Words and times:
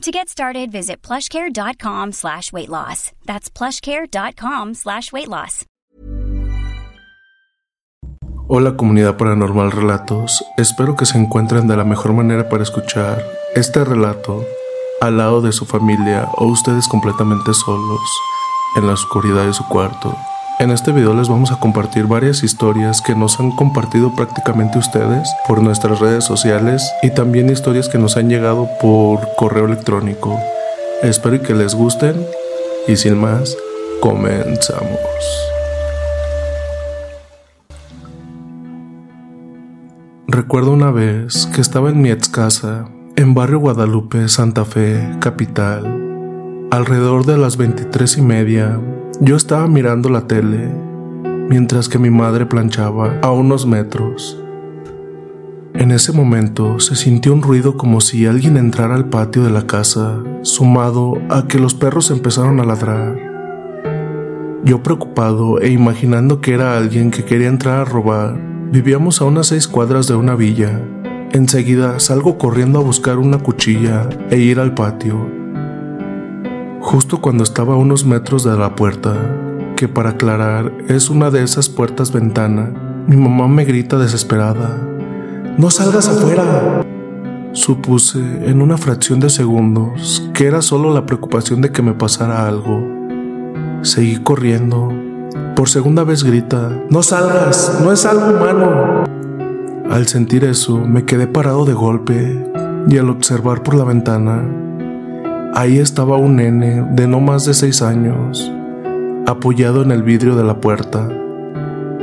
To 0.00 0.10
get 0.10 0.30
started, 0.30 0.72
visit 0.72 1.02
plushcare.com 1.02 2.12
slash 2.12 2.54
weight 2.54 2.70
loss. 2.70 3.12
That's 3.26 3.50
plushcare.com 3.50 4.72
slash 4.72 5.12
weight 5.12 5.28
loss. 5.28 5.66
Hola 8.48 8.76
comunidad 8.76 9.18
paranormal 9.18 9.70
relatos, 9.70 10.42
espero 10.56 10.96
que 10.96 11.04
se 11.04 11.18
encuentren 11.18 11.68
de 11.68 11.76
la 11.76 11.84
mejor 11.84 12.14
manera 12.14 12.48
para 12.48 12.62
escuchar 12.62 13.22
este 13.54 13.84
relato 13.84 14.44
al 15.02 15.18
lado 15.18 15.42
de 15.42 15.52
su 15.52 15.66
familia 15.66 16.28
o 16.32 16.46
ustedes 16.46 16.88
completamente 16.88 17.52
solos 17.52 18.00
en 18.76 18.86
la 18.86 18.94
oscuridad 18.94 19.46
de 19.46 19.52
su 19.52 19.68
cuarto. 19.68 20.16
En 20.60 20.70
este 20.70 20.92
video 20.92 21.14
les 21.14 21.30
vamos 21.30 21.52
a 21.52 21.58
compartir 21.58 22.06
varias 22.06 22.42
historias 22.42 23.00
que 23.00 23.14
nos 23.14 23.40
han 23.40 23.50
compartido 23.50 24.14
prácticamente 24.14 24.78
ustedes 24.78 25.34
por 25.48 25.62
nuestras 25.62 26.00
redes 26.00 26.24
sociales 26.24 26.92
y 27.02 27.08
también 27.08 27.48
historias 27.48 27.88
que 27.88 27.96
nos 27.96 28.18
han 28.18 28.28
llegado 28.28 28.68
por 28.78 29.20
correo 29.36 29.64
electrónico. 29.64 30.38
Espero 31.02 31.40
que 31.40 31.54
les 31.54 31.74
gusten 31.74 32.26
y 32.86 32.96
sin 32.96 33.18
más, 33.18 33.56
comenzamos. 34.02 34.98
Recuerdo 40.26 40.72
una 40.72 40.90
vez 40.90 41.46
que 41.54 41.62
estaba 41.62 41.88
en 41.88 42.02
mi 42.02 42.10
ex 42.10 42.28
casa, 42.28 42.86
en 43.16 43.32
barrio 43.32 43.60
Guadalupe, 43.60 44.28
Santa 44.28 44.66
Fe, 44.66 45.08
capital, 45.20 46.68
alrededor 46.70 47.24
de 47.24 47.38
las 47.38 47.56
23 47.56 48.18
y 48.18 48.20
media 48.20 48.78
yo 49.22 49.36
estaba 49.36 49.66
mirando 49.66 50.08
la 50.08 50.26
tele 50.26 50.72
mientras 51.50 51.90
que 51.90 51.98
mi 51.98 52.08
madre 52.08 52.46
planchaba 52.46 53.18
a 53.20 53.30
unos 53.32 53.66
metros. 53.66 54.40
En 55.74 55.90
ese 55.90 56.12
momento 56.12 56.80
se 56.80 56.96
sintió 56.96 57.34
un 57.34 57.42
ruido 57.42 57.76
como 57.76 58.00
si 58.00 58.24
alguien 58.24 58.56
entrara 58.56 58.94
al 58.94 59.10
patio 59.10 59.42
de 59.44 59.50
la 59.50 59.66
casa, 59.66 60.22
sumado 60.42 61.18
a 61.28 61.46
que 61.48 61.58
los 61.58 61.74
perros 61.74 62.10
empezaron 62.10 62.60
a 62.60 62.64
ladrar. 62.64 63.18
Yo 64.64 64.82
preocupado 64.82 65.60
e 65.60 65.70
imaginando 65.70 66.40
que 66.40 66.54
era 66.54 66.76
alguien 66.76 67.10
que 67.10 67.24
quería 67.24 67.48
entrar 67.48 67.80
a 67.80 67.84
robar, 67.84 68.40
vivíamos 68.70 69.20
a 69.20 69.24
unas 69.24 69.48
seis 69.48 69.68
cuadras 69.68 70.06
de 70.06 70.14
una 70.14 70.34
villa. 70.34 70.80
Enseguida 71.32 71.98
salgo 72.00 72.38
corriendo 72.38 72.78
a 72.78 72.82
buscar 72.82 73.18
una 73.18 73.38
cuchilla 73.38 74.08
e 74.30 74.38
ir 74.38 74.60
al 74.60 74.74
patio. 74.74 75.39
Justo 76.80 77.20
cuando 77.20 77.44
estaba 77.44 77.74
a 77.74 77.76
unos 77.76 78.04
metros 78.06 78.42
de 78.42 78.56
la 78.56 78.74
puerta, 78.74 79.14
que 79.76 79.86
para 79.86 80.10
aclarar 80.10 80.72
es 80.88 81.10
una 81.10 81.30
de 81.30 81.42
esas 81.42 81.68
puertas 81.68 82.10
ventana, 82.10 82.72
mi 83.06 83.16
mamá 83.16 83.48
me 83.48 83.64
grita 83.64 83.98
desesperada. 83.98 84.78
¡No 85.58 85.70
salgas 85.70 86.08
afuera! 86.08 86.82
Supuse 87.52 88.18
en 88.18 88.62
una 88.62 88.78
fracción 88.78 89.20
de 89.20 89.28
segundos 89.28 90.30
que 90.32 90.46
era 90.46 90.62
solo 90.62 90.92
la 90.94 91.04
preocupación 91.04 91.60
de 91.60 91.70
que 91.70 91.82
me 91.82 91.92
pasara 91.92 92.46
algo. 92.46 92.82
Seguí 93.82 94.16
corriendo. 94.16 94.88
Por 95.56 95.68
segunda 95.68 96.04
vez 96.04 96.24
grita, 96.24 96.70
¡No 96.88 97.02
salgas! 97.02 97.80
¡No 97.82 97.92
es 97.92 98.06
algo 98.06 98.30
humano! 98.30 99.04
Al 99.90 100.06
sentir 100.06 100.44
eso, 100.44 100.78
me 100.78 101.04
quedé 101.04 101.26
parado 101.26 101.64
de 101.64 101.74
golpe 101.74 102.46
y 102.88 102.96
al 102.96 103.10
observar 103.10 103.62
por 103.62 103.74
la 103.74 103.84
ventana, 103.84 104.44
Ahí 105.52 105.78
estaba 105.78 106.16
un 106.16 106.36
nene 106.36 106.86
de 106.92 107.08
no 107.08 107.18
más 107.18 107.44
de 107.44 107.54
seis 107.54 107.82
años, 107.82 108.52
apoyado 109.26 109.82
en 109.82 109.90
el 109.90 110.04
vidrio 110.04 110.36
de 110.36 110.44
la 110.44 110.60
puerta. 110.60 111.08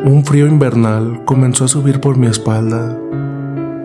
Un 0.05 0.25
frío 0.25 0.47
invernal 0.47 1.23
comenzó 1.23 1.63
a 1.63 1.69
subir 1.69 2.01
por 2.01 2.17
mi 2.17 2.27
espalda. 2.27 2.99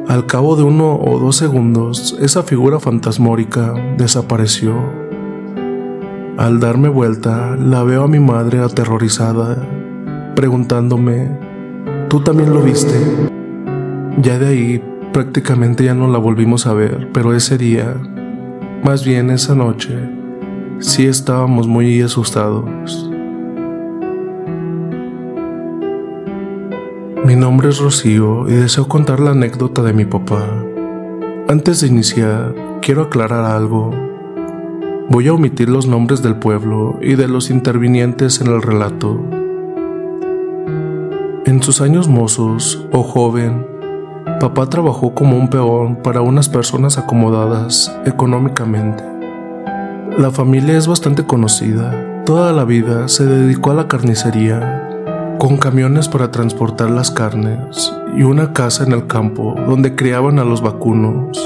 Al 0.08 0.26
cabo 0.26 0.56
de 0.56 0.64
uno 0.64 0.96
o 0.96 1.20
dos 1.20 1.36
segundos, 1.36 2.18
esa 2.20 2.42
figura 2.42 2.80
fantasmórica 2.80 3.72
desapareció. 3.96 4.74
Al 6.38 6.58
darme 6.58 6.88
vuelta, 6.88 7.56
la 7.56 7.84
veo 7.84 8.02
a 8.02 8.08
mi 8.08 8.18
madre 8.18 8.58
aterrorizada, 8.58 9.64
preguntándome, 10.34 11.38
¿tú 12.08 12.20
también 12.20 12.52
lo 12.52 12.62
viste? 12.62 12.98
Ya 14.20 14.40
de 14.40 14.46
ahí 14.48 14.82
prácticamente 15.12 15.84
ya 15.84 15.94
no 15.94 16.08
la 16.08 16.18
volvimos 16.18 16.66
a 16.66 16.72
ver, 16.72 17.10
pero 17.12 17.32
ese 17.32 17.58
día 17.58 17.94
más 18.82 19.04
bien 19.04 19.30
esa 19.30 19.54
noche 19.54 19.96
sí 20.80 21.06
estábamos 21.06 21.68
muy 21.68 22.02
asustados. 22.02 23.10
Mi 27.24 27.36
nombre 27.36 27.68
es 27.68 27.78
Rocío 27.78 28.48
y 28.48 28.54
deseo 28.54 28.88
contar 28.88 29.20
la 29.20 29.30
anécdota 29.30 29.82
de 29.82 29.92
mi 29.92 30.04
papá. 30.04 30.44
Antes 31.48 31.80
de 31.80 31.86
iniciar, 31.86 32.54
quiero 32.82 33.02
aclarar 33.02 33.44
algo. 33.44 33.92
Voy 35.08 35.28
a 35.28 35.34
omitir 35.34 35.68
los 35.68 35.86
nombres 35.86 36.22
del 36.22 36.36
pueblo 36.36 36.98
y 37.00 37.14
de 37.14 37.28
los 37.28 37.50
intervinientes 37.50 38.40
en 38.40 38.48
el 38.48 38.60
relato. 38.60 39.24
En 41.46 41.62
sus 41.62 41.80
años 41.80 42.08
mozos 42.08 42.88
o 42.90 43.04
joven, 43.04 43.71
Papá 44.42 44.66
trabajó 44.66 45.14
como 45.14 45.36
un 45.36 45.46
peón 45.46 45.94
para 46.02 46.20
unas 46.20 46.48
personas 46.48 46.98
acomodadas 46.98 47.96
económicamente. 48.04 49.04
La 50.18 50.32
familia 50.32 50.76
es 50.76 50.88
bastante 50.88 51.24
conocida. 51.24 52.24
Toda 52.26 52.52
la 52.52 52.64
vida 52.64 53.06
se 53.06 53.24
dedicó 53.24 53.70
a 53.70 53.74
la 53.74 53.86
carnicería, 53.86 55.36
con 55.38 55.58
camiones 55.58 56.08
para 56.08 56.32
transportar 56.32 56.90
las 56.90 57.12
carnes 57.12 57.94
y 58.16 58.24
una 58.24 58.52
casa 58.52 58.82
en 58.82 58.90
el 58.90 59.06
campo 59.06 59.54
donde 59.68 59.94
criaban 59.94 60.40
a 60.40 60.44
los 60.44 60.60
vacunos. 60.60 61.38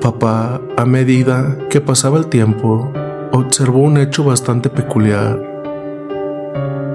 Papá, 0.00 0.60
a 0.76 0.84
medida 0.84 1.58
que 1.68 1.80
pasaba 1.80 2.18
el 2.18 2.26
tiempo, 2.26 2.92
observó 3.32 3.80
un 3.80 3.98
hecho 3.98 4.22
bastante 4.22 4.70
peculiar. 4.70 5.49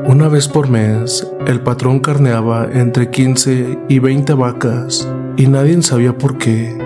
Una 0.07 0.27
vez 0.27 0.47
por 0.47 0.69
mes, 0.69 1.27
el 1.47 1.61
patrón 1.61 1.99
carneaba 1.99 2.69
entre 2.71 3.09
15 3.09 3.79
y 3.89 3.97
20 3.97 4.35
vacas 4.35 5.11
y 5.35 5.47
nadie 5.47 5.81
sabía 5.81 6.15
por 6.15 6.37
qué. 6.37 6.77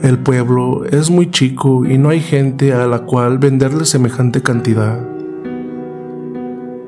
El 0.00 0.20
pueblo 0.20 0.84
es 0.84 1.10
muy 1.10 1.28
chico 1.32 1.84
y 1.84 1.98
no 1.98 2.10
hay 2.10 2.20
gente 2.20 2.72
a 2.72 2.86
la 2.86 3.00
cual 3.00 3.38
venderle 3.38 3.84
semejante 3.84 4.42
cantidad. 4.42 5.04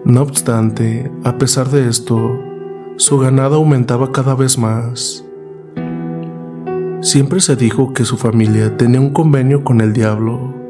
No 0.04 0.22
obstante, 0.22 1.10
a 1.24 1.38
pesar 1.38 1.68
de 1.68 1.88
esto, 1.88 2.38
su 2.98 3.18
ganado 3.18 3.56
aumentaba 3.56 4.12
cada 4.12 4.36
vez 4.36 4.58
más. 4.58 5.24
Siempre 7.00 7.40
se 7.40 7.56
dijo 7.56 7.92
que 7.92 8.04
su 8.04 8.16
familia 8.16 8.76
tenía 8.76 9.00
un 9.00 9.12
convenio 9.12 9.64
con 9.64 9.80
el 9.80 9.92
diablo 9.92 10.61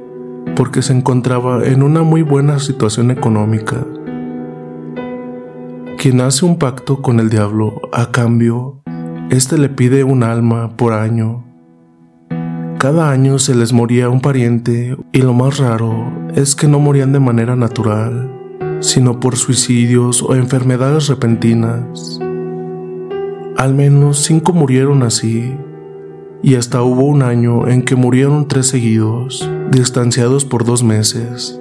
porque 0.55 0.83
se 0.83 0.93
encontraba 0.93 1.65
en 1.65 1.83
una 1.83 2.03
muy 2.03 2.23
buena 2.23 2.59
situación 2.59 3.11
económica. 3.11 3.87
Quien 5.99 6.21
hace 6.21 6.45
un 6.45 6.59
pacto 6.59 7.01
con 7.01 7.21
el 7.21 7.31
diablo, 7.31 7.81
a 7.93 8.11
cambio, 8.11 8.83
éste 9.31 9.57
le 9.57 9.69
pide 9.69 10.05
un 10.05 10.25
alma 10.25 10.77
por 10.77 10.93
año. 10.93 11.45
Cada 12.79 13.11
año 13.11 13.39
se 13.39 13.55
les 13.55 13.73
moría 13.73 14.09
un 14.09 14.21
pariente 14.21 14.97
y 15.13 15.23
lo 15.23 15.33
más 15.33 15.59
raro 15.59 16.13
es 16.35 16.57
que 16.57 16.67
no 16.67 16.81
morían 16.81 17.13
de 17.13 17.21
manera 17.21 17.55
natural, 17.55 18.33
sino 18.81 19.21
por 19.21 19.37
suicidios 19.37 20.23
o 20.23 20.35
enfermedades 20.35 21.07
repentinas. 21.07 22.19
Al 23.57 23.75
menos 23.75 24.25
cinco 24.25 24.53
murieron 24.53 25.05
así, 25.05 25.55
y 26.43 26.57
hasta 26.57 26.83
hubo 26.83 27.05
un 27.05 27.23
año 27.23 27.69
en 27.69 27.83
que 27.83 27.95
murieron 27.95 28.49
tres 28.49 28.67
seguidos 28.67 29.49
distanciados 29.71 30.45
por 30.45 30.65
dos 30.65 30.83
meses. 30.83 31.61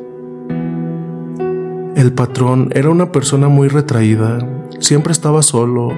El 1.95 2.13
patrón 2.13 2.69
era 2.73 2.89
una 2.89 3.11
persona 3.11 3.47
muy 3.47 3.67
retraída, 3.67 4.39
siempre 4.79 5.11
estaba 5.11 5.43
solo, 5.43 5.89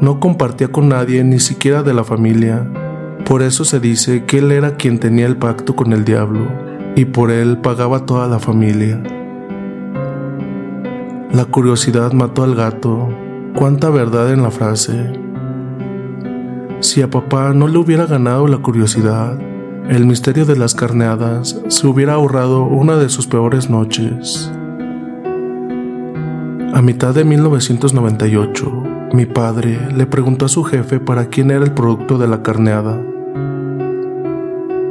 no 0.00 0.20
compartía 0.20 0.68
con 0.68 0.88
nadie, 0.88 1.24
ni 1.24 1.40
siquiera 1.40 1.82
de 1.82 1.94
la 1.94 2.04
familia. 2.04 2.70
Por 3.24 3.42
eso 3.42 3.64
se 3.64 3.80
dice 3.80 4.24
que 4.24 4.38
él 4.38 4.52
era 4.52 4.76
quien 4.76 4.98
tenía 4.98 5.26
el 5.26 5.36
pacto 5.36 5.74
con 5.74 5.92
el 5.92 6.04
diablo, 6.04 6.46
y 6.94 7.06
por 7.06 7.30
él 7.30 7.58
pagaba 7.58 8.06
toda 8.06 8.28
la 8.28 8.38
familia. 8.38 9.02
La 11.32 11.44
curiosidad 11.44 12.12
mató 12.12 12.44
al 12.44 12.54
gato. 12.54 13.08
Cuánta 13.54 13.90
verdad 13.90 14.32
en 14.32 14.42
la 14.42 14.50
frase. 14.50 15.25
Si 16.80 17.00
a 17.00 17.08
papá 17.08 17.54
no 17.54 17.68
le 17.68 17.78
hubiera 17.78 18.04
ganado 18.04 18.46
la 18.46 18.58
curiosidad, 18.58 19.38
el 19.88 20.04
misterio 20.04 20.44
de 20.44 20.56
las 20.56 20.74
carneadas 20.74 21.58
se 21.68 21.86
hubiera 21.86 22.14
ahorrado 22.14 22.64
una 22.64 22.96
de 22.96 23.08
sus 23.08 23.26
peores 23.26 23.70
noches. 23.70 24.52
A 26.74 26.82
mitad 26.82 27.14
de 27.14 27.24
1998, 27.24 28.82
mi 29.14 29.24
padre 29.24 29.78
le 29.94 30.06
preguntó 30.06 30.44
a 30.44 30.48
su 30.48 30.64
jefe 30.64 31.00
para 31.00 31.26
quién 31.26 31.50
era 31.50 31.64
el 31.64 31.72
producto 31.72 32.18
de 32.18 32.28
la 32.28 32.42
carneada. 32.42 33.00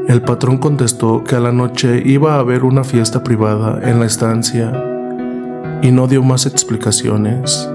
El 0.07 0.23
patrón 0.23 0.57
contestó 0.57 1.23
que 1.23 1.35
a 1.35 1.39
la 1.39 1.51
noche 1.51 2.01
iba 2.03 2.35
a 2.35 2.39
haber 2.39 2.63
una 2.63 2.83
fiesta 2.83 3.23
privada 3.23 3.79
en 3.87 3.99
la 3.99 4.07
estancia 4.07 4.73
y 5.83 5.91
no 5.91 6.07
dio 6.07 6.23
más 6.23 6.47
explicaciones. 6.47 7.69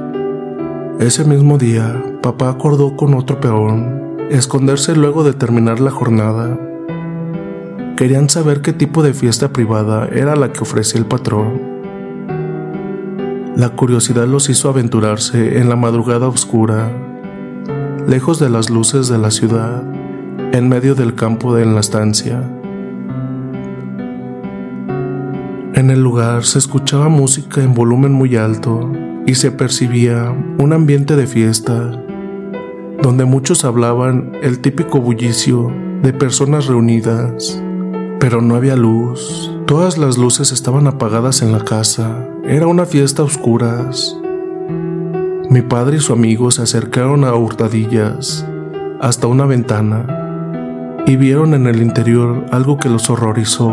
Ese 0.99 1.25
mismo 1.25 1.59
día, 1.59 2.03
papá 2.21 2.51
acordó 2.51 2.97
con 2.97 3.15
otro 3.15 3.41
peón 3.41 4.11
esconderse 4.31 4.95
luego 4.95 5.25
de 5.25 5.33
terminar 5.33 5.81
la 5.81 5.91
jornada. 5.91 6.59
Querían 7.97 8.31
saber 8.31 8.63
qué 8.63 8.73
tipo 8.73 9.03
de 9.03 9.13
fiesta 9.13 9.53
privada 9.53 10.09
era 10.13 10.37
la 10.37 10.53
que 10.53 10.61
ofrecía 10.61 11.01
el 11.01 11.07
patrón. 11.07 11.61
La 13.57 13.71
curiosidad 13.71 14.27
los 14.27 14.49
hizo 14.49 14.69
aventurarse 14.69 15.59
en 15.59 15.69
la 15.69 15.77
madrugada 15.77 16.29
oscura, 16.29 16.91
lejos 18.07 18.39
de 18.39 18.49
las 18.49 18.71
luces 18.71 19.09
de 19.09 19.19
la 19.19 19.31
ciudad, 19.31 19.83
en 20.53 20.69
medio 20.69 20.95
del 20.95 21.15
campo 21.15 21.55
de 21.55 21.67
la 21.67 21.81
estancia. 21.81 22.43
En 25.75 25.91
el 25.91 26.03
lugar 26.03 26.45
se 26.45 26.59
escuchaba 26.59 27.09
música 27.09 27.63
en 27.63 27.75
volumen 27.75 28.13
muy 28.13 28.37
alto 28.37 28.91
y 29.27 29.35
se 29.35 29.51
percibía 29.51 30.35
un 30.59 30.73
ambiente 30.73 31.17
de 31.17 31.27
fiesta, 31.27 32.03
donde 33.03 33.25
muchos 33.25 33.65
hablaban 33.65 34.33
el 34.43 34.61
típico 34.61 35.01
bullicio 35.01 35.73
de 36.03 36.13
personas 36.13 36.67
reunidas, 36.67 37.63
pero 38.19 38.43
no 38.43 38.57
había 38.57 38.77
luz. 38.77 39.51
Todas 39.67 39.97
las 39.97 40.19
luces 40.19 40.53
estaban 40.53 40.87
apagadas 40.87 41.41
en 41.41 41.53
la 41.53 41.65
casa. 41.65 42.29
Era 42.45 42.67
una 42.67 42.85
fiesta 42.85 43.23
a 43.23 43.25
oscuras. 43.25 44.17
Mi 45.49 45.63
padre 45.63 45.97
y 45.97 46.01
su 46.01 46.13
amigo 46.13 46.51
se 46.51 46.63
acercaron 46.63 47.25
a 47.25 47.35
hurtadillas 47.35 48.47
hasta 49.01 49.27
una 49.27 49.47
ventana 49.47 51.03
y 51.07 51.17
vieron 51.17 51.55
en 51.55 51.67
el 51.67 51.81
interior 51.81 52.45
algo 52.51 52.77
que 52.77 52.91
los 52.91 53.09
horrorizó. 53.09 53.69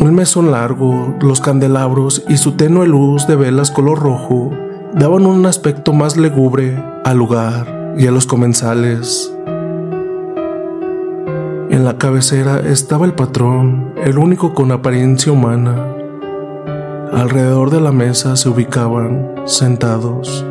Un 0.00 0.14
mesón 0.14 0.50
largo, 0.50 1.14
los 1.20 1.40
candelabros 1.40 2.24
y 2.28 2.38
su 2.38 2.52
tenue 2.52 2.86
luz 2.86 3.26
de 3.26 3.36
velas 3.36 3.70
color 3.70 4.00
rojo 4.00 4.52
daban 4.94 5.26
un 5.26 5.46
aspecto 5.46 5.92
más 5.92 6.16
lúgubre 6.16 6.82
al 7.04 7.18
lugar 7.18 7.94
y 7.96 8.06
a 8.06 8.10
los 8.10 8.26
comensales. 8.26 9.32
En 11.70 11.84
la 11.84 11.98
cabecera 11.98 12.60
estaba 12.60 13.06
el 13.06 13.12
patrón, 13.12 13.92
el 14.02 14.18
único 14.18 14.54
con 14.54 14.72
apariencia 14.72 15.32
humana. 15.32 15.94
Alrededor 17.12 17.70
de 17.70 17.80
la 17.80 17.92
mesa 17.92 18.36
se 18.36 18.48
ubicaban, 18.48 19.34
sentados, 19.44 20.44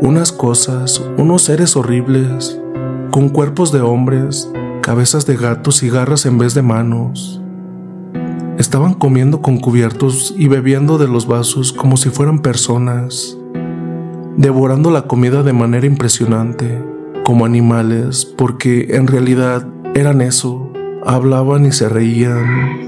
unas 0.00 0.32
cosas, 0.32 1.02
unos 1.16 1.42
seres 1.42 1.76
horribles, 1.76 2.60
con 3.10 3.28
cuerpos 3.28 3.72
de 3.72 3.80
hombres, 3.80 4.50
cabezas 4.82 5.26
de 5.26 5.36
gatos 5.36 5.82
y 5.82 5.90
garras 5.90 6.26
en 6.26 6.38
vez 6.38 6.54
de 6.54 6.62
manos. 6.62 7.40
Estaban 8.58 8.94
comiendo 8.94 9.42
con 9.42 9.58
cubiertos 9.58 10.34
y 10.36 10.48
bebiendo 10.48 10.96
de 10.96 11.08
los 11.08 11.26
vasos 11.26 11.72
como 11.72 11.96
si 11.96 12.08
fueran 12.08 12.40
personas, 12.40 13.36
devorando 14.36 14.90
la 14.90 15.02
comida 15.02 15.42
de 15.42 15.52
manera 15.52 15.86
impresionante, 15.86 16.82
como 17.24 17.44
animales, 17.44 18.24
porque 18.24 18.96
en 18.96 19.06
realidad 19.06 19.66
eran 19.94 20.20
eso, 20.20 20.70
hablaban 21.04 21.66
y 21.66 21.72
se 21.72 21.88
reían. 21.88 22.86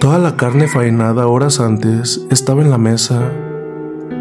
Toda 0.00 0.18
la 0.18 0.36
carne 0.36 0.68
faenada 0.68 1.26
horas 1.26 1.60
antes 1.60 2.26
estaba 2.30 2.62
en 2.62 2.70
la 2.70 2.78
mesa. 2.78 3.32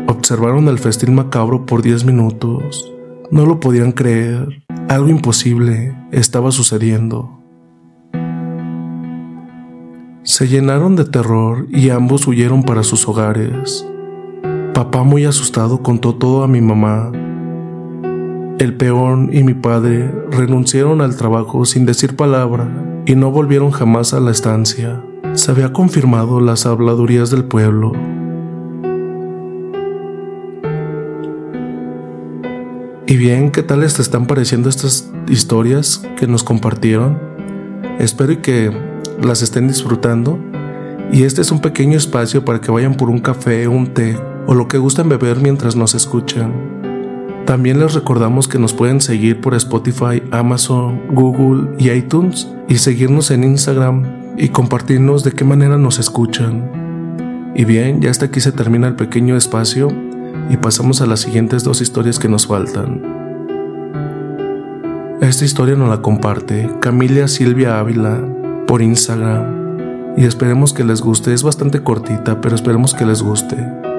Observaron 0.07 0.67
el 0.67 0.79
festín 0.79 1.15
macabro 1.15 1.65
por 1.65 1.81
diez 1.81 2.05
minutos. 2.05 2.91
No 3.29 3.45
lo 3.45 3.59
podían 3.59 3.91
creer. 3.91 4.63
Algo 4.89 5.09
imposible 5.09 5.95
estaba 6.11 6.51
sucediendo. 6.51 7.39
Se 10.23 10.47
llenaron 10.47 10.95
de 10.95 11.05
terror 11.05 11.67
y 11.71 11.89
ambos 11.89 12.27
huyeron 12.27 12.63
para 12.63 12.83
sus 12.83 13.07
hogares. 13.07 13.85
Papá 14.81 15.03
muy 15.03 15.25
asustado 15.25 15.83
contó 15.83 16.15
todo 16.15 16.41
a 16.41 16.47
mi 16.47 16.59
mamá. 16.59 17.11
El 18.57 18.75
peón 18.77 19.29
y 19.31 19.43
mi 19.43 19.53
padre 19.53 20.11
renunciaron 20.31 21.01
al 21.01 21.15
trabajo 21.15 21.65
sin 21.65 21.85
decir 21.85 22.15
palabra 22.15 22.67
y 23.05 23.15
no 23.15 23.29
volvieron 23.29 23.69
jamás 23.69 24.15
a 24.15 24.19
la 24.19 24.31
estancia. 24.31 24.99
Se 25.33 25.51
había 25.51 25.71
confirmado 25.71 26.41
las 26.41 26.65
habladurías 26.65 27.29
del 27.29 27.43
pueblo. 27.43 27.91
Y 33.05 33.17
bien, 33.17 33.51
¿qué 33.51 33.61
tal 33.61 33.81
les 33.81 33.99
están 33.99 34.25
pareciendo 34.25 34.67
estas 34.67 35.11
historias 35.27 36.03
que 36.17 36.25
nos 36.25 36.43
compartieron? 36.43 37.19
Espero 37.99 38.41
que 38.41 38.71
las 39.21 39.43
estén 39.43 39.67
disfrutando. 39.67 40.39
Y 41.13 41.21
este 41.21 41.41
es 41.41 41.51
un 41.51 41.59
pequeño 41.61 41.99
espacio 41.99 42.43
para 42.43 42.61
que 42.61 42.71
vayan 42.71 42.95
por 42.95 43.11
un 43.11 43.19
café, 43.19 43.67
un 43.67 43.93
té 43.93 44.17
o 44.51 44.53
lo 44.53 44.67
que 44.67 44.77
gusten 44.77 45.07
beber 45.07 45.39
mientras 45.39 45.77
nos 45.77 45.95
escuchan. 45.95 46.51
También 47.45 47.79
les 47.79 47.93
recordamos 47.93 48.49
que 48.49 48.59
nos 48.59 48.73
pueden 48.73 48.99
seguir 48.99 49.39
por 49.39 49.53
Spotify, 49.53 50.21
Amazon, 50.31 51.03
Google 51.09 51.69
y 51.77 51.89
iTunes 51.89 52.49
y 52.67 52.75
seguirnos 52.75 53.31
en 53.31 53.45
Instagram 53.45 54.03
y 54.37 54.49
compartirnos 54.49 55.23
de 55.23 55.31
qué 55.31 55.45
manera 55.45 55.77
nos 55.77 55.99
escuchan. 55.99 56.69
Y 57.55 57.63
bien, 57.63 58.01
ya 58.01 58.11
hasta 58.11 58.25
aquí 58.25 58.41
se 58.41 58.51
termina 58.51 58.89
el 58.89 58.97
pequeño 58.97 59.37
espacio 59.37 59.87
y 60.49 60.57
pasamos 60.57 60.99
a 60.99 61.05
las 61.05 61.21
siguientes 61.21 61.63
dos 61.63 61.79
historias 61.79 62.19
que 62.19 62.27
nos 62.27 62.47
faltan. 62.47 63.01
Esta 65.21 65.45
historia 65.45 65.77
nos 65.77 65.87
la 65.87 66.01
comparte 66.01 66.69
Camilia 66.81 67.29
Silvia 67.29 67.79
Ávila 67.79 68.19
por 68.67 68.81
Instagram 68.81 70.17
y 70.17 70.25
esperemos 70.25 70.73
que 70.73 70.83
les 70.83 71.01
guste. 71.01 71.33
Es 71.33 71.41
bastante 71.41 71.83
cortita, 71.83 72.41
pero 72.41 72.53
esperemos 72.53 72.93
que 72.93 73.05
les 73.05 73.21
guste. 73.21 73.90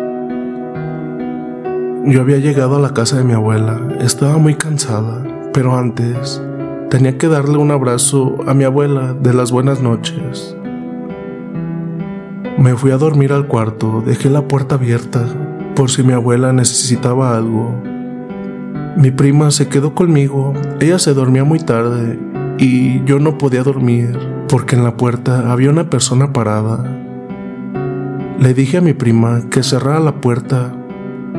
Yo 2.04 2.20
había 2.20 2.38
llegado 2.38 2.76
a 2.76 2.80
la 2.80 2.94
casa 2.94 3.18
de 3.18 3.22
mi 3.22 3.32
abuela, 3.32 3.80
estaba 4.00 4.36
muy 4.36 4.56
cansada, 4.56 5.22
pero 5.52 5.76
antes 5.76 6.42
tenía 6.90 7.16
que 7.16 7.28
darle 7.28 7.58
un 7.58 7.70
abrazo 7.70 8.38
a 8.44 8.54
mi 8.54 8.64
abuela 8.64 9.14
de 9.14 9.32
las 9.32 9.52
buenas 9.52 9.80
noches. 9.80 10.56
Me 12.58 12.74
fui 12.74 12.90
a 12.90 12.96
dormir 12.96 13.32
al 13.32 13.46
cuarto, 13.46 14.02
dejé 14.04 14.30
la 14.30 14.48
puerta 14.48 14.74
abierta 14.74 15.24
por 15.76 15.90
si 15.90 16.02
mi 16.02 16.12
abuela 16.12 16.52
necesitaba 16.52 17.36
algo. 17.36 17.72
Mi 18.96 19.12
prima 19.12 19.52
se 19.52 19.68
quedó 19.68 19.94
conmigo, 19.94 20.54
ella 20.80 20.98
se 20.98 21.14
dormía 21.14 21.44
muy 21.44 21.60
tarde 21.60 22.18
y 22.58 23.04
yo 23.04 23.20
no 23.20 23.38
podía 23.38 23.62
dormir 23.62 24.18
porque 24.48 24.74
en 24.74 24.82
la 24.82 24.96
puerta 24.96 25.52
había 25.52 25.70
una 25.70 25.88
persona 25.88 26.32
parada. 26.32 26.84
Le 28.40 28.54
dije 28.54 28.78
a 28.78 28.80
mi 28.80 28.92
prima 28.92 29.42
que 29.50 29.62
cerrara 29.62 30.00
la 30.00 30.20
puerta. 30.20 30.74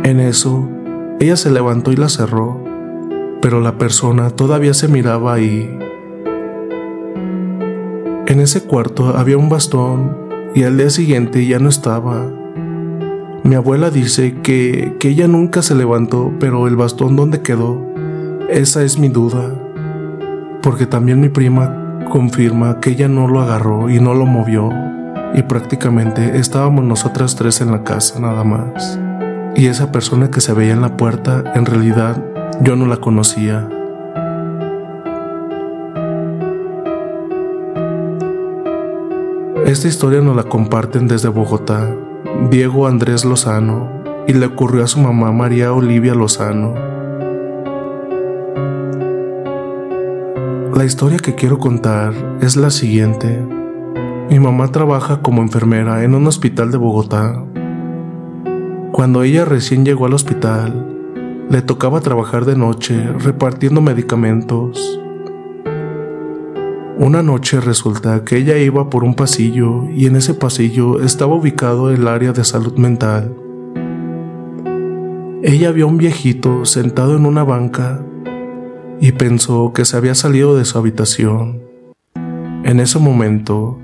En 0.04 0.20
eso, 0.20 0.68
ella 1.22 1.38
se 1.38 1.50
levantó 1.50 1.94
y 1.94 1.96
la 1.96 2.10
cerró, 2.10 2.62
pero 3.42 3.62
la 3.62 3.78
persona 3.78 4.32
todavía 4.32 4.74
se 4.74 4.90
miraba 4.90 5.34
ahí. 5.34 5.80
En 8.28 8.40
ese 8.42 8.64
cuarto 8.64 9.18
había 9.18 9.38
un 9.38 9.48
bastón 9.48 10.18
y 10.54 10.64
al 10.64 10.78
día 10.78 10.90
siguiente 10.90 11.46
ya 11.46 11.60
no 11.60 11.70
estaba. 11.70 12.30
Mi 13.44 13.56
abuela 13.56 13.90
dice 13.92 14.36
que, 14.44 14.98
que 15.00 15.10
ella 15.10 15.28
nunca 15.28 15.62
se 15.62 15.74
levantó, 15.74 16.34
pero 16.40 16.68
el 16.68 16.76
bastón 16.76 17.16
donde 17.16 17.42
quedó, 17.42 17.82
esa 18.50 18.84
es 18.84 19.00
mi 19.00 19.08
duda, 19.08 19.56
porque 20.62 20.86
también 20.86 21.22
mi 21.22 21.30
prima 21.30 22.00
confirma 22.12 22.82
que 22.82 22.90
ella 22.90 23.08
no 23.08 23.30
lo 23.30 23.40
agarró 23.40 23.90
y 23.90 24.00
no 24.00 24.14
lo 24.14 24.26
movió 24.26 24.70
y 25.34 25.42
prácticamente 25.44 26.38
estábamos 26.38 26.84
nosotras 26.86 27.36
tres 27.36 27.62
en 27.62 27.72
la 27.72 27.84
casa 27.84 28.20
nada 28.20 28.44
más. 28.44 29.00
Y 29.56 29.68
esa 29.68 29.92
persona 29.92 30.32
que 30.32 30.42
se 30.42 30.54
veía 30.54 30.74
en 30.74 30.82
la 30.82 30.98
puerta 30.98 31.44
en 31.56 31.66
realidad 31.66 32.24
yo 32.62 32.76
no 32.76 32.88
la 32.88 32.98
conocía. 32.98 33.68
Esta 39.66 39.88
historia 39.88 40.22
nos 40.22 40.36
la 40.36 40.44
comparten 40.44 41.08
desde 41.08 41.30
Bogotá, 41.30 41.88
Diego 42.50 42.88
Andrés 42.88 43.26
Lozano, 43.26 43.90
y 44.28 44.34
le 44.34 44.48
ocurrió 44.48 44.84
a 44.84 44.88
su 44.88 45.00
mamá 45.00 45.32
María 45.32 45.72
Olivia 45.74 46.16
Lozano. 46.16 46.74
La 50.76 50.86
historia 50.86 51.20
que 51.20 51.36
quiero 51.36 51.60
contar 51.60 52.14
es 52.42 52.56
la 52.56 52.72
siguiente. 52.72 53.40
Mi 54.30 54.40
mamá 54.40 54.70
trabaja 54.70 55.22
como 55.22 55.42
enfermera 55.42 56.04
en 56.04 56.16
un 56.16 56.28
hospital 56.28 56.72
de 56.72 56.78
Bogotá. 56.78 57.44
Cuando 58.94 59.24
ella 59.24 59.44
recién 59.44 59.86
llegó 59.86 60.06
al 60.06 60.14
hospital, 60.14 60.86
le 61.50 61.64
tocaba 61.64 62.00
trabajar 62.02 62.46
de 62.46 62.56
noche 62.56 62.96
repartiendo 63.18 63.82
medicamentos. 63.82 65.02
Una 67.00 67.24
noche 67.24 67.60
resulta 67.60 68.24
que 68.24 68.38
ella 68.38 68.56
iba 68.60 68.92
por 68.92 69.04
un 69.04 69.16
pasillo 69.16 69.90
y 69.90 70.06
en 70.06 70.16
ese 70.16 70.36
pasillo 70.36 71.02
estaba 71.02 71.34
ubicado 71.34 71.90
el 71.90 72.08
área 72.08 72.34
de 72.34 72.44
salud 72.44 72.78
mental. 72.78 73.36
Ella 75.42 75.72
vio 75.72 75.86
a 75.86 75.90
un 75.90 75.98
viejito 75.98 76.64
sentado 76.64 77.18
en 77.18 77.26
una 77.26 77.44
banca 77.44 78.00
y 79.00 79.14
pensó 79.14 79.74
que 79.74 79.86
se 79.86 79.98
había 79.98 80.14
salido 80.14 80.56
de 80.56 80.66
su 80.66 80.78
habitación. 80.78 81.64
En 82.64 82.80
ese 82.80 83.00
momento, 83.00 83.80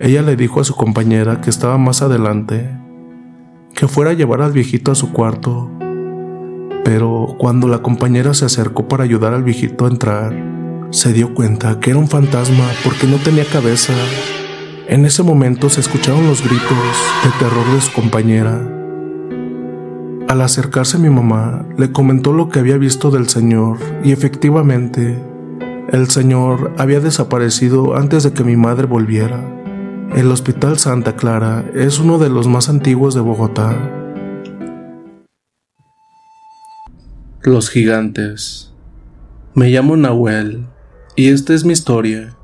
ella 0.00 0.22
le 0.22 0.36
dijo 0.36 0.62
a 0.62 0.64
su 0.64 0.74
compañera 0.74 1.42
que 1.42 1.50
estaba 1.50 1.76
más 1.76 2.00
adelante 2.00 2.82
que 3.74 3.88
fuera 3.88 4.12
a 4.12 4.14
llevar 4.14 4.40
al 4.40 4.52
viejito 4.52 4.92
a 4.92 4.94
su 4.94 5.12
cuarto, 5.12 5.68
pero 6.84 7.34
cuando 7.38 7.66
la 7.66 7.82
compañera 7.82 8.32
se 8.34 8.44
acercó 8.44 8.86
para 8.86 9.04
ayudar 9.04 9.34
al 9.34 9.42
viejito 9.42 9.86
a 9.86 9.88
entrar, 9.88 10.32
se 10.90 11.12
dio 11.12 11.34
cuenta 11.34 11.80
que 11.80 11.90
era 11.90 11.98
un 11.98 12.08
fantasma 12.08 12.64
porque 12.84 13.06
no 13.06 13.16
tenía 13.16 13.44
cabeza. 13.44 13.92
En 14.86 15.04
ese 15.04 15.22
momento 15.22 15.70
se 15.70 15.80
escucharon 15.80 16.26
los 16.26 16.42
gritos 16.42 16.68
de 17.24 17.30
terror 17.38 17.66
de 17.74 17.80
su 17.80 17.92
compañera. 17.92 18.60
Al 20.28 20.40
acercarse 20.40 20.98
mi 20.98 21.10
mamá, 21.10 21.66
le 21.76 21.90
comentó 21.90 22.32
lo 22.32 22.48
que 22.48 22.60
había 22.60 22.78
visto 22.78 23.10
del 23.10 23.28
señor 23.28 23.78
y 24.04 24.12
efectivamente, 24.12 25.18
el 25.90 26.08
señor 26.10 26.72
había 26.78 27.00
desaparecido 27.00 27.96
antes 27.96 28.22
de 28.22 28.32
que 28.32 28.44
mi 28.44 28.56
madre 28.56 28.86
volviera. 28.86 29.63
El 30.14 30.30
Hospital 30.30 30.78
Santa 30.78 31.16
Clara 31.16 31.64
es 31.74 31.98
uno 31.98 32.20
de 32.20 32.28
los 32.28 32.46
más 32.46 32.68
antiguos 32.68 33.16
de 33.16 33.20
Bogotá. 33.20 33.76
Los 37.42 37.68
gigantes. 37.68 38.72
Me 39.54 39.70
llamo 39.70 39.96
Nahuel 39.96 40.66
y 41.16 41.30
esta 41.30 41.52
es 41.52 41.64
mi 41.64 41.72
historia. 41.72 42.36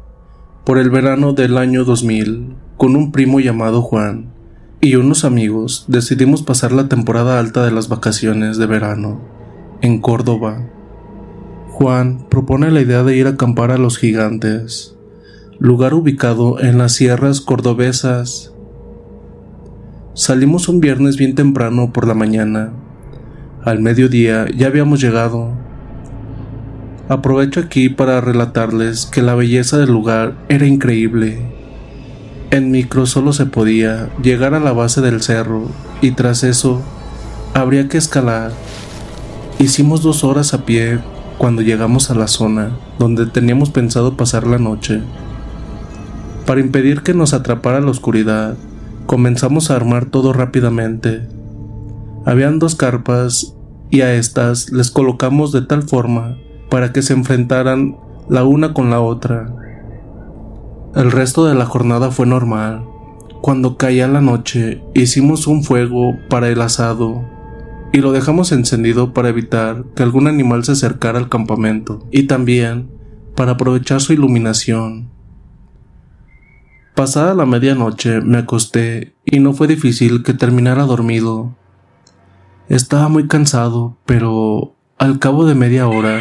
Por 0.65 0.79
el 0.79 0.91
verano 0.91 1.33
del 1.33 1.57
año 1.57 1.85
2000, 1.85 2.57
con 2.77 2.97
un 2.97 3.13
primo 3.13 3.39
llamado 3.39 3.83
Juan 3.83 4.33
y 4.81 4.97
unos 4.97 5.25
amigos, 5.25 5.85
decidimos 5.87 6.43
pasar 6.43 6.73
la 6.73 6.89
temporada 6.89 7.39
alta 7.39 7.65
de 7.65 7.71
las 7.71 7.89
vacaciones 7.89 8.59
de 8.59 8.67
verano 8.67 9.21
en 9.81 10.01
Córdoba. 10.01 10.69
Juan 11.69 12.27
propone 12.29 12.73
la 12.73 12.81
idea 12.81 13.05
de 13.05 13.17
ir 13.17 13.29
a 13.29 13.31
acampar 13.31 13.71
a 13.71 13.79
los 13.79 13.97
gigantes, 13.97 14.97
lugar 15.61 15.95
ubicado 15.95 16.59
en 16.59 16.79
las 16.79 16.93
sierras 16.93 17.41
cordobesas. 17.41 18.53
Salimos 20.15 20.69
un 20.69 20.81
viernes 20.81 21.17
bien 21.17 21.35
temprano 21.35 21.93
por 21.93 22.09
la 22.09 22.15
mañana. 22.15 22.73
Al 23.63 23.81
mediodía 23.81 24.47
ya 24.57 24.67
habíamos 24.67 25.01
llegado 25.01 25.53
Aprovecho 27.11 27.59
aquí 27.59 27.89
para 27.89 28.21
relatarles 28.21 29.05
que 29.05 29.21
la 29.21 29.35
belleza 29.35 29.77
del 29.77 29.91
lugar 29.91 30.37
era 30.49 30.65
increíble. 30.65 31.43
En 32.53 32.71
micro 32.71 33.05
solo 33.05 33.33
se 33.33 33.47
podía 33.47 34.09
llegar 34.23 34.55
a 34.55 34.61
la 34.61 34.73
base 34.73 35.01
del 35.01 35.21
cerro 35.21 35.65
y 36.01 36.13
tras 36.13 36.45
eso 36.45 36.81
habría 37.53 37.89
que 37.89 37.99
escalar. 37.99 38.53
Hicimos 39.59 40.03
dos 40.03 40.23
horas 40.23 40.55
a 40.55 40.65
pie 40.65 41.01
cuando 41.37 41.63
llegamos 41.63 42.13
a 42.13 42.15
la 42.15 42.29
zona 42.29 42.71
donde 43.01 43.27
teníamos 43.27 43.71
pensado 43.71 44.17
pasar 44.17 44.47
la 44.47 44.59
noche. 44.59 45.03
Para 46.51 46.63
impedir 46.63 47.03
que 47.03 47.15
nos 47.15 47.33
atrapara 47.33 47.81
la 47.81 47.93
oscuridad, 47.93 48.57
comenzamos 49.07 49.71
a 49.71 49.77
armar 49.77 50.07
todo 50.07 50.33
rápidamente. 50.33 51.29
Habían 52.27 52.59
dos 52.59 52.75
carpas 52.75 53.55
y 53.89 54.01
a 54.01 54.15
estas 54.15 54.73
les 54.73 54.91
colocamos 54.91 55.53
de 55.53 55.63
tal 55.63 55.85
forma 55.85 56.39
para 56.69 56.93
que 56.93 57.03
se 57.03 57.13
enfrentaran 57.13 57.99
la 58.29 58.43
una 58.43 58.75
con 58.75 58.91
la 58.91 59.01
otra. 59.01 59.55
El 60.97 61.13
resto 61.13 61.47
de 61.47 61.55
la 61.55 61.67
jornada 61.67 62.11
fue 62.11 62.27
normal. 62.27 62.85
Cuando 63.41 63.77
caía 63.77 64.09
la 64.09 64.21
noche, 64.21 64.83
hicimos 64.93 65.47
un 65.47 65.63
fuego 65.63 66.17
para 66.29 66.49
el 66.49 66.61
asado 66.63 67.25
y 67.93 67.99
lo 67.99 68.11
dejamos 68.11 68.51
encendido 68.51 69.15
para 69.15 69.29
evitar 69.29 69.85
que 69.95 70.03
algún 70.03 70.27
animal 70.27 70.65
se 70.65 70.73
acercara 70.73 71.21
al 71.21 71.29
campamento 71.29 72.05
y 72.11 72.25
también 72.25 72.91
para 73.37 73.53
aprovechar 73.53 74.01
su 74.01 74.13
iluminación. 74.15 75.20
Pasada 76.95 77.35
la 77.35 77.47
medianoche 77.47 78.21
me 78.21 78.39
acosté 78.39 79.15
y 79.25 79.41
no 79.41 79.53
fue 79.53 79.69
difícil 79.69 80.23
que 80.23 80.35
terminara 80.35 80.85
dormido. 80.85 81.55
Estaba 82.69 83.09
muy 83.09 83.27
cansado, 83.29 83.97
pero 84.07 84.75
al 84.99 85.19
cabo 85.19 85.47
de 85.47 85.55
media 85.55 85.89
hora 85.89 86.21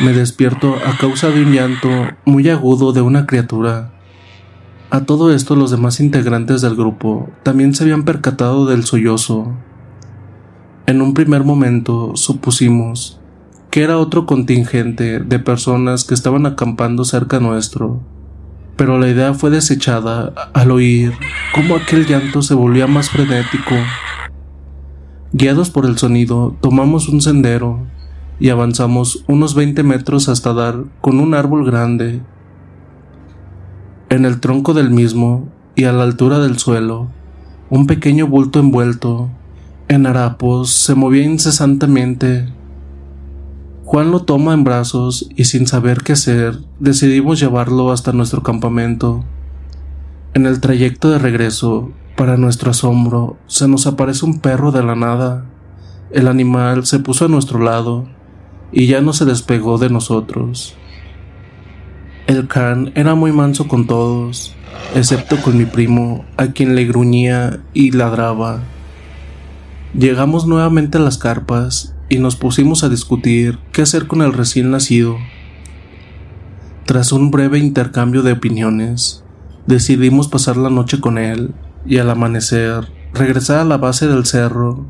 me 0.00 0.12
despierto 0.12 0.76
a 0.86 0.96
causa 0.98 1.30
de 1.30 1.42
un 1.42 1.52
llanto 1.52 1.88
muy 2.24 2.48
agudo 2.48 2.92
de 2.92 3.00
una 3.00 3.26
criatura. 3.26 3.92
A 4.90 5.00
todo 5.04 5.32
esto 5.32 5.56
los 5.56 5.70
demás 5.70 5.98
integrantes 6.00 6.60
del 6.60 6.76
grupo 6.76 7.30
también 7.42 7.74
se 7.74 7.84
habían 7.84 8.04
percatado 8.04 8.66
del 8.66 8.84
sollozo. 8.84 9.52
En 10.86 11.00
un 11.00 11.14
primer 11.14 11.44
momento 11.44 12.12
supusimos 12.14 13.20
que 13.70 13.82
era 13.82 13.98
otro 13.98 14.26
contingente 14.26 15.18
de 15.18 15.38
personas 15.40 16.04
que 16.04 16.14
estaban 16.14 16.46
acampando 16.46 17.04
cerca 17.04 17.40
nuestro, 17.40 18.00
pero 18.76 18.98
la 18.98 19.08
idea 19.08 19.34
fue 19.34 19.50
desechada 19.50 20.32
al 20.52 20.70
oír 20.70 21.12
cómo 21.54 21.76
aquel 21.76 22.06
llanto 22.06 22.42
se 22.42 22.54
volvía 22.54 22.86
más 22.86 23.10
frenético. 23.10 23.74
Guiados 25.32 25.70
por 25.70 25.86
el 25.86 25.98
sonido, 25.98 26.56
tomamos 26.60 27.08
un 27.08 27.20
sendero 27.20 27.80
y 28.38 28.50
avanzamos 28.50 29.24
unos 29.26 29.54
20 29.54 29.82
metros 29.82 30.28
hasta 30.28 30.52
dar 30.52 30.84
con 31.00 31.20
un 31.20 31.34
árbol 31.34 31.64
grande. 31.64 32.20
En 34.10 34.24
el 34.24 34.40
tronco 34.40 34.74
del 34.74 34.90
mismo 34.90 35.48
y 35.74 35.84
a 35.84 35.92
la 35.92 36.04
altura 36.04 36.38
del 36.38 36.58
suelo, 36.58 37.08
un 37.70 37.86
pequeño 37.86 38.26
bulto 38.26 38.60
envuelto 38.60 39.30
en 39.88 40.06
harapos 40.06 40.70
se 40.70 40.94
movía 40.94 41.24
incesantemente. 41.24 42.48
Juan 43.86 44.10
lo 44.10 44.20
toma 44.20 44.54
en 44.54 44.64
brazos 44.64 45.28
y 45.36 45.44
sin 45.44 45.66
saber 45.66 46.02
qué 46.02 46.14
hacer, 46.14 46.58
decidimos 46.80 47.38
llevarlo 47.38 47.92
hasta 47.92 48.12
nuestro 48.12 48.42
campamento. 48.42 49.24
En 50.32 50.46
el 50.46 50.60
trayecto 50.60 51.10
de 51.10 51.18
regreso, 51.18 51.92
para 52.16 52.38
nuestro 52.38 52.70
asombro, 52.70 53.36
se 53.46 53.68
nos 53.68 53.86
aparece 53.86 54.24
un 54.24 54.40
perro 54.40 54.72
de 54.72 54.82
la 54.82 54.96
nada. 54.96 55.44
El 56.10 56.28
animal 56.28 56.86
se 56.86 56.98
puso 56.98 57.26
a 57.26 57.28
nuestro 57.28 57.58
lado 57.58 58.06
y 58.72 58.86
ya 58.86 59.02
no 59.02 59.12
se 59.12 59.26
despegó 59.26 59.76
de 59.76 59.90
nosotros. 59.90 60.74
El 62.26 62.48
can 62.48 62.90
era 62.94 63.14
muy 63.14 63.32
manso 63.32 63.68
con 63.68 63.86
todos, 63.86 64.54
excepto 64.94 65.42
con 65.42 65.58
mi 65.58 65.66
primo, 65.66 66.24
a 66.38 66.48
quien 66.48 66.74
le 66.74 66.86
gruñía 66.86 67.60
y 67.74 67.90
ladraba. 67.90 68.60
Llegamos 69.92 70.46
nuevamente 70.46 70.96
a 70.96 71.02
las 71.02 71.18
carpas 71.18 71.94
y 72.14 72.18
nos 72.18 72.36
pusimos 72.36 72.84
a 72.84 72.88
discutir 72.88 73.58
qué 73.72 73.82
hacer 73.82 74.06
con 74.06 74.22
el 74.22 74.32
recién 74.32 74.70
nacido. 74.70 75.16
Tras 76.86 77.12
un 77.12 77.30
breve 77.30 77.58
intercambio 77.58 78.22
de 78.22 78.32
opiniones, 78.32 79.24
decidimos 79.66 80.28
pasar 80.28 80.56
la 80.56 80.70
noche 80.70 81.00
con 81.00 81.18
él 81.18 81.52
y 81.86 81.98
al 81.98 82.10
amanecer 82.10 82.92
regresar 83.12 83.58
a 83.58 83.64
la 83.64 83.76
base 83.76 84.06
del 84.06 84.26
cerro 84.26 84.86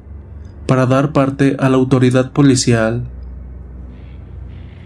para 0.67 0.87
dar 0.87 1.13
parte 1.13 1.57
a 1.59 1.69
la 1.69 1.77
autoridad 1.77 2.33
policial 2.33 3.09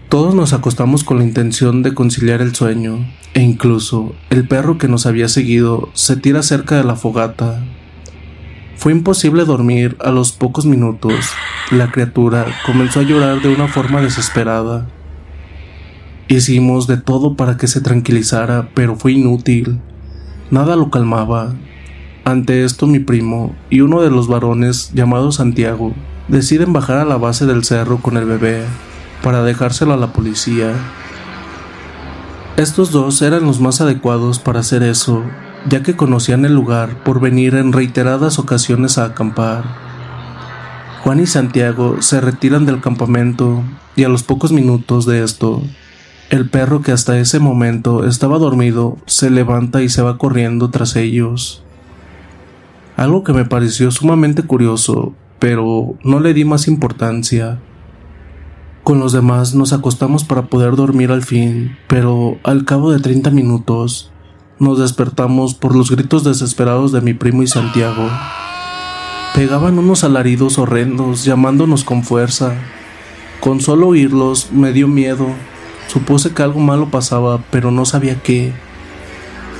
todos 0.09 0.33
nos 0.33 0.53
acostamos 0.53 1.03
con 1.03 1.19
la 1.19 1.23
intención 1.23 1.83
de 1.83 1.93
conciliar 1.93 2.41
el 2.41 2.55
sueño, 2.55 3.07
e 3.35 3.43
incluso 3.43 4.15
el 4.31 4.47
perro 4.47 4.79
que 4.79 4.87
nos 4.87 5.05
había 5.05 5.27
seguido 5.27 5.89
se 5.93 6.15
tira 6.15 6.41
cerca 6.41 6.77
de 6.77 6.83
la 6.83 6.95
fogata. 6.95 7.63
Fue 8.79 8.93
imposible 8.93 9.43
dormir 9.43 9.97
a 9.99 10.09
los 10.09 10.31
pocos 10.31 10.65
minutos. 10.65 11.13
La 11.69 11.91
criatura 11.91 12.45
comenzó 12.65 13.01
a 13.01 13.03
llorar 13.03 13.41
de 13.41 13.53
una 13.53 13.67
forma 13.67 13.99
desesperada. 13.99 14.87
Hicimos 16.29 16.87
de 16.87 16.95
todo 16.95 17.35
para 17.35 17.57
que 17.57 17.67
se 17.67 17.81
tranquilizara, 17.81 18.69
pero 18.73 18.95
fue 18.95 19.11
inútil. 19.11 19.81
Nada 20.49 20.77
lo 20.77 20.91
calmaba. 20.91 21.55
Ante 22.23 22.63
esto 22.63 22.87
mi 22.87 22.99
primo 22.99 23.53
y 23.69 23.81
uno 23.81 24.01
de 24.01 24.11
los 24.11 24.29
varones 24.29 24.91
llamado 24.93 25.33
Santiago 25.33 25.91
deciden 26.29 26.71
bajar 26.71 26.99
a 26.99 27.05
la 27.05 27.17
base 27.17 27.45
del 27.45 27.65
cerro 27.65 27.97
con 27.97 28.15
el 28.15 28.23
bebé 28.23 28.63
para 29.21 29.43
dejárselo 29.43 29.91
a 29.91 29.97
la 29.97 30.13
policía. 30.13 30.71
Estos 32.55 32.93
dos 32.93 33.21
eran 33.23 33.43
los 33.43 33.59
más 33.59 33.81
adecuados 33.81 34.39
para 34.39 34.61
hacer 34.61 34.83
eso, 34.83 35.21
ya 35.67 35.83
que 35.83 35.95
conocían 35.95 36.45
el 36.45 36.53
lugar 36.53 37.03
por 37.03 37.19
venir 37.19 37.55
en 37.55 37.73
reiteradas 37.73 38.39
ocasiones 38.39 38.97
a 38.97 39.05
acampar. 39.05 39.63
Juan 41.03 41.19
y 41.19 41.25
Santiago 41.25 42.01
se 42.01 42.21
retiran 42.21 42.65
del 42.65 42.81
campamento 42.81 43.63
y 43.95 44.03
a 44.03 44.09
los 44.09 44.23
pocos 44.23 44.51
minutos 44.51 45.05
de 45.05 45.23
esto, 45.23 45.61
el 46.29 46.49
perro 46.49 46.81
que 46.81 46.91
hasta 46.91 47.17
ese 47.17 47.39
momento 47.39 48.05
estaba 48.05 48.37
dormido 48.37 48.97
se 49.07 49.29
levanta 49.29 49.81
y 49.81 49.89
se 49.89 50.01
va 50.01 50.17
corriendo 50.17 50.69
tras 50.69 50.95
ellos. 50.95 51.63
Algo 52.95 53.23
que 53.23 53.33
me 53.33 53.45
pareció 53.45 53.91
sumamente 53.91 54.43
curioso, 54.43 55.13
pero 55.39 55.95
no 56.03 56.19
le 56.19 56.33
di 56.33 56.45
más 56.45 56.67
importancia. 56.67 57.59
Con 58.83 58.99
los 58.99 59.13
demás 59.13 59.55
nos 59.55 59.73
acostamos 59.73 60.23
para 60.23 60.43
poder 60.43 60.75
dormir 60.75 61.11
al 61.11 61.23
fin, 61.23 61.77
pero 61.87 62.37
al 62.43 62.65
cabo 62.65 62.91
de 62.91 62.99
30 62.99 63.31
minutos 63.31 64.11
nos 64.59 64.79
despertamos 64.79 65.53
por 65.53 65.75
los 65.75 65.89
gritos 65.89 66.23
desesperados 66.23 66.91
de 66.91 67.01
mi 67.01 67.13
primo 67.13 67.43
y 67.43 67.47
Santiago. 67.47 68.09
Pegaban 69.33 69.79
unos 69.79 70.03
alaridos 70.03 70.57
horrendos 70.57 71.23
llamándonos 71.23 71.83
con 71.83 72.03
fuerza. 72.03 72.53
Con 73.39 73.61
solo 73.61 73.87
oírlos 73.87 74.51
me 74.51 74.73
dio 74.73 74.87
miedo. 74.87 75.27
Supuse 75.87 76.31
que 76.31 76.43
algo 76.43 76.59
malo 76.59 76.89
pasaba, 76.89 77.41
pero 77.51 77.71
no 77.71 77.85
sabía 77.85 78.21
qué. 78.21 78.53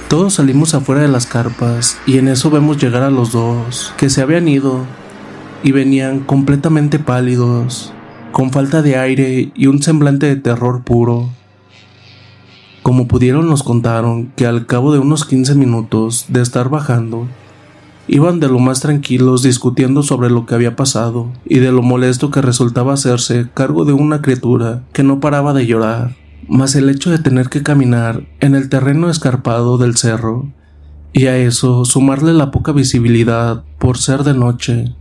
Todos 0.10 0.34
salimos 0.34 0.74
afuera 0.74 1.02
de 1.02 1.08
las 1.08 1.28
carpas 1.28 1.98
y 2.06 2.18
en 2.18 2.28
eso 2.28 2.50
vemos 2.50 2.78
llegar 2.78 3.04
a 3.04 3.12
los 3.12 3.32
dos, 3.32 3.94
que 3.96 4.10
se 4.10 4.22
habían 4.22 4.48
ido 4.48 4.86
y 5.64 5.72
venían 5.72 6.22
completamente 6.22 7.00
pálidos, 7.00 7.94
con 8.32 8.52
falta 8.52 8.82
de 8.82 8.98
aire 8.98 9.52
y 9.54 9.68
un 9.68 9.84
semblante 9.84 10.26
de 10.26 10.36
terror 10.36 10.82
puro. 10.82 11.30
Como 12.90 13.08
pudieron 13.08 13.48
nos 13.48 13.62
contaron 13.62 14.32
que 14.36 14.48
al 14.48 14.66
cabo 14.66 14.92
de 14.92 14.98
unos 14.98 15.24
15 15.24 15.54
minutos 15.54 16.26
de 16.28 16.42
estar 16.42 16.70
bajando, 16.70 17.28
iban 18.08 18.40
de 18.40 18.48
lo 18.48 18.58
más 18.58 18.80
tranquilos 18.80 19.44
discutiendo 19.44 20.02
sobre 20.02 20.32
lo 20.32 20.48
que 20.48 20.56
había 20.56 20.76
pasado 20.76 21.32
y 21.46 21.60
de 21.60 21.72
lo 21.72 21.84
molesto 21.84 22.32
que 22.32 22.42
resultaba 22.42 22.94
hacerse 22.94 23.48
cargo 23.54 23.86
de 23.86 23.94
una 23.94 24.24
criatura 24.24 24.82
que 24.92 25.04
no 25.04 25.20
paraba 25.20 25.54
de 25.54 25.68
llorar, 25.68 26.16
más 26.48 26.74
el 26.74 26.90
hecho 26.90 27.12
de 27.12 27.20
tener 27.20 27.50
que 27.50 27.62
caminar 27.62 28.24
en 28.40 28.56
el 28.56 28.70
terreno 28.70 29.12
escarpado 29.12 29.78
del 29.78 29.96
cerro, 29.96 30.52
y 31.14 31.28
a 31.28 31.38
eso 31.38 31.86
sumarle 31.86 32.34
la 32.34 32.50
poca 32.50 32.72
visibilidad 32.72 33.66
por 33.78 34.00
ser 34.00 34.24
de 34.24 34.34
noche. 34.34 34.96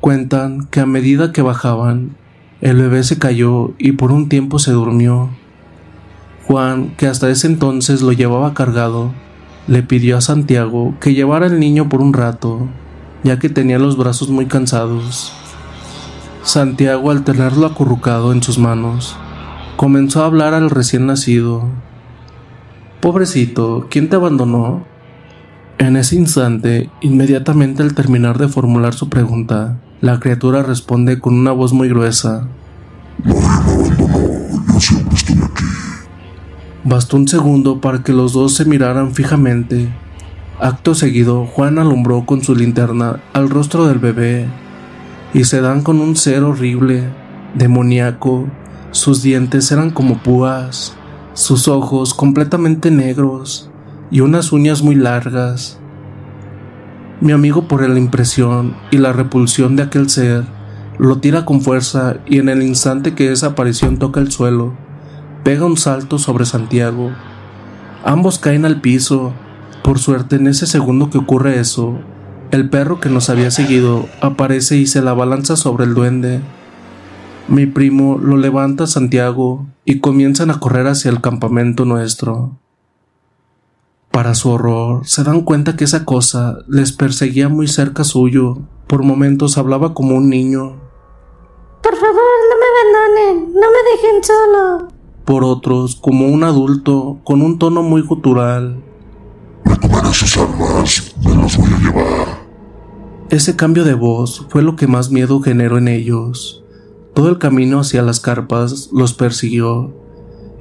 Cuentan 0.00 0.66
que 0.66 0.80
a 0.80 0.86
medida 0.86 1.30
que 1.30 1.40
bajaban, 1.40 2.16
el 2.60 2.78
bebé 2.78 3.04
se 3.04 3.16
cayó 3.16 3.74
y 3.78 3.92
por 3.92 4.10
un 4.10 4.28
tiempo 4.28 4.58
se 4.58 4.72
durmió 4.72 5.30
Juan, 6.48 6.94
que 6.96 7.06
hasta 7.06 7.28
ese 7.28 7.46
entonces 7.46 8.00
lo 8.00 8.10
llevaba 8.12 8.54
cargado, 8.54 9.12
le 9.66 9.82
pidió 9.82 10.16
a 10.16 10.22
Santiago 10.22 10.94
que 10.98 11.12
llevara 11.12 11.44
al 11.44 11.60
niño 11.60 11.90
por 11.90 12.00
un 12.00 12.14
rato, 12.14 12.66
ya 13.22 13.38
que 13.38 13.50
tenía 13.50 13.78
los 13.78 13.98
brazos 13.98 14.30
muy 14.30 14.46
cansados. 14.46 15.34
Santiago, 16.42 17.10
al 17.10 17.22
tenerlo 17.22 17.66
acurrucado 17.66 18.32
en 18.32 18.42
sus 18.42 18.58
manos, 18.58 19.14
comenzó 19.76 20.22
a 20.22 20.26
hablar 20.26 20.54
al 20.54 20.70
recién 20.70 21.04
nacido. 21.04 21.68
Pobrecito, 23.02 23.86
¿quién 23.90 24.08
te 24.08 24.16
abandonó? 24.16 24.86
En 25.76 25.98
ese 25.98 26.16
instante, 26.16 26.88
inmediatamente 27.02 27.82
al 27.82 27.92
terminar 27.92 28.38
de 28.38 28.48
formular 28.48 28.94
su 28.94 29.10
pregunta, 29.10 29.80
la 30.00 30.18
criatura 30.18 30.62
responde 30.62 31.20
con 31.20 31.34
una 31.34 31.52
voz 31.52 31.74
muy 31.74 31.90
gruesa. 31.90 32.48
Abandonó, 33.22 34.64
yo 34.72 34.80
siempre 34.80 35.14
estoy 35.14 35.36
aquí. 35.44 35.87
Bastó 36.88 37.18
un 37.18 37.28
segundo 37.28 37.82
para 37.82 38.02
que 38.02 38.14
los 38.14 38.32
dos 38.32 38.54
se 38.54 38.64
miraran 38.64 39.14
fijamente. 39.14 39.90
Acto 40.58 40.94
seguido, 40.94 41.44
Juan 41.44 41.78
alumbró 41.78 42.24
con 42.24 42.42
su 42.42 42.54
linterna 42.54 43.20
al 43.34 43.50
rostro 43.50 43.86
del 43.86 43.98
bebé 43.98 44.46
y 45.34 45.44
se 45.44 45.60
dan 45.60 45.82
con 45.82 46.00
un 46.00 46.16
ser 46.16 46.44
horrible, 46.44 47.04
demoníaco. 47.52 48.48
Sus 48.90 49.20
dientes 49.20 49.70
eran 49.70 49.90
como 49.90 50.22
púas, 50.22 50.96
sus 51.34 51.68
ojos 51.68 52.14
completamente 52.14 52.90
negros 52.90 53.70
y 54.10 54.20
unas 54.20 54.50
uñas 54.50 54.82
muy 54.82 54.94
largas. 54.94 55.78
Mi 57.20 57.32
amigo 57.32 57.68
por 57.68 57.86
la 57.86 57.98
impresión 57.98 58.74
y 58.90 58.96
la 58.96 59.12
repulsión 59.12 59.76
de 59.76 59.82
aquel 59.82 60.08
ser, 60.08 60.46
lo 60.98 61.18
tira 61.18 61.44
con 61.44 61.60
fuerza 61.60 62.16
y 62.24 62.38
en 62.38 62.48
el 62.48 62.62
instante 62.62 63.14
que 63.14 63.30
esa 63.30 63.48
aparición 63.48 63.98
toca 63.98 64.20
el 64.20 64.32
suelo, 64.32 64.87
pega 65.48 65.64
un 65.64 65.78
salto 65.78 66.18
sobre 66.18 66.44
Santiago. 66.44 67.10
Ambos 68.04 68.38
caen 68.38 68.66
al 68.66 68.82
piso. 68.82 69.32
Por 69.82 69.98
suerte, 69.98 70.36
en 70.36 70.46
ese 70.46 70.66
segundo 70.66 71.08
que 71.08 71.16
ocurre 71.16 71.58
eso, 71.58 72.00
el 72.50 72.68
perro 72.68 73.00
que 73.00 73.08
nos 73.08 73.30
había 73.30 73.50
seguido 73.50 74.10
aparece 74.20 74.76
y 74.76 74.86
se 74.86 75.00
la 75.00 75.14
balanza 75.14 75.56
sobre 75.56 75.86
el 75.86 75.94
duende. 75.94 76.42
Mi 77.48 77.64
primo 77.64 78.18
lo 78.18 78.36
levanta 78.36 78.84
a 78.84 78.86
Santiago 78.86 79.64
y 79.86 80.00
comienzan 80.00 80.50
a 80.50 80.60
correr 80.60 80.86
hacia 80.86 81.10
el 81.10 81.22
campamento 81.22 81.86
nuestro. 81.86 82.58
Para 84.10 84.34
su 84.34 84.50
horror, 84.50 85.06
se 85.06 85.24
dan 85.24 85.40
cuenta 85.40 85.76
que 85.76 85.84
esa 85.84 86.04
cosa 86.04 86.58
les 86.68 86.92
perseguía 86.92 87.48
muy 87.48 87.68
cerca 87.68 88.04
suyo. 88.04 88.58
Por 88.86 89.02
momentos 89.02 89.56
hablaba 89.56 89.94
como 89.94 90.14
un 90.14 90.28
niño. 90.28 90.76
Por 91.82 91.96
favor, 91.96 92.36
no 92.50 92.54
me 92.60 93.30
abandonen, 93.30 93.54
no 93.54 93.66
me 93.66 93.90
dejen 93.90 94.22
solo 94.22 94.97
por 95.28 95.44
otros 95.44 95.94
como 95.94 96.26
un 96.26 96.42
adulto 96.42 97.18
con 97.22 97.42
un 97.42 97.58
tono 97.58 97.82
muy 97.82 98.00
gutural. 98.00 98.82
Recogeré 99.62 100.14
sus 100.14 100.38
armas, 100.38 101.14
me 101.22 101.34
los 101.34 101.54
voy 101.58 101.68
a 101.70 101.78
llevar. 101.78 102.48
Ese 103.28 103.54
cambio 103.54 103.84
de 103.84 103.92
voz 103.92 104.46
fue 104.48 104.62
lo 104.62 104.74
que 104.74 104.86
más 104.86 105.10
miedo 105.10 105.42
generó 105.42 105.76
en 105.76 105.88
ellos. 105.88 106.64
Todo 107.14 107.28
el 107.28 107.36
camino 107.36 107.80
hacia 107.80 108.00
las 108.00 108.20
carpas 108.20 108.88
los 108.90 109.12
persiguió, 109.12 109.92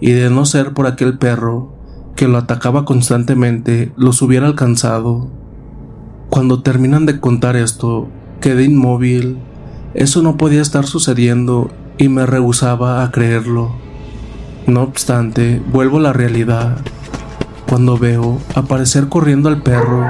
y 0.02 0.12
de 0.12 0.30
no 0.30 0.44
ser 0.44 0.74
por 0.74 0.86
aquel 0.86 1.18
perro, 1.18 1.72
que 2.18 2.28
lo 2.28 2.38
atacaba 2.38 2.84
constantemente, 2.84 3.94
los 3.96 4.22
hubiera 4.22 4.48
alcanzado. 4.48 5.30
Cuando 6.30 6.62
terminan 6.62 7.06
de 7.06 7.22
contar 7.22 7.56
esto, 7.56 8.10
quedé 8.42 8.66
inmóvil. 8.66 9.38
Eso 9.94 10.22
no 10.22 10.36
podía 10.36 10.62
estar 10.62 10.86
sucediendo 10.86 11.72
y 11.98 12.10
me 12.10 12.26
rehusaba 12.26 13.02
a 13.02 13.12
creerlo. 13.12 13.87
No 14.68 14.84
obstante, 14.84 15.62
vuelvo 15.72 15.98
a 15.98 16.02
la 16.02 16.14
realidad. 16.14 16.80
Cuando 17.70 17.98
veo 17.98 18.38
aparecer 18.54 19.08
corriendo 19.08 19.48
al 19.48 19.62
perro, 19.64 20.06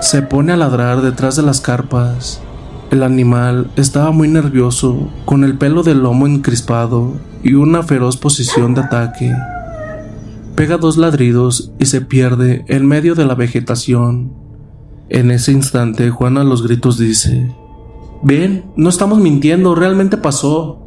se 0.00 0.22
pone 0.22 0.52
a 0.52 0.56
ladrar 0.56 1.02
detrás 1.02 1.34
de 1.34 1.42
las 1.42 1.60
carpas. 1.60 2.40
El 2.92 3.02
animal 3.02 3.72
estaba 3.74 4.12
muy 4.12 4.28
nervioso, 4.28 5.10
con 5.24 5.42
el 5.42 5.58
pelo 5.58 5.82
del 5.82 6.04
lomo 6.04 6.28
encrispado 6.28 7.14
y 7.42 7.54
una 7.54 7.82
feroz 7.82 8.16
posición 8.16 8.74
de 8.74 8.82
ataque. 8.82 9.32
Pega 10.54 10.76
dos 10.76 10.96
ladridos 10.96 11.72
y 11.80 11.86
se 11.86 12.00
pierde 12.00 12.64
en 12.68 12.86
medio 12.86 13.16
de 13.16 13.24
la 13.24 13.34
vegetación. 13.34 14.32
En 15.08 15.32
ese 15.32 15.50
instante, 15.50 16.10
Juan 16.10 16.38
a 16.38 16.44
los 16.44 16.62
gritos 16.62 16.96
dice, 16.96 17.52
Ven, 18.22 18.66
no 18.76 18.88
estamos 18.88 19.18
mintiendo, 19.18 19.74
realmente 19.74 20.16
pasó. 20.16 20.83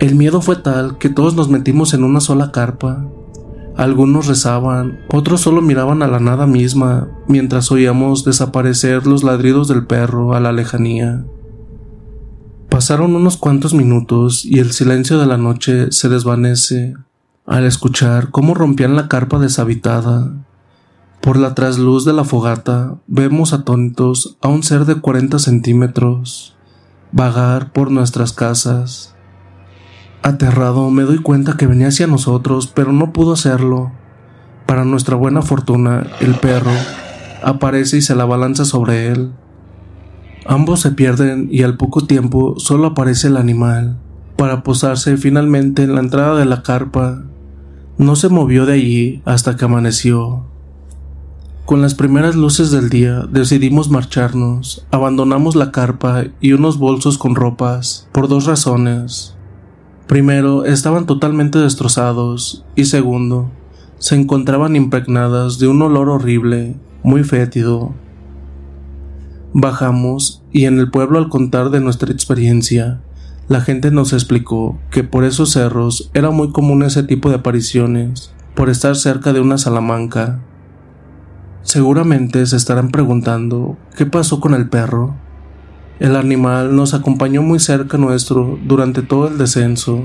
El 0.00 0.16
miedo 0.16 0.42
fue 0.42 0.56
tal 0.56 0.98
que 0.98 1.08
todos 1.08 1.34
nos 1.34 1.48
metimos 1.48 1.94
en 1.94 2.02
una 2.02 2.20
sola 2.20 2.50
carpa. 2.50 3.06
Algunos 3.76 4.26
rezaban, 4.26 5.00
otros 5.12 5.40
solo 5.40 5.62
miraban 5.62 6.02
a 6.02 6.08
la 6.08 6.18
nada 6.18 6.46
misma 6.46 7.08
mientras 7.28 7.70
oíamos 7.70 8.24
desaparecer 8.24 9.06
los 9.06 9.22
ladridos 9.22 9.68
del 9.68 9.86
perro 9.86 10.34
a 10.34 10.40
la 10.40 10.52
lejanía. 10.52 11.24
Pasaron 12.68 13.14
unos 13.14 13.36
cuantos 13.36 13.72
minutos 13.72 14.44
y 14.44 14.58
el 14.58 14.72
silencio 14.72 15.18
de 15.18 15.26
la 15.26 15.36
noche 15.36 15.92
se 15.92 16.08
desvanece 16.08 16.94
al 17.46 17.64
escuchar 17.64 18.30
cómo 18.30 18.54
rompían 18.54 18.96
la 18.96 19.06
carpa 19.06 19.38
deshabitada. 19.38 20.32
Por 21.20 21.36
la 21.36 21.54
trasluz 21.54 22.04
de 22.04 22.12
la 22.12 22.24
fogata 22.24 22.96
vemos 23.06 23.52
atónitos 23.52 24.36
a 24.40 24.48
un 24.48 24.64
ser 24.64 24.86
de 24.86 24.96
40 24.96 25.38
centímetros 25.38 26.56
vagar 27.12 27.72
por 27.72 27.92
nuestras 27.92 28.32
casas 28.32 29.13
Aterrado 30.24 30.88
me 30.88 31.02
doy 31.02 31.18
cuenta 31.18 31.58
que 31.58 31.66
venía 31.66 31.88
hacia 31.88 32.06
nosotros, 32.06 32.66
pero 32.66 32.94
no 32.94 33.12
pudo 33.12 33.34
hacerlo. 33.34 33.92
Para 34.64 34.86
nuestra 34.86 35.16
buena 35.16 35.42
fortuna, 35.42 36.06
el 36.18 36.36
perro 36.36 36.70
aparece 37.42 37.98
y 37.98 38.00
se 38.00 38.14
la 38.14 38.24
balanza 38.24 38.64
sobre 38.64 39.08
él. 39.08 39.32
Ambos 40.46 40.80
se 40.80 40.92
pierden 40.92 41.48
y 41.52 41.62
al 41.62 41.76
poco 41.76 42.06
tiempo 42.06 42.54
solo 42.56 42.86
aparece 42.86 43.26
el 43.26 43.36
animal, 43.36 43.98
para 44.36 44.62
posarse 44.62 45.18
finalmente 45.18 45.82
en 45.82 45.94
la 45.94 46.00
entrada 46.00 46.38
de 46.38 46.46
la 46.46 46.62
carpa. 46.62 47.22
No 47.98 48.16
se 48.16 48.30
movió 48.30 48.64
de 48.64 48.72
allí 48.72 49.22
hasta 49.26 49.56
que 49.56 49.66
amaneció. 49.66 50.46
Con 51.66 51.82
las 51.82 51.94
primeras 51.94 52.34
luces 52.34 52.70
del 52.70 52.88
día 52.88 53.26
decidimos 53.30 53.90
marcharnos, 53.90 54.86
abandonamos 54.90 55.54
la 55.54 55.70
carpa 55.70 56.24
y 56.40 56.54
unos 56.54 56.78
bolsos 56.78 57.18
con 57.18 57.34
ropas, 57.34 58.08
por 58.12 58.26
dos 58.26 58.46
razones. 58.46 59.34
Primero, 60.06 60.64
estaban 60.64 61.06
totalmente 61.06 61.58
destrozados 61.58 62.64
y 62.76 62.84
segundo, 62.84 63.50
se 63.98 64.16
encontraban 64.16 64.76
impregnadas 64.76 65.58
de 65.58 65.66
un 65.66 65.80
olor 65.80 66.10
horrible, 66.10 66.76
muy 67.02 67.24
fétido. 67.24 67.94
Bajamos 69.54 70.42
y 70.52 70.66
en 70.66 70.78
el 70.78 70.90
pueblo 70.90 71.18
al 71.18 71.28
contar 71.28 71.70
de 71.70 71.80
nuestra 71.80 72.12
experiencia, 72.12 73.00
la 73.48 73.60
gente 73.60 73.90
nos 73.90 74.12
explicó 74.12 74.78
que 74.90 75.04
por 75.04 75.24
esos 75.24 75.52
cerros 75.52 76.10
era 76.14 76.30
muy 76.30 76.50
común 76.50 76.82
ese 76.82 77.02
tipo 77.02 77.28
de 77.28 77.36
apariciones, 77.36 78.32
por 78.54 78.70
estar 78.70 78.96
cerca 78.96 79.32
de 79.32 79.40
una 79.40 79.58
salamanca. 79.58 80.40
Seguramente 81.62 82.44
se 82.46 82.56
estarán 82.56 82.90
preguntando 82.90 83.76
qué 83.96 84.06
pasó 84.06 84.40
con 84.40 84.54
el 84.54 84.68
perro. 84.68 85.16
El 86.00 86.16
animal 86.16 86.74
nos 86.74 86.92
acompañó 86.92 87.42
muy 87.42 87.60
cerca 87.60 87.98
nuestro 87.98 88.58
durante 88.64 89.02
todo 89.02 89.28
el 89.28 89.38
descenso. 89.38 90.02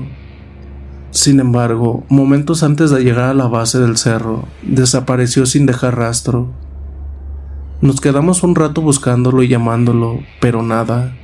Sin 1.10 1.40
embargo, 1.40 2.04
momentos 2.08 2.62
antes 2.62 2.90
de 2.90 3.02
llegar 3.02 3.30
a 3.30 3.34
la 3.34 3.48
base 3.48 3.80
del 3.80 3.96
cerro, 3.96 4.44
desapareció 4.62 5.46
sin 5.46 5.66
dejar 5.66 5.96
rastro. 5.96 6.52
Nos 7.80 8.00
quedamos 8.00 8.44
un 8.44 8.54
rato 8.54 8.82
buscándolo 8.82 9.42
y 9.42 9.48
llamándolo, 9.48 10.20
pero 10.40 10.62
nada. 10.62 11.16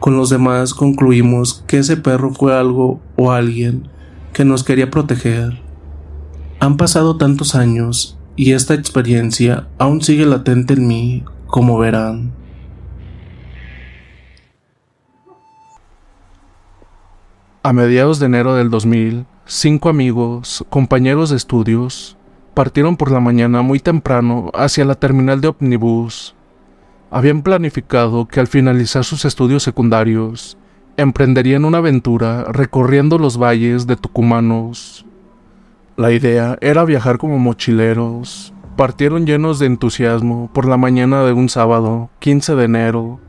Con 0.00 0.18
los 0.18 0.28
demás 0.28 0.74
concluimos 0.74 1.64
que 1.66 1.78
ese 1.78 1.96
perro 1.96 2.34
fue 2.34 2.54
algo 2.54 3.00
o 3.16 3.32
alguien 3.32 3.88
que 4.34 4.44
nos 4.44 4.64
quería 4.64 4.90
proteger. 4.90 5.62
Han 6.60 6.76
pasado 6.76 7.16
tantos 7.16 7.54
años 7.54 8.18
y 8.36 8.52
esta 8.52 8.74
experiencia 8.74 9.66
aún 9.78 10.02
sigue 10.02 10.26
latente 10.26 10.74
en 10.74 10.86
mí, 10.86 11.24
como 11.46 11.78
verán. 11.78 12.32
A 17.68 17.74
mediados 17.74 18.18
de 18.18 18.24
enero 18.24 18.54
del 18.54 18.70
2000, 18.70 19.26
cinco 19.44 19.90
amigos, 19.90 20.64
compañeros 20.70 21.28
de 21.28 21.36
estudios, 21.36 22.16
partieron 22.54 22.96
por 22.96 23.10
la 23.10 23.20
mañana 23.20 23.60
muy 23.60 23.78
temprano 23.78 24.50
hacia 24.54 24.86
la 24.86 24.94
terminal 24.94 25.42
de 25.42 25.48
ómnibus. 25.48 26.34
Habían 27.10 27.42
planificado 27.42 28.26
que 28.26 28.40
al 28.40 28.46
finalizar 28.46 29.04
sus 29.04 29.26
estudios 29.26 29.64
secundarios, 29.64 30.56
emprenderían 30.96 31.66
una 31.66 31.76
aventura 31.76 32.44
recorriendo 32.44 33.18
los 33.18 33.36
valles 33.36 33.86
de 33.86 33.96
Tucumanos. 33.96 35.04
La 35.98 36.10
idea 36.10 36.56
era 36.62 36.86
viajar 36.86 37.18
como 37.18 37.38
mochileros. 37.38 38.54
Partieron 38.76 39.26
llenos 39.26 39.58
de 39.58 39.66
entusiasmo 39.66 40.50
por 40.54 40.66
la 40.66 40.78
mañana 40.78 41.22
de 41.22 41.34
un 41.34 41.50
sábado, 41.50 42.08
15 42.20 42.54
de 42.54 42.64
enero. 42.64 43.20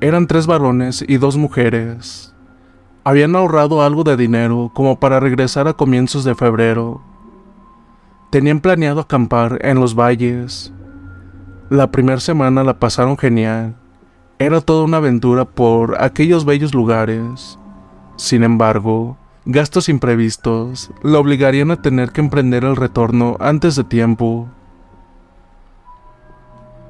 Eran 0.00 0.26
tres 0.26 0.46
varones 0.46 1.04
y 1.06 1.18
dos 1.18 1.36
mujeres. 1.36 2.31
Habían 3.04 3.34
ahorrado 3.34 3.82
algo 3.82 4.04
de 4.04 4.16
dinero 4.16 4.70
como 4.72 5.00
para 5.00 5.18
regresar 5.18 5.66
a 5.66 5.72
comienzos 5.72 6.22
de 6.22 6.36
febrero. 6.36 7.02
Tenían 8.30 8.60
planeado 8.60 9.00
acampar 9.00 9.58
en 9.62 9.80
los 9.80 9.96
valles. 9.98 10.72
La 11.68 11.90
primera 11.90 12.20
semana 12.20 12.62
la 12.62 12.78
pasaron 12.78 13.18
genial. 13.18 13.74
Era 14.38 14.60
toda 14.60 14.84
una 14.84 14.98
aventura 14.98 15.44
por 15.44 16.00
aquellos 16.00 16.44
bellos 16.44 16.74
lugares. 16.74 17.58
Sin 18.16 18.44
embargo, 18.44 19.16
gastos 19.46 19.88
imprevistos 19.88 20.92
la 21.02 21.18
obligarían 21.18 21.72
a 21.72 21.82
tener 21.82 22.12
que 22.12 22.20
emprender 22.20 22.64
el 22.64 22.76
retorno 22.76 23.36
antes 23.40 23.74
de 23.74 23.82
tiempo. 23.82 24.46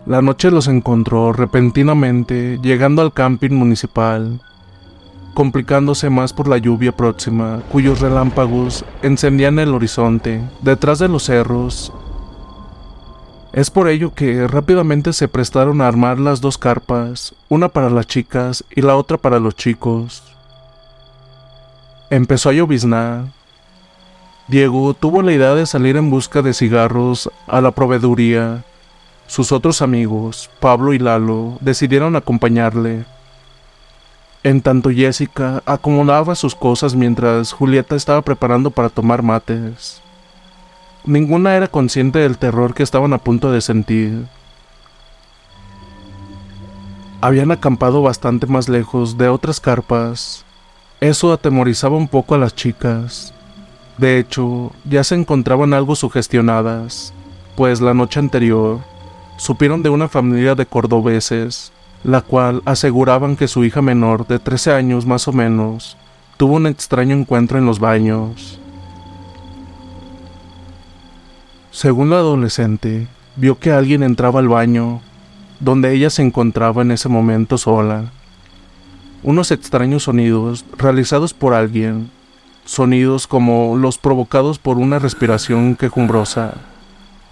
La 0.05 0.21
noche 0.21 0.51
los 0.51 0.69
encontró 0.69 1.33
repentinamente 1.33 2.59
llegando 2.61 3.01
al 3.01 3.15
camping 3.15 3.53
municipal 3.53 4.43
complicándose 5.35 6.11
más 6.11 6.33
por 6.33 6.49
la 6.49 6.59
lluvia 6.59 6.93
próxima, 6.93 7.63
cuyos 7.71 8.01
relámpagos 8.01 8.85
encendían 9.03 9.59
el 9.59 9.75
horizonte, 9.75 10.41
detrás 10.63 10.99
de 10.99 11.09
los 11.09 11.25
cerros. 11.25 11.93
Es 13.53 13.71
por 13.71 13.89
ello 13.89 14.15
que 14.15 14.49
rápidamente 14.49 15.13
se 15.13 15.29
prestaron 15.29 15.81
a 15.81 15.89
armar 15.89 16.19
las 16.19 16.41
dos 16.41 16.57
carpas, 16.57 17.35
una 17.49 17.69
para 17.69 17.91
las 17.91 18.07
chicas 18.07 18.65
y 18.75 18.81
la 18.81 18.97
otra 18.97 19.19
para 19.19 19.39
los 19.39 19.55
chicos. 19.57 20.23
Empezó 22.09 22.49
a 22.49 22.53
lloviznar. 22.53 23.25
Diego 24.49 24.95
tuvo 24.95 25.23
la 25.23 25.33
idea 25.33 25.55
de 25.55 25.67
salir 25.67 25.97
en 25.97 26.11
busca 26.11 26.43
de 26.43 26.55
cigarros 26.55 27.31
a 27.47 27.61
la 27.61 27.71
proveeduría. 27.71 28.65
Sus 29.27 29.53
otros 29.53 29.83
amigos, 29.83 30.51
Pablo 30.61 30.93
y 30.93 30.99
Lalo, 30.99 31.59
decidieron 31.61 32.17
acompañarle. 32.17 33.05
En 34.45 34.61
tanto 34.61 34.91
Jessica 34.91 35.63
acomodaba 35.67 36.35
sus 36.35 36.57
cosas 36.57 36.97
mientras 36.97 37.53
Julieta 37.53 37.95
estaba 37.95 38.23
preparando 38.23 38.73
para 38.73 38.89
tomar 38.89 39.23
mates. 39.23 40.01
Ninguna 41.05 41.55
era 41.55 41.69
consciente 41.69 42.19
del 42.19 42.39
terror 42.39 42.75
que 42.75 42.83
estaban 42.83 43.13
a 43.13 43.19
punto 43.19 43.53
de 43.53 43.61
sentir. 43.61 44.27
Habían 47.21 47.53
acampado 47.53 48.03
bastante 48.03 48.49
más 48.49 48.69
lejos 48.69 49.17
de 49.17 49.29
otras 49.29 49.61
carpas. 49.61 50.45
Eso 51.01 51.33
atemorizaba 51.33 51.97
un 51.97 52.09
poco 52.09 52.35
a 52.35 52.39
las 52.39 52.53
chicas. 52.53 53.33
De 53.97 54.19
hecho, 54.19 54.73
ya 54.85 55.05
se 55.05 55.15
encontraban 55.15 55.73
algo 55.73 55.95
sugestionadas, 55.95 57.13
pues 57.55 57.81
la 57.81 57.95
noche 57.95 58.19
anterior 58.19 58.81
supieron 59.37 59.85
de 59.85 59.91
una 59.91 60.09
familia 60.09 60.57
de 60.57 60.67
cordobeses 60.67 61.73
la 62.05 62.21
cual 62.21 62.63
aseguraban 62.65 63.37
que 63.37 63.49
su 63.49 63.65
hija 63.65 63.83
menor, 63.83 64.27
de 64.27 64.39
13 64.39 64.73
años 64.73 65.07
más 65.07 65.29
o 65.29 65.33
menos, 65.33 65.97
tuvo 66.37 66.55
un 66.55 66.67
extraño 66.67 67.15
encuentro 67.15 67.59
en 67.59 67.67
los 67.67 67.79
baños. 67.79 68.59
Según 71.71 72.11
la 72.11 72.17
adolescente, 72.17 73.07
vio 73.37 73.59
que 73.59 73.73
alguien 73.73 74.03
entraba 74.03 74.41
al 74.41 74.49
baño, 74.49 75.01
donde 75.61 75.93
ella 75.95 76.11
se 76.11 76.23
encontraba 76.23 76.83
en 76.83 76.91
ese 76.91 77.09
momento 77.09 77.57
sola. 77.57 78.11
Unos 79.23 79.53
extraños 79.53 80.03
sonidos 80.03 80.65
realizados 80.77 81.33
por 81.33 81.55
alguien, 81.55 82.11
sonidos 82.65 83.27
como 83.29 83.77
los 83.77 83.97
provocados 83.97 84.59
por 84.59 84.79
una 84.79 84.99
respiración 84.99 85.77
quejumbrosa, 85.77 86.55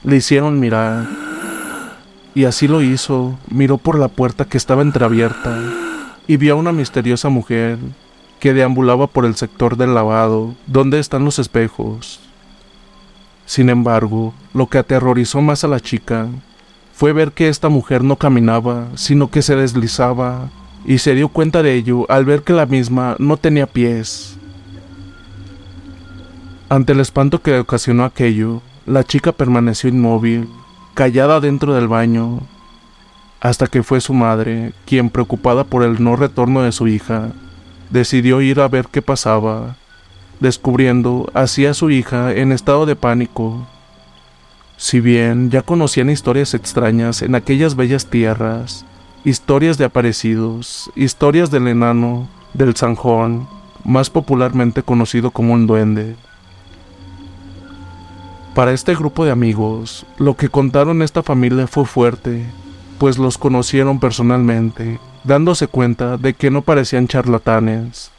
le 0.05 0.17
hicieron 0.17 0.61
mirar 0.61 1.07
y 2.35 2.45
así 2.45 2.69
lo 2.69 2.83
hizo, 2.83 3.39
miró 3.49 3.79
por 3.79 3.99
la 3.99 4.09
puerta 4.09 4.45
que 4.45 4.57
estaba 4.57 4.83
entreabierta 4.83 5.59
y 6.27 6.37
vio 6.37 6.55
a 6.55 6.57
una 6.57 6.73
misteriosa 6.73 7.29
mujer 7.29 7.79
que 8.39 8.55
deambulaba 8.55 9.07
por 9.07 9.25
el 9.25 9.35
sector 9.35 9.77
del 9.77 9.95
lavado, 9.95 10.55
donde 10.67 10.99
están 10.99 11.25
los 11.25 11.39
espejos. 11.39 12.21
Sin 13.47 13.69
embargo, 13.69 14.33
lo 14.55 14.69
que 14.69 14.79
aterrorizó 14.79 15.41
más 15.41 15.65
a 15.65 15.69
la 15.69 15.81
chica 15.81 16.29
fue 16.95 17.13
ver 17.13 17.33
que 17.33 17.49
esta 17.49 17.69
mujer 17.69 18.05
no 18.05 18.17
caminaba, 18.17 18.89
sino 18.95 19.31
que 19.31 19.43
se 19.43 19.57
deslizaba, 19.57 20.51
y 20.85 20.99
se 20.99 21.15
dio 21.15 21.29
cuenta 21.29 21.63
de 21.63 21.75
ello 21.75 22.07
al 22.09 22.25
ver 22.25 22.43
que 22.43 22.53
la 22.53 22.67
misma 22.67 23.17
no 23.19 23.37
tenía 23.37 23.67
pies. 23.67 24.37
Ante 26.69 26.93
el 26.93 27.01
espanto 27.01 27.43
que 27.43 27.59
ocasionó 27.59 28.05
aquello, 28.05 28.63
la 28.87 29.05
chica 29.05 29.33
permaneció 29.33 29.91
inmóvil, 29.91 30.49
callada 30.95 31.41
dentro 31.41 31.75
del 31.75 31.89
baño, 31.89 32.41
hasta 33.41 33.67
que 33.67 33.83
fue 33.83 34.01
su 34.01 34.13
madre, 34.13 34.73
quien 34.87 35.11
preocupada 35.11 35.65
por 35.65 35.83
el 35.83 36.03
no 36.03 36.17
retorno 36.17 36.63
de 36.63 36.73
su 36.73 36.89
hija, 36.89 37.33
decidió 37.91 38.41
ir 38.41 38.61
a 38.61 38.69
ver 38.69 38.87
qué 38.91 39.03
pasaba, 39.03 39.77
descubriendo 40.41 41.31
así 41.35 41.67
a 41.67 41.75
su 41.75 41.91
hija 41.91 42.33
en 42.33 42.53
estado 42.53 42.87
de 42.87 42.97
pánico. 42.97 43.67
Si 44.77 45.01
bien 45.01 45.51
ya 45.51 45.63
conocían 45.63 46.11
historias 46.11 46.55
extrañas 46.55 47.23
en 47.23 47.35
aquellas 47.35 47.77
bellas 47.77 48.07
tierras, 48.07 48.85
historias 49.25 49.77
de 49.77 49.85
aparecidos, 49.85 50.91
historias 50.95 51.51
del 51.51 51.69
enano, 51.69 52.29
del 52.55 52.75
zanjón, 52.75 53.49
más 53.85 54.11
popularmente 54.11 54.83
conocido 54.83 55.31
como 55.31 55.55
un 55.55 55.67
duende, 55.67 56.17
para 58.55 58.73
este 58.73 58.95
grupo 58.95 59.25
de 59.25 59.31
amigos, 59.31 60.05
lo 60.19 60.37
que 60.37 60.49
contaron 60.49 61.03
esta 61.03 61.23
familia 61.23 61.67
fue 61.67 61.85
fuerte, 61.85 62.45
pues 62.99 63.17
los 63.17 63.39
conocieron 63.39 64.01
personalmente, 64.01 64.99
dándose 65.25 65.69
cuenta 65.69 66.17
de 66.17 66.35
que 66.35 66.51
no 66.51 66.63
parecían 66.63 67.07
charlatanes. 67.07 68.11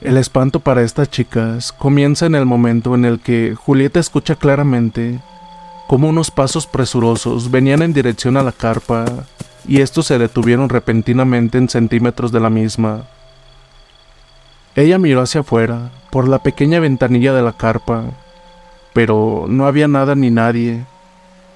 El 0.00 0.16
espanto 0.16 0.60
para 0.60 0.82
estas 0.82 1.10
chicas 1.10 1.72
comienza 1.72 2.26
en 2.26 2.36
el 2.36 2.46
momento 2.46 2.94
en 2.94 3.04
el 3.04 3.18
que 3.18 3.56
Julieta 3.56 3.98
escucha 3.98 4.36
claramente 4.36 5.18
cómo 5.88 6.08
unos 6.08 6.30
pasos 6.30 6.68
presurosos 6.68 7.50
venían 7.50 7.82
en 7.82 7.92
dirección 7.92 8.36
a 8.36 8.44
la 8.44 8.52
carpa 8.52 9.04
y 9.66 9.80
estos 9.80 10.06
se 10.06 10.18
detuvieron 10.18 10.68
repentinamente 10.68 11.58
en 11.58 11.68
centímetros 11.68 12.30
de 12.30 12.38
la 12.38 12.50
misma. 12.50 13.06
Ella 14.78 14.96
miró 14.96 15.22
hacia 15.22 15.40
afuera, 15.40 15.90
por 16.08 16.28
la 16.28 16.38
pequeña 16.38 16.78
ventanilla 16.78 17.32
de 17.32 17.42
la 17.42 17.52
carpa, 17.52 18.04
pero 18.92 19.46
no 19.48 19.66
había 19.66 19.88
nada 19.88 20.14
ni 20.14 20.30
nadie. 20.30 20.84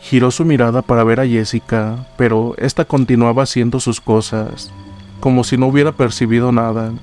Giró 0.00 0.32
su 0.32 0.44
mirada 0.44 0.82
para 0.82 1.04
ver 1.04 1.20
a 1.20 1.26
Jessica, 1.28 2.04
pero 2.16 2.56
ésta 2.58 2.84
continuaba 2.84 3.44
haciendo 3.44 3.78
sus 3.78 4.00
cosas, 4.00 4.72
como 5.20 5.44
si 5.44 5.56
no 5.56 5.68
hubiera 5.68 5.92
percibido 5.92 6.50
nada. 6.50 6.94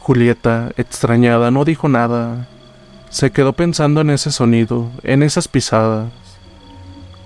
Julieta, 0.00 0.70
extrañada, 0.76 1.50
no 1.50 1.64
dijo 1.64 1.88
nada. 1.88 2.46
Se 3.08 3.30
quedó 3.30 3.54
pensando 3.54 4.02
en 4.02 4.10
ese 4.10 4.30
sonido, 4.30 4.90
en 5.02 5.22
esas 5.22 5.48
pisadas, 5.48 6.12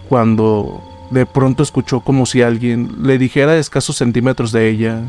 cuando 0.09 0.81
de 1.11 1.27
pronto 1.27 1.65
escuchó 1.65 2.03
como 2.03 2.25
si 2.25 2.43
alguien 2.43 2.99
le 3.03 3.19
dijera 3.19 3.51
a 3.51 3.59
escasos 3.59 3.97
centímetros 3.97 4.53
de 4.53 4.69
ella, 4.69 5.01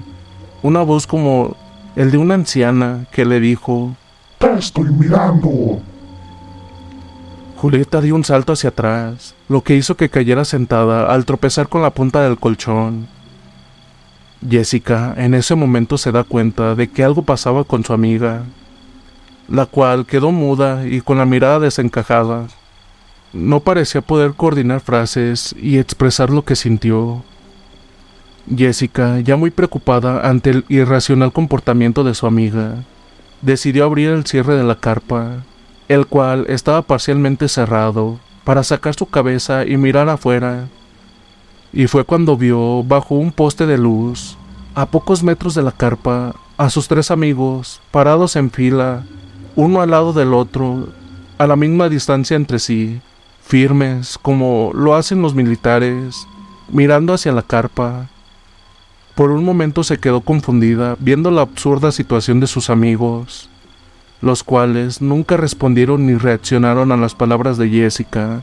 una 0.63 0.81
voz 0.81 1.05
como 1.05 1.60
el 1.95 2.11
de 2.11 2.17
una 2.17 2.35
anciana 2.35 3.05
que 3.11 3.25
le 3.25 3.39
dijo, 3.39 3.95
¡Te 4.37 4.53
estoy 4.53 4.89
mirando! 4.91 5.81
Julieta 7.57 8.01
dio 8.01 8.15
un 8.15 8.23
salto 8.23 8.53
hacia 8.53 8.69
atrás, 8.69 9.35
lo 9.47 9.61
que 9.61 9.75
hizo 9.75 9.95
que 9.95 10.09
cayera 10.09 10.45
sentada 10.45 11.13
al 11.13 11.25
tropezar 11.25 11.69
con 11.69 11.81
la 11.83 11.91
punta 11.91 12.23
del 12.23 12.39
colchón. 12.39 13.07
Jessica 14.49 15.13
en 15.17 15.35
ese 15.35 15.53
momento 15.53 15.97
se 15.99 16.11
da 16.11 16.23
cuenta 16.23 16.73
de 16.73 16.89
que 16.89 17.03
algo 17.03 17.21
pasaba 17.21 17.63
con 17.63 17.83
su 17.83 17.93
amiga, 17.93 18.43
la 19.47 19.67
cual 19.67 20.07
quedó 20.07 20.31
muda 20.31 20.87
y 20.87 21.01
con 21.01 21.19
la 21.19 21.25
mirada 21.25 21.59
desencajada. 21.59 22.47
No 23.33 23.59
parecía 23.59 24.01
poder 24.01 24.33
coordinar 24.33 24.79
frases 24.79 25.53
y 25.61 25.77
expresar 25.77 26.31
lo 26.31 26.43
que 26.43 26.55
sintió. 26.55 27.23
Jessica, 28.47 29.19
ya 29.19 29.35
muy 29.35 29.51
preocupada 29.51 30.27
ante 30.27 30.49
el 30.49 30.65
irracional 30.69 31.31
comportamiento 31.31 32.03
de 32.03 32.13
su 32.13 32.27
amiga, 32.27 32.83
decidió 33.41 33.85
abrir 33.85 34.09
el 34.09 34.25
cierre 34.25 34.55
de 34.55 34.63
la 34.63 34.75
carpa, 34.75 35.43
el 35.87 36.07
cual 36.07 36.45
estaba 36.49 36.81
parcialmente 36.81 37.47
cerrado, 37.47 38.19
para 38.43 38.63
sacar 38.63 38.95
su 38.95 39.05
cabeza 39.05 39.65
y 39.65 39.77
mirar 39.77 40.09
afuera. 40.09 40.67
Y 41.73 41.87
fue 41.87 42.03
cuando 42.03 42.37
vio, 42.37 42.83
bajo 42.83 43.15
un 43.15 43.31
poste 43.31 43.65
de 43.65 43.77
luz, 43.77 44.37
a 44.73 44.85
pocos 44.85 45.23
metros 45.23 45.53
de 45.53 45.63
la 45.63 45.71
carpa, 45.71 46.35
a 46.57 46.69
sus 46.69 46.87
tres 46.87 47.11
amigos, 47.11 47.81
parados 47.91 48.35
en 48.35 48.51
fila, 48.51 49.03
uno 49.55 49.81
al 49.81 49.91
lado 49.91 50.13
del 50.13 50.33
otro, 50.33 50.89
a 51.37 51.47
la 51.47 51.55
misma 51.55 51.89
distancia 51.89 52.35
entre 52.35 52.59
sí, 52.59 53.01
firmes 53.43 54.17
como 54.21 54.71
lo 54.73 54.95
hacen 54.95 55.21
los 55.21 55.35
militares, 55.35 56.27
mirando 56.69 57.13
hacia 57.13 57.31
la 57.31 57.41
carpa. 57.41 58.07
Por 59.21 59.29
un 59.29 59.45
momento 59.45 59.83
se 59.83 59.99
quedó 59.99 60.21
confundida 60.21 60.97
viendo 60.99 61.29
la 61.29 61.41
absurda 61.41 61.91
situación 61.91 62.39
de 62.39 62.47
sus 62.47 62.71
amigos, 62.71 63.51
los 64.19 64.43
cuales 64.43 64.99
nunca 64.99 65.37
respondieron 65.37 66.07
ni 66.07 66.15
reaccionaron 66.15 66.91
a 66.91 66.97
las 66.97 67.13
palabras 67.13 67.59
de 67.59 67.69
Jessica. 67.69 68.41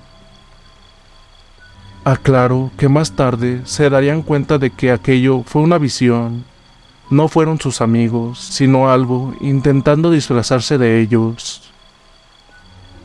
Aclaro 2.05 2.71
que 2.79 2.89
más 2.89 3.11
tarde 3.11 3.63
se 3.65 3.91
darían 3.91 4.23
cuenta 4.23 4.59
de 4.59 4.71
que 4.71 4.93
aquello 4.93 5.43
fue 5.43 5.63
una 5.63 5.79
visión. 5.79 6.45
No 7.11 7.27
fueron 7.27 7.59
sus 7.59 7.81
amigos, 7.81 8.39
sino 8.39 8.89
algo 8.89 9.35
intentando 9.41 10.13
disfrazarse 10.13 10.79
de 10.79 11.01
ellos. 11.01 11.73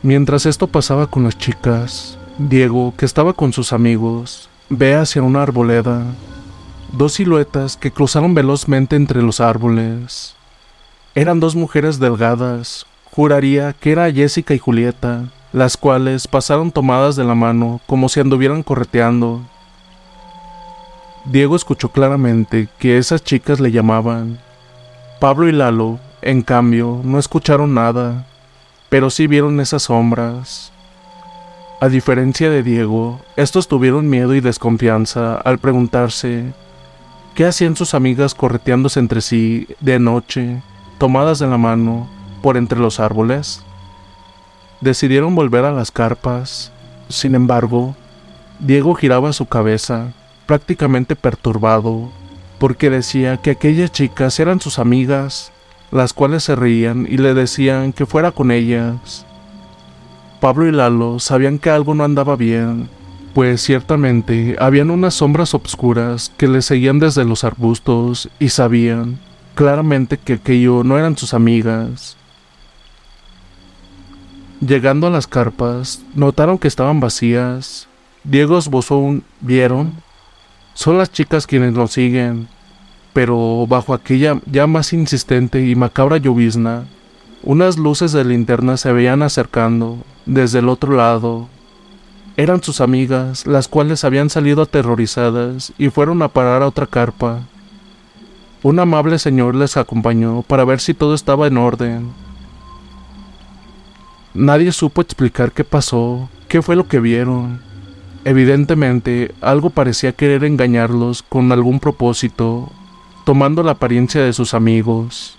Mientras 0.00 0.46
esto 0.46 0.68
pasaba 0.68 1.08
con 1.08 1.24
las 1.24 1.36
chicas, 1.38 2.18
Diego, 2.38 2.94
que 2.96 3.04
estaba 3.04 3.32
con 3.32 3.52
sus 3.52 3.72
amigos, 3.72 4.48
ve 4.68 4.94
hacia 4.94 5.22
una 5.24 5.42
arboleda, 5.42 6.04
dos 6.96 7.14
siluetas 7.14 7.76
que 7.76 7.90
cruzaron 7.90 8.34
velozmente 8.34 8.96
entre 8.96 9.20
los 9.20 9.40
árboles. 9.40 10.36
Eran 11.14 11.40
dos 11.40 11.56
mujeres 11.56 11.98
delgadas, 11.98 12.86
juraría 13.10 13.72
que 13.72 13.92
era 13.92 14.10
Jessica 14.12 14.54
y 14.54 14.58
Julieta, 14.58 15.24
las 15.52 15.76
cuales 15.76 16.28
pasaron 16.28 16.70
tomadas 16.70 17.16
de 17.16 17.24
la 17.24 17.34
mano 17.34 17.80
como 17.86 18.08
si 18.08 18.20
anduvieran 18.20 18.62
correteando. 18.62 19.42
Diego 21.24 21.56
escuchó 21.56 21.90
claramente 21.90 22.68
que 22.78 22.98
esas 22.98 23.24
chicas 23.24 23.58
le 23.58 23.72
llamaban. 23.72 24.38
Pablo 25.20 25.48
y 25.48 25.52
Lalo, 25.52 25.98
en 26.22 26.42
cambio, 26.42 27.00
no 27.02 27.18
escucharon 27.18 27.74
nada, 27.74 28.26
pero 28.88 29.10
sí 29.10 29.26
vieron 29.26 29.58
esas 29.60 29.84
sombras. 29.84 30.70
A 31.80 31.88
diferencia 31.88 32.50
de 32.50 32.62
Diego, 32.62 33.20
estos 33.36 33.68
tuvieron 33.68 34.08
miedo 34.08 34.34
y 34.34 34.40
desconfianza 34.40 35.36
al 35.36 35.58
preguntarse 35.58 36.52
qué 37.34 37.44
hacían 37.44 37.76
sus 37.76 37.94
amigas 37.94 38.34
correteándose 38.34 39.00
entre 39.00 39.20
sí 39.20 39.66
de 39.80 39.98
noche, 39.98 40.62
tomadas 40.98 41.38
de 41.38 41.46
la 41.46 41.58
mano, 41.58 42.08
por 42.42 42.56
entre 42.56 42.78
los 42.78 43.00
árboles. 43.00 43.64
Decidieron 44.80 45.34
volver 45.34 45.64
a 45.64 45.72
las 45.72 45.90
carpas. 45.90 46.72
Sin 47.08 47.34
embargo, 47.34 47.96
Diego 48.60 48.94
giraba 48.94 49.32
su 49.32 49.46
cabeza, 49.46 50.12
prácticamente 50.46 51.16
perturbado, 51.16 52.10
porque 52.58 52.90
decía 52.90 53.36
que 53.36 53.50
aquellas 53.50 53.92
chicas 53.92 54.38
eran 54.38 54.60
sus 54.60 54.78
amigas, 54.78 55.52
las 55.90 56.12
cuales 56.12 56.44
se 56.44 56.54
reían 56.56 57.06
y 57.08 57.18
le 57.18 57.34
decían 57.34 57.92
que 57.92 58.06
fuera 58.06 58.30
con 58.30 58.50
ellas. 58.50 59.26
Pablo 60.40 60.66
y 60.66 60.72
Lalo 60.72 61.18
sabían 61.18 61.58
que 61.58 61.70
algo 61.70 61.94
no 61.94 62.04
andaba 62.04 62.36
bien, 62.36 62.88
pues 63.34 63.62
ciertamente 63.62 64.56
habían 64.60 64.90
unas 64.90 65.14
sombras 65.14 65.54
obscuras 65.54 66.32
que 66.36 66.46
le 66.46 66.62
seguían 66.62 67.00
desde 67.00 67.24
los 67.24 67.42
arbustos 67.42 68.28
y 68.38 68.50
sabían 68.50 69.18
claramente 69.54 70.18
que 70.18 70.34
aquello 70.34 70.84
no 70.84 70.98
eran 70.98 71.16
sus 71.16 71.34
amigas. 71.34 72.16
Llegando 74.60 75.08
a 75.08 75.10
las 75.10 75.26
carpas, 75.26 76.00
notaron 76.14 76.58
que 76.58 76.68
estaban 76.68 77.00
vacías. 77.00 77.88
Diego 78.22 78.56
esbozó 78.56 78.98
un 78.98 79.24
¿vieron? 79.40 79.92
Son 80.72 80.96
las 80.96 81.12
chicas 81.12 81.46
quienes 81.46 81.72
nos 81.72 81.92
siguen. 81.92 82.48
Pero 83.12 83.66
bajo 83.68 83.94
aquella 83.94 84.40
ya 84.46 84.66
más 84.66 84.92
insistente 84.92 85.66
y 85.66 85.76
macabra 85.76 86.16
llovizna, 86.16 86.86
unas 87.42 87.78
luces 87.78 88.12
de 88.12 88.24
linterna 88.24 88.76
se 88.76 88.92
veían 88.92 89.22
acercando 89.22 89.98
desde 90.24 90.60
el 90.60 90.68
otro 90.68 90.96
lado. 90.96 91.48
Eran 92.36 92.62
sus 92.62 92.80
amigas, 92.80 93.46
las 93.46 93.68
cuales 93.68 94.04
habían 94.04 94.28
salido 94.28 94.62
aterrorizadas 94.62 95.72
y 95.78 95.90
fueron 95.90 96.20
a 96.22 96.28
parar 96.28 96.62
a 96.62 96.66
otra 96.66 96.86
carpa. 96.86 97.42
Un 98.64 98.80
amable 98.80 99.20
señor 99.20 99.54
les 99.54 99.76
acompañó 99.76 100.42
para 100.42 100.64
ver 100.64 100.80
si 100.80 100.94
todo 100.94 101.14
estaba 101.14 101.46
en 101.46 101.58
orden. 101.58 102.10
Nadie 104.32 104.72
supo 104.72 105.00
explicar 105.00 105.52
qué 105.52 105.62
pasó, 105.62 106.28
qué 106.48 106.60
fue 106.60 106.74
lo 106.74 106.88
que 106.88 106.98
vieron. 106.98 107.60
Evidentemente, 108.24 109.32
algo 109.40 109.70
parecía 109.70 110.12
querer 110.12 110.42
engañarlos 110.42 111.22
con 111.22 111.52
algún 111.52 111.78
propósito, 111.78 112.68
tomando 113.24 113.62
la 113.62 113.72
apariencia 113.72 114.22
de 114.22 114.32
sus 114.32 114.54
amigos. 114.54 115.36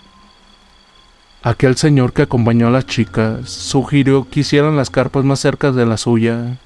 Aquel 1.42 1.76
señor 1.76 2.14
que 2.14 2.22
acompañó 2.22 2.68
a 2.68 2.70
las 2.70 2.86
chicas 2.86 3.50
sugirió 3.50 4.26
que 4.30 4.40
hicieran 4.40 4.76
las 4.76 4.88
carpas 4.88 5.24
más 5.24 5.40
cerca 5.40 5.72
de 5.72 5.84
la 5.84 5.98
suya. 5.98 6.58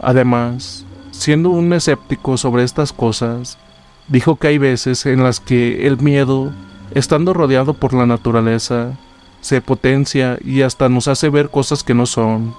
Además, 0.00 0.84
siendo 1.10 1.50
un 1.50 1.72
escéptico 1.72 2.36
sobre 2.36 2.64
estas 2.64 2.92
cosas, 2.92 3.58
dijo 4.08 4.36
que 4.36 4.48
hay 4.48 4.58
veces 4.58 5.06
en 5.06 5.22
las 5.22 5.40
que 5.40 5.86
el 5.86 5.98
miedo, 5.98 6.52
estando 6.94 7.34
rodeado 7.34 7.74
por 7.74 7.94
la 7.94 8.06
naturaleza, 8.06 8.92
se 9.40 9.60
potencia 9.60 10.38
y 10.44 10.62
hasta 10.62 10.88
nos 10.88 11.08
hace 11.08 11.28
ver 11.28 11.50
cosas 11.50 11.82
que 11.82 11.94
no 11.94 12.06
son. 12.06 12.54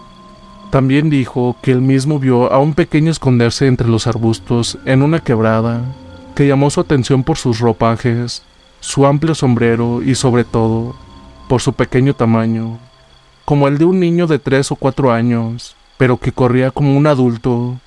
También 0.71 1.09
dijo 1.09 1.55
que 1.61 1.71
él 1.71 1.81
mismo 1.81 2.19
vio 2.19 2.51
a 2.51 2.59
un 2.59 2.73
pequeño 2.73 3.11
esconderse 3.11 3.67
entre 3.67 3.87
los 3.87 4.05
arbustos 4.05 4.77
en 4.85 5.01
una 5.01 5.19
quebrada, 5.19 5.81
que 6.35 6.47
llamó 6.47 6.69
su 6.69 6.79
atención 6.79 7.23
por 7.23 7.37
sus 7.37 7.59
ropajes, 7.59 8.43
su 8.79 9.05
amplio 9.05 9.35
sombrero 9.35 10.01
y 10.03 10.15
sobre 10.15 10.43
todo 10.43 10.95
por 11.47 11.61
su 11.61 11.73
pequeño 11.73 12.13
tamaño, 12.13 12.77
como 13.45 13.67
el 13.67 13.77
de 13.77 13.85
un 13.85 13.99
niño 13.99 14.27
de 14.27 14.37
tres 14.37 14.71
o 14.71 14.75
cuatro 14.75 15.11
años, 15.11 15.75
pero 15.99 16.17
que 16.17 16.31
corría 16.31 16.71
como 16.71 16.95
un 16.95 17.07
adulto. 17.07 17.77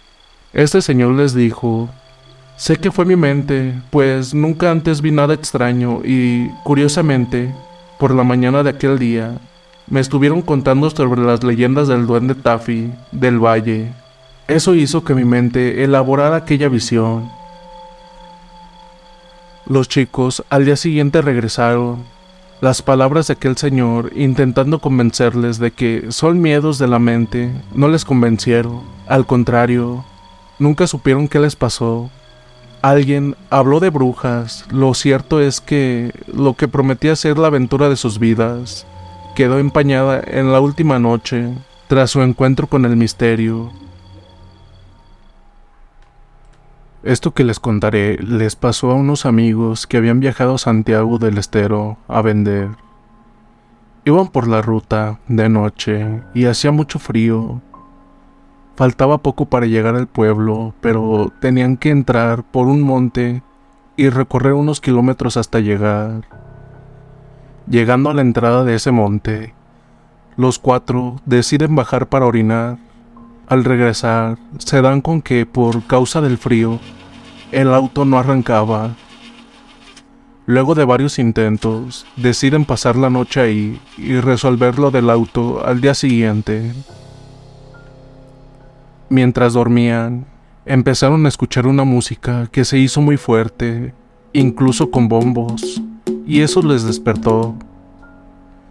Este 0.52 0.82
señor 0.82 1.14
les 1.14 1.32
dijo, 1.32 1.88
sé 2.56 2.76
que 2.76 2.92
fue 2.92 3.06
mi 3.06 3.16
mente, 3.16 3.72
pues 3.88 4.34
nunca 4.34 4.70
antes 4.70 5.00
vi 5.00 5.10
nada 5.10 5.32
extraño 5.32 6.02
y, 6.04 6.50
curiosamente, 6.62 7.54
por 7.98 8.14
la 8.14 8.22
mañana 8.22 8.62
de 8.62 8.68
aquel 8.68 8.98
día, 8.98 9.38
me 9.86 10.00
estuvieron 10.00 10.42
contando 10.42 10.90
sobre 10.90 11.22
las 11.22 11.42
leyendas 11.42 11.88
del 11.88 12.06
duende 12.06 12.34
Taffy, 12.34 12.92
del 13.12 13.42
valle. 13.42 13.92
Eso 14.46 14.74
hizo 14.74 15.04
que 15.04 15.14
mi 15.14 15.24
mente 15.24 15.82
elaborara 15.82 16.36
aquella 16.36 16.68
visión. 16.68 17.30
Los 19.64 19.88
chicos 19.88 20.44
al 20.50 20.66
día 20.66 20.76
siguiente 20.76 21.22
regresaron. 21.22 22.04
Las 22.62 22.80
palabras 22.80 23.26
de 23.26 23.32
aquel 23.32 23.56
señor 23.56 24.12
intentando 24.14 24.78
convencerles 24.78 25.58
de 25.58 25.72
que 25.72 26.12
son 26.12 26.40
miedos 26.40 26.78
de 26.78 26.86
la 26.86 27.00
mente 27.00 27.50
no 27.74 27.88
les 27.88 28.04
convencieron. 28.04 28.82
Al 29.08 29.26
contrario, 29.26 30.04
nunca 30.60 30.86
supieron 30.86 31.26
qué 31.26 31.40
les 31.40 31.56
pasó. 31.56 32.08
Alguien 32.80 33.34
habló 33.50 33.80
de 33.80 33.90
brujas. 33.90 34.64
Lo 34.70 34.94
cierto 34.94 35.40
es 35.40 35.60
que 35.60 36.12
lo 36.32 36.54
que 36.54 36.68
prometía 36.68 37.16
ser 37.16 37.36
la 37.36 37.48
aventura 37.48 37.88
de 37.88 37.96
sus 37.96 38.20
vidas 38.20 38.86
quedó 39.34 39.58
empañada 39.58 40.22
en 40.24 40.52
la 40.52 40.60
última 40.60 41.00
noche 41.00 41.52
tras 41.88 42.12
su 42.12 42.22
encuentro 42.22 42.68
con 42.68 42.84
el 42.84 42.94
misterio. 42.94 43.72
Esto 47.02 47.34
que 47.34 47.42
les 47.42 47.58
contaré 47.58 48.16
les 48.18 48.54
pasó 48.54 48.92
a 48.92 48.94
unos 48.94 49.26
amigos 49.26 49.88
que 49.88 49.96
habían 49.96 50.20
viajado 50.20 50.54
a 50.54 50.58
Santiago 50.58 51.18
del 51.18 51.36
Estero 51.36 51.96
a 52.06 52.22
vender. 52.22 52.68
Iban 54.04 54.28
por 54.28 54.46
la 54.46 54.62
ruta 54.62 55.18
de 55.26 55.48
noche 55.48 56.22
y 56.32 56.44
hacía 56.44 56.70
mucho 56.70 57.00
frío. 57.00 57.60
Faltaba 58.76 59.18
poco 59.18 59.46
para 59.46 59.66
llegar 59.66 59.96
al 59.96 60.06
pueblo, 60.06 60.74
pero 60.80 61.32
tenían 61.40 61.76
que 61.76 61.90
entrar 61.90 62.44
por 62.44 62.68
un 62.68 62.82
monte 62.82 63.42
y 63.96 64.08
recorrer 64.08 64.52
unos 64.52 64.80
kilómetros 64.80 65.36
hasta 65.36 65.58
llegar. 65.58 66.22
Llegando 67.66 68.10
a 68.10 68.14
la 68.14 68.22
entrada 68.22 68.62
de 68.62 68.76
ese 68.76 68.92
monte, 68.92 69.54
los 70.36 70.60
cuatro 70.60 71.16
deciden 71.26 71.74
bajar 71.74 72.08
para 72.08 72.26
orinar. 72.26 72.78
Al 73.48 73.64
regresar, 73.64 74.38
se 74.58 74.80
dan 74.80 75.00
con 75.00 75.20
que 75.20 75.46
por 75.46 75.82
causa 75.84 76.20
del 76.20 76.38
frío, 76.38 76.78
el 77.50 77.72
auto 77.74 78.04
no 78.04 78.18
arrancaba. 78.18 78.94
Luego 80.46 80.74
de 80.74 80.84
varios 80.84 81.18
intentos, 81.18 82.06
deciden 82.16 82.64
pasar 82.64 82.96
la 82.96 83.10
noche 83.10 83.40
ahí 83.40 83.80
y 83.96 84.14
resolver 84.20 84.78
lo 84.78 84.90
del 84.90 85.10
auto 85.10 85.64
al 85.64 85.80
día 85.80 85.94
siguiente. 85.94 86.72
Mientras 89.08 89.52
dormían, 89.52 90.26
empezaron 90.64 91.26
a 91.26 91.28
escuchar 91.28 91.66
una 91.66 91.84
música 91.84 92.48
que 92.50 92.64
se 92.64 92.78
hizo 92.78 93.00
muy 93.00 93.16
fuerte, 93.16 93.92
incluso 94.32 94.90
con 94.90 95.08
bombos, 95.08 95.82
y 96.26 96.40
eso 96.40 96.62
les 96.62 96.84
despertó. 96.84 97.54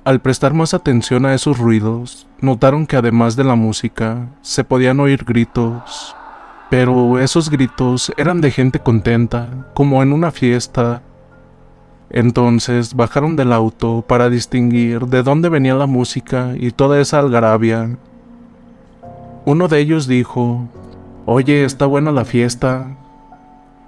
Al 0.03 0.19
prestar 0.19 0.55
más 0.55 0.73
atención 0.73 1.27
a 1.27 1.35
esos 1.35 1.59
ruidos, 1.59 2.25
notaron 2.39 2.87
que 2.87 2.95
además 2.95 3.35
de 3.35 3.43
la 3.43 3.53
música, 3.53 4.29
se 4.41 4.63
podían 4.63 4.99
oír 4.99 5.25
gritos, 5.25 6.15
pero 6.71 7.19
esos 7.19 7.51
gritos 7.51 8.11
eran 8.17 8.41
de 8.41 8.49
gente 8.49 8.79
contenta, 8.79 9.67
como 9.75 10.01
en 10.01 10.11
una 10.11 10.31
fiesta. 10.31 11.03
Entonces 12.09 12.95
bajaron 12.95 13.35
del 13.35 13.53
auto 13.53 14.03
para 14.07 14.31
distinguir 14.31 15.05
de 15.05 15.21
dónde 15.21 15.49
venía 15.49 15.75
la 15.75 15.85
música 15.85 16.55
y 16.57 16.71
toda 16.71 16.99
esa 16.99 17.19
algarabia. 17.19 17.95
Uno 19.45 19.67
de 19.67 19.81
ellos 19.81 20.07
dijo, 20.07 20.67
Oye, 21.27 21.63
está 21.63 21.85
buena 21.85 22.11
la 22.11 22.25
fiesta. 22.25 22.87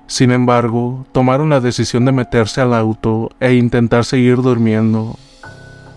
Sin 0.06 0.30
embargo, 0.30 1.08
tomaron 1.12 1.49
la 1.49 1.60
decisión 1.60 2.06
de 2.06 2.12
meterse 2.12 2.62
al 2.62 2.76
auto 2.76 3.32
e 3.39 3.56
intentar 3.56 4.06
seguir 4.06 4.43
durmiendo, 4.43 5.15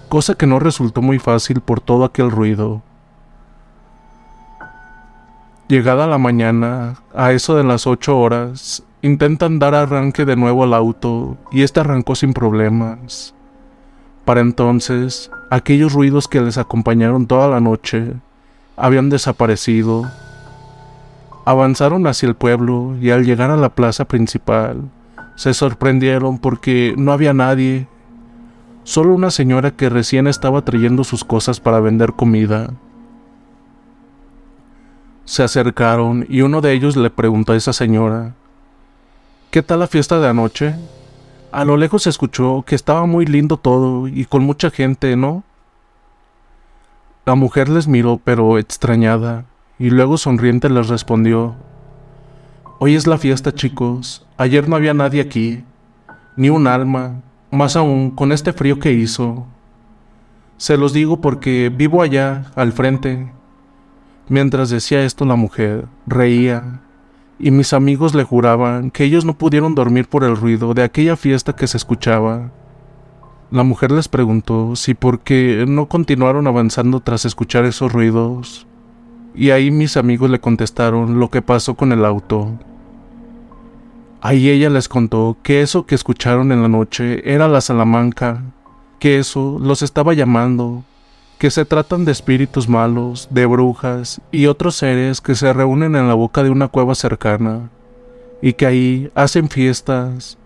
cosa 0.09 0.35
que 0.35 0.47
no 0.47 0.59
resultó 0.59 1.03
muy 1.03 1.19
fácil 1.19 1.61
por 1.61 1.81
todo 1.81 2.05
aquel 2.05 2.31
ruido. 2.31 2.83
Llegada 5.69 6.07
la 6.07 6.19
mañana, 6.19 6.97
a 7.15 7.33
eso 7.33 7.57
de 7.57 7.65
las 7.65 7.87
ocho 7.87 8.19
horas, 8.19 8.85
intentan 9.03 9.59
dar 9.59 9.75
arranque 9.75 10.25
de 10.25 10.37
nuevo 10.37 10.63
al 10.63 10.75
auto 10.75 11.37
y 11.51 11.63
este 11.63 11.81
arrancó 11.81 12.15
sin 12.15 12.33
problemas. 12.33 13.35
Para 14.25 14.41
entonces, 14.41 15.31
aquellos 15.51 15.93
ruidos 15.93 16.29
que 16.29 16.41
les 16.41 16.59
acompañaron 16.59 17.27
toda 17.27 17.49
la 17.49 17.61
noche 17.61 18.15
habían 18.77 19.09
desaparecido. 19.09 20.05
Avanzaron 21.45 22.07
hacia 22.07 22.29
el 22.29 22.35
pueblo 22.35 22.97
y 23.01 23.11
al 23.11 23.25
llegar 23.25 23.51
a 23.51 23.57
la 23.57 23.71
plaza 23.71 24.05
principal, 24.05 24.83
se 25.37 25.55
sorprendieron 25.55 26.39
porque 26.39 26.95
no 26.97 27.13
había 27.13 27.35
nadie, 27.35 27.87
solo 28.87 29.13
una 29.15 29.33
señora 29.33 29.73
que 29.73 29.89
recién 29.89 30.29
estaba 30.29 30.63
trayendo 30.63 31.03
sus 31.03 31.25
cosas 31.25 31.59
para 31.59 31.81
vender 31.81 32.13
comida. 32.13 32.73
Se 35.25 35.43
acercaron 35.43 36.25
y 36.29 36.43
uno 36.43 36.61
de 36.61 36.73
ellos 36.73 36.97
le 36.97 37.11
preguntó 37.11 37.53
a 37.53 37.57
esa 37.57 37.73
señora, 37.73 38.35
¿Qué 39.51 39.65
tal 39.65 39.81
la 39.81 39.89
fiesta 39.89 40.21
de 40.21 40.29
anoche? 40.29 40.77
A 41.51 41.65
lo 41.65 41.77
lejos 41.77 42.05
se 42.05 42.11
escuchó 42.11 42.63
que 42.65 42.77
estaba 42.77 43.07
muy 43.07 43.27
lindo 43.27 43.57
todo 43.57 44.07
y 44.07 44.25
con 44.25 44.45
mucha 44.45 44.71
gente, 44.71 45.17
¿no? 45.17 45.43
La 47.25 47.35
mujer 47.35 47.69
les 47.69 47.89
miró 47.89 48.21
pero 48.23 48.57
extrañada, 48.57 49.47
y 49.81 49.91
luego 49.91 50.17
sonriente 50.17 50.71
les 50.71 50.87
respondió, 50.87 51.57
Hoy 52.79 52.95
es 52.95 53.09
la 53.09 53.19
fiesta 53.19 53.53
chicos, 53.53 54.25
ayer 54.37 54.69
no 54.69 54.77
había 54.77 54.95
nadie 54.95 55.23
aquí, 55.23 55.65
ni 56.37 56.51
un 56.51 56.69
alma, 56.69 57.23
más 57.57 57.75
aún 57.75 58.11
con 58.11 58.31
este 58.31 58.53
frío 58.53 58.79
que 58.79 58.93
hizo. 58.93 59.47
Se 60.59 60.77
los 60.77 60.93
digo 60.93 61.21
porque 61.21 61.73
vivo 61.75 62.03
allá, 62.03 62.53
al 62.55 62.73
frente. 62.73 63.33
Mientras 64.29 64.71
decía 64.71 65.05
esto 65.05 65.25
la 65.25 65.37
mujer, 65.37 65.87
reía, 66.07 66.81
y 67.39 67.51
mis 67.51 67.73
amigos 67.73 68.15
le 68.15 68.25
juraban 68.25 68.91
que 68.91 69.05
ellos 69.05 69.25
no 69.25 69.37
pudieron 69.37 69.75
dormir 69.75 70.09
por 70.09 70.25
el 70.25 70.37
ruido 70.37 70.73
de 70.75 70.83
aquella 70.83 71.17
fiesta 71.17 71.55
que 71.55 71.67
se 71.67 71.77
escuchaba. 71.77 72.51
La 73.51 73.63
mujer 73.63 73.93
les 73.93 74.09
preguntó 74.09 74.75
si 74.75 74.95
por 74.95 75.21
qué 75.21 75.65
no 75.69 75.87
continuaron 75.87 76.47
avanzando 76.47 77.01
tras 77.01 77.25
escuchar 77.25 77.65
esos 77.65 77.93
ruidos. 77.93 78.67
Y 79.35 79.51
ahí 79.51 79.71
mis 79.71 79.97
amigos 79.97 80.31
le 80.31 80.41
contestaron 80.41 81.21
lo 81.21 81.31
que 81.31 81.43
pasó 81.43 81.75
con 81.75 81.93
el 81.93 82.05
auto. 82.05 82.59
Ahí 84.21 84.49
ella 84.49 84.71
les 84.71 84.89
contó 84.89 85.37
que 85.43 85.63
eso 85.63 85.87
que 85.87 85.95
escucharon 85.95 86.51
en 86.51 86.63
la 86.63 86.69
noche 86.69 87.23
era 87.33 87.49
la 87.49 87.61
Salamanca, 87.61 88.43
que 88.99 89.19
eso 89.19 89.59
los 89.61 89.83
estaba 89.83 90.15
llamando, 90.15 90.85
que 91.39 91.51
se 91.51 91.67
tratan 91.67 92.05
de 92.05 92.13
espíritus 92.13 92.69
malos, 92.69 93.29
de 93.31 93.45
brujas 93.45 94.21
y 94.33 94.47
otros 94.47 94.77
seres 94.77 95.21
que 95.21 95.35
se 95.35 95.53
reúnen 95.53 95.97
en 95.97 96.09
la 96.09 96.15
boca 96.15 96.43
de 96.43 96.51
una 96.51 96.69
cueva 96.69 96.95
cercana, 96.95 97.69
y 98.41 98.55
que 98.55 98.67
ahí 98.67 99.11
hacen 99.15 99.51
fiestas, 99.51 100.39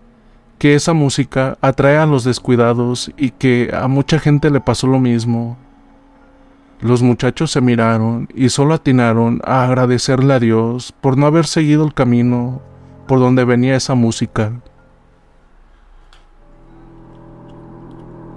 que 0.57 0.75
esa 0.75 0.93
música 0.93 1.57
atrae 1.61 1.97
a 1.97 2.05
los 2.05 2.23
descuidados 2.25 3.11
y 3.17 3.31
que 3.31 3.71
a 3.73 3.87
mucha 3.87 4.19
gente 4.19 4.51
le 4.51 4.59
pasó 4.59 4.85
lo 4.85 4.99
mismo. 4.99 5.57
Los 6.81 7.01
muchachos 7.01 7.51
se 7.51 7.61
miraron 7.61 8.27
y 8.35 8.49
solo 8.49 8.73
atinaron 8.73 9.39
a 9.45 9.63
agradecerle 9.63 10.33
a 10.33 10.39
Dios 10.39 10.93
por 10.99 11.17
no 11.17 11.25
haber 11.25 11.47
seguido 11.47 11.85
el 11.85 11.93
camino 11.93 12.61
por 13.11 13.19
donde 13.19 13.43
venía 13.43 13.75
esa 13.75 13.93
música. 13.93 14.53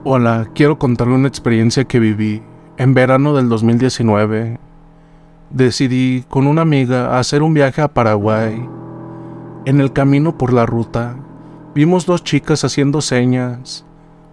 Hola, 0.03 0.49
quiero 0.53 0.81
contarle 0.81 1.15
una 1.15 1.29
experiencia 1.29 1.85
que 1.85 2.01
viví 2.01 2.43
en 2.77 2.93
verano 2.93 3.37
del 3.37 3.49
2019. 3.49 4.59
Decidí 5.51 6.25
con 6.29 6.49
una 6.49 6.63
amiga 6.63 7.21
hacer 7.21 7.45
un 7.45 7.55
viaje 7.55 7.83
a 7.83 7.95
Paraguay. 7.95 8.69
En 9.65 9.81
el 9.81 9.93
camino 9.93 10.37
por 10.37 10.53
la 10.53 10.67
ruta, 10.67 11.19
Vimos 11.73 12.05
dos 12.05 12.25
chicas 12.25 12.65
haciendo 12.65 13.01
señas. 13.01 13.87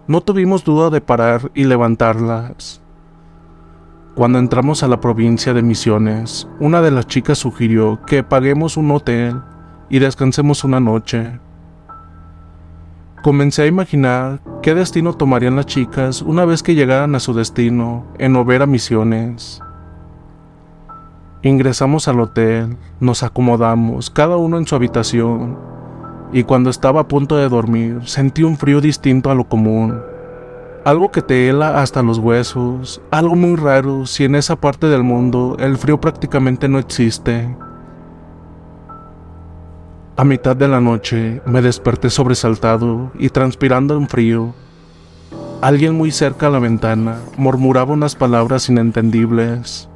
No 0.08 0.22
tuvimos 0.22 0.64
duda 0.64 0.90
de 0.90 1.00
parar 1.00 1.52
y 1.54 1.62
levantarlas. 1.62 2.82
Cuando 4.16 4.40
entramos 4.40 4.82
a 4.82 4.88
la 4.88 5.00
provincia 5.00 5.54
de 5.54 5.62
Misiones, 5.62 6.48
una 6.58 6.82
de 6.82 6.90
las 6.90 7.06
chicas 7.06 7.38
sugirió 7.38 8.00
que 8.06 8.24
paguemos 8.24 8.76
un 8.76 8.90
hotel 8.90 9.40
y 9.92 9.98
descansemos 9.98 10.64
una 10.64 10.80
noche. 10.80 11.38
Comencé 13.22 13.62
a 13.62 13.66
imaginar 13.66 14.40
qué 14.62 14.74
destino 14.74 15.12
tomarían 15.12 15.54
las 15.54 15.66
chicas 15.66 16.22
una 16.22 16.46
vez 16.46 16.62
que 16.62 16.74
llegaran 16.74 17.14
a 17.14 17.20
su 17.20 17.34
destino 17.34 18.06
en 18.18 18.34
Overa 18.34 18.64
Misiones. 18.64 19.60
Ingresamos 21.42 22.08
al 22.08 22.20
hotel, 22.20 22.78
nos 23.00 23.22
acomodamos, 23.22 24.08
cada 24.08 24.38
uno 24.38 24.56
en 24.56 24.66
su 24.66 24.74
habitación, 24.74 25.58
y 26.32 26.44
cuando 26.44 26.70
estaba 26.70 27.02
a 27.02 27.08
punto 27.08 27.36
de 27.36 27.50
dormir 27.50 28.00
sentí 28.06 28.44
un 28.44 28.56
frío 28.56 28.80
distinto 28.80 29.30
a 29.30 29.34
lo 29.34 29.44
común. 29.44 30.00
Algo 30.86 31.10
que 31.10 31.20
te 31.20 31.50
hela 31.50 31.82
hasta 31.82 32.02
los 32.02 32.16
huesos, 32.16 33.02
algo 33.10 33.36
muy 33.36 33.56
raro 33.56 34.06
si 34.06 34.24
en 34.24 34.36
esa 34.36 34.56
parte 34.56 34.86
del 34.86 35.02
mundo 35.02 35.54
el 35.60 35.76
frío 35.76 36.00
prácticamente 36.00 36.66
no 36.66 36.78
existe. 36.78 37.54
A 40.14 40.24
mitad 40.24 40.54
de 40.54 40.68
la 40.68 40.78
noche 40.78 41.40
me 41.46 41.62
desperté 41.62 42.10
sobresaltado 42.10 43.12
y 43.18 43.30
transpirando 43.30 43.96
en 43.96 44.08
frío. 44.08 44.52
Alguien 45.62 45.94
muy 45.94 46.10
cerca 46.10 46.48
a 46.48 46.50
la 46.50 46.58
ventana 46.58 47.16
murmuraba 47.38 47.94
unas 47.94 48.14
palabras 48.14 48.68
inentendibles. 48.68 49.88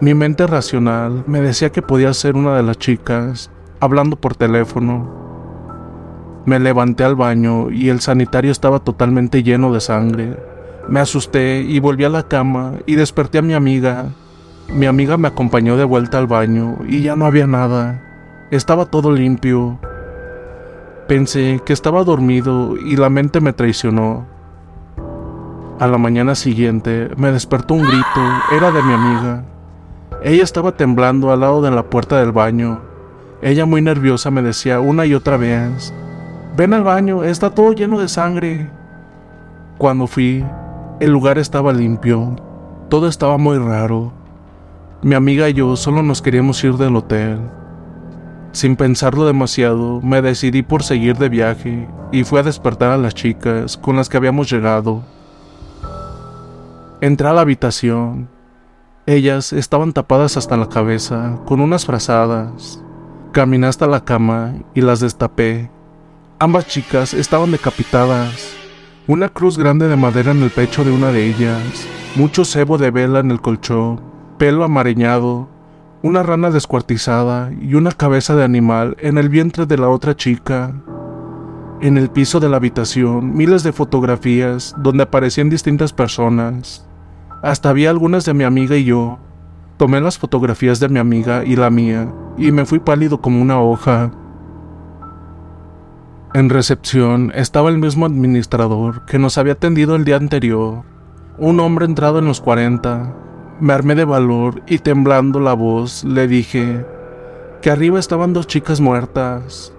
Mi 0.00 0.12
mente 0.12 0.46
racional 0.46 1.24
me 1.26 1.40
decía 1.40 1.70
que 1.70 1.80
podía 1.80 2.12
ser 2.12 2.36
una 2.36 2.54
de 2.54 2.62
las 2.62 2.76
chicas, 2.76 3.50
hablando 3.80 4.16
por 4.16 4.34
teléfono. 4.34 5.10
Me 6.44 6.60
levanté 6.60 7.02
al 7.02 7.16
baño 7.16 7.70
y 7.70 7.88
el 7.88 8.00
sanitario 8.00 8.52
estaba 8.52 8.78
totalmente 8.78 9.42
lleno 9.42 9.72
de 9.72 9.80
sangre. 9.80 10.36
Me 10.86 11.00
asusté 11.00 11.62
y 11.62 11.80
volví 11.80 12.04
a 12.04 12.10
la 12.10 12.28
cama 12.28 12.74
y 12.84 12.96
desperté 12.96 13.38
a 13.38 13.42
mi 13.42 13.54
amiga. 13.54 14.10
Mi 14.68 14.84
amiga 14.84 15.16
me 15.16 15.28
acompañó 15.28 15.78
de 15.78 15.84
vuelta 15.84 16.18
al 16.18 16.26
baño 16.26 16.76
y 16.86 17.00
ya 17.00 17.16
no 17.16 17.24
había 17.24 17.46
nada. 17.46 18.11
Estaba 18.52 18.86
todo 18.86 19.10
limpio. 19.10 19.80
Pensé 21.08 21.60
que 21.66 21.72
estaba 21.72 22.04
dormido 22.04 22.76
y 22.76 22.94
la 22.94 23.10
mente 23.10 23.40
me 23.40 23.52
traicionó. 23.52 24.24
A 25.80 25.88
la 25.88 25.98
mañana 25.98 26.36
siguiente 26.36 27.10
me 27.16 27.32
despertó 27.32 27.74
un 27.74 27.82
grito, 27.82 28.20
era 28.56 28.70
de 28.70 28.82
mi 28.84 28.92
amiga. 28.92 29.44
Ella 30.22 30.44
estaba 30.44 30.76
temblando 30.76 31.32
al 31.32 31.40
lado 31.40 31.60
de 31.62 31.72
la 31.72 31.82
puerta 31.82 32.20
del 32.20 32.30
baño 32.30 32.92
ella 33.42 33.66
muy 33.66 33.82
nerviosa 33.82 34.30
me 34.30 34.40
decía 34.40 34.78
una 34.78 35.04
y 35.04 35.14
otra 35.14 35.36
vez, 35.36 35.92
ven 36.56 36.72
al 36.74 36.84
baño, 36.84 37.24
está 37.24 37.50
todo 37.50 37.72
lleno 37.72 37.98
de 37.98 38.06
sangre. 38.06 38.70
Cuando 39.78 40.06
fui, 40.06 40.44
El 41.00 41.10
lugar 41.10 41.38
estaba 41.38 41.72
limpio, 41.72 42.36
todo 42.88 43.08
estaba 43.08 43.38
muy 43.38 43.58
raro. 43.58 44.12
Mi 45.02 45.16
amiga 45.16 45.48
y 45.48 45.54
yo 45.54 45.74
solo 45.74 46.04
nos 46.04 46.22
queríamos 46.22 46.62
ir 46.62 46.74
del 46.74 46.94
hotel. 46.94 47.40
Sin 48.52 48.76
pensarlo 48.76 49.24
demasiado, 49.24 50.02
me 50.02 50.20
decidí 50.20 50.62
por 50.62 50.82
seguir 50.82 51.16
de 51.16 51.30
viaje 51.30 51.88
y 52.12 52.24
fui 52.24 52.38
a 52.38 52.42
despertar 52.42 52.90
a 52.90 52.98
las 52.98 53.14
chicas 53.14 53.78
con 53.78 53.96
las 53.96 54.10
que 54.10 54.18
habíamos 54.18 54.50
llegado. 54.50 55.02
Entré 57.00 57.28
a 57.28 57.32
la 57.32 57.40
habitación. 57.40 58.28
Ellas 59.06 59.54
estaban 59.54 59.94
tapadas 59.94 60.36
hasta 60.36 60.58
la 60.58 60.68
cabeza, 60.68 61.40
con 61.46 61.60
unas 61.60 61.86
frazadas. 61.86 62.80
Caminé 63.32 63.66
hasta 63.66 63.86
la 63.86 64.04
cama 64.04 64.54
y 64.74 64.82
las 64.82 65.00
destapé. 65.00 65.70
Ambas 66.38 66.66
chicas 66.66 67.14
estaban 67.14 67.52
decapitadas. 67.52 68.54
Una 69.08 69.30
cruz 69.30 69.56
grande 69.56 69.88
de 69.88 69.96
madera 69.96 70.32
en 70.32 70.42
el 70.42 70.50
pecho 70.50 70.84
de 70.84 70.92
una 70.92 71.10
de 71.10 71.26
ellas, 71.26 71.86
mucho 72.14 72.44
cebo 72.44 72.76
de 72.76 72.90
vela 72.90 73.20
en 73.20 73.30
el 73.30 73.40
colchón, 73.40 74.00
pelo 74.38 74.62
amareñado, 74.62 75.48
una 76.02 76.22
rana 76.24 76.50
descuartizada 76.50 77.52
y 77.60 77.74
una 77.74 77.92
cabeza 77.92 78.34
de 78.34 78.42
animal 78.42 78.96
en 78.98 79.18
el 79.18 79.28
vientre 79.28 79.66
de 79.66 79.78
la 79.78 79.88
otra 79.88 80.16
chica. 80.16 80.74
En 81.80 81.96
el 81.96 82.10
piso 82.10 82.40
de 82.40 82.48
la 82.48 82.56
habitación, 82.56 83.34
miles 83.34 83.62
de 83.62 83.72
fotografías 83.72 84.74
donde 84.78 85.04
aparecían 85.04 85.48
distintas 85.48 85.92
personas. 85.92 86.88
Hasta 87.42 87.70
había 87.70 87.90
algunas 87.90 88.24
de 88.24 88.34
mi 88.34 88.44
amiga 88.44 88.76
y 88.76 88.84
yo. 88.84 89.18
Tomé 89.76 90.00
las 90.00 90.18
fotografías 90.18 90.80
de 90.80 90.88
mi 90.88 90.98
amiga 90.98 91.44
y 91.44 91.56
la 91.56 91.70
mía 91.70 92.12
y 92.36 92.50
me 92.50 92.66
fui 92.66 92.80
pálido 92.80 93.20
como 93.20 93.40
una 93.40 93.60
hoja. 93.60 94.10
En 96.34 96.48
recepción 96.48 97.30
estaba 97.34 97.68
el 97.68 97.78
mismo 97.78 98.06
administrador 98.06 99.04
que 99.06 99.18
nos 99.18 99.38
había 99.38 99.52
atendido 99.52 99.94
el 99.94 100.04
día 100.04 100.16
anterior, 100.16 100.82
un 101.38 101.60
hombre 101.60 101.84
entrado 101.84 102.18
en 102.18 102.24
los 102.24 102.40
40. 102.40 103.14
Me 103.62 103.74
armé 103.74 103.94
de 103.94 104.04
valor 104.04 104.60
y 104.66 104.78
temblando 104.78 105.38
la 105.38 105.52
voz 105.52 106.02
le 106.02 106.26
dije 106.26 106.84
que 107.60 107.70
arriba 107.70 108.00
estaban 108.00 108.32
dos 108.32 108.48
chicas 108.48 108.80
muertas, 108.80 109.72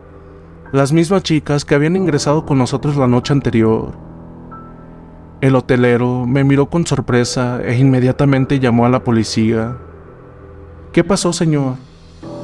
las 0.71 0.93
mismas 0.93 1.23
chicas 1.23 1.65
que 1.65 1.75
habían 1.75 1.97
ingresado 1.97 2.45
con 2.45 2.57
nosotros 2.57 2.95
la 2.95 3.07
noche 3.07 3.33
anterior. 3.33 3.91
El 5.41 5.53
hotelero 5.57 6.25
me 6.25 6.45
miró 6.45 6.69
con 6.69 6.87
sorpresa 6.87 7.59
e 7.61 7.77
inmediatamente 7.77 8.61
llamó 8.61 8.85
a 8.85 8.89
la 8.89 9.03
policía. 9.03 9.75
¿Qué 10.93 11.03
pasó, 11.03 11.33
señor? 11.33 11.75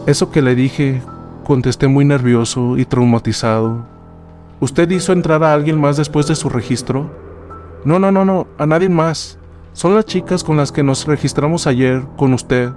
Eso 0.07 0.31
que 0.31 0.41
le 0.41 0.55
dije, 0.55 1.01
contesté 1.45 1.87
muy 1.87 2.03
nervioso 2.03 2.77
y 2.77 2.83
traumatizado. 2.83 3.85
¿Usted 4.59 4.89
hizo 4.89 5.13
entrar 5.13 5.41
a 5.45 5.53
alguien 5.53 5.79
más 5.79 5.95
después 5.95 6.27
de 6.27 6.35
su 6.35 6.49
registro? 6.49 7.09
No, 7.85 7.97
no, 7.97 8.11
no, 8.11 8.25
no, 8.25 8.47
a 8.57 8.65
nadie 8.65 8.89
más. 8.89 9.39
Son 9.73 9.95
las 9.95 10.05
chicas 10.05 10.43
con 10.43 10.57
las 10.57 10.71
que 10.71 10.83
nos 10.83 11.05
registramos 11.05 11.67
ayer 11.67 12.03
con 12.17 12.33
usted. 12.33 12.71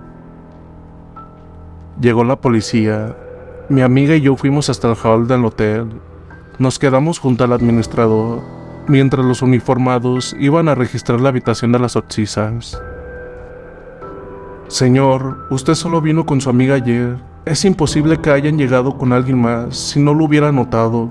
Llegó 2.01 2.25
la 2.25 2.37
policía. 2.37 3.17
Mi 3.69 3.83
amiga 3.83 4.15
y 4.15 4.21
yo 4.21 4.37
fuimos 4.37 4.69
hasta 4.69 4.91
el 4.91 4.97
hall 5.03 5.27
del 5.27 5.45
hotel. 5.45 5.89
Nos 6.59 6.79
quedamos 6.79 7.19
junto 7.19 7.45
al 7.45 7.53
administrador 7.53 8.43
mientras 8.89 9.25
los 9.25 9.43
uniformados 9.43 10.37
iban 10.39 10.69
a 10.69 10.75
registrar 10.75 11.21
la 11.21 11.29
habitación 11.29 11.73
de 11.73 11.79
las 11.79 11.97
oxisas. 11.97 12.81
Señor, 14.69 15.47
usted 15.51 15.75
solo 15.75 16.01
vino 16.01 16.25
con 16.27 16.41
su 16.41 16.51
amiga 16.51 16.75
ayer. 16.77 17.17
Es 17.45 17.65
imposible 17.65 18.21
que 18.21 18.31
hayan 18.31 18.57
llegado 18.59 18.97
con 18.97 19.13
alguien 19.13 19.41
más 19.41 19.77
si 19.77 20.01
no 20.01 20.15
lo 20.15 20.25
hubiera 20.25 20.53
notado. 20.53 21.11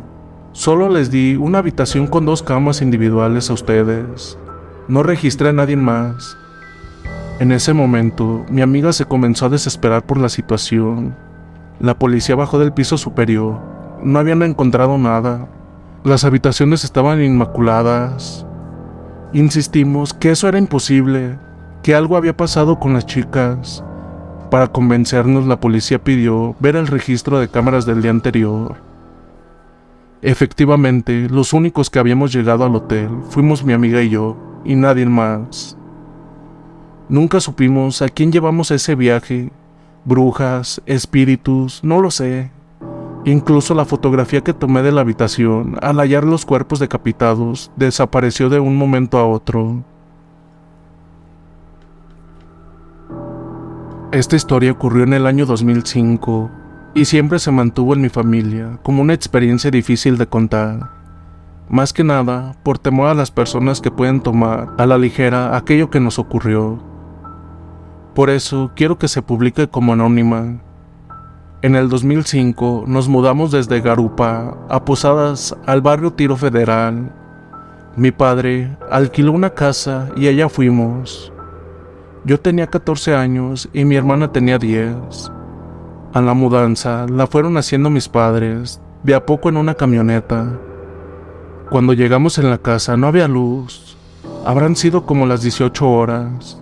Solo 0.53 0.89
les 0.89 1.11
di 1.11 1.35
una 1.35 1.59
habitación 1.59 2.07
con 2.07 2.25
dos 2.25 2.43
camas 2.43 2.81
individuales 2.81 3.49
a 3.49 3.53
ustedes. 3.53 4.37
No 4.91 5.03
registré 5.03 5.47
a 5.47 5.53
nadie 5.53 5.77
más. 5.77 6.37
En 7.39 7.53
ese 7.53 7.73
momento, 7.73 8.45
mi 8.49 8.61
amiga 8.61 8.91
se 8.91 9.05
comenzó 9.05 9.45
a 9.45 9.49
desesperar 9.49 10.05
por 10.05 10.17
la 10.17 10.27
situación. 10.27 11.15
La 11.79 11.97
policía 11.97 12.35
bajó 12.35 12.59
del 12.59 12.73
piso 12.73 12.97
superior. 12.97 13.57
No 14.03 14.19
habían 14.19 14.43
encontrado 14.43 14.97
nada, 14.97 15.47
las 16.03 16.25
habitaciones 16.25 16.83
estaban 16.83 17.23
inmaculadas. 17.23 18.45
Insistimos 19.31 20.13
que 20.13 20.31
eso 20.31 20.49
era 20.49 20.57
imposible, 20.57 21.39
que 21.83 21.95
algo 21.95 22.17
había 22.17 22.35
pasado 22.35 22.77
con 22.77 22.91
las 22.91 23.05
chicas. 23.05 23.85
Para 24.49 24.67
convencernos, 24.67 25.47
la 25.47 25.61
policía 25.61 26.03
pidió 26.03 26.53
ver 26.59 26.75
el 26.75 26.87
registro 26.87 27.39
de 27.39 27.47
cámaras 27.47 27.85
del 27.85 28.01
día 28.01 28.11
anterior. 28.11 28.75
Efectivamente, 30.21 31.29
los 31.29 31.53
únicos 31.53 31.89
que 31.89 31.99
habíamos 31.99 32.33
llegado 32.33 32.65
al 32.65 32.75
hotel 32.75 33.07
fuimos 33.29 33.63
mi 33.63 33.71
amiga 33.71 34.01
y 34.01 34.09
yo, 34.09 34.50
y 34.63 34.75
nadie 34.75 35.05
más. 35.05 35.77
Nunca 37.09 37.39
supimos 37.39 38.01
a 38.01 38.09
quién 38.09 38.31
llevamos 38.31 38.71
ese 38.71 38.95
viaje. 38.95 39.51
Brujas, 40.05 40.81
espíritus, 40.85 41.83
no 41.83 42.01
lo 42.01 42.09
sé. 42.09 42.51
Incluso 43.25 43.75
la 43.75 43.85
fotografía 43.85 44.41
que 44.41 44.53
tomé 44.53 44.81
de 44.81 44.91
la 44.91 45.01
habitación, 45.01 45.77
al 45.81 45.97
hallar 45.97 46.23
los 46.23 46.45
cuerpos 46.45 46.79
decapitados, 46.79 47.71
desapareció 47.75 48.49
de 48.49 48.59
un 48.59 48.77
momento 48.77 49.17
a 49.19 49.27
otro. 49.27 49.83
Esta 54.11 54.35
historia 54.35 54.71
ocurrió 54.71 55.03
en 55.03 55.13
el 55.13 55.25
año 55.27 55.45
2005 55.45 56.49
y 56.93 57.05
siempre 57.05 57.39
se 57.39 57.51
mantuvo 57.51 57.93
en 57.93 58.01
mi 58.01 58.09
familia 58.09 58.79
como 58.83 59.01
una 59.01 59.13
experiencia 59.13 59.71
difícil 59.71 60.17
de 60.17 60.27
contar. 60.27 61.00
Más 61.71 61.93
que 61.93 62.03
nada 62.03 62.55
por 62.61 62.77
temor 62.77 63.07
a 63.07 63.15
las 63.15 63.31
personas 63.31 63.81
que 63.81 63.89
pueden 63.89 64.21
tomar 64.21 64.75
a 64.77 64.85
la 64.85 64.99
ligera 64.99 65.57
aquello 65.57 65.89
que 65.89 65.99
nos 65.99 66.19
ocurrió. 66.19 66.77
Por 68.13 68.29
eso 68.29 68.71
quiero 68.75 68.99
que 68.99 69.07
se 69.07 69.23
publique 69.23 69.67
como 69.67 69.93
anónima 69.93 70.59
en 71.63 71.75
el 71.75 71.89
2005 71.89 72.85
nos 72.87 73.07
mudamos 73.07 73.51
desde 73.51 73.81
Garupa 73.81 74.57
a 74.67 74.83
Posadas 74.83 75.55
al 75.67 75.81
barrio 75.81 76.11
Tiro 76.11 76.35
Federal. 76.35 77.13
Mi 77.95 78.11
padre 78.11 78.75
alquiló 78.89 79.31
una 79.31 79.51
casa 79.51 80.09
y 80.15 80.27
allá 80.27 80.49
fuimos. 80.49 81.31
Yo 82.25 82.39
tenía 82.39 82.65
14 82.65 83.13
años 83.13 83.69
y 83.73 83.85
mi 83.85 83.95
hermana 83.95 84.31
tenía 84.31 84.57
10. 84.57 85.31
A 86.13 86.21
la 86.21 86.33
mudanza 86.33 87.05
la 87.07 87.27
fueron 87.27 87.55
haciendo 87.57 87.91
mis 87.91 88.09
padres, 88.09 88.81
de 89.03 89.13
a 89.13 89.23
poco 89.23 89.47
en 89.47 89.57
una 89.57 89.75
camioneta. 89.75 90.57
Cuando 91.71 91.93
llegamos 91.93 92.37
en 92.37 92.49
la 92.49 92.57
casa 92.57 92.97
no 92.97 93.07
había 93.07 93.29
luz. 93.29 93.95
Habrán 94.45 94.75
sido 94.75 95.05
como 95.05 95.25
las 95.25 95.41
18 95.41 95.89
horas. 95.89 96.61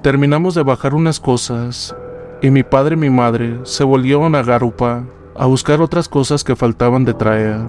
Terminamos 0.00 0.54
de 0.54 0.62
bajar 0.62 0.94
unas 0.94 1.18
cosas 1.18 1.92
y 2.40 2.52
mi 2.52 2.62
padre 2.62 2.94
y 2.94 2.98
mi 2.98 3.10
madre 3.10 3.58
se 3.64 3.82
volvieron 3.82 4.36
a 4.36 4.44
Garupa 4.44 5.02
a 5.34 5.46
buscar 5.46 5.80
otras 5.80 6.08
cosas 6.08 6.44
que 6.44 6.54
faltaban 6.54 7.04
de 7.04 7.14
traer. 7.14 7.62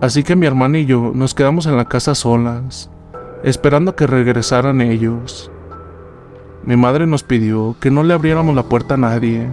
Así 0.00 0.22
que 0.22 0.36
mi 0.36 0.46
hermana 0.46 0.78
y 0.78 0.86
yo 0.86 1.10
nos 1.12 1.34
quedamos 1.34 1.66
en 1.66 1.76
la 1.76 1.86
casa 1.86 2.14
solas, 2.14 2.88
esperando 3.42 3.96
que 3.96 4.06
regresaran 4.06 4.80
ellos. 4.80 5.50
Mi 6.62 6.76
madre 6.76 7.08
nos 7.08 7.24
pidió 7.24 7.74
que 7.80 7.90
no 7.90 8.04
le 8.04 8.14
abriéramos 8.14 8.54
la 8.54 8.62
puerta 8.62 8.94
a 8.94 8.98
nadie 8.98 9.50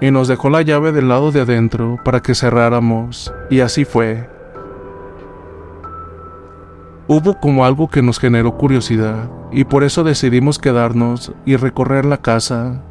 y 0.00 0.12
nos 0.12 0.28
dejó 0.28 0.48
la 0.48 0.62
llave 0.62 0.92
del 0.92 1.08
lado 1.08 1.32
de 1.32 1.40
adentro 1.40 1.98
para 2.04 2.20
que 2.22 2.36
cerráramos, 2.36 3.34
y 3.50 3.58
así 3.58 3.84
fue. 3.84 4.30
Hubo 7.08 7.38
como 7.40 7.64
algo 7.64 7.88
que 7.88 8.02
nos 8.02 8.18
generó 8.18 8.56
curiosidad 8.56 9.28
y 9.50 9.64
por 9.64 9.84
eso 9.84 10.04
decidimos 10.04 10.58
quedarnos 10.58 11.32
y 11.44 11.56
recorrer 11.56 12.04
la 12.04 12.18
casa 12.18 12.82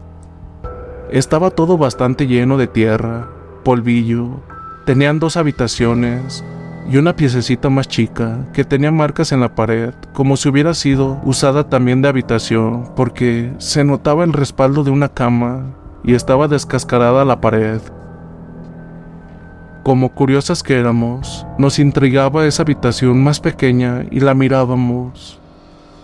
estaba 1.12 1.52
todo 1.52 1.78
bastante 1.78 2.26
lleno 2.26 2.58
de 2.58 2.68
tierra, 2.68 3.28
polvillo, 3.66 4.40
tenían 4.86 5.20
dos 5.20 5.36
habitaciones 5.36 6.44
y 6.90 6.96
una 6.96 7.18
piececita 7.18 7.70
más 7.70 7.90
chica 7.90 8.48
que 8.54 8.64
tenía 8.64 8.92
marcas 8.92 9.34
en 9.34 9.42
la 9.42 9.54
pared, 9.54 9.94
como 10.14 10.38
si 10.38 10.48
hubiera 10.48 10.74
sido 10.74 11.20
usada 11.26 11.70
también 11.70 12.02
de 12.02 12.08
habitación, 12.08 12.90
porque 12.96 13.54
se 13.58 13.84
notaba 13.84 14.24
el 14.24 14.32
respaldo 14.32 14.86
de 14.86 14.92
una 14.92 15.10
cama 15.10 15.76
y 16.04 16.16
estaba 16.16 16.48
descascarada 16.48 17.26
la 17.26 17.42
pared. 17.42 17.82
Como 19.84 20.10
curiosas 20.10 20.64
que 20.64 20.80
éramos, 20.80 21.46
nos 21.58 21.80
intrigaba 21.80 22.46
esa 22.46 22.64
habitación 22.64 23.24
más 23.24 23.40
pequeña 23.40 24.06
y 24.12 24.20
la 24.20 24.34
mirábamos. 24.34 25.40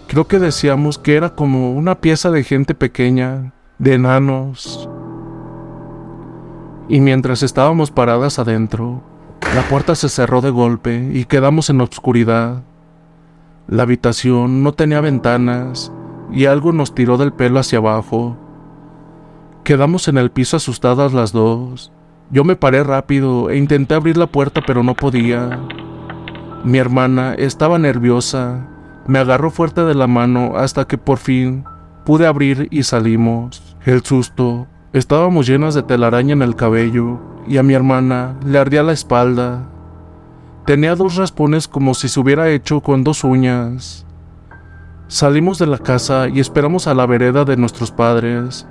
Creo 0.07 0.27
que 0.27 0.39
decíamos 0.39 0.97
que 0.97 1.15
era 1.15 1.35
como 1.35 1.73
una 1.73 1.95
pieza 1.95 2.31
de 2.31 2.43
gente 2.43 2.73
pequeña, 2.73 3.53
de 3.77 3.93
enanos, 3.93 4.89
y 6.89 7.01
mientras 7.01 7.43
estábamos 7.43 7.91
paradas 7.91 8.39
adentro, 8.39 9.01
la 9.55 9.61
puerta 9.63 9.93
se 9.93 10.07
cerró 10.07 10.39
de 10.39 10.51
golpe 10.51 11.09
y 11.13 11.25
quedamos 11.25 11.69
en 11.69 11.81
oscuridad. 11.81 12.63
La 13.67 13.83
habitación 13.83 14.63
no 14.63 14.73
tenía 14.73 15.01
ventanas 15.01 15.91
y 16.31 16.45
algo 16.45 16.71
nos 16.71 16.95
tiró 16.95 17.17
del 17.17 17.33
pelo 17.33 17.59
hacia 17.59 17.79
abajo. 17.79 18.37
Quedamos 19.65 20.07
en 20.07 20.17
el 20.17 20.31
piso 20.31 20.55
asustadas 20.55 21.11
las 21.11 21.33
dos. 21.33 21.91
Yo 22.29 22.43
me 22.43 22.55
paré 22.55 22.83
rápido 22.83 23.49
e 23.49 23.57
intenté 23.57 23.95
abrir 23.95 24.17
la 24.17 24.27
puerta 24.27 24.61
pero 24.65 24.83
no 24.83 24.95
podía. 24.95 25.59
Mi 26.63 26.77
hermana 26.77 27.33
estaba 27.35 27.79
nerviosa, 27.79 28.67
Me 29.07 29.19
agarró 29.19 29.51
fuerte 29.51 29.85
de 29.85 29.95
la 29.95 30.07
mano 30.07 30.57
hasta 30.57 30.85
que 30.85 30.97
por 30.97 31.17
fin 31.17 31.63
pude 32.05 32.27
abrir 32.27 32.67
y 32.71 32.83
salimos. 32.83 33.77
El 33.85 34.03
susto. 34.03 34.67
Estábamos 34.91 35.47
llenas 35.47 35.75
de 35.75 35.83
telaraña 35.83 36.33
en 36.33 36.41
el 36.41 36.57
cabello 36.57 37.19
y 37.47 37.57
a 37.57 37.63
mi 37.63 37.73
hermana 37.73 38.35
le 38.45 38.59
ardía 38.59 38.83
la 38.83 38.91
espalda. 38.91 39.69
Tenía 40.65 40.95
dos 40.95 41.15
raspones 41.15 41.69
como 41.69 41.93
si 41.93 42.09
se 42.09 42.19
hubiera 42.19 42.49
hecho 42.49 42.81
con 42.81 43.05
dos 43.05 43.23
uñas. 43.23 44.05
Salimos 45.07 45.57
de 45.57 45.67
la 45.67 45.77
casa 45.77 46.27
y 46.27 46.41
esperamos 46.41 46.87
a 46.87 46.93
la 46.93 47.05
vereda 47.05 47.45
de 47.45 47.55
nuestros 47.55 47.91
padres. 47.91 48.67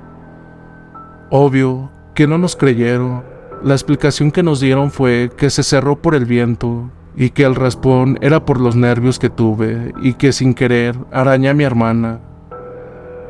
Obvio 1.30 1.90
que 2.14 2.26
no 2.26 2.36
nos 2.36 2.56
creyeron. 2.56 3.35
La 3.64 3.74
explicación 3.74 4.30
que 4.30 4.42
nos 4.42 4.60
dieron 4.60 4.90
fue 4.90 5.30
que 5.36 5.50
se 5.50 5.62
cerró 5.62 5.96
por 5.96 6.14
el 6.14 6.26
viento 6.26 6.90
y 7.16 7.30
que 7.30 7.44
el 7.44 7.54
raspón 7.54 8.18
era 8.20 8.44
por 8.44 8.60
los 8.60 8.76
nervios 8.76 9.18
que 9.18 9.30
tuve 9.30 9.94
y 10.02 10.14
que 10.14 10.32
sin 10.32 10.54
querer 10.54 10.96
arañé 11.10 11.48
a 11.48 11.54
mi 11.54 11.64
hermana. 11.64 12.20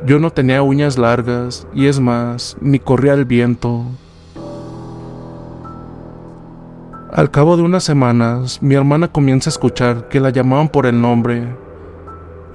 Yo 0.05 0.18
no 0.18 0.31
tenía 0.31 0.62
uñas 0.62 0.99
largas 0.99 1.66
y 1.72 1.87
es 1.87 2.01
más, 2.01 2.57
ni 2.61 2.79
corría 2.79 3.14
el 3.14 3.24
viento. 3.24 3.85
Al 7.12 7.31
cabo 7.31 7.57
de 7.57 7.62
unas 7.62 7.85
semanas, 7.85 8.62
mi 8.62 8.74
hermana 8.74 9.09
comienza 9.09 9.49
a 9.49 9.53
escuchar 9.53 10.09
que 10.09 10.20
la 10.20 10.31
llamaban 10.31 10.68
por 10.68 10.87
el 10.87 11.01
nombre. 11.01 11.47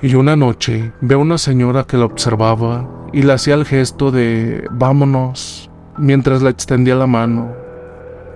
Y 0.02 0.14
una 0.16 0.36
noche 0.36 0.92
ve 1.02 1.16
a 1.16 1.18
una 1.18 1.38
señora 1.38 1.86
que 1.86 1.98
la 1.98 2.06
observaba 2.06 2.88
y 3.14 3.24
le 3.24 3.34
hacía 3.34 3.56
el 3.56 3.66
gesto 3.66 4.12
de 4.12 4.68
vámonos 4.72 5.70
mientras 5.98 6.42
le 6.42 6.50
extendía 6.50 6.96
la 6.96 7.08
mano. 7.08 7.61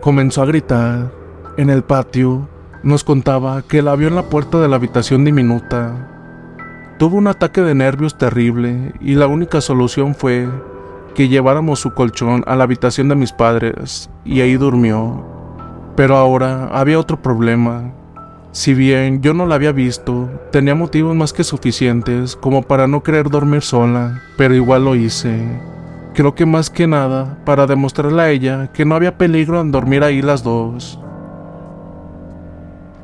Comenzó 0.05 0.43
a 0.43 0.45
gritar. 0.45 1.11
En 1.57 1.71
el 1.71 1.81
patio 1.81 2.47
nos 2.83 3.03
contaba 3.03 3.63
que 3.63 3.81
la 3.81 3.95
vio 3.95 4.07
en 4.07 4.13
la 4.13 4.29
puerta 4.29 4.61
de 4.61 4.67
la 4.67 4.75
habitación 4.75 5.25
diminuta. 5.25 5.95
Tuvo 6.99 7.17
un 7.17 7.25
ataque 7.25 7.61
de 7.61 7.73
nervios 7.73 8.15
terrible 8.15 8.93
y 9.01 9.15
la 9.15 9.25
única 9.25 9.61
solución 9.61 10.13
fue 10.13 10.47
que 11.15 11.27
lleváramos 11.27 11.79
su 11.79 11.95
colchón 11.95 12.43
a 12.45 12.55
la 12.55 12.65
habitación 12.65 13.09
de 13.09 13.15
mis 13.15 13.31
padres 13.31 14.11
y 14.23 14.41
ahí 14.41 14.57
durmió. 14.57 15.25
Pero 15.95 16.17
ahora 16.17 16.67
había 16.67 16.99
otro 16.99 17.19
problema. 17.19 17.91
Si 18.51 18.75
bien 18.75 19.23
yo 19.23 19.33
no 19.33 19.47
la 19.47 19.55
había 19.55 19.71
visto, 19.71 20.29
tenía 20.51 20.75
motivos 20.75 21.15
más 21.15 21.33
que 21.33 21.43
suficientes 21.43 22.35
como 22.35 22.61
para 22.61 22.85
no 22.85 23.01
querer 23.01 23.31
dormir 23.31 23.63
sola, 23.63 24.21
pero 24.37 24.53
igual 24.53 24.85
lo 24.85 24.93
hice. 24.93 25.74
Creo 26.15 26.33
que 26.33 26.45
más 26.45 26.69
que 26.69 26.87
nada 26.87 27.37
para 27.43 27.67
demostrarle 27.67 28.21
a 28.21 28.29
ella 28.29 28.71
que 28.71 28.85
no 28.85 28.95
había 28.95 29.17
peligro 29.17 29.59
en 29.59 29.71
dormir 29.71 30.01
ahí 30.01 30.21
las 30.21 30.43
dos. 30.43 30.97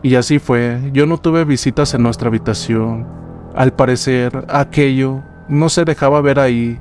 Y 0.01 0.15
así 0.15 0.39
fue, 0.39 0.89
yo 0.93 1.05
no 1.05 1.17
tuve 1.17 1.43
visitas 1.43 1.93
en 1.93 2.03
nuestra 2.03 2.29
habitación. 2.29 3.05
Al 3.53 3.73
parecer, 3.73 4.45
aquello 4.47 5.23
no 5.49 5.67
se 5.67 5.83
dejaba 5.83 6.21
ver 6.21 6.39
ahí. 6.39 6.79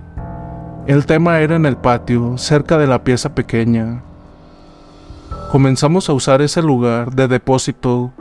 El 0.86 1.04
tema 1.04 1.40
era 1.40 1.56
en 1.56 1.66
el 1.66 1.76
patio, 1.76 2.38
cerca 2.38 2.78
de 2.78 2.86
la 2.86 3.02
pieza 3.02 3.34
pequeña. 3.34 4.04
Comenzamos 5.50 6.08
a 6.08 6.12
usar 6.12 6.42
ese 6.42 6.62
lugar 6.62 7.12
de 7.12 7.26
depósito. 7.26 8.12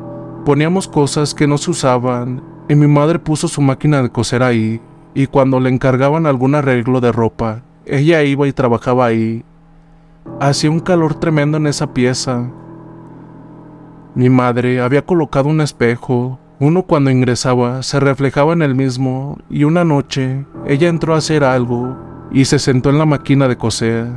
Poníamos 0.46 0.88
cosas 0.88 1.36
que 1.36 1.46
no 1.46 1.60
se 1.60 1.70
usaban 1.70 2.42
y 2.68 2.74
mi 2.74 2.88
madre 2.88 3.20
puso 3.20 3.48
su 3.48 3.62
máquina 3.62 4.02
de 4.02 4.10
coser 4.10 4.42
ahí. 4.42 4.82
Y 5.14 5.28
cuando 5.28 5.60
le 5.60 5.70
encargaban 5.70 6.26
algún 6.26 6.56
arreglo 6.56 7.02
de 7.02 7.12
ropa, 7.12 7.62
ella 7.90 8.24
iba 8.24 8.48
y 8.48 8.54
trabajaba 8.54 9.06
ahí. 9.06 9.44
Hacía 10.40 10.70
un 10.70 10.80
calor 10.80 11.16
tremendo 11.16 11.58
en 11.58 11.68
esa 11.68 11.94
pieza. 11.94 12.50
Mi 14.16 14.30
madre 14.30 14.80
había 14.80 15.06
colocado 15.06 15.50
un 15.50 15.62
espejo. 15.62 16.40
Uno 16.60 16.84
cuando 16.84 17.10
ingresaba 17.10 17.84
se 17.84 18.00
reflejaba 18.00 18.54
en 18.54 18.62
el 18.62 18.76
mismo 18.76 19.38
y 19.50 19.64
una 19.64 19.84
noche 19.84 20.46
ella 20.68 20.90
entró 20.90 21.16
a 21.16 21.18
hacer 21.18 21.44
algo 21.44 21.98
y 22.32 22.46
se 22.46 22.60
sentó 22.60 22.90
en 22.90 22.98
la 22.98 23.06
máquina 23.06 23.48
de 23.48 23.58
coser. 23.58 24.08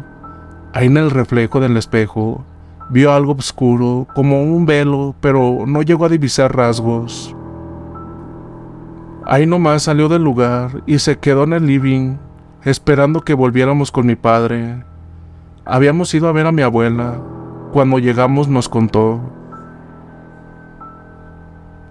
Ahí 0.75 0.87
en 0.87 0.97
el 0.97 1.11
reflejo 1.11 1.61
del 1.61 1.77
espejo 1.77 2.45
vio 2.91 3.13
algo 3.13 3.33
oscuro 3.33 4.07
como 4.15 4.43
un 4.43 4.67
velo 4.67 5.15
pero 5.21 5.65
no 5.67 5.83
llegó 5.83 6.07
a 6.07 6.09
divisar 6.09 6.55
rasgos. 6.55 7.35
Ahí 9.25 9.47
nomás 9.47 9.85
salió 9.85 10.09
del 10.09 10.25
lugar 10.25 10.83
y 10.87 10.99
se 10.99 11.19
quedó 11.19 11.45
en 11.45 11.53
el 11.53 11.67
living 11.67 12.17
esperando 12.65 13.23
que 13.23 13.35
volviéramos 13.35 13.91
con 13.91 14.07
mi 14.07 14.17
padre. 14.17 14.85
Habíamos 15.65 16.13
ido 16.15 16.29
a 16.29 16.33
ver 16.33 16.47
a 16.47 16.53
mi 16.53 16.63
abuela. 16.63 17.21
Cuando 17.73 17.99
llegamos 17.99 18.49
nos 18.49 18.69
contó. 18.69 19.21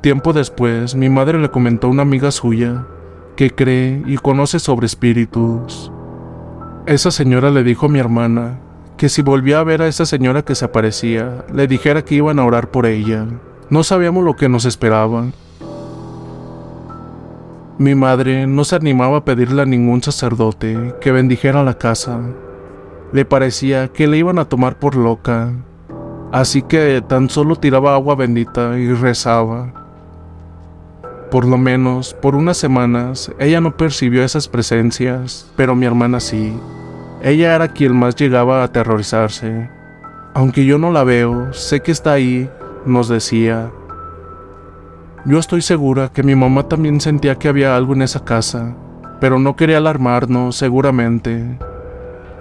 Tiempo 0.02 0.34
después, 0.34 0.96
mi 0.96 1.10
madre 1.10 1.40
le 1.40 1.50
comentó 1.50 1.88
a 1.88 1.92
una 1.92 2.02
amiga 2.02 2.32
suya 2.32 2.86
que 3.36 3.52
cree 3.52 4.02
y 4.06 4.18
conoce 4.18 4.60
sobre 4.60 4.86
espíritus. 4.86 5.92
Esa 6.86 7.12
señora 7.12 7.52
le 7.52 7.64
dijo 7.64 7.86
a 7.86 7.90
mi 7.90 8.00
hermana 8.00 8.60
que 8.98 9.10
si 9.10 9.22
volvía 9.22 9.60
a 9.60 9.64
ver 9.64 9.82
a 9.82 9.88
esa 9.88 10.06
señora 10.06 10.44
que 10.44 10.56
se 10.56 10.66
aparecía, 10.66 11.46
le 11.54 11.68
dijera 11.68 12.04
que 12.04 12.16
iban 12.16 12.40
a 12.40 12.46
orar 12.46 12.72
por 12.72 12.86
ella. 12.86 13.28
No 13.70 13.84
sabíamos 13.84 14.24
lo 14.24 14.36
que 14.36 14.50
nos 14.50 14.66
esperaba. 14.66 15.26
Mi 17.82 17.96
madre 17.96 18.46
no 18.46 18.64
se 18.64 18.76
animaba 18.76 19.18
a 19.18 19.26
pedirle 19.26 19.64
a 19.64 19.66
ningún 19.66 20.04
sacerdote 20.04 20.94
que 21.02 21.12
bendijera 21.12 21.64
la 21.64 21.80
casa. 21.80 22.20
Le 23.12 23.26
parecía 23.26 23.88
que 23.88 24.06
le 24.06 24.20
iban 24.20 24.38
a 24.38 24.46
tomar 24.46 24.78
por 24.78 24.96
loca, 24.96 25.52
así 26.32 26.62
que 26.62 27.02
tan 27.02 27.28
solo 27.28 27.56
tiraba 27.56 27.96
agua 27.96 28.14
bendita 28.14 28.78
y 28.78 28.94
rezaba. 28.94 29.74
Por 31.32 31.44
lo 31.44 31.58
menos 31.58 32.14
por 32.14 32.36
unas 32.36 32.58
semanas 32.58 33.32
ella 33.40 33.60
no 33.62 33.76
percibió 33.76 34.24
esas 34.24 34.48
presencias, 34.48 35.52
pero 35.56 35.74
mi 35.74 35.88
hermana 35.88 36.20
sí. 36.20 36.54
Ella 37.24 37.56
era 37.56 37.70
quien 37.70 37.96
más 37.96 38.16
llegaba 38.16 38.62
a 38.62 38.66
aterrorizarse. 38.66 39.72
Aunque 40.36 40.66
yo 40.66 40.78
no 40.78 40.92
la 40.92 41.04
veo, 41.04 41.52
sé 41.52 41.80
que 41.80 41.92
está 41.92 42.12
ahí, 42.12 42.48
nos 42.86 43.08
decía. 43.10 43.72
Yo 45.26 45.38
estoy 45.38 45.62
segura 45.62 46.10
que 46.10 46.24
mi 46.24 46.36
mamá 46.36 46.64
también 46.64 47.00
sentía 47.00 47.36
que 47.36 47.48
había 47.48 47.76
algo 47.76 47.94
en 47.94 48.02
esa 48.02 48.24
casa, 48.24 48.76
pero 49.20 49.40
no 49.40 49.56
quería 49.56 49.78
alarmarnos, 49.78 50.56
seguramente. 50.56 51.60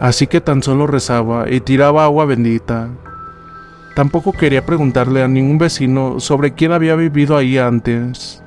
Así 0.00 0.26
que 0.26 0.40
tan 0.40 0.62
solo 0.62 0.86
rezaba 0.86 1.50
y 1.50 1.60
tiraba 1.60 2.04
agua 2.04 2.24
bendita. 2.24 2.88
Tampoco 3.94 4.32
quería 4.32 4.64
preguntarle 4.64 5.22
a 5.22 5.28
ningún 5.28 5.58
vecino 5.58 6.20
sobre 6.20 6.54
quién 6.54 6.72
había 6.72 6.94
vivido 6.94 7.36
ahí 7.36 7.58
antes 7.58 8.42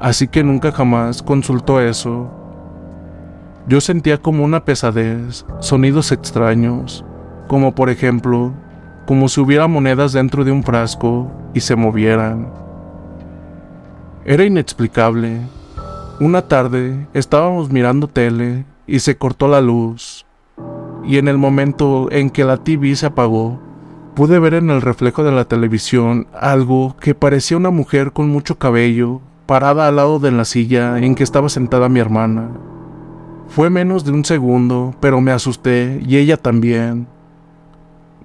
así 0.00 0.28
que 0.28 0.42
nunca 0.42 0.72
jamás 0.72 1.22
consultó 1.22 1.80
eso. 1.80 2.30
Yo 3.66 3.80
sentía 3.80 4.18
como 4.18 4.44
una 4.44 4.64
pesadez, 4.64 5.44
sonidos 5.60 6.12
extraños, 6.12 7.04
como 7.48 7.74
por 7.74 7.90
ejemplo, 7.90 8.52
como 9.06 9.28
si 9.28 9.40
hubiera 9.40 9.66
monedas 9.66 10.12
dentro 10.12 10.44
de 10.44 10.52
un 10.52 10.62
frasco 10.62 11.30
y 11.54 11.60
se 11.60 11.74
movieran. 11.74 12.52
Era 14.28 14.44
inexplicable. 14.44 15.38
Una 16.18 16.42
tarde 16.42 17.06
estábamos 17.14 17.70
mirando 17.70 18.08
tele 18.08 18.64
y 18.84 18.98
se 18.98 19.16
cortó 19.16 19.46
la 19.46 19.60
luz, 19.60 20.26
y 21.04 21.18
en 21.18 21.28
el 21.28 21.38
momento 21.38 22.08
en 22.10 22.30
que 22.30 22.42
la 22.42 22.56
TV 22.56 22.96
se 22.96 23.06
apagó, 23.06 23.60
pude 24.16 24.40
ver 24.40 24.54
en 24.54 24.70
el 24.70 24.82
reflejo 24.82 25.22
de 25.22 25.30
la 25.30 25.44
televisión 25.44 26.26
algo 26.34 26.96
que 26.98 27.14
parecía 27.14 27.56
una 27.56 27.70
mujer 27.70 28.10
con 28.10 28.28
mucho 28.28 28.58
cabello 28.58 29.20
parada 29.46 29.86
al 29.86 29.94
lado 29.94 30.18
de 30.18 30.32
la 30.32 30.44
silla 30.44 30.98
en 30.98 31.14
que 31.14 31.22
estaba 31.22 31.48
sentada 31.48 31.88
mi 31.88 32.00
hermana. 32.00 32.50
Fue 33.46 33.70
menos 33.70 34.04
de 34.04 34.10
un 34.10 34.24
segundo, 34.24 34.92
pero 34.98 35.20
me 35.20 35.30
asusté 35.30 36.02
y 36.04 36.16
ella 36.16 36.36
también. 36.36 37.06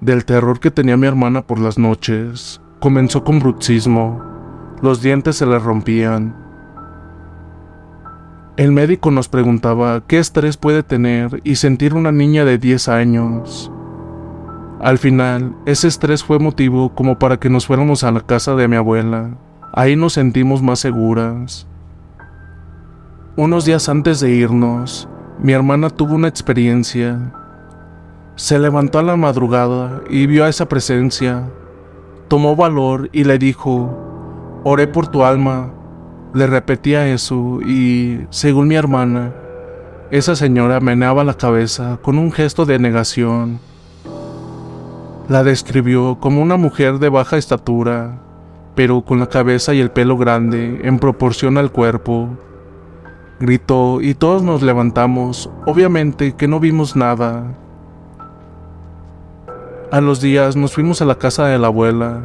Del 0.00 0.24
terror 0.24 0.58
que 0.58 0.72
tenía 0.72 0.96
mi 0.96 1.06
hermana 1.06 1.42
por 1.42 1.60
las 1.60 1.78
noches, 1.78 2.60
comenzó 2.80 3.22
con 3.22 3.38
bruxismo. 3.38 4.31
Los 4.82 5.00
dientes 5.00 5.36
se 5.36 5.46
le 5.46 5.60
rompían. 5.60 6.34
El 8.56 8.72
médico 8.72 9.12
nos 9.12 9.28
preguntaba 9.28 10.02
qué 10.08 10.18
estrés 10.18 10.56
puede 10.56 10.82
tener 10.82 11.40
y 11.44 11.54
sentir 11.54 11.94
una 11.94 12.10
niña 12.10 12.44
de 12.44 12.58
10 12.58 12.88
años. 12.88 13.70
Al 14.80 14.98
final, 14.98 15.54
ese 15.66 15.86
estrés 15.86 16.24
fue 16.24 16.40
motivo 16.40 16.92
como 16.96 17.16
para 17.16 17.38
que 17.38 17.48
nos 17.48 17.66
fuéramos 17.66 18.02
a 18.02 18.10
la 18.10 18.22
casa 18.22 18.56
de 18.56 18.66
mi 18.66 18.74
abuela. 18.74 19.30
Ahí 19.72 19.94
nos 19.94 20.14
sentimos 20.14 20.60
más 20.62 20.80
seguras. 20.80 21.68
Unos 23.36 23.64
días 23.64 23.88
antes 23.88 24.18
de 24.18 24.30
irnos, 24.30 25.08
mi 25.38 25.52
hermana 25.52 25.90
tuvo 25.90 26.16
una 26.16 26.26
experiencia. 26.26 27.32
Se 28.34 28.58
levantó 28.58 28.98
a 28.98 29.04
la 29.04 29.14
madrugada 29.14 30.02
y 30.10 30.26
vio 30.26 30.44
a 30.44 30.48
esa 30.48 30.68
presencia. 30.68 31.48
Tomó 32.26 32.56
valor 32.56 33.08
y 33.12 33.22
le 33.22 33.38
dijo, 33.38 34.11
oré 34.64 34.86
por 34.86 35.08
tu 35.08 35.24
alma. 35.24 35.70
Le 36.34 36.46
repetía 36.46 37.08
eso 37.08 37.60
y, 37.60 38.26
según 38.30 38.68
mi 38.68 38.74
hermana, 38.74 39.32
esa 40.10 40.34
señora 40.36 40.80
meneaba 40.80 41.24
la 41.24 41.34
cabeza 41.34 41.98
con 42.02 42.18
un 42.18 42.32
gesto 42.32 42.64
de 42.64 42.78
negación. 42.78 43.60
La 45.28 45.42
describió 45.42 46.18
como 46.20 46.42
una 46.42 46.56
mujer 46.56 46.98
de 46.98 47.08
baja 47.08 47.36
estatura, 47.36 48.18
pero 48.74 49.02
con 49.02 49.20
la 49.20 49.28
cabeza 49.28 49.74
y 49.74 49.80
el 49.80 49.90
pelo 49.90 50.16
grande 50.16 50.80
en 50.84 50.98
proporción 50.98 51.58
al 51.58 51.70
cuerpo. 51.70 52.28
Gritó 53.40 54.00
y 54.00 54.14
todos 54.14 54.42
nos 54.42 54.62
levantamos, 54.62 55.50
obviamente 55.66 56.34
que 56.34 56.48
no 56.48 56.60
vimos 56.60 56.96
nada. 56.96 57.44
A 59.90 60.00
los 60.00 60.20
días 60.20 60.56
nos 60.56 60.72
fuimos 60.72 61.02
a 61.02 61.04
la 61.04 61.16
casa 61.16 61.46
de 61.46 61.58
la 61.58 61.66
abuela. 61.66 62.22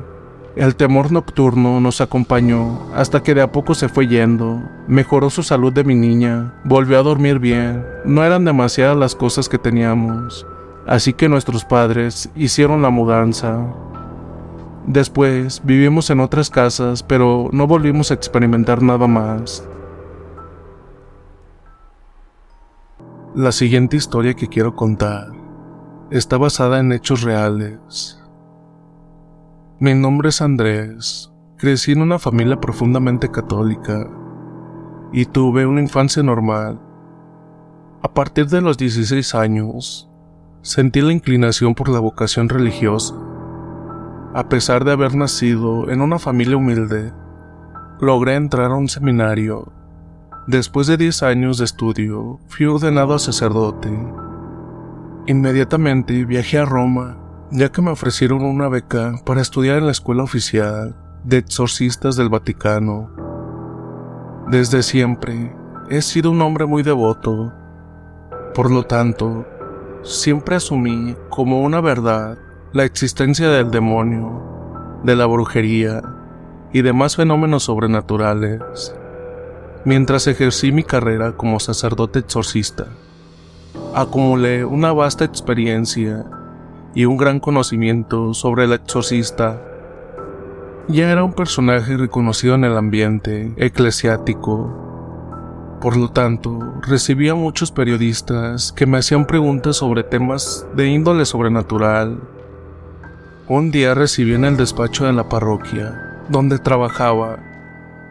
El 0.58 0.76
temor 0.76 1.12
nocturno 1.12 1.80
nos 1.80 2.02
acompañó 2.02 2.92
hasta 2.96 3.22
que 3.22 3.36
de 3.36 3.44
a 3.44 3.52
poco 3.52 3.76
se 3.76 3.90
fue 3.90 4.08
yendo. 4.08 4.60
Mejoró 4.88 5.30
su 5.30 5.44
salud 5.44 5.72
de 5.72 5.84
mi 5.84 5.94
niña, 5.94 6.56
volvió 6.64 6.98
a 6.98 7.04
dormir 7.04 7.38
bien. 7.38 7.86
No 8.06 8.24
eran 8.24 8.44
demasiadas 8.44 8.98
las 8.98 9.14
cosas 9.14 9.48
que 9.50 9.60
teníamos, 9.60 10.48
así 10.88 11.14
que 11.14 11.30
nuestros 11.30 11.64
padres 11.64 12.32
hicieron 12.36 12.82
la 12.82 12.90
mudanza. 12.90 13.68
Después 14.88 15.62
vivimos 15.64 16.10
en 16.10 16.22
otras 16.22 16.50
casas, 16.50 17.04
pero 17.04 17.50
no 17.52 17.68
volvimos 17.68 18.10
a 18.10 18.16
experimentar 18.16 18.82
nada 18.82 19.06
más. 19.06 19.64
La 23.36 23.52
siguiente 23.52 23.96
historia 23.96 24.34
que 24.34 24.48
quiero 24.48 24.76
contar 24.76 25.28
está 26.10 26.40
basada 26.40 26.80
en 26.80 26.94
hechos 26.94 27.22
reales. 27.22 28.17
Mi 29.80 29.94
nombre 29.94 30.30
es 30.30 30.42
Andrés, 30.42 31.32
crecí 31.58 31.92
en 31.92 32.02
una 32.02 32.20
familia 32.20 32.60
profundamente 32.60 33.30
católica 33.30 34.10
y 35.14 35.26
tuve 35.26 35.66
una 35.66 35.82
infancia 35.82 36.24
normal. 36.24 36.80
A 38.02 38.14
partir 38.14 38.48
de 38.48 38.62
los 38.62 38.78
16 38.78 39.36
años, 39.36 40.10
sentí 40.62 41.02
la 41.02 41.14
inclinación 41.14 41.76
por 41.76 41.90
la 41.90 42.00
vocación 42.00 42.50
religiosa 42.50 43.16
a 44.38 44.50
pesar 44.50 44.86
de 44.86 44.92
haber 44.92 45.16
nacido 45.16 45.90
en 45.90 46.00
una 46.00 46.20
familia 46.20 46.58
humilde, 46.58 47.12
logré 48.00 48.36
entrar 48.36 48.70
a 48.70 48.76
un 48.76 48.88
seminario. 48.88 49.72
Después 50.46 50.86
de 50.86 50.96
10 50.96 51.24
años 51.24 51.58
de 51.58 51.66
estudio, 51.66 52.40
fui 52.48 52.68
ordenado 52.68 53.16
a 53.16 53.20
sacerdote. 53.20 53.90
Inmediatamente 55.26 56.24
viajé 56.24 56.60
a 56.60 56.66
Roma, 56.66 57.18
ya 57.52 57.72
que 57.72 57.82
me 57.82 57.92
ofrecieron 57.92 58.44
una 58.44 58.68
beca 58.68 59.16
para 59.26 59.42
estudiar 59.42 59.78
en 59.78 59.86
la 59.86 59.92
escuela 59.92 60.24
oficial 60.24 60.96
de 61.24 61.38
exorcistas 61.38 62.16
del 62.16 62.30
Vaticano. 62.30 63.10
Desde 64.50 64.84
siempre 64.84 65.56
he 65.90 66.02
sido 66.02 66.32
un 66.32 66.42
hombre 66.42 66.66
muy 66.66 66.84
devoto. 66.84 67.54
Por 68.54 68.72
lo 68.72 68.84
tanto, 68.84 69.46
siempre 70.04 70.56
asumí 70.56 71.16
como 71.30 71.62
una 71.62 71.82
verdad 71.82 72.38
la 72.74 72.84
existencia 72.84 73.50
del 73.50 73.72
demonio, 73.72 75.00
de 75.04 75.16
la 75.16 75.26
brujería 75.26 76.02
y 76.74 76.82
demás 76.82 77.16
fenómenos 77.16 77.64
sobrenaturales, 77.64 78.94
mientras 79.86 80.28
ejercí 80.28 80.72
mi 80.74 80.84
carrera 80.84 81.32
como 81.32 81.60
sacerdote 81.60 82.20
exorcista. 82.20 82.88
Acumulé 83.96 84.66
una 84.66 84.92
vasta 84.92 85.24
experiencia 85.24 86.26
y 86.98 87.06
un 87.06 87.16
gran 87.16 87.40
conocimiento 87.40 88.34
sobre 88.34 88.64
el 88.64 88.74
exorcista. 88.74 89.62
Ya 90.88 91.12
era 91.12 91.24
un 91.24 91.34
personaje 91.34 91.96
reconocido 91.96 92.56
en 92.56 92.64
el 92.64 92.76
ambiente 92.76 93.54
eclesiástico. 93.56 95.78
Por 95.80 95.96
lo 95.96 96.10
tanto, 96.10 96.74
recibía 96.82 97.36
muchos 97.36 97.72
periodistas 97.72 98.72
que 98.72 98.88
me 98.88 98.98
hacían 98.98 99.28
preguntas 99.28 99.76
sobre 99.76 100.04
temas 100.04 100.66
de 100.76 100.88
índole 100.88 101.26
sobrenatural 101.26 102.20
un 103.48 103.70
día 103.70 103.94
recibí 103.94 104.34
en 104.34 104.44
el 104.44 104.58
despacho 104.58 105.06
de 105.06 105.14
la 105.14 105.30
parroquia, 105.30 106.24
donde 106.30 106.58
trabajaba, 106.58 107.38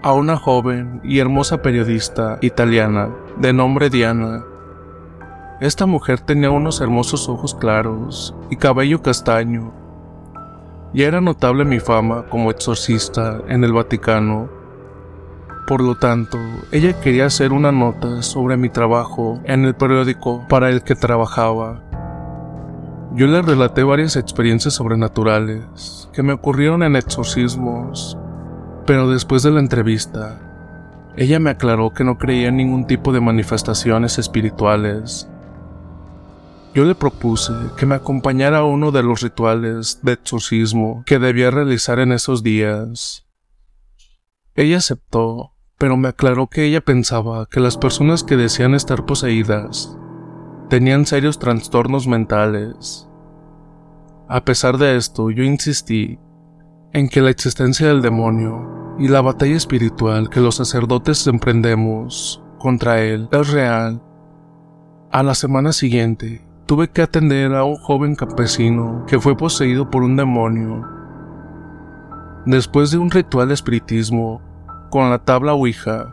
a 0.03 0.13
una 0.13 0.37
joven 0.37 1.01
y 1.03 1.19
hermosa 1.19 1.61
periodista 1.61 2.39
italiana 2.41 3.11
de 3.37 3.53
nombre 3.53 3.91
Diana. 3.91 4.45
Esta 5.61 5.87
mujer 5.87 6.21
tenía 6.21 6.51
unos 6.51 6.83
hermosos 6.83 7.31
ojos 7.31 7.55
claros 7.55 8.35
y 8.51 8.57
cabello 8.57 9.01
castaño. 9.01 9.73
Y 10.93 11.03
era 11.03 11.23
notable 11.23 11.65
mi 11.65 11.81
fama 11.81 12.27
como 12.29 12.51
exorcista 12.51 13.41
en 13.49 13.65
el 13.65 13.73
Vaticano. 13.73 14.51
Por 15.67 15.83
lo 15.83 15.95
tanto, 15.95 16.37
ella 16.73 17.01
quería 17.01 17.27
hacer 17.27 17.53
una 17.53 17.73
nota 17.73 18.23
sobre 18.23 18.59
mi 18.59 18.69
trabajo 18.69 19.41
en 19.45 19.65
el 19.65 19.75
periódico 19.75 20.45
para 20.47 20.69
el 20.69 20.83
que 20.83 20.95
trabajaba. 20.95 21.83
Yo 23.15 23.27
le 23.27 23.41
relaté 23.41 23.83
varias 23.83 24.17
experiencias 24.17 24.75
sobrenaturales 24.75 26.11
que 26.13 26.23
me 26.23 26.35
ocurrieron 26.35 26.83
en 26.83 26.97
exorcismos, 26.97 28.19
pero 28.85 29.09
después 29.09 29.43
de 29.43 29.53
la 29.53 29.61
entrevista, 29.61 30.39
ella 31.17 31.41
me 31.41 31.49
aclaró 31.49 31.95
que 31.95 32.05
no 32.05 32.19
creía 32.19 32.49
en 32.49 32.59
ningún 32.59 32.87
tipo 32.87 33.11
de 33.11 33.23
manifestaciones 33.23 34.19
espirituales. 34.19 35.31
Yo 36.77 36.85
le 36.85 36.95
propuse 36.95 37.53
que 37.77 37.87
me 37.87 37.97
acompañara 37.97 38.59
a 38.59 38.65
uno 38.65 38.93
de 38.93 39.03
los 39.03 39.23
rituales 39.23 39.99
de 40.03 40.13
exorcismo 40.13 41.03
que 41.07 41.19
debía 41.19 41.51
realizar 41.51 41.99
en 41.99 42.13
esos 42.13 42.45
días. 42.45 43.27
Ella 44.55 44.77
aceptó, 44.77 45.55
pero 45.77 45.97
me 45.97 46.07
aclaró 46.07 46.47
que 46.47 46.67
ella 46.67 46.81
pensaba 46.81 47.47
que 47.47 47.59
las 47.59 47.77
personas 47.77 48.23
que 48.23 48.37
decían 48.37 48.75
estar 48.75 49.07
poseídas 49.07 49.97
tenían 50.69 51.05
serios 51.05 51.41
trastornos 51.41 52.07
mentales 52.07 53.07
a 54.29 54.45
pesar 54.45 54.77
de 54.77 54.97
esto, 54.97 55.31
yo 55.31 55.45
insistí 55.45 56.19
en 56.93 57.09
que 57.09 57.21
la 57.21 57.31
existencia 57.31 57.87
del 57.87 58.03
demonio 58.03 58.97
y 58.99 59.07
la 59.07 59.21
batalla 59.21 59.55
espiritual 59.55 60.29
que 60.31 60.41
los 60.41 60.57
sacerdotes 60.57 61.27
emprendemos 61.29 62.43
contra 62.59 63.03
él 63.03 63.29
es 63.31 63.49
real. 63.51 64.03
A 65.13 65.23
la 65.23 65.35
semana 65.37 65.73
siguiente, 65.73 66.45
tuve 66.67 66.89
que 66.89 67.01
atender 67.01 67.55
a 67.55 67.63
un 67.63 67.77
joven 67.77 68.17
campesino 68.17 69.05
que 69.07 69.21
fue 69.21 69.37
poseído 69.37 69.89
por 69.89 70.03
un 70.03 70.17
demonio. 70.17 70.85
Después 72.45 72.91
de 72.91 72.99
un 72.99 73.11
ritual 73.11 73.49
de 73.49 73.55
espiritismo 73.55 74.43
con 74.91 75.09
la 75.11 75.19
tabla 75.19 75.55
Ouija, 75.55 76.13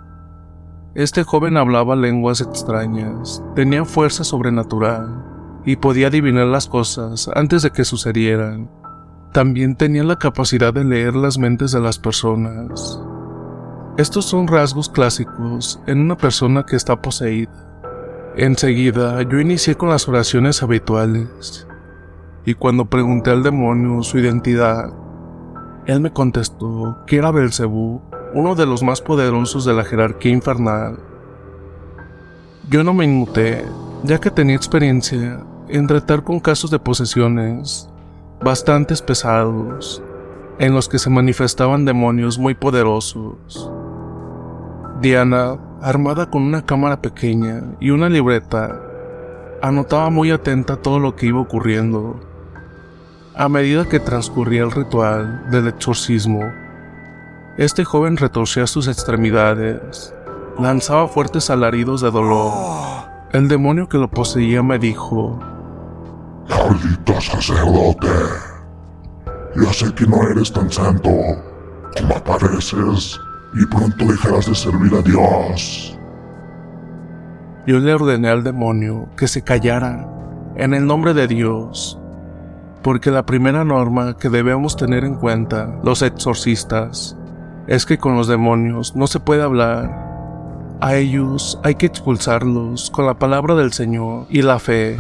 este 0.94 1.24
joven 1.24 1.58
hablaba 1.58 1.96
lenguas 1.96 2.40
extrañas, 2.40 3.44
tenía 3.56 3.84
fuerza 3.84 4.24
sobrenatural 4.24 5.62
y 5.66 5.76
podía 5.76 6.08
adivinar 6.08 6.46
las 6.46 6.68
cosas 6.68 7.30
antes 7.34 7.64
de 7.64 7.72
que 7.72 7.84
sucedieran. 7.84 8.70
También 9.32 9.76
tenía 9.76 10.04
la 10.04 10.20
capacidad 10.20 10.72
de 10.72 10.84
leer 10.84 11.16
las 11.16 11.40
mentes 11.40 11.72
de 11.72 11.80
las 11.80 11.98
personas. 11.98 13.02
Estos 13.98 14.26
son 14.26 14.48
rasgos 14.48 14.88
clásicos 14.88 15.80
en 15.88 16.02
una 16.02 16.16
persona 16.16 16.64
que 16.64 16.76
está 16.76 17.02
poseída. 17.02 17.73
Enseguida 18.36 19.22
yo 19.22 19.40
inicié 19.40 19.76
con 19.76 19.90
las 19.90 20.08
oraciones 20.08 20.64
habituales, 20.64 21.68
y 22.46 22.56
cuando 22.56 22.86
pregunté 22.86 23.30
al 23.30 23.44
demonio 23.44 24.02
su 24.02 24.18
identidad, 24.18 24.92
él 25.86 26.00
me 26.00 26.12
contestó 26.12 26.98
que 27.06 27.18
era 27.18 27.32
Belcebú, 27.32 28.02
uno 28.34 28.56
de 28.56 28.66
los 28.66 28.82
más 28.82 29.02
poderosos 29.02 29.66
de 29.66 29.74
la 29.74 29.84
jerarquía 29.84 30.32
infernal. 30.32 30.98
Yo 32.70 32.84
no 32.84 32.94
me 32.94 33.06
inmuté, 33.06 33.66
ya 34.04 34.20
que 34.20 34.32
tenía 34.32 34.56
experiencia 34.56 35.40
en 35.68 35.86
tratar 35.86 36.24
con 36.24 36.40
casos 36.40 36.72
de 36.72 36.80
posesiones 36.80 37.88
bastante 38.42 38.96
pesados, 39.06 40.02
en 40.58 40.74
los 40.74 40.90
que 40.90 41.00
se 41.00 41.10
manifestaban 41.10 41.86
demonios 41.86 42.40
muy 42.40 42.56
poderosos. 42.56 43.72
Diana, 45.02 45.60
armada 45.84 46.30
con 46.30 46.44
una 46.44 46.66
cámara 46.66 47.02
pequeña 47.02 47.62
y 47.82 47.90
una 47.90 48.08
libreta, 48.08 48.80
anotaba 49.62 50.10
muy 50.10 50.32
atenta 50.32 50.78
todo 50.78 50.98
lo 50.98 51.16
que 51.18 51.26
iba 51.26 51.42
ocurriendo. 51.42 52.22
A 53.36 53.50
medida 53.50 53.90
que 53.90 54.00
transcurría 54.00 54.64
el 54.64 54.72
ritual 54.72 55.50
del 55.52 55.68
exorcismo, 55.68 56.42
este 57.58 57.84
joven 57.84 58.16
retorcía 58.16 58.66
sus 58.66 58.88
extremidades, 58.88 60.14
lanzaba 60.58 61.10
fuertes 61.10 61.50
alaridos 61.50 62.00
de 62.00 62.12
dolor. 62.12 62.54
El 63.34 63.50
demonio 63.50 63.90
que 63.90 63.98
lo 63.98 64.10
poseía 64.10 64.64
me 64.64 64.80
dijo, 64.80 65.38
Maldito 66.48 67.20
sacerdote. 67.20 68.08
Ya 69.56 69.74
sé 69.74 69.94
que 69.94 70.08
no 70.08 70.22
eres 70.30 70.52
tan 70.52 70.72
santo 70.72 71.12
como 71.98 72.16
apareces 72.16 73.20
y 73.56 73.66
pronto 73.66 74.06
dejarás 74.06 74.48
de 74.48 74.56
servir 74.56 74.94
a 74.96 75.02
Dios. 75.02 75.98
Yo 77.66 77.80
le 77.80 77.94
ordené 77.94 78.30
al 78.30 78.44
demonio 78.44 79.10
que 79.16 79.28
se 79.28 79.42
callara 79.42 80.08
en 80.56 80.74
el 80.74 80.86
nombre 80.86 81.14
de 81.14 81.28
Dios, 81.28 82.00
porque 82.82 83.12
la 83.12 83.26
primera 83.26 83.64
norma 83.64 84.18
que 84.18 84.30
debemos 84.30 84.76
tener 84.76 85.06
en 85.06 85.16
cuenta 85.16 85.80
los 85.84 86.02
exorcistas 86.02 87.18
es 87.68 87.86
que 87.86 87.98
con 87.98 88.16
los 88.16 88.28
demonios 88.28 88.96
no 88.96 89.08
se 89.08 89.20
puede 89.20 89.44
hablar. 89.44 90.78
A 90.82 90.96
ellos 90.96 91.60
hay 91.64 91.76
que 91.76 91.86
expulsarlos 91.86 92.90
con 92.92 93.06
la 93.06 93.18
palabra 93.18 93.56
del 93.56 93.72
Señor 93.72 94.26
y 94.30 94.42
la 94.42 94.60
fe 94.60 94.98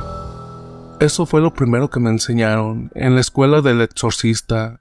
eso 1.03 1.25
fue 1.25 1.41
lo 1.41 1.53
primero 1.53 1.89
que 1.89 1.99
me 1.99 2.09
enseñaron 2.09 2.89
en 2.95 3.15
la 3.15 3.19
escuela 3.19 3.59
del 3.59 3.81
exorcista. 3.81 4.79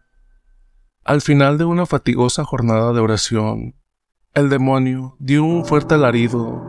Al 1.05 1.21
final 1.21 1.59
de 1.59 1.65
una 1.65 1.85
fatigosa 1.85 2.45
jornada 2.45 2.93
de 2.93 3.01
oración, 3.01 3.75
el 4.35 4.49
demonio 4.49 5.17
dio 5.19 5.45
un 5.45 5.65
fuerte 5.65 5.97
alarido. 5.97 6.63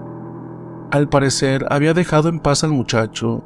Al 0.90 1.08
parecer 1.08 1.68
había 1.70 1.94
dejado 1.94 2.30
en 2.30 2.40
paz 2.40 2.64
al 2.64 2.72
muchacho. 2.72 3.44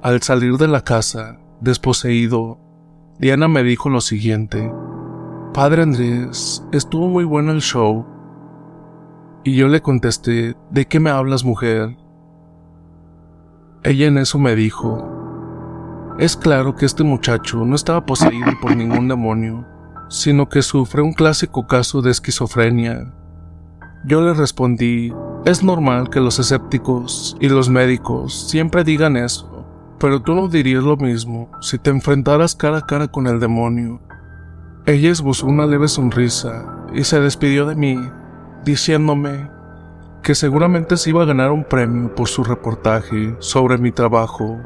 Al 0.00 0.22
salir 0.22 0.56
de 0.56 0.66
la 0.66 0.80
casa, 0.80 1.38
desposeído, 1.60 2.58
Diana 3.18 3.48
me 3.48 3.62
dijo 3.62 3.90
lo 3.90 4.00
siguiente. 4.00 4.72
Padre 5.52 5.82
Andrés, 5.82 6.66
estuvo 6.72 7.08
muy 7.08 7.24
bueno 7.24 7.52
el 7.52 7.60
show. 7.60 8.06
Y 9.44 9.56
yo 9.56 9.68
le 9.68 9.82
contesté, 9.82 10.56
¿de 10.70 10.86
qué 10.86 11.00
me 11.00 11.10
hablas, 11.10 11.44
mujer? 11.44 11.98
Ella 13.82 14.06
en 14.06 14.16
eso 14.16 14.38
me 14.38 14.56
dijo, 14.56 15.15
es 16.18 16.36
claro 16.36 16.74
que 16.74 16.86
este 16.86 17.04
muchacho 17.04 17.64
no 17.64 17.76
estaba 17.76 18.06
poseído 18.06 18.52
por 18.60 18.74
ningún 18.74 19.08
demonio, 19.08 19.66
sino 20.08 20.48
que 20.48 20.62
sufre 20.62 21.02
un 21.02 21.12
clásico 21.12 21.66
caso 21.66 22.00
de 22.00 22.10
esquizofrenia. 22.10 23.12
Yo 24.04 24.22
le 24.22 24.32
respondí, 24.34 25.12
es 25.44 25.62
normal 25.62 26.08
que 26.08 26.20
los 26.20 26.38
escépticos 26.38 27.36
y 27.40 27.48
los 27.48 27.68
médicos 27.68 28.48
siempre 28.48 28.82
digan 28.82 29.16
eso, 29.16 29.66
pero 29.98 30.22
tú 30.22 30.34
no 30.34 30.48
dirías 30.48 30.84
lo 30.84 30.96
mismo 30.96 31.50
si 31.60 31.78
te 31.78 31.90
enfrentaras 31.90 32.54
cara 32.54 32.78
a 32.78 32.86
cara 32.86 33.08
con 33.08 33.26
el 33.26 33.40
demonio. 33.40 34.00
Ella 34.86 35.10
esbozó 35.10 35.46
una 35.46 35.66
leve 35.66 35.88
sonrisa 35.88 36.86
y 36.94 37.04
se 37.04 37.20
despidió 37.20 37.66
de 37.66 37.74
mí, 37.74 37.98
diciéndome 38.64 39.50
que 40.22 40.34
seguramente 40.34 40.96
se 40.96 41.10
iba 41.10 41.22
a 41.22 41.26
ganar 41.26 41.50
un 41.50 41.64
premio 41.64 42.14
por 42.14 42.28
su 42.28 42.42
reportaje 42.42 43.36
sobre 43.38 43.78
mi 43.78 43.92
trabajo. 43.92 44.60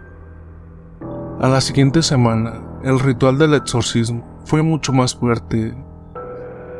A 1.41 1.49
la 1.49 1.61
siguiente 1.61 2.03
semana, 2.03 2.61
el 2.84 3.01
ritual 3.01 3.38
del 3.38 3.55
exorcismo 3.55 4.24
fue 4.45 4.62
mucho 4.62 4.93
más 4.93 5.14
fuerte, 5.14 5.74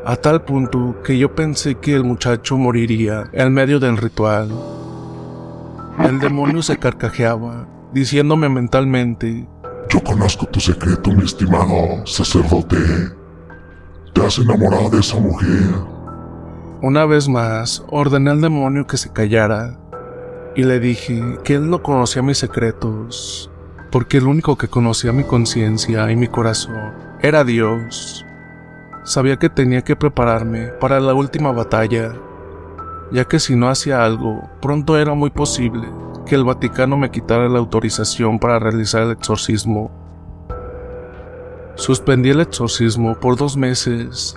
a 0.05 0.17
tal 0.17 0.43
punto 0.43 0.97
que 1.03 1.19
yo 1.19 1.35
pensé 1.35 1.77
que 1.77 1.95
el 1.95 2.05
muchacho 2.05 2.57
moriría 2.57 3.25
en 3.33 3.53
medio 3.53 3.81
del 3.81 3.97
ritual. 3.97 4.51
El 5.99 6.19
demonio 6.21 6.63
se 6.63 6.79
carcajeaba, 6.79 7.67
diciéndome 7.93 8.49
mentalmente, 8.49 9.49
Yo 9.89 10.03
conozco 10.05 10.47
tu 10.47 10.61
secreto, 10.61 11.11
mi 11.11 11.25
estimado 11.25 12.07
sacerdote. 12.07 12.77
Te 14.13 14.25
has 14.25 14.39
enamorado 14.39 14.91
de 14.91 15.01
esa 15.01 15.19
mujer 15.19 16.01
una 16.83 17.05
vez 17.05 17.29
más, 17.29 17.85
ordené 17.91 18.31
al 18.31 18.41
demonio 18.41 18.87
que 18.87 18.97
se 18.97 19.13
callara 19.13 19.79
y 20.57 20.63
le 20.63 20.81
dije 20.81 21.23
que 21.45 21.57
él 21.57 21.69
no 21.69 21.83
conocía 21.83 22.23
mis 22.23 22.39
secretos, 22.39 23.51
porque 23.91 24.19
el 24.19 24.27
único 24.27 24.57
que 24.57 24.69
conocía 24.69 25.13
mi 25.13 25.25
conciencia 25.25 26.11
y 26.11 26.17
mi 26.17 26.29
corazón 26.29 26.93
era 27.23 27.45
Dios. 27.45 28.25
Sabía 29.05 29.39
que 29.39 29.49
tenía 29.49 29.83
que 29.83 29.97
prepararme 29.97 30.69
para 30.81 31.01
la 31.01 31.15
última 31.15 31.53
batalla, 31.53 32.15
ya 33.11 33.25
que 33.25 33.41
si 33.41 33.57
no 33.57 33.69
hacía 33.69 34.05
algo, 34.05 34.49
pronto 34.61 34.97
era 34.97 35.15
muy 35.15 35.31
posible 35.31 35.89
que 36.27 36.37
el 36.37 36.45
Vaticano 36.45 36.97
me 36.97 37.11
quitara 37.11 37.49
la 37.49 37.59
autorización 37.59 38.39
para 38.39 38.59
realizar 38.59 39.03
el 39.03 39.11
exorcismo. 39.11 39.91
Suspendí 41.75 42.31
el 42.31 42.41
exorcismo 42.41 43.19
por 43.19 43.37
dos 43.37 43.57
meses 43.57 44.37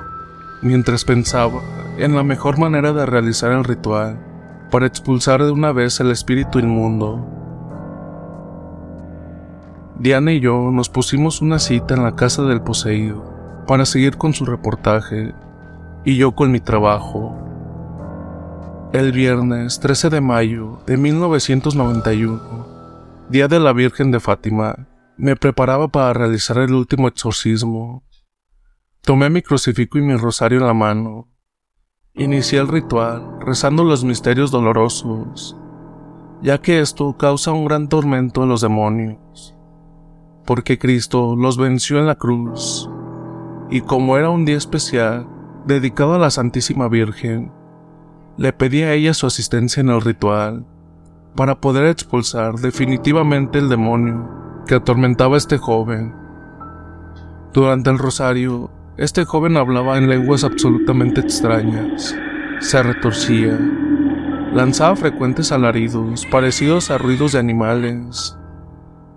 mientras 0.63 1.03
pensaba 1.03 1.61
en 1.97 2.15
la 2.15 2.23
mejor 2.23 2.57
manera 2.57 2.93
de 2.93 3.05
realizar 3.05 3.51
el 3.51 3.63
ritual 3.63 4.17
para 4.71 4.87
expulsar 4.87 5.43
de 5.43 5.51
una 5.51 5.71
vez 5.71 5.99
el 5.99 6.09
espíritu 6.09 6.57
inmundo. 6.57 7.42
Diana 9.99 10.33
y 10.33 10.39
yo 10.39 10.71
nos 10.71 10.89
pusimos 10.89 11.41
una 11.41 11.59
cita 11.59 11.93
en 11.93 12.03
la 12.03 12.15
casa 12.15 12.43
del 12.43 12.61
poseído 12.61 13.63
para 13.67 13.85
seguir 13.85 14.17
con 14.17 14.33
su 14.33 14.45
reportaje 14.45 15.33
y 16.05 16.17
yo 16.17 16.33
con 16.33 16.51
mi 16.51 16.59
trabajo. 16.59 17.37
El 18.91 19.11
viernes 19.11 19.79
13 19.79 20.09
de 20.09 20.21
mayo 20.21 20.79
de 20.85 20.97
1991, 20.97 22.67
Día 23.29 23.47
de 23.47 23.59
la 23.59 23.73
Virgen 23.73 24.11
de 24.11 24.19
Fátima, 24.19 24.87
me 25.17 25.35
preparaba 25.35 25.87
para 25.87 26.13
realizar 26.13 26.57
el 26.57 26.73
último 26.73 27.07
exorcismo 27.07 28.03
Tomé 29.05 29.29
mi 29.29 29.41
crucifijo 29.41 29.97
y 29.97 30.01
mi 30.01 30.15
rosario 30.15 30.59
en 30.59 30.65
la 30.65 30.73
mano. 30.73 31.27
Inicié 32.13 32.59
el 32.59 32.69
ritual 32.69 33.37
rezando 33.41 33.83
los 33.83 34.05
misterios 34.05 34.49
dolorosos, 34.49 35.57
ya 36.41 36.61
que 36.61 36.79
esto 36.79 37.17
causa 37.17 37.51
un 37.51 37.65
gran 37.65 37.89
tormento 37.89 38.43
en 38.43 38.49
los 38.49 38.61
demonios, 38.61 39.52
porque 40.45 40.77
Cristo 40.77 41.35
los 41.35 41.57
venció 41.57 41.99
en 41.99 42.07
la 42.07 42.15
cruz, 42.15 42.89
y 43.69 43.81
como 43.81 44.17
era 44.17 44.29
un 44.29 44.45
día 44.45 44.57
especial 44.57 45.27
dedicado 45.65 46.15
a 46.15 46.19
la 46.19 46.29
Santísima 46.29 46.87
Virgen, 46.89 47.51
le 48.37 48.51
pedí 48.53 48.81
a 48.81 48.93
ella 48.93 49.13
su 49.13 49.27
asistencia 49.27 49.81
en 49.81 49.89
el 49.89 50.01
ritual 50.01 50.65
para 51.35 51.59
poder 51.59 51.85
expulsar 51.87 52.55
definitivamente 52.55 53.59
el 53.59 53.69
demonio 53.69 54.29
que 54.67 54.75
atormentaba 54.75 55.35
a 55.35 55.37
este 55.37 55.57
joven. 55.57 56.13
Durante 57.53 57.89
el 57.89 57.97
rosario 57.97 58.71
este 58.97 59.25
joven 59.25 59.57
hablaba 59.57 59.97
en 59.97 60.07
lenguas 60.07 60.43
absolutamente 60.43 61.21
extrañas, 61.21 62.15
se 62.59 62.83
retorcía, 62.83 63.59
lanzaba 64.53 64.95
frecuentes 64.95 65.51
alaridos 65.51 66.27
parecidos 66.27 66.91
a 66.91 66.99
ruidos 66.99 67.31
de 67.31 67.39
animales. 67.39 68.37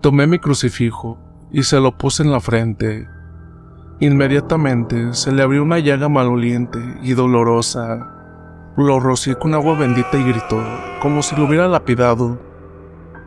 Tomé 0.00 0.26
mi 0.26 0.38
crucifijo 0.38 1.18
y 1.50 1.62
se 1.62 1.80
lo 1.80 1.96
puse 1.96 2.22
en 2.22 2.32
la 2.32 2.40
frente. 2.40 3.08
Inmediatamente 4.00 5.14
se 5.14 5.32
le 5.32 5.42
abrió 5.42 5.62
una 5.62 5.78
llaga 5.78 6.08
maloliente 6.08 6.78
y 7.02 7.14
dolorosa. 7.14 8.12
Lo 8.76 9.00
rocié 9.00 9.36
con 9.36 9.54
agua 9.54 9.78
bendita 9.78 10.18
y 10.18 10.24
gritó, 10.24 10.62
como 11.00 11.22
si 11.22 11.34
lo 11.36 11.44
hubiera 11.44 11.66
lapidado. 11.66 12.38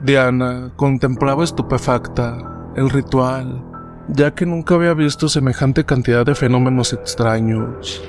Diana 0.02 0.72
contemplaba 0.76 1.44
estupefacta 1.44 2.72
el 2.76 2.90
ritual 2.90 3.70
ya 4.12 4.34
que 4.34 4.46
nunca 4.46 4.76
había 4.76 4.94
visto 4.94 5.30
semejante 5.30 5.86
cantidad 5.86 6.26
de 6.26 6.36
fenómenos 6.36 6.94
extraños. 6.94 8.02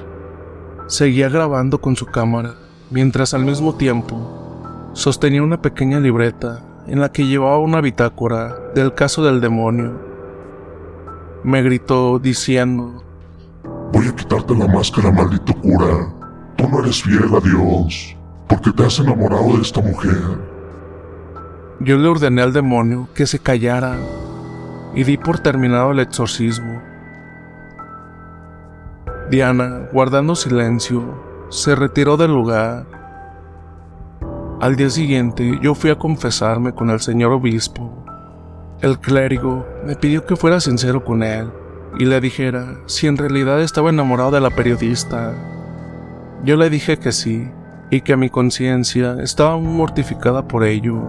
Seguía 0.87 1.29
grabando 1.29 1.81
con 1.81 1.95
su 1.95 2.07
cámara, 2.07 2.55
mientras 2.91 3.35
al 3.35 3.45
mismo 3.45 3.75
tiempo 3.75 4.91
sostenía 4.95 5.43
una 5.43 5.61
pequeña 5.61 6.01
libreta 6.01 6.65
en 6.91 7.01
la 7.01 7.13
que 7.13 7.27
llevaba 7.27 7.59
una 7.59 7.81
bitácora 7.81 8.57
del 8.75 8.95
caso 8.95 9.25
del 9.25 9.41
demonio. 9.41 9.93
Me 11.45 11.63
gritó 11.63 12.19
diciendo, 12.19 13.05
Voy 13.93 14.09
a 14.09 14.15
quitarte 14.15 14.57
la 14.57 14.67
máscara, 14.67 15.13
maldito 15.13 15.55
cura. 15.55 16.13
Tú 16.57 16.69
no 16.69 16.81
eres 16.81 17.03
fiel 17.03 17.33
a 17.33 17.41
Dios, 17.41 18.17
porque 18.49 18.73
te 18.73 18.85
has 18.85 18.99
enamorado 18.99 19.57
de 19.57 19.63
esta 19.63 19.81
mujer. 19.81 20.39
Yo 21.79 21.97
le 21.97 22.09
ordené 22.09 22.43
al 22.43 22.53
demonio 22.53 23.09
que 23.15 23.27
se 23.27 23.39
callara 23.39 23.97
y 24.95 25.05
di 25.05 25.17
por 25.17 25.39
terminado 25.39 25.93
el 25.93 26.01
exorcismo. 26.01 26.83
Diana, 29.31 29.89
guardando 29.93 30.35
silencio, 30.35 31.03
se 31.51 31.77
retiró 31.77 32.17
del 32.17 32.33
lugar. 32.33 33.00
Al 34.61 34.77
día 34.77 34.91
siguiente 34.91 35.59
yo 35.63 35.75
fui 35.75 35.91
a 35.91 35.99
confesarme 35.99 36.73
con 36.73 36.91
el 36.91 37.01
señor 37.01 37.33
obispo. 37.33 38.05
El 38.81 38.99
clérigo 38.99 39.67
me 39.87 39.97
pidió 39.97 40.27
que 40.27 40.37
fuera 40.37 40.61
sincero 40.61 41.05
con 41.05 41.23
él 41.23 41.51
y 41.99 42.05
le 42.05 42.21
dijera 42.21 42.77
si 42.87 43.07
en 43.07 43.17
realidad 43.17 43.61
estaba 43.63 43.91
enamorado 43.91 44.33
de 44.33 44.41
la 44.41 44.51
periodista. 44.51 45.35
Yo 46.45 46.57
le 46.57 46.71
dije 46.71 46.99
que 46.99 47.13
sí 47.13 47.51
y 47.91 48.03
que 48.03 48.17
mi 48.17 48.31
conciencia 48.31 49.17
estaba 49.21 49.59
mortificada 49.59 50.47
por 50.47 50.65
ello 50.65 51.09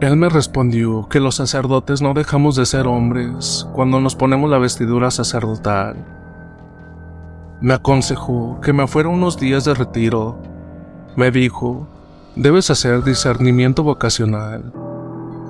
él 0.00 0.16
me 0.16 0.28
respondió 0.28 1.08
que 1.08 1.20
los 1.20 1.36
sacerdotes 1.36 2.02
no 2.02 2.14
dejamos 2.14 2.56
de 2.56 2.66
ser 2.66 2.86
hombres 2.86 3.66
cuando 3.72 4.00
nos 4.00 4.16
ponemos 4.16 4.50
la 4.50 4.58
vestidura 4.58 5.10
sacerdotal. 5.10 5.96
Me 7.60 7.74
aconsejó 7.74 8.60
que 8.60 8.72
me 8.72 8.88
fuera 8.88 9.08
unos 9.08 9.38
días 9.38 9.64
de 9.64 9.72
retiro. 9.72 10.36
Me 11.16 11.30
dijo, 11.30 11.86
debes 12.36 12.70
hacer 12.70 13.04
discernimiento 13.04 13.82
vocacional. 13.82 14.72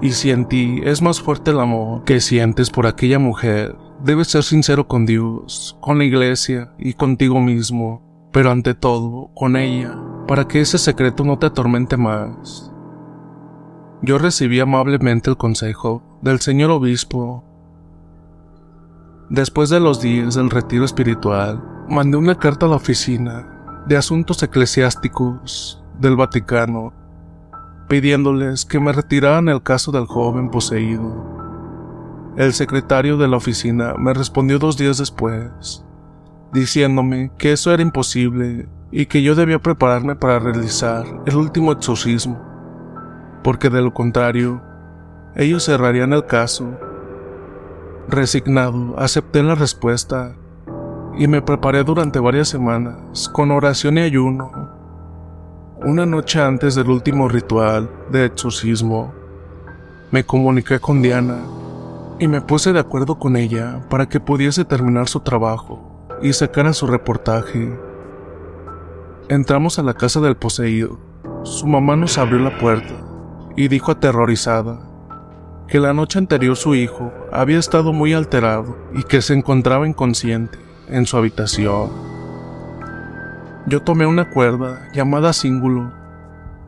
Y 0.02 0.12
si 0.12 0.30
en 0.30 0.46
ti 0.46 0.80
es 0.84 1.00
más 1.00 1.20
fuerte 1.20 1.50
el 1.50 1.60
amor 1.60 2.04
que 2.04 2.20
sientes 2.20 2.70
por 2.70 2.86
aquella 2.86 3.18
mujer, 3.18 3.76
debes 4.02 4.28
ser 4.28 4.42
sincero 4.42 4.86
con 4.86 5.06
Dios, 5.06 5.78
con 5.80 5.98
la 5.98 6.04
iglesia 6.04 6.72
y 6.78 6.92
contigo 6.92 7.40
mismo, 7.40 8.28
pero 8.32 8.50
ante 8.50 8.74
todo 8.74 9.30
con 9.34 9.56
ella, 9.56 9.96
para 10.26 10.46
que 10.46 10.60
ese 10.60 10.78
secreto 10.78 11.24
no 11.24 11.38
te 11.38 11.46
atormente 11.46 11.96
más. 11.96 12.70
Yo 14.02 14.18
recibí 14.18 14.60
amablemente 14.60 15.30
el 15.30 15.38
consejo 15.38 16.18
del 16.20 16.40
señor 16.40 16.70
obispo. 16.70 17.44
Después 19.30 19.70
de 19.70 19.80
los 19.80 20.02
días 20.02 20.34
del 20.34 20.50
retiro 20.50 20.84
espiritual, 20.84 21.62
mandé 21.88 22.18
una 22.18 22.34
carta 22.34 22.66
a 22.66 22.68
la 22.68 22.76
oficina 22.76 23.82
de 23.86 23.96
asuntos 23.96 24.42
eclesiásticos 24.42 25.83
del 25.98 26.16
Vaticano, 26.16 26.92
pidiéndoles 27.88 28.64
que 28.64 28.80
me 28.80 28.92
retiraran 28.92 29.48
el 29.48 29.62
caso 29.62 29.92
del 29.92 30.06
joven 30.06 30.50
poseído. 30.50 31.34
El 32.36 32.52
secretario 32.52 33.16
de 33.16 33.28
la 33.28 33.36
oficina 33.36 33.94
me 33.96 34.12
respondió 34.12 34.58
dos 34.58 34.76
días 34.76 34.98
después, 34.98 35.84
diciéndome 36.52 37.30
que 37.38 37.52
eso 37.52 37.72
era 37.72 37.82
imposible 37.82 38.68
y 38.90 39.06
que 39.06 39.22
yo 39.22 39.34
debía 39.34 39.58
prepararme 39.58 40.16
para 40.16 40.38
realizar 40.38 41.04
el 41.26 41.36
último 41.36 41.72
exorcismo, 41.72 42.40
porque 43.42 43.70
de 43.70 43.82
lo 43.82 43.92
contrario, 43.94 44.62
ellos 45.36 45.64
cerrarían 45.64 46.12
el 46.12 46.26
caso. 46.26 46.78
Resignado, 48.08 48.94
acepté 48.98 49.42
la 49.42 49.54
respuesta 49.54 50.34
y 51.16 51.26
me 51.28 51.42
preparé 51.42 51.84
durante 51.84 52.18
varias 52.18 52.48
semanas 52.48 53.28
con 53.28 53.50
oración 53.50 53.98
y 53.98 54.02
ayuno. 54.02 54.73
Una 55.86 56.06
noche 56.06 56.40
antes 56.40 56.74
del 56.76 56.88
último 56.88 57.28
ritual 57.28 57.90
de 58.10 58.24
exorcismo, 58.24 59.12
me 60.10 60.24
comuniqué 60.24 60.80
con 60.80 61.02
Diana 61.02 61.42
y 62.18 62.26
me 62.26 62.40
puse 62.40 62.72
de 62.72 62.78
acuerdo 62.78 63.18
con 63.18 63.36
ella 63.36 63.84
para 63.90 64.08
que 64.08 64.18
pudiese 64.18 64.64
terminar 64.64 65.10
su 65.10 65.20
trabajo 65.20 66.08
y 66.22 66.32
sacara 66.32 66.72
su 66.72 66.86
reportaje. 66.86 67.78
Entramos 69.28 69.78
a 69.78 69.82
la 69.82 69.92
casa 69.92 70.20
del 70.20 70.36
poseído. 70.36 70.98
Su 71.42 71.66
mamá 71.66 71.96
nos 71.96 72.16
abrió 72.16 72.38
la 72.38 72.56
puerta 72.56 72.94
y 73.54 73.68
dijo 73.68 73.92
aterrorizada 73.92 74.88
que 75.68 75.80
la 75.80 75.92
noche 75.92 76.18
anterior 76.18 76.56
su 76.56 76.74
hijo 76.74 77.12
había 77.30 77.58
estado 77.58 77.92
muy 77.92 78.14
alterado 78.14 78.74
y 78.94 79.02
que 79.02 79.20
se 79.20 79.34
encontraba 79.34 79.86
inconsciente 79.86 80.58
en 80.88 81.04
su 81.04 81.18
habitación. 81.18 82.13
Yo 83.66 83.80
tomé 83.80 84.04
una 84.04 84.28
cuerda 84.28 84.90
llamada 84.92 85.32
cíngulo, 85.32 85.90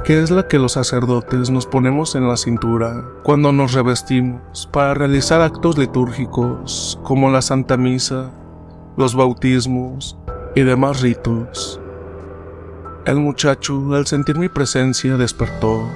que 0.03 0.23
es 0.23 0.31
la 0.31 0.49
que 0.49 0.59
los 0.59 0.73
sacerdotes 0.73 1.51
nos 1.51 1.67
ponemos 1.67 2.15
en 2.15 2.27
la 2.27 2.39
cintura 2.39 3.05
cuando 3.23 3.53
nos 3.53 3.75
revestimos 3.75 4.67
para 4.73 4.95
realizar 4.95 5.43
actos 5.43 5.77
litúrgicos 5.77 6.99
como 7.03 7.29
la 7.31 7.43
Santa 7.43 7.77
Misa, 7.77 8.31
los 8.97 9.15
bautismos 9.15 10.17
y 10.55 10.63
demás 10.63 11.03
ritos. 11.03 11.79
El 13.05 13.17
muchacho, 13.17 13.95
al 13.95 14.07
sentir 14.07 14.39
mi 14.39 14.49
presencia, 14.49 15.19
despertó 15.19 15.87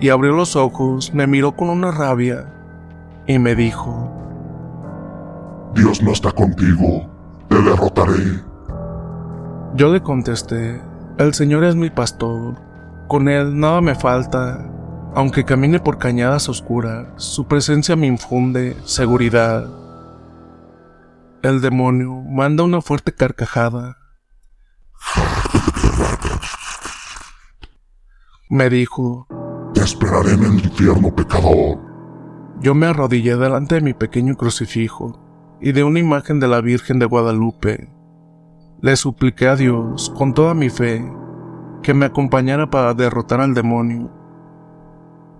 y 0.00 0.08
abrió 0.08 0.32
los 0.32 0.56
ojos, 0.56 1.14
me 1.14 1.28
miró 1.28 1.52
con 1.52 1.70
una 1.70 1.92
rabia 1.92 2.52
y 3.28 3.38
me 3.38 3.54
dijo, 3.54 4.10
Dios 5.76 6.02
no 6.02 6.10
está 6.10 6.32
contigo, 6.32 7.08
te 7.48 7.62
derrotaré. 7.62 8.53
Yo 9.76 9.92
le 9.92 10.00
contesté, 10.00 10.80
el 11.18 11.34
Señor 11.34 11.64
es 11.64 11.74
mi 11.74 11.90
pastor, 11.90 12.54
con 13.08 13.28
Él 13.28 13.58
nada 13.58 13.80
me 13.80 13.96
falta, 13.96 14.70
aunque 15.16 15.44
camine 15.44 15.80
por 15.80 15.98
cañadas 15.98 16.48
oscuras, 16.48 17.08
su 17.16 17.48
presencia 17.48 17.96
me 17.96 18.06
infunde 18.06 18.76
seguridad. 18.84 19.68
El 21.42 21.60
demonio 21.60 22.22
manda 22.22 22.62
una 22.62 22.80
fuerte 22.82 23.12
carcajada. 23.12 23.98
Me 28.48 28.70
dijo, 28.70 29.26
Te 29.74 29.80
esperaré 29.80 30.34
en 30.34 30.44
el 30.44 30.64
infierno, 30.64 31.12
pecador. 31.12 31.80
Yo 32.60 32.76
me 32.76 32.86
arrodillé 32.86 33.36
delante 33.36 33.74
de 33.74 33.80
mi 33.80 33.92
pequeño 33.92 34.36
crucifijo 34.36 35.20
y 35.60 35.72
de 35.72 35.82
una 35.82 35.98
imagen 35.98 36.38
de 36.38 36.46
la 36.46 36.60
Virgen 36.60 37.00
de 37.00 37.06
Guadalupe. 37.06 37.88
Le 38.84 38.96
supliqué 38.96 39.48
a 39.48 39.56
Dios, 39.56 40.12
con 40.14 40.34
toda 40.34 40.52
mi 40.52 40.68
fe, 40.68 41.10
que 41.82 41.94
me 41.94 42.04
acompañara 42.04 42.68
para 42.68 42.92
derrotar 42.92 43.40
al 43.40 43.54
demonio. 43.54 44.10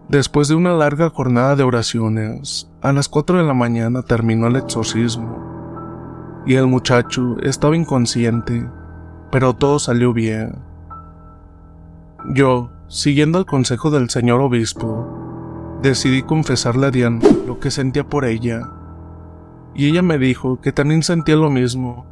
Después 0.09 0.49
de 0.49 0.55
una 0.55 0.73
larga 0.73 1.11
jornada 1.11 1.55
de 1.55 1.63
oraciones, 1.63 2.73
a 2.81 2.95
las 2.95 3.11
4 3.11 3.37
de 3.37 3.45
la 3.45 3.53
mañana 3.53 4.01
terminó 4.01 4.47
el 4.47 4.57
exorcismo, 4.57 6.43
y 6.47 6.55
el 6.55 6.69
muchacho 6.69 7.37
estaba 7.43 7.77
inconsciente, 7.77 8.67
pero 9.31 9.53
todo 9.53 9.79
salió 9.79 10.15
bien. 10.15 10.57
Yo, 12.33 12.71
siguiendo 12.89 13.39
el 13.39 13.45
consejo 13.45 13.91
del 13.91 14.09
señor 14.09 14.41
obispo, 14.41 15.79
decidí 15.83 16.23
confesarle 16.23 16.87
a 16.87 16.91
Diana 16.91 17.21
lo 17.47 17.61
que 17.61 17.71
sentía 17.71 18.09
por 18.09 18.25
ella 18.25 18.71
y 19.75 19.91
ella 19.91 20.01
me 20.03 20.19
dijo 20.19 20.61
que 20.61 20.73
también 20.73 21.03
sentía 21.03 21.37
lo 21.37 21.51
mismo, 21.51 22.07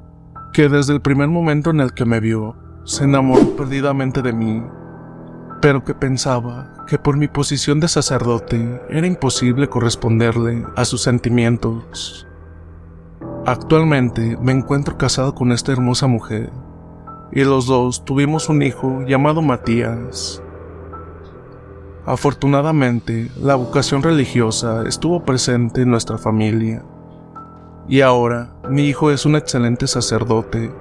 que 0.52 0.68
desde 0.68 0.92
el 0.92 1.00
primer 1.00 1.28
momento 1.28 1.70
en 1.70 1.80
el 1.80 1.94
que 1.94 2.04
me 2.04 2.20
vio, 2.20 2.56
se 2.84 3.04
enamoró 3.04 3.56
perdidamente 3.56 4.22
de 4.22 4.32
mí, 4.32 4.62
pero 5.60 5.84
que 5.84 5.94
pensaba 5.94 6.84
que 6.86 6.98
por 6.98 7.16
mi 7.16 7.28
posición 7.28 7.80
de 7.80 7.88
sacerdote 7.88 8.82
era 8.90 9.06
imposible 9.06 9.68
corresponderle 9.68 10.66
a 10.76 10.84
sus 10.84 11.02
sentimientos. 11.02 12.26
Actualmente 13.46 14.36
me 14.42 14.52
encuentro 14.52 14.98
casado 14.98 15.34
con 15.34 15.52
esta 15.52 15.72
hermosa 15.72 16.06
mujer, 16.06 16.50
y 17.32 17.44
los 17.44 17.66
dos 17.66 18.04
tuvimos 18.04 18.48
un 18.48 18.62
hijo 18.62 19.02
llamado 19.06 19.40
Matías. 19.40 20.42
Afortunadamente, 22.04 23.30
la 23.40 23.54
vocación 23.54 24.02
religiosa 24.02 24.82
estuvo 24.86 25.24
presente 25.24 25.82
en 25.82 25.90
nuestra 25.90 26.18
familia 26.18 26.84
y 27.88 28.00
ahora 28.00 28.51
mi 28.68 28.84
hijo 28.84 29.10
es 29.10 29.26
un 29.26 29.36
excelente 29.36 29.86
sacerdote. 29.86 30.72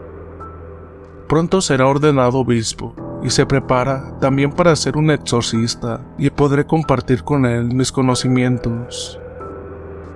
Pronto 1.27 1.61
será 1.61 1.87
ordenado 1.87 2.39
obispo 2.39 2.95
y 3.23 3.29
se 3.29 3.45
prepara 3.45 4.17
también 4.19 4.51
para 4.51 4.75
ser 4.75 4.97
un 4.97 5.09
exorcista 5.11 6.01
y 6.17 6.29
podré 6.29 6.65
compartir 6.65 7.23
con 7.23 7.45
él 7.45 7.73
mis 7.73 7.91
conocimientos. 7.91 9.19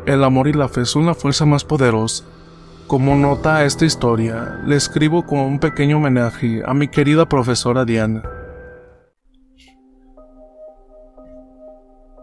El 0.06 0.24
amor 0.24 0.48
y 0.48 0.54
la 0.54 0.68
fe 0.68 0.86
son 0.86 1.06
la 1.06 1.16
fuerza 1.16 1.46
más 1.46 1.64
poderosa. 1.64 2.26
Como 2.88 3.16
nota 3.16 3.58
a 3.58 3.66
esta 3.66 3.86
historia, 3.86 4.62
le 4.66 4.76
escribo 4.76 5.26
como 5.26 5.48
un 5.48 5.58
pequeño 5.58 5.98
homenaje 5.98 6.62
a 6.64 6.74
mi 6.76 6.88
querida 6.88 7.28
profesora 7.28 7.84
Diana. 7.84 8.22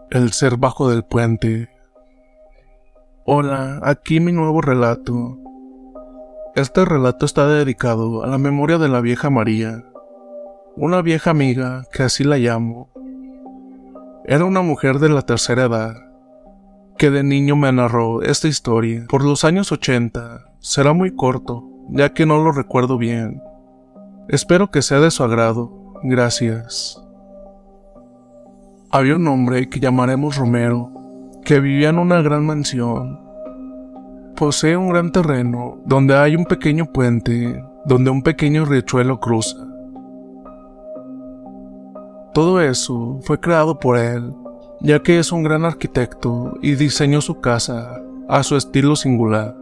El 0.09 0.31
ser 0.31 0.55
bajo 0.55 0.89
del 0.89 1.03
puente 1.03 1.72
Hola, 3.25 3.79
aquí 3.83 4.19
mi 4.19 4.33
nuevo 4.33 4.59
relato. 4.59 5.37
Este 6.55 6.83
relato 6.83 7.25
está 7.25 7.47
dedicado 7.47 8.21
a 8.21 8.27
la 8.27 8.37
memoria 8.37 8.77
de 8.77 8.89
la 8.89 8.99
vieja 8.99 9.29
María, 9.29 9.85
una 10.75 11.01
vieja 11.01 11.29
amiga 11.31 11.85
que 11.93 12.03
así 12.03 12.25
la 12.25 12.37
llamo. 12.37 12.89
Era 14.25 14.43
una 14.43 14.61
mujer 14.61 14.99
de 14.99 15.07
la 15.07 15.21
tercera 15.21 15.63
edad, 15.63 15.95
que 16.97 17.11
de 17.11 17.23
niño 17.23 17.55
me 17.55 17.71
narró 17.71 18.21
esta 18.23 18.49
historia. 18.49 19.05
Por 19.07 19.23
los 19.23 19.45
años 19.45 19.71
80, 19.71 20.51
será 20.59 20.91
muy 20.91 21.15
corto, 21.15 21.63
ya 21.91 22.13
que 22.13 22.25
no 22.25 22.43
lo 22.43 22.51
recuerdo 22.51 22.97
bien. 22.97 23.41
Espero 24.27 24.69
que 24.69 24.81
sea 24.81 24.99
de 24.99 25.11
su 25.11 25.23
agrado. 25.23 25.93
Gracias. 26.03 27.01
Había 28.91 29.15
un 29.15 29.25
hombre 29.29 29.69
que 29.69 29.79
llamaremos 29.79 30.35
Romero, 30.35 30.92
que 31.43 31.59
vivía 31.59 31.89
en 31.89 31.99
una 31.99 32.21
gran 32.21 32.45
mansión. 32.45 33.19
Posee 34.35 34.77
un 34.77 34.89
gran 34.89 35.11
terreno 35.11 35.77
donde 35.85 36.15
hay 36.15 36.35
un 36.35 36.45
pequeño 36.45 36.85
puente 36.85 37.63
donde 37.85 38.09
un 38.09 38.21
pequeño 38.21 38.65
riachuelo 38.65 39.19
cruza. 39.19 39.57
Todo 42.33 42.61
eso 42.61 43.19
fue 43.23 43.39
creado 43.39 43.77
por 43.77 43.97
él, 43.97 44.33
ya 44.79 44.99
que 45.03 45.19
es 45.19 45.31
un 45.31 45.43
gran 45.43 45.65
arquitecto 45.65 46.53
y 46.61 46.75
diseñó 46.75 47.21
su 47.21 47.41
casa 47.41 48.01
a 48.27 48.41
su 48.43 48.55
estilo 48.55 48.95
singular. 48.95 49.55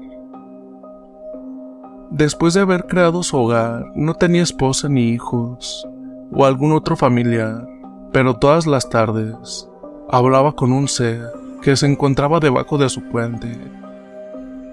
Después 2.12 2.54
de 2.54 2.62
haber 2.62 2.86
creado 2.86 3.24
su 3.24 3.38
hogar, 3.38 3.92
no 3.96 4.14
tenía 4.14 4.44
esposa 4.44 4.88
ni 4.88 5.10
hijos, 5.10 5.88
o 6.32 6.46
algún 6.46 6.74
otro 6.74 6.96
familiar, 6.96 7.68
pero 8.12 8.36
todas 8.36 8.68
las 8.68 8.90
tardes 8.90 9.68
hablaba 10.10 10.52
con 10.54 10.72
un 10.72 10.88
ser 10.88 11.41
que 11.62 11.76
se 11.76 11.86
encontraba 11.86 12.40
debajo 12.40 12.78
de 12.78 12.90
su 12.90 13.04
puente. 13.04 13.58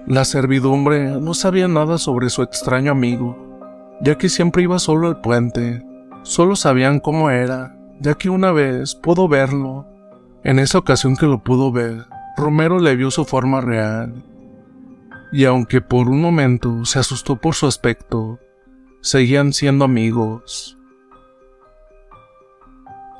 La 0.07 0.25
servidumbre 0.25 1.19
no 1.21 1.33
sabía 1.33 1.67
nada 1.67 1.99
sobre 1.99 2.31
su 2.31 2.41
extraño 2.41 2.91
amigo, 2.91 3.37
ya 4.01 4.17
que 4.17 4.29
siempre 4.29 4.63
iba 4.63 4.79
solo 4.79 5.07
al 5.07 5.21
puente. 5.21 5.85
Solo 6.23 6.55
sabían 6.55 6.99
cómo 6.99 7.29
era, 7.29 7.77
ya 7.99 8.15
que 8.15 8.29
una 8.29 8.51
vez 8.51 8.95
pudo 8.95 9.27
verlo. 9.27 9.85
En 10.43 10.57
esa 10.57 10.79
ocasión 10.79 11.15
que 11.15 11.27
lo 11.27 11.43
pudo 11.43 11.71
ver, 11.71 12.07
Romero 12.37 12.79
le 12.79 12.95
vio 12.95 13.11
su 13.11 13.23
forma 13.25 13.61
real. 13.61 14.23
Y 15.31 15.45
aunque 15.45 15.81
por 15.81 16.09
un 16.09 16.21
momento 16.21 16.85
se 16.85 16.97
asustó 16.97 17.35
por 17.35 17.53
su 17.53 17.67
aspecto, 17.67 18.39
seguían 19.01 19.53
siendo 19.53 19.85
amigos. 19.85 20.78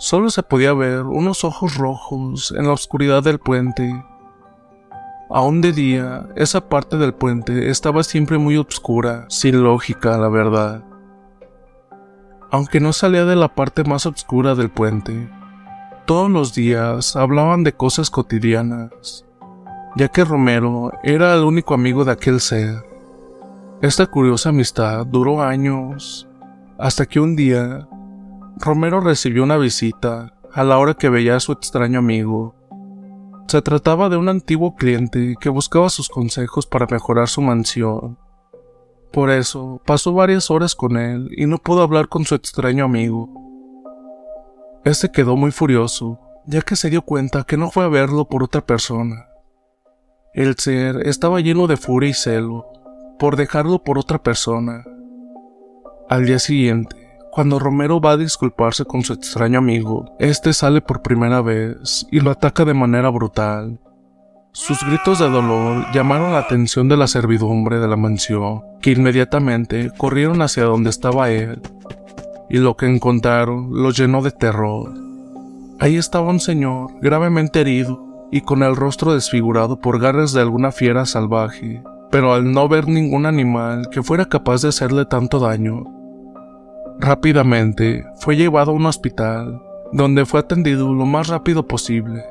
Solo 0.02 0.30
se 0.30 0.43
podía 0.43 0.72
ver 0.74 1.02
unos 1.02 1.43
ojos 1.43 1.76
rojos 1.76 2.54
en 2.58 2.66
la 2.66 2.72
oscuridad 2.72 3.22
del 3.22 3.38
puente. 3.38 4.02
Aún 5.30 5.60
de 5.60 5.74
día, 5.74 6.26
esa 6.38 6.70
parte 6.70 6.95
del 6.95 7.14
puente 7.14 7.70
estaba 7.70 8.04
siempre 8.04 8.38
muy 8.38 8.56
oscura, 8.56 9.26
sin 9.28 9.62
lógica, 9.62 10.18
la 10.18 10.30
verdad. 10.30 10.86
Aunque 12.50 12.80
no 12.80 12.93
salía 12.93 13.26
de 13.26 13.36
la 13.36 13.50
parte 13.50 13.84
más 13.84 14.06
oscura 14.06 14.56
del 14.56 14.70
puente, 14.70 15.30
todos 16.06 16.32
los 16.32 16.54
días 16.54 17.18
hablaban 17.18 17.66
de 17.66 17.74
cosas 17.74 18.10
cotidianas, 18.10 19.26
ya 19.97 20.08
que 20.08 20.24
Romero 20.24 20.93
era 21.04 21.34
el 21.36 21.43
único 21.43 21.74
amigo 21.74 22.06
de 22.06 22.14
aquel 22.14 22.39
ser. 22.39 22.86
Esta 23.82 24.08
curiosa 24.08 24.47
amistad 24.47 25.06
duró 25.06 25.41
años, 25.41 26.26
hasta 26.78 27.06
que 27.06 27.20
un 27.20 27.36
día 27.36 27.86
Romero 28.60 28.99
recibió 28.99 29.43
una 29.43 29.57
visita 29.57 30.34
a 30.51 30.64
la 30.66 30.78
hora 30.80 30.93
que 30.93 31.07
veía 31.07 31.38
a 31.38 31.39
su 31.39 31.53
extraño 31.53 31.99
amigo. 31.99 32.55
Se 33.47 33.62
trataba 33.62 34.10
de 34.10 34.18
un 34.18 34.28
antiguo 34.28 34.76
cliente 34.76 35.36
que 35.39 35.47
buscaba 35.47 35.89
sus 35.89 36.10
consejos 36.10 36.68
para 36.68 36.86
mejorar 36.88 37.30
su 37.30 37.41
mansión. 37.41 38.18
Por 39.14 39.32
eso 39.32 39.82
pasó 39.86 40.14
varias 40.14 40.51
horas 40.51 40.76
con 40.76 40.97
él 40.97 41.30
y 41.36 41.45
no 41.45 41.57
pudo 41.57 41.82
hablar 41.82 42.10
con 42.10 42.26
su 42.26 42.36
extraño 42.36 42.84
amigo. 42.84 43.30
Este 44.84 45.10
quedó 45.10 45.38
muy 45.38 45.51
furioso, 45.51 46.20
ya 46.45 46.62
que 46.62 46.76
se 46.76 46.89
dio 46.89 47.01
cuenta 47.01 47.43
que 47.43 47.57
no 47.57 47.72
fue 47.72 47.86
a 47.86 47.89
verlo 47.89 48.26
por 48.26 48.43
otra 48.43 48.62
persona. 48.62 49.30
El 50.34 50.55
ser 50.57 51.07
estaba 51.07 51.39
lleno 51.39 51.66
de 51.68 51.78
furia 51.78 52.10
y 52.10 52.14
celo 52.14 52.66
por 53.18 53.36
dejarlo 53.36 53.84
por 53.84 53.97
otra 53.97 54.22
persona. 54.22 54.86
Al 56.10 56.26
día 56.26 56.39
siguiente, 56.39 56.99
cuando 57.32 57.60
Romero 57.60 58.02
va 58.02 58.12
a 58.12 58.18
disculparse 58.18 58.86
con 58.86 59.04
su 59.04 59.14
extraño 59.14 59.60
amigo, 59.60 60.16
este 60.20 60.54
sale 60.54 60.82
por 60.82 61.02
primera 61.02 61.42
vez 61.42 62.08
y 62.12 62.20
lo 62.20 62.32
ataca 62.32 62.66
de 62.66 62.74
manera 62.74 63.10
brutal. 63.10 63.80
Sus 64.52 64.84
gritos 64.84 65.20
de 65.20 65.30
dolor 65.30 65.86
llamaron 65.94 66.34
la 66.34 66.40
atención 66.40 66.90
de 66.90 66.98
la 66.98 67.08
servidumbre 67.08 67.80
de 67.80 67.88
la 67.88 67.96
mansión, 67.96 68.64
que 68.82 68.92
inmediatamente 68.92 69.92
corrieron 69.96 70.42
hacia 70.42 70.64
donde 70.64 70.90
estaba 70.90 71.30
él, 71.30 71.62
y 72.50 72.58
lo 72.58 72.76
que 72.76 72.88
encontraron 72.88 73.70
los 73.72 73.96
llenó 73.96 74.24
de 74.24 74.32
terror. 74.32 74.92
Ahí 75.80 75.98
estaba 75.98 76.30
un 76.30 76.40
señor 76.40 76.92
gravemente 77.00 77.62
herido 77.62 78.28
y 78.32 78.42
con 78.42 78.64
el 78.64 78.76
rostro 78.76 79.14
desfigurado 79.14 79.80
por 79.80 80.00
garras 80.00 80.34
de 80.34 80.42
alguna 80.42 80.72
fiera 80.72 81.06
salvaje, 81.06 81.84
pero 82.12 82.34
al 82.34 82.52
no 82.52 82.68
ver 82.68 82.88
ningún 82.88 83.28
animal 83.28 83.90
que 83.92 84.04
fuera 84.04 84.26
capaz 84.26 84.64
de 84.64 84.70
hacerle 84.70 85.06
tanto 85.06 85.40
daño, 85.40 85.99
Rápidamente 87.02 88.06
fue 88.18 88.36
llevado 88.36 88.72
a 88.72 88.74
un 88.74 88.86
hospital, 88.86 89.62
donde 89.93 90.26
fue 90.26 90.41
atendido 90.41 90.93
lo 90.93 91.06
más 91.06 91.30
rápido 91.30 91.66
posible. 91.66 92.26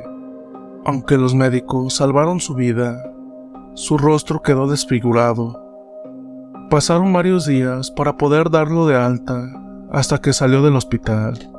Aunque 0.85 1.17
los 1.17 1.35
médicos 1.35 1.95
salvaron 1.95 2.39
su 2.39 2.55
vida, 2.55 3.03
su 3.73 3.97
rostro 3.97 4.43
quedó 4.43 4.67
desfigurado. 4.67 5.59
Pasaron 6.69 7.15
varios 7.15 7.47
días 7.47 7.91
para 7.91 8.19
poder 8.19 8.51
darlo 8.51 8.87
de 8.87 8.95
alta 8.95 9.51
hasta 9.91 10.19
que 10.19 10.35
salió 10.35 10.63
del 10.63 10.77
hospital. 10.77 11.51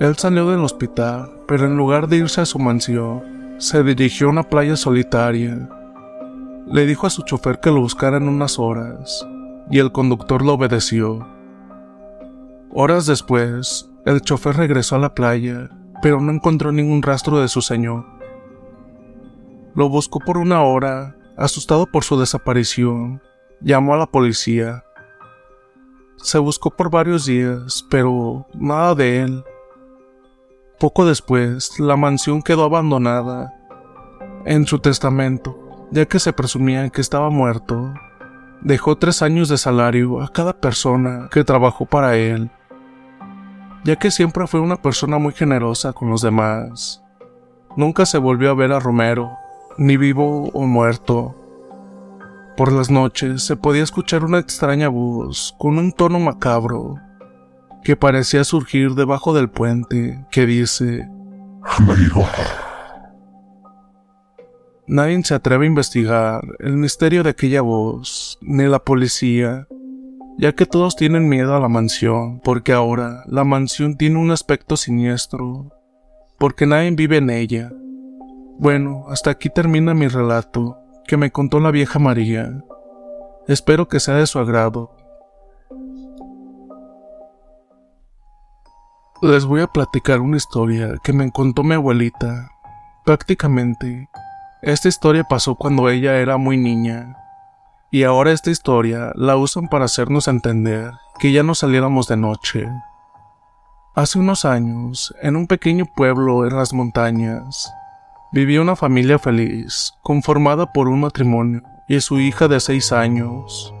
Él 0.00 0.16
salió 0.16 0.50
del 0.50 0.64
hospital, 0.64 1.32
pero 1.46 1.66
en 1.66 1.76
lugar 1.76 2.08
de 2.08 2.16
irse 2.16 2.40
a 2.40 2.46
su 2.46 2.58
mansión, 2.58 3.22
se 3.58 3.82
dirigió 3.84 4.28
a 4.28 4.30
una 4.30 4.42
playa 4.44 4.76
solitaria. 4.76 5.68
Le 6.66 6.86
dijo 6.86 7.06
a 7.06 7.10
su 7.10 7.22
chofer 7.24 7.60
que 7.60 7.70
lo 7.70 7.82
buscara 7.82 8.16
en 8.16 8.26
unas 8.26 8.58
horas, 8.58 9.28
y 9.70 9.80
el 9.80 9.92
conductor 9.92 10.42
lo 10.42 10.54
obedeció. 10.54 11.33
Horas 12.76 13.06
después, 13.06 13.88
el 14.04 14.20
chofer 14.20 14.56
regresó 14.56 14.96
a 14.96 14.98
la 14.98 15.14
playa, 15.14 15.70
pero 16.02 16.20
no 16.20 16.32
encontró 16.32 16.72
ningún 16.72 17.02
rastro 17.02 17.40
de 17.40 17.46
su 17.46 17.62
señor. 17.62 18.04
Lo 19.76 19.88
buscó 19.88 20.18
por 20.18 20.38
una 20.38 20.60
hora, 20.64 21.16
asustado 21.36 21.86
por 21.86 22.02
su 22.02 22.18
desaparición. 22.18 23.22
Llamó 23.60 23.94
a 23.94 23.98
la 23.98 24.06
policía. 24.06 24.84
Se 26.16 26.38
buscó 26.38 26.70
por 26.70 26.90
varios 26.90 27.26
días, 27.26 27.86
pero 27.88 28.44
nada 28.54 28.96
de 28.96 29.20
él. 29.22 29.44
Poco 30.80 31.06
después, 31.06 31.78
la 31.78 31.94
mansión 31.94 32.42
quedó 32.42 32.64
abandonada. 32.64 33.54
En 34.46 34.66
su 34.66 34.80
testamento, 34.80 35.86
ya 35.92 36.06
que 36.06 36.18
se 36.18 36.32
presumía 36.32 36.90
que 36.90 37.02
estaba 37.02 37.30
muerto, 37.30 37.94
dejó 38.62 38.96
tres 38.96 39.22
años 39.22 39.48
de 39.48 39.58
salario 39.58 40.20
a 40.20 40.28
cada 40.32 40.60
persona 40.60 41.28
que 41.30 41.44
trabajó 41.44 41.86
para 41.86 42.16
él 42.16 42.50
ya 43.84 43.96
que 43.96 44.10
siempre 44.10 44.46
fue 44.46 44.60
una 44.60 44.76
persona 44.76 45.18
muy 45.18 45.32
generosa 45.32 45.92
con 45.92 46.10
los 46.10 46.22
demás. 46.22 47.02
Nunca 47.76 48.06
se 48.06 48.18
volvió 48.18 48.50
a 48.50 48.54
ver 48.54 48.72
a 48.72 48.80
Romero, 48.80 49.32
ni 49.76 49.96
vivo 49.96 50.48
o 50.52 50.66
muerto. 50.66 51.34
Por 52.56 52.72
las 52.72 52.90
noches 52.90 53.42
se 53.42 53.56
podía 53.56 53.82
escuchar 53.82 54.24
una 54.24 54.38
extraña 54.38 54.88
voz 54.88 55.54
con 55.58 55.78
un 55.78 55.92
tono 55.92 56.18
macabro 56.18 56.96
que 57.82 57.96
parecía 57.96 58.44
surgir 58.44 58.94
debajo 58.94 59.34
del 59.34 59.50
puente 59.50 60.24
que 60.30 60.46
dice 60.46 61.08
Nadie 64.86 65.22
se 65.24 65.34
atreve 65.34 65.64
a 65.64 65.68
investigar 65.68 66.42
el 66.60 66.74
misterio 66.76 67.22
de 67.22 67.30
aquella 67.30 67.62
voz, 67.62 68.38
ni 68.40 68.64
la 68.64 68.78
policía, 68.78 69.66
ya 70.36 70.52
que 70.52 70.66
todos 70.66 70.96
tienen 70.96 71.28
miedo 71.28 71.54
a 71.54 71.60
la 71.60 71.68
mansión, 71.68 72.40
porque 72.40 72.72
ahora 72.72 73.22
la 73.26 73.44
mansión 73.44 73.96
tiene 73.96 74.18
un 74.18 74.30
aspecto 74.30 74.76
siniestro, 74.76 75.70
porque 76.38 76.66
nadie 76.66 76.90
vive 76.90 77.18
en 77.18 77.30
ella. 77.30 77.72
Bueno, 78.58 79.04
hasta 79.08 79.30
aquí 79.30 79.48
termina 79.48 79.94
mi 79.94 80.08
relato, 80.08 80.78
que 81.06 81.16
me 81.16 81.30
contó 81.30 81.60
la 81.60 81.70
vieja 81.70 81.98
María. 81.98 82.62
Espero 83.46 83.88
que 83.88 84.00
sea 84.00 84.14
de 84.14 84.26
su 84.26 84.38
agrado. 84.38 84.96
Les 89.22 89.44
voy 89.44 89.60
a 89.60 89.66
platicar 89.66 90.20
una 90.20 90.36
historia 90.36 90.96
que 91.02 91.12
me 91.12 91.30
contó 91.30 91.62
mi 91.62 91.74
abuelita. 91.74 92.50
Prácticamente, 93.04 94.08
esta 94.62 94.88
historia 94.88 95.24
pasó 95.24 95.54
cuando 95.54 95.88
ella 95.88 96.16
era 96.16 96.36
muy 96.36 96.56
niña 96.56 97.16
y 97.94 98.02
ahora 98.02 98.32
esta 98.32 98.50
historia 98.50 99.12
la 99.14 99.36
usan 99.36 99.68
para 99.68 99.84
hacernos 99.84 100.26
entender 100.26 100.94
que 101.20 101.30
ya 101.30 101.44
no 101.44 101.54
saliéramos 101.54 102.08
de 102.08 102.16
noche. 102.16 102.68
Hace 103.94 104.18
unos 104.18 104.44
años, 104.44 105.14
en 105.22 105.36
un 105.36 105.46
pequeño 105.46 105.84
pueblo 105.94 106.44
en 106.44 106.56
las 106.56 106.72
montañas, 106.72 107.72
vivía 108.32 108.60
una 108.62 108.74
familia 108.74 109.20
feliz, 109.20 109.94
conformada 110.02 110.72
por 110.72 110.88
un 110.88 111.02
matrimonio 111.02 111.62
y 111.86 112.00
su 112.00 112.18
hija 112.18 112.48
de 112.48 112.58
seis 112.58 112.90
años. 112.90 113.72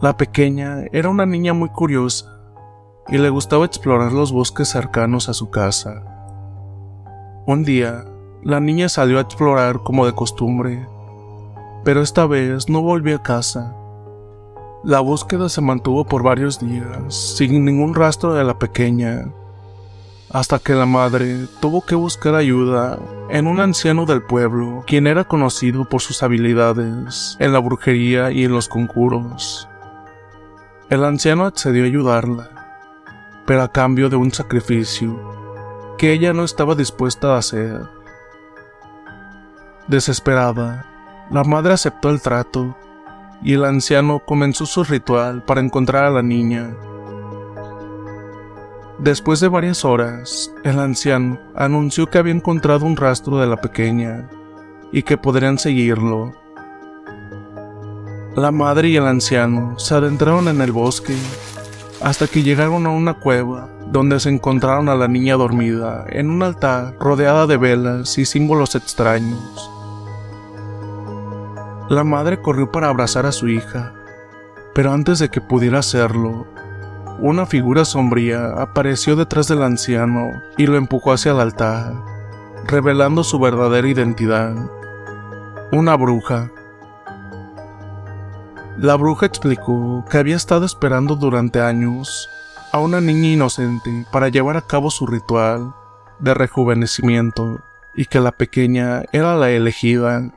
La 0.00 0.16
pequeña 0.16 0.84
era 0.92 1.08
una 1.08 1.26
niña 1.26 1.54
muy 1.54 1.70
curiosa 1.70 2.26
y 3.08 3.18
le 3.18 3.30
gustaba 3.30 3.64
explorar 3.64 4.12
los 4.12 4.30
bosques 4.30 4.68
cercanos 4.68 5.28
a 5.28 5.34
su 5.34 5.50
casa. 5.50 6.04
Un 7.48 7.64
día, 7.64 8.04
la 8.44 8.60
niña 8.60 8.88
salió 8.88 9.18
a 9.18 9.22
explorar 9.22 9.82
como 9.82 10.06
de 10.06 10.14
costumbre 10.14 10.86
pero 11.86 12.02
esta 12.02 12.26
vez 12.26 12.68
no 12.68 12.82
volvió 12.82 13.14
a 13.14 13.22
casa. 13.22 13.72
La 14.82 14.98
búsqueda 14.98 15.48
se 15.48 15.60
mantuvo 15.60 16.04
por 16.04 16.24
varios 16.24 16.58
días, 16.58 17.14
sin 17.14 17.64
ningún 17.64 17.94
rastro 17.94 18.34
de 18.34 18.42
la 18.42 18.58
pequeña, 18.58 19.28
hasta 20.28 20.58
que 20.58 20.74
la 20.74 20.84
madre 20.84 21.46
tuvo 21.60 21.86
que 21.86 21.94
buscar 21.94 22.34
ayuda 22.34 22.98
en 23.30 23.46
un 23.46 23.60
anciano 23.60 24.04
del 24.04 24.20
pueblo, 24.20 24.82
quien 24.84 25.06
era 25.06 25.22
conocido 25.22 25.88
por 25.88 26.00
sus 26.00 26.24
habilidades 26.24 27.36
en 27.38 27.52
la 27.52 27.60
brujería 27.60 28.32
y 28.32 28.42
en 28.42 28.50
los 28.50 28.66
conjuros. 28.66 29.68
El 30.90 31.04
anciano 31.04 31.44
accedió 31.44 31.84
a 31.84 31.86
ayudarla, 31.86 32.50
pero 33.46 33.62
a 33.62 33.70
cambio 33.70 34.08
de 34.08 34.16
un 34.16 34.32
sacrificio 34.32 35.16
que 35.98 36.12
ella 36.12 36.32
no 36.32 36.42
estaba 36.42 36.74
dispuesta 36.74 37.36
a 37.36 37.38
hacer. 37.38 37.80
Desesperada, 39.86 40.95
la 41.30 41.42
madre 41.44 41.72
aceptó 41.72 42.10
el 42.10 42.20
trato 42.20 42.76
y 43.42 43.54
el 43.54 43.64
anciano 43.64 44.20
comenzó 44.20 44.66
su 44.66 44.84
ritual 44.84 45.42
para 45.42 45.60
encontrar 45.60 46.04
a 46.04 46.10
la 46.10 46.22
niña. 46.22 46.74
Después 48.98 49.40
de 49.40 49.48
varias 49.48 49.84
horas, 49.84 50.52
el 50.64 50.78
anciano 50.78 51.38
anunció 51.54 52.06
que 52.06 52.18
había 52.18 52.32
encontrado 52.32 52.86
un 52.86 52.96
rastro 52.96 53.38
de 53.38 53.46
la 53.46 53.56
pequeña 53.56 54.28
y 54.90 55.02
que 55.02 55.18
podrían 55.18 55.58
seguirlo. 55.58 56.32
La 58.36 58.50
madre 58.52 58.88
y 58.88 58.96
el 58.96 59.06
anciano 59.06 59.78
se 59.78 59.94
adentraron 59.94 60.48
en 60.48 60.60
el 60.60 60.72
bosque 60.72 61.16
hasta 62.00 62.26
que 62.26 62.42
llegaron 62.42 62.86
a 62.86 62.90
una 62.90 63.14
cueva 63.14 63.68
donde 63.86 64.20
se 64.20 64.30
encontraron 64.30 64.88
a 64.88 64.94
la 64.94 65.08
niña 65.08 65.36
dormida 65.36 66.06
en 66.08 66.30
un 66.30 66.42
altar 66.42 66.96
rodeada 66.98 67.46
de 67.46 67.56
velas 67.56 68.16
y 68.18 68.24
símbolos 68.24 68.74
extraños. 68.74 69.70
La 71.88 72.02
madre 72.02 72.40
corrió 72.40 72.72
para 72.72 72.88
abrazar 72.88 73.26
a 73.26 73.32
su 73.32 73.48
hija, 73.48 73.94
pero 74.74 74.92
antes 74.92 75.20
de 75.20 75.28
que 75.28 75.40
pudiera 75.40 75.78
hacerlo, 75.78 76.46
una 77.20 77.46
figura 77.46 77.84
sombría 77.84 78.60
apareció 78.60 79.14
detrás 79.14 79.46
del 79.46 79.62
anciano 79.62 80.32
y 80.56 80.66
lo 80.66 80.76
empujó 80.76 81.12
hacia 81.12 81.30
el 81.30 81.40
altar, 81.40 81.94
revelando 82.66 83.22
su 83.22 83.38
verdadera 83.38 83.88
identidad. 83.88 84.54
Una 85.70 85.96
bruja. 85.96 86.50
La 88.76 88.96
bruja 88.96 89.26
explicó 89.26 90.04
que 90.10 90.18
había 90.18 90.36
estado 90.36 90.66
esperando 90.66 91.14
durante 91.14 91.60
años 91.60 92.28
a 92.72 92.80
una 92.80 93.00
niña 93.00 93.28
inocente 93.28 94.06
para 94.10 94.28
llevar 94.28 94.56
a 94.56 94.66
cabo 94.66 94.90
su 94.90 95.06
ritual 95.06 95.72
de 96.18 96.34
rejuvenecimiento 96.34 97.60
y 97.94 98.06
que 98.06 98.20
la 98.20 98.32
pequeña 98.32 99.04
era 99.12 99.36
la 99.36 99.50
elegida. 99.50 100.32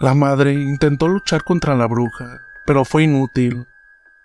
La 0.00 0.14
madre 0.14 0.52
intentó 0.54 1.06
luchar 1.06 1.44
contra 1.44 1.76
la 1.76 1.86
bruja, 1.86 2.40
pero 2.66 2.84
fue 2.84 3.04
inútil. 3.04 3.66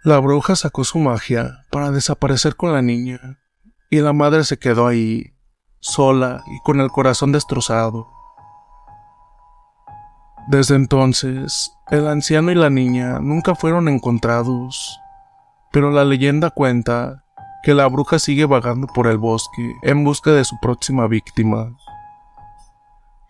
La 0.03 0.19
bruja 0.19 0.55
sacó 0.55 0.83
su 0.83 0.97
magia 0.97 1.65
para 1.69 1.91
desaparecer 1.91 2.55
con 2.55 2.73
la 2.73 2.81
niña, 2.81 3.39
y 3.89 3.99
la 3.99 4.13
madre 4.13 4.43
se 4.43 4.57
quedó 4.57 4.87
ahí, 4.87 5.33
sola 5.79 6.43
y 6.47 6.59
con 6.63 6.79
el 6.79 6.89
corazón 6.89 7.31
destrozado. 7.31 8.07
Desde 10.47 10.75
entonces, 10.75 11.71
el 11.91 12.07
anciano 12.07 12.51
y 12.51 12.55
la 12.55 12.71
niña 12.71 13.19
nunca 13.19 13.53
fueron 13.53 13.87
encontrados, 13.87 14.99
pero 15.71 15.91
la 15.91 16.03
leyenda 16.03 16.49
cuenta 16.49 17.25
que 17.61 17.75
la 17.75 17.87
bruja 17.87 18.17
sigue 18.17 18.45
vagando 18.45 18.87
por 18.87 19.05
el 19.05 19.19
bosque 19.19 19.75
en 19.83 20.03
busca 20.03 20.31
de 20.31 20.45
su 20.45 20.59
próxima 20.59 21.07
víctima. 21.07 21.75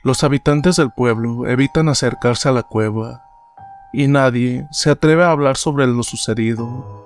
Los 0.03 0.23
habitantes 0.23 0.77
del 0.77 0.91
pueblo 0.91 1.47
evitan 1.47 1.89
acercarse 1.89 2.49
a 2.49 2.51
la 2.51 2.63
cueva 2.63 3.23
y 3.91 4.07
nadie 4.07 4.67
se 4.71 4.91
atreve 4.91 5.23
a 5.23 5.31
hablar 5.31 5.57
sobre 5.57 5.87
lo 5.87 6.03
sucedido 6.03 7.05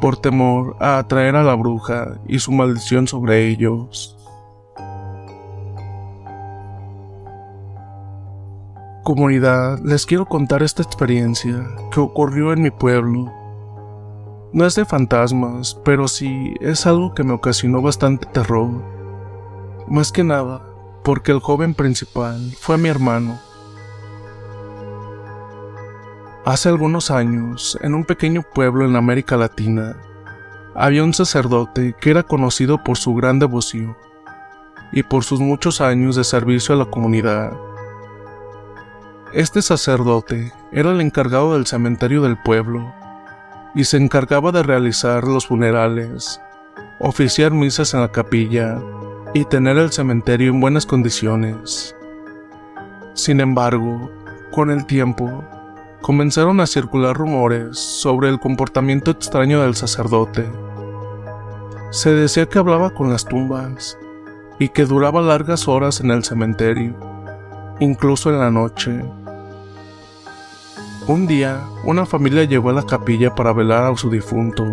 por 0.00 0.16
temor 0.16 0.76
a 0.80 0.98
atraer 0.98 1.36
a 1.36 1.42
la 1.42 1.54
bruja 1.54 2.18
y 2.26 2.38
su 2.38 2.52
maldición 2.52 3.06
sobre 3.06 3.48
ellos. 3.48 4.16
Comunidad, 9.04 9.78
les 9.84 10.04
quiero 10.04 10.26
contar 10.26 10.62
esta 10.62 10.82
experiencia 10.82 11.66
que 11.92 12.00
ocurrió 12.00 12.52
en 12.52 12.62
mi 12.62 12.70
pueblo 12.70 13.32
no 14.50 14.64
es 14.64 14.74
de 14.76 14.86
fantasmas, 14.86 15.78
pero 15.84 16.08
sí 16.08 16.54
es 16.60 16.86
algo 16.86 17.12
que 17.12 17.22
me 17.22 17.34
ocasionó 17.34 17.82
bastante 17.82 18.26
terror. 18.26 18.70
Más 19.86 20.10
que 20.10 20.24
nada, 20.24 20.62
porque 21.08 21.32
el 21.32 21.40
joven 21.40 21.72
principal 21.72 22.52
fue 22.60 22.76
mi 22.76 22.90
hermano. 22.90 23.40
Hace 26.44 26.68
algunos 26.68 27.10
años, 27.10 27.78
en 27.80 27.94
un 27.94 28.04
pequeño 28.04 28.42
pueblo 28.42 28.84
en 28.84 28.94
América 28.94 29.38
Latina, 29.38 29.96
había 30.74 31.02
un 31.02 31.14
sacerdote 31.14 31.96
que 31.98 32.10
era 32.10 32.24
conocido 32.24 32.84
por 32.84 32.98
su 32.98 33.14
gran 33.14 33.38
devoción 33.38 33.96
y 34.92 35.02
por 35.02 35.24
sus 35.24 35.40
muchos 35.40 35.80
años 35.80 36.14
de 36.14 36.24
servicio 36.24 36.74
a 36.74 36.78
la 36.78 36.84
comunidad. 36.84 37.54
Este 39.32 39.62
sacerdote 39.62 40.52
era 40.72 40.90
el 40.90 41.00
encargado 41.00 41.54
del 41.54 41.64
cementerio 41.64 42.20
del 42.20 42.36
pueblo 42.36 42.94
y 43.74 43.84
se 43.84 43.96
encargaba 43.96 44.52
de 44.52 44.62
realizar 44.62 45.24
los 45.24 45.46
funerales, 45.46 46.38
oficiar 47.00 47.52
misas 47.52 47.94
en 47.94 48.02
la 48.02 48.12
capilla 48.12 48.78
y 49.34 49.44
tener 49.44 49.76
el 49.76 49.92
cementerio 49.92 50.50
en 50.50 50.60
buenas 50.60 50.86
condiciones. 50.86 51.94
Sin 53.14 53.40
embargo, 53.40 54.10
con 54.52 54.70
el 54.70 54.86
tiempo, 54.86 55.44
comenzaron 56.00 56.60
a 56.60 56.66
circular 56.66 57.16
rumores 57.16 57.78
sobre 57.78 58.28
el 58.28 58.40
comportamiento 58.40 59.10
extraño 59.10 59.62
del 59.62 59.74
sacerdote. 59.74 60.48
Se 61.90 62.12
decía 62.12 62.46
que 62.46 62.58
hablaba 62.58 62.90
con 62.90 63.10
las 63.10 63.24
tumbas 63.24 63.98
y 64.58 64.68
que 64.68 64.84
duraba 64.84 65.20
largas 65.20 65.68
horas 65.68 66.00
en 66.00 66.10
el 66.10 66.24
cementerio, 66.24 66.94
incluso 67.80 68.30
en 68.30 68.38
la 68.38 68.50
noche. 68.50 69.02
Un 71.06 71.26
día, 71.26 71.62
una 71.84 72.06
familia 72.06 72.44
llegó 72.44 72.70
a 72.70 72.74
la 72.74 72.82
capilla 72.82 73.34
para 73.34 73.52
velar 73.52 73.92
a 73.92 73.96
su 73.96 74.10
difunto. 74.10 74.64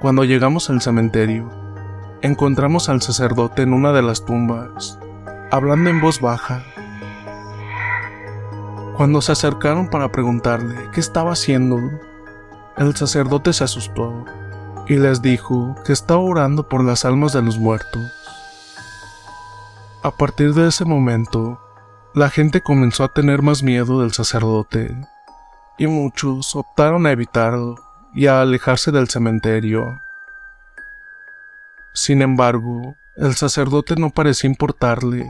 Cuando 0.00 0.24
llegamos 0.24 0.68
al 0.70 0.80
cementerio, 0.80 1.57
encontramos 2.22 2.88
al 2.88 3.00
sacerdote 3.02 3.62
en 3.62 3.72
una 3.72 3.92
de 3.92 4.02
las 4.02 4.24
tumbas, 4.24 4.98
hablando 5.50 5.90
en 5.90 6.00
voz 6.00 6.20
baja. 6.20 6.62
Cuando 8.96 9.20
se 9.20 9.32
acercaron 9.32 9.88
para 9.88 10.10
preguntarle 10.10 10.74
qué 10.92 11.00
estaba 11.00 11.32
haciendo, 11.32 11.78
el 12.76 12.96
sacerdote 12.96 13.52
se 13.52 13.64
asustó 13.64 14.24
y 14.88 14.96
les 14.96 15.22
dijo 15.22 15.76
que 15.84 15.92
estaba 15.92 16.20
orando 16.20 16.68
por 16.68 16.82
las 16.82 17.04
almas 17.04 17.32
de 17.32 17.42
los 17.42 17.58
muertos. 17.58 18.02
A 20.02 20.10
partir 20.10 20.54
de 20.54 20.68
ese 20.68 20.84
momento, 20.84 21.60
la 22.14 22.30
gente 22.30 22.62
comenzó 22.62 23.04
a 23.04 23.12
tener 23.12 23.42
más 23.42 23.62
miedo 23.62 24.00
del 24.00 24.12
sacerdote, 24.12 24.96
y 25.76 25.86
muchos 25.86 26.56
optaron 26.56 27.06
a 27.06 27.12
evitarlo 27.12 27.76
y 28.14 28.26
a 28.26 28.40
alejarse 28.40 28.90
del 28.90 29.08
cementerio. 29.08 30.00
Sin 31.98 32.22
embargo, 32.22 32.94
el 33.16 33.34
sacerdote 33.34 33.96
no 33.96 34.10
parecía 34.10 34.48
importarle, 34.48 35.28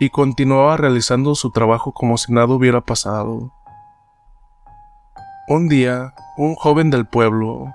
y 0.00 0.10
continuaba 0.10 0.76
realizando 0.76 1.36
su 1.36 1.52
trabajo 1.52 1.92
como 1.92 2.18
si 2.18 2.32
nada 2.32 2.48
hubiera 2.48 2.80
pasado. 2.80 3.52
Un 5.46 5.68
día, 5.68 6.12
un 6.36 6.56
joven 6.56 6.90
del 6.90 7.06
pueblo 7.06 7.72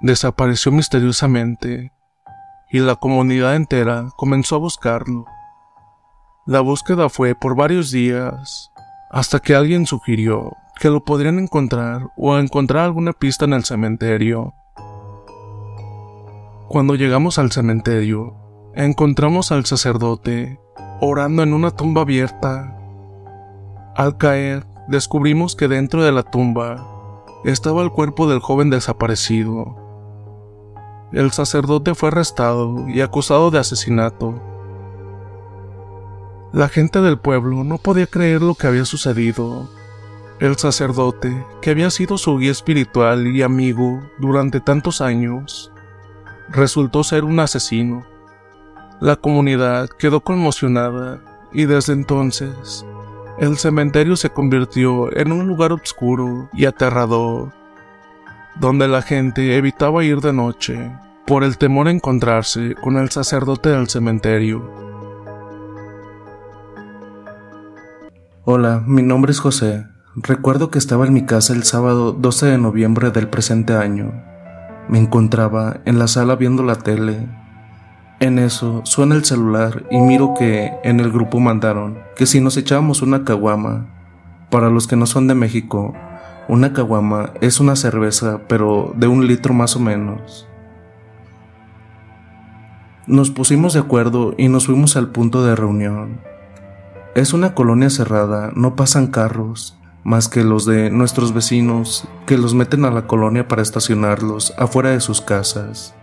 desapareció 0.00 0.72
misteriosamente, 0.72 1.92
y 2.70 2.80
la 2.80 2.96
comunidad 2.96 3.54
entera 3.54 4.08
comenzó 4.16 4.56
a 4.56 4.58
buscarlo. 4.58 5.24
La 6.46 6.58
búsqueda 6.58 7.08
fue 7.08 7.36
por 7.36 7.54
varios 7.54 7.92
días, 7.92 8.72
hasta 9.12 9.38
que 9.38 9.54
alguien 9.54 9.86
sugirió 9.86 10.56
que 10.80 10.90
lo 10.90 11.04
podrían 11.04 11.38
encontrar 11.38 12.08
o 12.16 12.36
encontrar 12.36 12.82
alguna 12.82 13.12
pista 13.12 13.44
en 13.44 13.52
el 13.52 13.64
cementerio. 13.64 14.54
Cuando 16.68 16.94
llegamos 16.94 17.38
al 17.38 17.52
cementerio, 17.52 18.34
encontramos 18.74 19.52
al 19.52 19.64
sacerdote 19.66 20.58
orando 21.00 21.42
en 21.42 21.52
una 21.52 21.70
tumba 21.70 22.02
abierta. 22.02 22.78
Al 23.96 24.16
caer, 24.16 24.66
descubrimos 24.88 25.56
que 25.56 25.68
dentro 25.68 26.02
de 26.02 26.12
la 26.12 26.22
tumba 26.22 27.24
estaba 27.44 27.82
el 27.82 27.90
cuerpo 27.90 28.28
del 28.28 28.40
joven 28.40 28.70
desaparecido. 28.70 29.76
El 31.12 31.30
sacerdote 31.30 31.94
fue 31.94 32.08
arrestado 32.08 32.88
y 32.88 33.00
acusado 33.00 33.50
de 33.50 33.58
asesinato 33.58 34.54
la 36.54 36.68
gente 36.68 37.00
del 37.00 37.18
pueblo 37.18 37.64
no 37.64 37.78
podía 37.78 38.06
creer 38.06 38.40
lo 38.40 38.54
que 38.54 38.68
había 38.68 38.84
sucedido. 38.84 39.68
El 40.38 40.56
sacerdote, 40.56 41.44
que 41.60 41.70
había 41.70 41.90
sido 41.90 42.16
su 42.16 42.38
guía 42.38 42.52
espiritual 42.52 43.26
y 43.26 43.42
amigo 43.42 44.00
durante 44.20 44.60
tantos 44.60 45.00
años, 45.00 45.72
resultó 46.50 47.04
ser 47.04 47.24
un 47.24 47.40
asesino. 47.40 48.04
La 49.00 49.16
comunidad 49.16 49.88
quedó 49.88 50.20
conmocionada 50.20 51.20
y 51.52 51.64
desde 51.64 51.92
entonces 51.92 52.84
el 53.38 53.56
cementerio 53.58 54.16
se 54.16 54.30
convirtió 54.30 55.14
en 55.16 55.32
un 55.32 55.48
lugar 55.48 55.72
oscuro 55.72 56.48
y 56.52 56.66
aterrador, 56.66 57.52
donde 58.60 58.86
la 58.86 59.02
gente 59.02 59.56
evitaba 59.56 60.04
ir 60.04 60.20
de 60.20 60.32
noche 60.32 60.92
por 61.26 61.42
el 61.42 61.58
temor 61.58 61.88
a 61.88 61.90
encontrarse 61.90 62.74
con 62.80 62.96
el 62.96 63.10
sacerdote 63.10 63.70
del 63.70 63.88
cementerio. 63.88 64.70
Hola, 68.44 68.82
mi 68.86 69.02
nombre 69.02 69.32
es 69.32 69.40
José. 69.40 69.86
Recuerdo 70.16 70.70
que 70.70 70.78
estaba 70.78 71.06
en 71.06 71.14
mi 71.14 71.24
casa 71.24 71.54
el 71.54 71.64
sábado 71.64 72.12
12 72.12 72.46
de 72.46 72.58
noviembre 72.58 73.10
del 73.10 73.28
presente 73.28 73.72
año. 73.72 74.33
Me 74.88 74.98
encontraba 74.98 75.80
en 75.84 75.98
la 75.98 76.08
sala 76.08 76.36
viendo 76.36 76.62
la 76.62 76.76
tele. 76.76 77.26
En 78.20 78.38
eso 78.38 78.82
suena 78.84 79.14
el 79.14 79.24
celular 79.24 79.84
y 79.90 79.98
miro 79.98 80.34
que 80.38 80.72
en 80.84 81.00
el 81.00 81.10
grupo 81.10 81.40
mandaron 81.40 81.98
que 82.16 82.26
si 82.26 82.40
nos 82.40 82.56
echábamos 82.56 83.02
una 83.02 83.24
caguama. 83.24 83.86
Para 84.50 84.70
los 84.70 84.86
que 84.86 84.96
no 84.96 85.06
son 85.06 85.26
de 85.26 85.34
México, 85.34 85.94
una 86.46 86.72
caguama 86.72 87.32
es 87.40 87.58
una 87.58 87.74
cerveza, 87.74 88.42
pero 88.46 88.92
de 88.96 89.06
un 89.06 89.26
litro 89.26 89.54
más 89.54 89.76
o 89.76 89.80
menos. 89.80 90.46
Nos 93.06 93.30
pusimos 93.30 93.72
de 93.72 93.80
acuerdo 93.80 94.34
y 94.38 94.48
nos 94.48 94.66
fuimos 94.66 94.96
al 94.96 95.08
punto 95.08 95.44
de 95.44 95.56
reunión. 95.56 96.20
Es 97.14 97.32
una 97.32 97.54
colonia 97.54 97.90
cerrada, 97.90 98.50
no 98.54 98.76
pasan 98.76 99.08
carros, 99.08 99.78
más 100.04 100.28
que 100.28 100.44
los 100.44 100.66
de 100.66 100.90
nuestros 100.90 101.32
vecinos, 101.34 102.06
que 102.26 102.38
los 102.38 102.54
meten 102.54 102.84
a 102.84 102.90
la 102.90 103.06
colonia 103.06 103.48
para 103.48 103.62
estacionarlos 103.62 104.54
afuera 104.58 104.90
de 104.90 105.00
sus 105.00 105.20
casas. 105.20 105.94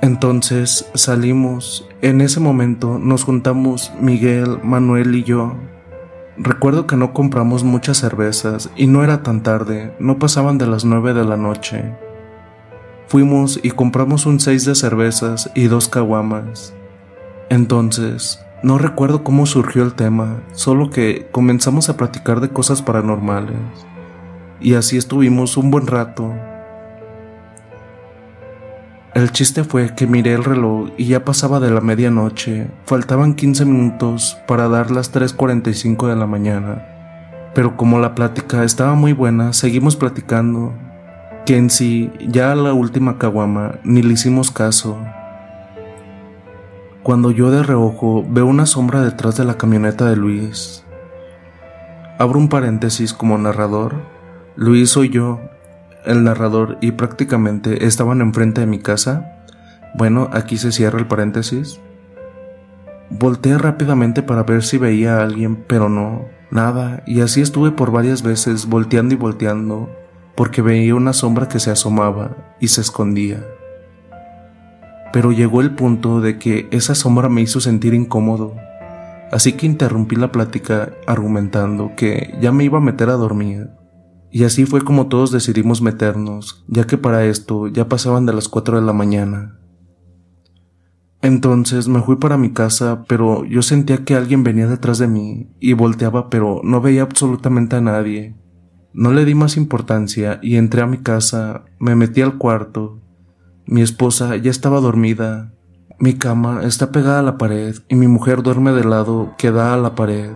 Entonces 0.00 0.88
salimos, 0.94 1.88
en 2.00 2.20
ese 2.20 2.38
momento 2.38 2.98
nos 2.98 3.24
juntamos 3.24 3.92
Miguel, 4.00 4.60
Manuel 4.62 5.14
y 5.16 5.24
yo. 5.24 5.56
Recuerdo 6.38 6.86
que 6.86 6.96
no 6.96 7.12
compramos 7.12 7.64
muchas 7.64 7.98
cervezas 7.98 8.70
y 8.76 8.86
no 8.86 9.02
era 9.02 9.22
tan 9.22 9.42
tarde, 9.42 9.94
no 9.98 10.18
pasaban 10.18 10.58
de 10.58 10.66
las 10.66 10.84
nueve 10.84 11.14
de 11.14 11.24
la 11.24 11.36
noche. 11.36 11.96
Fuimos 13.08 13.58
y 13.62 13.70
compramos 13.70 14.26
un 14.26 14.38
seis 14.38 14.64
de 14.64 14.74
cervezas 14.74 15.50
y 15.54 15.64
dos 15.64 15.88
caguamas. 15.88 16.74
Entonces, 17.48 18.38
no 18.66 18.78
recuerdo 18.78 19.22
cómo 19.22 19.46
surgió 19.46 19.84
el 19.84 19.94
tema, 19.94 20.40
solo 20.50 20.90
que 20.90 21.28
comenzamos 21.30 21.88
a 21.88 21.96
platicar 21.96 22.40
de 22.40 22.48
cosas 22.48 22.82
paranormales. 22.82 23.54
Y 24.60 24.74
así 24.74 24.96
estuvimos 24.96 25.56
un 25.56 25.70
buen 25.70 25.86
rato. 25.86 26.34
El 29.14 29.30
chiste 29.30 29.62
fue 29.62 29.94
que 29.94 30.08
miré 30.08 30.32
el 30.32 30.42
reloj 30.42 30.88
y 30.96 31.04
ya 31.04 31.24
pasaba 31.24 31.60
de 31.60 31.70
la 31.70 31.80
medianoche, 31.80 32.66
faltaban 32.86 33.36
15 33.36 33.66
minutos 33.66 34.36
para 34.48 34.66
dar 34.66 34.90
las 34.90 35.14
3.45 35.14 36.08
de 36.08 36.16
la 36.16 36.26
mañana. 36.26 36.84
Pero 37.54 37.76
como 37.76 38.00
la 38.00 38.16
plática 38.16 38.64
estaba 38.64 38.96
muy 38.96 39.12
buena, 39.12 39.52
seguimos 39.52 39.94
platicando, 39.94 40.74
que 41.46 41.56
en 41.56 41.70
sí, 41.70 42.10
ya 42.18 42.50
a 42.50 42.56
la 42.56 42.72
última 42.72 43.16
caguama, 43.16 43.76
ni 43.84 44.02
le 44.02 44.14
hicimos 44.14 44.50
caso. 44.50 44.98
Cuando 47.06 47.30
yo 47.30 47.52
de 47.52 47.62
reojo 47.62 48.26
veo 48.28 48.46
una 48.46 48.66
sombra 48.66 49.00
detrás 49.00 49.36
de 49.36 49.44
la 49.44 49.56
camioneta 49.56 50.10
de 50.10 50.16
Luis. 50.16 50.82
Abro 52.18 52.40
un 52.40 52.48
paréntesis 52.48 53.12
como 53.12 53.38
narrador. 53.38 53.94
Luis 54.56 54.90
soy 54.90 55.10
yo, 55.10 55.38
el 56.04 56.24
narrador 56.24 56.78
y 56.80 56.90
prácticamente 56.90 57.86
estaban 57.86 58.22
enfrente 58.22 58.60
de 58.60 58.66
mi 58.66 58.80
casa, 58.80 59.44
bueno, 59.94 60.28
aquí 60.32 60.56
se 60.56 60.72
cierra 60.72 60.98
el 60.98 61.06
paréntesis. 61.06 61.78
Volteé 63.08 63.56
rápidamente 63.56 64.24
para 64.24 64.42
ver 64.42 64.64
si 64.64 64.76
veía 64.76 65.18
a 65.18 65.22
alguien, 65.22 65.62
pero 65.68 65.88
no, 65.88 66.24
nada, 66.50 67.04
y 67.06 67.20
así 67.20 67.40
estuve 67.40 67.70
por 67.70 67.92
varias 67.92 68.24
veces 68.24 68.66
volteando 68.66 69.14
y 69.14 69.16
volteando, 69.16 69.88
porque 70.34 70.60
veía 70.60 70.96
una 70.96 71.12
sombra 71.12 71.46
que 71.46 71.60
se 71.60 71.70
asomaba 71.70 72.56
y 72.58 72.66
se 72.66 72.80
escondía. 72.80 73.44
Pero 75.16 75.32
llegó 75.32 75.62
el 75.62 75.74
punto 75.74 76.20
de 76.20 76.38
que 76.38 76.68
esa 76.72 76.94
sombra 76.94 77.30
me 77.30 77.40
hizo 77.40 77.58
sentir 77.58 77.94
incómodo, 77.94 78.54
así 79.32 79.54
que 79.54 79.64
interrumpí 79.64 80.14
la 80.14 80.30
plática 80.30 80.92
argumentando 81.06 81.92
que 81.96 82.34
ya 82.38 82.52
me 82.52 82.64
iba 82.64 82.76
a 82.76 82.82
meter 82.82 83.08
a 83.08 83.14
dormir 83.14 83.70
y 84.30 84.44
así 84.44 84.66
fue 84.66 84.82
como 84.82 85.06
todos 85.06 85.30
decidimos 85.30 85.80
meternos, 85.80 86.66
ya 86.68 86.86
que 86.86 86.98
para 86.98 87.24
esto 87.24 87.66
ya 87.66 87.88
pasaban 87.88 88.26
de 88.26 88.34
las 88.34 88.50
4 88.50 88.78
de 88.78 88.84
la 88.84 88.92
mañana. 88.92 89.58
Entonces 91.22 91.88
me 91.88 92.02
fui 92.02 92.16
para 92.16 92.36
mi 92.36 92.52
casa, 92.52 93.06
pero 93.08 93.46
yo 93.46 93.62
sentía 93.62 94.04
que 94.04 94.16
alguien 94.16 94.44
venía 94.44 94.66
detrás 94.66 94.98
de 94.98 95.08
mí 95.08 95.48
y 95.60 95.72
volteaba, 95.72 96.28
pero 96.28 96.60
no 96.62 96.82
veía 96.82 97.00
absolutamente 97.00 97.76
a 97.76 97.80
nadie. 97.80 98.36
No 98.92 99.14
le 99.14 99.24
di 99.24 99.34
más 99.34 99.56
importancia 99.56 100.40
y 100.42 100.56
entré 100.56 100.82
a 100.82 100.86
mi 100.86 100.98
casa, 100.98 101.64
me 101.78 101.96
metí 101.96 102.20
al 102.20 102.36
cuarto. 102.36 103.00
Mi 103.66 103.82
esposa 103.82 104.36
ya 104.36 104.50
estaba 104.50 104.80
dormida. 104.80 105.52
Mi 105.98 106.14
cama 106.14 106.62
está 106.64 106.90
pegada 106.92 107.20
a 107.20 107.22
la 107.22 107.38
pared 107.38 107.76
y 107.88 107.94
mi 107.94 108.06
mujer 108.06 108.42
duerme 108.42 108.72
del 108.72 108.90
lado 108.90 109.34
que 109.38 109.50
da 109.50 109.74
a 109.74 109.76
la 109.76 109.94
pared 109.94 110.32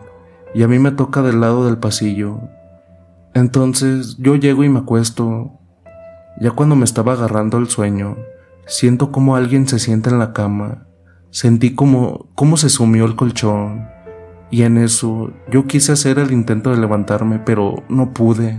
y 0.55 0.63
a 0.63 0.69
mí 0.69 0.79
me 0.79 0.91
toca 0.91 1.23
del 1.23 1.41
lado 1.41 1.67
del 1.67 1.79
pasillo, 1.79 2.41
entonces 3.35 4.17
yo 4.19 4.35
llego 4.35 4.65
y 4.65 4.69
me 4.69 4.81
acuesto. 4.81 5.53
Ya 6.41 6.51
cuando 6.51 6.75
me 6.75 6.85
estaba 6.85 7.13
agarrando 7.13 7.59
el 7.59 7.69
sueño, 7.69 8.17
siento 8.67 9.13
como 9.13 9.37
alguien 9.37 9.69
se 9.69 9.79
sienta 9.79 10.11
en 10.11 10.19
la 10.19 10.33
cama. 10.33 10.87
Sentí 11.31 11.75
como, 11.75 12.31
como 12.35 12.57
se 12.57 12.69
sumió 12.69 13.05
el 13.05 13.15
colchón. 13.15 13.89
Y 14.51 14.63
en 14.63 14.79
eso 14.79 15.33
yo 15.51 15.67
quise 15.67 15.93
hacer 15.93 16.19
el 16.19 16.33
intento 16.33 16.71
de 16.71 16.79
levantarme, 16.79 17.39
pero 17.39 17.85
no 17.89 18.13
pude. 18.13 18.59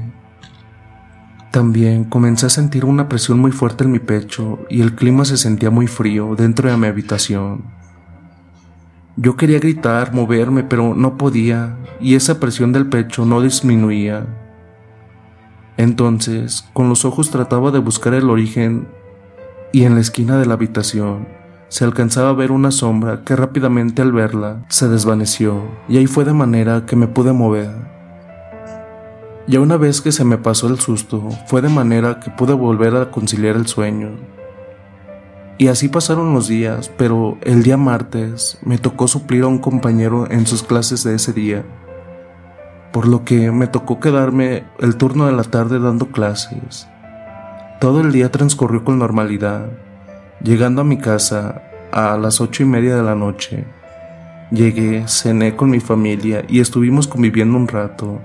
También 1.52 2.06
comencé 2.06 2.46
a 2.46 2.50
sentir 2.50 2.86
una 2.86 3.10
presión 3.10 3.38
muy 3.38 3.52
fuerte 3.52 3.84
en 3.84 3.92
mi 3.92 4.00
pecho 4.00 4.60
y 4.70 4.80
el 4.80 4.96
clima 4.96 5.26
se 5.26 5.36
sentía 5.36 5.70
muy 5.70 5.88
frío 5.88 6.34
dentro 6.38 6.70
de 6.70 6.78
mi 6.78 6.88
habitación. 6.88 7.66
Yo 9.18 9.36
quería 9.36 9.60
gritar, 9.60 10.14
moverme, 10.14 10.64
pero 10.64 10.96
no 10.96 11.18
podía, 11.18 11.76
y 12.00 12.16
esa 12.16 12.40
presión 12.40 12.72
del 12.72 12.88
pecho 12.88 13.26
no 13.26 13.42
disminuía. 13.42 14.26
Entonces, 15.76 16.66
con 16.72 16.88
los 16.88 17.04
ojos 17.04 17.30
trataba 17.32 17.72
de 17.72 17.80
buscar 17.80 18.14
el 18.14 18.30
origen 18.30 18.88
y 19.74 19.84
en 19.84 19.96
la 19.96 20.02
esquina 20.02 20.38
de 20.38 20.46
la 20.46 20.54
habitación 20.54 21.28
se 21.68 21.84
alcanzaba 21.84 22.30
a 22.30 22.34
ver 22.34 22.52
una 22.52 22.72
sombra 22.72 23.24
que 23.24 23.36
rápidamente 23.36 24.02
al 24.02 24.12
verla 24.14 24.66
se 24.70 24.88
desvaneció 24.88 25.64
y 25.88 25.98
ahí 25.98 26.08
fue 26.08 26.24
de 26.24 26.34
manera 26.34 26.86
que 26.86 26.96
me 26.96 27.08
pude 27.08 27.34
mover. 27.34 27.91
Ya 29.52 29.60
una 29.60 29.76
vez 29.76 30.00
que 30.00 30.12
se 30.12 30.24
me 30.24 30.38
pasó 30.38 30.68
el 30.68 30.80
susto, 30.80 31.30
fue 31.48 31.62
de 31.62 31.68
manera 31.68 32.22
que 32.22 32.32
pude 32.32 32.54
volver 32.54 32.96
a 32.96 33.12
conciliar 33.12 33.58
el 33.58 33.68
sueño. 33.68 34.12
Y 35.58 35.68
así 35.68 35.90
pasaron 35.90 36.34
los 36.34 36.48
días, 36.48 36.90
pero 36.98 37.38
el 37.42 37.62
día 37.62 37.76
martes 37.76 38.58
me 38.64 38.78
tocó 38.78 39.08
suplir 39.08 39.44
a 39.44 39.48
un 39.48 39.60
compañero 39.60 40.26
en 40.32 40.48
sus 40.48 40.64
clases 40.64 41.04
de 41.04 41.16
ese 41.16 41.34
día 41.34 41.66
por 42.92 43.08
lo 43.08 43.24
que 43.24 43.52
me 43.52 43.68
tocó 43.68 44.00
quedarme 44.00 44.66
el 44.80 44.98
turno 44.98 45.26
de 45.26 45.32
la 45.32 45.44
tarde 45.44 45.80
dando 45.80 46.08
clases. 46.08 46.88
Todo 47.80 48.02
el 48.02 48.12
día 48.12 48.32
transcurrió 48.32 48.84
con 48.84 49.00
normalidad, 49.00 49.68
llegando 50.44 50.82
a 50.82 50.86
mi 50.86 50.98
casa 50.98 51.64
a 51.92 52.18
las 52.18 52.42
ocho 52.42 52.64
y 52.64 52.66
media 52.66 52.96
de 52.96 53.04
la 53.04 53.16
noche. 53.16 53.66
Llegué, 54.52 55.08
cené 55.08 55.56
con 55.56 55.70
mi 55.70 55.80
familia 55.80 56.44
y 56.50 56.60
estuvimos 56.60 57.08
conviviendo 57.08 57.58
un 57.58 57.68
rato. 57.68 58.22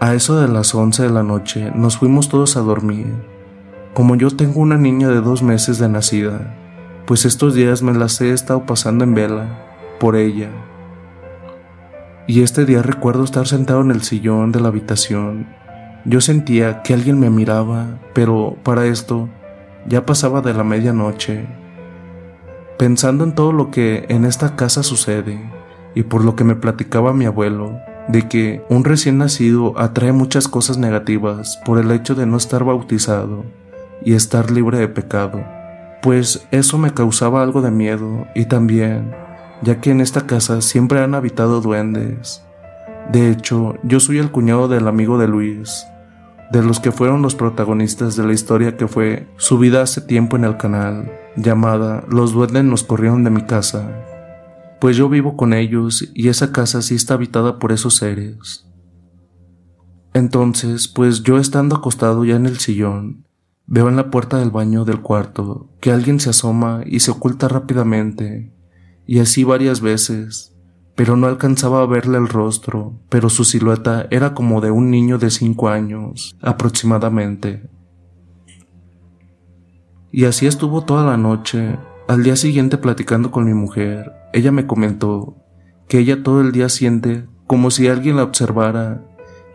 A 0.00 0.14
eso 0.14 0.40
de 0.40 0.48
las 0.48 0.74
once 0.74 1.02
de 1.02 1.10
la 1.10 1.22
noche 1.22 1.72
nos 1.74 1.98
fuimos 1.98 2.28
todos 2.28 2.56
a 2.56 2.60
dormir. 2.60 3.06
Como 3.94 4.16
yo 4.16 4.30
tengo 4.30 4.60
una 4.60 4.76
niña 4.76 5.08
de 5.08 5.20
dos 5.20 5.42
meses 5.42 5.78
de 5.78 5.88
nacida, 5.88 6.54
pues 7.06 7.24
estos 7.24 7.54
días 7.54 7.82
me 7.82 7.94
las 7.94 8.20
he 8.20 8.32
estado 8.32 8.66
pasando 8.66 9.04
en 9.04 9.14
vela 9.14 9.58
por 9.98 10.16
ella 10.16 10.50
y 12.28 12.42
este 12.42 12.64
día 12.64 12.82
recuerdo 12.82 13.22
estar 13.22 13.46
sentado 13.46 13.80
en 13.82 13.92
el 13.92 14.02
sillón 14.02 14.50
de 14.50 14.60
la 14.60 14.68
habitación. 14.68 15.46
Yo 16.04 16.20
sentía 16.20 16.82
que 16.82 16.92
alguien 16.92 17.20
me 17.20 17.30
miraba, 17.30 18.00
pero 18.14 18.56
para 18.64 18.86
esto 18.86 19.28
ya 19.86 20.04
pasaba 20.04 20.40
de 20.40 20.52
la 20.52 20.64
medianoche. 20.64 21.46
Pensando 22.78 23.24
en 23.24 23.34
todo 23.34 23.52
lo 23.52 23.70
que 23.70 24.06
en 24.08 24.24
esta 24.24 24.56
casa 24.56 24.82
sucede 24.82 25.38
y 25.94 26.02
por 26.02 26.24
lo 26.24 26.34
que 26.34 26.44
me 26.44 26.56
platicaba 26.56 27.12
mi 27.12 27.26
abuelo, 27.26 27.78
de 28.08 28.28
que 28.28 28.64
un 28.68 28.84
recién 28.84 29.18
nacido 29.18 29.78
atrae 29.78 30.12
muchas 30.12 30.48
cosas 30.48 30.78
negativas 30.78 31.60
por 31.64 31.78
el 31.78 31.90
hecho 31.90 32.14
de 32.14 32.26
no 32.26 32.36
estar 32.36 32.64
bautizado 32.64 33.44
y 34.04 34.14
estar 34.14 34.50
libre 34.50 34.78
de 34.78 34.88
pecado, 34.88 35.42
pues 36.02 36.46
eso 36.50 36.78
me 36.78 36.94
causaba 36.94 37.42
algo 37.42 37.62
de 37.62 37.70
miedo 37.70 38.26
y 38.34 38.44
también 38.44 39.12
ya 39.62 39.80
que 39.80 39.90
en 39.90 40.00
esta 40.00 40.26
casa 40.26 40.60
siempre 40.60 41.00
han 41.00 41.14
habitado 41.14 41.60
duendes. 41.60 42.42
De 43.10 43.30
hecho, 43.30 43.74
yo 43.82 44.00
soy 44.00 44.18
el 44.18 44.30
cuñado 44.30 44.68
del 44.68 44.88
amigo 44.88 45.18
de 45.18 45.28
Luis, 45.28 45.86
de 46.50 46.62
los 46.62 46.80
que 46.80 46.92
fueron 46.92 47.22
los 47.22 47.34
protagonistas 47.34 48.16
de 48.16 48.24
la 48.24 48.32
historia 48.32 48.76
que 48.76 48.88
fue 48.88 49.26
subida 49.36 49.82
hace 49.82 50.00
tiempo 50.00 50.36
en 50.36 50.44
el 50.44 50.56
canal, 50.56 51.10
llamada 51.36 52.04
Los 52.08 52.32
duendes 52.32 52.64
nos 52.64 52.84
corrieron 52.84 53.24
de 53.24 53.30
mi 53.30 53.42
casa. 53.42 53.90
Pues 54.80 54.96
yo 54.96 55.08
vivo 55.08 55.36
con 55.36 55.52
ellos 55.52 56.10
y 56.14 56.28
esa 56.28 56.52
casa 56.52 56.82
sí 56.82 56.94
está 56.94 57.14
habitada 57.14 57.58
por 57.58 57.72
esos 57.72 57.96
seres. 57.96 58.66
Entonces, 60.12 60.88
pues 60.88 61.22
yo 61.22 61.38
estando 61.38 61.76
acostado 61.76 62.24
ya 62.24 62.36
en 62.36 62.46
el 62.46 62.58
sillón, 62.58 63.26
veo 63.66 63.88
en 63.88 63.96
la 63.96 64.10
puerta 64.10 64.38
del 64.38 64.50
baño 64.50 64.84
del 64.84 65.02
cuarto 65.02 65.70
que 65.80 65.90
alguien 65.90 66.20
se 66.20 66.30
asoma 66.30 66.82
y 66.86 67.00
se 67.00 67.10
oculta 67.10 67.48
rápidamente 67.48 68.52
y 69.06 69.20
así 69.20 69.44
varias 69.44 69.80
veces, 69.80 70.52
pero 70.96 71.16
no 71.16 71.28
alcanzaba 71.28 71.82
a 71.82 71.86
verle 71.86 72.18
el 72.18 72.28
rostro, 72.28 72.98
pero 73.08 73.30
su 73.30 73.44
silueta 73.44 74.08
era 74.10 74.34
como 74.34 74.60
de 74.60 74.72
un 74.72 74.90
niño 74.90 75.18
de 75.18 75.30
cinco 75.30 75.68
años, 75.68 76.36
aproximadamente. 76.42 77.68
Y 80.10 80.24
así 80.24 80.46
estuvo 80.46 80.82
toda 80.82 81.04
la 81.04 81.16
noche. 81.16 81.78
Al 82.08 82.22
día 82.22 82.36
siguiente 82.36 82.78
platicando 82.78 83.30
con 83.30 83.44
mi 83.44 83.54
mujer, 83.54 84.12
ella 84.36 84.52
me 84.52 84.66
comentó 84.66 85.34
que 85.88 85.98
ella 85.98 86.22
todo 86.22 86.42
el 86.42 86.52
día 86.52 86.68
siente 86.68 87.26
como 87.46 87.70
si 87.70 87.88
alguien 87.88 88.16
la 88.16 88.22
observara 88.22 89.02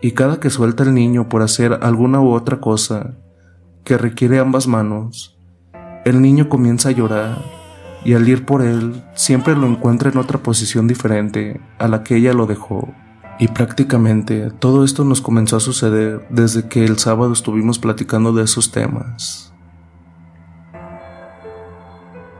y 0.00 0.10
cada 0.10 0.40
que 0.40 0.50
suelta 0.50 0.82
el 0.82 0.92
niño 0.92 1.28
por 1.28 1.42
hacer 1.42 1.78
alguna 1.82 2.20
u 2.20 2.32
otra 2.32 2.60
cosa 2.60 3.14
que 3.84 3.96
requiere 3.96 4.40
ambas 4.40 4.66
manos, 4.66 5.38
el 6.04 6.20
niño 6.20 6.48
comienza 6.48 6.88
a 6.88 6.92
llorar 6.92 7.38
y 8.04 8.14
al 8.14 8.28
ir 8.28 8.44
por 8.44 8.60
él 8.60 9.04
siempre 9.14 9.54
lo 9.54 9.68
encuentra 9.68 10.10
en 10.10 10.18
otra 10.18 10.42
posición 10.42 10.88
diferente 10.88 11.60
a 11.78 11.86
la 11.86 12.02
que 12.02 12.16
ella 12.16 12.32
lo 12.32 12.46
dejó. 12.46 12.92
Y 13.38 13.48
prácticamente 13.48 14.50
todo 14.50 14.82
esto 14.82 15.04
nos 15.04 15.20
comenzó 15.20 15.58
a 15.58 15.60
suceder 15.60 16.26
desde 16.28 16.66
que 16.66 16.84
el 16.84 16.98
sábado 16.98 17.32
estuvimos 17.32 17.78
platicando 17.78 18.32
de 18.32 18.42
esos 18.42 18.72
temas. 18.72 19.54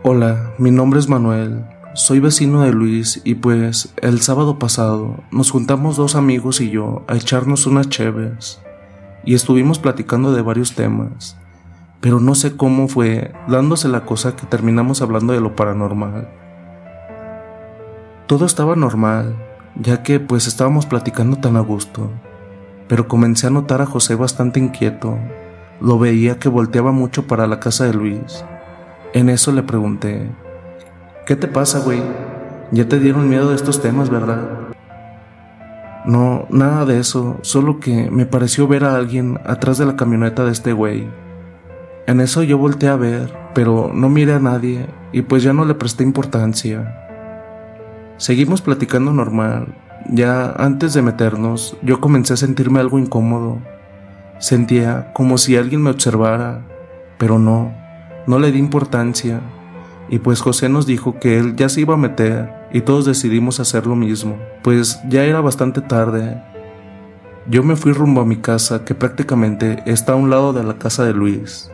Hola, 0.02 0.55
mi 0.59 0.73
nombre 0.73 0.98
es 0.98 1.09
Manuel, 1.09 1.64
soy 1.94 2.20
vecino 2.20 2.62
de 2.62 2.73
Luis 2.73 3.20
y 3.24 3.35
pues 3.35 3.93
el 4.01 4.20
sábado 4.20 4.59
pasado 4.59 5.23
nos 5.31 5.51
juntamos 5.51 5.97
dos 5.97 6.14
amigos 6.14 6.60
y 6.60 6.70
yo 6.70 7.05
a 7.09 7.16
echarnos 7.16 7.66
unas 7.66 7.89
cheves 7.89 8.60
y 9.24 9.35
estuvimos 9.35 9.78
platicando 9.78 10.32
de 10.32 10.43
varios 10.43 10.74
temas 10.74 11.36
pero 12.02 12.19
no 12.19 12.35
sé 12.35 12.56
cómo 12.56 12.89
fue 12.89 13.32
dándose 13.47 13.86
la 13.86 14.05
cosa 14.05 14.35
que 14.35 14.44
terminamos 14.44 15.01
hablando 15.02 15.32
de 15.35 15.40
lo 15.40 15.55
paranormal. 15.55 16.28
Todo 18.27 18.44
estaba 18.44 18.74
normal, 18.74 19.36
ya 19.77 20.02
que 20.02 20.19
pues 20.19 20.48
estábamos 20.48 20.85
platicando 20.85 21.36
tan 21.36 21.56
a 21.56 21.60
gusto, 21.60 22.10
pero 22.89 23.06
comencé 23.06 23.47
a 23.47 23.51
notar 23.51 23.82
a 23.82 23.86
José 23.86 24.16
bastante 24.16 24.59
inquieto, 24.59 25.16
lo 25.81 25.97
veía 25.97 26.40
que 26.40 26.48
volteaba 26.48 26.90
mucho 26.90 27.28
para 27.28 27.47
la 27.47 27.60
casa 27.60 27.85
de 27.85 27.94
Luis. 27.94 28.44
En 29.12 29.28
eso 29.28 29.52
le 29.52 29.62
pregunté, 29.62 30.28
¿qué 31.27 31.36
te 31.36 31.49
pasa, 31.49 31.81
güey? 31.81 32.03
Ya 32.70 32.89
te 32.89 32.99
dieron 32.99 33.28
miedo 33.28 33.51
de 33.51 33.57
estos 33.57 33.82
temas, 33.82 34.11
¿verdad? 34.11 34.40
No, 36.05 36.47
nada 36.51 36.85
de 36.85 36.99
eso, 36.99 37.39
solo 37.43 37.78
que 37.78 38.11
me 38.11 38.27
pareció 38.27 38.66
ver 38.66 38.85
a 38.85 38.97
alguien 38.97 39.39
atrás 39.44 39.78
de 39.78 39.86
la 39.86 39.94
camioneta 39.94 40.44
de 40.44 40.51
este 40.51 40.73
güey. 40.73 41.07
En 42.07 42.20
eso 42.20 42.43
yo 42.43 42.59
volteé 42.59 42.89
a 42.89 42.97
ver, 42.97 43.32
pero 43.55 43.93
no 43.94 44.09
miré 44.09 44.35
a 44.35 44.40
nadie 44.40 44.86
y 45.12 45.23
pues 45.23 45.44
ya 45.44 45.53
no 45.53 45.65
le 45.65 45.74
presté 45.74 46.03
importancia. 46.03 46.99
Seguimos 48.16 48.62
platicando 48.62 49.12
normal. 49.12 49.74
Ya 50.09 50.51
antes 50.51 50.94
de 50.94 51.03
meternos, 51.03 51.77
yo 51.82 52.01
comencé 52.01 52.35
a 52.35 52.36
sentirme 52.36 52.81
algo 52.81 52.99
incómodo. 52.99 53.59
Sentía 54.39 55.12
como 55.12 55.39
si 55.39 55.57
alguien 55.57 55.82
me 55.82 55.90
observara, 55.90 56.62
pero 57.19 57.39
no, 57.39 57.73
no 58.27 58.40
le 58.40 58.51
di 58.51 58.59
importancia. 58.59 59.40
Y 60.13 60.19
pues 60.19 60.43
José 60.43 60.69
nos 60.69 60.85
dijo 60.85 61.19
que 61.19 61.39
él 61.39 61.57
ya 61.57 61.71
se 61.71 61.81
iba 61.81 61.95
a 61.95 61.97
meter 61.97 62.53
y 62.71 62.83
todos 62.83 63.07
decidimos 63.07 63.61
hacer 63.61 63.87
lo 63.87 63.97
mismo, 63.97 64.37
pues 64.63 65.01
ya 65.09 65.25
era 65.25 65.41
bastante 65.41 65.81
tarde. 65.81 66.37
Yo 67.49 67.63
me 67.63 67.77
fui 67.77 67.95
rumbo 67.95 68.21
a 68.21 68.27
mi 68.27 68.37
casa, 68.37 68.85
que 68.85 68.95
prácticamente 68.95 69.83
está 69.87 70.13
a 70.13 70.17
un 70.17 70.29
lado 70.29 70.53
de 70.53 70.65
la 70.65 70.75
casa 70.75 71.07
de 71.07 71.15
Luis. 71.15 71.71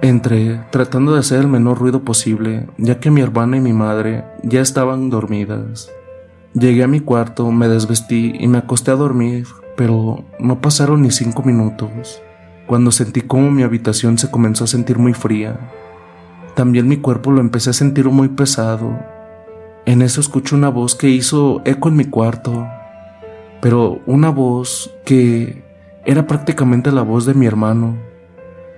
Entré 0.00 0.58
tratando 0.70 1.12
de 1.12 1.20
hacer 1.20 1.40
el 1.40 1.48
menor 1.48 1.78
ruido 1.78 2.00
posible, 2.00 2.66
ya 2.78 2.98
que 2.98 3.10
mi 3.10 3.20
hermana 3.20 3.58
y 3.58 3.60
mi 3.60 3.74
madre 3.74 4.24
ya 4.42 4.62
estaban 4.62 5.10
dormidas. 5.10 5.90
Llegué 6.54 6.82
a 6.82 6.88
mi 6.88 7.00
cuarto, 7.00 7.52
me 7.52 7.68
desvestí 7.68 8.32
y 8.40 8.48
me 8.48 8.56
acosté 8.56 8.90
a 8.90 8.96
dormir, 8.96 9.46
pero 9.76 10.24
no 10.38 10.62
pasaron 10.62 11.02
ni 11.02 11.10
cinco 11.10 11.42
minutos, 11.42 12.22
cuando 12.66 12.90
sentí 12.90 13.20
como 13.20 13.50
mi 13.50 13.64
habitación 13.64 14.16
se 14.16 14.30
comenzó 14.30 14.64
a 14.64 14.66
sentir 14.66 14.98
muy 14.98 15.12
fría. 15.12 15.58
También 16.60 16.88
mi 16.88 16.98
cuerpo 16.98 17.30
lo 17.30 17.40
empecé 17.40 17.70
a 17.70 17.72
sentir 17.72 18.10
muy 18.10 18.28
pesado. 18.28 18.98
En 19.86 20.02
eso 20.02 20.20
escuché 20.20 20.54
una 20.54 20.68
voz 20.68 20.94
que 20.94 21.08
hizo 21.08 21.62
eco 21.64 21.88
en 21.88 21.96
mi 21.96 22.04
cuarto, 22.04 22.68
pero 23.62 24.02
una 24.04 24.28
voz 24.28 24.94
que 25.06 25.64
era 26.04 26.26
prácticamente 26.26 26.92
la 26.92 27.00
voz 27.00 27.24
de 27.24 27.32
mi 27.32 27.46
hermano. 27.46 27.96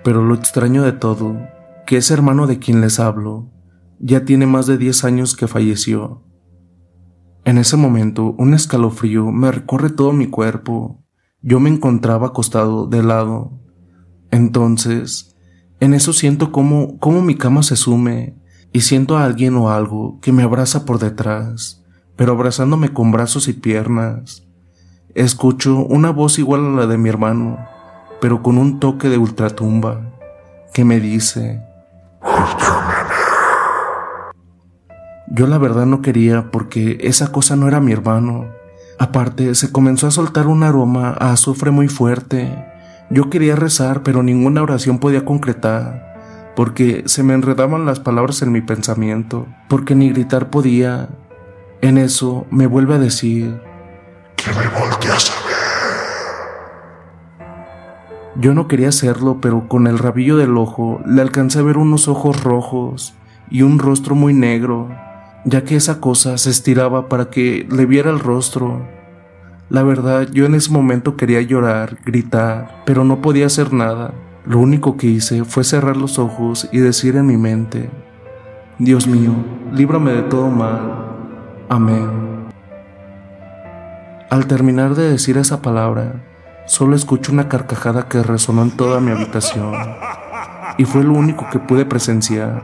Pero 0.04 0.22
lo 0.22 0.32
extraño 0.36 0.84
de 0.84 0.92
todo, 0.92 1.36
que 1.84 1.96
ese 1.96 2.14
hermano 2.14 2.46
de 2.46 2.60
quien 2.60 2.80
les 2.80 3.00
hablo, 3.00 3.50
ya 3.98 4.24
tiene 4.24 4.46
más 4.46 4.68
de 4.68 4.78
10 4.78 5.02
años 5.02 5.34
que 5.34 5.48
falleció. 5.48 6.22
En 7.44 7.58
ese 7.58 7.76
momento, 7.76 8.36
un 8.38 8.54
escalofrío 8.54 9.32
me 9.32 9.50
recorre 9.50 9.90
todo 9.90 10.12
mi 10.12 10.28
cuerpo. 10.28 11.04
Yo 11.40 11.58
me 11.58 11.68
encontraba 11.68 12.28
acostado 12.28 12.86
de 12.86 13.02
lado. 13.02 13.58
Entonces, 14.30 15.31
en 15.82 15.94
eso 15.94 16.12
siento 16.12 16.52
como, 16.52 16.96
mi 17.22 17.34
cama 17.34 17.64
se 17.64 17.74
sume 17.74 18.36
y 18.72 18.82
siento 18.82 19.18
a 19.18 19.24
alguien 19.24 19.56
o 19.56 19.68
algo 19.68 20.20
que 20.20 20.30
me 20.30 20.44
abraza 20.44 20.84
por 20.84 21.00
detrás, 21.00 21.82
pero 22.14 22.30
abrazándome 22.30 22.92
con 22.92 23.10
brazos 23.10 23.48
y 23.48 23.52
piernas. 23.52 24.44
Escucho 25.16 25.84
una 25.84 26.10
voz 26.10 26.38
igual 26.38 26.64
a 26.64 26.70
la 26.82 26.86
de 26.86 26.98
mi 26.98 27.08
hermano, 27.08 27.58
pero 28.20 28.44
con 28.44 28.58
un 28.58 28.78
toque 28.78 29.08
de 29.08 29.18
ultratumba 29.18 30.12
que 30.72 30.84
me 30.84 31.00
dice, 31.00 31.60
yo 35.26 35.48
la 35.48 35.58
verdad 35.58 35.86
no 35.86 36.00
quería 36.00 36.52
porque 36.52 36.98
esa 37.00 37.32
cosa 37.32 37.56
no 37.56 37.66
era 37.66 37.80
mi 37.80 37.90
hermano. 37.90 38.52
Aparte, 39.00 39.56
se 39.56 39.72
comenzó 39.72 40.06
a 40.06 40.12
soltar 40.12 40.46
un 40.46 40.62
aroma 40.62 41.16
a 41.18 41.32
azufre 41.32 41.72
muy 41.72 41.88
fuerte. 41.88 42.71
Yo 43.10 43.30
quería 43.30 43.56
rezar, 43.56 44.02
pero 44.02 44.22
ninguna 44.22 44.62
oración 44.62 44.98
podía 44.98 45.24
concretar, 45.24 46.52
porque 46.56 47.02
se 47.06 47.22
me 47.22 47.34
enredaban 47.34 47.84
las 47.84 48.00
palabras 48.00 48.42
en 48.42 48.52
mi 48.52 48.60
pensamiento, 48.60 49.46
porque 49.68 49.94
ni 49.94 50.10
gritar 50.10 50.50
podía. 50.50 51.08
En 51.80 51.98
eso 51.98 52.46
me 52.50 52.66
vuelve 52.66 52.94
a 52.94 52.98
decir, 52.98 53.60
que 54.36 54.50
me 54.52 54.68
volteas 54.68 55.30
a 55.30 55.42
yo 58.34 58.54
no 58.54 58.66
quería 58.66 58.88
hacerlo, 58.88 59.38
pero 59.42 59.68
con 59.68 59.86
el 59.86 59.98
rabillo 59.98 60.38
del 60.38 60.56
ojo 60.56 61.02
le 61.06 61.20
alcancé 61.20 61.58
a 61.58 61.62
ver 61.62 61.76
unos 61.76 62.08
ojos 62.08 62.42
rojos 62.42 63.14
y 63.50 63.60
un 63.60 63.78
rostro 63.78 64.14
muy 64.14 64.32
negro, 64.32 64.88
ya 65.44 65.64
que 65.64 65.76
esa 65.76 66.00
cosa 66.00 66.38
se 66.38 66.48
estiraba 66.48 67.10
para 67.10 67.26
que 67.26 67.66
le 67.70 67.84
viera 67.84 68.10
el 68.10 68.20
rostro. 68.20 68.88
La 69.72 69.82
verdad, 69.82 70.28
yo 70.30 70.44
en 70.44 70.54
ese 70.54 70.70
momento 70.70 71.16
quería 71.16 71.40
llorar, 71.40 71.96
gritar, 72.04 72.82
pero 72.84 73.04
no 73.04 73.22
podía 73.22 73.46
hacer 73.46 73.72
nada. 73.72 74.12
Lo 74.44 74.58
único 74.58 74.98
que 74.98 75.06
hice 75.06 75.44
fue 75.44 75.64
cerrar 75.64 75.96
los 75.96 76.18
ojos 76.18 76.68
y 76.72 76.78
decir 76.78 77.16
en 77.16 77.26
mi 77.26 77.38
mente, 77.38 77.88
Dios 78.78 79.06
mío, 79.06 79.32
líbrame 79.72 80.12
de 80.12 80.22
todo 80.24 80.48
mal. 80.48 81.06
Amén. 81.70 82.10
Al 84.28 84.46
terminar 84.46 84.94
de 84.94 85.08
decir 85.08 85.38
esa 85.38 85.62
palabra, 85.62 86.22
Solo 86.64 86.94
escucho 86.94 87.32
una 87.32 87.48
carcajada 87.48 88.08
que 88.08 88.22
resonó 88.22 88.62
en 88.62 88.70
toda 88.70 89.00
mi 89.00 89.10
habitación 89.10 89.74
y 90.78 90.84
fue 90.84 91.02
lo 91.02 91.12
único 91.12 91.48
que 91.50 91.58
pude 91.58 91.84
presenciar, 91.84 92.62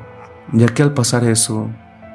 ya 0.53 0.67
que 0.69 0.85
al 0.85 0.95
pasar 0.95 1.25
eso 1.25 1.69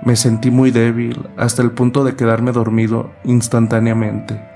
me 0.05 0.15
sentí 0.15 0.49
muy 0.49 0.71
débil 0.71 1.27
hasta 1.35 1.61
el 1.61 1.71
punto 1.71 2.05
de 2.05 2.15
quedarme 2.15 2.53
dormido 2.53 3.11
instantáneamente. 3.25 4.52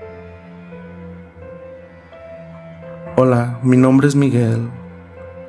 Hola, 3.20 3.58
mi 3.64 3.76
nombre 3.76 4.06
es 4.06 4.14
Miguel. 4.14 4.70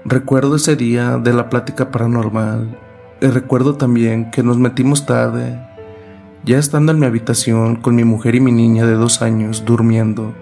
Recuerdo 0.03 0.55
ese 0.55 0.75
día 0.75 1.19
de 1.19 1.33
la 1.33 1.51
plática 1.51 1.91
paranormal 1.91 2.75
y 3.21 3.27
recuerdo 3.27 3.75
también 3.75 4.31
que 4.31 4.41
nos 4.41 4.57
metimos 4.57 5.05
tarde, 5.05 5.59
ya 6.43 6.57
estando 6.57 6.91
en 6.91 6.97
mi 6.97 7.05
habitación 7.05 7.75
con 7.75 7.93
mi 7.93 8.03
mujer 8.03 8.33
y 8.33 8.39
mi 8.39 8.51
niña 8.51 8.87
de 8.87 8.93
dos 8.93 9.21
años 9.21 9.65
durmiendo. 9.65 10.33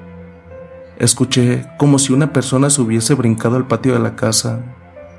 Escuché 0.99 1.66
como 1.78 1.99
si 1.99 2.14
una 2.14 2.32
persona 2.32 2.70
se 2.70 2.82
hubiese 2.82 3.14
brincado 3.14 3.58
al 3.58 3.68
patio 3.68 3.91
de 3.91 3.99
la 3.99 4.16
casa. 4.16 4.62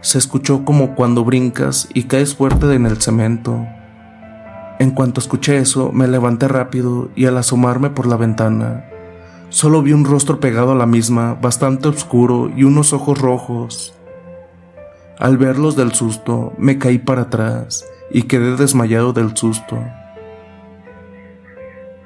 Se 0.01 0.17
escuchó 0.17 0.65
como 0.65 0.95
cuando 0.95 1.27
brincas 1.27 1.91
y 1.93 2.05
caes 2.05 2.35
fuerte 2.35 2.73
en 2.73 2.87
el 2.87 3.03
cemento. 3.03 3.67
En 4.79 4.93
cuanto 4.93 5.21
escuché 5.21 5.59
eso, 5.59 5.93
me 5.93 6.09
levanté 6.09 6.49
rápido 6.49 7.11
y 7.15 7.27
al 7.27 7.37
asomarme 7.37 7.91
por 7.91 8.07
la 8.07 8.17
ventana, 8.17 8.87
solo 9.49 9.83
vi 9.83 9.93
un 9.93 10.05
rostro 10.05 10.41
pegado 10.41 10.73
a 10.73 10.77
la 10.77 10.87
misma, 10.87 11.35
bastante 11.35 11.89
oscuro 11.89 12.51
y 12.55 12.65
unos 12.65 12.93
ojos 12.93 13.19
rojos. 13.19 13.95
Al 15.19 15.37
verlos 15.37 15.77
del 15.77 15.93
susto, 15.93 16.53
me 16.59 16.79
caí 16.79 16.99
para 16.99 17.23
atrás 17.23 17.85
y 18.11 18.23
quedé 18.23 18.57
desmayado 18.57 19.13
del 19.13 19.37
susto. 19.37 19.79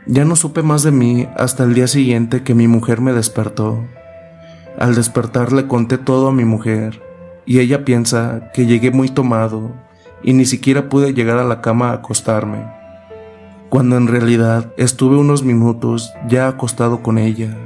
Ya 0.06 0.24
no 0.24 0.34
supe 0.34 0.62
más 0.62 0.82
de 0.82 0.90
mí 0.90 1.28
hasta 1.36 1.62
el 1.64 1.74
día 1.74 1.86
siguiente 1.86 2.42
que 2.42 2.54
mi 2.54 2.66
mujer 2.66 3.00
me 3.00 3.12
despertó. 3.12 3.78
Al 4.78 4.94
despertar 4.94 5.52
le 5.52 5.68
conté 5.68 5.98
todo 5.98 6.28
a 6.28 6.32
mi 6.32 6.44
mujer 6.44 7.02
y 7.44 7.60
ella 7.60 7.84
piensa 7.84 8.50
que 8.52 8.66
llegué 8.66 8.90
muy 8.90 9.08
tomado 9.08 9.72
y 10.22 10.32
ni 10.32 10.44
siquiera 10.44 10.88
pude 10.88 11.14
llegar 11.14 11.38
a 11.38 11.44
la 11.44 11.60
cama 11.60 11.90
a 11.90 11.94
acostarme, 11.94 12.64
cuando 13.72 13.96
en 13.96 14.06
realidad 14.06 14.74
estuve 14.76 15.16
unos 15.16 15.44
minutos 15.44 16.12
ya 16.28 16.46
acostado 16.46 17.02
con 17.02 17.16
ella, 17.16 17.56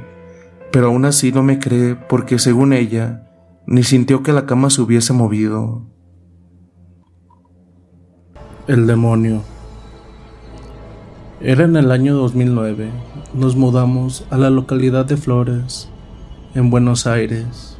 pero 0.71 0.87
aún 0.87 1.03
así 1.03 1.33
no 1.33 1.43
me 1.43 1.59
cree 1.59 1.95
porque 1.95 2.39
según 2.39 2.71
ella 2.71 3.27
ni 3.65 3.83
sintió 3.83 4.23
que 4.23 4.31
la 4.31 4.45
cama 4.45 4.69
se 4.69 4.81
hubiese 4.81 5.11
movido. 5.11 5.85
El 8.67 8.87
demonio. 8.87 9.43
Era 11.41 11.65
en 11.65 11.75
el 11.75 11.91
año 11.91 12.15
2009. 12.15 12.89
Nos 13.33 13.57
mudamos 13.57 14.25
a 14.29 14.37
la 14.37 14.49
localidad 14.49 15.03
de 15.03 15.17
Flores, 15.17 15.89
en 16.55 16.69
Buenos 16.69 17.05
Aires, 17.05 17.77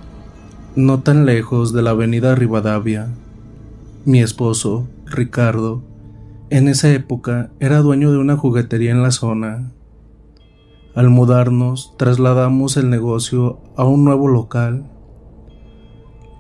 no 0.75 0.99
tan 0.99 1.25
lejos 1.25 1.71
de 1.71 1.81
la 1.81 1.91
avenida 1.91 2.35
Rivadavia. 2.35 3.07
Mi 4.03 4.21
esposo, 4.21 4.85
Ricardo, 5.05 5.86
en 6.49 6.67
esa 6.67 6.91
época 6.91 7.51
era 7.59 7.79
dueño 7.79 8.11
de 8.11 8.17
una 8.17 8.37
juguetería 8.37 8.91
en 8.91 9.01
la 9.01 9.11
zona. 9.11 9.71
Al 10.95 11.09
mudarnos, 11.09 11.95
trasladamos 11.97 12.77
el 12.77 12.89
negocio 12.89 13.59
a 13.75 13.85
un 13.85 14.03
nuevo 14.03 14.27
local. 14.27 14.89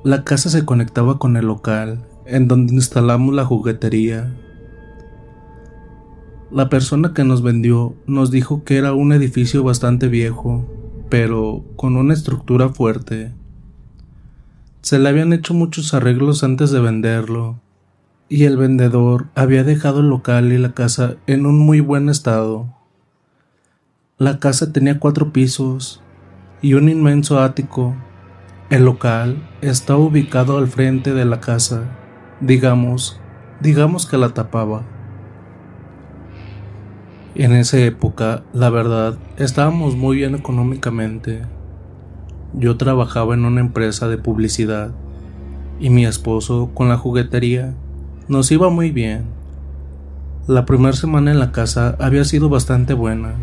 La 0.03 0.23
casa 0.23 0.49
se 0.49 0.65
conectaba 0.65 1.19
con 1.19 1.37
el 1.37 1.45
local, 1.45 2.07
en 2.25 2.47
donde 2.47 2.73
instalamos 2.73 3.35
la 3.35 3.45
juguetería 3.45 4.33
la 6.49 6.69
persona 6.69 7.13
que 7.13 7.25
nos 7.25 7.41
vendió 7.41 7.95
nos 8.05 8.31
dijo 8.31 8.63
que 8.63 8.77
era 8.77 8.93
un 8.93 9.11
edificio 9.11 9.63
bastante 9.63 10.07
viejo, 10.07 10.65
pero 11.09 11.65
con 11.75 11.97
una 11.97 12.13
estructura 12.13 12.69
fuerte. 12.69 13.33
Se 14.81 14.97
le 14.97 15.09
habían 15.09 15.33
hecho 15.33 15.53
muchos 15.53 15.93
arreglos 15.93 16.45
antes 16.45 16.71
de 16.71 16.79
venderlo, 16.79 17.59
y 18.29 18.43
el 18.43 18.57
vendedor 18.57 19.27
había 19.35 19.63
dejado 19.63 20.01
el 20.01 20.09
local 20.09 20.51
y 20.51 20.57
la 20.57 20.73
casa 20.73 21.15
en 21.27 21.45
un 21.45 21.59
muy 21.59 21.79
buen 21.79 22.09
estado. 22.09 22.73
La 24.17 24.39
casa 24.39 24.73
tenía 24.73 24.99
cuatro 24.99 25.31
pisos 25.31 26.01
y 26.61 26.73
un 26.73 26.89
inmenso 26.89 27.39
ático, 27.39 27.95
El 28.69 28.83
local 28.83 29.47
estaba 29.61 29.99
ubicado 29.99 30.57
al 30.57 30.67
frente 30.67 31.13
de 31.13 31.23
la 31.23 31.39
casa, 31.39 31.83
digamos, 32.41 33.17
digamos 33.61 34.05
que 34.05 34.17
la 34.17 34.33
tapaba. 34.33 34.83
En 37.33 37.53
esa 37.53 37.77
época, 37.77 38.43
la 38.51 38.69
verdad, 38.69 39.17
estábamos 39.37 39.95
muy 39.95 40.17
bien 40.17 40.35
económicamente. 40.35 41.43
Yo 42.53 42.75
trabajaba 42.75 43.35
en 43.35 43.45
una 43.45 43.61
empresa 43.61 44.09
de 44.09 44.17
publicidad 44.17 44.91
y 45.79 45.89
mi 45.89 46.05
esposo 46.05 46.71
con 46.73 46.89
la 46.89 46.97
juguetería 46.97 47.73
nos 48.27 48.51
iba 48.51 48.69
muy 48.69 48.91
bien. 48.91 49.25
La 50.47 50.65
primera 50.65 50.93
semana 50.93 51.31
en 51.31 51.39
la 51.39 51.51
casa 51.51 51.95
había 51.99 52.23
sido 52.23 52.49
bastante 52.49 52.93
buena. 52.93 53.35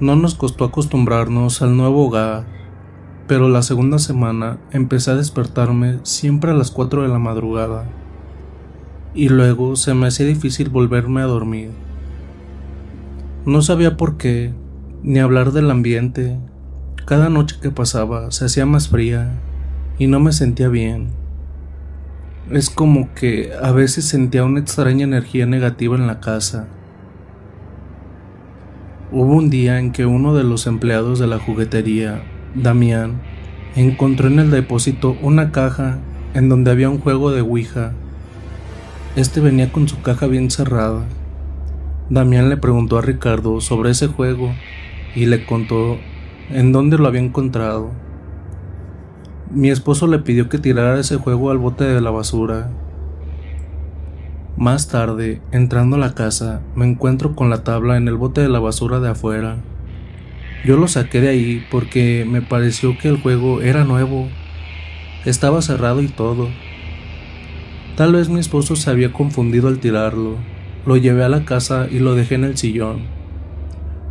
No 0.00 0.16
nos 0.16 0.34
costó 0.34 0.64
acostumbrarnos 0.64 1.62
al 1.62 1.76
nuevo 1.76 2.06
hogar 2.06 2.44
pero 3.26 3.48
la 3.48 3.62
segunda 3.62 3.98
semana 3.98 4.58
empecé 4.70 5.10
a 5.10 5.16
despertarme 5.16 5.98
siempre 6.02 6.50
a 6.50 6.54
las 6.54 6.70
4 6.70 7.02
de 7.02 7.08
la 7.08 7.18
madrugada 7.18 7.86
y 9.14 9.28
luego 9.28 9.76
se 9.76 9.94
me 9.94 10.08
hacía 10.08 10.26
difícil 10.26 10.68
volverme 10.68 11.22
a 11.22 11.26
dormir. 11.26 11.70
No 13.46 13.62
sabía 13.62 13.96
por 13.96 14.16
qué, 14.16 14.52
ni 15.02 15.20
hablar 15.20 15.52
del 15.52 15.70
ambiente. 15.70 16.38
Cada 17.06 17.28
noche 17.28 17.56
que 17.62 17.70
pasaba 17.70 18.30
se 18.30 18.46
hacía 18.46 18.66
más 18.66 18.88
fría 18.88 19.40
y 19.98 20.06
no 20.06 20.20
me 20.20 20.32
sentía 20.32 20.68
bien. 20.68 21.08
Es 22.50 22.68
como 22.68 23.08
que 23.14 23.52
a 23.62 23.72
veces 23.72 24.04
sentía 24.04 24.44
una 24.44 24.60
extraña 24.60 25.04
energía 25.04 25.46
negativa 25.46 25.96
en 25.96 26.06
la 26.06 26.20
casa. 26.20 26.68
Hubo 29.10 29.32
un 29.32 29.48
día 29.48 29.78
en 29.78 29.92
que 29.92 30.04
uno 30.04 30.34
de 30.34 30.44
los 30.44 30.66
empleados 30.66 31.18
de 31.18 31.26
la 31.26 31.38
juguetería 31.38 32.22
Damián 32.54 33.22
encontró 33.76 34.28
en 34.28 34.40
el 34.40 34.50
depósito 34.50 35.16
una 35.22 35.52
caja 35.52 36.00
en 36.34 36.50
donde 36.50 36.70
había 36.70 36.90
un 36.90 36.98
juego 36.98 37.30
de 37.30 37.40
Ouija. 37.40 37.92
Este 39.16 39.40
venía 39.40 39.72
con 39.72 39.88
su 39.88 40.02
caja 40.02 40.26
bien 40.26 40.50
cerrada. 40.50 41.06
Damián 42.10 42.50
le 42.50 42.58
preguntó 42.58 42.98
a 42.98 43.02
Ricardo 43.02 43.62
sobre 43.62 43.90
ese 43.90 44.08
juego 44.08 44.52
y 45.14 45.24
le 45.24 45.46
contó 45.46 45.96
en 46.50 46.72
dónde 46.72 46.98
lo 46.98 47.08
había 47.08 47.22
encontrado. 47.22 48.03
Mi 49.54 49.70
esposo 49.70 50.08
le 50.08 50.18
pidió 50.18 50.48
que 50.48 50.58
tirara 50.58 50.98
ese 50.98 51.16
juego 51.16 51.52
al 51.52 51.58
bote 51.58 51.84
de 51.84 52.00
la 52.00 52.10
basura. 52.10 52.72
Más 54.56 54.88
tarde, 54.88 55.40
entrando 55.52 55.94
a 55.94 56.00
la 56.00 56.12
casa, 56.12 56.60
me 56.74 56.84
encuentro 56.84 57.36
con 57.36 57.50
la 57.50 57.62
tabla 57.62 57.96
en 57.96 58.08
el 58.08 58.16
bote 58.16 58.40
de 58.40 58.48
la 58.48 58.58
basura 58.58 58.98
de 58.98 59.10
afuera. 59.10 59.58
Yo 60.64 60.76
lo 60.76 60.88
saqué 60.88 61.20
de 61.20 61.28
ahí 61.28 61.64
porque 61.70 62.26
me 62.28 62.42
pareció 62.42 62.98
que 62.98 63.06
el 63.06 63.22
juego 63.22 63.60
era 63.60 63.84
nuevo. 63.84 64.26
Estaba 65.24 65.62
cerrado 65.62 66.02
y 66.02 66.08
todo. 66.08 66.48
Tal 67.96 68.14
vez 68.14 68.28
mi 68.28 68.40
esposo 68.40 68.74
se 68.74 68.90
había 68.90 69.12
confundido 69.12 69.68
al 69.68 69.78
tirarlo. 69.78 70.36
Lo 70.84 70.96
llevé 70.96 71.22
a 71.22 71.28
la 71.28 71.44
casa 71.44 71.86
y 71.88 72.00
lo 72.00 72.16
dejé 72.16 72.34
en 72.34 72.42
el 72.42 72.56
sillón. 72.56 73.02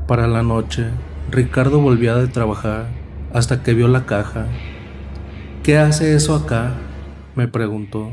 Para 0.07 0.25
la 0.29 0.41
noche, 0.41 0.85
Ricardo 1.31 1.81
volvía 1.81 2.15
de 2.15 2.29
trabajar 2.29 2.87
hasta 3.33 3.61
que 3.61 3.73
vio 3.73 3.89
la 3.89 4.05
caja. 4.05 4.47
¿Qué 5.63 5.77
hace 5.77 6.15
eso 6.15 6.35
acá? 6.35 6.73
me 7.35 7.47
preguntó. 7.47 8.11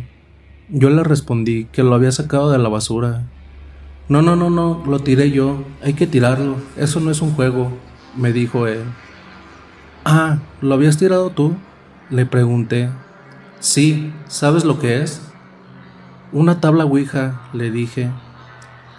Yo 0.69 0.89
le 0.89 1.05
respondí 1.05 1.67
que 1.67 1.83
lo 1.83 1.95
había 1.95 2.13
sacado 2.13 2.51
de 2.51 2.59
la 2.59 2.69
basura. 2.69 3.27
No, 4.09 4.23
no, 4.23 4.37
no, 4.37 4.51
no, 4.51 4.83
lo 4.87 5.01
tiré 5.01 5.31
yo. 5.31 5.65
Hay 5.83 5.95
que 5.95 6.07
tirarlo. 6.07 6.57
Eso 6.77 7.01
no 7.01 7.11
es 7.11 7.21
un 7.21 7.33
juego 7.33 7.71
me 8.17 8.33
dijo 8.33 8.67
él. 8.67 8.85
Ah, 10.05 10.39
¿lo 10.61 10.75
habías 10.75 10.97
tirado 10.97 11.31
tú? 11.31 11.55
Le 12.11 12.27
pregunté. 12.27 12.91
Sí, 13.61 14.13
¿sabes 14.27 14.65
lo 14.65 14.79
que 14.79 15.03
es? 15.03 15.21
Una 16.33 16.61
tabla 16.61 16.85
Ouija, 16.85 17.49
le 17.53 17.71
dije. 17.71 18.11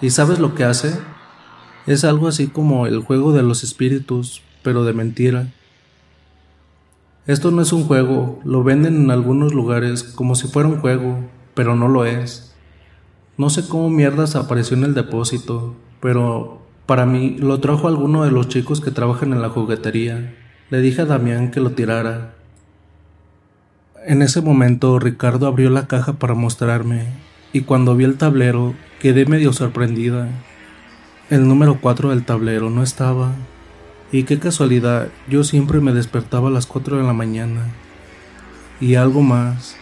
¿Y 0.01 0.11
sabes 0.11 0.39
lo 0.39 0.55
que 0.55 0.63
hace? 0.63 0.97
Es 1.87 2.03
algo 2.03 2.27
así 2.27 2.47
como 2.47 2.85
el 2.85 2.99
juego 2.99 3.33
de 3.33 3.43
los 3.43 3.63
espíritus, 3.63 4.41
pero 4.63 4.83
de 4.83 4.93
mentira. 4.93 5.47
Esto 7.31 7.49
no 7.49 7.61
es 7.61 7.71
un 7.71 7.85
juego, 7.85 8.41
lo 8.43 8.61
venden 8.61 8.97
en 8.97 9.09
algunos 9.09 9.53
lugares 9.53 10.03
como 10.03 10.35
si 10.35 10.49
fuera 10.49 10.67
un 10.67 10.81
juego, 10.81 11.23
pero 11.53 11.77
no 11.77 11.87
lo 11.87 12.03
es. 12.03 12.53
No 13.37 13.49
sé 13.49 13.69
cómo 13.69 13.89
mierdas 13.89 14.35
apareció 14.35 14.75
en 14.75 14.83
el 14.83 14.93
depósito, 14.93 15.73
pero 16.01 16.61
para 16.85 17.05
mí 17.05 17.37
lo 17.39 17.61
trajo 17.61 17.87
alguno 17.87 18.25
de 18.25 18.31
los 18.31 18.49
chicos 18.49 18.81
que 18.81 18.91
trabajan 18.91 19.31
en 19.31 19.41
la 19.41 19.47
juguetería. 19.47 20.35
Le 20.71 20.81
dije 20.81 21.03
a 21.03 21.05
Damián 21.05 21.51
que 21.51 21.61
lo 21.61 21.71
tirara. 21.71 22.33
En 24.05 24.21
ese 24.21 24.41
momento 24.41 24.99
Ricardo 24.99 25.47
abrió 25.47 25.69
la 25.69 25.87
caja 25.87 26.19
para 26.19 26.33
mostrarme 26.33 27.05
y 27.53 27.61
cuando 27.61 27.95
vi 27.95 28.03
el 28.03 28.17
tablero 28.17 28.75
quedé 28.99 29.25
medio 29.25 29.53
sorprendida. 29.53 30.27
El 31.29 31.47
número 31.47 31.79
4 31.79 32.09
del 32.09 32.25
tablero 32.25 32.69
no 32.69 32.83
estaba. 32.83 33.31
Y 34.11 34.23
qué 34.23 34.39
casualidad, 34.39 35.09
yo 35.29 35.43
siempre 35.43 35.79
me 35.79 35.93
despertaba 35.93 36.49
a 36.49 36.51
las 36.51 36.65
4 36.65 36.97
de 36.97 37.03
la 37.03 37.13
mañana. 37.13 37.67
Y 38.79 38.95
algo 38.95 39.21
más. 39.21 39.75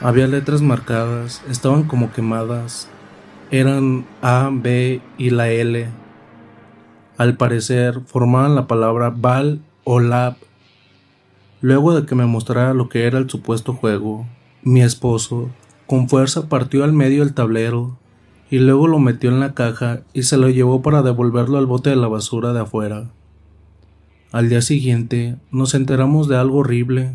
Había 0.00 0.26
letras 0.26 0.60
marcadas, 0.60 1.42
estaban 1.48 1.84
como 1.84 2.12
quemadas. 2.12 2.88
Eran 3.50 4.04
A, 4.22 4.50
B 4.52 5.00
y 5.18 5.30
la 5.30 5.48
L 5.50 5.88
al 7.16 7.36
parecer 7.36 8.00
formaban 8.06 8.56
la 8.56 8.66
palabra 8.66 9.14
Val 9.16 9.60
o 9.84 10.00
Lab. 10.00 10.34
Luego 11.60 11.94
de 11.94 12.06
que 12.06 12.16
me 12.16 12.26
mostrara 12.26 12.74
lo 12.74 12.88
que 12.88 13.06
era 13.06 13.18
el 13.18 13.30
supuesto 13.30 13.72
juego, 13.72 14.26
mi 14.62 14.82
esposo 14.82 15.50
con 15.86 16.08
fuerza 16.08 16.48
partió 16.48 16.82
al 16.82 16.92
medio 16.92 17.22
el 17.22 17.34
tablero 17.34 17.96
y 18.50 18.58
luego 18.58 18.88
lo 18.88 18.98
metió 18.98 19.30
en 19.30 19.38
la 19.38 19.54
caja 19.54 20.00
y 20.12 20.24
se 20.24 20.36
lo 20.36 20.48
llevó 20.48 20.82
para 20.82 21.02
devolverlo 21.02 21.56
al 21.56 21.66
bote 21.66 21.90
de 21.90 21.96
la 21.96 22.08
basura 22.08 22.52
de 22.52 22.60
afuera. 22.60 23.10
Al 24.34 24.48
día 24.48 24.62
siguiente 24.62 25.36
nos 25.52 25.74
enteramos 25.74 26.26
de 26.26 26.36
algo 26.36 26.58
horrible. 26.58 27.12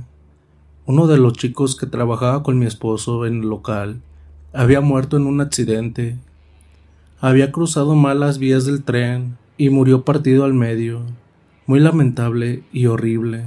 Uno 0.85 1.05
de 1.05 1.17
los 1.17 1.33
chicos 1.33 1.75
que 1.75 1.85
trabajaba 1.85 2.43
con 2.43 2.57
mi 2.57 2.65
esposo 2.65 3.25
en 3.25 3.41
el 3.41 3.49
local 3.49 4.01
había 4.53 4.79
muerto 4.79 5.17
en 5.17 5.25
un 5.25 5.41
accidente. 5.41 6.17
Había 7.19 7.51
cruzado 7.51 7.93
mal 7.95 8.21
las 8.21 8.37
vías 8.37 8.65
del 8.65 8.85
tren 8.85 9.37
y 9.57 9.69
murió 9.69 10.05
partido 10.05 10.45
al 10.45 10.53
medio, 10.53 11.01
muy 11.67 11.81
lamentable 11.81 12.63
y 12.71 12.85
horrible. 12.85 13.43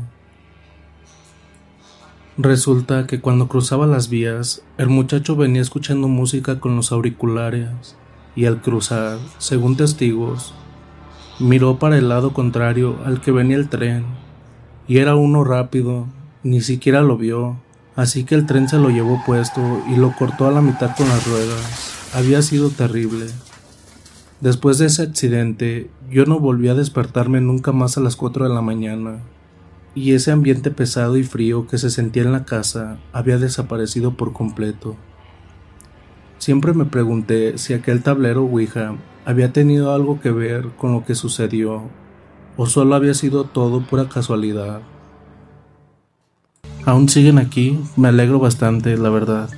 Resulta 2.36 3.06
que 3.06 3.22
cuando 3.22 3.48
cruzaba 3.48 3.86
las 3.86 4.10
vías, 4.10 4.62
el 4.76 4.90
muchacho 4.90 5.34
venía 5.34 5.62
escuchando 5.62 6.08
música 6.08 6.60
con 6.60 6.76
los 6.76 6.92
auriculares 6.92 7.96
y 8.36 8.44
al 8.44 8.60
cruzar, 8.60 9.18
según 9.38 9.78
testigos, 9.78 10.52
miró 11.38 11.78
para 11.78 11.98
el 11.98 12.08
lado 12.08 12.32
contrario 12.32 12.98
al 13.04 13.20
que 13.20 13.32
venía 13.32 13.56
el 13.56 13.68
tren 13.68 14.04
y 14.88 14.98
era 14.98 15.14
uno 15.14 15.44
rápido, 15.44 16.06
ni 16.42 16.60
siquiera 16.60 17.02
lo 17.02 17.16
vio, 17.16 17.56
así 17.96 18.24
que 18.24 18.34
el 18.34 18.46
tren 18.46 18.68
se 18.68 18.78
lo 18.78 18.90
llevó 18.90 19.22
puesto 19.24 19.82
y 19.88 19.96
lo 19.96 20.12
cortó 20.16 20.46
a 20.46 20.52
la 20.52 20.60
mitad 20.60 20.96
con 20.96 21.08
las 21.08 21.26
ruedas. 21.26 22.10
Había 22.14 22.42
sido 22.42 22.70
terrible. 22.70 23.26
Después 24.40 24.78
de 24.78 24.86
ese 24.86 25.02
accidente, 25.02 25.88
yo 26.10 26.26
no 26.26 26.40
volví 26.40 26.68
a 26.68 26.74
despertarme 26.74 27.40
nunca 27.40 27.72
más 27.72 27.96
a 27.96 28.00
las 28.00 28.16
4 28.16 28.48
de 28.48 28.54
la 28.54 28.60
mañana, 28.60 29.20
y 29.94 30.12
ese 30.12 30.32
ambiente 30.32 30.70
pesado 30.70 31.16
y 31.16 31.22
frío 31.22 31.66
que 31.66 31.78
se 31.78 31.90
sentía 31.90 32.22
en 32.22 32.32
la 32.32 32.44
casa 32.44 32.98
había 33.12 33.38
desaparecido 33.38 34.16
por 34.16 34.32
completo. 34.32 34.96
Siempre 36.38 36.72
me 36.72 36.86
pregunté 36.86 37.56
si 37.56 37.72
aquel 37.72 38.02
tablero 38.02 38.42
Ouija 38.42 38.96
había 39.24 39.52
tenido 39.52 39.94
algo 39.94 40.20
que 40.20 40.30
ver 40.30 40.68
con 40.76 40.92
lo 40.92 41.04
que 41.04 41.14
sucedió, 41.14 41.82
o 42.56 42.66
solo 42.66 42.94
había 42.94 43.14
sido 43.14 43.44
todo 43.44 43.82
pura 43.82 44.08
casualidad. 44.08 44.80
Aún 46.84 47.08
siguen 47.08 47.38
aquí, 47.38 47.78
me 47.96 48.08
alegro 48.08 48.38
bastante, 48.38 48.96
la 48.96 49.08
verdad. 49.08 49.48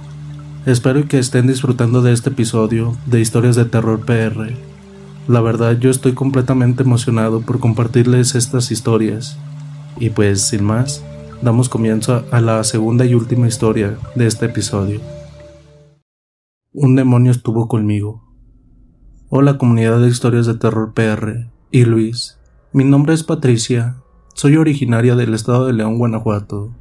Espero 0.66 1.06
que 1.08 1.18
estén 1.18 1.46
disfrutando 1.46 2.02
de 2.02 2.12
este 2.12 2.30
episodio 2.30 2.96
de 3.06 3.20
Historias 3.20 3.56
de 3.56 3.64
Terror 3.64 4.04
PR. 4.04 4.52
La 5.28 5.40
verdad 5.40 5.78
yo 5.78 5.90
estoy 5.90 6.12
completamente 6.12 6.82
emocionado 6.82 7.40
por 7.40 7.60
compartirles 7.60 8.34
estas 8.34 8.70
historias. 8.70 9.38
Y 9.98 10.10
pues 10.10 10.42
sin 10.42 10.64
más, 10.64 11.02
damos 11.42 11.68
comienzo 11.68 12.24
a 12.30 12.40
la 12.40 12.62
segunda 12.64 13.04
y 13.06 13.14
última 13.14 13.46
historia 13.46 13.96
de 14.14 14.26
este 14.26 14.46
episodio. 14.46 15.00
Un 16.72 16.94
demonio 16.94 17.30
estuvo 17.30 17.68
conmigo. 17.68 18.23
Hola 19.28 19.58
comunidad 19.58 20.00
de 20.00 20.08
historias 20.08 20.46
de 20.46 20.54
terror 20.54 20.92
PR 20.94 21.48
y 21.70 21.84
Luis. 21.84 22.38
Mi 22.72 22.84
nombre 22.84 23.14
es 23.14 23.24
Patricia. 23.24 23.96
Soy 24.34 24.56
originaria 24.56 25.16
del 25.16 25.34
estado 25.34 25.66
de 25.66 25.72
León, 25.72 25.98
Guanajuato. 25.98 26.72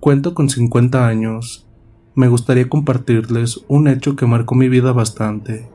Cuento 0.00 0.34
con 0.34 0.48
50 0.48 1.06
años. 1.06 1.66
Me 2.14 2.28
gustaría 2.28 2.68
compartirles 2.68 3.60
un 3.68 3.88
hecho 3.88 4.16
que 4.16 4.26
marcó 4.26 4.54
mi 4.54 4.68
vida 4.68 4.92
bastante 4.92 5.74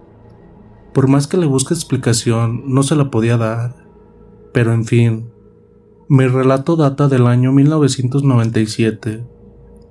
por 0.94 1.08
más 1.08 1.28
que 1.28 1.38
le 1.38 1.46
busque 1.46 1.74
explicación, 1.74 2.64
no 2.66 2.84
se 2.84 2.96
la 2.96 3.12
podía 3.12 3.38
dar. 3.38 3.76
Pero 4.54 4.74
en 4.74 4.86
fin, 4.86 5.30
Mi 6.12 6.26
relato 6.26 6.76
data 6.76 7.08
del 7.08 7.28
año 7.28 7.52
1997. 7.52 9.24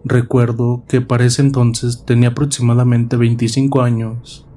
Recuerdo 0.05 0.83
que 0.89 1.01
para 1.01 1.25
ese 1.25 1.43
entonces 1.43 2.05
tenía 2.05 2.31
aproximadamente 2.31 3.17
25 3.17 3.83
años. 3.83 4.48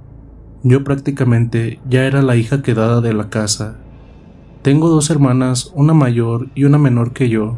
Yo 0.64 0.84
prácticamente 0.84 1.80
ya 1.90 2.06
era 2.06 2.22
la 2.22 2.36
hija 2.36 2.62
quedada 2.62 3.02
de 3.02 3.14
la 3.14 3.30
casa. 3.30 3.78
Tengo 4.62 4.90
dos 4.90 5.10
hermanas, 5.10 5.72
una 5.74 5.96
mayor 5.96 6.50
y 6.54 6.66
una 6.66 6.78
menor 6.78 7.14
que 7.14 7.30
yo, 7.30 7.58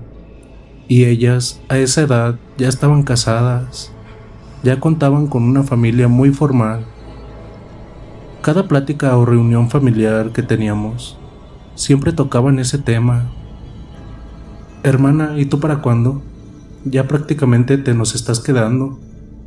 y 0.88 1.04
ellas 1.04 1.62
a 1.68 1.78
esa 1.78 2.02
edad 2.02 2.40
ya 2.58 2.70
estaban 2.70 3.04
casadas, 3.04 3.92
ya 4.64 4.80
contaban 4.80 5.28
con 5.28 5.44
una 5.44 5.64
familia 5.64 6.08
muy 6.08 6.32
formal. 6.32 6.86
Cada 8.42 8.70
plática 8.70 9.18
o 9.18 9.26
reunión 9.26 9.70
familiar 9.70 10.32
que 10.32 10.44
teníamos, 10.44 11.18
siempre 11.76 12.14
tocaban 12.14 12.58
ese 12.60 12.78
tema. 12.78 13.32
Hermana, 14.84 15.34
¿y 15.38 15.46
tú 15.46 15.60
para 15.60 15.82
cuándo? 15.82 16.22
Ya 16.86 17.08
prácticamente 17.08 17.78
te 17.78 17.94
nos 17.94 18.16
estás 18.16 18.40
quedando. 18.40 18.98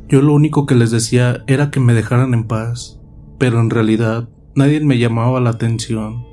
Yo 0.09 0.21
lo 0.21 0.33
único 0.33 0.67
que 0.67 0.75
les 0.75 0.91
decía 0.91 1.43
era 1.47 1.71
que 1.71 1.79
me 1.79 1.93
dejaran 1.93 2.33
en 2.33 2.43
paz, 2.43 2.99
pero 3.37 3.59
en 3.59 3.69
realidad 3.69 4.29
nadie 4.55 4.79
me 4.81 4.97
llamaba 4.97 5.39
la 5.39 5.51
atención. 5.51 6.25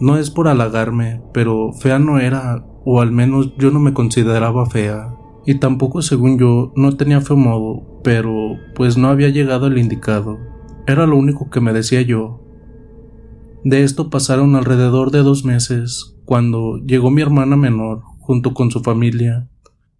No 0.00 0.16
es 0.16 0.30
por 0.30 0.48
halagarme, 0.48 1.22
pero 1.32 1.72
fea 1.72 1.98
no 1.98 2.18
era, 2.18 2.64
o 2.84 3.00
al 3.00 3.12
menos 3.12 3.54
yo 3.56 3.70
no 3.70 3.78
me 3.78 3.92
consideraba 3.92 4.66
fea. 4.66 5.14
Y 5.46 5.56
tampoco, 5.56 6.02
según 6.02 6.38
yo, 6.38 6.72
no 6.76 6.96
tenía 6.96 7.20
feo 7.20 7.36
modo, 7.36 8.00
pero 8.04 8.56
pues 8.74 8.96
no 8.96 9.08
había 9.08 9.28
llegado 9.28 9.66
el 9.66 9.78
indicado. 9.78 10.38
Era 10.86 11.06
lo 11.06 11.16
único 11.16 11.50
que 11.50 11.60
me 11.60 11.72
decía 11.72 12.02
yo. 12.02 12.40
De 13.64 13.84
esto 13.84 14.10
pasaron 14.10 14.56
alrededor 14.56 15.10
de 15.12 15.22
dos 15.22 15.44
meses, 15.44 16.16
cuando 16.24 16.78
llegó 16.78 17.10
mi 17.10 17.22
hermana 17.22 17.56
menor, 17.56 18.02
junto 18.18 18.54
con 18.54 18.70
su 18.70 18.80
familia, 18.80 19.48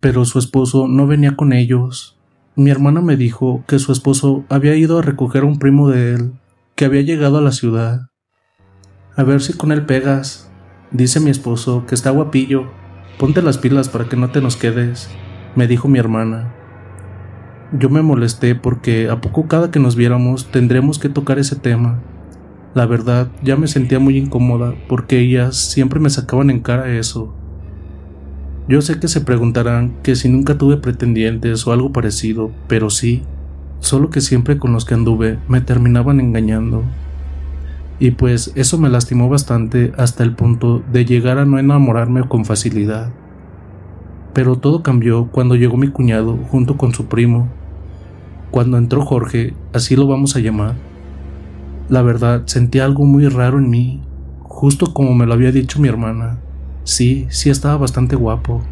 pero 0.01 0.24
su 0.24 0.39
esposo 0.39 0.89
no 0.89 1.07
venía 1.07 1.36
con 1.36 1.53
ellos. 1.53 2.19
Mi 2.55 2.70
hermana 2.70 3.01
me 3.01 3.16
dijo 3.16 3.65
que 3.66 3.79
su 3.79 3.93
esposo 3.93 4.45
había 4.51 4.77
ido 4.77 4.99
a 4.99 5.03
recoger 5.03 5.43
a 5.43 5.47
un 5.47 5.59
primo 5.59 5.89
de 5.89 6.12
él, 6.12 6.33
que 6.74 6.85
había 6.85 7.01
llegado 7.01 7.39
a 7.39 7.41
la 7.41 7.51
ciudad, 7.51 8.11
a 9.16 9.23
ver 9.24 9.41
si 9.41 9.55
con 9.55 9.73
él 9.73 9.87
pegas. 9.87 10.51
Dice 10.91 11.20
mi 11.20 11.31
esposo 11.31 11.85
que 11.87 11.95
está 11.95 12.11
guapillo. 12.11 12.70
Ponte 13.19 13.41
las 13.41 13.57
pilas 13.57 13.89
para 13.89 14.09
que 14.09 14.16
no 14.16 14.31
te 14.31 14.41
nos 14.41 14.57
quedes, 14.57 15.09
me 15.55 15.66
dijo 15.66 15.89
mi 15.89 15.99
hermana. 15.99 16.55
Yo 17.73 17.89
me 17.89 18.03
molesté 18.03 18.55
porque 18.55 19.09
a 19.09 19.20
poco 19.20 19.49
cada 19.49 19.70
que 19.70 19.81
nos 19.81 19.97
viéramos 19.97 20.51
tendremos 20.51 20.99
que 20.99 21.09
tocar 21.09 21.39
ese 21.39 21.57
tema. 21.57 22.03
La 22.74 22.85
verdad, 22.85 23.29
ya 23.43 23.57
me 23.57 23.66
sentía 23.66 23.99
muy 23.99 24.19
incómoda 24.19 24.74
porque 24.89 25.19
ellas 25.20 25.57
siempre 25.57 26.01
me 26.01 26.11
sacaban 26.11 26.51
en 26.51 26.61
cara 26.61 26.91
eso. 26.93 27.35
Yo 28.69 28.81
sé 28.81 29.01
que 29.01 29.09
se 29.09 29.21
preguntarán 29.21 29.95
que 30.03 30.15
si 30.15 30.29
nunca 30.29 30.57
tuve 30.57 30.77
pretendientes 30.77 31.67
o 31.67 31.73
algo 31.73 31.93
parecido, 31.93 32.51
pero 32.69 32.91
sí, 32.91 33.23
solo 33.81 34.11
que 34.11 34.21
siempre 34.21 34.59
con 34.59 34.73
los 34.73 34.85
que 34.85 34.95
anduve 34.95 35.39
me 35.49 35.61
terminaban 35.61 36.21
engañando 36.21 36.85
y 38.03 38.11
pues 38.11 38.51
eso 38.57 38.79
me 38.79 38.89
lastimó 38.89 39.29
bastante 39.29 39.93
hasta 39.97 40.25
el 40.25 40.35
punto 40.35 40.83
de 40.93 41.05
llegar 41.05 41.39
a 41.39 41.45
no 41.45 41.61
enamorarme 41.61 42.27
con 42.27 42.45
facilidad. 42.45 43.13
Pero 44.35 44.57
todo 44.57 44.83
cambió 44.83 45.29
cuando 45.29 45.55
llegó 45.55 45.77
mi 45.77 45.87
cuñado 45.87 46.37
junto 46.51 46.77
con 46.77 46.93
su 46.93 47.07
primo. 47.07 47.49
Cuando 48.51 48.77
entró 48.77 49.05
Jorge, 49.05 49.55
así 49.73 49.95
lo 49.95 50.09
vamos 50.09 50.35
a 50.35 50.41
llamar. 50.41 50.75
La 51.89 52.03
verdad, 52.03 52.43
sentí 52.47 52.81
algo 52.81 53.05
muy 53.05 53.29
raro 53.29 53.59
en 53.59 53.71
mí, 53.71 54.03
justo 54.41 54.93
como 54.93 55.15
me 55.15 55.25
lo 55.25 55.35
había 55.35 55.53
dicho 55.53 55.81
mi 55.81 55.87
hermana. 55.87 56.41
Sí, 56.85 57.27
sí 57.31 57.49
estaba 57.49 57.77
bastante 57.77 58.17
guapo. 58.17 58.63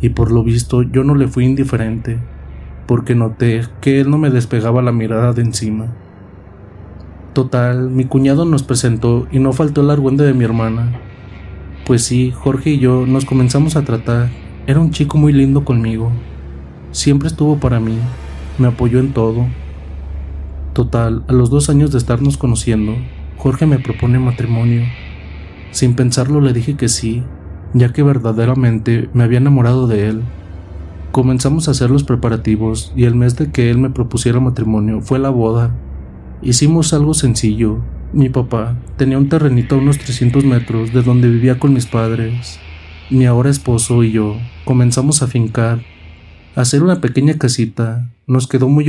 Y 0.00 0.10
por 0.10 0.32
lo 0.32 0.42
visto 0.42 0.82
yo 0.82 1.04
no 1.04 1.14
le 1.14 1.28
fui 1.28 1.44
indiferente, 1.44 2.18
porque 2.86 3.14
noté 3.14 3.62
que 3.80 4.00
él 4.00 4.10
no 4.10 4.18
me 4.18 4.30
despegaba 4.30 4.82
la 4.82 4.92
mirada 4.92 5.32
de 5.32 5.42
encima. 5.42 5.88
Total, 7.34 7.90
mi 7.90 8.04
cuñado 8.04 8.44
nos 8.44 8.62
presentó 8.62 9.26
y 9.30 9.40
no 9.40 9.52
faltó 9.52 9.82
el 9.82 9.90
argüende 9.90 10.24
de 10.24 10.34
mi 10.34 10.44
hermana. 10.44 10.92
Pues 11.84 12.02
sí, 12.02 12.30
Jorge 12.30 12.70
y 12.70 12.78
yo 12.78 13.06
nos 13.06 13.24
comenzamos 13.24 13.76
a 13.76 13.84
tratar. 13.84 14.30
Era 14.66 14.80
un 14.80 14.90
chico 14.90 15.18
muy 15.18 15.32
lindo 15.32 15.64
conmigo. 15.64 16.10
Siempre 16.92 17.28
estuvo 17.28 17.58
para 17.58 17.80
mí, 17.80 17.98
me 18.56 18.68
apoyó 18.68 19.00
en 19.00 19.12
todo. 19.12 19.46
Total, 20.72 21.24
a 21.28 21.32
los 21.32 21.50
dos 21.50 21.68
años 21.68 21.92
de 21.92 21.98
estarnos 21.98 22.38
conociendo, 22.38 22.94
Jorge 23.36 23.66
me 23.66 23.78
propone 23.78 24.18
matrimonio. 24.18 24.84
Sin 25.72 25.94
pensarlo 25.94 26.40
le 26.40 26.52
dije 26.52 26.76
que 26.76 26.88
sí, 26.88 27.24
ya 27.74 27.92
que 27.92 28.02
verdaderamente 28.02 29.10
me 29.12 29.24
había 29.24 29.38
enamorado 29.38 29.86
de 29.86 30.08
él. 30.08 30.22
Comenzamos 31.12 31.68
a 31.68 31.72
hacer 31.72 31.90
los 31.90 32.04
preparativos 32.04 32.92
y 32.96 33.04
el 33.04 33.14
mes 33.14 33.36
de 33.36 33.50
que 33.50 33.70
él 33.70 33.78
me 33.78 33.90
propusiera 33.90 34.40
matrimonio 34.40 35.00
fue 35.00 35.18
la 35.18 35.30
boda. 35.30 35.74
Hicimos 36.40 36.92
algo 36.94 37.14
sencillo. 37.14 37.78
Mi 38.12 38.28
papá 38.28 38.76
tenía 38.96 39.18
un 39.18 39.28
terrenito 39.28 39.74
a 39.74 39.78
unos 39.78 39.98
300 39.98 40.44
metros 40.44 40.92
de 40.92 41.02
donde 41.02 41.28
vivía 41.28 41.58
con 41.58 41.74
mis 41.74 41.86
padres. 41.86 42.58
Mi 43.10 43.26
ahora 43.26 43.50
esposo 43.50 44.02
y 44.02 44.12
yo 44.12 44.36
comenzamos 44.64 45.22
a 45.22 45.26
fincar, 45.26 45.82
a 46.56 46.62
hacer 46.62 46.82
una 46.82 47.00
pequeña 47.00 47.34
casita. 47.34 48.10
Nos 48.26 48.46
quedó 48.46 48.68
muy 48.68 48.88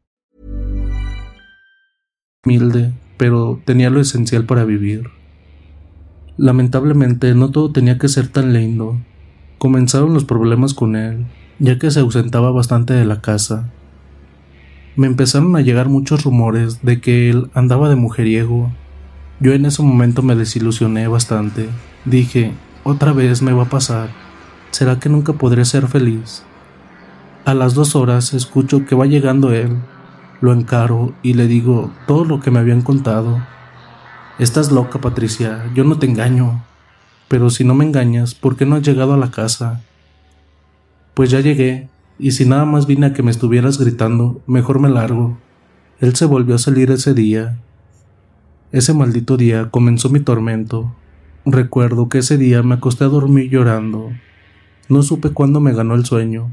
Humilde, 2.43 2.91
pero 3.17 3.59
tenía 3.65 3.91
lo 3.91 4.01
esencial 4.01 4.45
para 4.45 4.65
vivir. 4.65 5.11
Lamentablemente, 6.37 7.35
no 7.35 7.51
todo 7.51 7.71
tenía 7.71 7.99
que 7.99 8.07
ser 8.07 8.29
tan 8.29 8.51
lindo. 8.51 8.97
Comenzaron 9.59 10.15
los 10.15 10.25
problemas 10.25 10.73
con 10.73 10.95
él, 10.95 11.27
ya 11.59 11.77
que 11.77 11.91
se 11.91 11.99
ausentaba 11.99 12.49
bastante 12.49 12.95
de 12.95 13.05
la 13.05 13.21
casa. 13.21 13.69
Me 14.95 15.05
empezaron 15.05 15.55
a 15.55 15.61
llegar 15.61 15.87
muchos 15.87 16.23
rumores 16.23 16.81
de 16.81 16.99
que 16.99 17.29
él 17.29 17.51
andaba 17.53 17.89
de 17.89 17.95
mujeriego. 17.95 18.71
Yo 19.39 19.53
en 19.53 19.67
ese 19.67 19.83
momento 19.83 20.23
me 20.23 20.35
desilusioné 20.35 21.07
bastante. 21.07 21.69
Dije, 22.05 22.53
otra 22.83 23.13
vez 23.13 23.43
me 23.43 23.53
va 23.53 23.65
a 23.65 23.69
pasar. 23.69 24.09
¿Será 24.71 24.99
que 24.99 25.09
nunca 25.09 25.33
podré 25.33 25.63
ser 25.63 25.87
feliz? 25.87 26.41
A 27.45 27.53
las 27.53 27.75
dos 27.75 27.95
horas 27.95 28.33
escucho 28.33 28.87
que 28.87 28.95
va 28.95 29.05
llegando 29.05 29.53
él. 29.53 29.77
Lo 30.41 30.51
encaro 30.53 31.13
y 31.21 31.35
le 31.35 31.45
digo 31.45 31.91
todo 32.07 32.25
lo 32.25 32.39
que 32.39 32.49
me 32.49 32.57
habían 32.57 32.81
contado. 32.81 33.39
Estás 34.39 34.71
loca, 34.71 34.99
Patricia, 34.99 35.69
yo 35.75 35.83
no 35.83 35.99
te 35.99 36.07
engaño. 36.07 36.63
Pero 37.27 37.51
si 37.51 37.63
no 37.63 37.75
me 37.75 37.85
engañas, 37.85 38.33
¿por 38.33 38.57
qué 38.57 38.65
no 38.65 38.75
has 38.75 38.81
llegado 38.81 39.13
a 39.13 39.17
la 39.17 39.29
casa? 39.29 39.83
Pues 41.13 41.29
ya 41.29 41.41
llegué, 41.41 41.89
y 42.17 42.31
si 42.31 42.45
nada 42.45 42.65
más 42.65 42.87
vine 42.87 43.05
a 43.05 43.13
que 43.13 43.21
me 43.21 43.29
estuvieras 43.29 43.77
gritando, 43.77 44.41
mejor 44.47 44.79
me 44.79 44.89
largo. 44.89 45.37
Él 45.99 46.15
se 46.15 46.25
volvió 46.25 46.55
a 46.55 46.57
salir 46.57 46.89
ese 46.89 47.13
día. 47.13 47.59
Ese 48.71 48.95
maldito 48.95 49.37
día 49.37 49.69
comenzó 49.69 50.09
mi 50.09 50.21
tormento. 50.21 50.91
Recuerdo 51.45 52.09
que 52.09 52.17
ese 52.17 52.39
día 52.39 52.63
me 52.63 52.73
acosté 52.75 53.03
a 53.03 53.09
dormir 53.09 53.51
llorando. 53.51 54.09
No 54.89 55.03
supe 55.03 55.29
cuándo 55.29 55.59
me 55.59 55.73
ganó 55.73 55.93
el 55.93 56.05
sueño. 56.05 56.49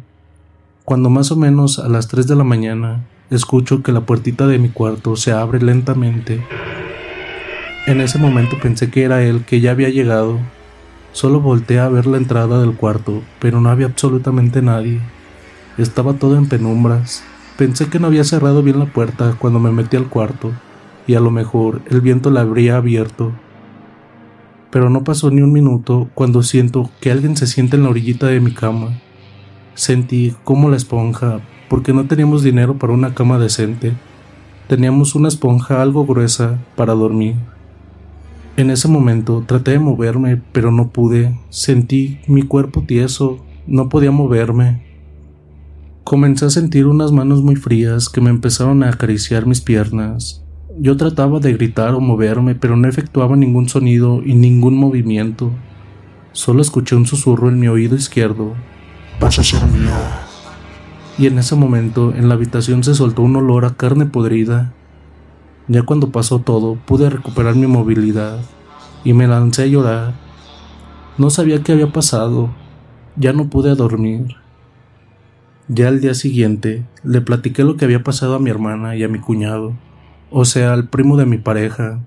Cuando 0.85 1.09
más 1.09 1.33
o 1.33 1.37
menos 1.37 1.79
a 1.79 1.89
las 1.89 2.09
3 2.09 2.27
de 2.27 2.37
la 2.37 2.45
mañana 2.45 3.07
escucho 3.31 3.83
que 3.83 3.93
la 3.93 4.03
puertita 4.03 4.47
de 4.47 4.59
mi 4.59 4.71
cuarto 4.71 5.17
se 5.17 5.33
abre 5.33 5.61
lentamente. 5.61 6.43
En 7.87 8.01
ese 8.01 8.19
momento 8.19 8.57
pensé 8.61 8.91
que 8.91 9.03
era 9.03 9.23
él 9.23 9.45
que 9.45 9.61
ya 9.61 9.73
había 9.73 9.89
llegado. 9.89 10.39
Solo 11.13 11.41
volteé 11.41 11.79
a 11.81 11.89
ver 11.89 12.07
la 12.07 12.17
entrada 12.17 12.61
del 12.61 12.75
cuarto, 12.75 13.23
pero 13.39 13.61
no 13.61 13.71
había 13.71 13.87
absolutamente 13.87 14.63
nadie. 14.63 15.01
Estaba 15.77 16.15
todo 16.15 16.37
en 16.37 16.49
penumbras. 16.49 17.23
Pensé 17.57 17.89
que 17.89 17.99
no 17.99 18.07
había 18.07 18.25
cerrado 18.25 18.63
bien 18.63 18.79
la 18.79 18.87
puerta 18.87 19.35
cuando 19.39 19.59
me 19.59 19.73
metí 19.73 19.97
al 19.97 20.09
cuarto, 20.09 20.53
y 21.07 21.15
a 21.15 21.21
lo 21.21 21.31
mejor 21.31 21.81
el 21.91 22.01
viento 22.01 22.31
la 22.31 22.43
habría 22.43 22.77
abierto. 22.77 23.33
Pero 24.71 24.91
no 24.91 25.03
pasó 25.03 25.31
ni 25.31 25.41
un 25.41 25.53
minuto 25.53 26.09
cuando 26.15 26.43
siento 26.43 26.91
que 27.01 27.11
alguien 27.11 27.37
se 27.37 27.47
sienta 27.47 27.77
en 27.77 27.85
la 27.85 27.91
orillita 27.91 28.27
de 28.27 28.41
mi 28.41 28.53
cama. 28.53 29.01
Sentí 29.75 30.35
como 30.45 30.69
la 30.69 30.77
esponja, 30.77 31.41
porque 31.69 31.93
no 31.93 32.07
teníamos 32.07 32.43
dinero 32.43 32.79
para 32.79 32.93
una 32.93 33.15
cama 33.15 33.39
decente. 33.39 33.93
Teníamos 34.69 35.15
una 35.15 35.29
esponja 35.29 35.81
algo 35.81 36.07
gruesa 36.07 36.59
para 36.77 36.95
dormir. 36.95 37.37
En 38.57 38.71
ese 38.71 38.89
momento 38.89 39.45
traté 39.47 39.71
de 39.73 39.79
moverme, 39.79 40.43
pero 40.53 40.73
no 40.73 40.89
pude. 40.89 41.39
Sentí 41.49 42.19
mi 42.27 42.43
cuerpo 42.43 42.83
tieso, 42.87 43.39
no 43.67 43.89
podía 43.89 44.11
moverme. 44.11 44.83
Comencé 46.05 46.47
a 46.47 46.51
sentir 46.51 46.87
unas 46.87 47.13
manos 47.13 47.43
muy 47.43 47.55
frías 47.55 48.09
que 48.09 48.21
me 48.21 48.31
empezaron 48.31 48.83
a 48.83 48.89
acariciar 48.89 49.47
mis 49.47 49.61
piernas. 49.61 50.45
Yo 50.81 50.97
trataba 50.97 51.39
de 51.39 51.53
gritar 51.53 51.95
o 51.95 52.01
moverme, 52.01 52.55
pero 52.55 52.77
no 52.77 52.89
efectuaba 52.89 53.37
ningún 53.37 53.69
sonido 53.69 54.23
y 54.25 54.35
ningún 54.35 54.77
movimiento. 54.77 55.51
Solo 56.33 56.63
escuché 56.63 56.97
un 56.97 57.07
susurro 57.07 57.49
en 57.49 57.59
mi 57.61 57.69
oído 57.69 57.97
izquierdo. 57.97 58.55
Vas 59.21 59.39
a 59.39 59.45
ser 59.45 59.65
mía. 59.67 60.28
Y 61.19 61.27
en 61.27 61.39
ese 61.39 61.57
momento 61.57 62.15
en 62.15 62.29
la 62.29 62.35
habitación 62.35 62.85
se 62.85 62.95
soltó 62.95 63.23
un 63.23 63.37
olor 63.37 63.65
a 63.65 63.75
carne 63.75 64.07
podrida. 64.07 64.73
Ya 65.67 65.83
cuando 65.83 66.11
pasó 66.11 66.39
todo, 66.39 66.77
pude 66.77 67.11
recuperar 67.11 67.57
mi 67.57 67.67
movilidad 67.67 68.39
y 69.05 69.13
me 69.13 69.27
lancé 69.27 69.65
a 69.65 69.67
llorar. 69.67 70.15
No 71.19 71.31
sabía 71.31 71.63
qué 71.63 71.73
había 71.73 71.93
pasado. 71.93 72.51
Ya 73.17 73.33
no 73.33 73.51
pude 73.51 73.75
dormir. 73.75 74.37
Ya 75.71 75.89
al 75.89 76.01
día 76.01 76.15
siguiente 76.15 76.87
le 77.05 77.21
platiqué 77.21 77.63
lo 77.63 77.77
que 77.77 77.85
había 77.85 78.03
pasado 78.03 78.35
a 78.35 78.39
mi 78.39 78.49
hermana 78.49 78.97
y 78.97 79.05
a 79.05 79.09
mi 79.09 79.19
cuñado, 79.19 79.75
o 80.31 80.47
sea, 80.47 80.73
al 80.73 80.89
primo 80.89 81.19
de 81.19 81.27
mi 81.27 81.37
pareja, 81.37 82.01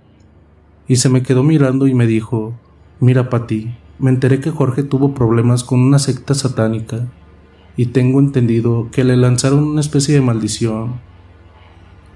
y 0.88 0.96
se 0.96 1.10
me 1.10 1.22
quedó 1.22 1.44
mirando 1.44 1.86
y 1.86 1.94
me 1.94 2.08
dijo, 2.08 2.56
mira 3.00 3.30
Pati, 3.30 3.72
me 4.00 4.10
enteré 4.10 4.40
que 4.40 4.50
Jorge 4.50 4.82
tuvo 4.82 5.14
problemas 5.14 5.64
con 5.64 5.80
una 5.80 6.00
secta 6.00 6.34
satánica, 6.34 7.08
y 7.78 7.88
tengo 7.88 8.20
entendido 8.20 8.90
que 8.92 9.04
le 9.04 9.18
lanzaron 9.18 9.64
una 9.64 9.82
especie 9.82 10.16
de 10.16 10.22
maldición. 10.22 11.00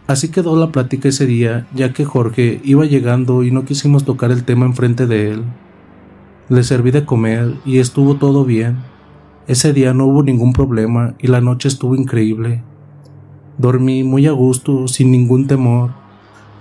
Así 0.08 0.30
quedó 0.30 0.56
la 0.56 0.72
plática 0.72 1.10
ese 1.10 1.26
día, 1.26 1.66
ya 1.74 1.92
que 1.92 2.06
Jorge 2.06 2.62
iba 2.64 2.86
llegando 2.86 3.44
y 3.44 3.50
no 3.50 3.66
quisimos 3.66 4.06
tocar 4.06 4.32
el 4.32 4.44
tema 4.44 4.66
enfrente 4.66 5.08
de 5.08 5.32
él. 5.32 5.44
Le 6.48 6.64
serví 6.64 6.92
de 6.92 7.06
comer 7.06 7.56
y 7.66 7.80
estuvo 7.80 8.18
todo 8.18 8.46
bien. 8.46 8.78
Ese 9.48 9.74
día 9.74 9.94
no 9.94 10.06
hubo 10.06 10.22
ningún 10.22 10.54
problema 10.54 11.16
y 11.20 11.28
la 11.28 11.42
noche 11.42 11.68
estuvo 11.68 11.96
increíble. 11.96 12.62
Dormí 13.58 14.04
muy 14.04 14.28
a 14.28 14.32
gusto, 14.32 14.88
sin 14.88 15.12
ningún 15.12 15.48
temor. 15.48 15.92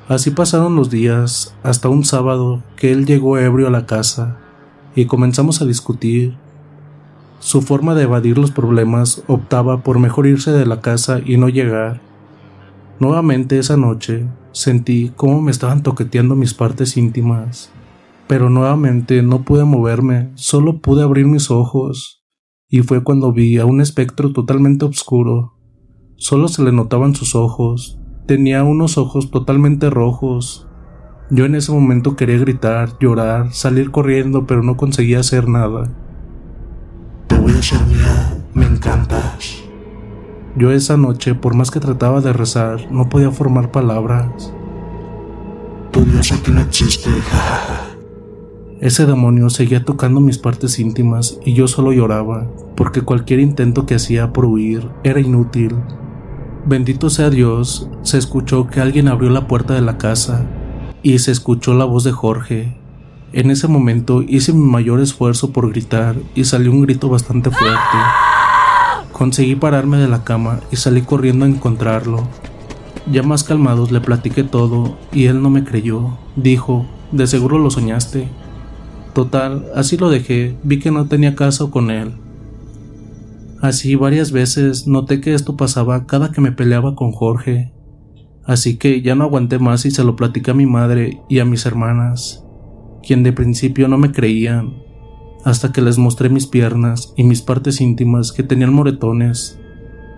Así 0.09 0.31
pasaron 0.31 0.77
los 0.77 0.91
días, 0.91 1.55
hasta 1.63 1.89
un 1.89 2.05
sábado 2.05 2.63
que 2.77 2.93
él 2.93 3.05
llegó 3.05 3.37
ebrio 3.37 3.69
a 3.69 3.71
la 3.71 3.85
casa 3.85 4.39
y 4.95 5.07
comenzamos 5.07 5.61
a 5.61 5.67
discutir. 5.67 6.37
Su 7.45 7.61
forma 7.61 7.95
de 7.95 8.05
evadir 8.05 8.39
los 8.39 8.53
problemas 8.53 9.23
optaba 9.27 9.83
por 9.83 9.99
mejor 9.99 10.27
irse 10.27 10.51
de 10.51 10.65
la 10.65 10.81
casa 10.81 11.21
y 11.23 11.37
no 11.37 11.51
llegar. 11.51 12.01
Nuevamente 12.99 13.59
esa 13.59 13.77
noche 13.77 14.27
sentí 14.53 15.13
cómo 15.15 15.43
me 15.43 15.51
estaban 15.51 15.83
toqueteando 15.83 16.37
mis 16.37 16.55
partes 16.55 16.97
íntimas, 16.97 17.71
pero 18.27 18.49
nuevamente 18.49 19.23
no 19.23 19.43
pude 19.43 19.65
moverme, 19.65 20.31
solo 20.37 20.81
pude 20.81 21.03
abrir 21.03 21.27
mis 21.27 21.51
ojos 21.51 22.25
y 22.71 22.81
fue 22.81 23.05
cuando 23.05 23.31
vi 23.31 23.59
a 23.59 23.67
un 23.67 23.83
espectro 23.83 24.33
totalmente 24.33 24.87
oscuro. 24.87 25.59
Solo 26.17 26.49
se 26.49 26.65
le 26.65 26.73
notaban 26.73 27.15
sus 27.15 27.35
ojos. 27.35 28.01
Tenía 28.27 28.65
unos 28.65 28.97
ojos 28.97 29.31
totalmente 29.31 29.91
rojos. 29.91 30.67
Yo 31.31 31.45
en 31.45 31.57
ese 31.57 31.73
momento 31.73 32.17
quería 32.17 32.39
gritar, 32.39 32.99
llorar, 33.01 33.53
salir 33.53 33.91
corriendo, 33.91 34.47
pero 34.47 34.63
no 34.63 34.79
conseguía 34.79 35.21
hacer 35.21 35.47
nada. 35.47 35.95
Te 37.45 37.51
voy 37.51 37.59
a 37.59 37.63
ser 37.63 37.87
mía, 37.89 38.39
me 38.55 38.65
encantas. 38.65 39.63
Yo 40.57 40.71
esa 40.71 40.97
noche, 40.97 41.35
por 41.35 41.55
más 41.55 41.71
que 41.71 41.79
trataba 41.79 42.23
de 42.23 42.33
rezar, 42.33 42.91
no 42.91 43.11
podía 43.11 43.31
formar 43.31 43.71
palabras. 43.71 44.51
Tu 45.91 46.07
Dios 46.07 46.33
aquí 46.33 46.51
no 46.51 46.63
existe. 46.63 47.11
Ese 48.81 49.05
demonio 49.05 49.51
seguía 49.51 49.85
tocando 49.85 50.21
mis 50.21 50.39
partes 50.39 50.79
íntimas 50.79 51.39
y 51.45 51.53
yo 51.53 51.69
solo 51.69 51.93
lloraba, 51.93 52.51
porque 52.77 53.03
cualquier 53.03 53.41
intento 53.41 53.85
que 53.85 53.97
hacía 53.97 54.33
por 54.33 54.47
huir 54.47 54.89
era 55.03 55.21
inútil. 55.21 55.77
Bendito 56.65 57.11
sea 57.11 57.29
Dios, 57.29 57.91
se 58.01 58.17
escuchó 58.17 58.69
que 58.69 58.81
alguien 58.81 59.07
abrió 59.07 59.29
la 59.29 59.47
puerta 59.47 59.75
de 59.75 59.83
la 59.83 59.99
casa 59.99 60.47
y 61.03 61.19
se 61.19 61.31
escuchó 61.31 61.75
la 61.75 61.85
voz 61.85 62.05
de 62.05 62.13
Jorge. 62.13 62.84
En 63.37 63.51
ese 63.51 63.67
momento 63.67 64.23
hice 64.23 64.53
mi 64.53 64.65
mayor 64.65 65.01
esfuerzo 65.01 65.51
por 65.51 65.69
gritar 65.69 66.15
y 66.37 66.45
salió 66.45 66.71
un 66.71 66.83
grito 66.83 67.09
bastante 67.09 67.51
fuerte. 67.51 67.99
Conseguí 69.11 69.57
pararme 69.57 69.97
de 69.97 70.07
la 70.07 70.23
cama 70.23 70.61
y 70.71 70.77
salí 70.77 71.03
corriendo 71.03 71.45
a 71.45 71.49
encontrarlo. 71.49 72.29
Ya 73.11 73.25
más 73.25 73.43
calmados 73.43 73.91
le 73.91 74.01
platiqué 74.01 74.45
todo 74.45 74.97
y 75.11 75.25
él 75.25 75.43
no 75.43 75.51
me 75.51 75.65
creyó. 75.65 76.17
Dijo, 76.37 76.87
de 77.11 77.27
seguro 77.27 77.59
lo 77.59 77.73
soñaste. 77.73 78.29
Total, 79.15 79.67
así 79.75 79.97
lo 79.97 80.11
dejé, 80.11 80.57
vi 80.63 80.79
que 80.79 80.93
no 80.93 81.07
tenía 81.07 81.35
caso 81.35 81.73
con 81.73 81.91
él. 81.91 82.13
Así 83.61 83.97
varias 83.97 84.31
veces 84.31 84.87
noté 84.87 85.21
que 85.21 85.35
esto 85.35 85.57
pasaba 85.57 86.07
cada 86.07 86.31
que 86.31 86.41
me 86.41 86.53
peleaba 86.53 86.95
con 86.95 87.11
Jorge. 87.11 87.73
Así 88.47 88.77
que 88.77 89.03
ya 89.03 89.17
no 89.17 89.25
aguanté 89.25 89.59
más 89.59 89.87
y 89.87 89.91
se 89.91 90.05
lo 90.05 90.15
platicé 90.15 90.53
a 90.53 90.55
mi 90.55 90.67
madre 90.67 91.21
y 91.29 91.41
a 91.41 91.45
mis 91.45 91.67
hermanas, 91.67 92.44
quien 93.05 93.23
de 93.23 93.33
principio 93.33 93.89
no 93.89 93.99
me 93.99 94.13
creían, 94.13 94.83
hasta 95.45 95.73
que 95.73 95.83
les 95.83 95.99
mostré 95.99 96.29
mis 96.29 96.47
piernas 96.47 97.13
y 97.17 97.25
mis 97.25 97.43
partes 97.43 97.81
íntimas 97.81 98.33
que 98.33 98.43
tenían 98.43 98.73
moretones, 98.73 99.61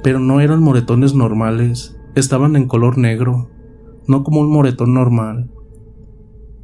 pero 0.03 0.21
no 0.21 0.41
eran 0.41 0.63
moretones 0.63 1.15
normales, 1.15 1.99
estaban 2.15 2.57
en 2.57 2.69
color 2.69 2.97
negro, 2.97 3.51
no 4.07 4.23
como 4.23 4.41
un 4.41 4.51
moretón 4.51 4.95
normal. 4.95 5.51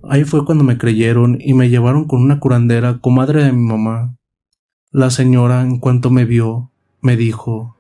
Ahí 0.05 0.25
fue 0.25 0.45
cuando 0.45 0.65
me 0.65 0.79
creyeron 0.79 1.39
y 1.41 1.55
me 1.55 1.69
llevaron 1.69 2.05
con 2.07 2.23
una 2.23 2.41
curandera, 2.41 2.99
comadre 3.01 3.45
de 3.45 3.53
mi 3.53 3.63
mamá. 3.63 4.17
La 4.91 5.11
señora, 5.11 5.63
en 5.63 5.79
cuanto 5.79 6.11
me 6.11 6.25
vio, 6.25 6.71
me 7.01 7.17
dijo, 7.17 7.77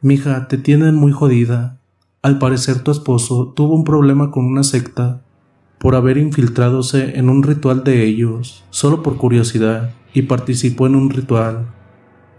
Mija, 0.00 0.48
te 0.48 0.58
tienen 0.58 0.94
muy 0.94 1.12
jodida. 1.12 1.80
Al 2.22 2.38
parecer 2.38 2.82
tu 2.82 2.90
esposo 2.90 3.52
tuvo 3.54 3.74
un 3.74 3.84
problema 3.84 4.30
con 4.30 4.44
una 4.44 4.62
secta 4.62 5.23
por 5.84 5.96
haber 5.96 6.16
infiltradose 6.16 7.18
en 7.18 7.28
un 7.28 7.42
ritual 7.42 7.84
de 7.84 8.06
ellos, 8.06 8.64
solo 8.70 9.02
por 9.02 9.18
curiosidad, 9.18 9.90
y 10.14 10.22
participó 10.22 10.86
en 10.86 10.94
un 10.94 11.10
ritual. 11.10 11.66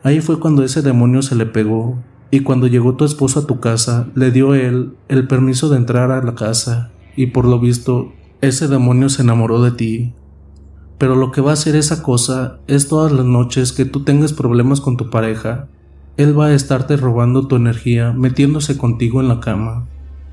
Ahí 0.02 0.20
fue 0.20 0.40
cuando 0.40 0.64
ese 0.64 0.82
demonio 0.82 1.22
se 1.22 1.36
le 1.36 1.46
pegó, 1.46 2.00
y 2.32 2.40
cuando 2.40 2.66
llegó 2.66 2.96
tu 2.96 3.06
esposo 3.06 3.42
a 3.42 3.46
tu 3.46 3.60
casa, 3.60 4.08
le 4.16 4.32
dio 4.32 4.56
él 4.56 4.94
el 5.10 5.28
permiso 5.28 5.70
de 5.70 5.78
entrar 5.78 6.10
a 6.10 6.24
la 6.24 6.34
casa, 6.34 6.90
y 7.16 7.28
por 7.28 7.46
lo 7.46 7.60
visto, 7.60 8.14
ese 8.42 8.68
demonio 8.68 9.10
se 9.10 9.22
enamoró 9.22 9.62
de 9.62 9.70
ti. 9.70 10.14
Pero 10.98 11.16
lo 11.16 11.32
que 11.32 11.42
va 11.42 11.52
a 11.52 11.54
hacer 11.54 11.76
esa 11.76 12.02
cosa 12.02 12.58
es 12.66 12.88
todas 12.88 13.12
las 13.12 13.28
noches 13.28 13.74
que 13.74 13.86
tú 13.86 14.04
tengas 14.04 14.34
problemas 14.34 14.82
con 14.82 14.98
tu 14.98 15.12
pareja, 15.12 15.68
él 16.18 16.36
va 16.36 16.48
a 16.48 16.56
estarte 16.56 16.98
robando 16.98 17.46
tu 17.46 17.58
energía, 17.58 18.12
metiéndose 18.12 18.76
contigo 18.76 19.22
en 19.22 19.28
la 19.28 19.40
cama. 19.40 19.86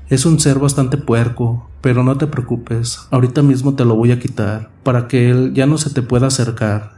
Es 0.09 0.25
un 0.25 0.39
ser 0.39 0.57
bastante 0.57 0.97
puerco, 0.97 1.69
pero 1.83 2.01
no 2.01 2.17
te 2.17 2.27
preocupes, 2.27 3.09
ahorita 3.11 3.43
mismo 3.43 3.75
te 3.75 3.83
lo 3.83 3.97
voy 3.97 4.13
a 4.13 4.19
quitar, 4.19 4.69
para 4.83 5.09
que 5.09 5.29
él 5.29 5.51
ya 5.53 5.65
no 5.65 5.77
se 5.77 5.89
te 5.89 6.01
pueda 6.01 6.27
acercar. 6.27 6.93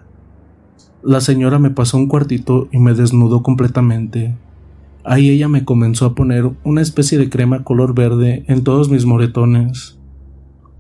La 1.01 1.21
señora 1.21 1.57
me 1.57 1.71
pasó 1.71 1.97
un 1.97 2.07
cuartito 2.07 2.67
y 2.71 2.77
me 2.77 2.93
desnudó 2.93 3.41
completamente. 3.41 4.35
Ahí 5.03 5.31
ella 5.31 5.47
me 5.47 5.65
comenzó 5.65 6.05
a 6.05 6.13
poner 6.13 6.51
una 6.63 6.81
especie 6.83 7.17
de 7.17 7.31
crema 7.31 7.63
color 7.63 7.95
verde 7.95 8.45
en 8.47 8.63
todos 8.63 8.91
mis 8.91 9.07
moretones. 9.07 9.97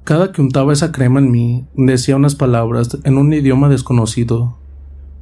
Cada 0.03 0.31
que 0.31 0.43
untaba 0.43 0.71
esa 0.71 0.91
crema 0.91 1.19
en 1.19 1.31
mí, 1.31 1.65
decía 1.73 2.15
unas 2.15 2.35
palabras 2.35 2.99
en 3.05 3.17
un 3.17 3.33
idioma 3.33 3.69
desconocido, 3.69 4.55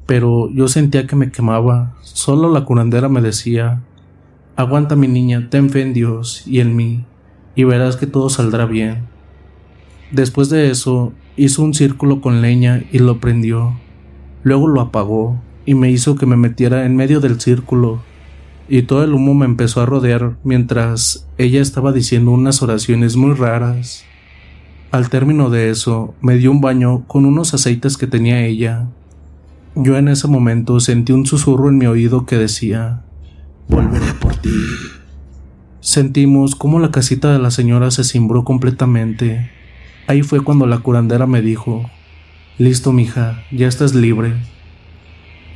pero 0.05 0.49
yo 0.49 0.67
sentía 0.67 1.07
que 1.07 1.15
me 1.15 1.31
quemaba. 1.31 1.95
Solo 2.01 2.51
la 2.51 2.65
curandera 2.65 3.07
me 3.07 3.21
decía, 3.21 3.81
aguanta 4.57 4.97
mi 4.97 5.07
niña, 5.07 5.47
ten 5.49 5.69
fe 5.69 5.83
en 5.83 5.93
Dios 5.93 6.45
y 6.45 6.59
en 6.59 6.75
mí, 6.75 7.05
y 7.55 7.63
verás 7.63 7.97
que 7.97 8.07
todo 8.07 8.29
saldrá 8.29 8.65
bien. 8.65 9.03
Después 10.11 10.49
de 10.49 10.69
eso, 10.69 11.13
hizo 11.37 11.63
un 11.63 11.73
círculo 11.73 12.21
con 12.21 12.41
leña 12.41 12.83
y 12.91 12.99
lo 12.99 13.19
prendió. 13.19 13.73
Luego 14.43 14.67
lo 14.67 14.81
apagó 14.81 15.41
y 15.65 15.73
me 15.73 15.89
hizo 15.89 16.15
que 16.15 16.25
me 16.25 16.35
metiera 16.35 16.85
en 16.85 16.95
medio 16.95 17.19
del 17.19 17.39
círculo, 17.39 18.01
y 18.67 18.83
todo 18.83 19.03
el 19.03 19.13
humo 19.13 19.33
me 19.33 19.45
empezó 19.45 19.81
a 19.81 19.85
rodear 19.85 20.37
mientras 20.43 21.27
ella 21.37 21.61
estaba 21.61 21.91
diciendo 21.91 22.31
unas 22.31 22.61
oraciones 22.61 23.15
muy 23.15 23.33
raras. 23.33 24.05
Al 24.91 25.09
término 25.09 25.49
de 25.49 25.69
eso, 25.69 26.13
me 26.21 26.37
dio 26.37 26.51
un 26.51 26.61
baño 26.61 27.03
con 27.07 27.25
unos 27.25 27.53
aceites 27.53 27.97
que 27.97 28.07
tenía 28.07 28.45
ella, 28.45 28.87
yo 29.75 29.97
en 29.97 30.07
ese 30.07 30.27
momento 30.27 30.79
sentí 30.79 31.13
un 31.13 31.25
susurro 31.25 31.67
en 31.67 31.79
mi 31.79 31.87
oído 31.87 32.27
que 32.27 32.37
decía, 32.37 33.01
volveré 33.67 34.13
por 34.19 34.35
ti. 34.35 34.51
Sentimos 35.83 36.55
cómo 36.55 36.79
la 36.79 36.91
casita 36.91 37.33
de 37.33 37.39
la 37.39 37.51
señora 37.51 37.91
se 37.91 38.05
cimbró 38.05 38.45
completamente. 38.45 39.51
Ahí 40.07 40.21
fue 40.21 40.39
cuando 40.39 40.65
la 40.65 40.77
curandera 40.77 41.27
me 41.27 41.41
dijo, 41.41 41.89
listo 42.57 42.93
mija, 42.93 43.43
ya 43.51 43.67
estás 43.67 43.93
libre. 43.93 44.31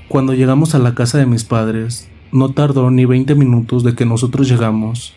Cuando 0.09 0.33
llegamos 0.33 0.75
a 0.75 0.79
la 0.79 0.95
casa 0.95 1.17
de 1.17 1.25
mis 1.25 1.45
padres, 1.45 2.09
no 2.33 2.51
tardó 2.51 2.91
ni 2.91 3.05
20 3.05 3.35
minutos 3.35 3.85
de 3.85 3.95
que 3.95 4.05
nosotros 4.05 4.49
llegamos, 4.49 5.15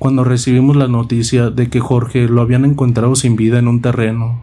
cuando 0.00 0.24
recibimos 0.24 0.74
la 0.74 0.88
noticia 0.88 1.50
de 1.50 1.68
que 1.70 1.78
Jorge 1.78 2.26
lo 2.26 2.40
habían 2.40 2.64
encontrado 2.64 3.14
sin 3.14 3.36
vida 3.36 3.60
en 3.60 3.68
un 3.68 3.80
terreno. 3.80 4.42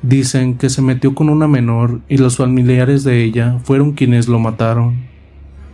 Dicen 0.00 0.56
que 0.56 0.70
se 0.70 0.80
metió 0.80 1.14
con 1.14 1.28
una 1.28 1.46
menor 1.46 2.00
y 2.08 2.16
los 2.16 2.38
familiares 2.38 3.04
de 3.04 3.22
ella 3.22 3.58
fueron 3.64 3.92
quienes 3.92 4.28
lo 4.28 4.38
mataron. 4.38 5.04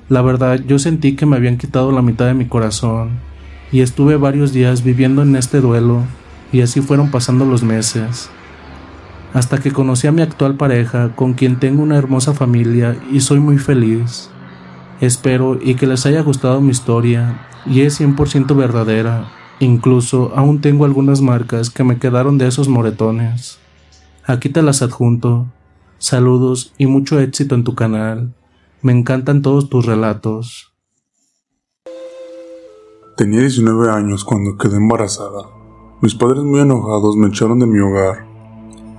La 0.08 0.20
verdad, 0.20 0.60
yo 0.66 0.80
sentí 0.80 1.14
que 1.14 1.26
me 1.26 1.36
habían 1.36 1.58
quitado 1.58 1.92
la 1.92 2.02
mitad 2.02 2.26
de 2.26 2.34
mi 2.34 2.46
corazón 2.46 3.30
y 3.72 3.80
estuve 3.80 4.16
varios 4.16 4.52
días 4.52 4.84
viviendo 4.84 5.22
en 5.22 5.34
este 5.34 5.60
duelo 5.60 6.04
y 6.52 6.60
así 6.60 6.82
fueron 6.82 7.10
pasando 7.10 7.46
los 7.46 7.62
meses. 7.62 8.30
Hasta 9.32 9.58
que 9.58 9.72
conocí 9.72 10.06
a 10.06 10.12
mi 10.12 10.20
actual 10.20 10.56
pareja, 10.56 11.16
con 11.16 11.32
quien 11.32 11.58
tengo 11.58 11.82
una 11.82 11.96
hermosa 11.96 12.34
familia 12.34 12.96
y 13.10 13.20
soy 13.20 13.40
muy 13.40 13.56
feliz. 13.56 14.28
Espero 15.00 15.58
y 15.60 15.74
que 15.74 15.86
les 15.86 16.04
haya 16.04 16.20
gustado 16.20 16.60
mi 16.60 16.70
historia 16.70 17.40
y 17.64 17.80
es 17.80 17.98
100% 17.98 18.54
verdadera. 18.54 19.32
Incluso 19.58 20.32
aún 20.36 20.60
tengo 20.60 20.84
algunas 20.84 21.22
marcas 21.22 21.70
que 21.70 21.82
me 21.82 21.98
quedaron 21.98 22.36
de 22.36 22.48
esos 22.48 22.68
moretones. 22.68 23.58
Aquí 24.26 24.50
te 24.50 24.60
las 24.60 24.82
adjunto. 24.82 25.46
Saludos 25.98 26.74
y 26.76 26.86
mucho 26.86 27.18
éxito 27.20 27.54
en 27.54 27.64
tu 27.64 27.74
canal. 27.74 28.34
Me 28.82 28.92
encantan 28.92 29.40
todos 29.40 29.70
tus 29.70 29.86
relatos. 29.86 30.71
Tenía 33.14 33.40
19 33.40 33.90
años 33.90 34.24
cuando 34.24 34.56
quedé 34.56 34.76
embarazada. 34.76 35.46
Mis 36.00 36.14
padres 36.14 36.42
muy 36.44 36.60
enojados 36.60 37.14
me 37.14 37.28
echaron 37.28 37.58
de 37.58 37.66
mi 37.66 37.78
hogar. 37.78 38.26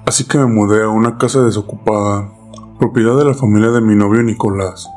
Así 0.05 0.25
que 0.27 0.37
me 0.37 0.45
mudé 0.45 0.83
a 0.83 0.89
una 0.89 1.17
casa 1.17 1.43
desocupada, 1.43 2.31
propiedad 2.77 3.17
de 3.17 3.25
la 3.25 3.33
familia 3.33 3.71
de 3.71 3.81
mi 3.81 3.95
novio 3.95 4.21
Nicolás. 4.21 4.87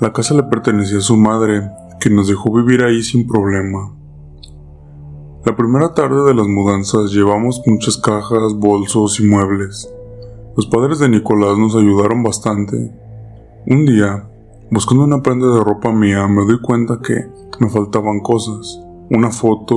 La 0.00 0.14
casa 0.14 0.32
le 0.32 0.44
pertenecía 0.44 0.98
a 0.98 1.02
su 1.02 1.18
madre, 1.18 1.70
quien 2.00 2.16
nos 2.16 2.26
dejó 2.26 2.50
vivir 2.54 2.82
ahí 2.82 3.02
sin 3.02 3.28
problema. 3.28 3.94
La 5.44 5.54
primera 5.54 5.92
tarde 5.92 6.24
de 6.24 6.34
las 6.34 6.46
mudanzas 6.46 7.12
llevamos 7.12 7.60
muchas 7.66 7.98
cajas, 7.98 8.54
bolsos 8.56 9.20
y 9.20 9.26
muebles. 9.26 9.92
Los 10.56 10.66
padres 10.68 11.00
de 11.00 11.10
Nicolás 11.10 11.58
nos 11.58 11.76
ayudaron 11.76 12.22
bastante. 12.22 12.76
Un 13.66 13.84
día, 13.84 14.26
buscando 14.72 15.04
una 15.04 15.20
prenda 15.20 15.48
de 15.48 15.62
ropa 15.62 15.92
mía, 15.92 16.26
me 16.28 16.46
doy 16.46 16.58
cuenta 16.62 16.98
que 17.02 17.28
me 17.60 17.68
faltaban 17.68 18.20
cosas. 18.20 18.80
Una 19.10 19.30
foto, 19.30 19.76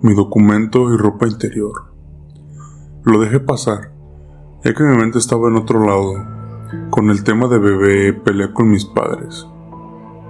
mi 0.00 0.14
documento 0.14 0.94
y 0.94 0.96
ropa 0.96 1.26
interior. 1.26 1.92
Lo 3.02 3.20
dejé 3.20 3.38
pasar, 3.40 3.92
ya 4.64 4.72
que 4.72 4.82
mi 4.82 4.96
mente 4.96 5.18
estaba 5.18 5.48
en 5.48 5.56
otro 5.56 5.84
lado. 5.84 6.14
Con 6.88 7.10
el 7.10 7.22
tema 7.22 7.48
de 7.48 7.58
bebé 7.58 8.14
peleé 8.14 8.50
con 8.54 8.70
mis 8.70 8.86
padres. 8.86 9.46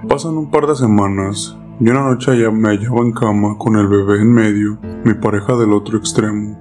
Pasan 0.09 0.39
un 0.39 0.51
par 0.51 0.67
de 0.67 0.75
semanas 0.75 1.57
y 1.79 1.89
una 1.89 2.03
noche 2.03 2.37
ya 2.37 2.51
me 2.51 2.71
hallaba 2.71 2.99
en 2.99 3.13
cama 3.13 3.57
con 3.59 3.77
el 3.77 3.87
bebé 3.87 4.23
en 4.23 4.33
medio, 4.33 4.77
mi 5.05 5.15
pareja 5.15 5.57
del 5.57 5.73
otro 5.73 5.99
extremo. 5.99 6.59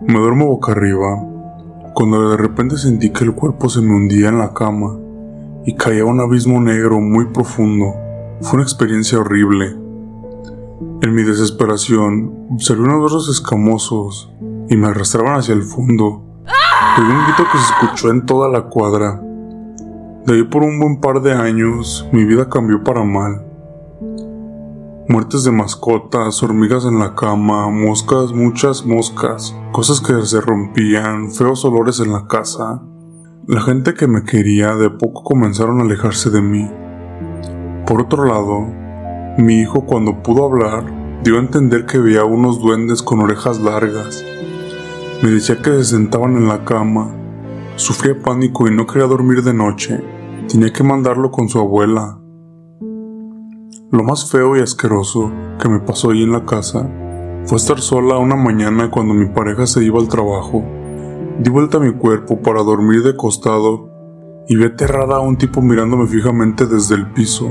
Me 0.00 0.18
duermo 0.18 0.46
boca 0.46 0.72
arriba, 0.72 1.22
cuando 1.92 2.30
de 2.30 2.38
repente 2.38 2.78
sentí 2.78 3.12
que 3.12 3.24
el 3.24 3.34
cuerpo 3.34 3.68
se 3.68 3.82
me 3.82 3.94
hundía 3.94 4.30
en 4.30 4.38
la 4.38 4.54
cama 4.54 5.01
y 5.64 5.74
caía 5.76 6.04
un 6.04 6.20
abismo 6.20 6.60
negro 6.60 7.00
muy 7.00 7.26
profundo. 7.26 7.94
Fue 8.40 8.54
una 8.54 8.62
experiencia 8.62 9.18
horrible. 9.18 9.76
En 11.02 11.14
mi 11.14 11.22
desesperación, 11.22 12.48
observé 12.50 12.82
unos 12.82 13.00
brazos 13.00 13.28
escamosos 13.28 14.32
y 14.68 14.76
me 14.76 14.88
arrastraban 14.88 15.36
hacia 15.36 15.54
el 15.54 15.62
fondo. 15.62 16.22
Pegué 16.96 17.08
un 17.08 17.24
grito 17.24 17.44
que 17.50 17.58
se 17.58 17.72
escuchó 17.72 18.10
en 18.10 18.26
toda 18.26 18.48
la 18.48 18.62
cuadra. 18.62 19.20
De 20.26 20.34
ahí 20.34 20.42
por 20.44 20.62
un 20.62 20.78
buen 20.78 21.00
par 21.00 21.20
de 21.22 21.32
años, 21.32 22.08
mi 22.12 22.24
vida 22.24 22.48
cambió 22.48 22.82
para 22.82 23.04
mal. 23.04 23.46
Muertes 25.08 25.44
de 25.44 25.50
mascotas, 25.50 26.42
hormigas 26.42 26.84
en 26.84 26.98
la 26.98 27.14
cama, 27.14 27.68
moscas, 27.68 28.32
muchas 28.32 28.86
moscas, 28.86 29.54
cosas 29.72 30.00
que 30.00 30.24
se 30.24 30.40
rompían, 30.40 31.30
feos 31.30 31.64
olores 31.64 32.00
en 32.00 32.12
la 32.12 32.26
casa. 32.26 32.82
La 33.46 33.60
gente 33.60 33.94
que 33.94 34.06
me 34.06 34.24
quería 34.24 34.74
de 34.76 34.90
poco 34.90 35.24
comenzaron 35.24 35.80
a 35.80 35.82
alejarse 35.82 36.30
de 36.30 36.40
mí. 36.40 36.70
Por 37.86 38.02
otro 38.02 38.24
lado, 38.24 38.66
mi 39.38 39.60
hijo 39.60 39.84
cuando 39.86 40.22
pudo 40.22 40.44
hablar 40.44 40.84
dio 41.24 41.36
a 41.36 41.40
entender 41.40 41.86
que 41.86 41.98
veía 41.98 42.24
unos 42.24 42.60
duendes 42.60 43.02
con 43.02 43.20
orejas 43.20 43.60
largas. 43.60 44.24
Me 45.22 45.30
decía 45.30 45.60
que 45.60 45.70
se 45.70 45.84
sentaban 45.84 46.36
en 46.36 46.48
la 46.48 46.64
cama. 46.64 47.10
Sufría 47.76 48.20
pánico 48.20 48.68
y 48.68 48.74
no 48.74 48.86
quería 48.86 49.06
dormir 49.06 49.42
de 49.42 49.54
noche. 49.54 50.00
Tenía 50.48 50.72
que 50.72 50.84
mandarlo 50.84 51.30
con 51.30 51.48
su 51.48 51.58
abuela, 51.58 52.18
lo 53.92 54.02
más 54.04 54.30
feo 54.30 54.56
y 54.56 54.60
asqueroso 54.60 55.30
que 55.60 55.68
me 55.68 55.78
pasó 55.78 56.12
ahí 56.12 56.22
en 56.22 56.32
la 56.32 56.46
casa 56.46 56.90
fue 57.44 57.58
estar 57.58 57.78
sola 57.78 58.16
una 58.16 58.36
mañana 58.36 58.90
cuando 58.90 59.12
mi 59.12 59.26
pareja 59.26 59.66
se 59.66 59.84
iba 59.84 60.00
al 60.00 60.08
trabajo. 60.08 60.64
Di 61.38 61.50
vuelta 61.50 61.78
a 61.78 61.80
mi 61.80 61.92
cuerpo 61.92 62.40
para 62.40 62.62
dormir 62.62 63.02
de 63.02 63.16
costado 63.16 63.90
y 64.48 64.56
vi 64.56 64.64
aterrada 64.64 65.16
a 65.16 65.20
un 65.20 65.36
tipo 65.36 65.62
mirándome 65.62 66.06
fijamente 66.06 66.66
desde 66.66 66.94
el 66.94 67.10
piso. 67.12 67.50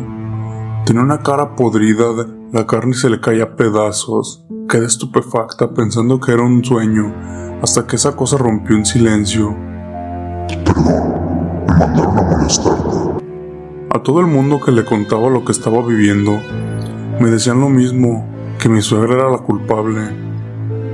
Tenía 0.86 1.02
una 1.04 1.20
cara 1.20 1.56
podrida, 1.56 2.06
la 2.52 2.68
carne 2.68 2.94
se 2.94 3.10
le 3.10 3.20
caía 3.20 3.44
a 3.44 3.56
pedazos. 3.56 4.46
Quedé 4.70 4.86
estupefacta 4.86 5.74
pensando 5.74 6.20
que 6.20 6.32
era 6.32 6.44
un 6.44 6.64
sueño, 6.64 7.14
hasta 7.62 7.88
que 7.88 7.96
esa 7.96 8.16
cosa 8.16 8.38
rompió 8.38 8.76
en 8.76 8.86
silencio. 8.86 9.56
Perdón, 10.64 11.66
me 11.68 11.74
mandaron 11.78 12.18
a 12.18 12.22
molestarte. 12.22 12.92
A 13.90 14.04
todo 14.04 14.20
el 14.22 14.28
mundo 14.28 14.62
que 14.64 14.72
le 14.72 14.86
contaba 14.86 15.30
lo 15.30 15.44
que 15.44 15.52
estaba 15.52 15.86
viviendo, 15.86 16.40
me 17.20 17.30
decían 17.30 17.60
lo 17.60 17.70
mismo, 17.70 18.26
que 18.60 18.70
mi 18.70 18.82
suegra 18.82 19.16
era 19.16 19.30
la 19.30 19.40
culpable. 19.40 20.02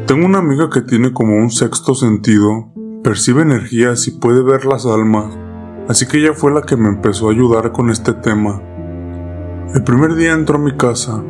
Tengo 0.07 0.25
una 0.25 0.39
amiga 0.39 0.69
que 0.69 0.81
tiene 0.81 1.13
como 1.13 1.35
un 1.35 1.51
sexto 1.51 1.93
sentido, 1.93 2.71
percibe 3.07 3.41
energías 3.41 4.05
y 4.09 4.11
puede 4.11 4.43
ver 4.43 4.65
las 4.65 4.85
almas, 4.85 5.33
así 5.87 6.05
que 6.05 6.17
ella 6.17 6.33
fue 6.33 6.51
la 6.51 6.63
que 6.63 6.75
me 6.75 6.89
empezó 6.89 7.29
a 7.29 7.31
ayudar 7.31 7.71
con 7.71 7.89
este 7.89 8.11
tema. 8.11 8.61
El 9.73 9.81
primer 9.85 10.15
día 10.15 10.33
entró 10.33 10.57
a 10.57 10.61
mi 10.61 10.75
casa, 10.75 11.23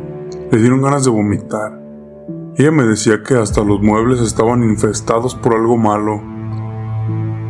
le 0.50 0.58
dieron 0.58 0.82
ganas 0.82 1.04
de 1.04 1.12
vomitar. 1.12 1.80
Ella 2.56 2.72
me 2.72 2.82
decía 2.82 3.22
que 3.22 3.36
hasta 3.36 3.62
los 3.62 3.80
muebles 3.80 4.18
estaban 4.20 4.64
infestados 4.64 5.36
por 5.36 5.54
algo 5.54 5.76
malo. 5.76 6.20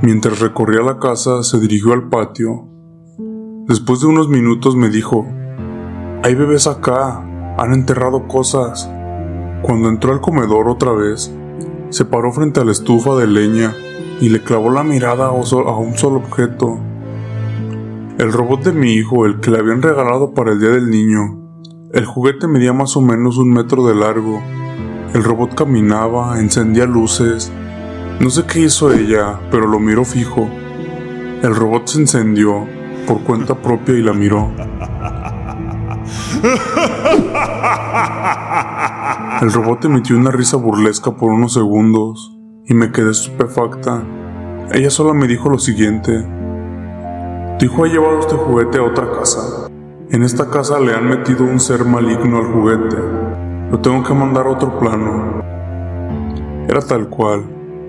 Mientras 0.02 0.40
recorría 0.40 0.82
la 0.82 0.98
casa, 0.98 1.42
se 1.42 1.58
dirigió 1.58 1.94
al 1.94 2.10
patio. 2.10 2.68
Después 3.66 4.02
de 4.02 4.08
unos 4.08 4.28
minutos 4.28 4.76
me 4.76 4.90
dijo, 4.90 5.26
hay 6.22 6.34
bebés 6.34 6.66
acá, 6.66 7.24
han 7.56 7.72
enterrado 7.72 8.28
cosas. 8.28 8.90
Cuando 9.62 9.88
entró 9.88 10.12
al 10.12 10.20
comedor 10.20 10.68
otra 10.68 10.92
vez, 10.92 11.34
se 11.88 12.04
paró 12.04 12.30
frente 12.30 12.60
a 12.60 12.66
la 12.66 12.72
estufa 12.72 13.16
de 13.16 13.26
leña 13.26 13.74
y 14.20 14.28
le 14.30 14.42
clavó 14.42 14.70
la 14.70 14.82
mirada 14.82 15.26
a 15.28 15.32
un 15.32 15.46
solo 15.46 16.16
objeto. 16.16 16.78
El 18.18 18.32
robot 18.32 18.64
de 18.64 18.72
mi 18.72 18.94
hijo, 18.94 19.26
el 19.26 19.38
que 19.40 19.50
le 19.50 19.58
habían 19.58 19.80
regalado 19.80 20.34
para 20.34 20.52
el 20.52 20.60
día 20.60 20.70
del 20.70 20.90
niño. 20.90 21.38
El 21.92 22.04
juguete 22.04 22.48
medía 22.48 22.72
más 22.72 22.96
o 22.96 23.00
menos 23.00 23.38
un 23.38 23.52
metro 23.52 23.86
de 23.86 23.94
largo. 23.94 24.42
El 25.14 25.22
robot 25.22 25.54
caminaba, 25.54 26.40
encendía 26.40 26.84
luces. 26.84 27.52
No 28.18 28.28
sé 28.30 28.44
qué 28.44 28.60
hizo 28.60 28.92
ella, 28.92 29.38
pero 29.50 29.68
lo 29.68 29.78
miró 29.78 30.04
fijo. 30.04 30.48
El 31.42 31.54
robot 31.54 31.86
se 31.86 32.00
encendió 32.00 32.66
por 33.06 33.22
cuenta 33.22 33.54
propia 33.54 33.94
y 33.94 34.02
la 34.02 34.12
miró. 34.12 34.50
El 39.40 39.52
robot 39.52 39.84
emitió 39.84 40.16
una 40.16 40.32
risa 40.32 40.56
burlesca 40.56 41.12
por 41.12 41.30
unos 41.30 41.52
segundos 41.54 42.37
y 42.68 42.74
me 42.74 42.92
quedé 42.92 43.10
estupefacta. 43.10 44.02
Ella 44.72 44.90
solo 44.90 45.14
me 45.14 45.26
dijo 45.26 45.48
lo 45.48 45.58
siguiente. 45.58 46.24
Tu 47.58 47.64
hijo 47.64 47.84
ha 47.84 47.88
llevado 47.88 48.20
este 48.20 48.36
juguete 48.36 48.78
a 48.78 48.82
otra 48.82 49.10
casa. 49.10 49.68
En 50.10 50.22
esta 50.22 50.50
casa 50.50 50.78
le 50.78 50.94
han 50.94 51.08
metido 51.08 51.44
un 51.44 51.58
ser 51.58 51.84
maligno 51.84 52.38
al 52.38 52.52
juguete. 52.52 52.96
Lo 53.70 53.80
tengo 53.80 54.02
que 54.02 54.14
mandar 54.14 54.46
a 54.46 54.50
otro 54.50 54.78
plano. 54.78 55.42
Era 56.68 56.80
tal 56.80 57.08
cual. 57.08 57.44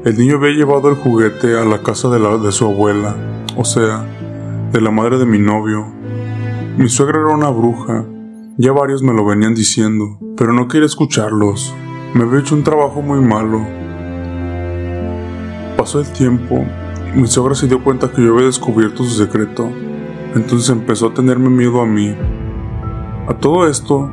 El 0.05 0.17
niño 0.17 0.37
había 0.37 0.51
llevado 0.51 0.89
el 0.89 0.95
juguete 0.95 1.57
a 1.57 1.65
la 1.65 1.83
casa 1.83 2.09
de, 2.09 2.19
la, 2.19 2.37
de 2.37 2.51
su 2.51 2.65
abuela, 2.65 3.15
o 3.57 3.65
sea, 3.65 4.05
de 4.71 4.81
la 4.81 4.91
madre 4.91 5.17
de 5.17 5.25
mi 5.25 5.39
novio. 5.39 5.85
Mi 6.77 6.87
suegra 6.87 7.19
era 7.19 7.35
una 7.35 7.49
bruja 7.49 8.05
ya 8.61 8.73
varios 8.73 9.01
me 9.01 9.13
lo 9.13 9.23
venían 9.23 9.55
diciendo, 9.55 10.19
pero 10.35 10.51
no 10.51 10.67
quería 10.67 10.85
escucharlos. 10.85 11.73
Me 12.13 12.23
había 12.23 12.41
hecho 12.41 12.55
un 12.55 12.65
trabajo 12.65 13.01
muy 13.01 13.21
malo. 13.21 13.65
El 15.95 16.05
tiempo, 16.13 16.63
mi 17.15 17.25
suegra 17.25 17.55
se 17.55 17.65
dio 17.65 17.83
cuenta 17.83 18.11
que 18.11 18.23
yo 18.23 18.33
había 18.33 18.45
descubierto 18.45 19.03
su 19.03 19.09
secreto, 19.09 19.71
entonces 20.35 20.69
empezó 20.69 21.07
a 21.07 21.13
tenerme 21.15 21.49
miedo 21.49 21.81
a 21.81 21.87
mí. 21.87 22.15
A 23.27 23.33
todo 23.39 23.67
esto, 23.67 24.07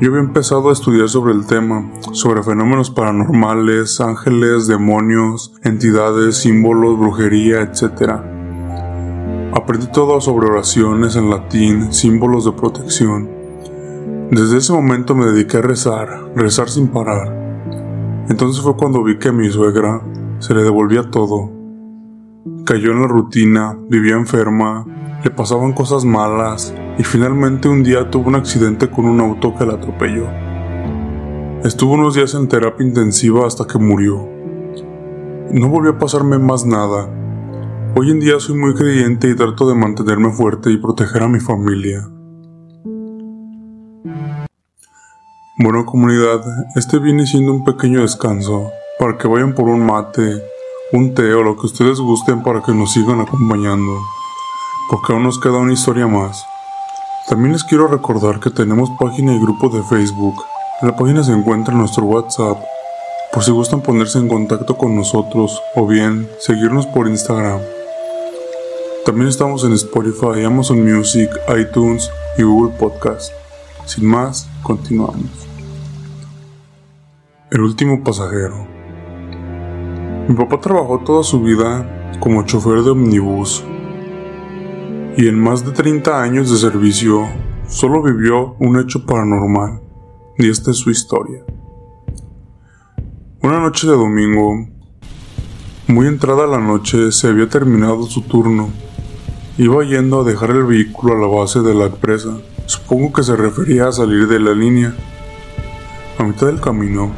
yo 0.00 0.10
había 0.10 0.20
empezado 0.20 0.70
a 0.70 0.72
estudiar 0.72 1.08
sobre 1.08 1.32
el 1.32 1.46
tema, 1.46 1.90
sobre 2.12 2.44
fenómenos 2.44 2.90
paranormales, 2.90 4.00
ángeles, 4.00 4.68
demonios, 4.68 5.52
entidades, 5.64 6.36
símbolos, 6.36 6.96
brujería, 6.96 7.62
etc. 7.62 8.20
Aprendí 9.52 9.88
todo 9.88 10.20
sobre 10.20 10.46
oraciones 10.46 11.16
en 11.16 11.28
latín, 11.28 11.92
símbolos 11.92 12.44
de 12.44 12.52
protección. 12.52 13.28
Desde 14.30 14.58
ese 14.58 14.72
momento 14.72 15.16
me 15.16 15.26
dediqué 15.26 15.56
a 15.56 15.62
rezar, 15.62 16.30
rezar 16.36 16.70
sin 16.70 16.86
parar. 16.86 17.34
Entonces 18.28 18.62
fue 18.62 18.76
cuando 18.76 19.02
vi 19.02 19.18
que 19.18 19.32
mi 19.32 19.50
suegra 19.50 20.00
se 20.44 20.52
le 20.52 20.62
devolvía 20.62 21.10
todo. 21.10 21.50
Cayó 22.66 22.92
en 22.92 23.00
la 23.00 23.08
rutina, 23.08 23.78
vivía 23.88 24.12
enferma, 24.12 24.84
le 25.24 25.30
pasaban 25.30 25.72
cosas 25.72 26.04
malas 26.04 26.74
y 26.98 27.02
finalmente 27.02 27.66
un 27.66 27.82
día 27.82 28.10
tuvo 28.10 28.28
un 28.28 28.34
accidente 28.34 28.90
con 28.90 29.06
un 29.06 29.20
auto 29.20 29.54
que 29.54 29.64
la 29.64 29.74
atropelló. 29.74 30.26
Estuvo 31.64 31.94
unos 31.94 32.14
días 32.14 32.34
en 32.34 32.48
terapia 32.48 32.86
intensiva 32.86 33.46
hasta 33.46 33.66
que 33.66 33.78
murió. 33.78 34.28
No 35.50 35.70
volvió 35.70 35.92
a 35.92 35.98
pasarme 35.98 36.38
más 36.38 36.66
nada. 36.66 37.08
Hoy 37.96 38.10
en 38.10 38.20
día 38.20 38.38
soy 38.38 38.58
muy 38.58 38.74
creyente 38.74 39.30
y 39.30 39.34
trato 39.34 39.66
de 39.66 39.74
mantenerme 39.74 40.30
fuerte 40.30 40.70
y 40.70 40.76
proteger 40.76 41.22
a 41.22 41.28
mi 41.28 41.40
familia. 41.40 42.06
Bueno 45.58 45.86
comunidad, 45.86 46.42
este 46.76 46.98
viene 46.98 47.26
siendo 47.26 47.50
un 47.54 47.64
pequeño 47.64 48.02
descanso 48.02 48.70
para 48.98 49.18
que 49.18 49.28
vayan 49.28 49.54
por 49.54 49.68
un 49.68 49.84
mate, 49.84 50.42
un 50.92 51.14
té 51.14 51.34
o 51.34 51.42
lo 51.42 51.56
que 51.56 51.66
ustedes 51.66 51.98
gusten 51.98 52.42
para 52.42 52.62
que 52.62 52.72
nos 52.72 52.92
sigan 52.92 53.20
acompañando, 53.20 54.00
porque 54.90 55.12
aún 55.12 55.24
nos 55.24 55.40
queda 55.40 55.58
una 55.58 55.72
historia 55.72 56.06
más. 56.06 56.46
También 57.28 57.52
les 57.52 57.64
quiero 57.64 57.88
recordar 57.88 58.38
que 58.38 58.50
tenemos 58.50 58.90
página 59.00 59.34
y 59.34 59.40
grupo 59.40 59.68
de 59.68 59.82
Facebook. 59.84 60.44
En 60.82 60.88
la 60.88 60.96
página 60.96 61.24
se 61.24 61.32
encuentra 61.32 61.74
nuestro 61.74 62.04
WhatsApp, 62.04 62.58
por 63.32 63.42
si 63.42 63.50
gustan 63.50 63.80
ponerse 63.80 64.18
en 64.18 64.28
contacto 64.28 64.76
con 64.76 64.94
nosotros 64.94 65.60
o 65.74 65.86
bien 65.86 66.28
seguirnos 66.38 66.86
por 66.86 67.08
Instagram. 67.08 67.60
También 69.04 69.28
estamos 69.28 69.64
en 69.64 69.72
Spotify, 69.72 70.44
Amazon 70.44 70.82
Music, 70.84 71.30
iTunes 71.58 72.10
y 72.38 72.42
Google 72.42 72.74
Podcast. 72.78 73.32
Sin 73.86 74.06
más, 74.06 74.48
continuamos. 74.62 75.30
El 77.50 77.60
último 77.60 78.02
pasajero. 78.02 78.73
Mi 80.26 80.34
papá 80.34 80.58
trabajó 80.58 81.00
toda 81.00 81.22
su 81.22 81.42
vida 81.42 82.16
como 82.18 82.44
chofer 82.44 82.82
de 82.82 82.90
omnibus 82.90 83.62
y 85.18 85.28
en 85.28 85.38
más 85.38 85.66
de 85.66 85.72
30 85.72 86.22
años 86.22 86.50
de 86.50 86.56
servicio 86.56 87.28
solo 87.68 88.02
vivió 88.02 88.56
un 88.58 88.80
hecho 88.80 89.04
paranormal 89.04 89.82
y 90.38 90.48
esta 90.48 90.70
es 90.70 90.78
su 90.78 90.90
historia. 90.90 91.44
Una 93.42 93.58
noche 93.60 93.86
de 93.86 93.92
domingo, 93.92 94.66
muy 95.88 96.06
entrada 96.06 96.46
la 96.46 96.58
noche, 96.58 97.12
se 97.12 97.28
había 97.28 97.48
terminado 97.50 98.04
su 98.04 98.22
turno. 98.22 98.70
Iba 99.58 99.84
yendo 99.84 100.22
a 100.22 100.24
dejar 100.24 100.50
el 100.52 100.64
vehículo 100.64 101.14
a 101.14 101.20
la 101.20 101.26
base 101.26 101.60
de 101.60 101.74
la 101.74 101.84
empresa. 101.84 102.38
Supongo 102.64 103.12
que 103.12 103.22
se 103.22 103.36
refería 103.36 103.88
a 103.88 103.92
salir 103.92 104.26
de 104.26 104.40
la 104.40 104.52
línea. 104.52 104.96
A 106.18 106.24
mitad 106.24 106.46
del 106.46 106.62
camino, 106.62 107.12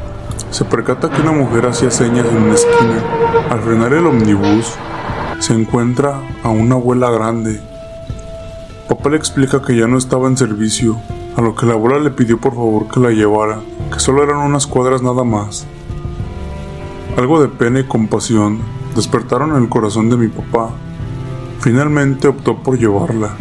se 0.51 0.65
percata 0.65 1.09
que 1.09 1.21
una 1.21 1.31
mujer 1.31 1.65
hacía 1.65 1.91
señas 1.91 2.25
en 2.27 2.37
una 2.37 2.53
esquina. 2.53 3.03
Al 3.49 3.61
frenar 3.61 3.93
el 3.93 4.07
omnibus, 4.07 4.73
se 5.39 5.53
encuentra 5.53 6.21
a 6.43 6.49
una 6.49 6.75
abuela 6.75 7.09
grande. 7.11 7.61
Papá 8.89 9.09
le 9.09 9.17
explica 9.17 9.61
que 9.61 9.75
ya 9.75 9.87
no 9.87 9.97
estaba 9.97 10.27
en 10.27 10.37
servicio, 10.37 10.97
a 11.35 11.41
lo 11.41 11.55
que 11.55 11.65
la 11.65 11.73
abuela 11.73 11.99
le 11.99 12.11
pidió 12.11 12.39
por 12.39 12.55
favor 12.55 12.87
que 12.87 12.99
la 12.99 13.11
llevara, 13.11 13.59
que 13.91 13.99
solo 13.99 14.23
eran 14.23 14.37
unas 14.37 14.65
cuadras 14.65 15.01
nada 15.01 15.23
más. 15.23 15.67
Algo 17.17 17.41
de 17.41 17.47
pena 17.47 17.79
y 17.79 17.83
compasión 17.83 18.59
despertaron 18.95 19.55
el 19.55 19.69
corazón 19.69 20.09
de 20.09 20.17
mi 20.17 20.27
papá. 20.27 20.71
Finalmente 21.59 22.27
optó 22.27 22.57
por 22.57 22.77
llevarla. 22.77 23.35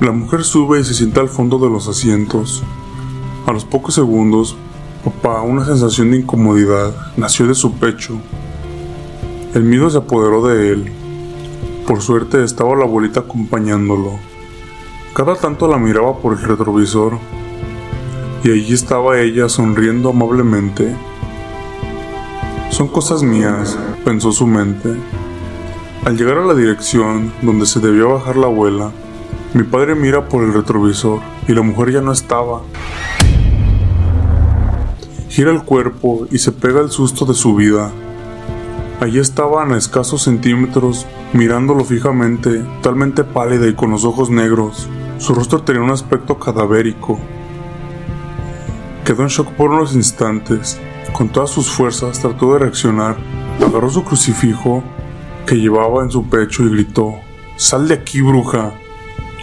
La 0.00 0.12
mujer 0.12 0.44
sube 0.44 0.80
y 0.80 0.84
se 0.84 0.94
sienta 0.94 1.20
al 1.20 1.28
fondo 1.28 1.58
de 1.58 1.68
los 1.68 1.88
asientos. 1.88 2.62
A 3.46 3.52
los 3.52 3.64
pocos 3.64 3.94
segundos, 3.94 4.56
Papá, 5.04 5.40
una 5.40 5.64
sensación 5.64 6.10
de 6.10 6.18
incomodidad 6.18 6.92
nació 7.16 7.46
de 7.46 7.54
su 7.54 7.72
pecho. 7.78 8.20
El 9.54 9.64
miedo 9.64 9.88
se 9.88 9.96
apoderó 9.96 10.46
de 10.46 10.72
él. 10.72 10.92
Por 11.86 12.02
suerte 12.02 12.44
estaba 12.44 12.76
la 12.76 12.84
abuelita 12.84 13.20
acompañándolo. 13.20 14.18
Cada 15.14 15.36
tanto 15.36 15.68
la 15.68 15.78
miraba 15.78 16.18
por 16.18 16.34
el 16.34 16.42
retrovisor 16.42 17.18
y 18.44 18.50
allí 18.50 18.74
estaba 18.74 19.18
ella 19.18 19.48
sonriendo 19.48 20.10
amablemente. 20.10 20.94
Son 22.68 22.86
cosas 22.86 23.22
mías, 23.22 23.78
pensó 24.04 24.32
su 24.32 24.46
mente. 24.46 24.90
Al 26.04 26.18
llegar 26.18 26.36
a 26.36 26.44
la 26.44 26.52
dirección 26.54 27.32
donde 27.40 27.64
se 27.64 27.80
debía 27.80 28.04
bajar 28.04 28.36
la 28.36 28.48
abuela, 28.48 28.92
mi 29.54 29.62
padre 29.62 29.94
mira 29.94 30.28
por 30.28 30.44
el 30.44 30.52
retrovisor 30.52 31.20
y 31.48 31.54
la 31.54 31.62
mujer 31.62 31.90
ya 31.90 32.02
no 32.02 32.12
estaba 32.12 32.60
gira 35.30 35.52
el 35.52 35.62
cuerpo 35.62 36.26
y 36.32 36.38
se 36.38 36.50
pega 36.50 36.80
el 36.80 36.90
susto 36.90 37.24
de 37.24 37.34
su 37.34 37.54
vida. 37.54 37.92
Allí 39.00 39.20
estaba 39.20 39.62
a 39.62 39.76
escasos 39.76 40.24
centímetros, 40.24 41.06
mirándolo 41.32 41.84
fijamente, 41.84 42.58
totalmente 42.82 43.22
pálida 43.22 43.68
y 43.68 43.74
con 43.74 43.92
los 43.92 44.04
ojos 44.04 44.28
negros. 44.28 44.88
Su 45.18 45.32
rostro 45.34 45.62
tenía 45.62 45.82
un 45.82 45.90
aspecto 45.90 46.38
cadavérico. 46.38 47.18
Quedó 49.04 49.22
en 49.22 49.28
shock 49.28 49.48
por 49.52 49.70
unos 49.70 49.94
instantes. 49.94 50.78
Con 51.12 51.28
todas 51.28 51.50
sus 51.50 51.70
fuerzas 51.70 52.18
trató 52.18 52.52
de 52.52 52.58
reaccionar. 52.58 53.16
Agarró 53.64 53.88
su 53.88 54.02
crucifijo 54.02 54.82
que 55.46 55.54
llevaba 55.54 56.02
en 56.02 56.10
su 56.10 56.28
pecho 56.28 56.64
y 56.64 56.70
gritó, 56.70 57.14
Sal 57.56 57.86
de 57.86 57.94
aquí, 57.94 58.20
bruja. 58.20 58.72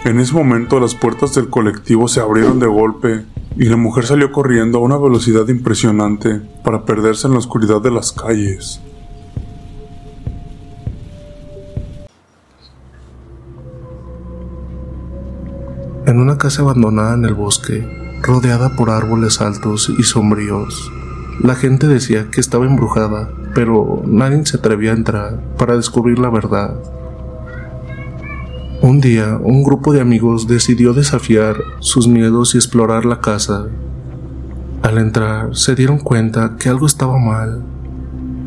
En 0.04 0.20
ese 0.20 0.32
momento 0.32 0.78
las 0.78 0.94
puertas 0.94 1.34
del 1.34 1.50
colectivo 1.50 2.06
se 2.08 2.20
abrieron 2.20 2.60
de 2.60 2.66
golpe 2.66 3.24
y 3.56 3.64
la 3.64 3.76
mujer 3.76 4.06
salió 4.06 4.30
corriendo 4.30 4.78
a 4.78 4.82
una 4.82 4.96
velocidad 4.96 5.48
impresionante 5.48 6.40
para 6.62 6.84
perderse 6.84 7.26
en 7.26 7.32
la 7.32 7.40
oscuridad 7.40 7.82
de 7.82 7.90
las 7.90 8.12
calles. 8.12 8.80
En 16.06 16.20
una 16.20 16.38
casa 16.38 16.62
abandonada 16.62 17.14
en 17.14 17.24
el 17.24 17.34
bosque, 17.34 17.86
rodeada 18.22 18.76
por 18.76 18.90
árboles 18.90 19.40
altos 19.40 19.92
y 19.98 20.04
sombríos, 20.04 20.90
la 21.42 21.54
gente 21.54 21.86
decía 21.86 22.30
que 22.30 22.40
estaba 22.40 22.66
embrujada, 22.66 23.30
pero 23.54 24.02
nadie 24.06 24.46
se 24.46 24.56
atrevía 24.56 24.92
a 24.92 24.96
entrar 24.96 25.42
para 25.58 25.76
descubrir 25.76 26.18
la 26.18 26.30
verdad. 26.30 26.97
Un 28.80 29.00
día, 29.00 29.40
un 29.42 29.64
grupo 29.64 29.92
de 29.92 30.00
amigos 30.00 30.46
decidió 30.46 30.92
desafiar 30.92 31.56
sus 31.80 32.06
miedos 32.06 32.54
y 32.54 32.58
explorar 32.58 33.04
la 33.04 33.20
casa. 33.20 33.66
Al 34.82 34.98
entrar, 34.98 35.56
se 35.56 35.74
dieron 35.74 35.98
cuenta 35.98 36.56
que 36.60 36.68
algo 36.68 36.86
estaba 36.86 37.18
mal. 37.18 37.64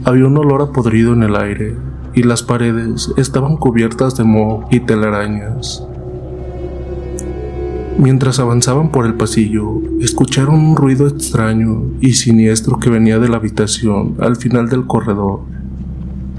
Había 0.06 0.28
un 0.28 0.38
olor 0.38 0.62
a 0.62 0.72
podrido 0.72 1.12
en 1.12 1.24
el 1.24 1.36
aire 1.36 1.76
y 2.14 2.24
las 2.24 2.44
paredes 2.44 3.12
estaban 3.18 3.58
cubiertas 3.58 4.16
de 4.16 4.24
moho 4.24 4.70
y 4.72 4.80
telarañas. 4.80 5.84
Mientras 7.98 8.40
avanzaban 8.40 8.90
por 8.90 9.06
el 9.06 9.16
pasillo, 9.16 9.82
escucharon 10.00 10.56
un 10.56 10.78
ruido 10.78 11.08
extraño 11.08 11.84
y 12.00 12.14
siniestro 12.14 12.80
que 12.80 12.90
venía 12.90 13.20
de 13.20 13.28
la 13.28 13.36
habitación 13.36 14.16
al 14.22 14.38
final 14.38 14.70
del 14.70 14.88
corredor. 14.88 15.42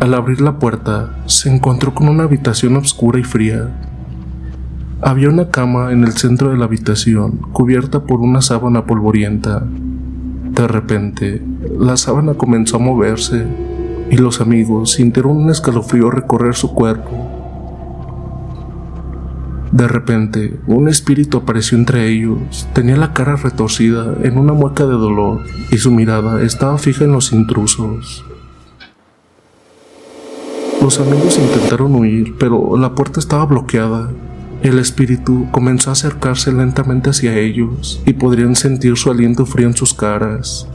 Al 0.03 0.15
abrir 0.15 0.41
la 0.41 0.59
puerta, 0.59 1.15
se 1.27 1.49
encontró 1.49 1.95
con 1.95 2.09
una 2.09 2.25
habitación 2.25 2.75
oscura 2.75 3.21
y 3.21 3.23
fría. 3.23 3.69
Había 5.01 5.29
una 5.29 5.51
cama 5.51 5.93
en 5.93 6.03
el 6.03 6.11
centro 6.15 6.51
de 6.51 6.57
la 6.57 6.65
habitación, 6.65 7.39
cubierta 7.53 8.03
por 8.03 8.19
una 8.19 8.43
sábana 8.43 8.85
polvorienta. 8.85 9.63
De 9.63 10.67
repente, 10.67 11.41
la 11.79 11.97
sábana 11.97 12.35
comenzó 12.35 12.79
a 12.79 12.81
moverse 12.81 13.47
y 14.11 14.17
los 14.17 14.41
amigos 14.41 14.91
sintieron 14.91 15.37
un 15.37 15.51
escalofrío 15.51 16.11
recorrer 16.11 16.57
su 16.57 16.75
cuerpo. 16.75 17.13
De 19.71 19.87
repente, 19.87 20.59
un 20.67 20.89
espíritu 20.89 21.37
apareció 21.37 21.79
entre 21.79 22.09
ellos. 22.09 22.67
Tenía 22.73 22.97
la 22.97 23.13
cara 23.13 23.37
retorcida 23.37 24.17
en 24.25 24.37
una 24.37 24.53
mueca 24.53 24.85
de 24.85 24.95
dolor 24.95 25.45
y 25.71 25.79
su 25.79 25.93
mirada 25.93 26.43
estaba 26.43 26.77
fija 26.77 27.05
en 27.05 27.13
los 27.13 27.33
intrusos. 27.33 28.25
Los 30.83 30.99
amigos 30.99 31.39
intentaron 31.39 31.95
huir, 31.95 32.35
pero 32.41 32.77
la 32.77 32.97
puerta 32.97 33.21
estaba 33.21 33.47
bloqueada. 33.47 34.11
El 34.65 34.81
espíritu 34.81 35.47
comenzó 35.53 35.91
a 35.91 35.93
acercarse 35.93 36.51
lentamente 36.51 37.11
hacia 37.11 37.39
ellos 37.39 38.03
y 38.05 38.15
podrían 38.15 38.57
sentir 38.57 38.97
su 38.97 39.09
aliento 39.09 39.47
frío 39.47 39.69
en 39.69 39.77
sus 39.77 39.95
caras. 39.95 40.67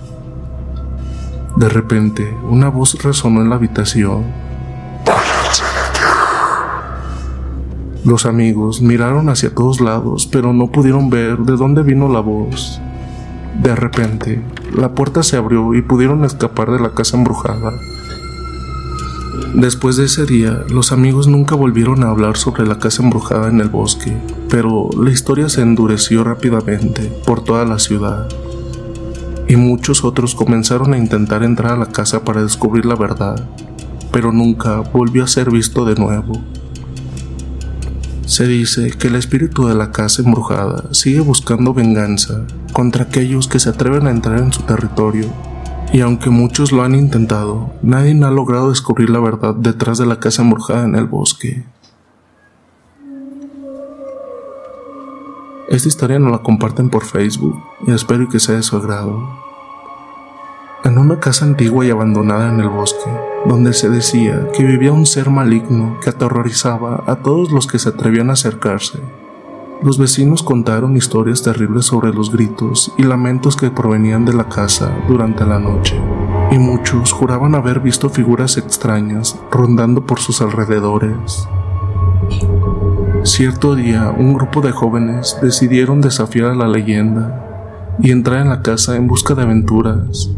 De 1.58 1.68
repente, 1.68 2.34
una 2.50 2.70
voz 2.70 3.04
resonó 3.04 3.42
en 3.42 3.50
la 3.50 3.56
habitación. 3.56 4.24
Los 8.06 8.26
amigos 8.26 8.82
miraron 8.82 9.28
hacia 9.28 9.54
todos 9.54 9.82
lados, 9.82 10.26
pero 10.26 10.54
no 10.54 10.72
pudieron 10.72 11.10
ver 11.10 11.40
de 11.40 11.58
dónde 11.58 11.84
vino 11.84 12.08
la 12.08 12.22
voz. 12.22 12.80
De 13.62 13.76
repente, 13.76 14.42
la 14.74 14.94
puerta 14.94 15.22
se 15.22 15.36
abrió 15.36 15.74
y 15.74 15.82
pudieron 15.82 16.24
escapar 16.24 16.72
de 16.72 16.80
la 16.80 16.92
casa 16.92 17.18
embrujada. 17.18 17.74
Después 19.54 19.96
de 19.96 20.06
ese 20.06 20.26
día, 20.26 20.64
los 20.70 20.92
amigos 20.92 21.28
nunca 21.28 21.56
volvieron 21.56 22.04
a 22.04 22.10
hablar 22.10 22.38
sobre 22.38 22.68
la 22.68 22.80
casa 22.80 23.02
embrujada 23.02 23.48
en 23.50 23.60
el 23.60 23.70
bosque, 23.70 24.16
pero 24.50 24.90
la 25.02 25.10
historia 25.10 25.50
se 25.50 25.62
endureció 25.62 26.24
rápidamente 26.24 27.12
por 27.26 27.44
toda 27.44 27.66
la 27.66 27.80
ciudad. 27.80 28.28
Y 29.48 29.56
muchos 29.56 30.04
otros 30.04 30.36
comenzaron 30.36 30.94
a 30.94 30.98
intentar 30.98 31.44
entrar 31.44 31.74
a 31.74 31.78
la 31.78 31.88
casa 31.88 32.24
para 32.24 32.44
descubrir 32.44 32.86
la 32.86 32.96
verdad, 32.96 33.48
pero 34.12 34.32
nunca 34.32 34.82
volvió 34.82 35.24
a 35.24 35.28
ser 35.28 35.50
visto 35.50 35.86
de 35.86 35.96
nuevo. 35.96 36.34
Se 38.26 38.46
dice 38.46 38.92
que 38.92 39.08
el 39.08 39.16
espíritu 39.16 39.68
de 39.68 39.76
la 39.76 39.92
casa 39.92 40.22
embrujada 40.22 40.84
sigue 40.92 41.22
buscando 41.22 41.74
venganza 41.74 42.46
contra 42.74 43.06
aquellos 43.06 43.48
que 43.48 43.60
se 43.60 43.70
atreven 43.70 44.06
a 44.06 44.12
entrar 44.12 44.40
en 44.40 44.52
su 44.52 44.64
territorio, 44.64 45.28
y 45.94 46.02
aunque 46.02 46.30
muchos 46.30 46.72
lo 46.72 46.84
han 46.84 46.96
intentado, 46.96 47.72
nadie 47.82 48.12
ha 48.24 48.32
logrado 48.32 48.70
descubrir 48.70 49.10
la 49.10 49.20
verdad 49.20 49.56
detrás 49.56 49.98
de 49.98 50.06
la 50.06 50.20
casa 50.20 50.42
embrujada 50.42 50.84
en 50.84 50.96
el 50.96 51.06
bosque. 51.06 51.64
Esta 55.70 55.88
historia 55.88 56.20
nos 56.20 56.32
la 56.32 56.40
comparten 56.40 56.90
por 56.90 57.04
Facebook 57.04 57.62
y 57.86 57.92
espero 57.92 58.30
que 58.30 58.40
sea 58.40 58.56
de 58.56 58.64
su 58.64 58.78
agrado 58.78 59.48
en 60.88 60.98
una 60.98 61.20
casa 61.20 61.44
antigua 61.44 61.86
y 61.86 61.90
abandonada 61.90 62.50
en 62.50 62.62
el 62.62 62.70
bosque, 62.70 63.10
donde 63.46 63.74
se 63.74 63.90
decía 63.90 64.48
que 64.56 64.64
vivía 64.64 64.94
un 64.94 65.06
ser 65.06 65.30
maligno 65.30 66.00
que 66.02 66.10
aterrorizaba 66.10 67.04
a 67.08 67.18
todos 67.18 67.52
los 67.52 67.68
que 67.68 67.80
se 67.80 67.90
atrevían 67.90 68.30
a 68.30 68.34
acercarse. 68.34 69.00
Los 69.84 70.00
vecinos 70.00 70.42
contaron 70.42 70.98
historias 70.98 71.44
terribles 71.44 71.86
sobre 71.86 72.12
los 72.12 72.32
gritos 72.32 72.92
y 72.98 73.04
lamentos 73.04 73.56
que 73.56 73.70
provenían 73.70 74.26
de 74.26 74.34
la 74.34 74.50
casa 74.50 74.92
durante 75.08 75.46
la 75.46 75.60
noche, 75.60 75.96
y 76.52 76.58
muchos 76.58 77.12
juraban 77.12 77.54
haber 77.54 77.80
visto 77.80 78.10
figuras 78.10 78.58
extrañas 78.58 79.40
rondando 79.52 80.04
por 80.04 80.20
sus 80.20 80.42
alrededores. 80.42 81.48
Cierto 83.24 83.76
día, 83.76 84.10
un 84.18 84.34
grupo 84.34 84.62
de 84.62 84.72
jóvenes 84.72 85.38
decidieron 85.44 86.02
desafiar 86.02 86.52
a 86.52 86.56
la 86.56 86.68
leyenda 86.68 87.96
y 88.00 88.10
entrar 88.10 88.42
en 88.42 88.50
la 88.50 88.64
casa 88.64 88.96
en 88.96 89.08
busca 89.08 89.36
de 89.36 89.44
aventuras. 89.44 90.32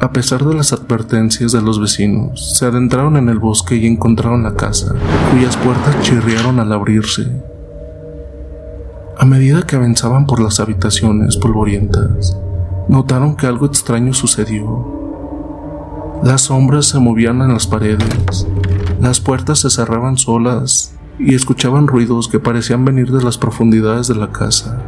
A 0.00 0.12
pesar 0.12 0.44
de 0.46 0.54
las 0.54 0.72
advertencias 0.72 1.52
de 1.52 1.60
los 1.60 1.78
vecinos, 1.78 2.56
se 2.56 2.64
adentraron 2.64 3.18
en 3.18 3.28
el 3.28 3.38
bosque 3.38 3.76
y 3.76 3.86
encontraron 3.86 4.44
la 4.44 4.54
casa, 4.54 4.94
cuyas 5.30 5.58
puertas 5.58 6.00
chirriaron 6.00 6.58
al 6.58 6.72
abrirse. 6.72 7.57
A 9.20 9.24
medida 9.24 9.66
que 9.66 9.74
avanzaban 9.74 10.26
por 10.26 10.38
las 10.38 10.60
habitaciones 10.60 11.36
polvorientas, 11.36 12.38
notaron 12.88 13.34
que 13.34 13.48
algo 13.48 13.66
extraño 13.66 14.14
sucedió. 14.14 16.20
Las 16.22 16.42
sombras 16.42 16.86
se 16.86 17.00
movían 17.00 17.42
en 17.42 17.52
las 17.52 17.66
paredes, 17.66 18.46
las 19.00 19.18
puertas 19.18 19.58
se 19.58 19.70
cerraban 19.70 20.18
solas 20.18 20.94
y 21.18 21.34
escuchaban 21.34 21.88
ruidos 21.88 22.28
que 22.28 22.38
parecían 22.38 22.84
venir 22.84 23.10
de 23.10 23.24
las 23.24 23.38
profundidades 23.38 24.06
de 24.06 24.14
la 24.14 24.30
casa. 24.30 24.80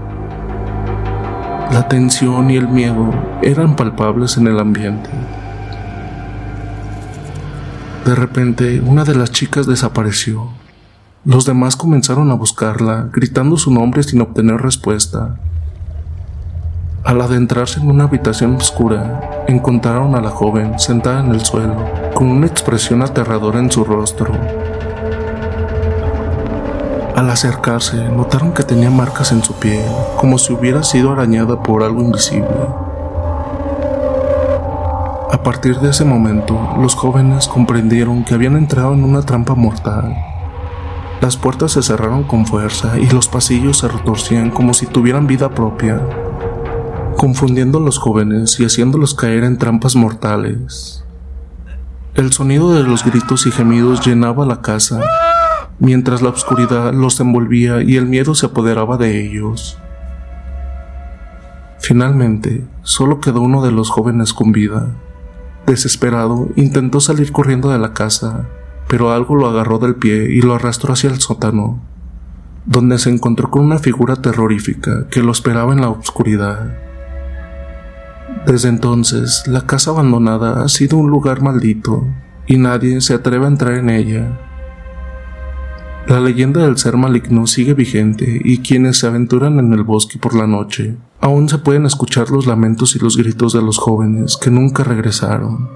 La 1.73 1.89
tensión 1.89 2.52
y 2.52 2.57
el 2.57 2.69
miedo 2.69 3.11
eran 3.43 3.74
palpables 3.74 4.36
en 4.36 4.47
el 4.47 4.61
ambiente. 4.61 5.11
De 8.07 8.15
repente, 8.15 8.81
una 8.81 9.02
de 9.02 9.16
las 9.16 9.32
chicas 9.32 9.66
desapareció. 9.66 10.60
Los 11.27 11.45
demás 11.45 11.77
comenzaron 11.77 12.31
a 12.31 12.35
buscarla, 12.35 13.11
gritando 13.13 13.59
su 13.59 13.71
nombre 13.71 14.03
sin 14.03 14.23
obtener 14.23 14.57
respuesta. 14.63 15.37
Al 17.05 17.21
adentrarse 17.21 17.79
en 17.79 17.91
una 17.91 18.05
habitación 18.05 18.55
oscura, 18.55 19.45
encontraron 19.47 20.15
a 20.15 20.23
la 20.23 20.31
joven 20.31 20.79
sentada 20.79 21.21
en 21.21 21.33
el 21.33 21.45
suelo, 21.45 21.77
con 22.15 22.29
una 22.29 22.47
expresión 22.47 23.03
aterradora 23.03 23.59
en 23.59 23.71
su 23.71 23.85
rostro. 23.85 24.33
Al 27.15 27.29
acercarse, 27.29 28.03
notaron 28.09 28.55
que 28.55 28.63
tenía 28.63 28.91
marcas 28.91 29.31
en 29.31 29.45
su 29.45 29.53
piel, 29.57 29.85
como 30.17 30.39
si 30.39 30.55
hubiera 30.55 30.83
sido 30.83 31.13
arañada 31.13 31.63
por 31.63 31.83
algo 31.83 32.01
invisible. 32.01 32.49
A 35.31 35.43
partir 35.43 35.79
de 35.81 35.91
ese 35.91 36.07
momento, 36.07 36.59
los 36.81 36.95
jóvenes 36.95 37.47
comprendieron 37.47 38.25
que 38.25 38.33
habían 38.33 38.57
entrado 38.57 38.95
en 38.95 39.05
una 39.05 39.21
trampa 39.21 39.55
mortal. 39.55 40.30
Las 41.21 41.37
puertas 41.37 41.73
se 41.73 41.83
cerraron 41.83 42.23
con 42.25 42.47
fuerza 42.47 42.99
y 42.99 43.07
los 43.11 43.29
pasillos 43.29 43.79
se 43.79 43.89
retorcían 43.89 44.51
como 44.51 44.73
si 44.73 44.87
tuvieran 44.87 45.27
vida 45.27 45.51
propia, 45.51 46.01
confundiendo 47.17 47.79
a 47.79 47.83
los 47.83 47.99
jóvenes 47.99 48.59
y 48.59 48.65
haciéndolos 48.65 49.15
caer 49.15 49.45
en 49.45 49.59
trampas 49.59 49.97
mortales. 49.97 51.05
El 52.15 52.33
sonido 52.33 52.73
de 52.73 52.83
los 52.83 53.05
gritos 53.05 53.47
y 53.47 53.51
gemidos 53.51 54.05
llenaba 54.05 54.47
la 54.47 54.63
casa 54.63 55.01
mientras 55.79 56.23
la 56.23 56.29
oscuridad 56.29 56.93
los 56.93 57.19
envolvía 57.21 57.83
y 57.83 57.97
el 57.97 58.07
miedo 58.07 58.35
se 58.35 58.47
apoderaba 58.47 58.97
de 58.97 59.25
ellos. 59.25 59.79
Finalmente, 61.81 62.65
solo 62.83 63.21
quedó 63.21 63.41
uno 63.41 63.63
de 63.63 63.73
los 63.73 63.91
jóvenes 63.91 64.33
con 64.33 64.53
vida. 64.53 64.89
Desesperado, 65.67 66.49
intentó 66.57 67.01
salir 67.01 67.33
corriendo 67.33 67.71
de 67.71 67.79
la 67.79 67.95
casa, 67.95 68.47
pero 68.91 69.12
algo 69.12 69.37
lo 69.37 69.49
agarró 69.49 69.79
del 69.79 69.95
pie 69.95 70.27
y 70.31 70.43
lo 70.43 70.55
arrastró 70.55 70.93
hacia 70.93 71.09
el 71.09 71.21
sótano, 71.21 71.81
donde 72.67 72.99
se 72.99 73.09
encontró 73.09 73.49
con 73.51 73.65
una 73.65 73.79
figura 73.79 74.17
terrorífica 74.17 75.07
que 75.09 75.23
lo 75.23 75.31
esperaba 75.31 75.73
en 75.73 75.81
la 75.81 75.89
oscuridad. 75.89 76.77
Desde 78.45 78.69
entonces, 78.69 79.45
la 79.47 79.65
casa 79.65 79.93
abandonada 79.93 80.65
ha 80.65 80.69
sido 80.69 80.99
un 80.99 81.09
lugar 81.09 81.41
maldito, 81.41 82.05
y 82.47 82.59
nadie 82.59 83.01
se 83.01 83.15
atreve 83.15 83.45
a 83.45 83.49
entrar 83.49 83.75
en 83.75 83.91
ella. 83.91 84.39
La 86.09 86.19
leyenda 86.19 86.62
del 86.62 86.77
ser 86.77 86.97
maligno 86.97 87.47
sigue 87.47 87.75
vigente 87.75 88.43
y 88.45 88.59
quienes 88.59 88.99
se 88.99 89.07
aventuran 89.07 89.61
en 89.61 89.73
el 89.73 89.85
bosque 89.85 90.19
por 90.19 90.35
la 90.35 90.49
noche 90.49 90.97
Aún 91.23 91.51
se 91.51 91.59
pueden 91.59 91.85
escuchar 91.85 92.31
los 92.31 92.47
lamentos 92.47 92.97
y 92.97 92.99
los 92.99 93.19
gritos 93.19 93.53
de 93.53 93.61
los 93.61 93.77
jóvenes 93.77 94.39
que 94.39 94.51
nunca 94.51 94.85
regresaron. 94.85 95.69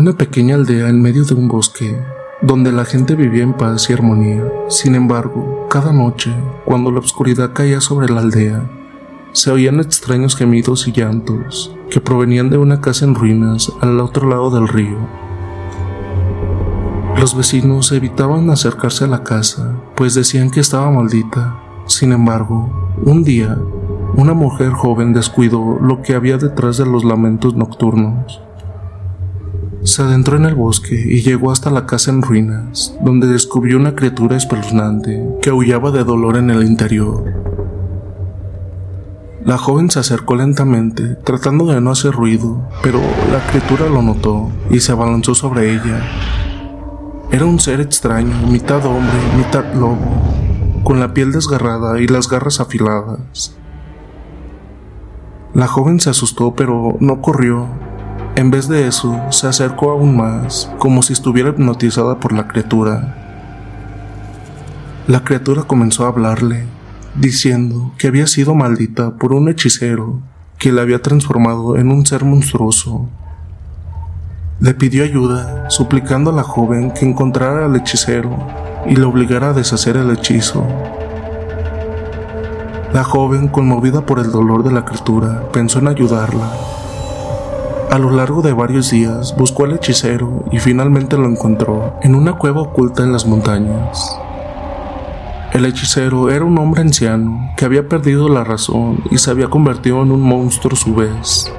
Una 0.00 0.14
pequeña 0.14 0.54
aldea 0.54 0.88
en 0.88 1.02
medio 1.02 1.24
de 1.24 1.34
un 1.34 1.46
bosque, 1.46 1.94
donde 2.40 2.72
la 2.72 2.86
gente 2.86 3.14
vivía 3.14 3.42
en 3.42 3.52
paz 3.52 3.90
y 3.90 3.92
armonía. 3.92 4.50
Sin 4.70 4.94
embargo, 4.94 5.66
cada 5.68 5.92
noche, 5.92 6.34
cuando 6.64 6.90
la 6.90 7.00
oscuridad 7.00 7.52
caía 7.52 7.82
sobre 7.82 8.08
la 8.08 8.20
aldea, 8.20 8.62
se 9.32 9.50
oían 9.50 9.78
extraños 9.78 10.36
gemidos 10.36 10.88
y 10.88 10.92
llantos 10.92 11.76
que 11.90 12.00
provenían 12.00 12.48
de 12.48 12.56
una 12.56 12.80
casa 12.80 13.04
en 13.04 13.14
ruinas 13.14 13.70
al 13.82 14.00
otro 14.00 14.26
lado 14.26 14.50
del 14.50 14.68
río. 14.68 14.96
Los 17.18 17.36
vecinos 17.36 17.92
evitaban 17.92 18.48
acercarse 18.48 19.04
a 19.04 19.08
la 19.08 19.22
casa, 19.22 19.76
pues 19.96 20.14
decían 20.14 20.50
que 20.50 20.60
estaba 20.60 20.90
maldita 20.90 21.60
sin 21.90 22.12
embargo, 22.12 22.70
un 23.04 23.24
día, 23.24 23.58
una 24.14 24.32
mujer 24.32 24.70
joven 24.70 25.12
descuidó 25.12 25.76
lo 25.82 26.02
que 26.02 26.14
había 26.14 26.38
detrás 26.38 26.76
de 26.76 26.86
los 26.86 27.02
lamentos 27.02 27.56
nocturnos. 27.56 28.40
Se 29.82 30.02
adentró 30.02 30.36
en 30.36 30.44
el 30.44 30.54
bosque 30.54 30.94
y 30.94 31.22
llegó 31.22 31.50
hasta 31.50 31.70
la 31.70 31.86
casa 31.86 32.10
en 32.10 32.20
ruinas, 32.20 32.94
donde 33.02 33.26
descubrió 33.26 33.78
una 33.78 33.94
criatura 33.94 34.36
espeluznante 34.36 35.24
que 35.40 35.48
aullaba 35.48 35.90
de 35.90 36.04
dolor 36.04 36.36
en 36.36 36.50
el 36.50 36.64
interior. 36.64 37.24
La 39.42 39.56
joven 39.56 39.90
se 39.90 39.98
acercó 39.98 40.36
lentamente, 40.36 41.16
tratando 41.24 41.64
de 41.64 41.80
no 41.80 41.90
hacer 41.90 42.12
ruido, 42.12 42.68
pero 42.82 43.00
la 43.32 43.40
criatura 43.48 43.88
lo 43.88 44.02
notó 44.02 44.50
y 44.70 44.80
se 44.80 44.92
abalanzó 44.92 45.34
sobre 45.34 45.72
ella. 45.72 46.02
Era 47.30 47.46
un 47.46 47.58
ser 47.58 47.80
extraño, 47.80 48.46
mitad 48.48 48.84
hombre, 48.84 49.18
mitad 49.38 49.72
lobo, 49.72 49.96
con 50.84 51.00
la 51.00 51.14
piel 51.14 51.32
desgarrada 51.32 51.98
y 52.00 52.06
las 52.06 52.28
garras 52.28 52.60
afiladas. 52.60 53.56
La 55.54 55.66
joven 55.66 56.00
se 56.00 56.10
asustó 56.10 56.54
pero 56.54 56.96
no 57.00 57.22
corrió. 57.22 57.89
En 58.40 58.50
vez 58.50 58.68
de 58.68 58.88
eso, 58.88 59.20
se 59.28 59.48
acercó 59.48 59.90
aún 59.90 60.16
más, 60.16 60.72
como 60.78 61.02
si 61.02 61.12
estuviera 61.12 61.50
hipnotizada 61.50 62.20
por 62.20 62.32
la 62.32 62.48
criatura. 62.48 63.14
La 65.06 65.22
criatura 65.24 65.64
comenzó 65.64 66.06
a 66.06 66.08
hablarle, 66.08 66.64
diciendo 67.14 67.92
que 67.98 68.06
había 68.08 68.26
sido 68.26 68.54
maldita 68.54 69.10
por 69.18 69.34
un 69.34 69.50
hechicero 69.50 70.22
que 70.56 70.72
la 70.72 70.80
había 70.80 71.02
transformado 71.02 71.76
en 71.76 71.90
un 71.90 72.06
ser 72.06 72.24
monstruoso. 72.24 73.10
Le 74.58 74.72
pidió 74.72 75.04
ayuda, 75.04 75.68
suplicando 75.68 76.30
a 76.30 76.34
la 76.34 76.42
joven 76.42 76.92
que 76.92 77.04
encontrara 77.04 77.66
al 77.66 77.76
hechicero 77.76 78.34
y 78.86 78.96
lo 78.96 79.10
obligara 79.10 79.50
a 79.50 79.52
deshacer 79.52 79.98
el 79.98 80.12
hechizo. 80.12 80.64
La 82.94 83.04
joven, 83.04 83.48
conmovida 83.48 84.06
por 84.06 84.18
el 84.18 84.32
dolor 84.32 84.64
de 84.64 84.72
la 84.72 84.86
criatura, 84.86 85.42
pensó 85.52 85.80
en 85.80 85.88
ayudarla. 85.88 86.79
A 87.90 87.98
lo 87.98 88.12
largo 88.12 88.40
de 88.40 88.52
varios 88.52 88.92
días 88.92 89.34
buscó 89.36 89.64
al 89.64 89.72
hechicero 89.72 90.44
y 90.52 90.60
finalmente 90.60 91.18
lo 91.18 91.26
encontró 91.26 91.98
en 92.02 92.14
una 92.14 92.34
cueva 92.34 92.60
oculta 92.60 93.02
en 93.02 93.10
las 93.10 93.26
montañas. 93.26 94.16
El 95.52 95.64
hechicero 95.64 96.30
era 96.30 96.44
un 96.44 96.56
hombre 96.58 96.82
anciano 96.82 97.50
que 97.56 97.64
había 97.64 97.88
perdido 97.88 98.28
la 98.28 98.44
razón 98.44 99.02
y 99.10 99.18
se 99.18 99.32
había 99.32 99.48
convertido 99.48 100.02
en 100.02 100.12
un 100.12 100.20
monstruo 100.20 100.74
a 100.74 100.76
su 100.76 100.94
vez. 100.94 101.52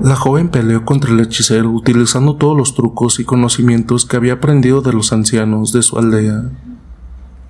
La 0.00 0.16
joven 0.16 0.48
peleó 0.48 0.86
contra 0.86 1.10
el 1.10 1.20
hechicero 1.20 1.70
utilizando 1.70 2.36
todos 2.36 2.56
los 2.56 2.74
trucos 2.74 3.20
y 3.20 3.24
conocimientos 3.24 4.06
que 4.06 4.16
había 4.16 4.32
aprendido 4.32 4.80
de 4.80 4.94
los 4.94 5.12
ancianos 5.12 5.72
de 5.72 5.82
su 5.82 5.98
aldea. 5.98 6.44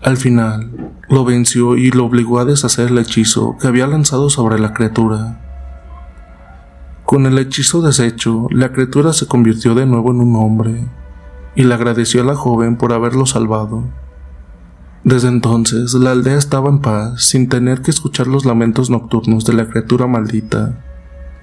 Al 0.02 0.16
final, 0.16 0.90
lo 1.08 1.24
venció 1.24 1.76
y 1.76 1.92
lo 1.92 2.06
obligó 2.06 2.40
a 2.40 2.44
deshacer 2.44 2.88
el 2.88 2.98
hechizo 2.98 3.56
que 3.60 3.68
había 3.68 3.86
lanzado 3.86 4.30
sobre 4.30 4.58
la 4.58 4.74
criatura. 4.74 5.43
Con 7.04 7.26
el 7.26 7.38
hechizo 7.38 7.82
deshecho, 7.82 8.48
la 8.50 8.72
criatura 8.72 9.12
se 9.12 9.26
convirtió 9.26 9.74
de 9.74 9.84
nuevo 9.84 10.10
en 10.10 10.20
un 10.20 10.36
hombre 10.36 10.88
y 11.54 11.64
le 11.64 11.74
agradeció 11.74 12.22
a 12.22 12.24
la 12.24 12.34
joven 12.34 12.76
por 12.76 12.94
haberlo 12.94 13.26
salvado. 13.26 13.84
Desde 15.04 15.28
entonces, 15.28 15.92
la 15.92 16.12
aldea 16.12 16.38
estaba 16.38 16.70
en 16.70 16.78
paz 16.78 17.24
sin 17.24 17.50
tener 17.50 17.82
que 17.82 17.90
escuchar 17.90 18.26
los 18.26 18.46
lamentos 18.46 18.88
nocturnos 18.88 19.44
de 19.44 19.52
la 19.52 19.68
criatura 19.68 20.06
maldita. 20.06 20.82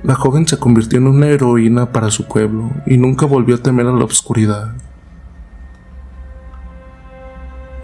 La 0.04 0.16
joven 0.16 0.48
se 0.48 0.58
convirtió 0.58 0.98
en 0.98 1.06
una 1.06 1.28
heroína 1.28 1.92
para 1.92 2.10
su 2.10 2.28
pueblo 2.28 2.72
y 2.88 2.98
nunca 2.98 3.28
volvió 3.28 3.54
a 3.54 3.60
temer 3.60 3.86
a 3.86 3.94
la 3.94 4.06
oscuridad. 4.06 4.74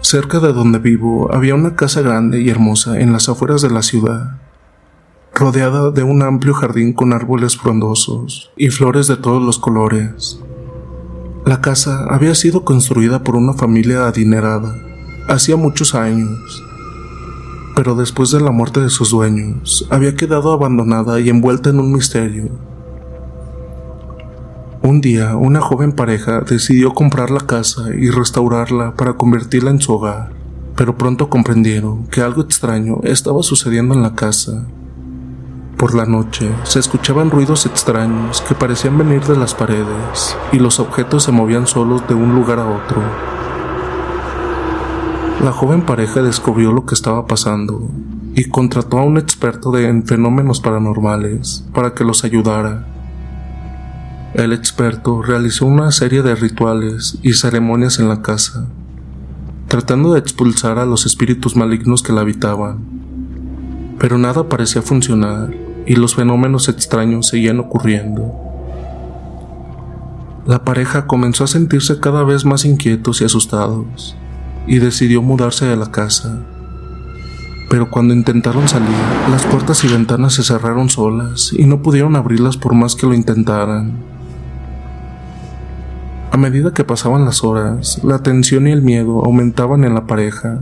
Cerca 0.00 0.40
de 0.40 0.52
donde 0.52 0.80
vivo 0.80 1.32
había 1.32 1.54
una 1.54 1.76
casa 1.76 2.02
grande 2.02 2.40
y 2.40 2.50
hermosa 2.50 2.98
en 2.98 3.12
las 3.12 3.28
afueras 3.28 3.62
de 3.62 3.70
la 3.70 3.82
ciudad, 3.82 4.38
rodeada 5.38 5.90
de 5.90 6.02
un 6.02 6.22
amplio 6.22 6.52
jardín 6.52 6.92
con 6.92 7.12
árboles 7.12 7.56
frondosos 7.56 8.50
y 8.56 8.68
flores 8.68 9.06
de 9.06 9.16
todos 9.16 9.42
los 9.42 9.58
colores. 9.58 10.40
La 11.46 11.60
casa 11.60 12.06
había 12.10 12.34
sido 12.34 12.64
construida 12.64 13.22
por 13.22 13.36
una 13.36 13.54
familia 13.54 14.06
adinerada 14.06 14.74
hacía 15.28 15.56
muchos 15.56 15.94
años 15.94 16.64
pero 17.78 17.94
después 17.94 18.32
de 18.32 18.40
la 18.40 18.50
muerte 18.50 18.80
de 18.80 18.90
sus 18.90 19.12
dueños, 19.12 19.86
había 19.88 20.16
quedado 20.16 20.50
abandonada 20.50 21.20
y 21.20 21.28
envuelta 21.28 21.70
en 21.70 21.78
un 21.78 21.92
misterio. 21.92 22.48
Un 24.82 25.00
día, 25.00 25.36
una 25.36 25.60
joven 25.60 25.92
pareja 25.92 26.40
decidió 26.40 26.92
comprar 26.92 27.30
la 27.30 27.38
casa 27.38 27.94
y 27.96 28.10
restaurarla 28.10 28.96
para 28.96 29.12
convertirla 29.12 29.70
en 29.70 29.80
su 29.80 29.92
hogar, 29.92 30.32
pero 30.74 30.98
pronto 30.98 31.30
comprendieron 31.30 32.08
que 32.08 32.20
algo 32.20 32.42
extraño 32.42 32.98
estaba 33.04 33.44
sucediendo 33.44 33.94
en 33.94 34.02
la 34.02 34.16
casa. 34.16 34.66
Por 35.78 35.94
la 35.94 36.06
noche 36.06 36.50
se 36.64 36.80
escuchaban 36.80 37.30
ruidos 37.30 37.64
extraños 37.64 38.40
que 38.40 38.56
parecían 38.56 38.98
venir 38.98 39.22
de 39.22 39.36
las 39.36 39.54
paredes 39.54 40.36
y 40.50 40.58
los 40.58 40.80
objetos 40.80 41.22
se 41.22 41.30
movían 41.30 41.68
solos 41.68 42.02
de 42.08 42.14
un 42.14 42.34
lugar 42.34 42.58
a 42.58 42.66
otro. 42.66 43.00
La 45.44 45.52
joven 45.52 45.82
pareja 45.82 46.20
descubrió 46.20 46.72
lo 46.72 46.84
que 46.84 46.96
estaba 46.96 47.28
pasando 47.28 47.88
y 48.34 48.46
contrató 48.46 48.98
a 48.98 49.04
un 49.04 49.18
experto 49.18 49.78
en 49.78 50.04
fenómenos 50.04 50.60
paranormales 50.60 51.64
para 51.72 51.94
que 51.94 52.02
los 52.02 52.24
ayudara. 52.24 52.84
El 54.34 54.52
experto 54.52 55.22
realizó 55.22 55.66
una 55.66 55.92
serie 55.92 56.22
de 56.22 56.34
rituales 56.34 57.20
y 57.22 57.34
ceremonias 57.34 58.00
en 58.00 58.08
la 58.08 58.20
casa, 58.20 58.66
tratando 59.68 60.14
de 60.14 60.18
expulsar 60.18 60.80
a 60.80 60.86
los 60.86 61.06
espíritus 61.06 61.54
malignos 61.54 62.02
que 62.02 62.12
la 62.12 62.22
habitaban. 62.22 62.80
Pero 64.00 64.18
nada 64.18 64.48
parecía 64.48 64.82
funcionar 64.82 65.67
y 65.88 65.96
los 65.96 66.14
fenómenos 66.14 66.68
extraños 66.68 67.28
seguían 67.28 67.60
ocurriendo. 67.60 68.30
La 70.46 70.62
pareja 70.62 71.06
comenzó 71.06 71.44
a 71.44 71.48
sentirse 71.48 71.98
cada 71.98 72.24
vez 72.24 72.44
más 72.44 72.66
inquietos 72.66 73.22
y 73.22 73.24
asustados 73.24 74.14
y 74.66 74.80
decidió 74.80 75.22
mudarse 75.22 75.64
de 75.64 75.76
la 75.76 75.90
casa. 75.90 76.40
Pero 77.70 77.90
cuando 77.90 78.12
intentaron 78.12 78.68
salir, 78.68 78.94
las 79.30 79.46
puertas 79.46 79.82
y 79.84 79.88
ventanas 79.88 80.34
se 80.34 80.42
cerraron 80.42 80.90
solas 80.90 81.54
y 81.56 81.64
no 81.64 81.82
pudieron 81.82 82.16
abrirlas 82.16 82.58
por 82.58 82.74
más 82.74 82.94
que 82.94 83.06
lo 83.06 83.14
intentaran. 83.14 83.92
A 86.30 86.36
medida 86.36 86.74
que 86.74 86.84
pasaban 86.84 87.24
las 87.24 87.42
horas, 87.44 88.04
la 88.04 88.18
tensión 88.18 88.68
y 88.68 88.72
el 88.72 88.82
miedo 88.82 89.24
aumentaban 89.24 89.84
en 89.84 89.94
la 89.94 90.06
pareja 90.06 90.60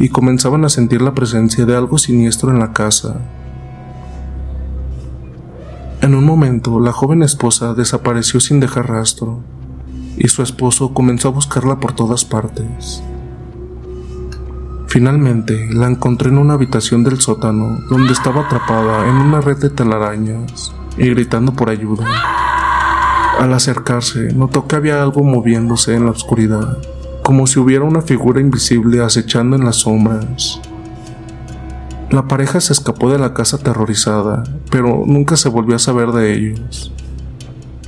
y 0.00 0.08
comenzaban 0.08 0.64
a 0.64 0.68
sentir 0.68 1.00
la 1.00 1.14
presencia 1.14 1.64
de 1.64 1.76
algo 1.76 1.96
siniestro 1.96 2.50
en 2.50 2.58
la 2.58 2.72
casa. 2.72 3.20
En 6.00 6.14
un 6.14 6.24
momento, 6.24 6.78
la 6.78 6.92
joven 6.92 7.22
esposa 7.22 7.74
desapareció 7.74 8.38
sin 8.38 8.60
dejar 8.60 8.88
rastro 8.88 9.40
y 10.16 10.28
su 10.28 10.42
esposo 10.42 10.94
comenzó 10.94 11.28
a 11.28 11.32
buscarla 11.32 11.80
por 11.80 11.92
todas 11.92 12.24
partes. 12.24 13.02
Finalmente 14.86 15.68
la 15.70 15.88
encontré 15.88 16.28
en 16.28 16.38
una 16.38 16.54
habitación 16.54 17.02
del 17.02 17.20
sótano 17.20 17.78
donde 17.90 18.12
estaba 18.12 18.42
atrapada 18.42 19.08
en 19.08 19.16
una 19.16 19.40
red 19.40 19.58
de 19.58 19.70
telarañas 19.70 20.72
y 20.96 21.10
gritando 21.10 21.52
por 21.52 21.68
ayuda. 21.68 22.06
Al 23.38 23.52
acercarse, 23.52 24.32
notó 24.32 24.66
que 24.66 24.76
había 24.76 25.02
algo 25.02 25.22
moviéndose 25.22 25.94
en 25.94 26.04
la 26.04 26.12
oscuridad, 26.12 26.78
como 27.22 27.46
si 27.46 27.58
hubiera 27.58 27.84
una 27.84 28.02
figura 28.02 28.40
invisible 28.40 29.02
acechando 29.02 29.56
en 29.56 29.64
las 29.64 29.76
sombras. 29.76 30.60
La 32.10 32.26
pareja 32.26 32.60
se 32.60 32.72
escapó 32.72 33.10
de 33.10 33.18
la 33.18 33.34
casa 33.34 33.56
aterrorizada, 33.56 34.44
pero 34.70 35.02
nunca 35.06 35.36
se 35.36 35.48
volvió 35.48 35.76
a 35.76 35.78
saber 35.78 36.12
de 36.12 36.34
ellos. 36.34 36.92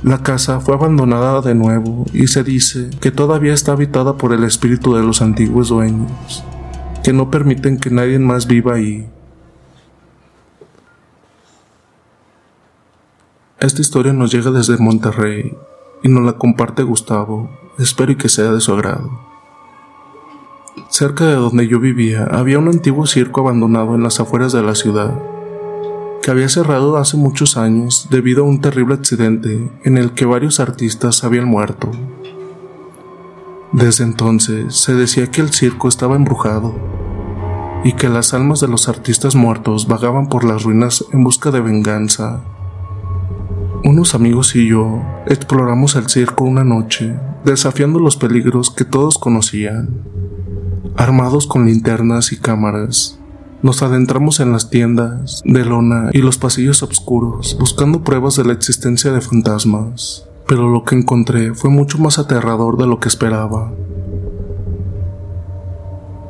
La 0.03 0.23
casa 0.23 0.59
fue 0.59 0.75
abandonada 0.75 1.41
de 1.41 1.55
nuevo 1.55 2.05
y 2.13 2.27
se 2.27 2.43
dice 2.43 2.89
que 2.99 3.11
todavía 3.11 3.53
está 3.53 3.71
habitada 3.71 4.17
por 4.17 4.33
el 4.33 4.43
espíritu 4.43 4.95
de 4.95 5.03
los 5.03 5.21
antiguos 5.21 5.69
dueños 5.69 6.43
que 7.03 7.13
no 7.13 7.31
permiten 7.31 7.79
que 7.79 7.89
nadie 7.89 8.19
más 8.19 8.47
viva 8.47 8.75
ahí. 8.75 9.09
Esta 13.59 13.81
historia 13.81 14.13
nos 14.13 14.31
llega 14.31 14.51
desde 14.51 14.77
Monterrey 14.77 15.55
y 16.03 16.09
nos 16.09 16.23
la 16.23 16.33
comparte 16.33 16.83
Gustavo. 16.83 17.49
Espero 17.77 18.15
que 18.17 18.29
sea 18.29 18.51
de 18.51 18.61
su 18.61 18.73
agrado. 18.73 19.30
Cerca 20.89 21.25
de 21.25 21.35
donde 21.35 21.67
yo 21.67 21.79
vivía, 21.79 22.25
había 22.25 22.59
un 22.59 22.67
antiguo 22.67 23.05
circo 23.05 23.41
abandonado 23.41 23.95
en 23.95 24.03
las 24.03 24.19
afueras 24.19 24.51
de 24.51 24.61
la 24.61 24.75
ciudad, 24.75 25.13
que 26.21 26.31
había 26.31 26.49
cerrado 26.49 26.97
hace 26.97 27.17
muchos 27.17 27.57
años 27.57 28.07
debido 28.09 28.43
a 28.43 28.47
un 28.47 28.61
terrible 28.61 28.95
accidente 28.95 29.71
en 29.83 29.97
el 29.97 30.11
que 30.11 30.25
varios 30.25 30.59
artistas 30.59 31.23
habían 31.23 31.45
muerto. 31.45 31.91
Desde 33.71 34.03
entonces 34.03 34.75
se 34.75 34.93
decía 34.93 35.31
que 35.31 35.41
el 35.41 35.51
circo 35.51 35.87
estaba 35.87 36.15
embrujado 36.15 36.75
y 37.83 37.93
que 37.93 38.09
las 38.09 38.33
almas 38.33 38.59
de 38.59 38.67
los 38.67 38.87
artistas 38.87 39.33
muertos 39.33 39.87
vagaban 39.87 40.27
por 40.27 40.43
las 40.43 40.63
ruinas 40.63 41.05
en 41.11 41.23
busca 41.23 41.51
de 41.51 41.61
venganza. 41.61 42.41
Unos 43.83 44.13
amigos 44.13 44.55
y 44.55 44.67
yo 44.67 45.01
exploramos 45.25 45.95
el 45.95 46.07
circo 46.07 46.43
una 46.43 46.63
noche, 46.63 47.15
desafiando 47.43 47.97
los 47.99 48.17
peligros 48.17 48.69
que 48.69 48.85
todos 48.85 49.17
conocían. 49.17 50.10
Armados 51.01 51.47
con 51.47 51.65
linternas 51.65 52.31
y 52.31 52.37
cámaras, 52.37 53.17
nos 53.63 53.81
adentramos 53.81 54.39
en 54.39 54.51
las 54.51 54.69
tiendas 54.69 55.41
de 55.45 55.65
lona 55.65 56.11
y 56.13 56.19
los 56.19 56.37
pasillos 56.37 56.83
oscuros 56.83 57.57
buscando 57.59 58.03
pruebas 58.03 58.35
de 58.35 58.43
la 58.43 58.53
existencia 58.53 59.11
de 59.11 59.19
fantasmas, 59.19 60.27
pero 60.47 60.69
lo 60.69 60.83
que 60.83 60.93
encontré 60.93 61.55
fue 61.55 61.71
mucho 61.71 61.97
más 61.97 62.19
aterrador 62.19 62.77
de 62.77 62.85
lo 62.85 62.99
que 62.99 63.07
esperaba. 63.07 63.71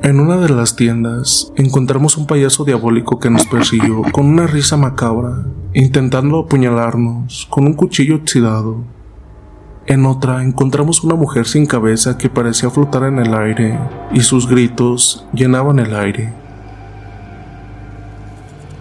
En 0.04 0.22
una 0.22 0.38
de 0.38 0.48
las 0.48 0.78
tiendas 0.78 1.52
encontramos 1.58 2.16
un 2.16 2.26
payaso 2.26 2.64
diabólico 2.64 3.20
que 3.20 3.30
nos 3.30 3.46
persiguió 3.48 4.04
con 4.14 4.26
una 4.26 4.48
risa 4.48 4.78
macabra, 4.78 5.48
intentando 5.74 6.40
apuñalarnos 6.40 7.46
con 7.50 7.66
un 7.66 7.74
cuchillo 7.74 8.16
oxidado. 8.16 8.86
En 9.88 10.06
otra 10.06 10.44
encontramos 10.44 11.04
una 11.04 11.16
mujer 11.16 11.48
sin 11.48 11.66
cabeza 11.66 12.18
que 12.18 12.30
parecía 12.30 12.70
flotar 12.70 13.04
en 13.04 13.20
el 13.20 13.34
aire 13.34 13.80
y 14.14 14.22
sus 14.22 14.48
gritos 14.48 15.26
llenaban 15.34 15.80
el 15.80 15.96
aire. 15.96 16.34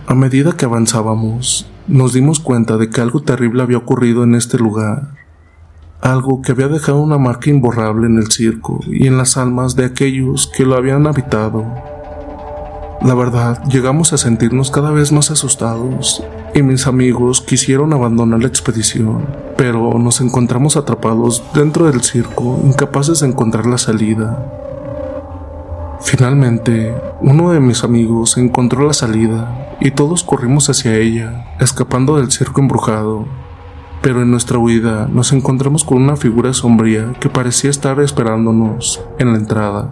A 0.07 0.15
medida 0.15 0.53
que 0.53 0.65
avanzábamos, 0.65 1.67
nos 1.87 2.13
dimos 2.13 2.41
cuenta 2.41 2.77
de 2.77 2.91
que 2.91 3.01
algo 3.01 3.23
terrible 3.23 3.63
había 3.63 3.79
ocurrido 3.79 4.25
en 4.25 4.35
este 4.35 4.59
lugar 4.59 5.21
algo 6.01 6.41
que 6.41 6.53
había 6.53 6.69
dejado 6.69 7.01
una 7.01 7.19
marca 7.19 7.51
imborrable 7.51 8.07
en 8.07 8.19
el 8.19 8.31
circo 8.31 8.81
y 8.87 9.07
en 9.07 9.19
las 9.19 9.37
almas 9.37 9.77
de 9.77 9.85
aquellos 9.85 10.47
que 10.47 10.65
lo 10.65 10.77
habían 10.77 11.07
habitado. 11.07 11.67
La 13.03 13.15
verdad, 13.15 13.63
llegamos 13.65 14.13
a 14.13 14.19
sentirnos 14.19 14.71
cada 14.71 14.91
vez 14.91 15.11
más 15.11 15.31
asustados 15.31 16.23
y 16.55 16.63
mis 16.63 16.87
amigos 16.87 17.41
quisieron 17.41 17.93
abandonar 17.93 18.41
la 18.41 18.49
expedición, 18.49 19.27
pero 19.57 19.99
nos 19.99 20.21
encontramos 20.21 20.77
atrapados 20.77 21.43
dentro 21.55 21.91
del 21.91 22.03
circo, 22.03 22.61
incapaces 22.65 23.21
de 23.21 23.29
encontrar 23.29 23.67
la 23.67 23.79
salida. 23.79 24.47
Finalmente, 26.03 26.95
uno 27.21 27.53
de 27.53 27.61
mis 27.61 27.85
amigos 27.85 28.37
encontró 28.37 28.87
la 28.87 28.93
salida 28.93 29.77
y 29.81 29.93
todos 29.93 30.23
corrimos 30.23 30.69
hacia 30.69 30.97
ella, 30.97 31.57
escapando 31.59 32.17
del 32.17 32.31
circo 32.31 32.61
embrujado 32.61 33.27
pero 34.03 34.23
en 34.23 34.31
nuestra 34.31 34.59
huida 34.59 35.09
nos 35.13 35.33
encontramos 35.33 35.85
con 35.85 36.03
una 36.03 36.17
figura 36.17 36.53
sombría 36.55 37.13
que 37.21 37.29
parecía 37.29 37.71
estar 37.71 38.01
esperándonos 38.01 39.03
en 39.19 39.33
la 39.33 39.39
entrada. 39.39 39.91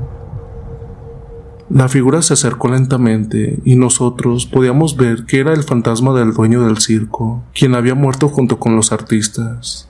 La 1.71 1.89
figura 1.89 2.23
se 2.23 2.33
acercó 2.33 2.69
lentamente 2.69 3.61
y 3.63 3.77
nosotros 3.77 4.47
podíamos 4.47 4.97
ver 4.97 5.27
que 5.27 5.39
era 5.39 5.53
el 5.53 5.65
fantasma 5.65 6.19
del 6.19 6.33
dueño 6.33 6.65
del 6.65 6.79
circo, 6.79 7.45
quien 7.55 7.75
había 7.75 7.95
muerto 7.95 8.31
junto 8.31 8.59
con 8.59 8.75
los 8.75 8.91
artistas. 8.91 9.87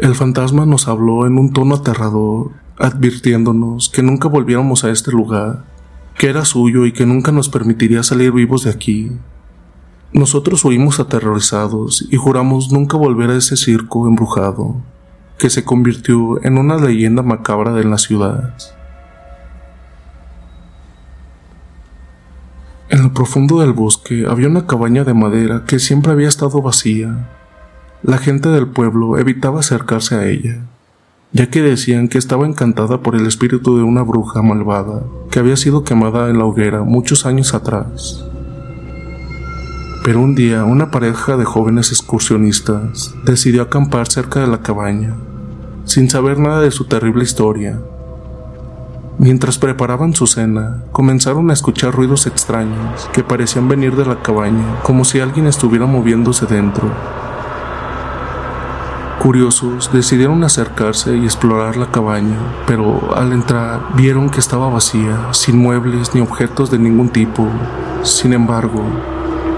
El 0.00 0.16
fantasma 0.16 0.66
nos 0.66 0.88
habló 0.88 1.28
en 1.28 1.38
un 1.38 1.52
tono 1.52 1.76
aterrador, 1.76 2.50
advirtiéndonos 2.76 3.88
que 3.88 4.02
nunca 4.02 4.26
volviéramos 4.26 4.82
a 4.82 4.90
este 4.90 5.12
lugar, 5.12 5.64
que 6.18 6.28
era 6.28 6.44
suyo 6.44 6.84
y 6.84 6.92
que 6.92 7.06
nunca 7.06 7.30
nos 7.30 7.48
permitiría 7.48 8.02
salir 8.02 8.32
vivos 8.32 8.64
de 8.64 8.70
aquí. 8.70 9.12
Nosotros 10.12 10.64
huimos 10.64 10.98
aterrorizados 10.98 12.04
y 12.10 12.16
juramos 12.16 12.72
nunca 12.72 12.96
volver 12.96 13.30
a 13.30 13.36
ese 13.36 13.56
circo 13.56 14.08
embrujado, 14.08 14.76
que 15.38 15.50
se 15.50 15.64
convirtió 15.64 16.42
en 16.44 16.58
una 16.58 16.78
leyenda 16.78 17.22
macabra 17.22 17.72
de 17.74 17.84
la 17.84 17.98
ciudad. 17.98 18.56
En 22.90 23.02
lo 23.02 23.12
profundo 23.12 23.60
del 23.60 23.74
bosque 23.74 24.24
había 24.26 24.48
una 24.48 24.66
cabaña 24.66 25.04
de 25.04 25.12
madera 25.12 25.64
que 25.66 25.78
siempre 25.78 26.12
había 26.12 26.28
estado 26.28 26.62
vacía. 26.62 27.28
La 28.02 28.16
gente 28.16 28.48
del 28.48 28.66
pueblo 28.66 29.18
evitaba 29.18 29.60
acercarse 29.60 30.14
a 30.14 30.26
ella, 30.26 30.64
ya 31.32 31.50
que 31.50 31.60
decían 31.60 32.08
que 32.08 32.16
estaba 32.16 32.46
encantada 32.46 33.02
por 33.02 33.14
el 33.14 33.26
espíritu 33.26 33.76
de 33.76 33.82
una 33.82 34.02
bruja 34.02 34.40
malvada 34.40 35.02
que 35.30 35.38
había 35.38 35.56
sido 35.58 35.84
quemada 35.84 36.30
en 36.30 36.38
la 36.38 36.46
hoguera 36.46 36.82
muchos 36.82 37.26
años 37.26 37.52
atrás. 37.52 38.24
Pero 40.02 40.22
un 40.22 40.34
día 40.34 40.64
una 40.64 40.90
pareja 40.90 41.36
de 41.36 41.44
jóvenes 41.44 41.90
excursionistas 41.90 43.14
decidió 43.26 43.60
acampar 43.60 44.10
cerca 44.10 44.40
de 44.40 44.46
la 44.46 44.62
cabaña, 44.62 45.14
sin 45.84 46.08
saber 46.08 46.38
nada 46.38 46.62
de 46.62 46.70
su 46.70 46.86
terrible 46.86 47.24
historia. 47.24 47.78
Mientras 49.20 49.58
preparaban 49.58 50.14
su 50.14 50.28
cena, 50.28 50.84
comenzaron 50.92 51.50
a 51.50 51.52
escuchar 51.52 51.92
ruidos 51.92 52.28
extraños 52.28 53.10
que 53.12 53.24
parecían 53.24 53.66
venir 53.66 53.96
de 53.96 54.06
la 54.06 54.22
cabaña, 54.22 54.78
como 54.84 55.04
si 55.04 55.18
alguien 55.18 55.48
estuviera 55.48 55.86
moviéndose 55.86 56.46
dentro. 56.46 56.88
Curiosos, 59.20 59.90
decidieron 59.92 60.44
acercarse 60.44 61.16
y 61.16 61.24
explorar 61.24 61.76
la 61.76 61.90
cabaña, 61.90 62.38
pero 62.68 63.16
al 63.16 63.32
entrar 63.32 63.80
vieron 63.96 64.30
que 64.30 64.38
estaba 64.38 64.70
vacía, 64.70 65.32
sin 65.32 65.58
muebles 65.58 66.14
ni 66.14 66.20
objetos 66.20 66.70
de 66.70 66.78
ningún 66.78 67.08
tipo. 67.08 67.48
Sin 68.04 68.32
embargo, 68.32 68.84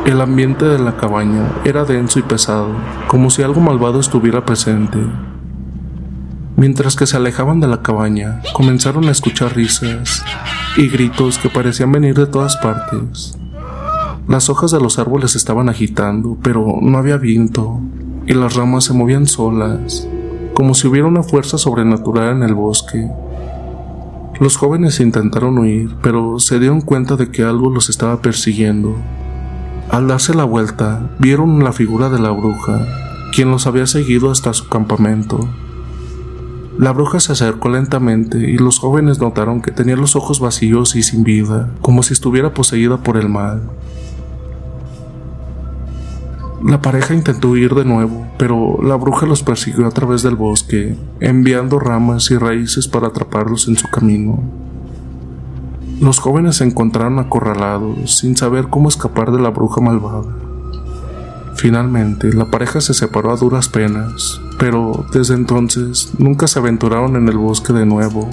el 0.06 0.22
ambiente 0.22 0.64
de 0.64 0.78
la 0.78 0.96
cabaña 0.96 1.42
era 1.64 1.84
denso 1.84 2.18
y 2.18 2.22
pesado, 2.22 2.68
como 3.08 3.28
si 3.28 3.42
algo 3.42 3.60
malvado 3.60 4.00
estuviera 4.00 4.46
presente. 4.46 4.98
Mientras 6.60 6.94
que 6.94 7.06
se 7.06 7.16
alejaban 7.16 7.58
de 7.58 7.66
la 7.66 7.80
cabaña, 7.80 8.42
comenzaron 8.52 9.08
a 9.08 9.12
escuchar 9.12 9.56
risas 9.56 10.22
y 10.76 10.88
gritos 10.88 11.38
que 11.38 11.48
parecían 11.48 11.90
venir 11.90 12.14
de 12.14 12.26
todas 12.26 12.58
partes. 12.58 13.38
Las 14.28 14.50
hojas 14.50 14.70
de 14.70 14.78
los 14.78 14.98
árboles 14.98 15.36
estaban 15.36 15.70
agitando, 15.70 16.36
pero 16.42 16.76
no 16.82 16.98
había 16.98 17.16
viento, 17.16 17.80
y 18.26 18.34
las 18.34 18.56
ramas 18.56 18.84
se 18.84 18.92
movían 18.92 19.26
solas, 19.26 20.06
como 20.52 20.74
si 20.74 20.86
hubiera 20.86 21.08
una 21.08 21.22
fuerza 21.22 21.56
sobrenatural 21.56 22.36
en 22.36 22.42
el 22.42 22.54
bosque. 22.54 23.10
Los 24.38 24.58
jóvenes 24.58 25.00
intentaron 25.00 25.56
huir, 25.56 25.96
pero 26.02 26.40
se 26.40 26.58
dieron 26.58 26.82
cuenta 26.82 27.16
de 27.16 27.30
que 27.30 27.42
algo 27.42 27.70
los 27.70 27.88
estaba 27.88 28.20
persiguiendo. 28.20 28.96
Al 29.88 30.08
darse 30.08 30.34
la 30.34 30.44
vuelta, 30.44 31.08
vieron 31.18 31.64
la 31.64 31.72
figura 31.72 32.10
de 32.10 32.18
la 32.18 32.32
bruja, 32.32 32.86
quien 33.32 33.50
los 33.50 33.66
había 33.66 33.86
seguido 33.86 34.30
hasta 34.30 34.52
su 34.52 34.68
campamento. 34.68 35.48
La 36.80 36.92
bruja 36.92 37.20
se 37.20 37.32
acercó 37.32 37.68
lentamente 37.68 38.38
y 38.38 38.56
los 38.56 38.78
jóvenes 38.78 39.20
notaron 39.20 39.60
que 39.60 39.70
tenía 39.70 39.96
los 39.96 40.16
ojos 40.16 40.40
vacíos 40.40 40.96
y 40.96 41.02
sin 41.02 41.24
vida, 41.24 41.68
como 41.82 42.02
si 42.02 42.14
estuviera 42.14 42.54
poseída 42.54 42.96
por 42.96 43.18
el 43.18 43.28
mal. 43.28 43.60
La 46.64 46.80
pareja 46.80 47.12
intentó 47.12 47.50
huir 47.50 47.74
de 47.74 47.84
nuevo, 47.84 48.26
pero 48.38 48.78
la 48.82 48.94
bruja 48.94 49.26
los 49.26 49.42
persiguió 49.42 49.86
a 49.86 49.90
través 49.90 50.22
del 50.22 50.36
bosque, 50.36 50.96
enviando 51.20 51.78
ramas 51.78 52.30
y 52.30 52.38
raíces 52.38 52.88
para 52.88 53.08
atraparlos 53.08 53.68
en 53.68 53.76
su 53.76 53.86
camino. 53.88 54.42
Los 56.00 56.18
jóvenes 56.18 56.56
se 56.56 56.64
encontraron 56.64 57.18
acorralados, 57.18 58.16
sin 58.16 58.38
saber 58.38 58.68
cómo 58.68 58.88
escapar 58.88 59.32
de 59.32 59.40
la 59.42 59.50
bruja 59.50 59.82
malvada. 59.82 60.49
Finalmente, 61.56 62.32
la 62.32 62.46
pareja 62.46 62.80
se 62.80 62.94
separó 62.94 63.32
a 63.32 63.36
duras 63.36 63.68
penas, 63.68 64.40
pero 64.58 65.04
desde 65.12 65.34
entonces 65.34 66.12
nunca 66.18 66.46
se 66.46 66.58
aventuraron 66.58 67.16
en 67.16 67.28
el 67.28 67.36
bosque 67.36 67.72
de 67.72 67.86
nuevo. 67.86 68.28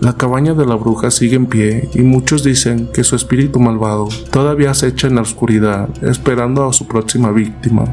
La 0.00 0.16
cabaña 0.16 0.54
de 0.54 0.66
la 0.66 0.74
bruja 0.74 1.10
sigue 1.10 1.36
en 1.36 1.46
pie 1.46 1.88
y 1.94 2.00
muchos 2.00 2.42
dicen 2.42 2.88
que 2.92 3.04
su 3.04 3.14
espíritu 3.14 3.60
malvado 3.60 4.08
todavía 4.30 4.72
acecha 4.72 5.06
en 5.06 5.14
la 5.14 5.22
oscuridad, 5.22 5.88
esperando 6.02 6.68
a 6.68 6.72
su 6.72 6.88
próxima 6.88 7.30
víctima. 7.30 7.84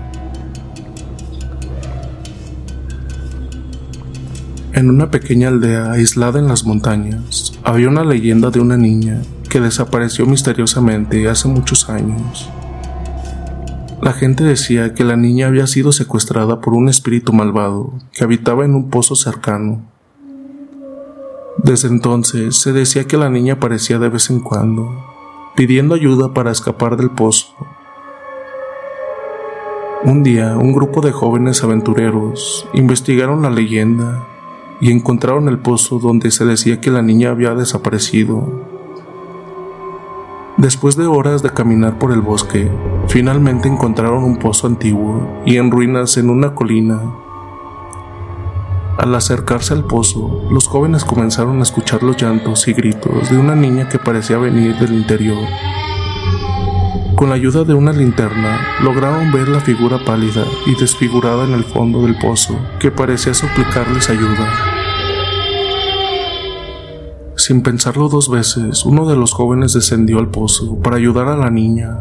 En 4.73 4.89
una 4.89 5.11
pequeña 5.11 5.49
aldea 5.49 5.91
aislada 5.91 6.39
en 6.39 6.47
las 6.47 6.63
montañas, 6.63 7.53
había 7.63 7.89
una 7.89 8.03
leyenda 8.03 8.49
de 8.49 8.59
una 8.59 8.77
niña 8.77 9.21
que 9.49 9.59
desapareció 9.59 10.25
misteriosamente 10.25 11.27
hace 11.27 11.47
muchos 11.47 11.89
años. 11.89 12.49
La 14.01 14.13
gente 14.13 14.45
decía 14.45 14.93
que 14.93 15.03
la 15.03 15.17
niña 15.17 15.47
había 15.47 15.67
sido 15.67 15.91
secuestrada 15.91 16.61
por 16.61 16.73
un 16.73 16.87
espíritu 16.87 17.33
malvado 17.33 17.93
que 18.13 18.23
habitaba 18.23 18.63
en 18.63 18.73
un 18.73 18.89
pozo 18.89 19.13
cercano. 19.15 19.81
Desde 21.57 21.89
entonces 21.89 22.55
se 22.55 22.71
decía 22.71 23.07
que 23.07 23.17
la 23.17 23.29
niña 23.29 23.55
aparecía 23.55 23.99
de 23.99 24.07
vez 24.07 24.29
en 24.29 24.39
cuando, 24.39 24.89
pidiendo 25.57 25.95
ayuda 25.95 26.33
para 26.33 26.49
escapar 26.49 26.95
del 26.95 27.09
pozo. 27.09 27.47
Un 30.05 30.23
día, 30.23 30.55
un 30.55 30.71
grupo 30.71 31.01
de 31.01 31.11
jóvenes 31.11 31.61
aventureros 31.65 32.69
investigaron 32.73 33.41
la 33.41 33.49
leyenda 33.49 34.25
y 34.79 34.93
encontraron 34.93 35.49
el 35.49 35.59
pozo 35.59 35.99
donde 35.99 36.31
se 36.31 36.45
decía 36.45 36.79
que 36.79 36.89
la 36.89 37.01
niña 37.01 37.31
había 37.31 37.53
desaparecido. 37.53 38.68
Después 40.59 40.97
de 40.97 41.07
horas 41.07 41.41
de 41.41 41.51
caminar 41.51 41.97
por 41.97 42.11
el 42.11 42.19
bosque, 42.19 42.69
finalmente 43.07 43.69
encontraron 43.69 44.25
un 44.25 44.39
pozo 44.39 44.67
antiguo 44.67 45.41
y 45.45 45.55
en 45.55 45.71
ruinas 45.71 46.17
en 46.17 46.29
una 46.29 46.53
colina. 46.53 46.99
Al 48.97 49.15
acercarse 49.15 49.73
al 49.73 49.85
pozo, 49.85 50.49
los 50.51 50.67
jóvenes 50.67 51.05
comenzaron 51.05 51.59
a 51.59 51.63
escuchar 51.63 52.03
los 52.03 52.21
llantos 52.21 52.67
y 52.67 52.73
gritos 52.73 53.29
de 53.29 53.37
una 53.37 53.55
niña 53.55 53.87
que 53.87 53.99
parecía 53.99 54.37
venir 54.37 54.75
del 54.75 54.95
interior. 54.95 55.47
Con 57.15 57.29
la 57.29 57.35
ayuda 57.35 57.63
de 57.63 57.73
una 57.73 57.93
linterna, 57.93 58.59
lograron 58.83 59.31
ver 59.31 59.47
la 59.47 59.61
figura 59.61 60.03
pálida 60.03 60.43
y 60.65 60.75
desfigurada 60.75 61.45
en 61.45 61.53
el 61.53 61.63
fondo 61.63 62.01
del 62.01 62.17
pozo, 62.17 62.59
que 62.81 62.91
parecía 62.91 63.33
suplicarles 63.33 64.09
ayuda. 64.09 64.78
Sin 67.39 67.61
pensarlo 67.61 68.09
dos 68.09 68.29
veces, 68.29 68.83
uno 68.83 69.07
de 69.07 69.15
los 69.15 69.31
jóvenes 69.31 69.71
descendió 69.71 70.19
al 70.19 70.27
pozo 70.27 70.75
para 70.79 70.97
ayudar 70.97 71.29
a 71.29 71.37
la 71.37 71.49
niña. 71.49 71.97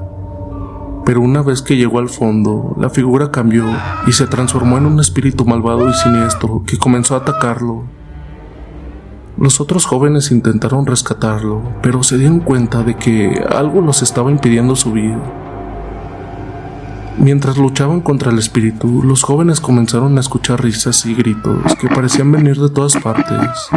Pero 1.07 1.21
una 1.21 1.43
vez 1.43 1.63
que 1.63 1.77
llegó 1.77 2.01
al 2.01 2.09
fondo, 2.09 2.75
la 2.77 2.91
figura 2.91 3.31
cambió 3.31 3.65
y 4.09 4.11
se 4.11 4.27
transformó 4.27 4.79
en 4.79 4.87
un 4.87 4.99
espíritu 4.99 5.45
malvado 5.45 5.89
y 5.89 5.93
siniestro 5.93 6.65
que 6.67 6.77
comenzó 6.77 7.15
a 7.15 7.19
atacarlo. 7.19 7.85
Los 9.39 9.61
otros 9.61 9.87
jóvenes 9.87 10.33
intentaron 10.33 10.87
rescatarlo, 10.87 11.63
pero 11.83 12.03
se 12.03 12.19
dieron 12.19 12.41
cuenta 12.41 12.83
de 12.83 12.97
que 12.97 13.41
algo 13.49 13.81
los 13.81 14.03
estaba 14.03 14.33
impidiendo 14.33 14.75
subir. 14.75 15.15
Mientras 17.17 17.59
luchaban 17.59 18.01
contra 18.01 18.33
el 18.33 18.41
espíritu, 18.41 19.05
los 19.05 19.23
jóvenes 19.23 19.61
comenzaron 19.61 20.17
a 20.17 20.21
escuchar 20.21 20.65
risas 20.65 21.07
y 21.07 21.15
gritos 21.15 21.77
que 21.81 21.87
parecían 21.87 22.33
venir 22.33 22.59
de 22.59 22.71
todas 22.71 22.97
partes. 22.97 23.71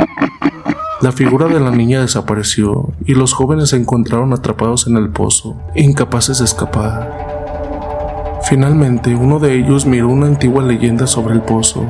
La 1.02 1.12
figura 1.12 1.48
de 1.48 1.60
la 1.60 1.72
niña 1.72 2.02
desapareció 2.02 2.90
y 3.08 3.16
los 3.16 3.34
jóvenes 3.34 3.70
se 3.70 3.76
encontraron 3.76 4.34
atrapados 4.34 4.86
en 4.86 4.98
el 4.98 5.10
pozo, 5.10 5.56
incapaces 5.74 6.38
de 6.38 6.46
escapar. 6.46 8.40
Finalmente, 8.44 9.16
uno 9.16 9.40
de 9.40 9.56
ellos 9.56 9.88
miró 9.88 10.10
una 10.10 10.28
antigua 10.28 10.62
leyenda 10.62 11.08
sobre 11.08 11.34
el 11.34 11.42
pozo, 11.42 11.88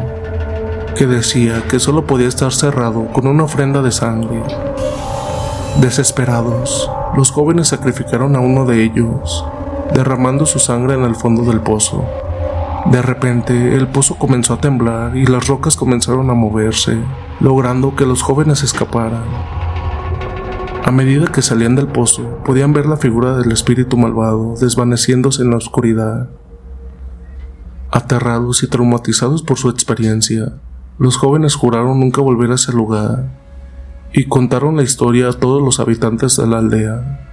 que 0.96 1.08
decía 1.08 1.62
que 1.70 1.82
solo 1.82 2.08
podía 2.08 2.30
estar 2.30 2.54
cerrado 2.54 3.08
con 3.12 3.28
una 3.28 3.44
ofrenda 3.44 3.82
de 3.82 3.92
sangre. 3.92 4.44
Desesperados, 5.82 6.90
los 7.18 7.32
jóvenes 7.32 7.68
sacrificaron 7.68 8.38
a 8.38 8.40
uno 8.40 8.66
de 8.66 8.82
ellos, 8.82 9.44
derramando 9.94 10.46
su 10.46 10.60
sangre 10.60 10.94
en 10.94 11.04
el 11.04 11.16
fondo 11.16 11.44
del 11.44 11.60
pozo. 11.60 12.06
De 12.86 13.02
repente, 13.02 13.76
el 13.76 13.88
pozo 13.88 14.16
comenzó 14.16 14.56
a 14.56 14.62
temblar 14.62 15.16
y 15.16 15.26
las 15.26 15.48
rocas 15.48 15.76
comenzaron 15.76 16.30
a 16.30 16.34
moverse, 16.34 16.98
logrando 17.40 17.96
que 17.96 18.06
los 18.06 18.24
jóvenes 18.24 18.64
escaparan. 18.64 19.24
A 20.84 20.92
medida 20.92 21.28
que 21.32 21.44
salían 21.44 21.76
del 21.76 21.88
pozo, 21.88 22.40
podían 22.44 22.74
ver 22.74 22.88
la 22.88 22.98
figura 22.98 23.38
del 23.38 23.52
espíritu 23.52 23.98
malvado 23.98 24.56
desvaneciéndose 24.60 25.44
en 25.44 25.52
la 25.52 25.58
oscuridad. 25.58 26.30
Aterrados 27.92 28.64
y 28.64 28.68
traumatizados 28.68 29.44
por 29.44 29.60
su 29.60 29.70
experiencia, 29.70 30.54
los 30.98 31.18
jóvenes 31.18 31.54
juraron 31.54 32.00
nunca 32.00 32.22
volver 32.22 32.52
a 32.52 32.56
ese 32.56 32.74
lugar 32.74 33.30
y 34.12 34.26
contaron 34.26 34.76
la 34.76 34.84
historia 34.84 35.30
a 35.30 35.34
todos 35.34 35.62
los 35.62 35.80
habitantes 35.80 36.36
de 36.36 36.48
la 36.48 36.58
aldea. 36.58 37.28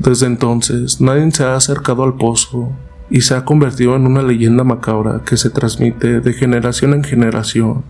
Desde 0.00 0.26
entonces, 0.26 1.00
nadie 1.00 1.30
se 1.30 1.44
ha 1.44 1.54
acercado 1.54 2.02
al 2.02 2.14
pozo 2.14 2.72
y 3.10 3.22
se 3.22 3.34
ha 3.34 3.44
convertido 3.44 3.96
en 3.96 4.06
una 4.06 4.22
leyenda 4.22 4.64
macabra 4.64 5.22
que 5.26 5.36
se 5.36 5.50
transmite 5.50 6.20
de 6.20 6.32
generación 6.32 6.94
en 6.94 7.04
generación. 7.04 7.82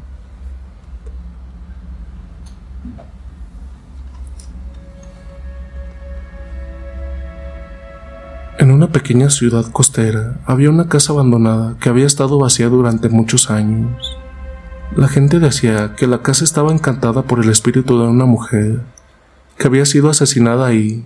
En 8.58 8.70
una 8.70 8.92
pequeña 8.92 9.30
ciudad 9.30 9.70
costera 9.72 10.38
había 10.46 10.70
una 10.70 10.88
casa 10.88 11.12
abandonada 11.12 11.76
que 11.80 11.88
había 11.88 12.06
estado 12.06 12.38
vacía 12.38 12.68
durante 12.68 13.08
muchos 13.08 13.50
años. 13.50 14.18
La 14.96 15.08
gente 15.08 15.38
decía 15.38 15.94
que 15.96 16.06
la 16.06 16.22
casa 16.22 16.44
estaba 16.44 16.72
encantada 16.72 17.22
por 17.22 17.42
el 17.42 17.48
espíritu 17.48 17.98
de 17.98 18.08
una 18.08 18.24
mujer 18.24 18.80
que 19.56 19.66
había 19.66 19.86
sido 19.86 20.10
asesinada 20.10 20.66
ahí 20.66 21.04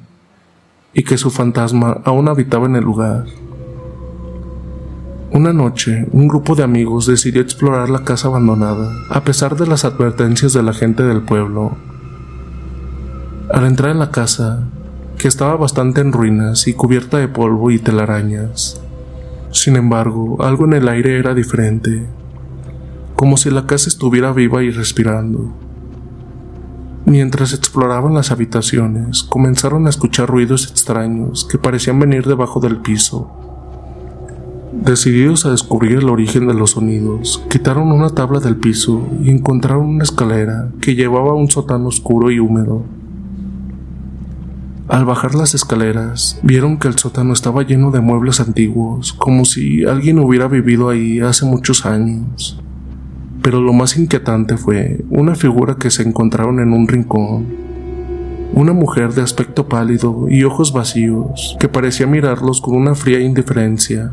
y 0.94 1.04
que 1.04 1.18
su 1.18 1.30
fantasma 1.30 2.00
aún 2.04 2.28
habitaba 2.28 2.66
en 2.66 2.76
el 2.76 2.84
lugar. 2.84 3.26
Una 5.34 5.52
noche, 5.52 6.06
un 6.12 6.28
grupo 6.28 6.54
de 6.54 6.62
amigos 6.62 7.06
decidió 7.06 7.42
explorar 7.42 7.90
la 7.90 8.04
casa 8.04 8.28
abandonada, 8.28 8.92
a 9.10 9.24
pesar 9.24 9.56
de 9.56 9.66
las 9.66 9.84
advertencias 9.84 10.52
de 10.52 10.62
la 10.62 10.72
gente 10.72 11.02
del 11.02 11.22
pueblo. 11.22 11.76
Al 13.52 13.66
entrar 13.66 13.90
en 13.90 13.98
la 13.98 14.12
casa, 14.12 14.62
que 15.18 15.26
estaba 15.26 15.56
bastante 15.56 16.02
en 16.02 16.12
ruinas 16.12 16.68
y 16.68 16.74
cubierta 16.74 17.18
de 17.18 17.26
polvo 17.26 17.72
y 17.72 17.80
telarañas. 17.80 18.80
Sin 19.50 19.74
embargo, 19.74 20.40
algo 20.40 20.66
en 20.66 20.74
el 20.74 20.88
aire 20.88 21.18
era 21.18 21.34
diferente, 21.34 22.06
como 23.16 23.36
si 23.36 23.50
la 23.50 23.66
casa 23.66 23.88
estuviera 23.88 24.32
viva 24.32 24.62
y 24.62 24.70
respirando. 24.70 25.52
Mientras 27.06 27.52
exploraban 27.54 28.14
las 28.14 28.30
habitaciones, 28.30 29.24
comenzaron 29.24 29.88
a 29.88 29.90
escuchar 29.90 30.28
ruidos 30.28 30.70
extraños 30.70 31.44
que 31.44 31.58
parecían 31.58 31.98
venir 31.98 32.24
debajo 32.24 32.60
del 32.60 32.76
piso. 32.76 33.43
Decididos 34.82 35.46
a 35.46 35.50
descubrir 35.50 35.98
el 35.98 36.10
origen 36.10 36.46
de 36.46 36.54
los 36.54 36.72
sonidos, 36.72 37.42
quitaron 37.48 37.90
una 37.90 38.10
tabla 38.10 38.40
del 38.40 38.56
piso 38.56 39.08
y 39.22 39.30
encontraron 39.30 39.86
una 39.86 40.04
escalera 40.04 40.68
que 40.80 40.94
llevaba 40.94 41.30
a 41.30 41.34
un 41.34 41.48
sótano 41.48 41.88
oscuro 41.88 42.30
y 42.30 42.38
húmedo. 42.38 42.84
Al 44.88 45.06
bajar 45.06 45.34
las 45.34 45.54
escaleras, 45.54 46.38
vieron 46.42 46.76
que 46.76 46.88
el 46.88 46.98
sótano 46.98 47.32
estaba 47.32 47.62
lleno 47.62 47.90
de 47.90 48.00
muebles 48.00 48.40
antiguos, 48.40 49.14
como 49.14 49.46
si 49.46 49.84
alguien 49.84 50.18
hubiera 50.18 50.48
vivido 50.48 50.90
ahí 50.90 51.20
hace 51.20 51.46
muchos 51.46 51.86
años. 51.86 52.60
Pero 53.40 53.62
lo 53.62 53.72
más 53.72 53.96
inquietante 53.96 54.58
fue 54.58 55.04
una 55.08 55.34
figura 55.34 55.76
que 55.76 55.90
se 55.90 56.02
encontraron 56.02 56.60
en 56.60 56.72
un 56.74 56.86
rincón. 56.86 57.46
Una 58.52 58.74
mujer 58.74 59.14
de 59.14 59.22
aspecto 59.22 59.68
pálido 59.68 60.26
y 60.28 60.44
ojos 60.44 60.72
vacíos, 60.72 61.56
que 61.58 61.68
parecía 61.68 62.06
mirarlos 62.06 62.60
con 62.60 62.76
una 62.76 62.94
fría 62.94 63.20
indiferencia. 63.20 64.12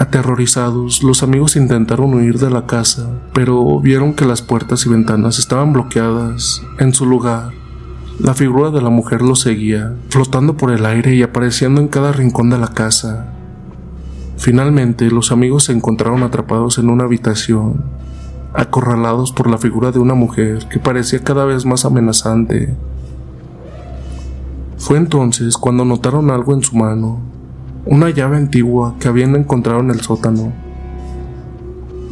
Aterrorizados, 0.00 1.02
los 1.02 1.22
amigos 1.22 1.56
intentaron 1.56 2.14
huir 2.14 2.38
de 2.38 2.48
la 2.48 2.64
casa, 2.64 3.06
pero 3.34 3.80
vieron 3.80 4.14
que 4.14 4.24
las 4.24 4.40
puertas 4.40 4.86
y 4.86 4.88
ventanas 4.88 5.38
estaban 5.38 5.74
bloqueadas. 5.74 6.62
En 6.78 6.94
su 6.94 7.04
lugar, 7.04 7.50
la 8.18 8.32
figura 8.32 8.70
de 8.70 8.80
la 8.80 8.88
mujer 8.88 9.20
lo 9.20 9.36
seguía, 9.36 9.92
flotando 10.08 10.56
por 10.56 10.70
el 10.70 10.86
aire 10.86 11.14
y 11.14 11.22
apareciendo 11.22 11.82
en 11.82 11.88
cada 11.88 12.12
rincón 12.12 12.48
de 12.48 12.56
la 12.56 12.68
casa. 12.68 13.34
Finalmente, 14.38 15.10
los 15.10 15.32
amigos 15.32 15.64
se 15.64 15.72
encontraron 15.72 16.22
atrapados 16.22 16.78
en 16.78 16.88
una 16.88 17.04
habitación, 17.04 17.84
acorralados 18.54 19.32
por 19.32 19.50
la 19.50 19.58
figura 19.58 19.92
de 19.92 19.98
una 19.98 20.14
mujer 20.14 20.66
que 20.70 20.78
parecía 20.78 21.22
cada 21.22 21.44
vez 21.44 21.66
más 21.66 21.84
amenazante. 21.84 22.74
Fue 24.78 24.96
entonces 24.96 25.58
cuando 25.58 25.84
notaron 25.84 26.30
algo 26.30 26.54
en 26.54 26.62
su 26.62 26.74
mano, 26.74 27.20
una 27.90 28.08
llave 28.08 28.36
antigua 28.36 28.94
que 29.00 29.08
habían 29.08 29.34
encontrado 29.34 29.80
en 29.80 29.90
el 29.90 30.00
sótano. 30.00 30.52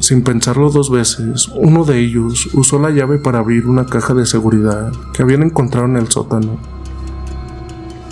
Sin 0.01 0.25
pensarlo 0.25 0.71
dos 0.71 0.91
veces, 0.91 1.49
uno 1.55 1.85
de 1.85 2.01
ellos 2.01 2.49
usó 2.53 2.81
la 2.81 2.91
llave 2.91 3.19
para 3.19 3.39
abrir 3.39 3.65
una 3.65 3.87
caja 3.87 4.13
de 4.13 4.27
seguridad 4.27 4.91
que 5.15 5.23
habían 5.23 5.45
encontrado 5.45 5.87
en 5.87 5.97
el 5.97 6.09
sótano. 6.09 6.59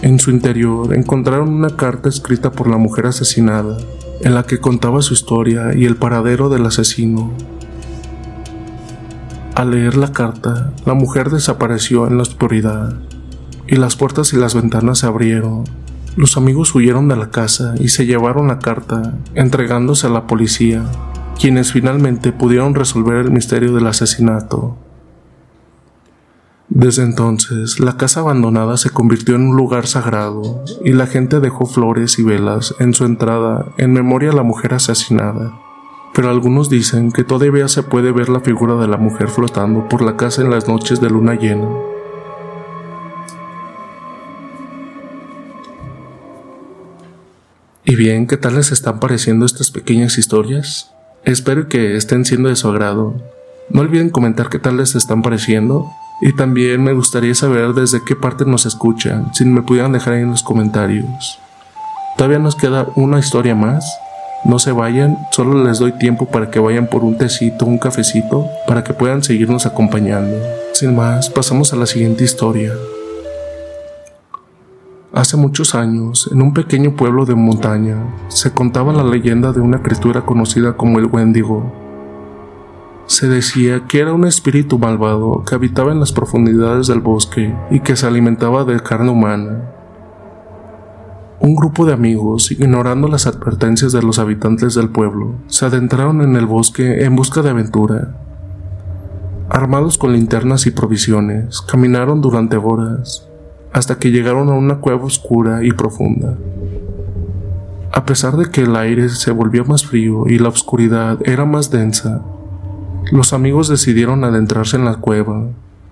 En 0.01 0.20
su 0.20 0.30
interior 0.30 0.94
encontraron 0.94 1.48
una 1.48 1.74
carta 1.74 2.09
escrita 2.09 2.52
por 2.52 2.68
la 2.68 2.76
mujer 2.76 3.06
asesinada, 3.06 3.78
en 4.20 4.34
la 4.34 4.44
que 4.44 4.60
contaba 4.60 5.02
su 5.02 5.14
historia 5.14 5.74
y 5.74 5.86
el 5.86 5.97
paradero 5.97 6.48
del 6.48 6.66
asesino. 6.66 7.32
Al 9.56 9.72
leer 9.72 9.97
la 9.97 10.12
carta, 10.12 10.72
la 10.84 10.94
mujer 10.94 11.30
desapareció 11.30 12.06
en 12.06 12.16
la 12.16 12.22
oscuridad 12.22 12.94
y 13.66 13.74
las 13.74 13.97
puertas 13.97 14.32
y 14.34 14.36
las 14.36 14.55
ventanas 14.55 15.01
se 15.01 15.06
abrieron. 15.06 15.64
Los 16.16 16.38
amigos 16.38 16.74
huyeron 16.74 17.09
de 17.09 17.16
la 17.16 17.28
casa 17.28 17.74
y 17.78 17.88
se 17.88 18.06
llevaron 18.06 18.48
la 18.48 18.59
carta, 18.59 19.18
entregándose 19.34 20.06
a 20.06 20.10
la 20.10 20.26
policía 20.26 20.84
quienes 21.38 21.72
finalmente 21.72 22.32
pudieron 22.32 22.74
resolver 22.74 23.18
el 23.18 23.30
misterio 23.30 23.74
del 23.74 23.86
asesinato. 23.86 24.78
Desde 26.70 27.02
entonces, 27.02 27.80
la 27.80 27.98
casa 27.98 28.20
abandonada 28.20 28.78
se 28.78 28.88
convirtió 28.88 29.34
en 29.34 29.51
un 29.51 29.56
lugar 29.56 29.86
sagrado 29.86 30.64
y 30.82 30.93
la 30.93 31.06
gente 31.06 31.38
dejó 31.40 31.66
flores 31.66 32.18
y 32.18 32.22
velas 32.22 32.74
en 32.78 32.94
su 32.94 33.05
entrada 33.05 33.66
en 33.76 33.93
memoria 33.93 34.30
a 34.30 34.34
la 34.34 34.43
mujer 34.43 34.72
asesinada. 34.72 35.52
Pero 36.14 36.30
algunos 36.30 36.70
dicen 36.70 37.12
que 37.12 37.24
todavía 37.24 37.68
se 37.68 37.82
puede 37.82 38.10
ver 38.10 38.30
la 38.30 38.40
figura 38.40 38.76
de 38.76 38.88
la 38.88 38.97
mujer 38.97 39.28
flotando 39.28 39.86
por 39.86 40.01
la 40.01 40.16
casa 40.16 40.40
en 40.40 40.48
las 40.48 40.66
noches 40.66 41.02
de 41.02 41.10
luna 41.10 41.34
llena. 41.34 41.68
Y 47.88 47.94
bien, 47.94 48.26
¿qué 48.26 48.36
tal 48.36 48.56
les 48.56 48.72
están 48.72 48.98
pareciendo 48.98 49.46
estas 49.46 49.70
pequeñas 49.70 50.18
historias? 50.18 50.90
Espero 51.24 51.68
que 51.68 51.96
estén 51.96 52.24
siendo 52.24 52.48
de 52.48 52.56
su 52.56 52.66
agrado. 52.66 53.14
No 53.70 53.82
olviden 53.82 54.10
comentar 54.10 54.48
qué 54.48 54.58
tal 54.58 54.78
les 54.78 54.96
están 54.96 55.22
pareciendo 55.22 55.86
y 56.20 56.34
también 56.34 56.82
me 56.82 56.94
gustaría 56.94 57.36
saber 57.36 57.74
desde 57.74 58.02
qué 58.04 58.16
parte 58.16 58.44
nos 58.44 58.66
escuchan, 58.66 59.32
si 59.34 59.44
me 59.44 59.62
pudieran 59.62 59.92
dejar 59.92 60.14
ahí 60.14 60.22
en 60.22 60.32
los 60.32 60.42
comentarios. 60.42 61.38
Todavía 62.16 62.40
nos 62.40 62.56
queda 62.56 62.88
una 62.96 63.20
historia 63.20 63.54
más. 63.54 63.88
No 64.44 64.58
se 64.58 64.72
vayan, 64.72 65.16
solo 65.30 65.62
les 65.62 65.78
doy 65.78 65.92
tiempo 65.92 66.26
para 66.26 66.50
que 66.50 66.58
vayan 66.58 66.88
por 66.88 67.04
un 67.04 67.16
tecito, 67.16 67.66
un 67.66 67.78
cafecito, 67.78 68.48
para 68.66 68.82
que 68.82 68.94
puedan 68.94 69.22
seguirnos 69.22 69.64
acompañando. 69.64 70.36
Sin 70.72 70.96
más, 70.96 71.30
pasamos 71.30 71.72
a 71.72 71.76
la 71.76 71.86
siguiente 71.86 72.24
historia. 72.24 72.72
Hace 75.16 75.38
muchos 75.38 75.74
años, 75.74 76.28
en 76.30 76.43
un 76.43 76.52
pequeño 76.52 76.94
pueblo 76.94 77.24
de 77.24 77.34
montaña, 77.34 77.97
se 78.28 78.52
contaba 78.52 78.93
la 78.93 79.02
leyenda 79.02 79.51
de 79.51 79.60
una 79.60 79.80
criatura 79.82 80.26
conocida 80.26 80.76
como 80.76 80.98
el 80.98 81.06
Wendigo. 81.06 81.72
Se 83.06 83.26
decía 83.26 83.84
que 83.88 84.01
era 84.01 84.12
un 84.12 84.26
espíritu 84.26 84.78
malvado 84.78 85.43
que 85.43 85.55
habitaba 85.55 85.90
en 85.90 86.01
las 86.01 86.12
profundidades 86.12 86.88
del 86.88 87.01
bosque 87.01 87.56
y 87.70 87.80
que 87.80 87.97
se 87.97 88.06
alimentaba 88.06 88.64
de 88.64 88.78
carne 88.80 89.09
humana. 89.09 89.62
Un 91.40 91.56
grupo 91.56 91.86
de 91.86 91.94
amigos, 91.94 92.51
ignorando 92.51 93.09
las 93.09 93.26
advertencias 93.26 93.93
de 93.93 94.02
los 94.02 94.18
habitantes 94.18 94.74
del 94.74 94.90
pueblo, 94.90 95.36
se 95.47 95.64
adentraron 95.64 96.20
en 96.20 96.36
el 96.36 96.44
bosque 96.44 97.06
en 97.06 97.16
busca 97.16 97.40
de 97.40 97.48
aventura. 97.48 98.18
Armados 99.48 99.97
con 99.97 100.12
linternas 100.12 100.66
y 100.66 100.72
provisiones, 100.72 101.62
caminaron 101.62 102.20
durante 102.20 102.59
horas, 102.59 103.30
hasta 103.77 103.98
que 103.98 104.11
llegaron 104.11 104.48
a 104.48 104.55
una 104.55 104.77
cueva 104.77 105.05
oscura 105.05 105.62
y 105.62 105.70
profunda. 105.70 106.35
A 107.93 108.07
pesar 108.07 108.36
de 108.36 108.51
que 108.51 108.62
el 108.62 108.74
aire 108.74 109.11
se 109.11 109.32
volvió 109.32 109.66
más 109.66 109.85
frío 109.85 110.27
y 110.27 110.39
la 110.39 110.48
oscuridad 110.48 111.19
era 111.24 111.44
más 111.44 111.70
densa, 111.70 112.23
los 113.12 113.35
amigos 113.35 113.69
decidieron 113.69 114.24
adentrarse 114.24 114.77
en 114.77 114.86
la 114.86 114.97
cueva 114.97 115.44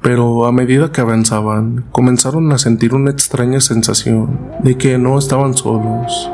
pero 0.05 0.45
a 0.45 0.53
medida 0.53 0.93
que 0.93 1.01
avanzaban, 1.01 1.87
comenzaron 1.91 2.53
a 2.53 2.59
sentir 2.59 2.95
una 2.95 3.11
extraña 3.11 3.59
sensación 3.61 4.39
de 4.63 4.77
que 4.77 4.99
no 4.99 5.19
estaban 5.19 5.57
solos. 5.57 6.31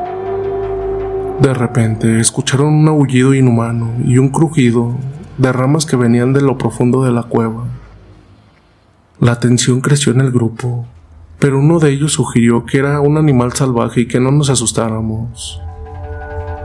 De 1.41 1.55
repente 1.55 2.19
escucharon 2.19 2.75
un 2.75 2.89
aullido 2.89 3.33
inhumano 3.33 3.93
y 4.05 4.19
un 4.19 4.31
crujido 4.31 4.97
de 5.39 5.53
ramas 5.53 5.87
que 5.87 5.95
venían 5.95 6.33
de 6.33 6.41
lo 6.41 6.59
profundo 6.59 7.05
de 7.05 7.13
la 7.13 7.23
cueva. 7.23 7.69
La 9.21 9.39
tensión 9.39 9.81
creció 9.81 10.13
en 10.13 10.21
el 10.21 10.33
grupo, 10.33 10.87
pero 11.41 11.59
uno 11.59 11.81
de 11.81 11.91
ellos 11.91 12.12
sugirió 12.12 12.65
que 12.65 12.79
era 12.79 13.01
un 13.01 13.17
animal 13.17 13.53
salvaje 13.53 14.03
y 14.03 14.07
que 14.07 14.21
no 14.21 14.31
nos 14.31 14.51
asustáramos. 14.51 15.61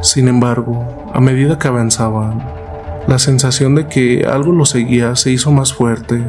Sin 0.01 0.27
embargo, 0.27 1.11
a 1.13 1.19
medida 1.19 1.57
que 1.57 1.67
avanzaban, 1.67 2.45
la 3.07 3.17
sensación 3.17 3.73
de 3.73 3.87
que 3.87 4.25
algo 4.27 4.51
lo 4.51 4.65
seguía 4.65 5.15
se 5.15 5.31
hizo 5.31 5.51
más 5.51 5.73
fuerte 5.73 6.23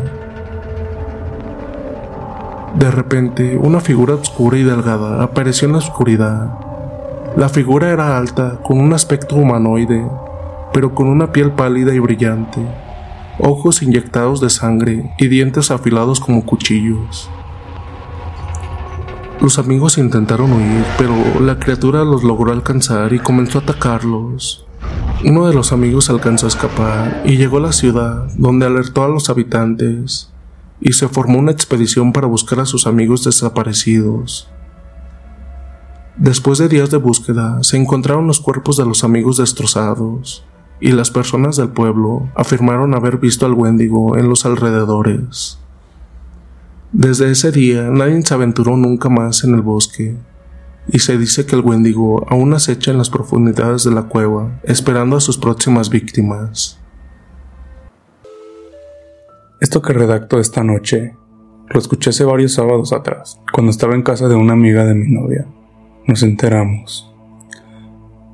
de 2.79 2.91
repente, 2.91 3.57
una 3.57 3.81
figura 3.81 4.17
oscura 4.17 4.59
y 4.59 4.63
delgada 4.63 5.23
apareció 5.23 5.65
en 5.67 5.73
la 5.73 5.79
oscuridad. 5.79 6.51
La 7.35 7.49
figura 7.49 7.91
era 7.91 8.19
alta, 8.19 8.59
con 8.63 8.79
un 8.79 8.93
aspecto 8.93 9.37
humanoide, 9.37 10.07
pero 10.75 10.95
con 10.95 11.07
una 11.07 11.33
piel 11.33 11.53
pálida 11.53 11.95
y 11.95 12.01
brillante, 12.01 12.61
ojos 13.39 13.83
inyectados 13.83 14.43
de 14.43 14.51
sangre 14.51 15.15
y 15.17 15.29
dientes 15.29 15.71
afilados 15.71 16.21
como 16.21 16.45
cuchillos. 16.45 17.31
Los 19.41 19.59
amigos 19.59 19.99
intentaron 19.99 20.51
huir, 20.51 20.85
pero 20.97 21.15
la 21.41 21.59
criatura 21.59 22.05
los 22.05 22.25
logró 22.25 22.53
alcanzar 22.53 23.13
y 23.13 23.19
comenzó 23.19 23.59
a 23.59 23.63
atacarlos. 23.63 24.67
Uno 25.25 25.47
de 25.47 25.55
los 25.55 25.73
amigos 25.73 26.09
alcanzó 26.09 26.47
a 26.47 26.49
escapar 26.49 27.23
y 27.27 27.37
llegó 27.37 27.59
a 27.59 27.61
la 27.61 27.73
ciudad, 27.73 28.31
donde 28.37 28.67
alertó 28.67 29.05
a 29.05 29.09
los 29.09 29.29
habitantes 29.29 30.33
y 30.81 30.95
se 30.95 31.09
formó 31.09 31.39
una 31.39 31.53
expedición 31.53 32.13
para 32.13 32.27
buscar 32.27 32.61
a 32.61 32.67
sus 32.67 32.87
amigos 32.87 33.25
desaparecidos. 33.25 34.49
Después 36.17 36.59
de 36.59 36.69
días 36.69 36.91
de 36.91 36.97
búsqueda, 36.97 37.59
se 37.63 37.77
encontraron 37.77 38.27
los 38.27 38.41
cuerpos 38.41 38.79
de 38.79 38.87
los 38.87 39.05
amigos 39.05 39.37
destrozados, 39.37 40.45
y 40.81 40.93
las 40.93 41.11
personas 41.11 41.57
del 41.57 41.69
pueblo 41.69 42.29
afirmaron 42.35 42.95
haber 42.95 43.19
visto 43.19 43.45
al 43.45 43.53
Wendigo 43.53 44.17
en 44.17 44.29
los 44.29 44.47
alrededores. 44.47 45.59
Desde 46.99 47.31
ese 47.31 47.53
día 47.53 47.91
nadie 47.91 48.23
se 48.23 48.33
aventuró 48.33 48.75
nunca 48.79 49.11
más 49.11 49.45
en 49.45 49.55
el 49.55 49.61
bosque, 49.61 50.17
y 50.89 51.01
se 51.01 51.19
dice 51.19 51.45
que 51.45 51.55
el 51.55 51.61
Wendigo 51.61 52.25
aún 52.27 52.55
acecha 52.55 52.91
en 52.91 52.97
las 52.97 53.11
profundidades 53.11 53.85
de 53.85 53.91
la 53.91 54.05
cueva, 54.05 54.59
esperando 54.63 55.19
a 55.19 55.21
sus 55.21 55.37
próximas 55.37 55.91
víctimas. 55.91 56.81
Esto 59.61 59.83
que 59.83 59.93
redacto 59.93 60.41
esta 60.41 60.65
noche 60.65 61.15
lo 61.69 61.79
escuché 61.79 62.09
hace 62.09 62.25
varios 62.25 62.55
sábados 62.55 62.95
atrás, 62.95 63.43
cuando 63.53 63.73
estaba 63.73 63.95
en 63.95 64.03
casa 64.03 64.27
de 64.27 64.37
una 64.37 64.55
amiga 64.55 64.87
de 64.87 64.95
mi 64.95 65.11
novia. 65.11 65.47
Nos 66.07 66.23
enteramos. 66.23 67.15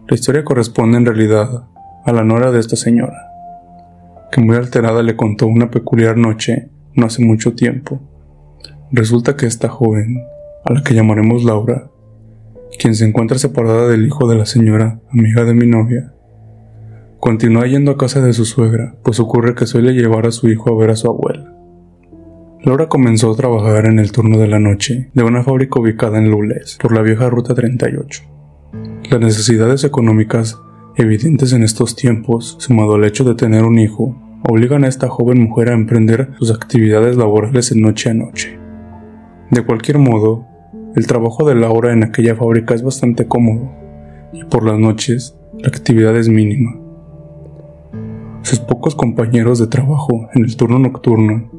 La 0.06 0.14
historia 0.14 0.44
corresponde 0.44 0.98
en 0.98 1.06
realidad 1.06 1.64
a 2.04 2.12
la 2.12 2.22
nora 2.22 2.52
de 2.52 2.60
esta 2.60 2.76
señora, 2.76 3.28
que 4.30 4.40
muy 4.40 4.54
alterada 4.54 5.02
le 5.02 5.16
contó 5.16 5.48
una 5.48 5.68
peculiar 5.68 6.16
noche 6.16 6.70
no 6.94 7.06
hace 7.06 7.24
mucho 7.24 7.54
tiempo. 7.54 8.00
Resulta 8.92 9.36
que 9.36 9.46
esta 9.46 9.68
joven, 9.68 10.22
a 10.64 10.72
la 10.72 10.82
que 10.82 10.94
llamaremos 10.94 11.44
Laura, 11.44 11.90
quien 12.78 12.94
se 12.94 13.06
encuentra 13.06 13.38
separada 13.38 13.88
del 13.88 14.06
hijo 14.06 14.28
de 14.28 14.36
la 14.36 14.46
señora, 14.46 15.00
amiga 15.10 15.44
de 15.44 15.54
mi 15.54 15.66
novia, 15.66 16.12
Continúa 17.22 17.68
yendo 17.68 17.92
a 17.92 17.96
casa 17.96 18.20
de 18.20 18.32
su 18.32 18.44
suegra, 18.44 18.96
pues 19.04 19.20
ocurre 19.20 19.54
que 19.54 19.64
suele 19.64 19.92
llevar 19.92 20.26
a 20.26 20.32
su 20.32 20.48
hijo 20.48 20.70
a 20.70 20.76
ver 20.76 20.90
a 20.90 20.96
su 20.96 21.08
abuela. 21.08 21.54
Laura 22.64 22.88
comenzó 22.88 23.30
a 23.30 23.36
trabajar 23.36 23.86
en 23.86 24.00
el 24.00 24.10
turno 24.10 24.38
de 24.38 24.48
la 24.48 24.58
noche 24.58 25.08
de 25.14 25.22
una 25.22 25.44
fábrica 25.44 25.78
ubicada 25.78 26.18
en 26.18 26.32
Lules, 26.32 26.78
por 26.82 26.92
la 26.92 27.00
vieja 27.00 27.30
Ruta 27.30 27.54
38. 27.54 28.24
Las 29.08 29.20
necesidades 29.20 29.84
económicas 29.84 30.58
evidentes 30.96 31.52
en 31.52 31.62
estos 31.62 31.94
tiempos, 31.94 32.56
sumado 32.58 32.96
al 32.96 33.04
hecho 33.04 33.22
de 33.22 33.36
tener 33.36 33.62
un 33.62 33.78
hijo, 33.78 34.16
obligan 34.50 34.82
a 34.82 34.88
esta 34.88 35.08
joven 35.08 35.40
mujer 35.40 35.68
a 35.68 35.74
emprender 35.74 36.30
sus 36.40 36.50
actividades 36.50 37.16
laborales 37.16 37.70
en 37.70 37.82
noche 37.82 38.10
a 38.10 38.14
noche. 38.14 38.61
De 39.52 39.62
cualquier 39.62 39.98
modo, 39.98 40.46
el 40.96 41.06
trabajo 41.06 41.46
de 41.46 41.54
Laura 41.54 41.92
en 41.92 42.02
aquella 42.04 42.34
fábrica 42.34 42.72
es 42.72 42.82
bastante 42.82 43.28
cómodo, 43.28 43.70
y 44.32 44.44
por 44.44 44.64
las 44.64 44.78
noches 44.78 45.36
la 45.58 45.68
actividad 45.68 46.16
es 46.16 46.30
mínima. 46.30 46.74
Sus 48.40 48.60
pocos 48.60 48.94
compañeros 48.94 49.58
de 49.58 49.66
trabajo 49.66 50.30
en 50.32 50.44
el 50.44 50.56
turno 50.56 50.78
nocturno 50.78 51.50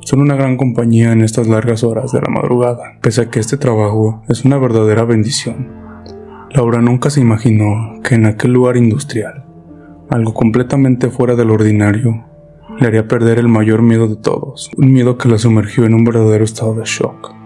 son 0.00 0.20
una 0.20 0.34
gran 0.34 0.58
compañía 0.58 1.10
en 1.12 1.22
estas 1.22 1.48
largas 1.48 1.84
horas 1.84 2.12
de 2.12 2.20
la 2.20 2.28
madrugada, 2.28 2.98
pese 3.00 3.22
a 3.22 3.30
que 3.30 3.40
este 3.40 3.56
trabajo 3.56 4.22
es 4.28 4.44
una 4.44 4.58
verdadera 4.58 5.04
bendición. 5.04 5.68
Laura 6.50 6.82
nunca 6.82 7.08
se 7.08 7.22
imaginó 7.22 8.02
que 8.02 8.16
en 8.16 8.26
aquel 8.26 8.52
lugar 8.52 8.76
industrial, 8.76 9.46
algo 10.10 10.34
completamente 10.34 11.08
fuera 11.08 11.34
del 11.34 11.48
ordinario, 11.48 12.26
le 12.78 12.86
haría 12.86 13.08
perder 13.08 13.38
el 13.38 13.48
mayor 13.48 13.80
miedo 13.80 14.06
de 14.06 14.16
todos, 14.16 14.70
un 14.76 14.92
miedo 14.92 15.16
que 15.16 15.30
la 15.30 15.38
sumergió 15.38 15.86
en 15.86 15.94
un 15.94 16.04
verdadero 16.04 16.44
estado 16.44 16.74
de 16.74 16.84
shock. 16.84 17.37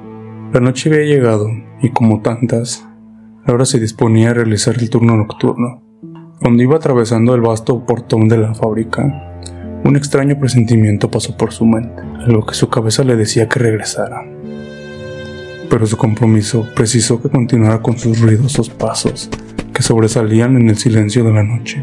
La 0.52 0.60
noche 0.60 0.90
había 0.90 1.06
llegado 1.06 1.48
y 1.80 1.88
como 1.92 2.20
tantas, 2.20 2.86
Laura 3.46 3.64
se 3.64 3.80
disponía 3.80 4.30
a 4.30 4.34
realizar 4.34 4.74
el 4.78 4.90
turno 4.90 5.16
nocturno, 5.16 5.82
cuando 6.42 6.62
iba 6.62 6.76
atravesando 6.76 7.34
el 7.34 7.40
vasto 7.40 7.86
portón 7.86 8.28
de 8.28 8.36
la 8.36 8.54
fábrica, 8.54 9.40
un 9.82 9.96
extraño 9.96 10.38
presentimiento 10.38 11.10
pasó 11.10 11.38
por 11.38 11.52
su 11.52 11.64
mente, 11.64 12.02
algo 12.26 12.44
que 12.44 12.52
su 12.52 12.68
cabeza 12.68 13.02
le 13.02 13.16
decía 13.16 13.48
que 13.48 13.60
regresara. 13.60 14.26
Pero 15.70 15.86
su 15.86 15.96
compromiso 15.96 16.68
precisó 16.76 17.22
que 17.22 17.30
continuara 17.30 17.80
con 17.80 17.96
sus 17.96 18.20
ruidosos 18.20 18.68
pasos, 18.68 19.30
que 19.72 19.82
sobresalían 19.82 20.56
en 20.56 20.68
el 20.68 20.76
silencio 20.76 21.24
de 21.24 21.32
la 21.32 21.44
noche, 21.44 21.82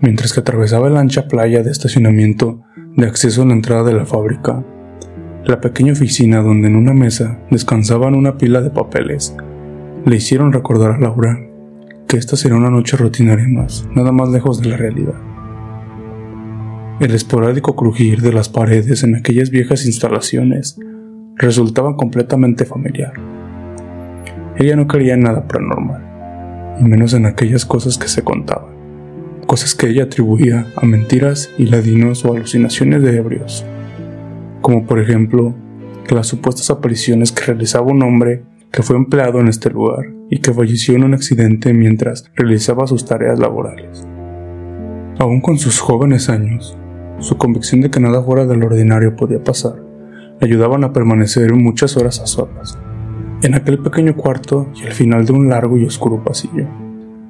mientras 0.00 0.32
que 0.32 0.40
atravesaba 0.40 0.88
la 0.90 1.00
ancha 1.00 1.26
playa 1.26 1.64
de 1.64 1.72
estacionamiento 1.72 2.62
de 2.96 3.06
acceso 3.06 3.42
a 3.42 3.46
la 3.46 3.54
entrada 3.54 3.82
de 3.82 3.94
la 3.94 4.06
fábrica. 4.06 4.64
La 5.46 5.60
pequeña 5.60 5.92
oficina 5.92 6.42
donde 6.42 6.66
en 6.66 6.74
una 6.74 6.92
mesa 6.92 7.38
descansaban 7.52 8.16
una 8.16 8.36
pila 8.36 8.62
de 8.62 8.70
papeles 8.70 9.32
le 10.04 10.16
hicieron 10.16 10.52
recordar 10.52 10.90
a 10.90 10.98
Laura 10.98 11.38
que 12.08 12.16
esta 12.16 12.34
sería 12.34 12.56
una 12.56 12.68
noche 12.68 12.96
rutinaria 12.96 13.46
más, 13.46 13.86
nada 13.94 14.10
más 14.10 14.28
lejos 14.30 14.60
de 14.60 14.70
la 14.70 14.76
realidad. 14.76 15.14
El 16.98 17.14
esporádico 17.14 17.76
crujir 17.76 18.22
de 18.22 18.32
las 18.32 18.48
paredes 18.48 19.04
en 19.04 19.14
aquellas 19.14 19.50
viejas 19.50 19.86
instalaciones 19.86 20.80
resultaba 21.36 21.96
completamente 21.96 22.64
familiar. 22.64 23.12
Ella 24.56 24.74
no 24.74 24.88
quería 24.88 25.16
nada 25.16 25.46
paranormal, 25.46 26.76
y 26.80 26.84
menos 26.88 27.14
en 27.14 27.24
aquellas 27.24 27.64
cosas 27.64 27.98
que 27.98 28.08
se 28.08 28.24
contaban, 28.24 28.74
cosas 29.46 29.76
que 29.76 29.90
ella 29.90 30.04
atribuía 30.04 30.66
a 30.74 30.86
mentiras 30.86 31.50
y 31.56 31.66
ladinos 31.66 32.24
o 32.24 32.34
alucinaciones 32.34 33.00
de 33.02 33.16
ebrios, 33.16 33.64
como 34.66 34.84
por 34.84 34.98
ejemplo 34.98 35.54
las 36.10 36.26
supuestas 36.26 36.70
apariciones 36.70 37.30
que 37.30 37.44
realizaba 37.44 37.86
un 37.86 38.02
hombre 38.02 38.42
que 38.72 38.82
fue 38.82 38.96
empleado 38.96 39.38
en 39.38 39.46
este 39.46 39.70
lugar 39.70 40.06
y 40.28 40.40
que 40.40 40.52
falleció 40.52 40.96
en 40.96 41.04
un 41.04 41.14
accidente 41.14 41.72
mientras 41.72 42.24
realizaba 42.34 42.88
sus 42.88 43.04
tareas 43.04 43.38
laborales. 43.38 44.04
Aún 45.20 45.40
con 45.40 45.58
sus 45.58 45.78
jóvenes 45.78 46.28
años, 46.28 46.76
su 47.20 47.36
convicción 47.36 47.80
de 47.80 47.92
que 47.92 48.00
nada 48.00 48.24
fuera 48.24 48.44
del 48.44 48.64
ordinario 48.64 49.14
podía 49.14 49.38
pasar 49.38 49.76
le 50.40 50.48
ayudaban 50.48 50.82
a 50.82 50.92
permanecer 50.92 51.54
muchas 51.54 51.96
horas 51.96 52.18
a 52.18 52.26
solas, 52.26 52.76
en 53.42 53.54
aquel 53.54 53.78
pequeño 53.78 54.16
cuarto 54.16 54.66
y 54.74 54.84
al 54.84 54.94
final 54.94 55.26
de 55.26 55.32
un 55.32 55.48
largo 55.48 55.78
y 55.78 55.84
oscuro 55.84 56.24
pasillo. 56.24 56.66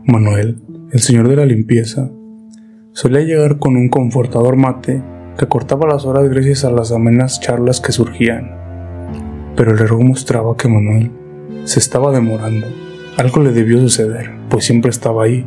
Manuel, 0.06 0.62
el 0.90 1.00
señor 1.00 1.28
de 1.28 1.36
la 1.36 1.44
limpieza, 1.44 2.10
solía 2.92 3.20
llegar 3.20 3.58
con 3.58 3.76
un 3.76 3.90
confortador 3.90 4.56
mate 4.56 5.02
que 5.36 5.46
cortaba 5.46 5.86
las 5.86 6.04
horas 6.04 6.28
gracias 6.28 6.64
a 6.64 6.70
las 6.70 6.92
amenas 6.92 7.40
charlas 7.40 7.80
que 7.80 7.92
surgían. 7.92 8.54
Pero 9.56 9.72
el 9.72 9.78
reloj 9.78 10.02
mostraba 10.02 10.56
que 10.56 10.68
Manuel 10.68 11.10
se 11.64 11.78
estaba 11.78 12.12
demorando. 12.12 12.66
Algo 13.16 13.42
le 13.42 13.52
debió 13.52 13.78
suceder, 13.80 14.30
pues 14.48 14.64
siempre 14.64 14.90
estaba 14.90 15.24
ahí. 15.24 15.46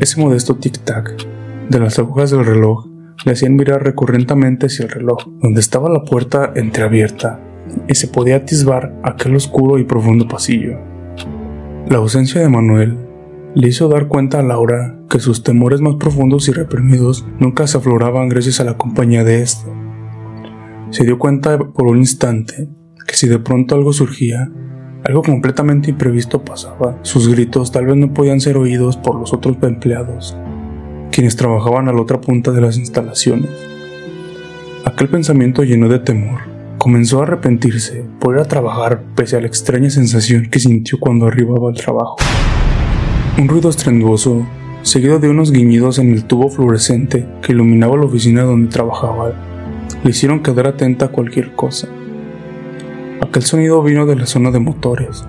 Ese 0.00 0.20
modesto 0.20 0.56
tic-tac 0.56 1.26
de 1.68 1.78
las 1.78 1.98
agujas 1.98 2.30
del 2.30 2.44
reloj 2.44 2.86
le 3.24 3.32
hacían 3.32 3.56
mirar 3.56 3.82
recurrentemente 3.82 4.66
hacia 4.66 4.84
el 4.84 4.90
reloj, 4.90 5.26
donde 5.40 5.60
estaba 5.60 5.88
la 5.88 6.04
puerta 6.04 6.52
entreabierta 6.54 7.40
y 7.88 7.94
se 7.94 8.08
podía 8.08 8.36
atisbar 8.36 8.94
aquel 9.02 9.36
oscuro 9.36 9.78
y 9.78 9.84
profundo 9.84 10.26
pasillo. 10.28 10.78
La 11.88 11.98
ausencia 11.98 12.40
de 12.40 12.48
Manuel 12.48 12.98
le 13.54 13.68
hizo 13.68 13.88
dar 13.88 14.08
cuenta 14.08 14.38
a 14.38 14.42
Laura 14.42 14.98
que 15.10 15.20
sus 15.20 15.42
temores 15.42 15.80
más 15.80 15.96
profundos 15.96 16.48
y 16.48 16.52
reprimidos 16.52 17.26
nunca 17.38 17.66
se 17.66 17.76
afloraban 17.76 18.28
gracias 18.28 18.60
a 18.60 18.64
la 18.64 18.78
compañía 18.78 19.24
de 19.24 19.42
éste. 19.42 19.70
Se 20.90 21.04
dio 21.04 21.18
cuenta 21.18 21.58
por 21.58 21.86
un 21.86 21.98
instante 21.98 22.68
que 23.06 23.14
si 23.14 23.28
de 23.28 23.38
pronto 23.38 23.74
algo 23.74 23.92
surgía, 23.92 24.50
algo 25.04 25.22
completamente 25.22 25.90
imprevisto 25.90 26.44
pasaba, 26.44 26.98
sus 27.02 27.28
gritos 27.28 27.72
tal 27.72 27.86
vez 27.86 27.96
no 27.96 28.14
podían 28.14 28.40
ser 28.40 28.56
oídos 28.56 28.96
por 28.96 29.16
los 29.16 29.34
otros 29.34 29.56
empleados, 29.62 30.36
quienes 31.10 31.36
trabajaban 31.36 31.88
a 31.88 31.92
la 31.92 32.00
otra 32.00 32.20
punta 32.20 32.52
de 32.52 32.60
las 32.60 32.78
instalaciones. 32.78 33.50
Aquel 34.84 35.08
pensamiento 35.08 35.62
lleno 35.62 35.88
de 35.88 35.98
temor 35.98 36.40
comenzó 36.78 37.20
a 37.20 37.24
arrepentirse 37.24 38.04
por 38.18 38.34
ir 38.34 38.40
a 38.40 38.44
trabajar 38.44 39.02
pese 39.14 39.36
a 39.36 39.40
la 39.40 39.46
extraña 39.46 39.90
sensación 39.90 40.48
que 40.50 40.58
sintió 40.58 40.98
cuando 40.98 41.26
arribaba 41.26 41.68
al 41.68 41.76
trabajo. 41.76 42.16
Un 43.38 43.48
ruido 43.48 43.70
estruendoso, 43.70 44.46
seguido 44.82 45.18
de 45.18 45.30
unos 45.30 45.52
guiñidos 45.52 45.98
en 45.98 46.12
el 46.12 46.26
tubo 46.26 46.50
fluorescente 46.50 47.26
que 47.40 47.52
iluminaba 47.52 47.96
la 47.96 48.04
oficina 48.04 48.42
donde 48.42 48.68
trabajaba, 48.68 49.32
le 50.04 50.10
hicieron 50.10 50.42
quedar 50.42 50.66
atenta 50.66 51.06
a 51.06 51.08
cualquier 51.08 51.54
cosa. 51.54 51.88
Aquel 53.22 53.42
sonido 53.42 53.82
vino 53.82 54.04
de 54.04 54.16
la 54.16 54.26
zona 54.26 54.50
de 54.50 54.60
motores. 54.60 55.24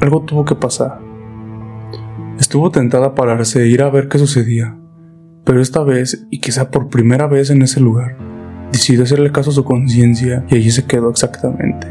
Algo 0.00 0.22
tuvo 0.22 0.46
que 0.46 0.54
pasar. 0.54 1.00
Estuvo 2.40 2.70
tentada 2.70 3.08
a 3.08 3.14
pararse 3.14 3.62
e 3.62 3.68
ir 3.68 3.82
a 3.82 3.90
ver 3.90 4.08
qué 4.08 4.18
sucedía, 4.18 4.78
pero 5.44 5.60
esta 5.60 5.84
vez, 5.84 6.26
y 6.30 6.40
quizá 6.40 6.70
por 6.70 6.88
primera 6.88 7.26
vez 7.26 7.50
en 7.50 7.60
ese 7.60 7.78
lugar, 7.78 8.16
decidió 8.72 9.02
hacerle 9.02 9.32
caso 9.32 9.50
a 9.50 9.54
su 9.54 9.64
conciencia 9.64 10.46
y 10.48 10.56
allí 10.56 10.70
se 10.70 10.86
quedó 10.86 11.10
exactamente. 11.10 11.86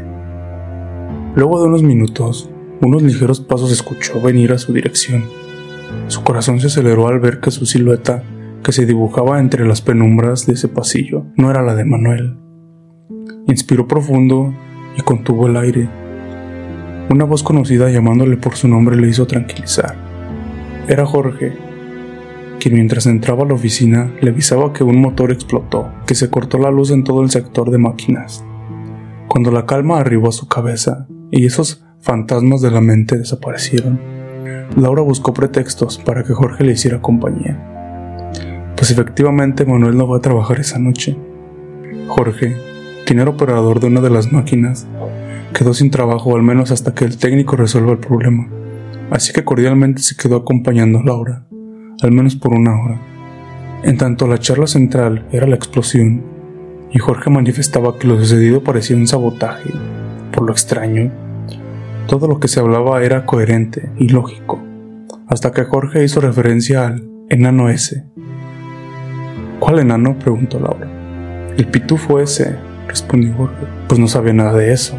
Luego 1.36 1.60
de 1.60 1.68
unos 1.68 1.84
minutos, 1.84 2.50
unos 2.80 3.02
ligeros 3.02 3.40
pasos 3.40 3.70
escuchó 3.70 4.20
venir 4.20 4.52
a 4.52 4.58
su 4.58 4.72
dirección. 4.72 5.43
Su 6.08 6.22
corazón 6.22 6.60
se 6.60 6.66
aceleró 6.66 7.08
al 7.08 7.20
ver 7.20 7.40
que 7.40 7.50
su 7.50 7.66
silueta, 7.66 8.22
que 8.62 8.72
se 8.72 8.86
dibujaba 8.86 9.40
entre 9.40 9.66
las 9.66 9.80
penumbras 9.80 10.46
de 10.46 10.54
ese 10.54 10.68
pasillo, 10.68 11.26
no 11.36 11.50
era 11.50 11.62
la 11.62 11.74
de 11.74 11.84
Manuel. 11.84 12.36
Inspiró 13.46 13.88
profundo 13.88 14.54
y 14.96 15.02
contuvo 15.02 15.46
el 15.46 15.56
aire. 15.56 15.88
Una 17.10 17.24
voz 17.24 17.42
conocida 17.42 17.90
llamándole 17.90 18.36
por 18.36 18.56
su 18.56 18.68
nombre 18.68 18.96
le 18.96 19.08
hizo 19.08 19.26
tranquilizar. 19.26 19.94
Era 20.88 21.04
Jorge, 21.04 21.52
quien 22.60 22.74
mientras 22.74 23.06
entraba 23.06 23.44
a 23.44 23.46
la 23.46 23.54
oficina 23.54 24.12
le 24.20 24.30
avisaba 24.30 24.72
que 24.72 24.84
un 24.84 25.00
motor 25.00 25.32
explotó, 25.32 25.92
que 26.06 26.14
se 26.14 26.30
cortó 26.30 26.58
la 26.58 26.70
luz 26.70 26.90
en 26.90 27.04
todo 27.04 27.22
el 27.22 27.30
sector 27.30 27.70
de 27.70 27.78
máquinas. 27.78 28.44
Cuando 29.28 29.50
la 29.50 29.66
calma 29.66 29.98
arribó 29.98 30.28
a 30.28 30.32
su 30.32 30.48
cabeza 30.48 31.06
y 31.30 31.44
esos 31.44 31.84
fantasmas 32.00 32.60
de 32.60 32.70
la 32.70 32.80
mente 32.80 33.18
desaparecieron, 33.18 34.13
Laura 34.76 35.02
buscó 35.02 35.32
pretextos 35.32 35.98
para 35.98 36.24
que 36.24 36.34
Jorge 36.34 36.64
le 36.64 36.72
hiciera 36.72 37.00
compañía. 37.00 37.58
Pues 38.76 38.90
efectivamente 38.90 39.64
Manuel 39.64 39.96
no 39.96 40.08
va 40.08 40.16
a 40.16 40.20
trabajar 40.20 40.60
esa 40.60 40.78
noche. 40.78 41.16
Jorge, 42.08 42.56
quien 43.06 43.20
era 43.20 43.30
operador 43.30 43.80
de 43.80 43.86
una 43.86 44.00
de 44.00 44.10
las 44.10 44.32
máquinas, 44.32 44.86
quedó 45.52 45.72
sin 45.72 45.90
trabajo 45.90 46.34
al 46.34 46.42
menos 46.42 46.70
hasta 46.70 46.94
que 46.94 47.04
el 47.04 47.16
técnico 47.16 47.56
resuelva 47.56 47.92
el 47.92 47.98
problema, 47.98 48.48
así 49.10 49.32
que 49.32 49.44
cordialmente 49.44 50.02
se 50.02 50.16
quedó 50.16 50.36
acompañando 50.36 50.98
a 50.98 51.04
Laura, 51.04 51.46
al 52.02 52.12
menos 52.12 52.34
por 52.34 52.52
una 52.52 52.78
hora. 52.78 53.00
En 53.84 53.96
tanto 53.96 54.26
la 54.26 54.38
charla 54.38 54.66
central 54.66 55.26
era 55.30 55.46
la 55.46 55.54
explosión, 55.54 56.22
y 56.90 56.98
Jorge 56.98 57.30
manifestaba 57.30 57.98
que 57.98 58.08
lo 58.08 58.18
sucedido 58.18 58.62
parecía 58.62 58.96
un 58.96 59.06
sabotaje, 59.06 59.70
por 60.32 60.44
lo 60.44 60.52
extraño, 60.52 61.12
todo 62.06 62.28
lo 62.28 62.40
que 62.40 62.48
se 62.48 62.60
hablaba 62.60 63.02
era 63.02 63.26
coherente 63.26 63.90
y 63.98 64.08
lógico, 64.08 64.62
hasta 65.26 65.52
que 65.52 65.64
Jorge 65.64 66.04
hizo 66.04 66.20
referencia 66.20 66.86
al 66.86 67.08
enano 67.28 67.68
ese. 67.68 68.04
¿Cuál 69.58 69.78
enano? 69.78 70.18
preguntó 70.18 70.60
Laura. 70.60 70.88
El 71.56 71.66
pitufo 71.68 72.20
ese, 72.20 72.56
respondió 72.88 73.34
Jorge. 73.34 73.66
Pues 73.88 73.98
no 73.98 74.08
sabía 74.08 74.32
nada 74.32 74.54
de 74.54 74.72
eso. 74.72 74.94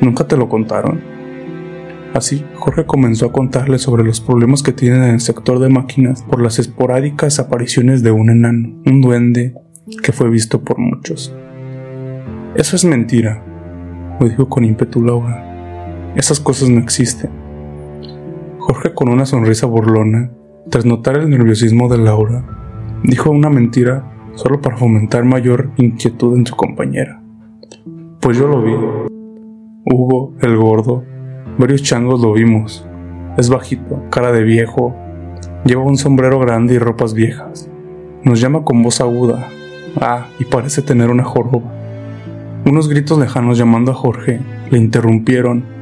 ¿Nunca 0.00 0.26
te 0.26 0.36
lo 0.36 0.48
contaron? 0.48 1.00
Así, 2.14 2.44
Jorge 2.54 2.86
comenzó 2.86 3.26
a 3.26 3.32
contarle 3.32 3.78
sobre 3.78 4.04
los 4.04 4.20
problemas 4.20 4.62
que 4.62 4.72
tienen 4.72 5.02
en 5.02 5.14
el 5.14 5.20
sector 5.20 5.58
de 5.58 5.68
máquinas 5.68 6.22
por 6.22 6.40
las 6.40 6.60
esporádicas 6.60 7.40
apariciones 7.40 8.04
de 8.04 8.12
un 8.12 8.30
enano, 8.30 8.80
un 8.86 9.00
duende, 9.00 9.54
que 10.02 10.12
fue 10.12 10.30
visto 10.30 10.62
por 10.62 10.78
muchos. 10.78 11.34
Eso 12.54 12.76
es 12.76 12.84
mentira, 12.84 13.42
lo 14.20 14.28
dijo 14.28 14.48
con 14.48 14.64
ímpetu 14.64 15.02
Laura. 15.02 15.53
Esas 16.16 16.38
cosas 16.38 16.68
no 16.68 16.80
existen. 16.80 17.30
Jorge, 18.58 18.94
con 18.94 19.08
una 19.08 19.26
sonrisa 19.26 19.66
burlona, 19.66 20.30
tras 20.70 20.84
notar 20.84 21.16
el 21.16 21.28
nerviosismo 21.28 21.88
de 21.88 21.98
Laura, 21.98 22.44
dijo 23.02 23.30
una 23.30 23.50
mentira 23.50 24.30
solo 24.34 24.60
para 24.60 24.76
fomentar 24.76 25.24
mayor 25.24 25.70
inquietud 25.76 26.36
en 26.36 26.46
su 26.46 26.54
compañera. 26.56 27.20
Pues 28.20 28.38
yo 28.38 28.46
lo 28.46 28.62
vi. 28.62 28.74
Hugo, 29.86 30.34
el 30.40 30.56
gordo, 30.56 31.04
varios 31.58 31.82
changos 31.82 32.20
lo 32.20 32.32
vimos. 32.32 32.86
Es 33.36 33.50
bajito, 33.50 34.02
cara 34.10 34.30
de 34.32 34.44
viejo, 34.44 34.94
lleva 35.64 35.82
un 35.82 35.96
sombrero 35.96 36.38
grande 36.38 36.74
y 36.74 36.78
ropas 36.78 37.12
viejas. 37.12 37.68
Nos 38.22 38.40
llama 38.40 38.64
con 38.64 38.82
voz 38.82 39.00
aguda. 39.00 39.48
Ah, 40.00 40.28
y 40.38 40.44
parece 40.44 40.80
tener 40.80 41.10
una 41.10 41.24
joroba. 41.24 41.72
Unos 42.66 42.88
gritos 42.88 43.18
lejanos 43.18 43.58
llamando 43.58 43.92
a 43.92 43.94
Jorge 43.94 44.40
le 44.70 44.78
interrumpieron, 44.78 45.73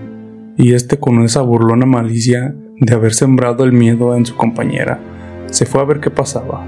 y 0.56 0.74
este 0.74 0.98
con 0.98 1.22
esa 1.22 1.42
burlona 1.42 1.86
malicia 1.86 2.54
de 2.78 2.94
haber 2.94 3.14
sembrado 3.14 3.64
el 3.64 3.72
miedo 3.72 4.16
en 4.16 4.26
su 4.26 4.36
compañera, 4.36 5.00
se 5.46 5.66
fue 5.66 5.80
a 5.80 5.84
ver 5.84 6.00
qué 6.00 6.10
pasaba. 6.10 6.64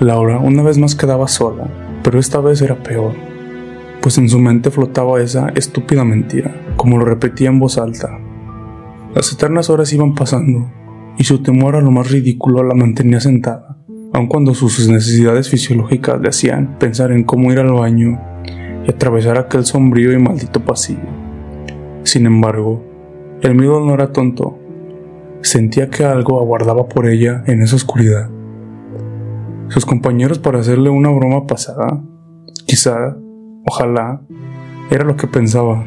Laura 0.00 0.38
una 0.38 0.62
vez 0.62 0.78
más 0.78 0.94
quedaba 0.94 1.28
sola, 1.28 1.68
pero 2.02 2.18
esta 2.18 2.40
vez 2.40 2.60
era 2.60 2.82
peor, 2.82 3.12
pues 4.02 4.18
en 4.18 4.28
su 4.28 4.38
mente 4.38 4.70
flotaba 4.70 5.20
esa 5.20 5.48
estúpida 5.50 6.04
mentira, 6.04 6.54
como 6.76 6.98
lo 6.98 7.04
repetía 7.04 7.48
en 7.48 7.58
voz 7.58 7.78
alta. 7.78 8.18
Las 9.14 9.32
eternas 9.32 9.70
horas 9.70 9.92
iban 9.92 10.14
pasando, 10.14 10.70
y 11.18 11.24
su 11.24 11.42
temor 11.42 11.76
a 11.76 11.80
lo 11.80 11.90
más 11.90 12.10
ridículo 12.10 12.62
la 12.62 12.74
mantenía 12.74 13.20
sentada, 13.20 13.78
aun 14.12 14.26
cuando 14.26 14.54
sus 14.54 14.88
necesidades 14.88 15.48
fisiológicas 15.48 16.20
le 16.20 16.28
hacían 16.28 16.78
pensar 16.78 17.12
en 17.12 17.24
cómo 17.24 17.50
ir 17.52 17.58
al 17.58 17.72
baño 17.72 18.20
y 18.86 18.90
atravesar 18.90 19.38
aquel 19.38 19.64
sombrío 19.64 20.12
y 20.12 20.18
maldito 20.18 20.64
pasillo. 20.64 21.25
Sin 22.06 22.24
embargo, 22.24 22.82
el 23.42 23.54
miedo 23.54 23.80
no 23.80 23.92
era 23.92 24.12
tonto. 24.12 24.58
Sentía 25.42 25.90
que 25.90 26.04
algo 26.04 26.40
aguardaba 26.40 26.88
por 26.88 27.06
ella 27.06 27.42
en 27.46 27.62
esa 27.62 27.76
oscuridad 27.76 28.30
sus 29.68 29.84
compañeros 29.84 30.38
para 30.38 30.60
hacerle 30.60 30.90
una 30.90 31.10
broma 31.10 31.46
pasada. 31.46 32.00
Quizá, 32.66 33.16
ojalá, 33.66 34.20
era 34.90 35.04
lo 35.04 35.16
que 35.16 35.26
pensaba. 35.26 35.84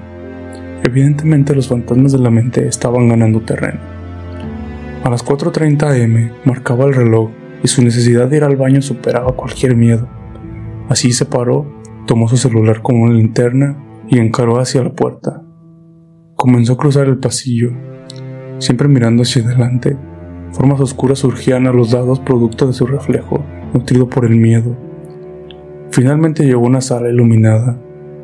Evidentemente 0.84 1.56
los 1.56 1.68
fantasmas 1.68 2.12
de 2.12 2.20
la 2.20 2.30
mente 2.30 2.68
estaban 2.68 3.10
ganando 3.10 3.42
terreno. 3.42 3.80
A 5.04 5.10
las 5.10 5.26
4.30 5.26 6.04
am 6.04 6.32
marcaba 6.46 6.86
el 6.86 6.94
reloj 6.94 7.30
y 7.64 7.68
su 7.68 7.82
necesidad 7.82 8.28
de 8.28 8.38
ir 8.38 8.44
al 8.44 8.58
baño 8.58 8.82
superaba 8.82 9.36
cualquier 9.36 9.76
miedo. 9.76 10.08
Así 10.90 11.12
se 11.14 11.26
paró, 11.26 11.66
tomó 12.06 12.28
su 12.28 12.38
celular 12.38 12.82
como 12.82 13.04
una 13.04 13.14
linterna 13.14 13.78
y 14.08 14.20
encaró 14.20 14.60
hacia 14.60 14.84
la 14.84 14.92
puerta. 14.92 15.44
Comenzó 16.40 16.72
a 16.72 16.78
cruzar 16.78 17.10
el 17.10 17.18
pasillo, 17.18 17.74
siempre 18.60 18.88
mirando 18.88 19.24
hacia 19.24 19.44
adelante. 19.44 19.98
Formas 20.54 20.80
oscuras 20.80 21.20
surgían 21.20 21.68
a 21.68 21.74
los 21.74 21.92
lados 21.92 22.22
producto 22.22 22.66
de 22.66 22.72
su 22.72 22.88
reflejo 22.88 23.44
nutrido 23.74 24.10
por 24.10 24.24
el 24.24 24.38
miedo. 24.38 24.74
Finalmente 25.92 26.46
llegó 26.46 26.64
a 26.64 26.70
una 26.70 26.80
sala 26.80 27.10
iluminada 27.10 27.78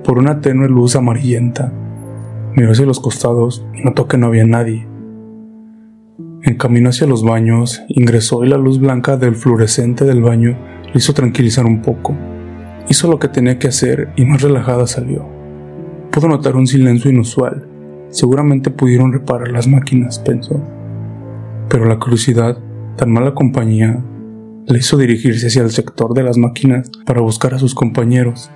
por 0.05 0.17
una 0.17 0.39
tenue 0.39 0.69
luz 0.69 0.95
amarillenta. 0.95 1.73
Miró 2.55 2.71
hacia 2.71 2.85
los 2.85 3.01
costados 3.01 3.65
y 3.73 3.83
notó 3.83 4.07
que 4.07 4.17
no 4.17 4.27
había 4.27 4.45
nadie. 4.45 4.87
En 6.43 6.55
camino 6.55 6.91
hacia 6.91 7.07
los 7.07 7.21
baños, 7.21 7.83
ingresó 7.89 8.45
y 8.45 8.47
la 8.47 8.57
luz 8.57 8.79
blanca 8.79 9.17
del 9.17 9.35
fluorescente 9.35 10.05
del 10.05 10.21
baño 10.21 10.57
le 10.85 10.93
hizo 10.99 11.13
tranquilizar 11.13 11.65
un 11.65 11.81
poco. 11.81 12.15
Hizo 12.87 13.09
lo 13.09 13.19
que 13.19 13.27
tenía 13.27 13.59
que 13.59 13.67
hacer 13.67 14.13
y 14.15 14.23
más 14.23 14.41
relajada 14.41 14.87
salió. 14.87 15.27
Pudo 16.13 16.29
notar 16.29 16.55
un 16.55 16.65
silencio 16.65 17.11
inusual. 17.11 17.74
Seguramente 18.15 18.71
pudieron 18.71 19.11
reparar 19.11 19.49
las 19.49 19.67
máquinas, 19.67 20.19
pensó. 20.19 20.63
Pero 21.67 21.83
la 21.83 21.99
curiosidad, 21.99 22.57
tan 22.95 23.11
mala 23.11 23.35
compañía, 23.35 24.01
le 24.67 24.79
hizo 24.79 24.95
dirigirse 24.95 25.47
hacia 25.47 25.63
el 25.63 25.71
sector 25.71 26.13
de 26.13 26.23
las 26.23 26.37
máquinas 26.37 26.89
para 27.05 27.19
buscar 27.19 27.53
a 27.53 27.59
sus 27.59 27.75
compañeros 27.75 28.49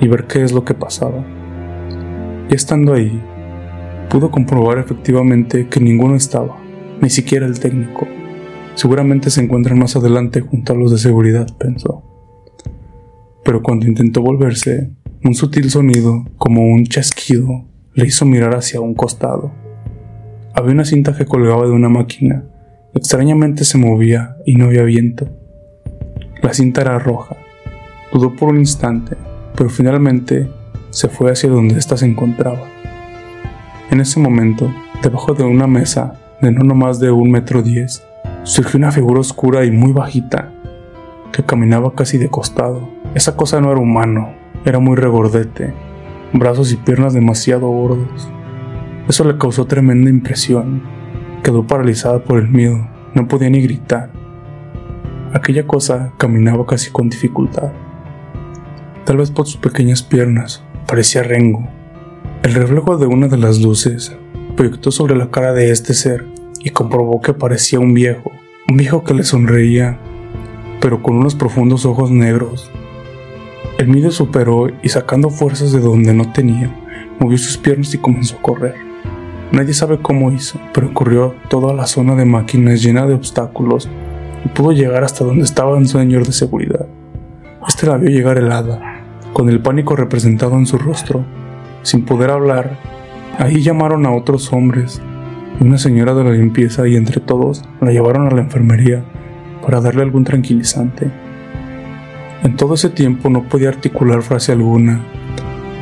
y 0.00 0.06
ver 0.06 0.28
qué 0.28 0.44
es 0.44 0.52
lo 0.52 0.64
que 0.64 0.74
pasaba. 0.74 1.26
Y 2.48 2.54
estando 2.54 2.94
ahí, 2.94 3.20
pudo 4.10 4.30
comprobar 4.30 4.78
efectivamente 4.78 5.66
que 5.66 5.80
ninguno 5.80 6.14
estaba, 6.14 6.56
ni 7.00 7.10
siquiera 7.10 7.46
el 7.46 7.58
técnico. 7.58 8.06
Seguramente 8.76 9.30
se 9.30 9.42
encuentran 9.42 9.76
más 9.76 9.96
adelante 9.96 10.40
junto 10.40 10.72
a 10.72 10.76
los 10.76 10.92
de 10.92 10.98
seguridad, 10.98 11.48
pensó. 11.58 12.04
Pero 13.44 13.60
cuando 13.60 13.88
intentó 13.88 14.22
volverse, 14.22 14.92
un 15.24 15.34
sutil 15.34 15.68
sonido, 15.68 16.24
como 16.38 16.64
un 16.68 16.84
chasquido, 16.84 17.73
le 17.94 18.06
hizo 18.06 18.26
mirar 18.26 18.54
hacia 18.54 18.80
un 18.80 18.94
costado. 18.94 19.52
Había 20.52 20.72
una 20.72 20.84
cinta 20.84 21.16
que 21.16 21.26
colgaba 21.26 21.64
de 21.64 21.72
una 21.72 21.88
máquina 21.88 22.44
Extrañamente 22.96 23.64
se 23.64 23.76
movía 23.76 24.36
y 24.46 24.54
no 24.54 24.66
había 24.66 24.84
viento. 24.84 25.26
La 26.40 26.54
cinta 26.54 26.82
era 26.82 27.00
roja. 27.00 27.36
Dudó 28.12 28.36
por 28.36 28.50
un 28.50 28.60
instante, 28.60 29.16
pero 29.56 29.68
finalmente 29.68 30.48
se 30.90 31.08
fue 31.08 31.32
hacia 31.32 31.50
donde 31.50 31.76
ésta 31.76 31.96
se 31.96 32.06
encontraba. 32.06 32.68
En 33.90 34.00
ese 34.00 34.20
momento, 34.20 34.72
debajo 35.02 35.34
de 35.34 35.42
una 35.42 35.66
mesa 35.66 36.20
de 36.40 36.52
no 36.52 36.72
más 36.76 37.00
de 37.00 37.10
un 37.10 37.32
metro 37.32 37.62
diez, 37.62 38.06
surgió 38.44 38.78
una 38.78 38.92
figura 38.92 39.18
oscura 39.18 39.64
y 39.64 39.72
muy 39.72 39.90
bajita, 39.90 40.52
que 41.32 41.42
caminaba 41.42 41.96
casi 41.96 42.16
de 42.16 42.28
costado. 42.28 42.88
Esa 43.16 43.34
cosa 43.34 43.60
no 43.60 43.72
era 43.72 43.80
humano, 43.80 44.34
era 44.64 44.78
muy 44.78 44.94
regordete, 44.94 45.74
brazos 46.34 46.72
y 46.72 46.76
piernas 46.76 47.14
demasiado 47.14 47.68
gordos. 47.68 48.28
Eso 49.08 49.24
le 49.24 49.38
causó 49.38 49.64
tremenda 49.66 50.10
impresión 50.10 50.82
Quedó 51.44 51.66
paralizada 51.66 52.24
por 52.24 52.38
el 52.38 52.48
miedo, 52.48 52.88
no 53.12 53.28
podía 53.28 53.50
ni 53.50 53.60
gritar. 53.60 54.10
Aquella 55.34 55.66
cosa 55.66 56.14
caminaba 56.16 56.64
casi 56.64 56.90
con 56.90 57.10
dificultad. 57.10 57.70
Tal 59.04 59.18
vez 59.18 59.30
por 59.30 59.46
sus 59.46 59.58
pequeñas 59.58 60.02
piernas, 60.02 60.64
parecía 60.86 61.22
Rengo. 61.22 61.68
El 62.42 62.54
reflejo 62.54 62.96
de 62.96 63.08
una 63.08 63.28
de 63.28 63.36
las 63.36 63.60
luces 63.60 64.16
proyectó 64.56 64.90
sobre 64.90 65.16
la 65.16 65.30
cara 65.30 65.52
de 65.52 65.70
este 65.70 65.92
ser 65.92 66.24
y 66.60 66.70
comprobó 66.70 67.20
que 67.20 67.34
parecía 67.34 67.78
un 67.78 67.92
viejo, 67.92 68.32
un 68.66 68.78
viejo 68.78 69.04
que 69.04 69.12
le 69.12 69.24
sonreía, 69.24 69.98
pero 70.80 71.02
con 71.02 71.16
unos 71.16 71.34
profundos 71.34 71.84
ojos 71.84 72.10
negros. 72.10 72.72
El 73.76 73.88
miedo 73.88 74.12
superó 74.12 74.68
y 74.82 74.88
sacando 74.88 75.30
fuerzas 75.30 75.72
de 75.72 75.80
donde 75.80 76.14
no 76.14 76.30
tenía, 76.30 76.72
movió 77.18 77.36
sus 77.36 77.58
piernas 77.58 77.92
y 77.92 77.98
comenzó 77.98 78.36
a 78.36 78.42
correr. 78.42 78.74
Nadie 79.50 79.74
sabe 79.74 79.98
cómo 80.00 80.30
hizo, 80.30 80.60
pero 80.72 80.94
corrió 80.94 81.34
toda 81.48 81.74
la 81.74 81.86
zona 81.86 82.14
de 82.14 82.24
máquinas 82.24 82.80
llena 82.82 83.04
de 83.04 83.14
obstáculos 83.14 83.90
y 84.44 84.48
pudo 84.48 84.70
llegar 84.70 85.02
hasta 85.02 85.24
donde 85.24 85.42
estaba 85.42 85.74
un 85.74 85.88
señor 85.88 86.24
de 86.24 86.32
seguridad. 86.32 86.86
Este 87.66 87.86
la 87.88 87.96
vio 87.96 88.10
llegar 88.10 88.38
helada, 88.38 89.02
con 89.32 89.48
el 89.48 89.60
pánico 89.60 89.96
representado 89.96 90.54
en 90.54 90.66
su 90.66 90.78
rostro. 90.78 91.24
Sin 91.82 92.04
poder 92.04 92.30
hablar, 92.30 92.78
ahí 93.38 93.60
llamaron 93.60 94.06
a 94.06 94.12
otros 94.12 94.52
hombres 94.52 95.02
una 95.60 95.78
señora 95.78 96.14
de 96.14 96.22
la 96.22 96.30
limpieza 96.30 96.86
y 96.86 96.94
entre 96.94 97.20
todos 97.20 97.64
la 97.80 97.90
llevaron 97.90 98.28
a 98.28 98.30
la 98.30 98.42
enfermería 98.42 99.04
para 99.62 99.80
darle 99.80 100.02
algún 100.02 100.22
tranquilizante. 100.22 101.23
En 102.44 102.56
todo 102.56 102.74
ese 102.74 102.90
tiempo 102.90 103.30
no 103.30 103.48
podía 103.48 103.70
articular 103.70 104.20
frase 104.20 104.52
alguna. 104.52 105.02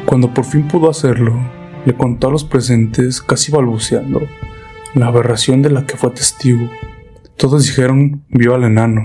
Cuando 0.07 0.33
por 0.33 0.45
fin 0.45 0.69
pudo 0.69 0.89
hacerlo, 0.89 1.35
le 1.85 1.95
contó 1.95 2.29
a 2.29 2.31
los 2.31 2.45
presentes, 2.45 3.21
casi 3.21 3.51
balbuceando, 3.51 4.21
la 4.95 5.09
aberración 5.09 5.61
de 5.61 5.71
la 5.71 5.87
que 5.87 5.97
fue 5.97 6.11
testigo. 6.11 6.71
Todos 7.37 7.67
dijeron 7.67 8.23
vio 8.29 8.55
al 8.55 8.63
enano. 8.63 9.03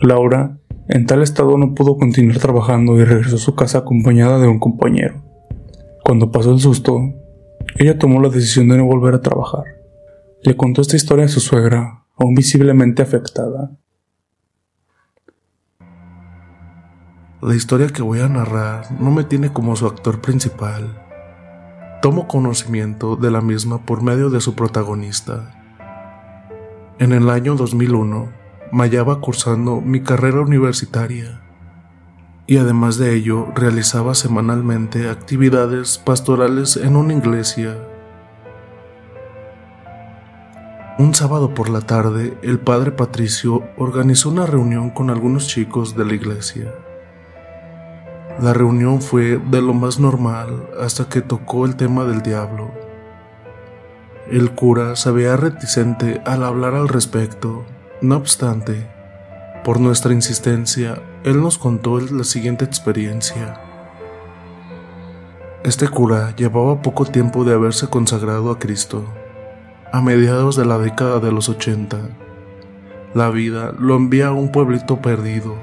Laura, 0.00 0.58
en 0.88 1.06
tal 1.06 1.22
estado, 1.22 1.56
no 1.56 1.72
pudo 1.72 1.96
continuar 1.98 2.38
trabajando 2.38 2.98
y 2.98 3.04
regresó 3.04 3.36
a 3.36 3.38
su 3.38 3.54
casa 3.54 3.78
acompañada 3.78 4.40
de 4.40 4.48
un 4.48 4.58
compañero. 4.58 5.22
Cuando 6.04 6.32
pasó 6.32 6.52
el 6.52 6.58
susto, 6.58 7.00
ella 7.76 7.96
tomó 7.96 8.20
la 8.20 8.28
decisión 8.28 8.68
de 8.70 8.76
no 8.76 8.86
volver 8.86 9.14
a 9.14 9.20
trabajar. 9.20 9.62
Le 10.42 10.56
contó 10.56 10.82
esta 10.82 10.96
historia 10.96 11.26
a 11.26 11.28
su 11.28 11.38
suegra, 11.38 12.06
aún 12.16 12.34
visiblemente 12.34 13.02
afectada. 13.02 13.70
La 17.42 17.54
historia 17.54 17.88
que 17.88 18.02
voy 18.02 18.20
a 18.20 18.28
narrar 18.28 18.92
no 19.00 19.10
me 19.10 19.24
tiene 19.24 19.50
como 19.50 19.74
su 19.74 19.86
actor 19.86 20.20
principal. 20.20 21.02
Tomo 22.02 22.28
conocimiento 22.28 23.16
de 23.16 23.30
la 23.30 23.40
misma 23.40 23.86
por 23.86 24.02
medio 24.02 24.28
de 24.28 24.42
su 24.42 24.54
protagonista. 24.54 25.50
En 26.98 27.12
el 27.12 27.30
año 27.30 27.54
2001 27.54 28.28
me 28.72 28.82
hallaba 28.82 29.22
cursando 29.22 29.80
mi 29.80 30.02
carrera 30.02 30.40
universitaria 30.40 31.40
y 32.46 32.58
además 32.58 32.98
de 32.98 33.14
ello 33.14 33.46
realizaba 33.54 34.14
semanalmente 34.14 35.08
actividades 35.08 35.96
pastorales 35.96 36.76
en 36.76 36.94
una 36.94 37.14
iglesia. 37.14 37.78
Un 40.98 41.14
sábado 41.14 41.54
por 41.54 41.70
la 41.70 41.80
tarde, 41.80 42.36
el 42.42 42.60
padre 42.60 42.90
Patricio 42.90 43.62
organizó 43.78 44.28
una 44.28 44.44
reunión 44.44 44.90
con 44.90 45.08
algunos 45.08 45.46
chicos 45.46 45.96
de 45.96 46.04
la 46.04 46.12
iglesia. 46.12 46.70
La 48.38 48.54
reunión 48.54 49.02
fue 49.02 49.38
de 49.38 49.60
lo 49.60 49.74
más 49.74 49.98
normal 49.98 50.68
hasta 50.80 51.08
que 51.08 51.20
tocó 51.20 51.66
el 51.66 51.76
tema 51.76 52.04
del 52.04 52.22
diablo. 52.22 52.70
El 54.30 54.52
cura 54.52 54.96
se 54.96 55.10
veía 55.10 55.36
reticente 55.36 56.22
al 56.24 56.44
hablar 56.44 56.74
al 56.74 56.88
respecto. 56.88 57.64
No 58.00 58.16
obstante, 58.16 58.88
por 59.62 59.78
nuestra 59.78 60.14
insistencia, 60.14 61.02
él 61.24 61.42
nos 61.42 61.58
contó 61.58 62.00
la 62.00 62.24
siguiente 62.24 62.64
experiencia. 62.64 63.60
Este 65.64 65.88
cura 65.88 66.34
llevaba 66.34 66.80
poco 66.80 67.04
tiempo 67.04 67.44
de 67.44 67.52
haberse 67.52 67.88
consagrado 67.88 68.50
a 68.50 68.58
Cristo, 68.58 69.04
a 69.92 70.00
mediados 70.00 70.56
de 70.56 70.64
la 70.64 70.78
década 70.78 71.20
de 71.20 71.32
los 71.32 71.50
80. 71.50 71.98
La 73.12 73.28
vida 73.28 73.74
lo 73.78 73.96
envía 73.96 74.28
a 74.28 74.32
un 74.32 74.50
pueblito 74.50 75.02
perdido 75.02 75.56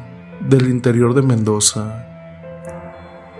del 0.47 0.69
interior 0.69 1.15
de 1.15 1.23
Mendoza 1.23 2.06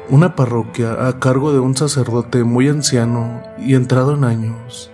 una 0.10 0.36
parroquia 0.36 1.08
a 1.08 1.20
cargo 1.20 1.52
de 1.52 1.60
un 1.60 1.76
sacerdote 1.76 2.44
muy 2.44 2.70
anciano 2.70 3.42
y 3.58 3.76
entrado 3.76 4.14
en 4.14 4.24
años. 4.24 4.92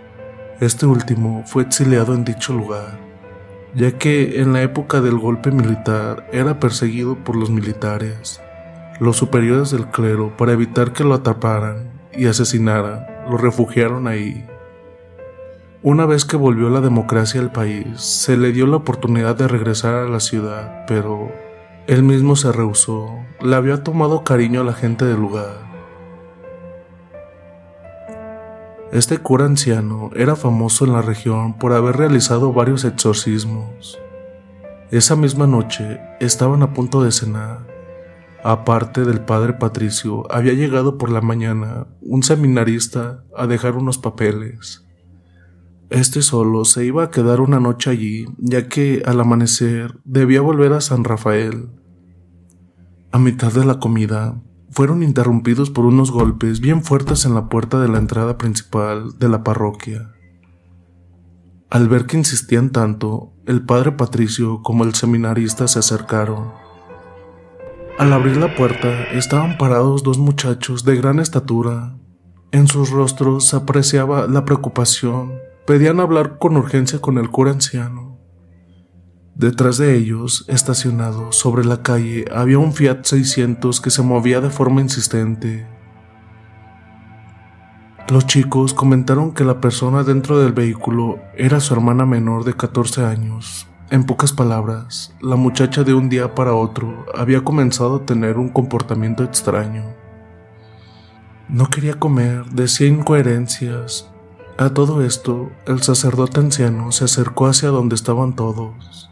Este 0.60 0.86
último 0.86 1.44
fue 1.46 1.64
exiliado 1.64 2.16
en 2.16 2.24
dicho 2.24 2.54
lugar, 2.54 3.00
ya 3.76 3.92
que 3.98 4.42
en 4.42 4.54
la 4.54 4.64
época 4.64 5.02
del 5.02 5.20
golpe 5.20 5.52
militar 5.52 6.28
era 6.32 6.60
perseguido 6.60 7.16
por 7.24 7.36
los 7.36 7.52
militares. 7.52 8.42
Los 9.00 9.18
superiores 9.18 9.72
del 9.72 9.88
clero, 9.88 10.36
para 10.36 10.54
evitar 10.54 10.94
que 10.94 11.04
lo 11.04 11.14
atraparan 11.14 11.92
y 12.12 12.26
asesinaran, 12.26 13.06
lo 13.30 13.38
refugiaron 13.38 14.08
ahí. 14.08 14.48
Una 15.84 16.06
vez 16.06 16.26
que 16.26 16.38
volvió 16.38 16.70
la 16.70 16.82
democracia 16.82 17.42
al 17.42 17.52
país, 17.52 18.02
se 18.02 18.38
le 18.38 18.52
dio 18.52 18.66
la 18.66 18.78
oportunidad 18.78 19.36
de 19.36 19.48
regresar 19.48 19.96
a 19.96 20.08
la 20.08 20.20
ciudad, 20.20 20.86
pero 20.88 21.32
él 21.88 22.04
mismo 22.04 22.38
se 22.38 22.52
rehusó, 22.52 23.10
le 23.42 23.56
había 23.56 23.84
tomado 23.84 24.24
cariño 24.24 24.62
a 24.62 24.64
la 24.64 24.74
gente 24.74 25.04
del 25.04 25.20
lugar. 25.20 25.64
Este 28.94 29.18
cura 29.18 29.46
anciano 29.46 30.12
era 30.16 30.36
famoso 30.36 30.86
en 30.86 30.94
la 30.94 31.02
región 31.02 31.58
por 31.58 31.74
haber 31.74 31.98
realizado 31.98 32.54
varios 32.54 32.86
exorcismos. 32.86 34.00
Esa 34.92 35.16
misma 35.16 35.46
noche 35.46 36.00
estaban 36.20 36.64
a 36.64 36.74
punto 36.74 37.04
de 37.04 37.12
cenar. 37.12 37.68
Aparte 38.44 39.04
del 39.04 39.20
padre 39.20 39.54
Patricio, 39.54 40.32
había 40.32 40.54
llegado 40.54 40.98
por 40.98 41.10
la 41.10 41.22
mañana 41.22 41.88
un 42.02 42.24
seminarista 42.24 43.24
a 43.36 43.48
dejar 43.48 43.76
unos 43.76 43.98
papeles. 43.98 44.86
Este 45.90 46.22
solo 46.22 46.66
se 46.66 46.86
iba 46.86 47.04
a 47.04 47.10
quedar 47.12 47.42
una 47.42 47.60
noche 47.60 47.90
allí, 47.90 48.26
ya 48.38 48.68
que 48.68 49.04
al 49.06 49.20
amanecer 49.20 50.00
debía 50.04 50.42
volver 50.42 50.74
a 50.74 50.82
San 50.82 51.04
Rafael. 51.04 51.70
A 53.12 53.20
mitad 53.20 53.52
de 53.54 53.64
la 53.64 53.80
comida, 53.80 54.42
fueron 54.72 55.04
interrumpidos 55.04 55.70
por 55.70 55.86
unos 55.86 56.12
golpes 56.12 56.60
bien 56.60 56.84
fuertes 56.84 57.26
en 57.26 57.36
la 57.36 57.48
puerta 57.48 57.80
de 57.80 57.88
la 57.88 58.00
entrada 58.00 58.40
principal 58.40 59.20
de 59.20 59.30
la 59.30 59.44
parroquia. 59.44 60.12
Al 61.70 61.88
ver 61.88 62.08
que 62.08 62.18
insistían 62.18 62.72
tanto, 62.72 63.34
el 63.46 63.64
padre 63.66 63.92
Patricio 63.92 64.62
como 64.64 64.84
el 64.84 64.96
seminarista 64.96 65.68
se 65.68 65.80
acercaron. 65.80 66.52
Al 68.00 68.12
abrir 68.14 68.38
la 68.38 68.56
puerta 68.56 69.04
estaban 69.12 69.58
parados 69.60 70.02
dos 70.02 70.18
muchachos 70.18 70.84
de 70.84 70.96
gran 70.96 71.20
estatura. 71.20 71.96
En 72.52 72.68
sus 72.68 72.90
rostros 72.90 73.48
se 73.48 73.56
apreciaba 73.56 74.26
la 74.26 74.44
preocupación 74.46 75.34
pedían 75.66 76.00
hablar 76.00 76.38
con 76.38 76.58
urgencia 76.58 77.00
con 77.00 77.18
el 77.18 77.30
cura 77.30 77.52
anciano. 77.52 78.20
Detrás 79.36 79.78
de 79.78 79.96
ellos, 79.96 80.46
estacionado 80.48 81.32
sobre 81.32 81.66
la 81.66 81.82
calle, 81.82 82.26
había 82.32 82.60
un 82.60 82.74
Fiat 82.74 83.04
600 83.04 83.82
que 83.82 83.90
se 83.90 84.04
movía 84.04 84.42
de 84.42 84.52
forma 84.52 84.82
insistente. 84.82 85.68
Los 88.10 88.28
chicos 88.28 88.74
comentaron 88.74 89.34
que 89.34 89.44
la 89.44 89.60
persona 89.60 90.04
dentro 90.04 90.38
del 90.40 90.52
vehículo 90.52 91.20
era 91.36 91.60
su 91.60 91.74
hermana 91.74 92.06
menor 92.06 92.44
de 92.44 92.54
14 92.54 93.06
años. 93.06 93.68
En 93.90 94.04
pocas 94.04 94.34
palabras, 94.34 95.16
la 95.22 95.36
muchacha 95.36 95.84
de 95.84 95.94
un 95.94 96.10
día 96.10 96.36
para 96.36 96.54
otro 96.54 97.06
había 97.16 97.44
comenzado 97.44 97.96
a 97.96 98.06
tener 98.06 98.38
un 98.38 98.50
comportamiento 98.50 99.24
extraño. 99.24 99.86
No 101.48 101.70
quería 101.70 101.96
comer, 101.96 102.46
decía 102.52 102.88
incoherencias. 102.88 104.13
A 104.58 104.70
todo 104.70 105.04
esto, 105.04 105.50
el 105.66 105.82
sacerdote 105.82 106.40
anciano 106.40 106.92
se 106.92 107.06
acercó 107.06 107.48
hacia 107.48 107.70
donde 107.70 107.96
estaban 107.96 108.36
todos. 108.36 109.10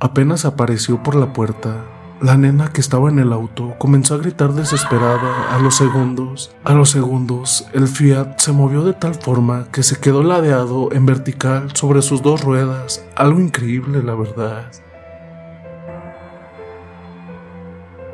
Apenas 0.00 0.44
apareció 0.44 1.02
por 1.02 1.14
la 1.14 1.32
puerta, 1.32 1.84
la 2.22 2.36
nena 2.36 2.72
que 2.72 2.80
estaba 2.80 3.08
en 3.08 3.18
el 3.18 3.32
auto 3.32 3.74
comenzó 3.78 4.14
a 4.14 4.18
gritar 4.18 4.52
desesperada 4.52 5.52
a 5.56 5.58
los 5.58 5.74
segundos. 5.74 6.54
A 6.62 6.72
los 6.72 6.90
segundos, 6.90 7.66
el 7.72 7.88
Fiat 7.88 8.38
se 8.38 8.52
movió 8.52 8.84
de 8.84 8.92
tal 8.92 9.16
forma 9.16 9.66
que 9.72 9.82
se 9.82 9.98
quedó 9.98 10.22
ladeado 10.22 10.92
en 10.92 11.04
vertical 11.04 11.74
sobre 11.74 12.00
sus 12.00 12.22
dos 12.22 12.44
ruedas. 12.44 13.04
Algo 13.16 13.40
increíble, 13.40 14.04
la 14.04 14.14
verdad. 14.14 14.70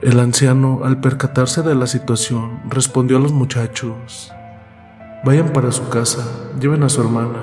El 0.01 0.21
anciano, 0.21 0.81
al 0.85 1.01
percatarse 1.03 1.61
de 1.61 1.75
la 1.75 1.87
situación, 1.87 2.63
respondió 2.71 3.19
a 3.19 3.21
los 3.21 3.33
muchachos. 3.33 4.33
Vayan 5.29 5.53
para 5.53 5.71
su 5.73 5.91
casa, 5.91 6.27
lleven 6.59 6.83
a 6.85 6.89
su 6.89 7.03
hermana, 7.03 7.41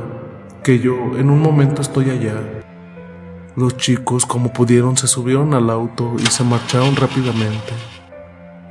que 0.64 0.80
yo 0.80 0.96
en 1.20 1.30
un 1.30 1.40
momento 1.40 1.84
estoy 1.84 2.10
allá. 2.10 2.34
Los 3.56 3.78
chicos, 3.78 4.26
como 4.26 4.52
pudieron, 4.52 4.98
se 4.98 5.06
subieron 5.06 5.54
al 5.54 5.70
auto 5.70 6.16
y 6.18 6.26
se 6.26 6.44
marcharon 6.44 6.96
rápidamente. 6.96 7.74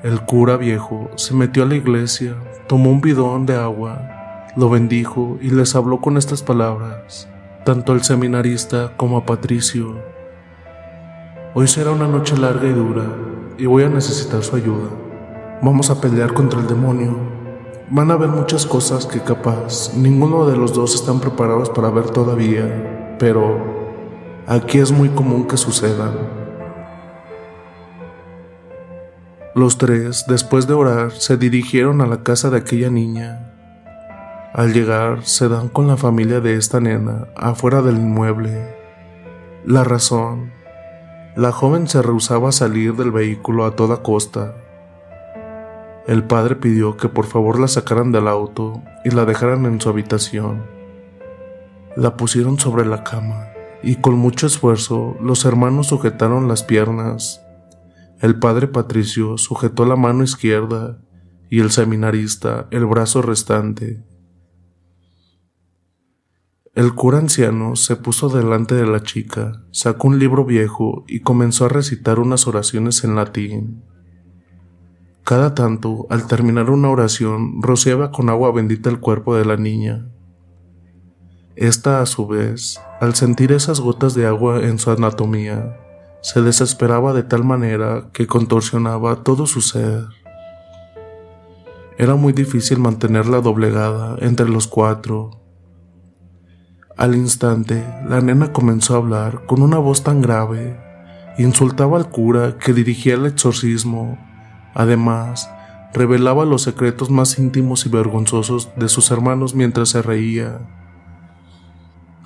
El 0.02 0.20
cura 0.22 0.56
viejo 0.56 1.12
se 1.14 1.32
metió 1.32 1.62
a 1.62 1.66
la 1.66 1.76
iglesia, 1.76 2.34
tomó 2.66 2.90
un 2.90 3.00
bidón 3.00 3.46
de 3.46 3.54
agua, 3.54 4.48
lo 4.56 4.68
bendijo 4.68 5.38
y 5.40 5.50
les 5.50 5.76
habló 5.76 6.00
con 6.00 6.16
estas 6.16 6.42
palabras, 6.42 7.28
tanto 7.64 7.92
al 7.92 8.02
seminarista 8.02 8.94
como 8.96 9.16
a 9.16 9.24
Patricio. 9.24 9.96
Hoy 11.54 11.68
será 11.68 11.92
una 11.92 12.08
noche 12.08 12.36
larga 12.36 12.66
y 12.66 12.72
dura, 12.72 13.04
y 13.58 13.66
voy 13.66 13.84
a 13.84 13.88
necesitar 13.88 14.42
su 14.42 14.56
ayuda. 14.56 14.90
Vamos 15.62 15.88
a 15.90 16.00
pelear 16.00 16.34
contra 16.34 16.58
el 16.58 16.66
demonio. 16.66 17.33
Van 17.90 18.10
a 18.10 18.14
haber 18.14 18.28
muchas 18.28 18.66
cosas 18.66 19.06
que 19.06 19.20
capaz 19.20 19.94
ninguno 19.94 20.46
de 20.46 20.56
los 20.56 20.72
dos 20.72 20.94
están 20.94 21.20
preparados 21.20 21.70
para 21.70 21.90
ver 21.90 22.10
todavía, 22.10 23.16
pero 23.18 23.74
Aquí 24.46 24.76
es 24.76 24.92
muy 24.92 25.08
común 25.08 25.46
que 25.46 25.56
sucedan. 25.56 26.12
Los 29.54 29.78
tres, 29.78 30.26
después 30.28 30.66
de 30.66 30.74
orar, 30.74 31.12
se 31.12 31.38
dirigieron 31.38 32.02
a 32.02 32.06
la 32.06 32.22
casa 32.22 32.50
de 32.50 32.58
aquella 32.58 32.90
niña. 32.90 33.54
Al 34.52 34.74
llegar, 34.74 35.24
se 35.24 35.48
dan 35.48 35.68
con 35.70 35.86
la 35.86 35.96
familia 35.96 36.40
de 36.40 36.56
esta 36.56 36.78
nena 36.78 37.28
afuera 37.36 37.80
del 37.80 37.96
inmueble. 37.96 38.76
La 39.64 39.82
razón, 39.82 40.52
la 41.36 41.50
joven 41.50 41.88
se 41.88 42.02
rehusaba 42.02 42.50
a 42.50 42.52
salir 42.52 42.96
del 42.96 43.12
vehículo 43.12 43.64
a 43.64 43.74
toda 43.74 44.02
costa. 44.02 44.56
El 46.06 46.24
padre 46.24 46.56
pidió 46.56 46.96
que 46.96 47.08
por 47.08 47.24
favor 47.24 47.58
la 47.58 47.68
sacaran 47.68 48.12
del 48.12 48.28
auto 48.28 48.82
y 49.04 49.10
la 49.10 49.24
dejaran 49.24 49.64
en 49.64 49.80
su 49.80 49.88
habitación. 49.88 50.66
La 51.96 52.16
pusieron 52.16 52.58
sobre 52.58 52.84
la 52.84 53.04
cama 53.04 53.48
y 53.82 53.96
con 53.96 54.14
mucho 54.14 54.46
esfuerzo 54.46 55.16
los 55.20 55.44
hermanos 55.44 55.86
sujetaron 55.88 56.46
las 56.46 56.62
piernas. 56.62 57.40
El 58.20 58.38
padre 58.38 58.68
Patricio 58.68 59.38
sujetó 59.38 59.86
la 59.86 59.96
mano 59.96 60.24
izquierda 60.24 60.98
y 61.48 61.60
el 61.60 61.70
seminarista 61.70 62.66
el 62.70 62.84
brazo 62.84 63.22
restante. 63.22 64.04
El 66.74 66.94
cura 66.94 67.18
anciano 67.18 67.76
se 67.76 67.94
puso 67.96 68.28
delante 68.28 68.74
de 68.74 68.86
la 68.86 69.00
chica, 69.02 69.62
sacó 69.70 70.08
un 70.08 70.18
libro 70.18 70.44
viejo 70.44 71.04
y 71.06 71.20
comenzó 71.20 71.66
a 71.66 71.68
recitar 71.68 72.18
unas 72.18 72.48
oraciones 72.48 73.04
en 73.04 73.14
latín. 73.14 73.84
Cada 75.24 75.54
tanto, 75.54 76.06
al 76.10 76.26
terminar 76.26 76.68
una 76.68 76.90
oración, 76.90 77.62
rociaba 77.62 78.10
con 78.10 78.28
agua 78.28 78.52
bendita 78.52 78.90
el 78.90 79.00
cuerpo 79.00 79.34
de 79.34 79.46
la 79.46 79.56
niña. 79.56 80.06
Esta, 81.56 82.02
a 82.02 82.06
su 82.06 82.26
vez, 82.26 82.78
al 83.00 83.14
sentir 83.14 83.50
esas 83.50 83.80
gotas 83.80 84.14
de 84.14 84.26
agua 84.26 84.62
en 84.62 84.78
su 84.78 84.90
anatomía, 84.90 85.78
se 86.20 86.42
desesperaba 86.42 87.14
de 87.14 87.22
tal 87.22 87.42
manera 87.42 88.10
que 88.12 88.26
contorsionaba 88.26 89.22
todo 89.22 89.46
su 89.46 89.62
ser. 89.62 90.04
Era 91.96 92.16
muy 92.16 92.34
difícil 92.34 92.78
mantenerla 92.78 93.40
doblegada 93.40 94.16
entre 94.20 94.48
los 94.48 94.66
cuatro. 94.66 95.40
Al 96.98 97.14
instante, 97.14 97.82
la 98.06 98.20
nena 98.20 98.52
comenzó 98.52 98.92
a 98.94 98.98
hablar 98.98 99.46
con 99.46 99.62
una 99.62 99.78
voz 99.78 100.02
tan 100.02 100.20
grave, 100.20 100.78
insultaba 101.38 101.96
al 101.96 102.10
cura 102.10 102.58
que 102.58 102.74
dirigía 102.74 103.14
el 103.14 103.24
exorcismo. 103.24 104.18
Además, 104.74 105.50
revelaba 105.92 106.44
los 106.44 106.62
secretos 106.62 107.10
más 107.10 107.38
íntimos 107.38 107.86
y 107.86 107.88
vergonzosos 107.88 108.70
de 108.76 108.88
sus 108.88 109.10
hermanos 109.10 109.54
mientras 109.54 109.90
se 109.90 110.02
reía. 110.02 110.58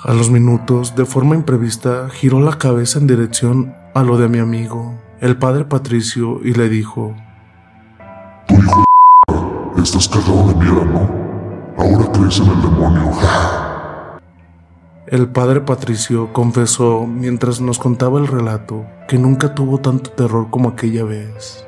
A 0.02 0.14
los 0.14 0.30
minutos, 0.30 0.96
de 0.96 1.04
forma 1.04 1.34
imprevista, 1.34 2.08
giró 2.08 2.40
la 2.40 2.56
cabeza 2.56 2.98
en 2.98 3.06
dirección 3.06 3.74
a 3.94 4.02
lo 4.02 4.16
de 4.16 4.28
mi 4.28 4.38
amigo, 4.38 4.94
el 5.20 5.36
padre 5.36 5.64
Patricio, 5.64 6.40
y 6.42 6.54
le 6.54 6.68
dijo: 6.68 7.14
Tu 8.46 8.54
hijo 8.54 8.84
de 9.76 9.82
estás 9.82 10.08
cagado 10.08 10.48
de 10.48 10.54
miedo, 10.54 10.84
¿no? 10.84 11.10
Ahora 11.76 12.12
crees 12.12 12.38
en 12.40 12.48
el 12.48 12.62
demonio. 12.62 13.12
El 15.08 15.28
padre 15.28 15.62
Patricio 15.62 16.32
confesó 16.32 17.06
mientras 17.06 17.60
nos 17.60 17.78
contaba 17.78 18.18
el 18.18 18.26
relato 18.26 18.86
que 19.08 19.18
nunca 19.18 19.54
tuvo 19.54 19.78
tanto 19.78 20.10
terror 20.10 20.48
como 20.50 20.68
aquella 20.68 21.04
vez. 21.04 21.67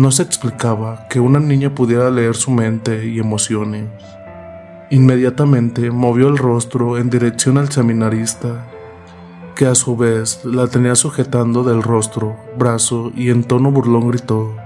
No 0.00 0.10
se 0.10 0.22
explicaba 0.22 1.06
que 1.10 1.20
una 1.20 1.40
niña 1.40 1.74
pudiera 1.74 2.08
leer 2.08 2.34
su 2.34 2.50
mente 2.50 3.06
y 3.06 3.18
emociones. 3.18 3.84
Inmediatamente 4.88 5.90
movió 5.90 6.28
el 6.28 6.38
rostro 6.38 6.96
en 6.96 7.10
dirección 7.10 7.58
al 7.58 7.70
seminarista, 7.70 8.66
que 9.54 9.66
a 9.66 9.74
su 9.74 9.98
vez 9.98 10.42
la 10.42 10.68
tenía 10.68 10.94
sujetando 10.94 11.64
del 11.64 11.82
rostro, 11.82 12.34
brazo 12.56 13.12
y 13.14 13.28
en 13.28 13.44
tono 13.44 13.72
burlón 13.72 14.08
gritó: 14.08 14.56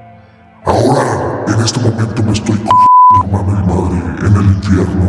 Ahora, 0.64 1.44
en 1.48 1.64
este 1.64 1.80
momento 1.80 2.22
me 2.22 2.32
estoy 2.32 2.56
con 2.56 2.86
y 3.24 3.32
madre 3.32 4.28
en 4.28 4.36
el 4.36 4.46
infierno. 4.54 5.08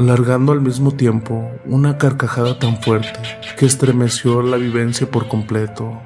Largando 0.00 0.52
al 0.52 0.62
mismo 0.62 0.92
tiempo 0.92 1.50
una 1.66 1.98
carcajada 1.98 2.58
tan 2.58 2.80
fuerte 2.80 3.20
que 3.58 3.66
estremeció 3.66 4.40
la 4.40 4.56
vivencia 4.56 5.10
por 5.10 5.28
completo. 5.28 6.00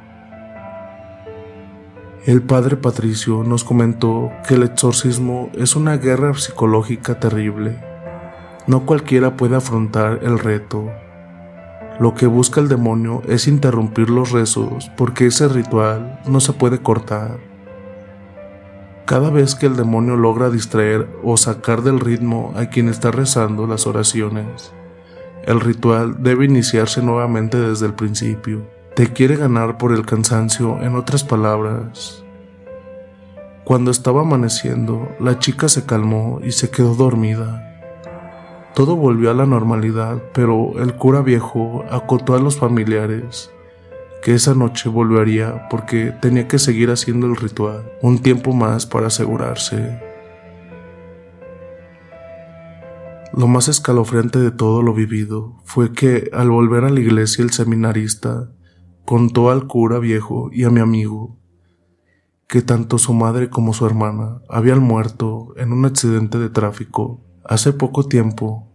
El 2.27 2.43
padre 2.43 2.77
Patricio 2.77 3.45
nos 3.45 3.63
comentó 3.63 4.33
que 4.49 4.55
el 4.55 4.65
exorcismo 4.65 5.49
es 5.55 5.77
una 5.77 5.97
guerra 5.97 6.35
psicológica 6.35 7.21
terrible. 7.21 7.79
No 8.67 8.85
cualquiera 8.85 9.37
puede 9.37 9.55
afrontar 9.55 10.19
el 10.25 10.41
reto. 10.41 10.91
Lo 12.01 12.15
que 12.15 12.27
busca 12.27 12.61
el 12.61 12.67
demonio 12.67 13.23
es 13.29 13.47
interrumpir 13.47 14.11
los 14.11 14.33
rezos 14.33 14.91
porque 14.97 15.27
ese 15.27 15.47
ritual 15.47 16.21
no 16.27 16.41
se 16.41 16.53
puede 16.53 16.81
cortar. 16.81 17.54
Cada 19.07 19.29
vez 19.29 19.55
que 19.55 19.67
el 19.67 19.77
demonio 19.77 20.17
logra 20.17 20.49
distraer 20.49 21.07
o 21.23 21.37
sacar 21.37 21.83
del 21.83 22.01
ritmo 22.01 22.55
a 22.57 22.67
quien 22.67 22.89
está 22.89 23.11
rezando 23.11 23.67
las 23.67 23.87
oraciones, 23.87 24.73
el 25.45 25.61
ritual 25.61 26.23
debe 26.23 26.47
iniciarse 26.47 27.03
nuevamente 27.03 27.59
desde 27.59 27.85
el 27.85 27.93
principio. 27.93 28.67
Te 28.97 29.13
quiere 29.13 29.37
ganar 29.37 29.77
por 29.77 29.93
el 29.93 30.07
cansancio, 30.07 30.81
en 30.81 30.97
otras 30.97 31.23
palabras. 31.23 32.25
Cuando 33.65 33.91
estaba 33.91 34.23
amaneciendo, 34.23 35.07
la 35.21 35.39
chica 35.39 35.69
se 35.69 35.85
calmó 35.85 36.41
y 36.43 36.53
se 36.53 36.71
quedó 36.71 36.95
dormida. 36.95 37.83
Todo 38.75 38.97
volvió 38.97 39.31
a 39.31 39.35
la 39.35 39.45
normalidad, 39.45 40.23
pero 40.33 40.73
el 40.79 40.95
cura 40.97 41.21
viejo 41.21 41.85
acotó 41.91 42.35
a 42.35 42.41
los 42.41 42.57
familiares 42.57 43.54
que 44.25 44.33
esa 44.33 44.55
noche 44.55 44.89
volvería 44.89 45.69
porque 45.69 46.11
tenía 46.11 46.49
que 46.49 46.59
seguir 46.59 46.91
haciendo 46.91 47.27
el 47.27 47.37
ritual 47.37 47.93
un 48.01 48.21
tiempo 48.21 48.55
más 48.55 48.87
para 48.87 49.09
asegurarse. 49.09 50.01
Lo 53.37 53.47
más 53.49 53.69
escalofriante 53.69 54.39
de 54.39 54.51
todo 54.51 54.81
lo 54.81 54.95
vivido 54.95 55.61
fue 55.65 55.93
que 55.93 56.31
al 56.33 56.49
volver 56.49 56.85
a 56.85 56.91
la 56.91 57.01
iglesia 57.01 57.45
el 57.45 57.51
seminarista 57.51 58.51
contó 59.05 59.51
al 59.51 59.67
cura 59.67 59.99
viejo 59.99 60.49
y 60.51 60.65
a 60.65 60.71
mi 60.71 60.81
amigo 60.81 61.39
que 62.49 62.63
tanto 62.63 62.97
su 62.97 63.13
madre 63.13 63.51
como 63.51 63.75
su 63.75 63.85
hermana 63.85 64.41
habían 64.49 64.83
muerto 64.83 65.53
en 65.59 65.71
un 65.71 65.85
accidente 65.85 66.39
de 66.39 66.49
tráfico 66.49 67.21
hace 67.45 67.75
poco 67.75 68.07
tiempo 68.07 68.73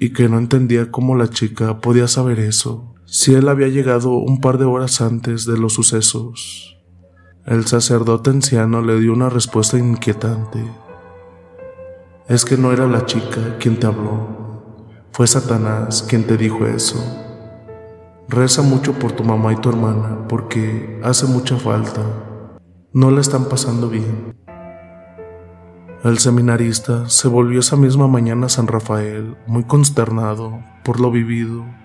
y 0.00 0.12
que 0.12 0.28
no 0.28 0.38
entendía 0.38 0.90
cómo 0.90 1.14
la 1.14 1.30
chica 1.30 1.78
podía 1.78 2.08
saber 2.08 2.40
eso 2.40 2.89
si 3.12 3.34
él 3.34 3.48
había 3.48 3.66
llegado 3.66 4.12
un 4.12 4.40
par 4.40 4.56
de 4.56 4.66
horas 4.66 5.00
antes 5.00 5.44
de 5.44 5.58
los 5.58 5.72
sucesos. 5.72 6.78
El 7.44 7.66
sacerdote 7.66 8.30
anciano 8.30 8.82
le 8.82 9.00
dio 9.00 9.12
una 9.12 9.28
respuesta 9.28 9.76
inquietante. 9.76 10.64
Es 12.28 12.44
que 12.44 12.56
no 12.56 12.72
era 12.72 12.86
la 12.86 13.06
chica 13.06 13.58
quien 13.58 13.80
te 13.80 13.88
habló, 13.88 14.84
fue 15.10 15.26
Satanás 15.26 16.06
quien 16.08 16.24
te 16.24 16.36
dijo 16.36 16.64
eso. 16.66 17.04
Reza 18.28 18.62
mucho 18.62 18.92
por 18.92 19.10
tu 19.10 19.24
mamá 19.24 19.54
y 19.54 19.56
tu 19.56 19.70
hermana 19.70 20.28
porque 20.28 21.00
hace 21.02 21.26
mucha 21.26 21.56
falta. 21.56 22.02
No 22.92 23.10
la 23.10 23.22
están 23.22 23.46
pasando 23.46 23.88
bien. 23.88 24.36
El 26.04 26.18
seminarista 26.18 27.08
se 27.08 27.26
volvió 27.26 27.58
esa 27.58 27.74
misma 27.74 28.06
mañana 28.06 28.46
a 28.46 28.50
San 28.50 28.68
Rafael 28.68 29.36
muy 29.48 29.64
consternado 29.64 30.60
por 30.84 31.00
lo 31.00 31.10
vivido 31.10 31.79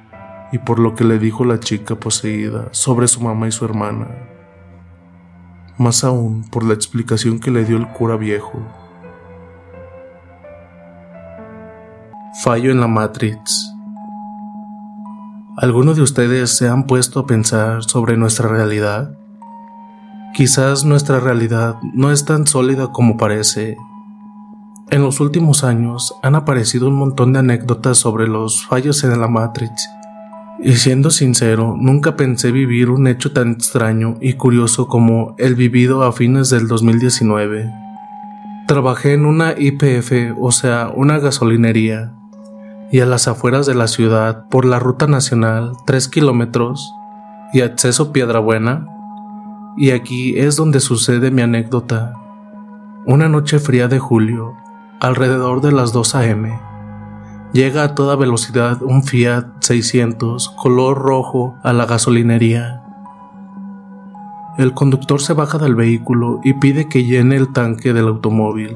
y 0.52 0.60
por 0.60 0.80
lo 0.80 0.96
que 0.96 1.04
le 1.04 1.20
dijo 1.20 1.46
la 1.46 1.60
chica 1.60 1.96
poseída 1.96 2.70
sobre 2.72 3.08
su 3.08 3.22
mamá 3.22 3.48
y 3.48 3.52
su 3.52 3.66
hermana. 3.66 4.08
Más 5.78 6.04
aún 6.04 6.44
por 6.50 6.64
la 6.64 6.74
explicación 6.74 7.40
que 7.40 7.52
le 7.52 7.66
dio 7.66 7.78
el 7.78 7.88
cura 7.88 8.16
viejo 8.16 8.62
Fallo 12.46 12.70
en 12.70 12.82
la 12.82 12.88
Matrix. 12.88 13.74
¿Alguno 15.58 15.94
de 15.94 16.02
ustedes 16.02 16.56
se 16.56 16.68
han 16.68 16.86
puesto 16.86 17.22
a 17.22 17.26
pensar 17.26 17.84
sobre 17.86 18.18
nuestra 18.18 18.50
realidad? 18.50 19.18
Quizás 20.36 20.84
nuestra 20.84 21.22
realidad 21.22 21.78
no 21.94 22.12
es 22.12 22.26
tan 22.26 22.46
sólida 22.46 22.92
como 22.92 23.16
parece. 23.16 23.78
En 24.92 25.02
los 25.02 25.22
últimos 25.22 25.64
años 25.64 26.14
han 26.24 26.36
aparecido 26.36 26.90
un 26.90 26.96
montón 26.96 27.32
de 27.32 27.40
anécdotas 27.40 27.98
sobre 27.98 28.28
los 28.28 28.66
fallos 28.68 29.04
en 29.06 29.20
la 29.20 29.30
Matrix. 29.30 29.90
Y 30.60 30.74
siendo 30.74 31.12
sincero, 31.12 31.76
nunca 31.78 32.16
pensé 32.16 32.52
vivir 32.52 32.90
un 32.90 33.08
hecho 33.08 33.34
tan 33.34 33.52
extraño 33.52 34.18
y 34.22 34.34
curioso 34.34 34.88
como 34.88 35.36
el 35.38 35.56
vivido 35.56 36.04
a 36.04 36.14
fines 36.14 36.50
del 36.50 36.68
2019. 36.68 37.72
Trabajé 38.68 39.14
en 39.14 39.26
una 39.26 39.54
IPF, 39.58 40.38
o 40.40 40.52
sea, 40.52 40.92
una 40.96 41.20
gasolinería, 41.20 42.14
y 42.92 43.02
a 43.02 43.06
las 43.06 43.28
afueras 43.28 43.66
de 43.66 43.76
la 43.76 43.88
ciudad 43.88 44.48
por 44.50 44.66
la 44.66 44.80
ruta 44.80 45.08
nacional 45.08 45.74
3 45.86 46.08
kilómetros 46.08 46.94
y 47.52 47.62
acceso 47.62 48.14
Piedrabuena. 48.14 48.88
Y 49.78 49.92
aquí 49.92 50.40
es 50.40 50.56
donde 50.56 50.80
sucede 50.80 51.32
mi 51.32 51.42
anécdota. 51.42 52.14
Una 53.06 53.28
noche 53.28 53.60
fría 53.60 53.88
de 53.88 54.00
julio, 54.00 54.54
alrededor 55.02 55.62
de 55.62 55.74
las 55.74 55.92
2 55.92 56.16
a.m., 56.16 56.75
llega 57.56 57.84
a 57.86 57.96
toda 57.96 58.18
velocidad 58.18 58.84
un 58.84 59.02
Fiat 59.04 59.46
600 59.62 60.50
color 60.50 60.98
rojo 60.98 61.56
a 61.64 61.72
la 61.72 61.86
gasolinería. 61.86 62.82
El 64.58 64.74
conductor 64.74 65.22
se 65.22 65.32
baja 65.32 65.58
del 65.58 65.74
vehículo 65.74 66.42
y 66.44 66.56
pide 66.56 66.90
que 66.90 67.06
llene 67.06 67.38
el 67.38 67.54
tanque 67.54 67.94
del 67.94 68.10
automóvil. 68.10 68.76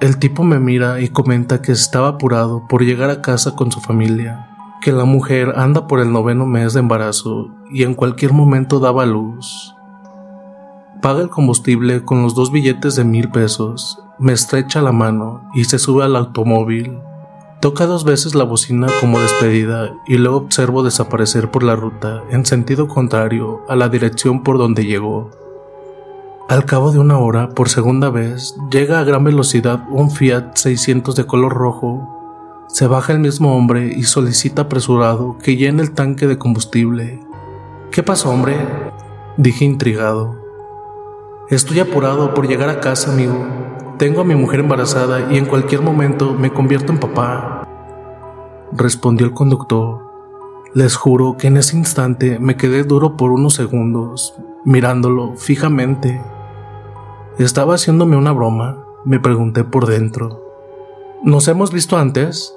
El 0.00 0.18
tipo 0.18 0.42
me 0.42 0.58
mira 0.58 1.00
y 1.00 1.10
comenta 1.10 1.62
que 1.62 1.70
estaba 1.70 2.08
apurado 2.08 2.66
por 2.68 2.82
llegar 2.82 3.10
a 3.10 3.22
casa 3.22 3.54
con 3.54 3.70
su 3.70 3.80
familia, 3.80 4.48
que 4.80 4.90
la 4.90 5.04
mujer 5.04 5.54
anda 5.56 5.86
por 5.86 6.00
el 6.00 6.10
noveno 6.10 6.44
mes 6.44 6.72
de 6.72 6.80
embarazo 6.80 7.50
y 7.70 7.84
en 7.84 7.94
cualquier 7.94 8.32
momento 8.32 8.80
daba 8.80 9.06
luz. 9.06 9.76
Paga 11.00 11.20
el 11.20 11.30
combustible 11.30 12.04
con 12.04 12.24
los 12.24 12.34
dos 12.34 12.50
billetes 12.50 12.96
de 12.96 13.04
mil 13.04 13.30
pesos, 13.30 14.02
me 14.18 14.32
estrecha 14.32 14.82
la 14.82 14.90
mano 14.90 15.48
y 15.54 15.64
se 15.64 15.78
sube 15.78 16.02
al 16.04 16.16
automóvil. 16.16 16.98
Toca 17.60 17.86
dos 17.86 18.04
veces 18.04 18.36
la 18.36 18.44
bocina 18.44 18.86
como 19.00 19.18
despedida 19.18 19.92
y 20.06 20.16
luego 20.16 20.36
observo 20.36 20.84
desaparecer 20.84 21.50
por 21.50 21.64
la 21.64 21.74
ruta 21.74 22.22
en 22.30 22.46
sentido 22.46 22.86
contrario 22.86 23.62
a 23.68 23.74
la 23.74 23.88
dirección 23.88 24.44
por 24.44 24.58
donde 24.58 24.84
llegó. 24.84 25.32
Al 26.48 26.64
cabo 26.66 26.92
de 26.92 27.00
una 27.00 27.18
hora, 27.18 27.50
por 27.50 27.68
segunda 27.68 28.10
vez, 28.10 28.54
llega 28.70 29.00
a 29.00 29.04
gran 29.04 29.24
velocidad 29.24 29.84
un 29.90 30.12
Fiat 30.12 30.54
600 30.54 31.16
de 31.16 31.26
color 31.26 31.52
rojo. 31.52 32.64
Se 32.68 32.86
baja 32.86 33.12
el 33.12 33.18
mismo 33.18 33.56
hombre 33.56 33.92
y 33.92 34.04
solicita 34.04 34.62
apresurado 34.62 35.36
que 35.42 35.56
llene 35.56 35.82
el 35.82 35.90
tanque 35.90 36.28
de 36.28 36.38
combustible. 36.38 37.20
¿Qué 37.90 38.04
pasó, 38.04 38.30
hombre? 38.30 38.56
Dije 39.36 39.64
intrigado. 39.64 40.36
Estoy 41.50 41.80
apurado 41.80 42.34
por 42.34 42.46
llegar 42.46 42.68
a 42.68 42.78
casa, 42.78 43.12
amigo. 43.12 43.46
Tengo 43.98 44.20
a 44.20 44.24
mi 44.24 44.36
mujer 44.36 44.60
embarazada 44.60 45.32
y 45.32 45.38
en 45.38 45.46
cualquier 45.46 45.82
momento 45.82 46.32
me 46.32 46.52
convierto 46.52 46.92
en 46.92 47.00
papá. 47.00 47.66
Respondió 48.70 49.26
el 49.26 49.34
conductor. 49.34 50.06
Les 50.72 50.94
juro 50.94 51.36
que 51.36 51.48
en 51.48 51.56
ese 51.56 51.76
instante 51.76 52.38
me 52.38 52.56
quedé 52.56 52.84
duro 52.84 53.16
por 53.16 53.32
unos 53.32 53.54
segundos, 53.54 54.36
mirándolo 54.64 55.34
fijamente. 55.34 56.22
¿Estaba 57.38 57.74
haciéndome 57.74 58.16
una 58.16 58.30
broma? 58.30 58.84
Me 59.04 59.18
pregunté 59.18 59.64
por 59.64 59.86
dentro. 59.86 60.44
¿Nos 61.24 61.48
hemos 61.48 61.72
visto 61.72 61.96
antes? 61.96 62.54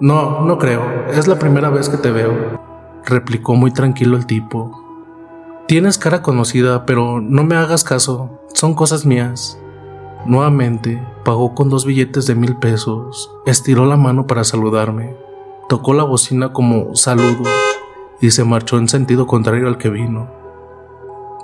No, 0.00 0.42
no 0.42 0.58
creo. 0.58 0.82
Es 1.08 1.26
la 1.26 1.38
primera 1.38 1.70
vez 1.70 1.88
que 1.88 1.96
te 1.96 2.10
veo, 2.10 2.60
replicó 3.06 3.54
muy 3.54 3.70
tranquilo 3.70 4.18
el 4.18 4.26
tipo. 4.26 4.82
Tienes 5.66 5.96
cara 5.96 6.20
conocida, 6.20 6.84
pero 6.84 7.22
no 7.22 7.42
me 7.42 7.56
hagas 7.56 7.84
caso. 7.84 8.38
Son 8.52 8.74
cosas 8.74 9.06
mías. 9.06 9.58
Nuevamente, 10.26 11.02
pagó 11.24 11.54
con 11.54 11.68
dos 11.68 11.84
billetes 11.84 12.26
de 12.26 12.34
mil 12.34 12.56
pesos, 12.56 13.30
estiró 13.46 13.84
la 13.86 13.96
mano 13.96 14.26
para 14.26 14.44
saludarme, 14.44 15.16
tocó 15.68 15.94
la 15.94 16.04
bocina 16.04 16.52
como 16.52 16.94
saludo 16.94 17.44
y 18.20 18.30
se 18.30 18.44
marchó 18.44 18.78
en 18.78 18.88
sentido 18.88 19.26
contrario 19.26 19.68
al 19.68 19.78
que 19.78 19.90
vino. 19.90 20.30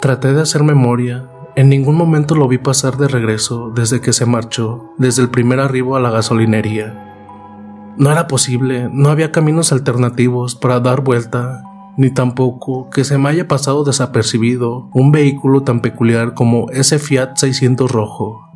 Traté 0.00 0.32
de 0.32 0.42
hacer 0.42 0.62
memoria 0.62 1.28
en 1.56 1.68
ningún 1.68 1.96
momento 1.96 2.36
lo 2.36 2.46
vi 2.46 2.58
pasar 2.58 2.96
de 2.96 3.08
regreso 3.08 3.70
desde 3.74 4.00
que 4.00 4.12
se 4.12 4.24
marchó, 4.24 4.94
desde 4.98 5.22
el 5.22 5.30
primer 5.30 5.58
arribo 5.58 5.96
a 5.96 6.00
la 6.00 6.10
gasolinería. 6.10 7.92
No 7.96 8.10
era 8.12 8.28
posible, 8.28 8.88
no 8.90 9.10
había 9.10 9.32
caminos 9.32 9.72
alternativos 9.72 10.54
para 10.54 10.78
dar 10.78 11.02
vuelta, 11.02 11.64
ni 11.96 12.10
tampoco 12.10 12.88
que 12.88 13.04
se 13.04 13.18
me 13.18 13.28
haya 13.28 13.48
pasado 13.48 13.82
desapercibido 13.84 14.88
un 14.94 15.10
vehículo 15.10 15.62
tan 15.62 15.80
peculiar 15.80 16.34
como 16.34 16.70
ese 16.70 16.98
Fiat 17.00 17.36
600 17.36 17.90
rojo. 17.90 18.49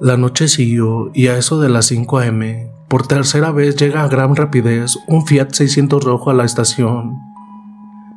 La 0.00 0.16
noche 0.16 0.48
siguió 0.48 1.10
y 1.14 1.28
a 1.28 1.38
eso 1.38 1.60
de 1.60 1.68
las 1.68 1.86
5 1.86 2.18
a.m., 2.18 2.70
por 2.88 3.06
tercera 3.06 3.50
vez 3.50 3.76
llega 3.76 4.02
a 4.02 4.08
gran 4.08 4.36
rapidez 4.36 4.96
un 5.08 5.26
Fiat 5.26 5.50
600 5.52 6.04
rojo 6.04 6.30
a 6.30 6.34
la 6.34 6.44
estación 6.44 7.34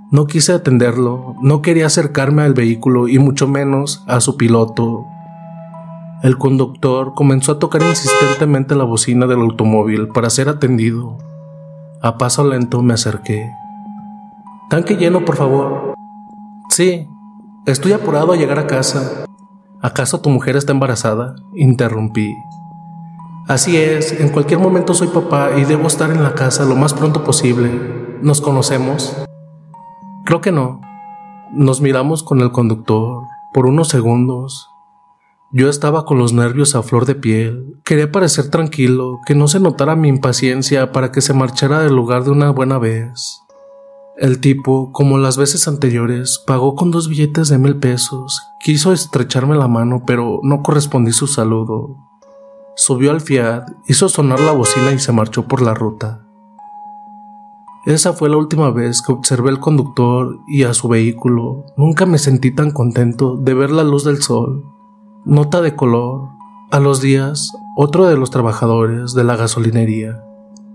no 0.09 0.25
quise 0.25 0.53
atenderlo, 0.53 1.35
no 1.41 1.61
quería 1.61 1.87
acercarme 1.87 2.43
al 2.43 2.53
vehículo 2.53 3.09
y 3.09 3.19
mucho 3.19 3.45
menos 3.45 4.05
a 4.07 4.21
su 4.21 4.37
piloto. 4.37 5.05
El 6.23 6.37
conductor 6.37 7.13
comenzó 7.13 7.51
a 7.51 7.59
tocar 7.59 7.81
insistentemente 7.81 8.73
la 8.75 8.85
bocina 8.85 9.27
del 9.27 9.41
automóvil 9.41 10.07
para 10.07 10.29
ser 10.29 10.47
atendido. 10.47 11.17
A 12.01 12.17
paso 12.17 12.47
lento 12.47 12.81
me 12.81 12.93
acerqué. 12.93 13.51
Tanque 14.69 14.95
lleno, 14.95 15.25
por 15.25 15.35
favor. 15.35 15.95
Sí, 16.69 17.09
estoy 17.65 17.91
apurado 17.91 18.31
a 18.31 18.37
llegar 18.37 18.59
a 18.59 18.67
casa. 18.67 19.25
¿Acaso 19.81 20.21
tu 20.21 20.29
mujer 20.29 20.55
está 20.55 20.71
embarazada? 20.71 21.35
Interrumpí. 21.55 22.33
Así 23.47 23.77
es, 23.77 24.11
en 24.19 24.29
cualquier 24.29 24.59
momento 24.59 24.93
soy 24.93 25.07
papá 25.07 25.51
y 25.55 25.65
debo 25.65 25.87
estar 25.87 26.09
en 26.09 26.23
la 26.23 26.33
casa 26.33 26.65
lo 26.65 26.75
más 26.75 26.93
pronto 26.93 27.23
posible. 27.23 27.69
¿Nos 28.21 28.41
conocemos? 28.41 29.15
Creo 30.25 30.41
que 30.41 30.51
no. 30.51 30.81
Nos 31.53 31.79
miramos 31.79 32.23
con 32.23 32.41
el 32.41 32.51
conductor 32.51 33.23
por 33.53 33.67
unos 33.67 33.87
segundos. 33.87 34.67
Yo 35.51 35.69
estaba 35.69 36.05
con 36.05 36.17
los 36.17 36.33
nervios 36.33 36.75
a 36.75 36.81
flor 36.81 37.05
de 37.05 37.15
piel. 37.15 37.79
Quería 37.85 38.11
parecer 38.11 38.49
tranquilo, 38.49 39.19
que 39.25 39.35
no 39.35 39.47
se 39.47 39.59
notara 39.59 39.95
mi 39.95 40.09
impaciencia 40.09 40.91
para 40.91 41.11
que 41.11 41.21
se 41.21 41.33
marchara 41.33 41.79
del 41.79 41.95
lugar 41.95 42.23
de 42.23 42.31
una 42.31 42.49
buena 42.49 42.79
vez. 42.79 43.43
El 44.17 44.39
tipo, 44.39 44.91
como 44.91 45.19
las 45.19 45.37
veces 45.37 45.67
anteriores, 45.67 46.43
pagó 46.47 46.73
con 46.73 46.89
dos 46.89 47.07
billetes 47.07 47.49
de 47.49 47.59
mil 47.59 47.77
pesos. 47.77 48.41
Quiso 48.59 48.91
estrecharme 48.91 49.55
la 49.55 49.67
mano, 49.67 50.03
pero 50.07 50.39
no 50.41 50.63
correspondí 50.63 51.11
su 51.11 51.27
saludo. 51.27 51.97
Subió 52.75 53.11
al 53.11 53.21
Fiat, 53.21 53.65
hizo 53.87 54.09
sonar 54.09 54.39
la 54.39 54.53
bocina 54.53 54.91
y 54.91 54.99
se 54.99 55.11
marchó 55.11 55.47
por 55.47 55.61
la 55.61 55.75
ruta. 55.75 56.25
Esa 57.85 58.13
fue 58.13 58.29
la 58.29 58.37
última 58.37 58.71
vez 58.71 59.01
que 59.01 59.13
observé 59.13 59.49
al 59.49 59.59
conductor 59.59 60.39
y 60.47 60.63
a 60.63 60.73
su 60.73 60.87
vehículo. 60.87 61.65
Nunca 61.77 62.05
me 62.05 62.17
sentí 62.17 62.51
tan 62.53 62.71
contento 62.71 63.37
de 63.37 63.53
ver 63.53 63.69
la 63.69 63.83
luz 63.83 64.03
del 64.03 64.21
sol. 64.21 64.65
Nota 65.25 65.61
de 65.61 65.75
color. 65.75 66.29
A 66.71 66.79
los 66.79 67.01
días, 67.01 67.53
otro 67.77 68.07
de 68.07 68.17
los 68.17 68.31
trabajadores 68.31 69.13
de 69.13 69.23
la 69.23 69.35
gasolinería 69.35 70.23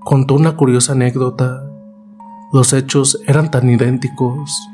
contó 0.04 0.34
una 0.34 0.56
curiosa 0.56 0.92
anécdota. 0.92 1.72
Los 2.52 2.74
hechos 2.74 3.18
eran 3.26 3.50
tan 3.50 3.70
idénticos. 3.70 4.68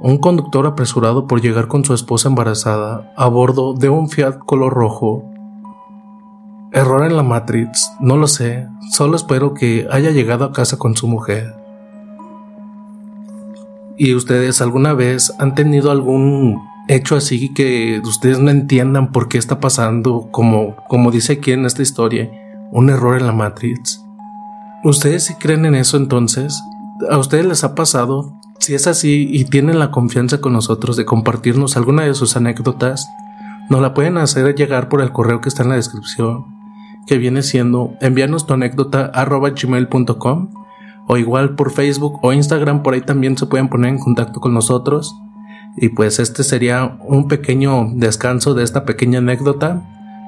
un 0.00 0.18
conductor 0.18 0.66
apresurado 0.66 1.26
por 1.26 1.40
llegar 1.40 1.68
con 1.68 1.82
su 1.82 1.94
esposa 1.94 2.28
embarazada 2.28 3.10
a 3.16 3.26
bordo 3.28 3.72
de 3.72 3.88
un 3.88 4.10
Fiat 4.10 4.40
color 4.40 4.74
rojo. 4.74 5.24
Error 6.72 7.06
en 7.06 7.16
la 7.16 7.22
Matrix, 7.22 7.90
no 8.00 8.18
lo 8.18 8.26
sé, 8.26 8.68
solo 8.90 9.16
espero 9.16 9.54
que 9.54 9.86
haya 9.90 10.10
llegado 10.10 10.44
a 10.44 10.52
casa 10.52 10.76
con 10.76 10.94
su 10.94 11.08
mujer. 11.08 11.54
¿Y 13.96 14.14
ustedes 14.14 14.60
alguna 14.60 14.92
vez 14.92 15.32
han 15.38 15.54
tenido 15.54 15.90
algún 15.90 16.60
hecho 16.88 17.16
así 17.16 17.54
que 17.54 18.02
ustedes 18.04 18.38
no 18.38 18.50
entiendan 18.50 19.12
por 19.12 19.28
qué 19.28 19.38
está 19.38 19.60
pasando, 19.60 20.28
como, 20.30 20.76
como 20.88 21.10
dice 21.10 21.34
aquí 21.34 21.52
en 21.52 21.64
esta 21.64 21.80
historia, 21.80 22.30
un 22.70 22.90
error 22.90 23.18
en 23.18 23.26
la 23.26 23.32
Matrix? 23.32 24.04
¿Ustedes 24.82 25.24
sí 25.24 25.34
creen 25.36 25.64
en 25.64 25.76
eso 25.76 25.96
entonces? 25.96 26.60
¿A 27.10 27.18
ustedes 27.18 27.46
les 27.46 27.64
ha 27.64 27.74
pasado? 27.74 28.32
Si 28.60 28.74
es 28.74 28.86
así 28.86 29.28
y 29.30 29.44
tienen 29.44 29.78
la 29.78 29.90
confianza 29.90 30.40
con 30.40 30.52
nosotros 30.52 30.96
de 30.96 31.04
compartirnos 31.04 31.76
alguna 31.76 32.04
de 32.04 32.14
sus 32.14 32.36
anécdotas, 32.36 33.08
nos 33.68 33.80
la 33.80 33.94
pueden 33.94 34.16
hacer 34.18 34.54
llegar 34.54 34.88
por 34.88 35.00
el 35.00 35.12
correo 35.12 35.40
que 35.40 35.48
está 35.48 35.62
en 35.62 35.70
la 35.70 35.74
descripción, 35.76 36.46
que 37.06 37.18
viene 37.18 37.42
siendo 37.42 37.94
enviarnos 38.00 38.46
tu 38.46 38.54
anécdota 38.54 39.06
arroba 39.06 39.50
gmail.com 39.50 40.50
o 41.06 41.16
igual 41.16 41.54
por 41.54 41.70
Facebook 41.70 42.20
o 42.22 42.32
Instagram, 42.32 42.82
por 42.82 42.94
ahí 42.94 43.00
también 43.00 43.36
se 43.36 43.46
pueden 43.46 43.68
poner 43.68 43.90
en 43.90 43.98
contacto 43.98 44.40
con 44.40 44.54
nosotros. 44.54 45.14
Y 45.76 45.90
pues 45.90 46.18
este 46.18 46.44
sería 46.44 46.98
un 47.00 47.28
pequeño 47.28 47.88
descanso 47.94 48.54
de 48.54 48.62
esta 48.62 48.84
pequeña 48.84 49.18
anécdota, 49.18 49.82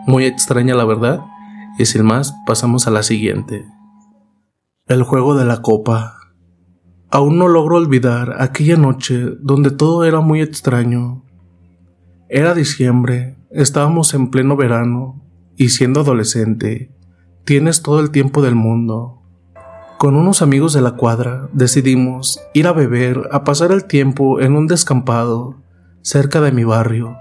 muy 0.07 0.25
extraña 0.25 0.75
la 0.75 0.85
verdad. 0.85 1.21
Y 1.79 1.87
sin 1.87 2.05
más, 2.05 2.35
pasamos 2.47 2.87
a 2.87 2.91
la 2.91 3.03
siguiente. 3.03 3.65
El 4.87 5.03
juego 5.03 5.35
de 5.35 5.45
la 5.45 5.63
copa. 5.63 6.16
Aún 7.11 7.39
no 7.39 7.49
logro 7.49 7.77
olvidar 7.77 8.37
aquella 8.41 8.77
noche 8.77 9.37
donde 9.41 9.71
todo 9.71 10.05
era 10.05 10.21
muy 10.21 10.41
extraño. 10.41 11.25
Era 12.29 12.55
diciembre, 12.55 13.37
estábamos 13.51 14.13
en 14.15 14.31
pleno 14.31 14.57
verano, 14.57 15.23
y 15.57 15.71
siendo 15.71 16.01
adolescente, 16.01 16.93
tienes 17.45 17.83
todo 17.83 18.01
el 18.01 18.11
tiempo 18.11 18.43
del 18.43 18.57
mundo. 18.57 19.23
Con 19.99 20.17
unos 20.17 20.43
amigos 20.43 20.73
de 20.75 20.83
la 20.83 20.97
cuadra 20.97 21.49
decidimos 21.53 22.41
ir 22.53 22.67
a 22.67 22.73
beber, 22.73 23.29
a 23.33 23.45
pasar 23.45 23.73
el 23.73 23.85
tiempo 23.85 24.41
en 24.41 24.55
un 24.55 24.67
descampado 24.67 25.57
cerca 26.03 26.41
de 26.41 26.53
mi 26.53 26.65
barrio. 26.65 27.17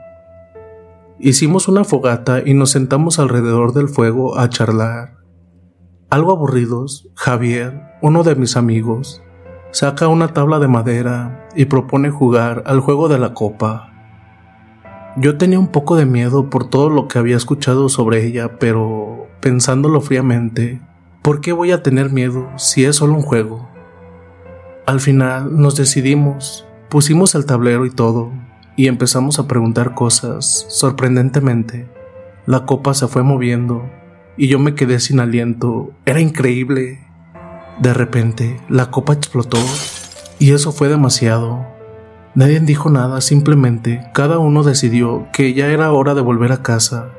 Hicimos 1.20 1.70
una 1.70 1.86
fogata 1.86 2.42
y 2.46 2.54
nos 2.54 2.72
sentamos 2.72 3.20
alrededor 3.20 3.74
del 3.74 3.88
fuego 3.88 4.38
a 4.38 4.50
charlar. 4.50 5.16
Algo 6.10 6.34
aburridos, 6.34 7.08
Javier, 7.16 7.82
uno 8.02 8.24
de 8.24 8.36
mis 8.36 8.58
amigos, 8.58 9.24
saca 9.76 10.08
una 10.08 10.30
tabla 10.30 10.60
de 10.60 10.70
madera 10.70 11.50
y 11.54 11.66
propone 11.66 12.10
jugar 12.10 12.64
al 12.66 12.80
juego 12.80 13.10
de 13.10 13.20
la 13.20 13.34
copa. 13.34 13.92
Yo 15.18 15.38
tenía 15.38 15.60
un 15.60 15.68
poco 15.68 15.98
de 15.98 16.06
miedo 16.06 16.50
por 16.50 16.70
todo 16.70 16.90
lo 16.90 17.10
que 17.10 17.20
había 17.20 17.36
escuchado 17.36 17.90
sobre 17.90 18.26
ella, 18.26 18.58
pero 18.58 19.28
pensándolo 19.42 20.00
fríamente, 20.00 20.80
¿por 21.22 21.42
qué 21.42 21.52
voy 21.52 21.74
a 21.74 21.84
tener 21.84 22.10
miedo 22.10 22.48
si 22.56 22.86
es 22.86 22.96
solo 22.96 23.16
un 23.16 23.22
juego? 23.22 23.68
Al 24.86 25.02
final 25.02 25.60
nos 25.62 25.76
decidimos, 25.76 26.66
pusimos 26.88 27.36
el 27.36 27.46
tablero 27.46 27.86
y 27.86 27.90
todo, 27.90 28.32
y 28.78 28.88
empezamos 28.88 29.40
a 29.40 29.48
preguntar 29.48 29.94
cosas. 29.94 30.68
Sorprendentemente, 30.70 31.90
la 32.46 32.66
copa 32.66 32.94
se 32.94 33.10
fue 33.10 33.24
moviendo 33.24 33.84
y 34.38 34.48
yo 34.48 34.58
me 34.58 34.74
quedé 34.74 35.02
sin 35.02 35.20
aliento. 35.20 35.92
Era 36.06 36.22
increíble. 36.22 37.05
De 37.80 37.94
repente, 37.94 38.62
la 38.70 38.90
copa 38.90 39.14
explotó 39.14 39.58
y 40.40 40.52
eso 40.54 40.72
fue 40.72 40.88
demasiado. 40.88 41.66
Nadie 42.34 42.60
dijo 42.60 42.90
nada, 42.90 43.22
simplemente 43.22 44.02
cada 44.14 44.40
uno 44.40 44.64
decidió 44.64 45.28
que 45.34 45.54
ya 45.54 45.68
era 45.68 45.92
hora 45.92 46.14
de 46.14 46.22
volver 46.22 46.52
a 46.52 46.62
casa. 46.64 47.10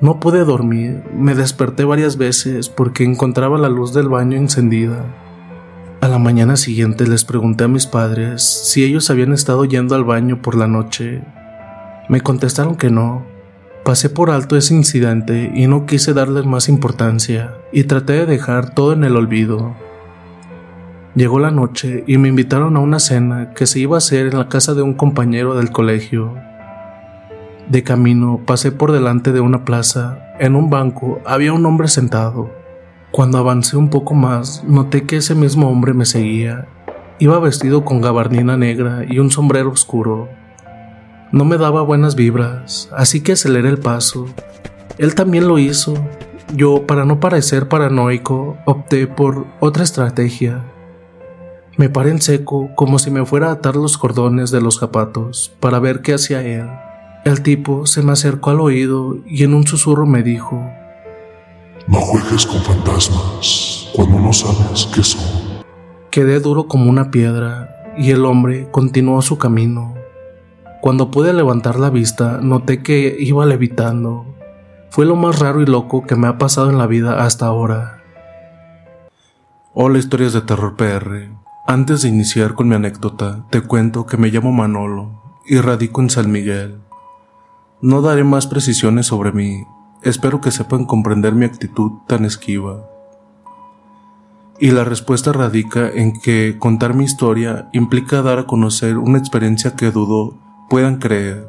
No 0.00 0.20
pude 0.20 0.44
dormir, 0.44 1.02
me 1.14 1.34
desperté 1.34 1.84
varias 1.84 2.16
veces 2.16 2.68
porque 2.68 3.04
encontraba 3.04 3.58
la 3.58 3.68
luz 3.68 3.92
del 3.92 4.08
baño 4.08 4.36
encendida. 4.36 5.04
A 6.00 6.08
la 6.08 6.18
mañana 6.18 6.56
siguiente 6.56 7.06
les 7.06 7.24
pregunté 7.24 7.64
a 7.64 7.68
mis 7.68 7.86
padres 7.86 8.42
si 8.42 8.84
ellos 8.84 9.10
habían 9.10 9.32
estado 9.32 9.64
yendo 9.64 9.94
al 9.94 10.04
baño 10.04 10.40
por 10.42 10.54
la 10.56 10.66
noche. 10.66 11.22
Me 12.08 12.20
contestaron 12.20 12.76
que 12.76 12.90
no, 12.90 13.24
Pasé 13.84 14.10
por 14.10 14.30
alto 14.30 14.56
ese 14.56 14.74
incidente 14.74 15.50
y 15.54 15.66
no 15.66 15.86
quise 15.86 16.12
darles 16.12 16.44
más 16.44 16.68
importancia 16.68 17.54
y 17.72 17.84
traté 17.84 18.14
de 18.14 18.26
dejar 18.26 18.74
todo 18.74 18.92
en 18.92 19.04
el 19.04 19.16
olvido. 19.16 19.74
Llegó 21.14 21.38
la 21.40 21.50
noche 21.50 22.04
y 22.06 22.18
me 22.18 22.28
invitaron 22.28 22.76
a 22.76 22.80
una 22.80 23.00
cena 23.00 23.52
que 23.54 23.66
se 23.66 23.80
iba 23.80 23.96
a 23.96 23.98
hacer 23.98 24.26
en 24.26 24.38
la 24.38 24.48
casa 24.48 24.74
de 24.74 24.82
un 24.82 24.94
compañero 24.94 25.56
del 25.56 25.70
colegio. 25.70 26.34
De 27.68 27.82
camino 27.82 28.40
pasé 28.46 28.72
por 28.72 28.92
delante 28.92 29.32
de 29.32 29.40
una 29.40 29.64
plaza. 29.64 30.18
En 30.38 30.56
un 30.56 30.70
banco 30.70 31.20
había 31.24 31.52
un 31.52 31.66
hombre 31.66 31.88
sentado. 31.88 32.50
Cuando 33.12 33.38
avancé 33.38 33.76
un 33.76 33.90
poco 33.90 34.14
más, 34.14 34.62
noté 34.64 35.04
que 35.04 35.16
ese 35.16 35.34
mismo 35.34 35.68
hombre 35.68 35.94
me 35.94 36.04
seguía. 36.04 36.68
Iba 37.18 37.38
vestido 37.40 37.84
con 37.84 38.00
gabardina 38.00 38.56
negra 38.56 39.04
y 39.08 39.18
un 39.18 39.30
sombrero 39.30 39.70
oscuro. 39.70 40.28
No 41.32 41.44
me 41.44 41.58
daba 41.58 41.82
buenas 41.82 42.14
vibras, 42.14 42.88
así 42.96 43.20
que 43.20 43.32
aceleré 43.32 43.68
el 43.68 43.78
paso. 43.78 44.26
Él 44.98 45.14
también 45.14 45.46
lo 45.46 45.58
hizo. 45.58 45.94
Yo, 46.54 46.86
para 46.86 47.04
no 47.04 47.20
parecer 47.20 47.68
paranoico, 47.68 48.56
opté 48.64 49.06
por 49.06 49.46
otra 49.60 49.84
estrategia. 49.84 50.64
Me 51.76 51.88
paré 51.88 52.10
en 52.10 52.20
seco, 52.20 52.70
como 52.74 52.98
si 52.98 53.10
me 53.10 53.24
fuera 53.24 53.48
a 53.48 53.52
atar 53.52 53.76
los 53.76 53.96
cordones 53.96 54.50
de 54.50 54.60
los 54.60 54.78
zapatos, 54.78 55.52
para 55.60 55.78
ver 55.78 56.02
qué 56.02 56.14
hacía 56.14 56.42
él. 56.42 56.68
El 57.24 57.42
tipo 57.42 57.86
se 57.86 58.02
me 58.02 58.12
acercó 58.12 58.50
al 58.50 58.60
oído 58.60 59.18
y 59.26 59.44
en 59.44 59.54
un 59.54 59.66
susurro 59.66 60.06
me 60.06 60.22
dijo, 60.22 60.60
No 61.86 62.00
juegues 62.00 62.46
con 62.46 62.60
fantasmas 62.62 63.88
cuando 63.94 64.18
no 64.18 64.32
sabes 64.32 64.88
qué 64.92 65.02
son. 65.02 65.22
Quedé 66.10 66.40
duro 66.40 66.66
como 66.66 66.90
una 66.90 67.10
piedra 67.10 67.92
y 67.96 68.10
el 68.10 68.24
hombre 68.24 68.68
continuó 68.70 69.22
su 69.22 69.38
camino. 69.38 69.94
Cuando 70.80 71.10
pude 71.10 71.32
levantar 71.32 71.78
la 71.78 71.90
vista, 71.90 72.40
noté 72.42 72.82
que 72.82 73.16
iba 73.20 73.46
levitando. 73.46 74.29
Fue 74.90 75.06
lo 75.06 75.14
más 75.14 75.38
raro 75.38 75.62
y 75.62 75.66
loco 75.66 76.02
que 76.02 76.16
me 76.16 76.26
ha 76.26 76.36
pasado 76.36 76.68
en 76.68 76.76
la 76.76 76.88
vida 76.88 77.24
hasta 77.24 77.46
ahora. 77.46 78.02
Hola 79.72 79.98
historias 79.98 80.32
de 80.32 80.40
terror 80.40 80.74
PR. 80.74 81.30
Antes 81.64 82.02
de 82.02 82.08
iniciar 82.08 82.54
con 82.54 82.68
mi 82.68 82.74
anécdota, 82.74 83.46
te 83.50 83.60
cuento 83.60 84.04
que 84.04 84.16
me 84.16 84.30
llamo 84.30 84.50
Manolo 84.50 85.22
y 85.46 85.58
radico 85.58 86.00
en 86.00 86.10
San 86.10 86.32
Miguel. 86.32 86.80
No 87.80 88.02
daré 88.02 88.24
más 88.24 88.48
precisiones 88.48 89.06
sobre 89.06 89.30
mí, 89.30 89.64
espero 90.02 90.40
que 90.40 90.50
sepan 90.50 90.86
comprender 90.86 91.36
mi 91.36 91.44
actitud 91.44 91.92
tan 92.08 92.24
esquiva. 92.24 92.84
Y 94.58 94.72
la 94.72 94.82
respuesta 94.82 95.32
radica 95.32 95.88
en 95.88 96.20
que 96.20 96.56
contar 96.58 96.94
mi 96.94 97.04
historia 97.04 97.68
implica 97.72 98.22
dar 98.22 98.40
a 98.40 98.46
conocer 98.46 98.98
una 98.98 99.18
experiencia 99.18 99.76
que 99.76 99.92
dudo 99.92 100.34
puedan 100.68 100.96
creer, 100.96 101.48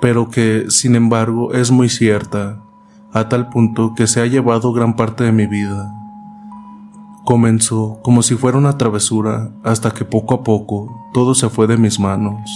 pero 0.00 0.30
que, 0.30 0.66
sin 0.68 0.94
embargo, 0.96 1.52
es 1.52 1.70
muy 1.70 1.88
cierta, 1.88 2.60
a 3.12 3.28
tal 3.28 3.48
punto 3.48 3.94
que 3.94 4.06
se 4.06 4.20
ha 4.20 4.26
llevado 4.26 4.72
gran 4.72 4.96
parte 4.96 5.24
de 5.24 5.32
mi 5.32 5.46
vida. 5.46 5.92
Comenzó 7.24 7.98
como 8.02 8.22
si 8.22 8.36
fuera 8.36 8.58
una 8.58 8.78
travesura 8.78 9.50
hasta 9.64 9.90
que 9.90 10.04
poco 10.04 10.34
a 10.34 10.42
poco 10.42 11.10
todo 11.12 11.34
se 11.34 11.48
fue 11.48 11.66
de 11.66 11.76
mis 11.76 11.98
manos. 11.98 12.50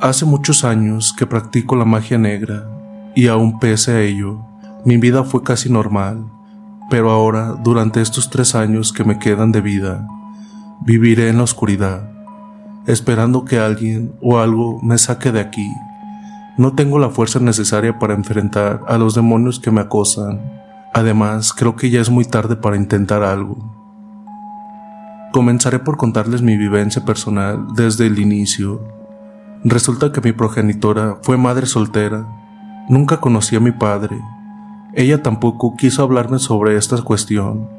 Hace 0.00 0.24
muchos 0.24 0.64
años 0.64 1.12
que 1.12 1.26
practico 1.26 1.76
la 1.76 1.84
magia 1.84 2.18
negra 2.18 2.68
y 3.14 3.28
aún 3.28 3.58
pese 3.58 3.92
a 3.92 4.00
ello, 4.00 4.38
mi 4.84 4.96
vida 4.96 5.24
fue 5.24 5.42
casi 5.42 5.70
normal, 5.70 6.24
pero 6.90 7.10
ahora, 7.10 7.54
durante 7.62 8.00
estos 8.00 8.30
tres 8.30 8.54
años 8.54 8.92
que 8.92 9.04
me 9.04 9.18
quedan 9.18 9.52
de 9.52 9.60
vida, 9.60 10.06
viviré 10.80 11.28
en 11.28 11.36
la 11.36 11.44
oscuridad 11.44 12.10
esperando 12.86 13.44
que 13.44 13.58
alguien 13.58 14.12
o 14.20 14.38
algo 14.38 14.80
me 14.82 14.98
saque 14.98 15.32
de 15.32 15.40
aquí. 15.40 15.68
No 16.60 16.74
tengo 16.74 16.98
la 16.98 17.08
fuerza 17.08 17.40
necesaria 17.40 17.98
para 17.98 18.12
enfrentar 18.12 18.82
a 18.86 18.98
los 18.98 19.14
demonios 19.14 19.60
que 19.60 19.70
me 19.70 19.80
acosan. 19.80 20.60
Además, 20.92 21.54
creo 21.54 21.74
que 21.74 21.88
ya 21.88 22.02
es 22.02 22.10
muy 22.10 22.26
tarde 22.26 22.54
para 22.54 22.76
intentar 22.76 23.22
algo. 23.22 23.56
Comenzaré 25.32 25.78
por 25.78 25.96
contarles 25.96 26.42
mi 26.42 26.58
vivencia 26.58 27.02
personal 27.02 27.68
desde 27.74 28.06
el 28.08 28.18
inicio. 28.18 28.78
Resulta 29.64 30.12
que 30.12 30.20
mi 30.20 30.32
progenitora 30.32 31.16
fue 31.22 31.38
madre 31.38 31.64
soltera. 31.64 32.26
Nunca 32.90 33.20
conocí 33.20 33.56
a 33.56 33.60
mi 33.60 33.72
padre. 33.72 34.20
Ella 34.92 35.22
tampoco 35.22 35.76
quiso 35.78 36.02
hablarme 36.02 36.38
sobre 36.38 36.76
esta 36.76 37.00
cuestión. 37.00 37.70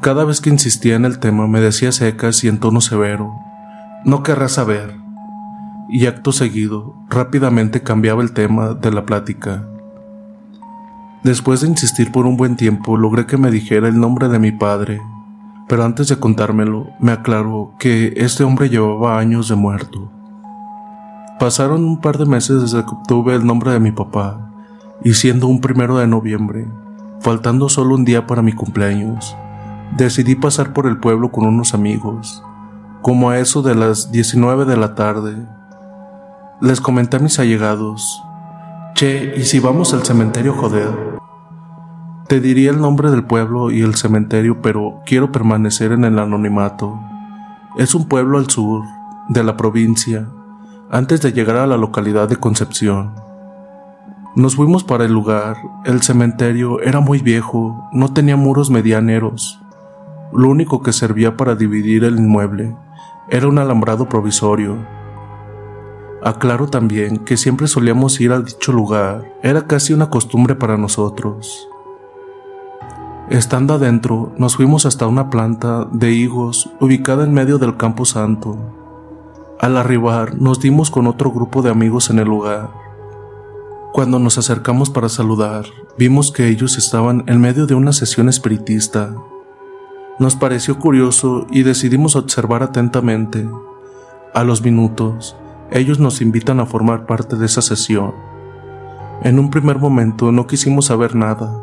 Cada 0.00 0.24
vez 0.24 0.40
que 0.40 0.50
insistía 0.50 0.96
en 0.96 1.04
el 1.04 1.20
tema 1.20 1.46
me 1.46 1.60
decía 1.60 1.92
secas 1.92 2.42
y 2.42 2.48
en 2.48 2.58
tono 2.58 2.80
severo, 2.80 3.32
no 4.04 4.24
querrás 4.24 4.54
saber. 4.54 5.05
Y 5.88 6.06
acto 6.06 6.32
seguido, 6.32 6.94
rápidamente 7.08 7.82
cambiaba 7.82 8.22
el 8.22 8.32
tema 8.32 8.74
de 8.74 8.90
la 8.90 9.06
plática. 9.06 9.66
Después 11.22 11.60
de 11.60 11.68
insistir 11.68 12.12
por 12.12 12.26
un 12.26 12.36
buen 12.36 12.56
tiempo, 12.56 12.96
logré 12.96 13.26
que 13.26 13.36
me 13.36 13.50
dijera 13.50 13.88
el 13.88 13.98
nombre 13.98 14.28
de 14.28 14.38
mi 14.38 14.52
padre. 14.52 15.00
pero 15.68 15.84
antes 15.84 16.08
de 16.08 16.18
contármelo, 16.18 16.90
me 17.00 17.10
aclaró 17.12 17.74
que 17.78 18.14
este 18.16 18.44
hombre 18.44 18.68
llevaba 18.68 19.18
años 19.18 19.48
de 19.48 19.56
muerto. 19.56 20.12
Pasaron 21.40 21.84
un 21.84 22.00
par 22.00 22.18
de 22.18 22.26
meses 22.26 22.62
desde 22.62 22.84
que 22.84 22.90
obtuve 22.90 23.34
el 23.34 23.44
nombre 23.44 23.72
de 23.72 23.80
mi 23.80 23.90
papá, 23.90 24.48
y 25.02 25.14
siendo 25.14 25.48
un 25.48 25.60
primero 25.60 25.98
de 25.98 26.06
noviembre, 26.06 26.66
faltando 27.20 27.68
solo 27.68 27.94
un 27.94 28.04
día 28.04 28.26
para 28.26 28.42
mi 28.42 28.52
cumpleaños, 28.52 29.36
decidí 29.96 30.34
pasar 30.34 30.72
por 30.72 30.86
el 30.86 30.98
pueblo 30.98 31.30
con 31.32 31.46
unos 31.46 31.74
amigos, 31.74 32.42
como 33.02 33.30
a 33.30 33.38
eso 33.38 33.62
de 33.62 33.74
las 33.74 34.12
19 34.12 34.64
de 34.64 34.76
la 34.76 34.94
tarde. 34.94 35.46
Les 36.60 36.80
comenté 36.80 37.18
a 37.18 37.20
mis 37.20 37.38
allegados, 37.38 38.22
Che, 38.94 39.34
¿y 39.36 39.44
si 39.44 39.60
vamos 39.60 39.92
al 39.92 40.04
cementerio, 40.04 40.54
joder? 40.54 40.88
Te 42.28 42.40
diría 42.40 42.70
el 42.70 42.80
nombre 42.80 43.10
del 43.10 43.24
pueblo 43.24 43.70
y 43.70 43.82
el 43.82 43.94
cementerio, 43.94 44.62
pero 44.62 45.02
quiero 45.04 45.30
permanecer 45.30 45.92
en 45.92 46.04
el 46.06 46.18
anonimato. 46.18 46.98
Es 47.76 47.94
un 47.94 48.08
pueblo 48.08 48.38
al 48.38 48.48
sur, 48.48 48.84
de 49.28 49.44
la 49.44 49.58
provincia, 49.58 50.28
antes 50.90 51.20
de 51.20 51.32
llegar 51.32 51.56
a 51.56 51.66
la 51.66 51.76
localidad 51.76 52.26
de 52.26 52.36
Concepción. 52.36 53.12
Nos 54.34 54.56
fuimos 54.56 54.82
para 54.82 55.04
el 55.04 55.12
lugar. 55.12 55.58
El 55.84 56.00
cementerio 56.00 56.80
era 56.80 57.00
muy 57.00 57.18
viejo, 57.18 57.86
no 57.92 58.14
tenía 58.14 58.36
muros 58.36 58.70
medianeros. 58.70 59.60
Lo 60.32 60.48
único 60.48 60.82
que 60.82 60.94
servía 60.94 61.36
para 61.36 61.54
dividir 61.54 62.04
el 62.04 62.18
inmueble 62.18 62.74
era 63.28 63.46
un 63.46 63.58
alambrado 63.58 64.08
provisorio. 64.08 64.78
Aclaro 66.22 66.68
también 66.68 67.18
que 67.18 67.36
siempre 67.36 67.68
solíamos 67.68 68.20
ir 68.20 68.32
a 68.32 68.40
dicho 68.40 68.72
lugar, 68.72 69.32
era 69.42 69.66
casi 69.66 69.92
una 69.92 70.10
costumbre 70.10 70.54
para 70.54 70.76
nosotros. 70.76 71.68
Estando 73.28 73.74
adentro, 73.74 74.32
nos 74.38 74.56
fuimos 74.56 74.86
hasta 74.86 75.06
una 75.06 75.30
planta 75.30 75.88
de 75.92 76.12
higos 76.12 76.70
ubicada 76.80 77.24
en 77.24 77.34
medio 77.34 77.58
del 77.58 77.76
campo 77.76 78.04
santo. 78.04 78.56
Al 79.58 79.76
arribar, 79.76 80.36
nos 80.36 80.60
dimos 80.60 80.90
con 80.90 81.06
otro 81.06 81.32
grupo 81.32 81.60
de 81.60 81.70
amigos 81.70 82.08
en 82.10 82.18
el 82.18 82.28
lugar. 82.28 82.70
Cuando 83.92 84.18
nos 84.18 84.38
acercamos 84.38 84.90
para 84.90 85.08
saludar, 85.08 85.64
vimos 85.98 86.30
que 86.30 86.48
ellos 86.48 86.78
estaban 86.78 87.24
en 87.26 87.40
medio 87.40 87.66
de 87.66 87.74
una 87.74 87.92
sesión 87.92 88.28
espiritista. 88.28 89.14
Nos 90.18 90.36
pareció 90.36 90.78
curioso 90.78 91.46
y 91.50 91.62
decidimos 91.62 92.14
observar 92.16 92.62
atentamente. 92.62 93.48
A 94.34 94.44
los 94.44 94.62
minutos, 94.62 95.34
ellos 95.70 95.98
nos 95.98 96.20
invitan 96.20 96.60
a 96.60 96.66
formar 96.66 97.06
parte 97.06 97.36
de 97.36 97.46
esa 97.46 97.62
sesión. 97.62 98.14
En 99.22 99.38
un 99.38 99.50
primer 99.50 99.78
momento 99.78 100.32
no 100.32 100.46
quisimos 100.46 100.86
saber 100.86 101.14
nada, 101.14 101.58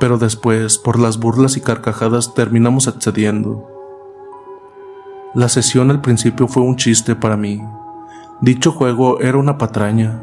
pero 0.00 0.18
después, 0.18 0.78
por 0.78 0.98
las 0.98 1.18
burlas 1.18 1.56
y 1.56 1.60
carcajadas, 1.60 2.34
terminamos 2.34 2.88
accediendo. 2.88 3.66
La 5.34 5.48
sesión 5.48 5.90
al 5.90 6.00
principio 6.00 6.48
fue 6.48 6.62
un 6.62 6.76
chiste 6.76 7.14
para 7.14 7.36
mí. 7.36 7.62
Dicho 8.40 8.72
juego 8.72 9.20
era 9.20 9.38
una 9.38 9.58
patraña, 9.58 10.22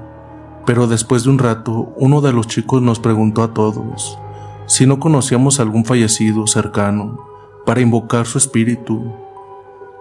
pero 0.65 0.87
después 0.87 1.23
de 1.23 1.29
un 1.29 1.39
rato, 1.39 1.93
uno 1.97 2.21
de 2.21 2.33
los 2.33 2.47
chicos 2.47 2.81
nos 2.81 2.99
preguntó 2.99 3.43
a 3.43 3.53
todos 3.53 4.17
si 4.65 4.85
no 4.85 4.99
conocíamos 4.99 5.59
algún 5.59 5.85
fallecido 5.85 6.47
cercano 6.47 7.19
para 7.65 7.81
invocar 7.81 8.25
su 8.25 8.37
espíritu. 8.37 9.11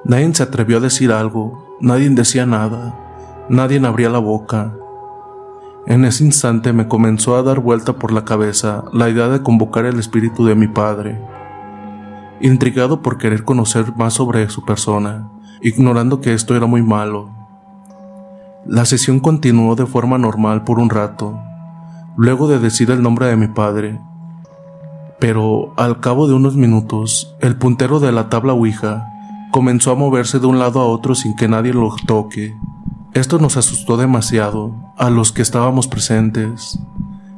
Nadie 0.04 0.34
se 0.34 0.42
atrevió 0.42 0.78
a 0.78 0.80
decir 0.80 1.12
algo, 1.12 1.71
nadie 1.82 2.08
decía 2.08 2.46
nada, 2.46 2.98
nadie 3.50 3.84
abría 3.86 4.08
la 4.08 4.18
boca, 4.18 4.72
en 5.84 6.04
ese 6.04 6.24
instante 6.24 6.72
me 6.72 6.86
comenzó 6.86 7.34
a 7.34 7.42
dar 7.42 7.58
vuelta 7.58 7.94
por 7.94 8.12
la 8.12 8.24
cabeza 8.24 8.84
la 8.92 9.08
idea 9.08 9.28
de 9.28 9.42
convocar 9.42 9.84
el 9.84 9.98
espíritu 9.98 10.44
de 10.44 10.54
mi 10.54 10.68
padre. 10.68 11.20
Intrigado 12.40 13.02
por 13.02 13.18
querer 13.18 13.44
conocer 13.44 13.92
más 13.96 14.14
sobre 14.14 14.48
su 14.48 14.64
persona, 14.64 15.28
ignorando 15.60 16.20
que 16.20 16.34
esto 16.34 16.54
era 16.54 16.66
muy 16.66 16.82
malo. 16.82 17.30
La 18.64 18.84
sesión 18.84 19.18
continuó 19.18 19.74
de 19.74 19.86
forma 19.86 20.18
normal 20.18 20.62
por 20.62 20.78
un 20.78 20.88
rato, 20.88 21.40
luego 22.16 22.46
de 22.46 22.60
decir 22.60 22.92
el 22.92 23.02
nombre 23.02 23.26
de 23.26 23.36
mi 23.36 23.48
padre. 23.48 23.98
Pero 25.18 25.74
al 25.76 25.98
cabo 25.98 26.28
de 26.28 26.34
unos 26.34 26.54
minutos, 26.54 27.34
el 27.40 27.56
puntero 27.56 27.98
de 27.98 28.12
la 28.12 28.28
tabla 28.28 28.52
Ouija 28.52 29.11
comenzó 29.52 29.92
a 29.92 29.94
moverse 29.94 30.40
de 30.40 30.46
un 30.46 30.58
lado 30.58 30.80
a 30.80 30.86
otro 30.86 31.14
sin 31.14 31.36
que 31.36 31.46
nadie 31.46 31.72
lo 31.72 31.94
toque. 32.06 32.56
Esto 33.12 33.38
nos 33.38 33.58
asustó 33.58 33.98
demasiado 33.98 34.74
a 34.96 35.10
los 35.10 35.30
que 35.30 35.42
estábamos 35.42 35.86
presentes. 35.86 36.80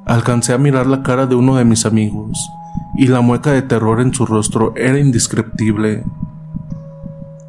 Alcancé 0.06 0.54
a 0.54 0.58
mirar 0.58 0.86
la 0.86 1.02
cara 1.02 1.26
de 1.26 1.34
uno 1.34 1.56
de 1.56 1.64
mis 1.64 1.84
amigos, 1.84 2.48
y 2.96 3.08
la 3.08 3.20
mueca 3.20 3.50
de 3.50 3.62
terror 3.62 4.00
en 4.00 4.14
su 4.14 4.24
rostro 4.24 4.72
era 4.76 4.98
indescriptible. 4.98 6.04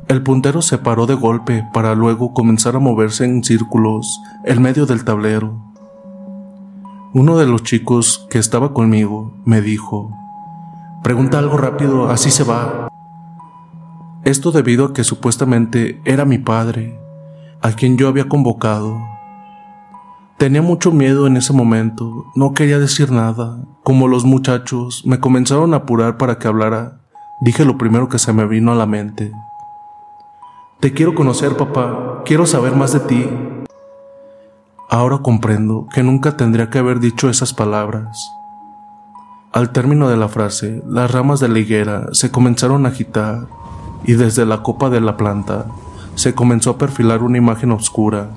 El 0.08 0.24
puntero 0.24 0.64
se 0.64 0.80
paró 0.80 1.06
de 1.06 1.14
golpe 1.14 1.64
para 1.72 1.94
luego 1.94 2.34
comenzar 2.34 2.76
a 2.76 2.80
moverse 2.80 3.24
en 3.24 3.44
círculos 3.44 4.19
en 4.45 4.61
medio 4.61 4.88
del 4.88 5.06
tablero. 5.06 5.53
Uno 7.14 7.38
de 7.38 7.45
los 7.45 7.61
chicos 7.61 8.26
que 8.32 8.40
estaba 8.40 8.74
conmigo 8.74 9.32
me 9.45 9.61
dijo, 9.61 10.11
Pregunta 11.03 11.38
algo 11.38 11.58
rápido, 11.58 12.10
así 12.10 12.32
se 12.32 12.44
va. 12.44 12.90
Esto 14.26 14.52
debido 14.52 14.86
a 14.86 14.94
que 14.94 15.04
supuestamente 15.04 16.02
era 16.04 16.26
mi 16.26 16.40
padre 16.40 17.00
a 17.62 17.74
quien 17.74 17.95
yo 17.95 18.08
había 18.08 18.28
convocado. 18.28 19.00
Tenía 20.38 20.64
mucho 20.64 20.92
miedo 20.92 21.28
en 21.28 21.38
ese 21.38 21.54
momento, 21.54 22.26
no 22.34 22.56
quería 22.56 22.80
decir 22.80 23.12
nada. 23.12 23.60
Como 23.84 24.08
los 24.08 24.26
muchachos 24.26 25.04
me 25.06 25.20
comenzaron 25.20 25.76
a 25.76 25.78
apurar 25.78 26.18
para 26.18 26.40
que 26.40 26.48
hablara, 26.48 27.02
dije 27.40 27.66
lo 27.66 27.78
primero 27.78 28.10
que 28.10 28.18
se 28.18 28.34
me 28.34 28.48
vino 28.48 28.72
a 28.72 28.76
la 28.76 28.88
mente. 28.88 29.32
Te 30.80 30.92
quiero 30.92 31.14
conocer, 31.14 31.56
papá, 31.56 32.24
quiero 32.26 32.48
saber 32.48 32.76
más 32.76 32.94
de 32.94 33.02
ti. 33.02 33.30
Ahora 34.90 35.20
comprendo 35.20 35.88
que 35.94 36.02
nunca 36.02 36.36
tendría 36.36 36.72
que 36.72 36.80
haber 36.80 37.00
dicho 37.00 37.30
esas 37.30 37.54
palabras. 37.54 38.28
Al 39.54 39.72
término 39.72 40.10
de 40.10 40.18
la 40.18 40.30
frase, 40.30 40.82
las 40.88 41.12
ramas 41.12 41.40
de 41.40 41.48
la 41.48 41.60
higuera 41.60 42.08
se 42.12 42.32
comenzaron 42.32 42.88
a 42.88 42.90
agitar 42.90 43.48
y 44.08 44.14
desde 44.14 44.45
la 44.45 44.64
copa 44.64 44.90
de 44.90 45.01
la 45.01 45.17
planta 45.17 45.66
se 46.16 46.34
comenzó 46.34 46.72
a 46.72 46.77
perfilar 46.77 47.24
una 47.24 47.38
imagen 47.38 47.72
oscura. 47.72 48.30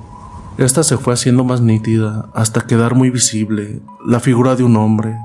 Esta 0.57 0.83
se 0.83 0.97
fue 0.97 1.13
haciendo 1.13 1.43
más 1.43 1.61
nítida 1.61 2.29
hasta 2.33 2.67
quedar 2.67 2.95
muy 2.95 3.09
visible 3.09 3.81
la 4.05 4.19
figura 4.19 4.55
de 4.55 4.63
un 4.63 4.75
hombre. 4.75 5.17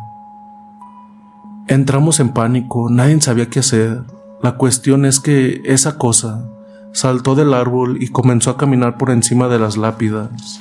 Entramos 1.67 2.21
en 2.21 2.29
pánico, 2.29 2.89
nadie 2.91 3.21
sabía 3.21 3.51
qué 3.51 3.61
hacer. 3.61 4.05
La 4.43 4.57
cuestión 4.57 5.05
es 5.05 5.19
que 5.19 5.63
esa 5.65 5.99
cosa 5.99 6.49
saltó 6.93 7.35
del 7.35 7.55
árbol 7.55 8.01
y 8.01 8.09
comenzó 8.09 8.51
a 8.51 8.57
caminar 8.57 8.99
por 8.99 9.11
encima 9.11 9.49
de 9.49 9.59
las 9.59 9.77
lápidas. 9.77 10.61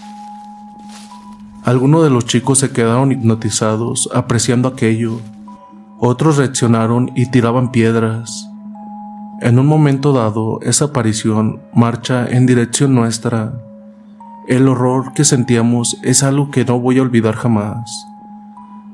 Algunos 1.64 2.04
de 2.04 2.10
los 2.10 2.26
chicos 2.26 2.60
se 2.60 2.72
quedaron 2.72 3.12
hipnotizados 3.12 4.10
apreciando 4.14 4.68
aquello. 4.68 5.20
Otros 6.00 6.38
reaccionaron 6.38 7.12
y 7.16 7.30
tiraban 7.30 7.72
piedras. 7.72 8.50
En 9.44 9.60
un 9.60 9.68
momento 9.68 10.14
dado, 10.14 10.62
esa 10.62 10.86
aparición 10.86 11.60
marcha 11.74 12.26
en 12.30 12.46
dirección 12.46 12.96
nuestra. 12.96 13.52
El 14.48 14.70
horror 14.70 15.12
que 15.12 15.26
sentíamos 15.26 15.98
es 16.02 16.24
algo 16.24 16.50
que 16.50 16.64
no 16.64 16.80
voy 16.80 17.00
a 17.00 17.02
olvidar 17.02 17.36
jamás. 17.36 18.08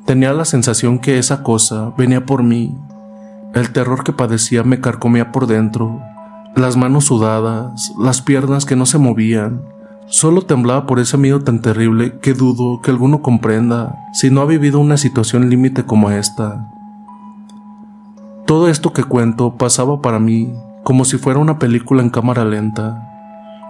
Tenía 0.08 0.34
la 0.34 0.46
sensación 0.46 0.98
que 0.98 1.20
esa 1.20 1.44
cosa 1.44 1.94
venía 1.96 2.26
por 2.26 2.42
mí. 2.42 2.76
El 3.54 3.70
terror 3.70 4.04
que 4.04 4.12
padecía 4.12 4.64
me 4.64 4.82
carcomía 4.82 5.32
por 5.32 5.46
dentro. 5.46 6.02
Las 6.56 6.78
manos 6.78 7.06
sudadas, 7.06 7.94
las 8.00 8.24
piernas 8.24 8.66
que 8.66 8.76
no 8.76 8.88
se 8.88 8.98
movían. 8.98 9.62
Solo 10.08 10.42
temblaba 10.42 10.88
por 10.88 11.00
ese 11.00 11.20
miedo 11.20 11.42
tan 11.42 11.62
terrible 11.62 12.18
que 12.22 12.34
dudo 12.34 12.82
que 12.82 12.90
alguno 12.90 13.22
comprenda 13.22 14.00
si 14.14 14.32
no 14.32 14.42
ha 14.42 14.46
vivido 14.46 14.80
una 14.80 14.98
situación 14.98 15.52
límite 15.52 15.86
como 15.86 16.10
esta. 16.10 16.72
Todo 18.50 18.68
esto 18.68 18.94
que 18.94 19.04
cuento 19.04 19.58
pasaba 19.58 20.02
para 20.02 20.18
mí 20.18 20.52
como 20.84 21.06
si 21.06 21.20
fuera 21.20 21.38
una 21.38 21.60
película 21.60 22.02
en 22.02 22.10
cámara 22.10 22.44
lenta. 22.46 23.00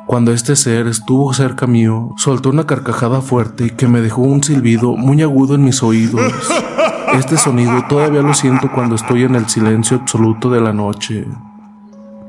Cuando 0.07 0.31
este 0.31 0.55
ser 0.55 0.87
estuvo 0.87 1.33
cerca 1.33 1.67
mío, 1.67 2.13
soltó 2.15 2.49
una 2.49 2.65
carcajada 2.65 3.19
fuerte 3.19 3.71
que 3.71 3.89
me 3.89 3.99
dejó 3.99 4.21
un 4.21 4.41
silbido 4.41 4.95
muy 4.95 5.21
agudo 5.21 5.55
en 5.55 5.65
mis 5.65 5.83
oídos. 5.83 6.31
Este 7.13 7.35
sonido 7.35 7.73
todavía 7.89 8.21
lo 8.21 8.33
siento 8.33 8.71
cuando 8.71 8.95
estoy 8.95 9.23
en 9.23 9.35
el 9.35 9.49
silencio 9.49 9.97
absoluto 9.97 10.49
de 10.49 10.61
la 10.61 10.71
noche. 10.71 11.27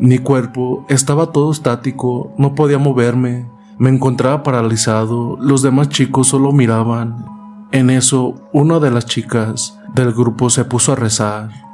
Mi 0.01 0.19
cuerpo 0.19 0.85
estaba 0.89 1.31
todo 1.31 1.53
estático, 1.53 2.33
no 2.37 2.57
podía 2.57 2.79
moverme, 2.79 3.47
me 3.79 3.91
encontraba 3.91 4.43
paralizado, 4.43 5.37
los 5.41 5.63
demás 5.63 5.89
chicos 5.91 6.27
solo 6.27 6.51
miraban. 6.51 7.27
En 7.71 7.91
eso, 7.91 8.35
una 8.53 8.81
de 8.81 8.91
las 8.91 9.07
chicas 9.07 9.79
del 9.95 10.13
grupo 10.13 10.51
se 10.51 10.65
puso 10.65 10.91
a 10.91 10.97
rezar. 10.97 11.70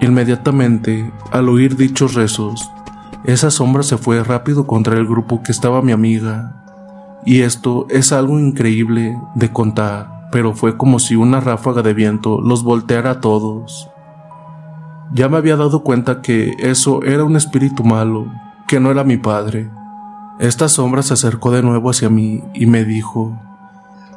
Inmediatamente, 0.00 1.12
al 1.30 1.48
oír 1.48 1.76
dichos 1.76 2.14
rezos, 2.14 2.70
esa 3.24 3.50
sombra 3.50 3.82
se 3.82 3.98
fue 3.98 4.24
rápido 4.24 4.66
contra 4.66 4.96
el 4.96 5.06
grupo 5.06 5.42
que 5.42 5.52
estaba 5.52 5.82
mi 5.82 5.92
amiga. 5.92 6.56
Y 7.26 7.42
esto 7.42 7.86
es 7.90 8.12
algo 8.12 8.38
increíble 8.38 9.18
de 9.34 9.52
contar, 9.52 10.28
pero 10.32 10.54
fue 10.54 10.78
como 10.78 10.98
si 10.98 11.16
una 11.16 11.40
ráfaga 11.40 11.82
de 11.82 11.92
viento 11.92 12.40
los 12.40 12.64
volteara 12.64 13.10
a 13.10 13.20
todos. 13.20 13.90
Ya 15.12 15.28
me 15.28 15.36
había 15.36 15.56
dado 15.56 15.82
cuenta 15.82 16.22
que 16.22 16.54
eso 16.60 17.02
era 17.02 17.24
un 17.24 17.36
espíritu 17.36 17.84
malo, 17.84 18.26
que 18.66 18.80
no 18.80 18.90
era 18.90 19.04
mi 19.04 19.18
padre. 19.18 19.70
Esta 20.38 20.68
sombra 20.70 21.02
se 21.02 21.12
acercó 21.12 21.50
de 21.50 21.62
nuevo 21.62 21.90
hacia 21.90 22.08
mí 22.08 22.42
y 22.54 22.64
me 22.64 22.84
dijo, 22.84 23.38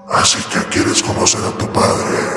Así 0.10 0.38
que 0.52 0.60
quieres 0.70 1.04
conocer 1.04 1.42
a 1.44 1.58
tu 1.58 1.68
padre. 1.74 2.33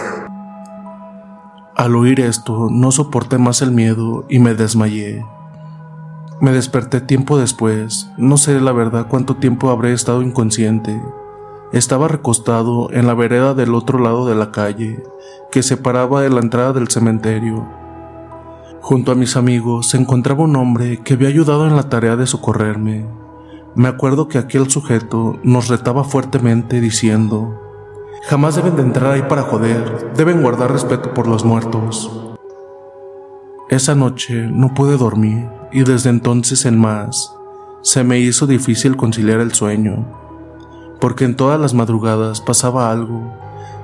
Al 1.76 1.94
oír 1.94 2.20
esto, 2.20 2.68
no 2.70 2.90
soporté 2.90 3.36
más 3.36 3.60
el 3.60 3.70
miedo 3.70 4.24
y 4.30 4.38
me 4.38 4.54
desmayé. 4.54 5.22
Me 6.40 6.50
desperté 6.50 7.02
tiempo 7.02 7.36
después, 7.36 8.10
no 8.16 8.38
sé 8.38 8.58
la 8.62 8.72
verdad 8.72 9.08
cuánto 9.10 9.36
tiempo 9.36 9.68
habré 9.68 9.92
estado 9.92 10.22
inconsciente. 10.22 10.98
Estaba 11.74 12.08
recostado 12.08 12.90
en 12.92 13.06
la 13.06 13.12
vereda 13.12 13.52
del 13.52 13.74
otro 13.74 13.98
lado 13.98 14.26
de 14.26 14.34
la 14.34 14.52
calle, 14.52 15.02
que 15.50 15.62
separaba 15.62 16.22
de 16.22 16.30
la 16.30 16.40
entrada 16.40 16.72
del 16.72 16.88
cementerio. 16.88 17.68
Junto 18.80 19.12
a 19.12 19.14
mis 19.14 19.36
amigos 19.36 19.88
se 19.88 19.98
encontraba 19.98 20.44
un 20.44 20.56
hombre 20.56 21.02
que 21.02 21.12
había 21.12 21.28
ayudado 21.28 21.66
en 21.66 21.76
la 21.76 21.90
tarea 21.90 22.16
de 22.16 22.26
socorrerme. 22.26 23.06
Me 23.74 23.88
acuerdo 23.88 24.28
que 24.28 24.38
aquel 24.38 24.70
sujeto 24.70 25.38
nos 25.42 25.68
retaba 25.68 26.04
fuertemente 26.04 26.80
diciendo, 26.80 27.65
Jamás 28.28 28.56
deben 28.56 28.74
de 28.74 28.82
entrar 28.82 29.12
ahí 29.12 29.22
para 29.22 29.42
joder, 29.42 30.12
deben 30.16 30.42
guardar 30.42 30.72
respeto 30.72 31.14
por 31.14 31.28
los 31.28 31.44
muertos. 31.44 32.10
Esa 33.68 33.94
noche 33.94 34.48
no 34.50 34.74
pude 34.74 34.96
dormir 34.96 35.48
y 35.70 35.84
desde 35.84 36.10
entonces 36.10 36.66
en 36.66 36.76
más 36.76 37.32
se 37.82 38.02
me 38.02 38.18
hizo 38.18 38.48
difícil 38.48 38.96
conciliar 38.96 39.38
el 39.38 39.54
sueño, 39.54 40.04
porque 41.00 41.24
en 41.24 41.36
todas 41.36 41.60
las 41.60 41.72
madrugadas 41.72 42.40
pasaba 42.40 42.90
algo, 42.90 43.32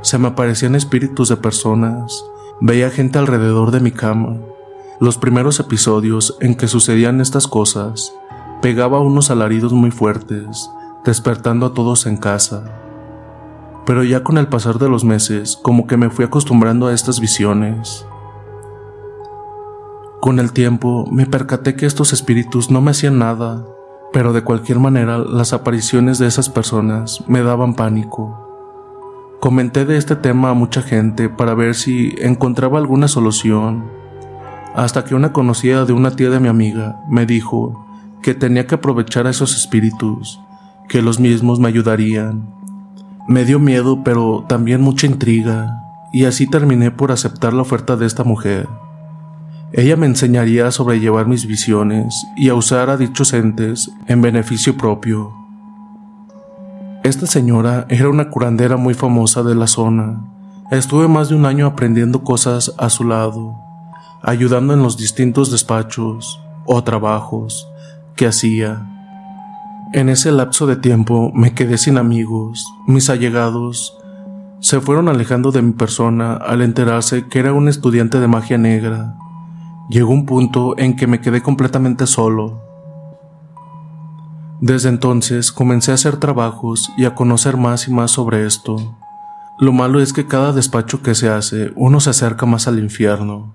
se 0.01 0.19
me 0.19 0.27
aparecían 0.27 0.75
espíritus 0.75 1.29
de 1.29 1.37
personas, 1.37 2.25
veía 2.61 2.91
gente 2.91 3.21
alrededor 3.21 3.71
de 3.71 3.79
mi 3.79 3.93
cama. 3.93 4.39
Los 4.99 5.19
primeros 5.19 5.61
episodios 5.61 6.37
en 6.41 6.57
que 6.57 6.67
sucedían 6.67 7.21
estas 7.21 7.47
cosas, 7.47 8.13
pegaba 8.61 8.99
unos 8.99 9.31
alaridos 9.31 9.73
muy 9.73 9.93
fuertes, 9.93 10.69
despertando 11.05 11.67
a 11.67 11.75
todos 11.75 12.07
en 12.07 12.17
casa. 12.17 12.82
Pero 13.85 14.05
ya 14.05 14.23
con 14.23 14.39
el 14.39 14.49
pasar 14.49 14.79
de 14.79 14.89
los 14.89 15.05
meses, 15.05 15.59
como 15.61 15.87
que 15.87 15.97
me 15.97 16.11
fui 16.11 16.25
acostumbrando 16.25 16.87
a 16.87 16.95
estas 16.95 17.21
visiones. 17.21 18.07
Con 20.21 20.39
el 20.39 20.53
tiempo 20.53 21.07
me 21.11 21.27
percaté 21.27 21.75
que 21.75 21.87
estos 21.87 22.13
espíritus 22.13 22.71
no 22.71 22.81
me 22.81 22.93
hacían 22.93 23.19
nada, 23.19 23.67
pero 24.13 24.33
de 24.33 24.43
cualquier 24.43 24.79
manera 24.79 25.19
las 25.19 25.53
apariciones 25.53 26.19
de 26.19 26.27
esas 26.27 26.49
personas 26.49 27.25
me 27.27 27.43
daban 27.43 27.75
pánico. 27.75 28.39
Comenté 29.41 29.85
de 29.85 29.97
este 29.97 30.15
tema 30.15 30.51
a 30.51 30.55
mucha 30.55 30.83
gente 30.83 31.29
para 31.29 31.55
ver 31.55 31.75
si 31.75 32.15
encontraba 32.19 32.79
alguna 32.79 33.09
solución, 33.09 33.91
hasta 34.77 35.05
que 35.05 35.17
una 35.17 35.33
conocida 35.33 35.85
de 35.85 35.93
una 35.93 36.13
tía 36.13 36.31
de 36.31 36.39
mi 36.39 36.47
amiga 36.47 37.01
me 37.09 37.27
dijo 37.27 37.85
que 38.23 38.35
tenía 38.35 38.67
que 38.69 38.77
aprovechar 38.77 39.27
a 39.27 39.31
esos 39.31 39.57
espíritus, 39.57 40.41
que 40.89 41.03
los 41.03 41.19
mismos 41.19 41.59
me 41.59 41.67
ayudarían. 41.67 42.62
Me 43.29 43.45
dio 43.45 43.59
miedo, 43.59 44.03
pero 44.03 44.45
también 44.49 44.81
mucha 44.81 45.07
intriga, 45.07 45.83
y 46.13 46.25
así 46.25 46.47
terminé 46.49 46.91
por 46.91 47.13
aceptar 47.13 47.53
la 47.53 47.63
oferta 47.63 47.97
de 47.97 48.07
esta 48.07 48.25
mujer. 48.25 48.69
Ella 49.73 49.97
me 49.97 50.07
enseñaría 50.07 50.67
a 50.67 50.71
sobrellevar 50.71 51.27
mis 51.27 51.47
visiones 51.47 52.27
y 52.37 52.51
a 52.51 52.55
usar 52.55 52.91
a 52.91 52.99
dichos 52.99 53.33
entes 53.33 53.91
en 54.07 54.21
beneficio 54.21 54.77
propio. 54.77 55.33
Esta 57.05 57.27
señora 57.27 57.87
era 57.89 58.11
una 58.11 58.29
curandera 58.29 58.77
muy 58.77 58.95
famosa 58.95 59.43
de 59.43 59.55
la 59.55 59.67
zona. 59.67 60.21
Estuve 60.71 61.09
más 61.09 61.31
de 61.31 61.37
un 61.37 61.47
año 61.47 61.67
aprendiendo 61.67 62.23
cosas 62.23 62.75
a 62.77 62.91
su 62.91 63.05
lado, 63.05 63.57
ayudando 64.23 64.75
en 64.75 64.83
los 64.83 64.99
distintos 64.99 65.51
despachos 65.51 66.41
o 66.67 66.85
trabajos 66.85 67.67
que 68.15 68.27
hacía. 68.27 68.92
En 69.93 70.09
ese 70.09 70.33
lapso 70.33 70.67
de 70.67 70.77
tiempo 70.77 71.31
me 71.35 71.55
quedé 71.55 71.79
sin 71.79 71.99
amigos, 71.99 72.67
mis 72.87 73.11
allegados 73.11 73.99
se 74.61 74.81
fueron 74.81 75.09
alejando 75.09 75.53
de 75.53 75.63
mi 75.63 75.73
persona 75.73 76.35
al 76.35 76.63
enterarse 76.63 77.27
que 77.29 77.41
era 77.41 77.53
un 77.53 77.69
estudiante 77.69 78.21
de 78.21 78.29
magia 78.29 78.59
negra 78.59 79.17
Llegó 79.93 80.13
un 80.13 80.25
punto 80.25 80.79
en 80.79 80.97
que 80.97 81.07
me 81.07 81.21
quedé 81.21 81.43
completamente 81.43 82.07
solo. 82.07 82.63
Desde 84.61 84.89
entonces 84.89 85.53
comencé 85.53 85.91
a 85.91 85.97
hacer 85.97 86.17
trabajos 86.17 86.91
y 86.97 87.05
a 87.05 87.15
conocer 87.15 87.59
más 87.59 87.89
y 87.89 87.91
más 87.93 88.13
sobre 88.13 88.47
esto. 88.47 88.97
Lo 89.59 89.73
malo 89.73 90.01
es 90.01 90.15
que 90.15 90.27
cada 90.27 90.53
despacho 90.53 91.03
que 91.03 91.15
se 91.15 91.29
hace 91.29 91.73
uno 91.77 92.01
se 92.01 92.09
acerca 92.09 92.47
más 92.47 92.69
al 92.69 92.79
infierno. 92.79 93.55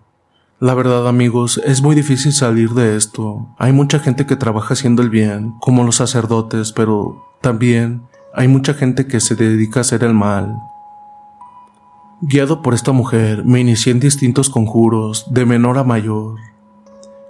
La 0.59 0.73
verdad 0.73 1.07
amigos, 1.07 1.61
es 1.63 1.83
muy 1.83 1.93
difícil 1.93 2.33
salir 2.33 2.71
de 2.71 2.97
esto. 2.97 3.47
Hay 3.59 3.73
mucha 3.73 3.99
gente 3.99 4.25
que 4.25 4.35
trabaja 4.35 4.73
haciendo 4.73 5.03
el 5.03 5.11
bien, 5.11 5.53
como 5.59 5.83
los 5.83 5.97
sacerdotes, 5.97 6.71
pero 6.71 7.23
también 7.41 8.01
hay 8.33 8.47
mucha 8.47 8.73
gente 8.73 9.05
que 9.05 9.19
se 9.19 9.35
dedica 9.35 9.79
a 9.79 9.81
hacer 9.81 10.03
el 10.03 10.15
mal. 10.15 10.59
Guiado 12.21 12.63
por 12.63 12.73
esta 12.73 12.91
mujer, 12.91 13.45
me 13.45 13.59
inicié 13.59 13.91
en 13.91 13.99
distintos 13.99 14.49
conjuros, 14.49 15.27
de 15.29 15.45
menor 15.45 15.77
a 15.77 15.83
mayor. 15.83 16.39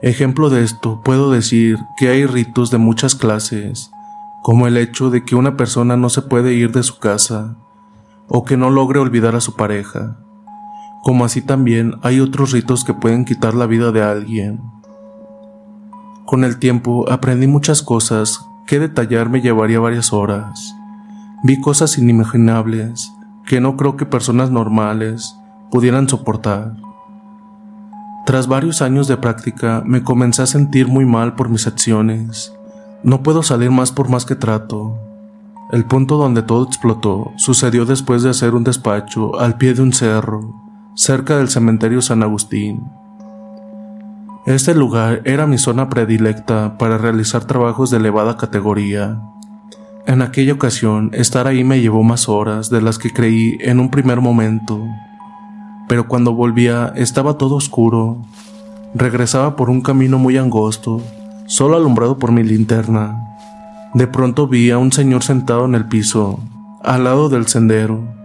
Ejemplo 0.01 0.49
de 0.49 0.63
esto, 0.63 1.01
puedo 1.03 1.29
decir 1.29 1.79
que 1.97 2.07
hay 2.07 2.25
ritos 2.25 2.71
de 2.71 2.77
muchas 2.77 3.13
clases, 3.13 3.91
como 4.41 4.67
el 4.67 4.77
hecho 4.77 5.09
de 5.09 5.25
que 5.25 5.35
una 5.35 5.57
persona 5.57 5.97
no 5.97 6.07
se 6.07 6.21
puede 6.21 6.53
ir 6.53 6.71
de 6.71 6.83
su 6.83 6.99
casa, 6.99 7.57
o 8.29 8.45
que 8.45 8.55
no 8.55 8.69
logre 8.69 8.99
olvidar 8.99 9.35
a 9.35 9.41
su 9.41 9.57
pareja, 9.57 10.17
como 11.07 11.23
así 11.23 11.41
también 11.41 11.93
hay 12.01 12.19
otros 12.19 12.51
ritos 12.51 12.83
que 12.83 12.93
pueden 12.93 13.23
quitar 13.23 13.53
la 13.53 13.65
vida 13.65 13.93
de 13.93 14.03
alguien. 14.03 14.59
Con 16.25 16.43
el 16.43 16.59
tiempo 16.59 17.09
aprendí 17.09 17.47
muchas 17.47 17.81
cosas 17.81 18.45
que 18.65 18.77
detallar 18.77 19.29
me 19.29 19.39
llevaría 19.39 19.79
varias 19.79 20.11
horas. 20.11 20.75
Vi 21.45 21.61
cosas 21.61 21.97
inimaginables, 21.97 23.09
que 23.45 23.61
no 23.61 23.77
creo 23.77 23.95
que 23.95 24.05
personas 24.05 24.51
normales 24.51 25.33
pudieran 25.71 26.09
soportar. 26.09 26.73
Tras 28.25 28.49
varios 28.49 28.81
años 28.81 29.07
de 29.07 29.15
práctica 29.15 29.83
me 29.85 30.03
comencé 30.03 30.41
a 30.41 30.45
sentir 30.45 30.89
muy 30.89 31.05
mal 31.05 31.35
por 31.35 31.47
mis 31.47 31.67
acciones. 31.67 32.51
No 33.01 33.23
puedo 33.23 33.43
salir 33.43 33.71
más 33.71 33.93
por 33.93 34.09
más 34.09 34.25
que 34.25 34.35
trato. 34.35 34.99
El 35.71 35.85
punto 35.85 36.17
donde 36.17 36.43
todo 36.43 36.65
explotó 36.65 37.31
sucedió 37.37 37.85
después 37.85 38.23
de 38.23 38.29
hacer 38.31 38.55
un 38.55 38.65
despacho 38.65 39.39
al 39.39 39.57
pie 39.57 39.73
de 39.73 39.83
un 39.83 39.93
cerro, 39.93 40.66
cerca 40.97 41.37
del 41.37 41.47
cementerio 41.47 42.01
San 42.01 42.23
Agustín. 42.23 42.83
Este 44.47 44.73
lugar 44.73 45.21
era 45.25 45.45
mi 45.45 45.59
zona 45.59 45.89
predilecta 45.89 46.79
para 46.79 46.97
realizar 46.97 47.45
trabajos 47.45 47.91
de 47.91 47.97
elevada 47.97 48.35
categoría. 48.35 49.21
En 50.07 50.23
aquella 50.23 50.53
ocasión, 50.53 51.11
estar 51.13 51.45
ahí 51.45 51.63
me 51.63 51.81
llevó 51.81 52.01
más 52.01 52.27
horas 52.27 52.71
de 52.71 52.81
las 52.81 52.97
que 52.97 53.11
creí 53.11 53.59
en 53.61 53.79
un 53.79 53.91
primer 53.91 54.21
momento. 54.21 54.83
Pero 55.87 56.07
cuando 56.07 56.33
volvía 56.33 56.91
estaba 56.95 57.37
todo 57.37 57.55
oscuro. 57.55 58.17
Regresaba 58.95 59.55
por 59.55 59.69
un 59.69 59.81
camino 59.81 60.17
muy 60.17 60.37
angosto, 60.37 61.03
solo 61.45 61.77
alumbrado 61.77 62.17
por 62.17 62.31
mi 62.31 62.41
linterna. 62.41 63.23
De 63.93 64.07
pronto 64.07 64.47
vi 64.47 64.71
a 64.71 64.79
un 64.79 64.91
señor 64.91 65.21
sentado 65.21 65.65
en 65.65 65.75
el 65.75 65.85
piso, 65.85 66.39
al 66.83 67.03
lado 67.03 67.29
del 67.29 67.45
sendero. 67.45 68.16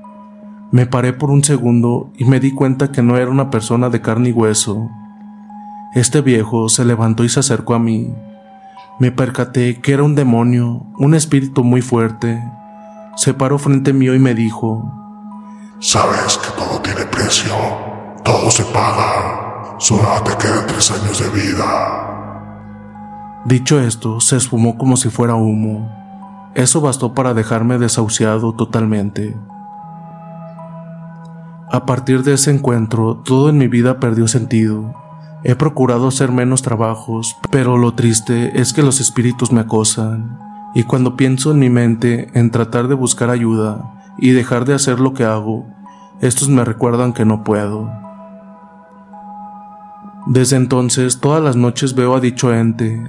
Me 0.73 0.87
paré 0.87 1.13
por 1.13 1.31
un 1.31 1.45
segundo 1.45 2.11
y 2.19 2.25
me 2.25 2.41
di 2.41 2.53
cuenta 2.53 2.91
que 2.91 3.03
no 3.03 3.17
era 3.17 3.31
una 3.31 3.51
persona 3.51 3.89
de 3.89 4.01
carne 4.01 4.31
y 4.31 4.33
hueso. 4.33 4.91
Este 5.95 6.21
viejo 6.21 6.69
se 6.69 6.85
levantó 6.85 7.23
y 7.23 7.29
se 7.29 7.41
acercó 7.41 7.75
a 7.75 7.79
mí 7.79 8.13
me 8.99 9.11
percaté 9.11 9.81
que 9.81 9.95
era 9.95 10.03
un 10.03 10.15
demonio, 10.15 10.87
un 10.99 11.15
espíritu 11.15 11.65
muy 11.65 11.83
fuerte. 11.83 12.41
Se 13.17 13.35
paró 13.35 13.59
frente 13.59 13.93
mío 13.93 14.15
y 14.15 14.19
me 14.19 14.35
dijo, 14.35 14.93
Sabes 15.81 16.39
que 16.39 16.51
todo 16.57 16.81
tiene 16.83 17.05
precio, 17.07 17.53
todo 18.23 18.51
se 18.51 18.63
paga, 18.67 19.77
solo 19.79 20.07
te 20.25 20.37
quedan 20.37 20.67
tres 20.67 20.91
años 20.93 21.19
de 21.19 21.29
vida. 21.31 22.39
Dicho 23.45 23.81
esto, 23.81 24.21
se 24.21 24.37
esfumó 24.37 24.79
como 24.79 24.97
si 24.97 25.09
fuera 25.09 25.35
humo. 25.35 25.91
Eso 26.55 26.81
bastó 26.81 27.15
para 27.15 27.35
dejarme 27.35 27.79
desahuciado 27.79 28.53
totalmente. 28.53 29.35
A 31.73 31.87
partir 31.87 32.23
de 32.23 32.35
ese 32.35 32.51
encuentro, 32.51 33.23
todo 33.25 33.49
en 33.49 33.57
mi 33.57 33.67
vida 33.67 33.99
perdió 33.99 34.29
sentido. 34.29 34.95
He 35.43 35.55
procurado 35.55 36.07
hacer 36.07 36.31
menos 36.31 36.61
trabajos, 36.61 37.39
pero 37.51 37.79
lo 37.79 37.95
triste 37.95 38.61
es 38.61 38.75
que 38.75 38.83
los 38.83 39.01
espíritus 39.01 39.53
me 39.53 39.63
acosan, 39.63 40.39
y 40.75 40.83
cuando 40.83 41.17
pienso 41.17 41.51
en 41.51 41.61
mi 41.61 41.71
mente 41.71 42.31
en 42.35 42.51
tratar 42.51 42.89
de 42.89 42.95
buscar 42.95 43.31
ayuda 43.31 44.03
y 44.19 44.33
dejar 44.33 44.67
de 44.67 44.75
hacer 44.75 45.01
lo 45.01 45.15
que 45.15 45.25
hago, 45.25 45.65
estos 46.21 46.51
me 46.51 46.63
recuerdan 46.63 47.15
que 47.15 47.25
no 47.25 47.43
puedo. 47.43 47.91
Desde 50.27 50.57
entonces 50.57 51.21
todas 51.21 51.43
las 51.43 51.57
noches 51.57 51.95
veo 51.95 52.15
a 52.15 52.21
dicho 52.21 52.53
ente, 52.53 53.03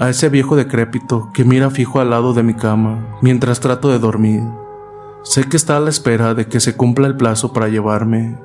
a 0.00 0.08
ese 0.08 0.30
viejo 0.30 0.56
decrépito 0.56 1.28
que 1.34 1.44
mira 1.44 1.68
fijo 1.68 2.00
al 2.00 2.08
lado 2.08 2.32
de 2.32 2.42
mi 2.42 2.54
cama 2.54 3.18
mientras 3.20 3.60
trato 3.60 3.90
de 3.90 3.98
dormir. 3.98 4.44
Sé 5.28 5.44
que 5.44 5.58
está 5.58 5.76
a 5.76 5.80
la 5.80 5.90
espera 5.90 6.32
de 6.32 6.46
que 6.46 6.58
se 6.58 6.74
cumpla 6.74 7.06
el 7.06 7.14
plazo 7.14 7.52
para 7.52 7.68
llevarme, 7.68 8.38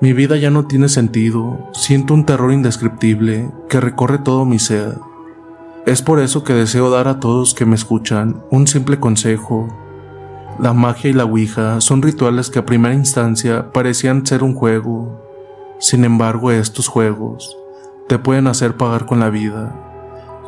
Mi 0.00 0.12
vida 0.12 0.36
ya 0.36 0.50
no 0.50 0.66
tiene 0.66 0.88
sentido, 0.88 1.70
siento 1.72 2.14
un 2.14 2.26
terror 2.26 2.52
indescriptible 2.52 3.48
que 3.68 3.80
recorre 3.80 4.18
todo 4.18 4.44
mi 4.44 4.58
ser. 4.58 4.98
Es 5.86 6.02
por 6.02 6.18
eso 6.18 6.42
que 6.42 6.52
deseo 6.52 6.90
dar 6.90 7.06
a 7.06 7.20
todos 7.20 7.54
que 7.54 7.64
me 7.64 7.76
escuchan 7.76 8.42
un 8.50 8.66
simple 8.66 8.98
consejo. 8.98 9.68
La 10.58 10.72
magia 10.72 11.10
y 11.10 11.12
la 11.12 11.24
Ouija 11.24 11.80
son 11.80 12.02
rituales 12.02 12.50
que 12.50 12.58
a 12.58 12.66
primera 12.66 12.92
instancia 12.92 13.70
parecían 13.70 14.26
ser 14.26 14.42
un 14.42 14.56
juego. 14.56 15.22
Sin 15.78 16.04
embargo, 16.04 16.50
estos 16.50 16.88
juegos 16.88 17.56
te 18.08 18.18
pueden 18.18 18.48
hacer 18.48 18.76
pagar 18.76 19.06
con 19.06 19.20
la 19.20 19.30
vida. 19.30 19.80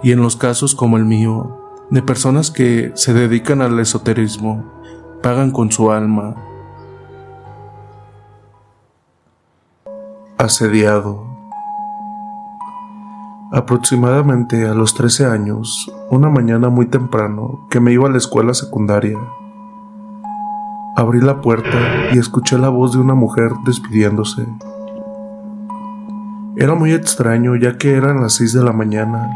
Y 0.02 0.10
en 0.10 0.23
los 0.23 0.34
casos 0.34 0.74
como 0.74 0.97
el 0.97 1.05
mío, 1.05 1.57
de 1.90 2.02
personas 2.02 2.50
que 2.50 2.90
se 2.97 3.15
dedican 3.15 3.62
al 3.62 3.78
esoterismo, 3.78 4.77
pagan 5.22 5.50
con 5.50 5.72
su 5.72 5.90
alma. 5.90 6.34
Asediado. 10.36 11.26
Aproximadamente 13.50 14.66
a 14.68 14.74
los 14.74 14.94
13 14.94 15.26
años, 15.26 15.92
una 16.10 16.28
mañana 16.28 16.68
muy 16.68 16.86
temprano 16.86 17.66
que 17.70 17.80
me 17.80 17.92
iba 17.92 18.06
a 18.06 18.10
la 18.10 18.18
escuela 18.18 18.55
secundaria, 18.55 19.18
abrí 20.97 21.20
la 21.20 21.40
puerta 21.40 22.12
y 22.12 22.18
escuché 22.18 22.58
la 22.58 22.68
voz 22.68 22.92
de 22.92 22.98
una 22.98 23.14
mujer 23.14 23.52
despidiéndose. 23.64 24.47
Era 26.56 26.74
muy 26.74 26.92
extraño 26.92 27.56
ya 27.56 27.78
que 27.78 27.92
eran 27.92 28.20
las 28.20 28.34
6 28.34 28.52
de 28.52 28.64
la 28.64 28.72
mañana. 28.72 29.30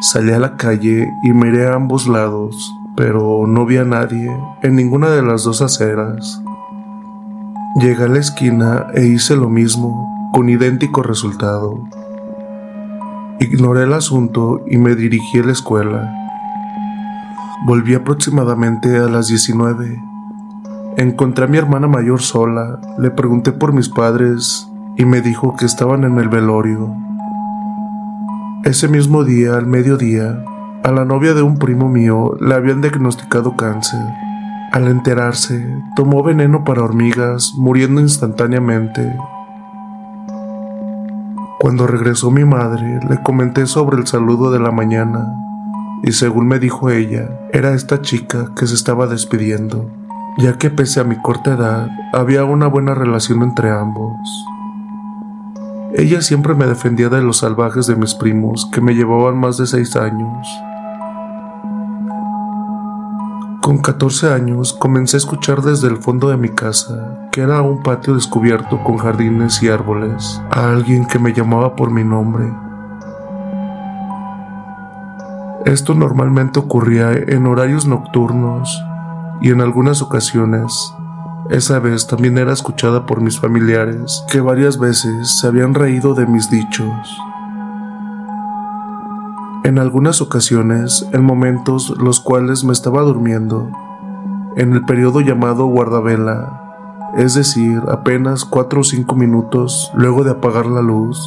Salí 0.00 0.32
a 0.32 0.38
la 0.38 0.56
calle 0.56 1.12
y 1.22 1.32
miré 1.32 1.66
a 1.66 1.74
ambos 1.74 2.06
lados, 2.06 2.72
pero 2.96 3.46
no 3.46 3.66
vi 3.66 3.76
a 3.78 3.84
nadie 3.84 4.30
en 4.62 4.76
ninguna 4.76 5.08
de 5.10 5.22
las 5.22 5.44
dos 5.44 5.62
aceras. 5.62 6.42
Llegué 7.80 8.04
a 8.04 8.08
la 8.08 8.18
esquina 8.18 8.86
e 8.94 9.06
hice 9.06 9.36
lo 9.36 9.48
mismo, 9.48 10.30
con 10.32 10.48
idéntico 10.48 11.02
resultado. 11.02 11.88
Ignoré 13.40 13.82
el 13.82 13.92
asunto 13.92 14.62
y 14.70 14.78
me 14.78 14.94
dirigí 14.94 15.40
a 15.40 15.44
la 15.44 15.52
escuela. 15.52 16.14
Volví 17.66 17.94
aproximadamente 17.94 18.96
a 18.98 19.08
las 19.08 19.26
19. 19.26 20.00
Encontré 20.96 21.46
a 21.46 21.48
mi 21.48 21.58
hermana 21.58 21.88
mayor 21.88 22.22
sola, 22.22 22.78
le 22.98 23.10
pregunté 23.10 23.50
por 23.50 23.72
mis 23.72 23.88
padres 23.88 24.68
y 24.96 25.04
me 25.04 25.20
dijo 25.20 25.56
que 25.56 25.66
estaban 25.66 26.04
en 26.04 26.18
el 26.18 26.28
velorio. 26.28 26.94
Ese 28.62 28.86
mismo 28.86 29.24
día, 29.24 29.56
al 29.56 29.66
mediodía, 29.66 30.44
a 30.84 30.92
la 30.92 31.06
novia 31.06 31.32
de 31.32 31.40
un 31.40 31.56
primo 31.56 31.88
mío 31.88 32.36
le 32.40 32.54
habían 32.54 32.82
diagnosticado 32.82 33.56
cáncer. 33.56 34.06
Al 34.70 34.86
enterarse, 34.88 35.66
tomó 35.96 36.22
veneno 36.22 36.62
para 36.62 36.82
hormigas, 36.82 37.54
muriendo 37.56 38.02
instantáneamente. 38.02 39.16
Cuando 41.58 41.86
regresó 41.86 42.30
mi 42.30 42.44
madre, 42.44 43.00
le 43.08 43.22
comenté 43.22 43.64
sobre 43.64 43.96
el 43.96 44.06
saludo 44.06 44.50
de 44.50 44.58
la 44.58 44.72
mañana, 44.72 45.34
y 46.02 46.12
según 46.12 46.48
me 46.48 46.58
dijo 46.58 46.90
ella, 46.90 47.30
era 47.54 47.72
esta 47.72 48.02
chica 48.02 48.50
que 48.54 48.66
se 48.66 48.74
estaba 48.74 49.06
despidiendo, 49.06 49.90
ya 50.36 50.58
que 50.58 50.68
pese 50.68 51.00
a 51.00 51.04
mi 51.04 51.16
corta 51.16 51.54
edad, 51.54 51.88
había 52.12 52.44
una 52.44 52.66
buena 52.66 52.94
relación 52.94 53.42
entre 53.42 53.70
ambos. 53.70 54.18
Ella 55.94 56.20
siempre 56.20 56.54
me 56.54 56.66
defendía 56.66 57.08
de 57.08 57.22
los 57.22 57.38
salvajes 57.38 57.86
de 57.86 57.96
mis 57.96 58.14
primos, 58.14 58.68
que 58.70 58.82
me 58.82 58.94
llevaban 58.94 59.38
más 59.38 59.56
de 59.56 59.66
seis 59.66 59.96
años. 59.96 60.46
Con 63.64 63.78
14 63.78 64.30
años 64.30 64.74
comencé 64.74 65.16
a 65.16 65.24
escuchar 65.24 65.62
desde 65.62 65.88
el 65.88 65.96
fondo 65.96 66.28
de 66.28 66.36
mi 66.36 66.50
casa, 66.50 67.28
que 67.32 67.40
era 67.40 67.62
un 67.62 67.82
patio 67.82 68.14
descubierto 68.14 68.84
con 68.84 68.98
jardines 68.98 69.62
y 69.62 69.70
árboles, 69.70 70.38
a 70.50 70.68
alguien 70.68 71.06
que 71.06 71.18
me 71.18 71.32
llamaba 71.32 71.74
por 71.74 71.90
mi 71.90 72.04
nombre. 72.04 72.52
Esto 75.64 75.94
normalmente 75.94 76.58
ocurría 76.58 77.12
en 77.12 77.46
horarios 77.46 77.86
nocturnos 77.86 78.84
y 79.40 79.48
en 79.48 79.62
algunas 79.62 80.02
ocasiones. 80.02 80.92
Esa 81.48 81.78
vez 81.78 82.06
también 82.06 82.36
era 82.36 82.52
escuchada 82.52 83.06
por 83.06 83.22
mis 83.22 83.40
familiares, 83.40 84.26
que 84.30 84.42
varias 84.42 84.78
veces 84.78 85.40
se 85.40 85.46
habían 85.46 85.72
reído 85.72 86.12
de 86.12 86.26
mis 86.26 86.50
dichos. 86.50 87.18
En 89.64 89.78
algunas 89.78 90.20
ocasiones, 90.20 91.08
en 91.12 91.24
momentos 91.24 91.94
los 91.96 92.20
cuales 92.20 92.64
me 92.64 92.74
estaba 92.74 93.00
durmiendo, 93.00 93.70
en 94.56 94.74
el 94.74 94.84
periodo 94.84 95.22
llamado 95.22 95.64
guardavela, 95.64 96.60
es 97.16 97.32
decir, 97.32 97.80
apenas 97.88 98.44
cuatro 98.44 98.82
o 98.82 98.84
cinco 98.84 99.16
minutos 99.16 99.90
luego 99.94 100.22
de 100.22 100.32
apagar 100.32 100.66
la 100.66 100.82
luz, 100.82 101.18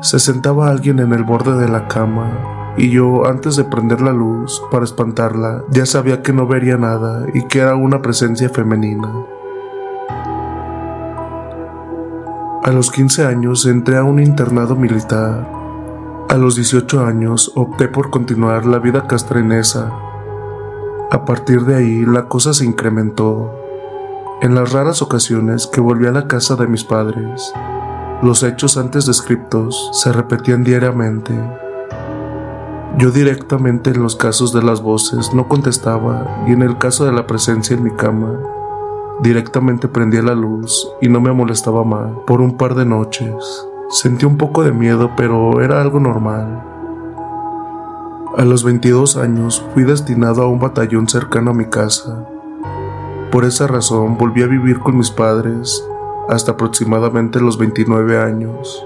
se 0.00 0.18
sentaba 0.20 0.70
alguien 0.70 1.00
en 1.00 1.12
el 1.12 1.22
borde 1.22 1.60
de 1.60 1.68
la 1.68 1.86
cama 1.86 2.30
y 2.78 2.88
yo, 2.88 3.26
antes 3.26 3.56
de 3.56 3.64
prender 3.64 4.00
la 4.00 4.14
luz 4.14 4.62
para 4.70 4.86
espantarla, 4.86 5.64
ya 5.70 5.84
sabía 5.84 6.22
que 6.22 6.32
no 6.32 6.46
vería 6.46 6.78
nada 6.78 7.26
y 7.34 7.42
que 7.42 7.58
era 7.58 7.76
una 7.76 8.00
presencia 8.00 8.48
femenina. 8.48 9.12
A 12.62 12.70
los 12.70 12.90
15 12.90 13.26
años 13.26 13.66
entré 13.66 13.98
a 13.98 14.04
un 14.04 14.18
internado 14.18 14.76
militar 14.76 15.53
a 16.34 16.36
los 16.36 16.56
18 16.56 17.06
años 17.06 17.52
opté 17.54 17.86
por 17.86 18.10
continuar 18.10 18.66
la 18.66 18.80
vida 18.80 19.06
castrenesa. 19.06 19.92
A 21.12 21.24
partir 21.24 21.60
de 21.60 21.76
ahí 21.76 22.04
la 22.04 22.26
cosa 22.26 22.52
se 22.52 22.64
incrementó. 22.64 23.52
En 24.42 24.56
las 24.56 24.72
raras 24.72 25.00
ocasiones 25.00 25.68
que 25.68 25.80
volví 25.80 26.08
a 26.08 26.10
la 26.10 26.26
casa 26.26 26.56
de 26.56 26.66
mis 26.66 26.82
padres, 26.82 27.52
los 28.20 28.42
hechos 28.42 28.76
antes 28.76 29.06
descritos 29.06 29.90
se 29.92 30.12
repetían 30.12 30.64
diariamente. 30.64 31.32
Yo 32.98 33.12
directamente 33.12 33.90
en 33.90 34.02
los 34.02 34.16
casos 34.16 34.52
de 34.52 34.64
las 34.64 34.82
voces 34.82 35.32
no 35.34 35.46
contestaba 35.46 36.44
y 36.48 36.52
en 36.52 36.62
el 36.62 36.78
caso 36.78 37.04
de 37.04 37.12
la 37.12 37.28
presencia 37.28 37.76
en 37.76 37.84
mi 37.84 37.92
cama, 37.92 38.40
directamente 39.22 39.86
prendía 39.86 40.22
la 40.22 40.34
luz 40.34 40.84
y 41.00 41.08
no 41.08 41.20
me 41.20 41.32
molestaba 41.32 41.84
más 41.84 42.10
por 42.26 42.40
un 42.40 42.56
par 42.56 42.74
de 42.74 42.86
noches. 42.86 43.68
Sentí 43.90 44.26
un 44.26 44.36
poco 44.36 44.62
de 44.62 44.72
miedo, 44.72 45.10
pero 45.16 45.60
era 45.60 45.80
algo 45.80 46.00
normal. 46.00 46.62
A 48.36 48.44
los 48.44 48.64
22 48.64 49.16
años 49.16 49.64
fui 49.74 49.84
destinado 49.84 50.42
a 50.42 50.48
un 50.48 50.58
batallón 50.58 51.08
cercano 51.08 51.52
a 51.52 51.54
mi 51.54 51.66
casa. 51.66 52.26
Por 53.30 53.44
esa 53.44 53.66
razón 53.66 54.18
volví 54.18 54.42
a 54.42 54.46
vivir 54.46 54.80
con 54.80 54.96
mis 54.96 55.10
padres 55.10 55.86
hasta 56.28 56.52
aproximadamente 56.52 57.40
los 57.40 57.58
29 57.58 58.18
años. 58.18 58.84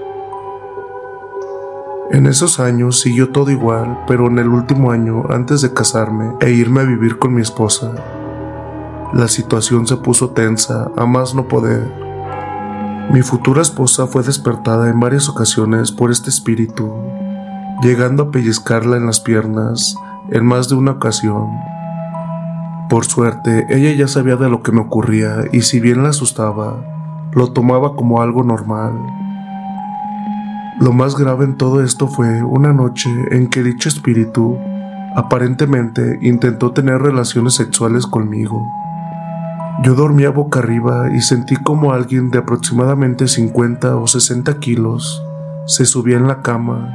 En 2.11 2.25
esos 2.25 2.59
años 2.59 2.99
siguió 2.99 3.29
todo 3.29 3.51
igual, 3.51 4.03
pero 4.07 4.27
en 4.27 4.39
el 4.39 4.49
último 4.49 4.91
año, 4.91 5.25
antes 5.29 5.61
de 5.61 5.73
casarme 5.73 6.33
e 6.41 6.51
irme 6.51 6.81
a 6.81 6.85
vivir 6.85 7.19
con 7.19 7.33
mi 7.33 7.41
esposa, 7.41 7.93
la 9.13 9.27
situación 9.27 9.87
se 9.87 9.97
puso 9.97 10.31
tensa 10.31 10.91
a 10.95 11.05
más 11.05 11.33
no 11.33 11.47
poder. 11.47 12.08
Mi 13.11 13.23
futura 13.23 13.63
esposa 13.63 14.05
fue 14.05 14.21
despertada 14.21 14.87
en 14.87 14.99
varias 14.99 15.29
ocasiones 15.29 15.91
por 15.91 16.11
este 16.11 16.29
espíritu, 16.29 16.93
llegando 17.81 18.23
a 18.23 18.31
pellizcarla 18.31 18.97
en 18.97 19.07
las 19.07 19.19
piernas 19.19 19.95
en 20.29 20.45
más 20.45 20.69
de 20.69 20.75
una 20.75 20.91
ocasión. 20.91 21.47
Por 22.87 23.05
suerte, 23.05 23.65
ella 23.69 23.91
ya 23.93 24.07
sabía 24.07 24.35
de 24.35 24.47
lo 24.47 24.61
que 24.61 24.71
me 24.71 24.81
ocurría 24.81 25.37
y 25.51 25.61
si 25.61 25.79
bien 25.79 26.03
la 26.03 26.09
asustaba, 26.09 26.85
lo 27.33 27.51
tomaba 27.51 27.95
como 27.95 28.21
algo 28.21 28.43
normal. 28.43 28.93
Lo 30.79 30.93
más 30.93 31.17
grave 31.17 31.45
en 31.45 31.57
todo 31.57 31.83
esto 31.83 32.07
fue 32.07 32.43
una 32.43 32.73
noche 32.73 33.09
en 33.31 33.49
que 33.49 33.63
dicho 33.63 33.89
espíritu 33.89 34.55
aparentemente 35.15 36.19
intentó 36.21 36.73
tener 36.73 37.01
relaciones 37.01 37.55
sexuales 37.55 38.05
conmigo. 38.05 38.67
Yo 39.81 39.95
dormía 39.95 40.29
boca 40.29 40.59
arriba 40.59 41.09
y 41.09 41.21
sentí 41.21 41.55
como 41.55 41.93
alguien 41.93 42.31
de 42.31 42.39
aproximadamente 42.39 43.29
50 43.29 43.95
o 43.95 44.07
60 44.07 44.59
kilos 44.59 45.23
se 45.67 45.85
subía 45.85 46.17
en 46.17 46.27
la 46.27 46.41
cama. 46.41 46.93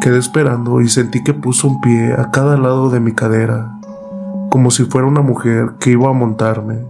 Quedé 0.00 0.18
esperando 0.18 0.80
y 0.80 0.88
sentí 0.88 1.22
que 1.22 1.32
puso 1.32 1.68
un 1.68 1.80
pie 1.80 2.14
a 2.14 2.32
cada 2.32 2.56
lado 2.56 2.90
de 2.90 2.98
mi 2.98 3.12
cadera, 3.12 3.78
como 4.50 4.72
si 4.72 4.84
fuera 4.84 5.06
una 5.06 5.20
mujer 5.20 5.74
que 5.78 5.90
iba 5.90 6.08
a 6.10 6.12
montarme. 6.12 6.84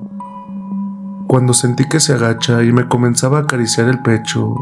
Cuando 1.26 1.52
sentí 1.52 1.86
que 1.88 2.00
se 2.00 2.14
agacha 2.14 2.62
y 2.62 2.72
me 2.72 2.88
comenzaba 2.88 3.38
a 3.38 3.42
acariciar 3.42 3.88
el 3.88 4.00
pecho 4.00 4.54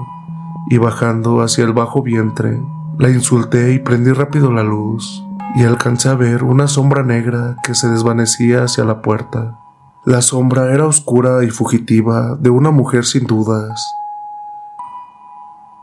y 0.69 0.79
bajando 0.79 1.43
hacia 1.43 1.63
el 1.63 1.73
bajo 1.73 2.03
vientre, 2.03 2.61
la 2.99 3.09
insulté 3.09 3.73
y 3.73 3.79
prendí 3.79 4.11
rápido 4.11 4.51
la 4.51 4.65
luz 4.65 5.25
y 5.55 5.63
alcancé 5.63 6.09
a 6.09 6.15
ver 6.15 6.43
una 6.43 6.67
sombra 6.67 7.05
negra 7.05 7.57
que 7.63 7.77
se 7.77 7.89
desvanecía 7.89 8.65
hacia 8.65 8.85
la 8.85 9.01
puerta. 9.01 9.60
La 10.07 10.23
sombra 10.23 10.73
era 10.73 10.87
oscura 10.87 11.45
y 11.45 11.51
fugitiva 11.51 12.35
de 12.41 12.49
una 12.49 12.71
mujer 12.71 13.05
sin 13.05 13.27
dudas. 13.27 13.95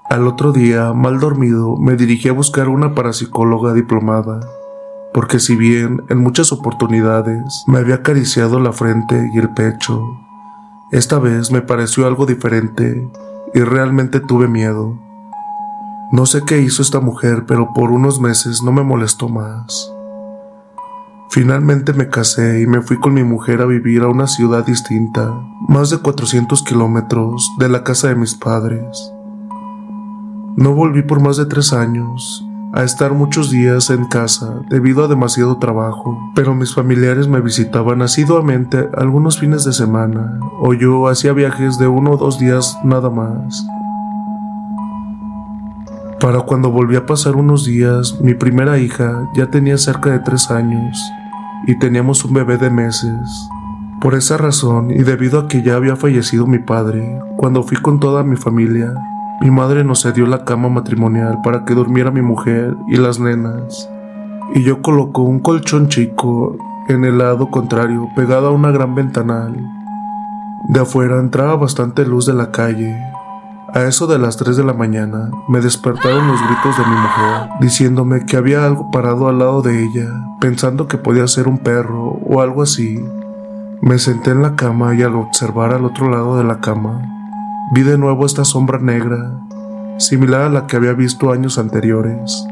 Al 0.10 0.26
otro 0.26 0.52
día, 0.52 0.92
mal 0.94 1.20
dormido, 1.20 1.78
me 1.78 1.96
dirigí 1.96 2.28
a 2.28 2.34
buscar 2.34 2.68
una 2.68 2.96
parapsicóloga 2.96 3.74
diplomada, 3.74 4.40
porque 5.14 5.40
si 5.40 5.56
bien 5.56 6.04
en 6.10 6.18
muchas 6.18 6.52
oportunidades 6.52 7.64
me 7.68 7.78
había 7.78 7.96
acariciado 7.96 8.60
la 8.60 8.74
frente 8.74 9.30
y 9.36 9.38
el 9.38 9.50
pecho, 9.54 10.02
Esta 10.90 11.20
vez 11.20 11.52
me 11.52 11.62
pareció 11.62 12.08
algo 12.08 12.26
diferente 12.26 13.12
y 13.54 13.60
realmente 13.60 14.22
tuve 14.22 14.48
miedo. 14.48 14.98
No 16.14 16.26
sé 16.26 16.44
qué 16.48 16.62
hizo 16.62 16.82
esta 16.82 17.02
mujer, 17.02 17.44
pero 17.46 17.74
por 17.74 17.92
unos 17.92 18.22
meses 18.22 18.64
no 18.64 18.72
me 18.72 18.84
molestó 18.84 19.28
más. 19.28 19.94
Finalmente 21.30 21.94
me 21.94 22.10
casé 22.10 22.62
y 22.62 22.68
me 22.68 22.82
fui 22.82 23.00
con 23.00 23.14
mi 23.14 23.24
mujer 23.24 23.62
a 23.62 23.66
vivir 23.66 24.02
a 24.02 24.08
una 24.08 24.28
ciudad 24.28 24.66
distinta, 24.66 25.34
más 25.68 25.90
de 25.90 25.98
400 25.98 26.64
kilómetros 26.64 27.52
de 27.60 27.68
la 27.68 27.84
casa 27.84 28.08
de 28.08 28.16
mis 28.16 28.34
padres. 28.34 29.12
No 30.56 30.74
volví 30.74 31.04
por 31.04 31.22
más 31.22 31.38
de 31.38 31.46
tres 31.46 31.74
años 31.74 32.44
a 32.74 32.84
estar 32.84 33.14
muchos 33.14 33.52
días 33.52 33.90
en 33.90 34.06
casa 34.06 34.62
debido 34.70 35.04
a 35.04 35.08
demasiado 35.08 35.58
trabajo, 35.58 36.18
pero 36.34 36.56
mis 36.56 36.74
familiares 36.74 37.28
me 37.28 37.42
visitaban 37.42 38.02
asiduamente 38.02 38.88
algunos 38.96 39.40
fines 39.40 39.66
de 39.66 39.74
semana 39.74 40.40
o 40.60 40.74
yo 40.74 41.08
hacía 41.08 41.34
viajes 41.34 41.78
de 41.78 41.88
uno 41.88 42.12
o 42.12 42.18
dos 42.18 42.40
días 42.40 42.78
nada 42.84 43.10
más. 43.10 43.66
Para 46.20 46.42
cuando 46.42 46.72
volví 46.72 46.96
a 46.96 47.06
pasar 47.06 47.36
unos 47.36 47.64
días, 47.66 48.20
mi 48.22 48.34
primera 48.34 48.80
hija 48.80 49.30
ya 49.36 49.52
tenía 49.52 49.78
cerca 49.78 50.10
de 50.10 50.20
tres 50.20 50.50
años 50.50 50.98
y 51.68 51.78
teníamos 51.78 52.26
un 52.26 52.34
bebé 52.34 52.58
de 52.58 52.72
meses. 52.72 53.50
Por 54.02 54.16
esa 54.16 54.36
razón 54.36 54.90
y 54.90 55.04
debido 55.04 55.40
a 55.40 55.48
que 55.48 55.62
ya 55.62 55.76
había 55.76 55.96
fallecido 55.96 56.48
mi 56.48 56.58
padre, 56.58 57.20
cuando 57.38 57.62
fui 57.62 57.78
con 57.78 58.00
toda 58.00 58.24
mi 58.24 58.36
familia, 58.36 58.94
mi 59.42 59.52
madre 59.52 59.84
nos 59.84 60.02
cedió 60.02 60.26
la 60.26 60.44
cama 60.44 60.70
matrimonial 60.70 61.40
para 61.44 61.66
que 61.66 61.76
durmiera 61.76 62.10
mi 62.10 62.24
mujer 62.24 62.76
y 62.88 62.98
las 62.98 63.20
nenas, 63.20 63.88
y 64.56 64.64
yo 64.64 64.82
colocó 64.82 65.22
un 65.22 65.40
colchón 65.40 65.88
chico 65.88 66.58
en 66.90 67.06
el 67.06 67.20
lado 67.20 67.52
contrario, 67.52 68.10
pegado 68.16 68.48
a 68.48 68.52
una 68.52 68.72
gran 68.72 68.96
ventanal. 68.96 69.56
De 70.68 70.80
afuera 70.80 71.20
entraba 71.20 71.56
bastante 71.58 72.06
luz 72.06 72.26
de 72.26 72.34
la 72.34 72.50
calle. 72.52 72.98
A 73.74 73.84
eso 73.84 74.08
de 74.08 74.18
las 74.18 74.38
3 74.38 74.56
de 74.56 74.64
la 74.64 74.74
mañana 74.74 75.30
me 75.50 75.60
despertaron 75.60 76.28
los 76.28 76.40
gritos 76.42 76.78
de 76.78 76.86
mi 76.86 76.96
mujer, 76.96 77.50
diciéndome 77.60 78.26
que 78.26 78.38
había 78.38 78.66
algo 78.66 78.90
parado 78.92 79.28
al 79.28 79.40
lado 79.40 79.62
de 79.62 79.84
ella, 79.84 80.10
pensando 80.40 80.88
que 80.88 80.98
podía 80.98 81.28
ser 81.28 81.48
un 81.48 81.58
perro 81.58 82.18
o 82.26 82.42
algo 82.42 82.64
así. 82.64 83.04
Me 83.82 84.00
senté 84.00 84.32
en 84.32 84.42
la 84.42 84.56
cama 84.56 84.96
y 84.96 85.04
al 85.04 85.16
observar 85.16 85.74
al 85.74 85.86
otro 85.86 86.10
lado 86.10 86.38
de 86.38 86.46
la 86.46 86.60
cama, 86.60 87.02
Vi 87.70 87.84
de 87.84 87.98
nuevo 87.98 88.26
esta 88.26 88.46
sombra 88.46 88.80
negra, 88.80 89.34
similar 89.98 90.44
a 90.44 90.50
la 90.50 90.68
que 90.68 90.78
había 90.78 90.94
visto 90.94 91.34
años 91.34 91.58
anteriores. 91.58 92.48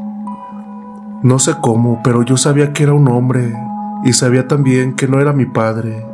No 1.22 1.38
sé 1.38 1.54
cómo, 1.62 2.02
pero 2.04 2.22
yo 2.22 2.36
sabía 2.36 2.74
que 2.74 2.82
era 2.82 2.92
un 2.92 3.08
hombre 3.08 3.56
y 4.04 4.12
sabía 4.12 4.46
también 4.46 4.94
que 4.94 5.08
no 5.08 5.18
era 5.18 5.32
mi 5.32 5.46
padre. 5.46 6.06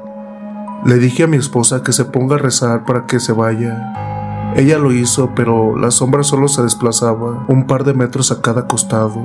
Le 0.85 0.99
dije 0.99 1.25
a 1.25 1.27
mi 1.27 1.37
esposa 1.37 1.83
que 1.83 1.93
se 1.93 2.05
ponga 2.05 2.37
a 2.37 2.39
rezar 2.39 2.85
para 2.85 3.07
que 3.07 3.19
se 3.19 3.33
vaya. 3.33 4.12
Ella 4.55 4.79
lo 4.79 4.93
hizo, 4.93 5.31
pero 5.35 5.77
la 5.79 5.91
sombra 5.91 6.23
solo 6.23 6.47
se 6.47 6.63
desplazaba 6.63 7.45
un 7.49 7.67
par 7.67 7.85
de 7.85 7.95
metros 7.95 8.31
a 8.33 8.43
cada 8.43 8.67
costado. 8.67 9.19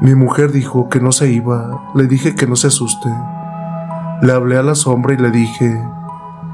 Mi 0.00 0.14
mujer 0.14 0.50
dijo 0.50 0.88
que 0.88 1.00
no 1.00 1.12
se 1.12 1.30
iba. 1.30 1.84
Le 1.94 2.06
dije 2.06 2.34
que 2.34 2.48
no 2.48 2.56
se 2.56 2.66
asuste. 2.66 3.08
Le 4.22 4.32
hablé 4.32 4.56
a 4.56 4.64
la 4.64 4.74
sombra 4.74 5.14
y 5.14 5.18
le 5.18 5.30
dije, 5.30 5.80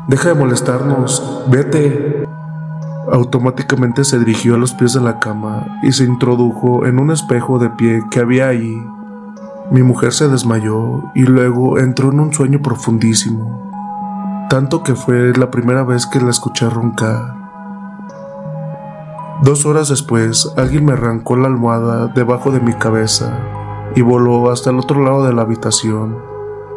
deja 0.09 0.29
de 0.29 0.35
molestarnos, 0.35 1.43
vete. 1.49 2.29
Automáticamente 3.11 4.05
se 4.05 4.19
dirigió 4.19 4.57
a 4.57 4.59
los 4.59 4.75
pies 4.75 4.93
de 4.93 5.01
la 5.01 5.19
cama 5.19 5.81
y 5.83 5.93
se 5.93 6.05
introdujo 6.05 6.85
en 6.87 6.99
un 6.99 7.11
espejo 7.11 7.59
de 7.59 7.71
pie 7.71 8.03
que 8.11 8.21
había 8.21 8.49
allí. 8.49 8.77
Mi 9.71 9.83
mujer 9.83 10.13
se 10.13 10.29
desmayó 10.29 11.11
y 11.15 11.23
luego 11.23 11.79
entró 11.79 12.13
en 12.13 12.21
un 12.21 12.33
sueño 12.33 12.61
profundísimo, 12.61 13.73
tanto 14.51 14.83
que 14.83 14.95
fue 14.95 15.33
la 15.37 15.51
primera 15.51 15.83
vez 15.83 16.07
que 16.07 16.21
la 16.21 16.31
escuché 16.31 16.69
roncar. 16.69 17.42
Dos 19.43 19.67
horas 19.67 19.89
después, 19.89 20.53
alguien 20.57 20.85
me 20.85 20.93
arrancó 20.93 21.35
la 21.35 21.49
almohada 21.49 22.07
debajo 22.07 22.53
de 22.53 22.61
mi 22.61 22.75
cabeza 22.75 23.41
y 23.97 24.01
voló 24.01 24.53
hasta 24.53 24.71
el 24.71 24.79
otro 24.79 25.03
lado 25.03 25.27
de 25.27 25.33
la 25.33 25.43
habitación. 25.43 26.17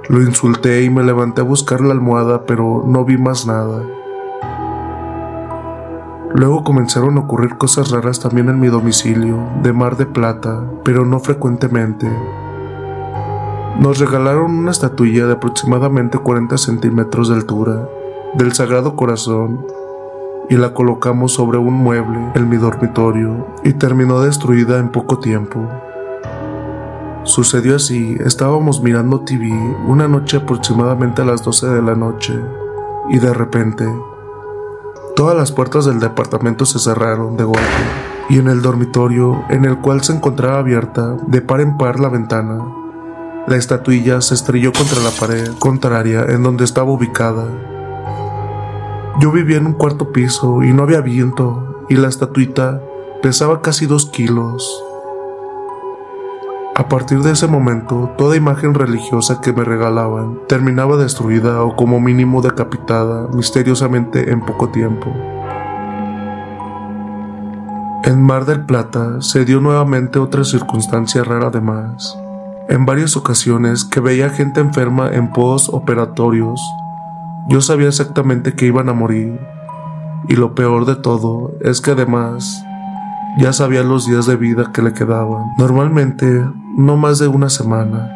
Lo 0.10 0.20
insulté 0.24 0.84
y 0.84 0.90
me 0.90 1.04
levanté 1.04 1.42
a 1.42 1.44
buscar 1.44 1.82
la 1.82 1.94
almohada, 1.94 2.46
pero 2.46 2.84
no 2.88 3.06
vi 3.06 3.20
más 3.20 3.46
nada. 3.46 3.84
Luego 6.34 6.64
comenzaron 6.64 7.18
a 7.18 7.22
ocurrir 7.22 7.56
cosas 7.60 7.92
raras 7.92 8.20
también 8.20 8.50
en 8.50 8.60
mi 8.60 8.68
domicilio, 8.70 9.38
de 9.62 9.72
Mar 9.72 9.96
de 9.96 10.08
Plata, 10.08 10.64
pero 10.84 11.06
no 11.06 11.20
frecuentemente. 11.20 12.12
Nos 13.80 14.00
regalaron 14.00 14.50
una 14.50 14.72
estatuilla 14.72 15.28
de 15.28 15.34
aproximadamente 15.34 16.18
40 16.18 16.58
centímetros 16.58 17.30
de 17.30 17.36
altura, 17.36 17.88
del 18.34 18.54
Sagrado 18.54 18.96
Corazón, 18.96 19.68
y 20.50 20.56
la 20.56 20.74
colocamos 20.74 21.34
sobre 21.34 21.58
un 21.58 21.74
mueble 21.74 22.20
en 22.36 22.50
mi 22.50 22.58
dormitorio, 22.58 23.48
y 23.64 23.74
terminó 23.74 24.22
destruida 24.22 24.80
en 24.80 24.90
poco 24.90 25.20
tiempo. 25.20 25.70
Sucedió 27.24 27.78
así, 27.78 28.18
estábamos 28.24 28.82
mirando 28.82 29.22
TV 29.22 29.52
una 29.88 30.08
noche 30.08 30.38
aproximadamente 30.38 31.22
a 31.22 31.26
las 31.26 31.44
12 31.44 31.68
de 31.68 31.82
la 31.82 31.96
noche, 31.96 32.34
y 33.10 33.20
de 33.20 33.34
repente 33.34 33.86
Todas 35.16 35.38
las 35.38 35.54
puertas 35.54 35.86
del 35.86 36.02
departamento 36.02 36.66
se 36.66 36.78
cerraron 36.78 37.38
de 37.38 37.46
golpe 37.46 37.62
y 38.30 38.38
en 38.38 38.50
el 38.50 38.62
dormitorio, 38.62 39.46
en 39.50 39.64
el 39.64 39.78
cual 39.78 40.04
se 40.04 40.12
encontraba 40.12 40.60
abierta 40.60 41.16
de 41.26 41.40
par 41.40 41.62
en 41.62 41.78
par 41.78 42.02
la 42.02 42.10
ventana, 42.10 42.60
la 43.48 43.56
estatuilla 43.56 44.20
se 44.20 44.34
estrelló 44.34 44.74
contra 44.74 45.00
la 45.00 45.12
pared 45.12 45.54
contraria 45.58 46.26
en 46.28 46.44
donde 46.44 46.66
estaba 46.66 46.92
ubicada. 46.92 47.46
Yo 49.20 49.32
vivía 49.32 49.58
en 49.58 49.66
un 49.66 49.74
cuarto 49.74 50.12
piso 50.12 50.62
y 50.62 50.74
no 50.74 50.84
había 50.84 51.00
viento 51.00 51.86
y 51.88 51.96
la 51.96 52.10
estatuita 52.10 52.82
pesaba 53.22 53.62
casi 53.62 53.86
dos 53.86 54.08
kilos. 54.08 54.84
A 56.76 56.90
partir 56.90 57.22
de 57.22 57.32
ese 57.32 57.48
momento, 57.48 58.12
toda 58.18 58.36
imagen 58.36 58.74
religiosa 58.74 59.40
que 59.40 59.54
me 59.54 59.64
regalaban 59.64 60.40
terminaba 60.50 60.98
destruida 60.98 61.64
o 61.64 61.78
como 61.78 62.02
mínimo 62.02 62.42
decapitada 62.42 63.30
misteriosamente 63.34 64.32
en 64.32 64.42
poco 64.42 64.68
tiempo. 64.70 65.08
En 68.04 68.22
Mar 68.22 68.44
del 68.44 68.66
Plata 68.66 69.22
se 69.22 69.46
dio 69.46 69.62
nuevamente 69.62 70.20
otra 70.20 70.44
circunstancia 70.44 71.24
rara 71.24 71.48
además. 71.48 72.20
En 72.68 72.86
varias 72.86 73.16
ocasiones 73.16 73.86
que 73.86 74.02
veía 74.02 74.30
gente 74.30 74.60
enferma 74.60 75.10
en 75.14 75.32
post-operatorios, 75.32 76.60
yo 77.48 77.62
sabía 77.62 77.88
exactamente 77.88 78.54
que 78.54 78.66
iban 78.66 78.90
a 78.90 78.94
morir. 78.94 79.40
Y 80.28 80.36
lo 80.36 80.56
peor 80.56 80.86
de 80.86 80.96
todo 80.96 81.54
es 81.62 81.82
que 81.82 81.92
además 81.92 82.64
ya 83.38 83.54
sabía 83.54 83.84
los 83.84 84.08
días 84.08 84.26
de 84.26 84.36
vida 84.36 84.72
que 84.74 84.82
le 84.82 84.94
quedaban. 84.94 85.54
Normalmente, 85.58 86.44
no 86.78 86.98
más 86.98 87.20
de 87.20 87.28
una 87.28 87.50
semana. 87.50 88.12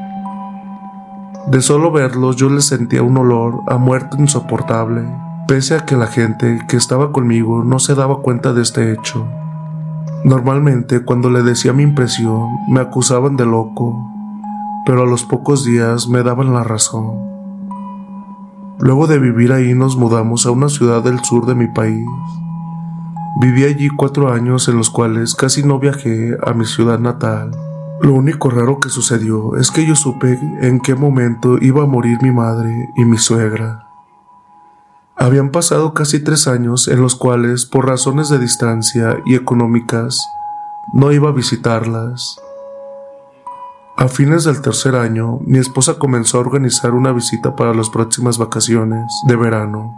De 1.47 1.61
solo 1.61 1.91
verlos 1.91 2.35
yo 2.35 2.49
le 2.49 2.61
sentía 2.61 3.03
un 3.03 3.17
olor 3.17 3.61
a 3.67 3.77
muerte 3.77 4.17
insoportable, 4.19 5.03
pese 5.47 5.75
a 5.75 5.85
que 5.85 5.95
la 5.95 6.07
gente 6.07 6.61
que 6.67 6.77
estaba 6.77 7.11
conmigo 7.11 7.63
no 7.63 7.79
se 7.79 7.95
daba 7.95 8.21
cuenta 8.21 8.53
de 8.53 8.61
este 8.61 8.91
hecho. 8.91 9.27
Normalmente 10.23 11.03
cuando 11.03 11.29
le 11.29 11.43
decía 11.43 11.73
mi 11.73 11.83
impresión 11.83 12.49
me 12.69 12.81
acusaban 12.81 13.35
de 13.35 13.45
loco, 13.45 14.11
pero 14.85 15.03
a 15.03 15.05
los 15.05 15.23
pocos 15.23 15.63
días 15.63 16.07
me 16.07 16.23
daban 16.23 16.53
la 16.53 16.63
razón. 16.63 17.38
Luego 18.81 19.07
de 19.07 19.19
vivir 19.19 19.51
ahí 19.51 19.73
nos 19.73 19.97
mudamos 19.97 20.45
a 20.45 20.51
una 20.51 20.69
ciudad 20.69 21.03
del 21.03 21.19
sur 21.23 21.45
de 21.45 21.53
mi 21.53 21.67
país. 21.67 22.05
Viví 23.41 23.65
allí 23.65 23.89
cuatro 23.89 24.31
años 24.31 24.69
en 24.69 24.77
los 24.77 24.89
cuales 24.89 25.35
casi 25.35 25.63
no 25.63 25.79
viajé 25.79 26.37
a 26.45 26.53
mi 26.53 26.65
ciudad 26.65 26.97
natal. 26.97 27.51
Lo 28.01 28.13
único 28.13 28.49
raro 28.49 28.79
que 28.79 28.87
sucedió 28.87 29.57
es 29.57 29.71
que 29.71 29.85
yo 29.85 29.95
supe 29.95 30.39
en 30.61 30.79
qué 30.79 30.95
momento 30.95 31.57
iba 31.59 31.83
a 31.83 31.87
morir 31.87 32.19
mi 32.21 32.31
madre 32.31 32.89
y 32.95 33.03
mi 33.03 33.17
suegra. 33.17 33.85
Habían 35.17 35.49
pasado 35.49 35.93
casi 35.93 36.23
tres 36.23 36.47
años 36.47 36.87
en 36.87 37.01
los 37.01 37.17
cuales, 37.17 37.65
por 37.65 37.85
razones 37.85 38.29
de 38.29 38.39
distancia 38.39 39.17
y 39.25 39.35
económicas, 39.35 40.25
no 40.93 41.11
iba 41.11 41.27
a 41.27 41.33
visitarlas. 41.33 42.39
A 43.99 44.07
fines 44.07 44.45
del 44.45 44.61
tercer 44.61 44.95
año, 44.95 45.39
mi 45.45 45.57
esposa 45.57 45.95
comenzó 45.95 46.37
a 46.37 46.39
organizar 46.39 46.93
una 46.93 47.11
visita 47.11 47.57
para 47.57 47.73
las 47.73 47.89
próximas 47.89 48.37
vacaciones 48.37 49.11
de 49.27 49.35
verano. 49.35 49.93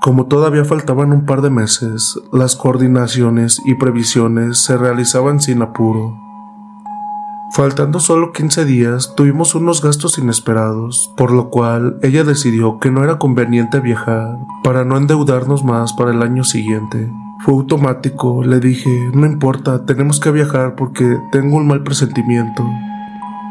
Como 0.00 0.24
todavía 0.24 0.64
faltaban 0.64 1.12
un 1.12 1.26
par 1.26 1.42
de 1.42 1.50
meses, 1.50 2.18
las 2.32 2.56
coordinaciones 2.56 3.60
y 3.66 3.74
previsiones 3.74 4.64
se 4.64 4.78
realizaban 4.78 5.38
sin 5.38 5.60
apuro. 5.60 6.18
Faltando 7.52 8.00
solo 8.00 8.32
15 8.32 8.64
días, 8.64 9.12
tuvimos 9.14 9.54
unos 9.54 9.82
gastos 9.82 10.16
inesperados, 10.16 11.12
por 11.18 11.30
lo 11.30 11.50
cual 11.50 11.98
ella 12.00 12.24
decidió 12.24 12.78
que 12.78 12.90
no 12.90 13.04
era 13.04 13.18
conveniente 13.18 13.80
viajar 13.80 14.38
para 14.64 14.86
no 14.86 14.96
endeudarnos 14.96 15.62
más 15.62 15.92
para 15.92 16.12
el 16.12 16.22
año 16.22 16.42
siguiente. 16.42 17.12
Fue 17.40 17.52
automático, 17.52 18.42
le 18.42 18.60
dije, 18.60 19.10
no 19.12 19.26
importa, 19.26 19.84
tenemos 19.84 20.20
que 20.20 20.30
viajar 20.30 20.74
porque 20.74 21.18
tengo 21.32 21.58
un 21.58 21.66
mal 21.66 21.82
presentimiento. 21.82 22.64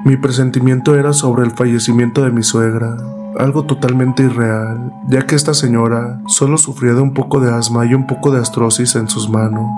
Mi 0.06 0.16
presentimiento 0.16 0.96
era 0.96 1.12
sobre 1.12 1.44
el 1.44 1.52
fallecimiento 1.52 2.24
de 2.24 2.32
mi 2.32 2.42
suegra, 2.42 2.96
algo 3.38 3.66
totalmente 3.66 4.24
irreal, 4.24 4.94
ya 5.10 5.26
que 5.26 5.36
esta 5.36 5.54
señora 5.54 6.22
solo 6.28 6.58
sufría 6.58 6.94
de 6.94 7.02
un 7.02 7.14
poco 7.14 7.42
de 7.42 7.54
asma 7.54 7.86
y 7.86 7.94
un 7.94 8.08
poco 8.08 8.32
de 8.32 8.40
astrosis 8.40 8.96
en 8.96 9.10
sus 9.10 9.30
manos. 9.30 9.70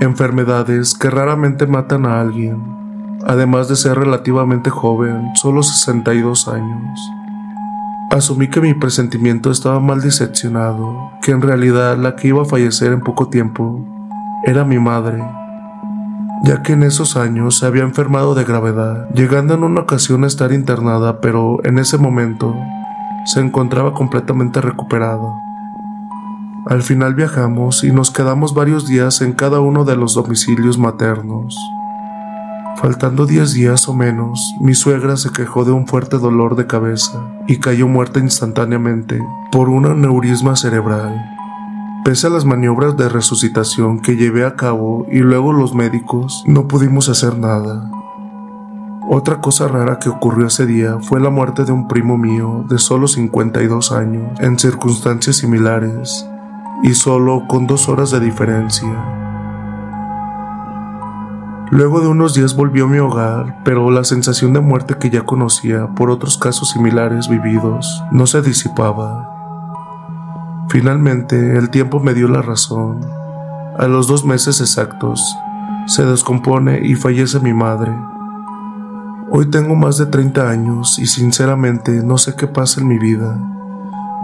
Enfermedades 0.00 0.94
que 0.94 1.10
raramente 1.10 1.68
matan 1.68 2.06
a 2.06 2.20
alguien, 2.20 2.60
además 3.24 3.68
de 3.68 3.76
ser 3.76 3.98
relativamente 3.98 4.68
joven, 4.68 5.30
solo 5.36 5.62
62 5.62 6.48
años. 6.48 7.00
Asumí 8.10 8.48
que 8.48 8.60
mi 8.60 8.74
presentimiento 8.74 9.52
estaba 9.52 9.78
mal 9.78 10.02
diseccionado, 10.02 11.12
que 11.22 11.30
en 11.30 11.40
realidad 11.40 11.96
la 11.96 12.16
que 12.16 12.28
iba 12.28 12.42
a 12.42 12.46
fallecer 12.46 12.92
en 12.92 13.00
poco 13.00 13.28
tiempo 13.28 13.86
era 14.44 14.64
mi 14.64 14.80
madre, 14.80 15.22
ya 16.42 16.62
que 16.62 16.72
en 16.72 16.82
esos 16.82 17.16
años 17.16 17.58
se 17.58 17.66
había 17.66 17.82
enfermado 17.82 18.34
de 18.34 18.44
gravedad, 18.44 19.08
llegando 19.10 19.54
en 19.54 19.64
una 19.64 19.82
ocasión 19.82 20.24
a 20.24 20.26
estar 20.26 20.52
internada, 20.52 21.20
pero 21.20 21.58
en 21.64 21.78
ese 21.78 21.98
momento 21.98 22.54
se 23.26 23.40
encontraba 23.40 23.92
completamente 23.92 24.60
recuperada. 24.60 25.28
Al 26.66 26.82
final 26.82 27.14
viajamos 27.14 27.84
y 27.84 27.92
nos 27.92 28.10
quedamos 28.10 28.54
varios 28.54 28.86
días 28.86 29.20
en 29.20 29.32
cada 29.32 29.60
uno 29.60 29.84
de 29.84 29.96
los 29.96 30.14
domicilios 30.14 30.78
maternos. 30.78 31.56
Faltando 32.76 33.26
diez 33.26 33.52
días 33.52 33.88
o 33.88 33.94
menos, 33.94 34.54
mi 34.60 34.74
suegra 34.74 35.16
se 35.16 35.30
quejó 35.30 35.64
de 35.64 35.72
un 35.72 35.86
fuerte 35.86 36.18
dolor 36.18 36.56
de 36.56 36.66
cabeza 36.66 37.20
y 37.46 37.58
cayó 37.58 37.88
muerta 37.88 38.20
instantáneamente 38.20 39.20
por 39.52 39.68
un 39.68 39.86
aneurisma 39.86 40.56
cerebral. 40.56 41.39
Pese 42.04 42.28
a 42.28 42.30
las 42.30 42.46
maniobras 42.46 42.96
de 42.96 43.10
resucitación 43.10 44.00
que 44.00 44.16
llevé 44.16 44.46
a 44.46 44.56
cabo 44.56 45.06
y 45.10 45.18
luego 45.18 45.52
los 45.52 45.74
médicos, 45.74 46.42
no 46.46 46.66
pudimos 46.66 47.10
hacer 47.10 47.36
nada. 47.36 47.90
Otra 49.06 49.42
cosa 49.42 49.68
rara 49.68 49.98
que 49.98 50.08
ocurrió 50.08 50.46
ese 50.46 50.64
día 50.64 50.98
fue 51.02 51.20
la 51.20 51.28
muerte 51.28 51.64
de 51.64 51.72
un 51.72 51.88
primo 51.88 52.16
mío 52.16 52.64
de 52.68 52.78
solo 52.78 53.06
52 53.06 53.92
años 53.92 54.40
en 54.40 54.58
circunstancias 54.58 55.36
similares 55.36 56.26
y 56.82 56.94
solo 56.94 57.44
con 57.46 57.66
dos 57.66 57.88
horas 57.88 58.10
de 58.10 58.20
diferencia. 58.20 58.88
Luego 61.70 62.00
de 62.00 62.08
unos 62.08 62.34
días 62.34 62.56
volvió 62.56 62.86
a 62.86 62.88
mi 62.88 62.98
hogar, 62.98 63.62
pero 63.62 63.90
la 63.90 64.04
sensación 64.04 64.54
de 64.54 64.60
muerte 64.60 64.96
que 64.98 65.10
ya 65.10 65.22
conocía 65.22 65.88
por 65.88 66.10
otros 66.10 66.38
casos 66.38 66.70
similares 66.70 67.28
vividos 67.28 68.02
no 68.10 68.26
se 68.26 68.40
disipaba. 68.40 69.39
Finalmente, 70.70 71.58
el 71.58 71.68
tiempo 71.68 71.98
me 71.98 72.14
dio 72.14 72.28
la 72.28 72.42
razón. 72.42 73.00
A 73.76 73.88
los 73.88 74.06
dos 74.06 74.24
meses 74.24 74.60
exactos, 74.60 75.36
se 75.86 76.06
descompone 76.06 76.86
y 76.86 76.94
fallece 76.94 77.40
mi 77.40 77.52
madre. 77.52 77.92
Hoy 79.32 79.46
tengo 79.46 79.74
más 79.74 79.98
de 79.98 80.06
30 80.06 80.48
años 80.48 81.00
y 81.00 81.06
sinceramente 81.06 82.04
no 82.04 82.18
sé 82.18 82.36
qué 82.36 82.46
pasa 82.46 82.80
en 82.80 82.86
mi 82.86 82.98
vida. 82.98 83.36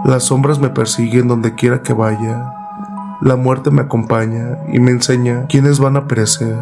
Las 0.05 0.23
sombras 0.23 0.57
me 0.59 0.69
persiguen 0.69 1.27
donde 1.27 1.53
quiera 1.53 1.81
que 1.81 1.91
vaya. 1.91 2.53
La 3.19 3.35
muerte 3.35 3.69
me 3.69 3.81
acompaña 3.81 4.57
y 4.71 4.79
me 4.79 4.91
enseña 4.91 5.47
quiénes 5.47 5.79
van 5.79 5.97
a 5.97 6.07
perecer. 6.07 6.57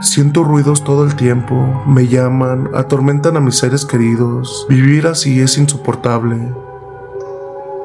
Siento 0.00 0.44
ruidos 0.44 0.84
todo 0.84 1.04
el 1.04 1.16
tiempo, 1.16 1.82
me 1.88 2.06
llaman, 2.06 2.68
atormentan 2.72 3.36
a 3.36 3.40
mis 3.40 3.56
seres 3.56 3.84
queridos. 3.84 4.64
Vivir 4.68 5.08
así 5.08 5.40
es 5.40 5.58
insoportable. 5.58 6.69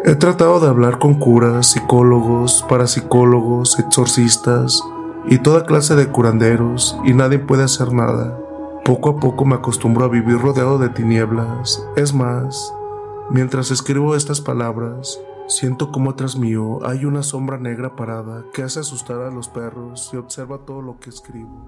He 0.07 0.13
tratado 0.13 0.59
de 0.59 0.67
hablar 0.67 0.99
con 0.99 1.15
curas, 1.15 1.71
psicólogos, 1.71 2.63
parapsicólogos, 2.69 3.79
exorcistas 3.79 4.83
y 5.27 5.39
toda 5.39 5.65
clase 5.65 5.95
de 5.95 6.09
curanderos 6.09 6.95
y 7.03 7.13
nadie 7.13 7.39
puede 7.39 7.63
hacer 7.63 7.91
nada. 7.91 8.39
Poco 8.85 9.09
a 9.09 9.19
poco 9.19 9.45
me 9.45 9.55
acostumbro 9.55 10.05
a 10.05 10.09
vivir 10.09 10.37
rodeado 10.37 10.77
de 10.77 10.89
tinieblas. 10.89 11.83
Es 11.95 12.13
más, 12.13 12.71
mientras 13.31 13.71
escribo 13.71 14.15
estas 14.15 14.41
palabras, 14.41 15.19
siento 15.47 15.91
como 15.91 16.13
tras 16.13 16.37
mío 16.37 16.85
hay 16.85 17.05
una 17.05 17.23
sombra 17.23 17.57
negra 17.57 17.95
parada 17.95 18.45
que 18.53 18.61
hace 18.61 18.81
asustar 18.81 19.21
a 19.21 19.31
los 19.31 19.49
perros 19.49 20.11
y 20.13 20.17
observa 20.17 20.59
todo 20.67 20.83
lo 20.83 20.99
que 20.99 21.09
escribo. 21.09 21.65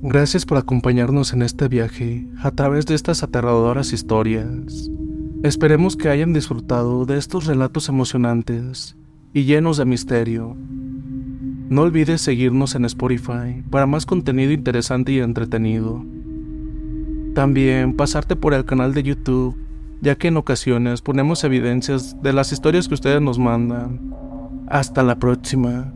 Gracias 0.00 0.46
por 0.46 0.56
acompañarnos 0.56 1.34
en 1.34 1.42
este 1.42 1.68
viaje 1.68 2.26
a 2.42 2.52
través 2.52 2.86
de 2.86 2.94
estas 2.94 3.22
aterradoras 3.22 3.92
historias. 3.92 4.90
Esperemos 5.42 5.96
que 5.96 6.10
hayan 6.10 6.34
disfrutado 6.34 7.06
de 7.06 7.16
estos 7.16 7.46
relatos 7.46 7.88
emocionantes 7.88 8.94
y 9.32 9.44
llenos 9.44 9.78
de 9.78 9.86
misterio. 9.86 10.54
No 11.70 11.80
olvides 11.80 12.20
seguirnos 12.20 12.74
en 12.74 12.84
Spotify 12.84 13.62
para 13.70 13.86
más 13.86 14.04
contenido 14.04 14.52
interesante 14.52 15.12
y 15.12 15.20
entretenido. 15.20 16.04
También 17.34 17.94
pasarte 17.94 18.36
por 18.36 18.52
el 18.52 18.66
canal 18.66 18.92
de 18.92 19.02
YouTube, 19.02 19.56
ya 20.02 20.14
que 20.16 20.28
en 20.28 20.36
ocasiones 20.36 21.00
ponemos 21.00 21.42
evidencias 21.42 22.20
de 22.22 22.34
las 22.34 22.52
historias 22.52 22.86
que 22.86 22.94
ustedes 22.94 23.22
nos 23.22 23.38
mandan. 23.38 24.14
Hasta 24.68 25.02
la 25.02 25.18
próxima. 25.18 25.94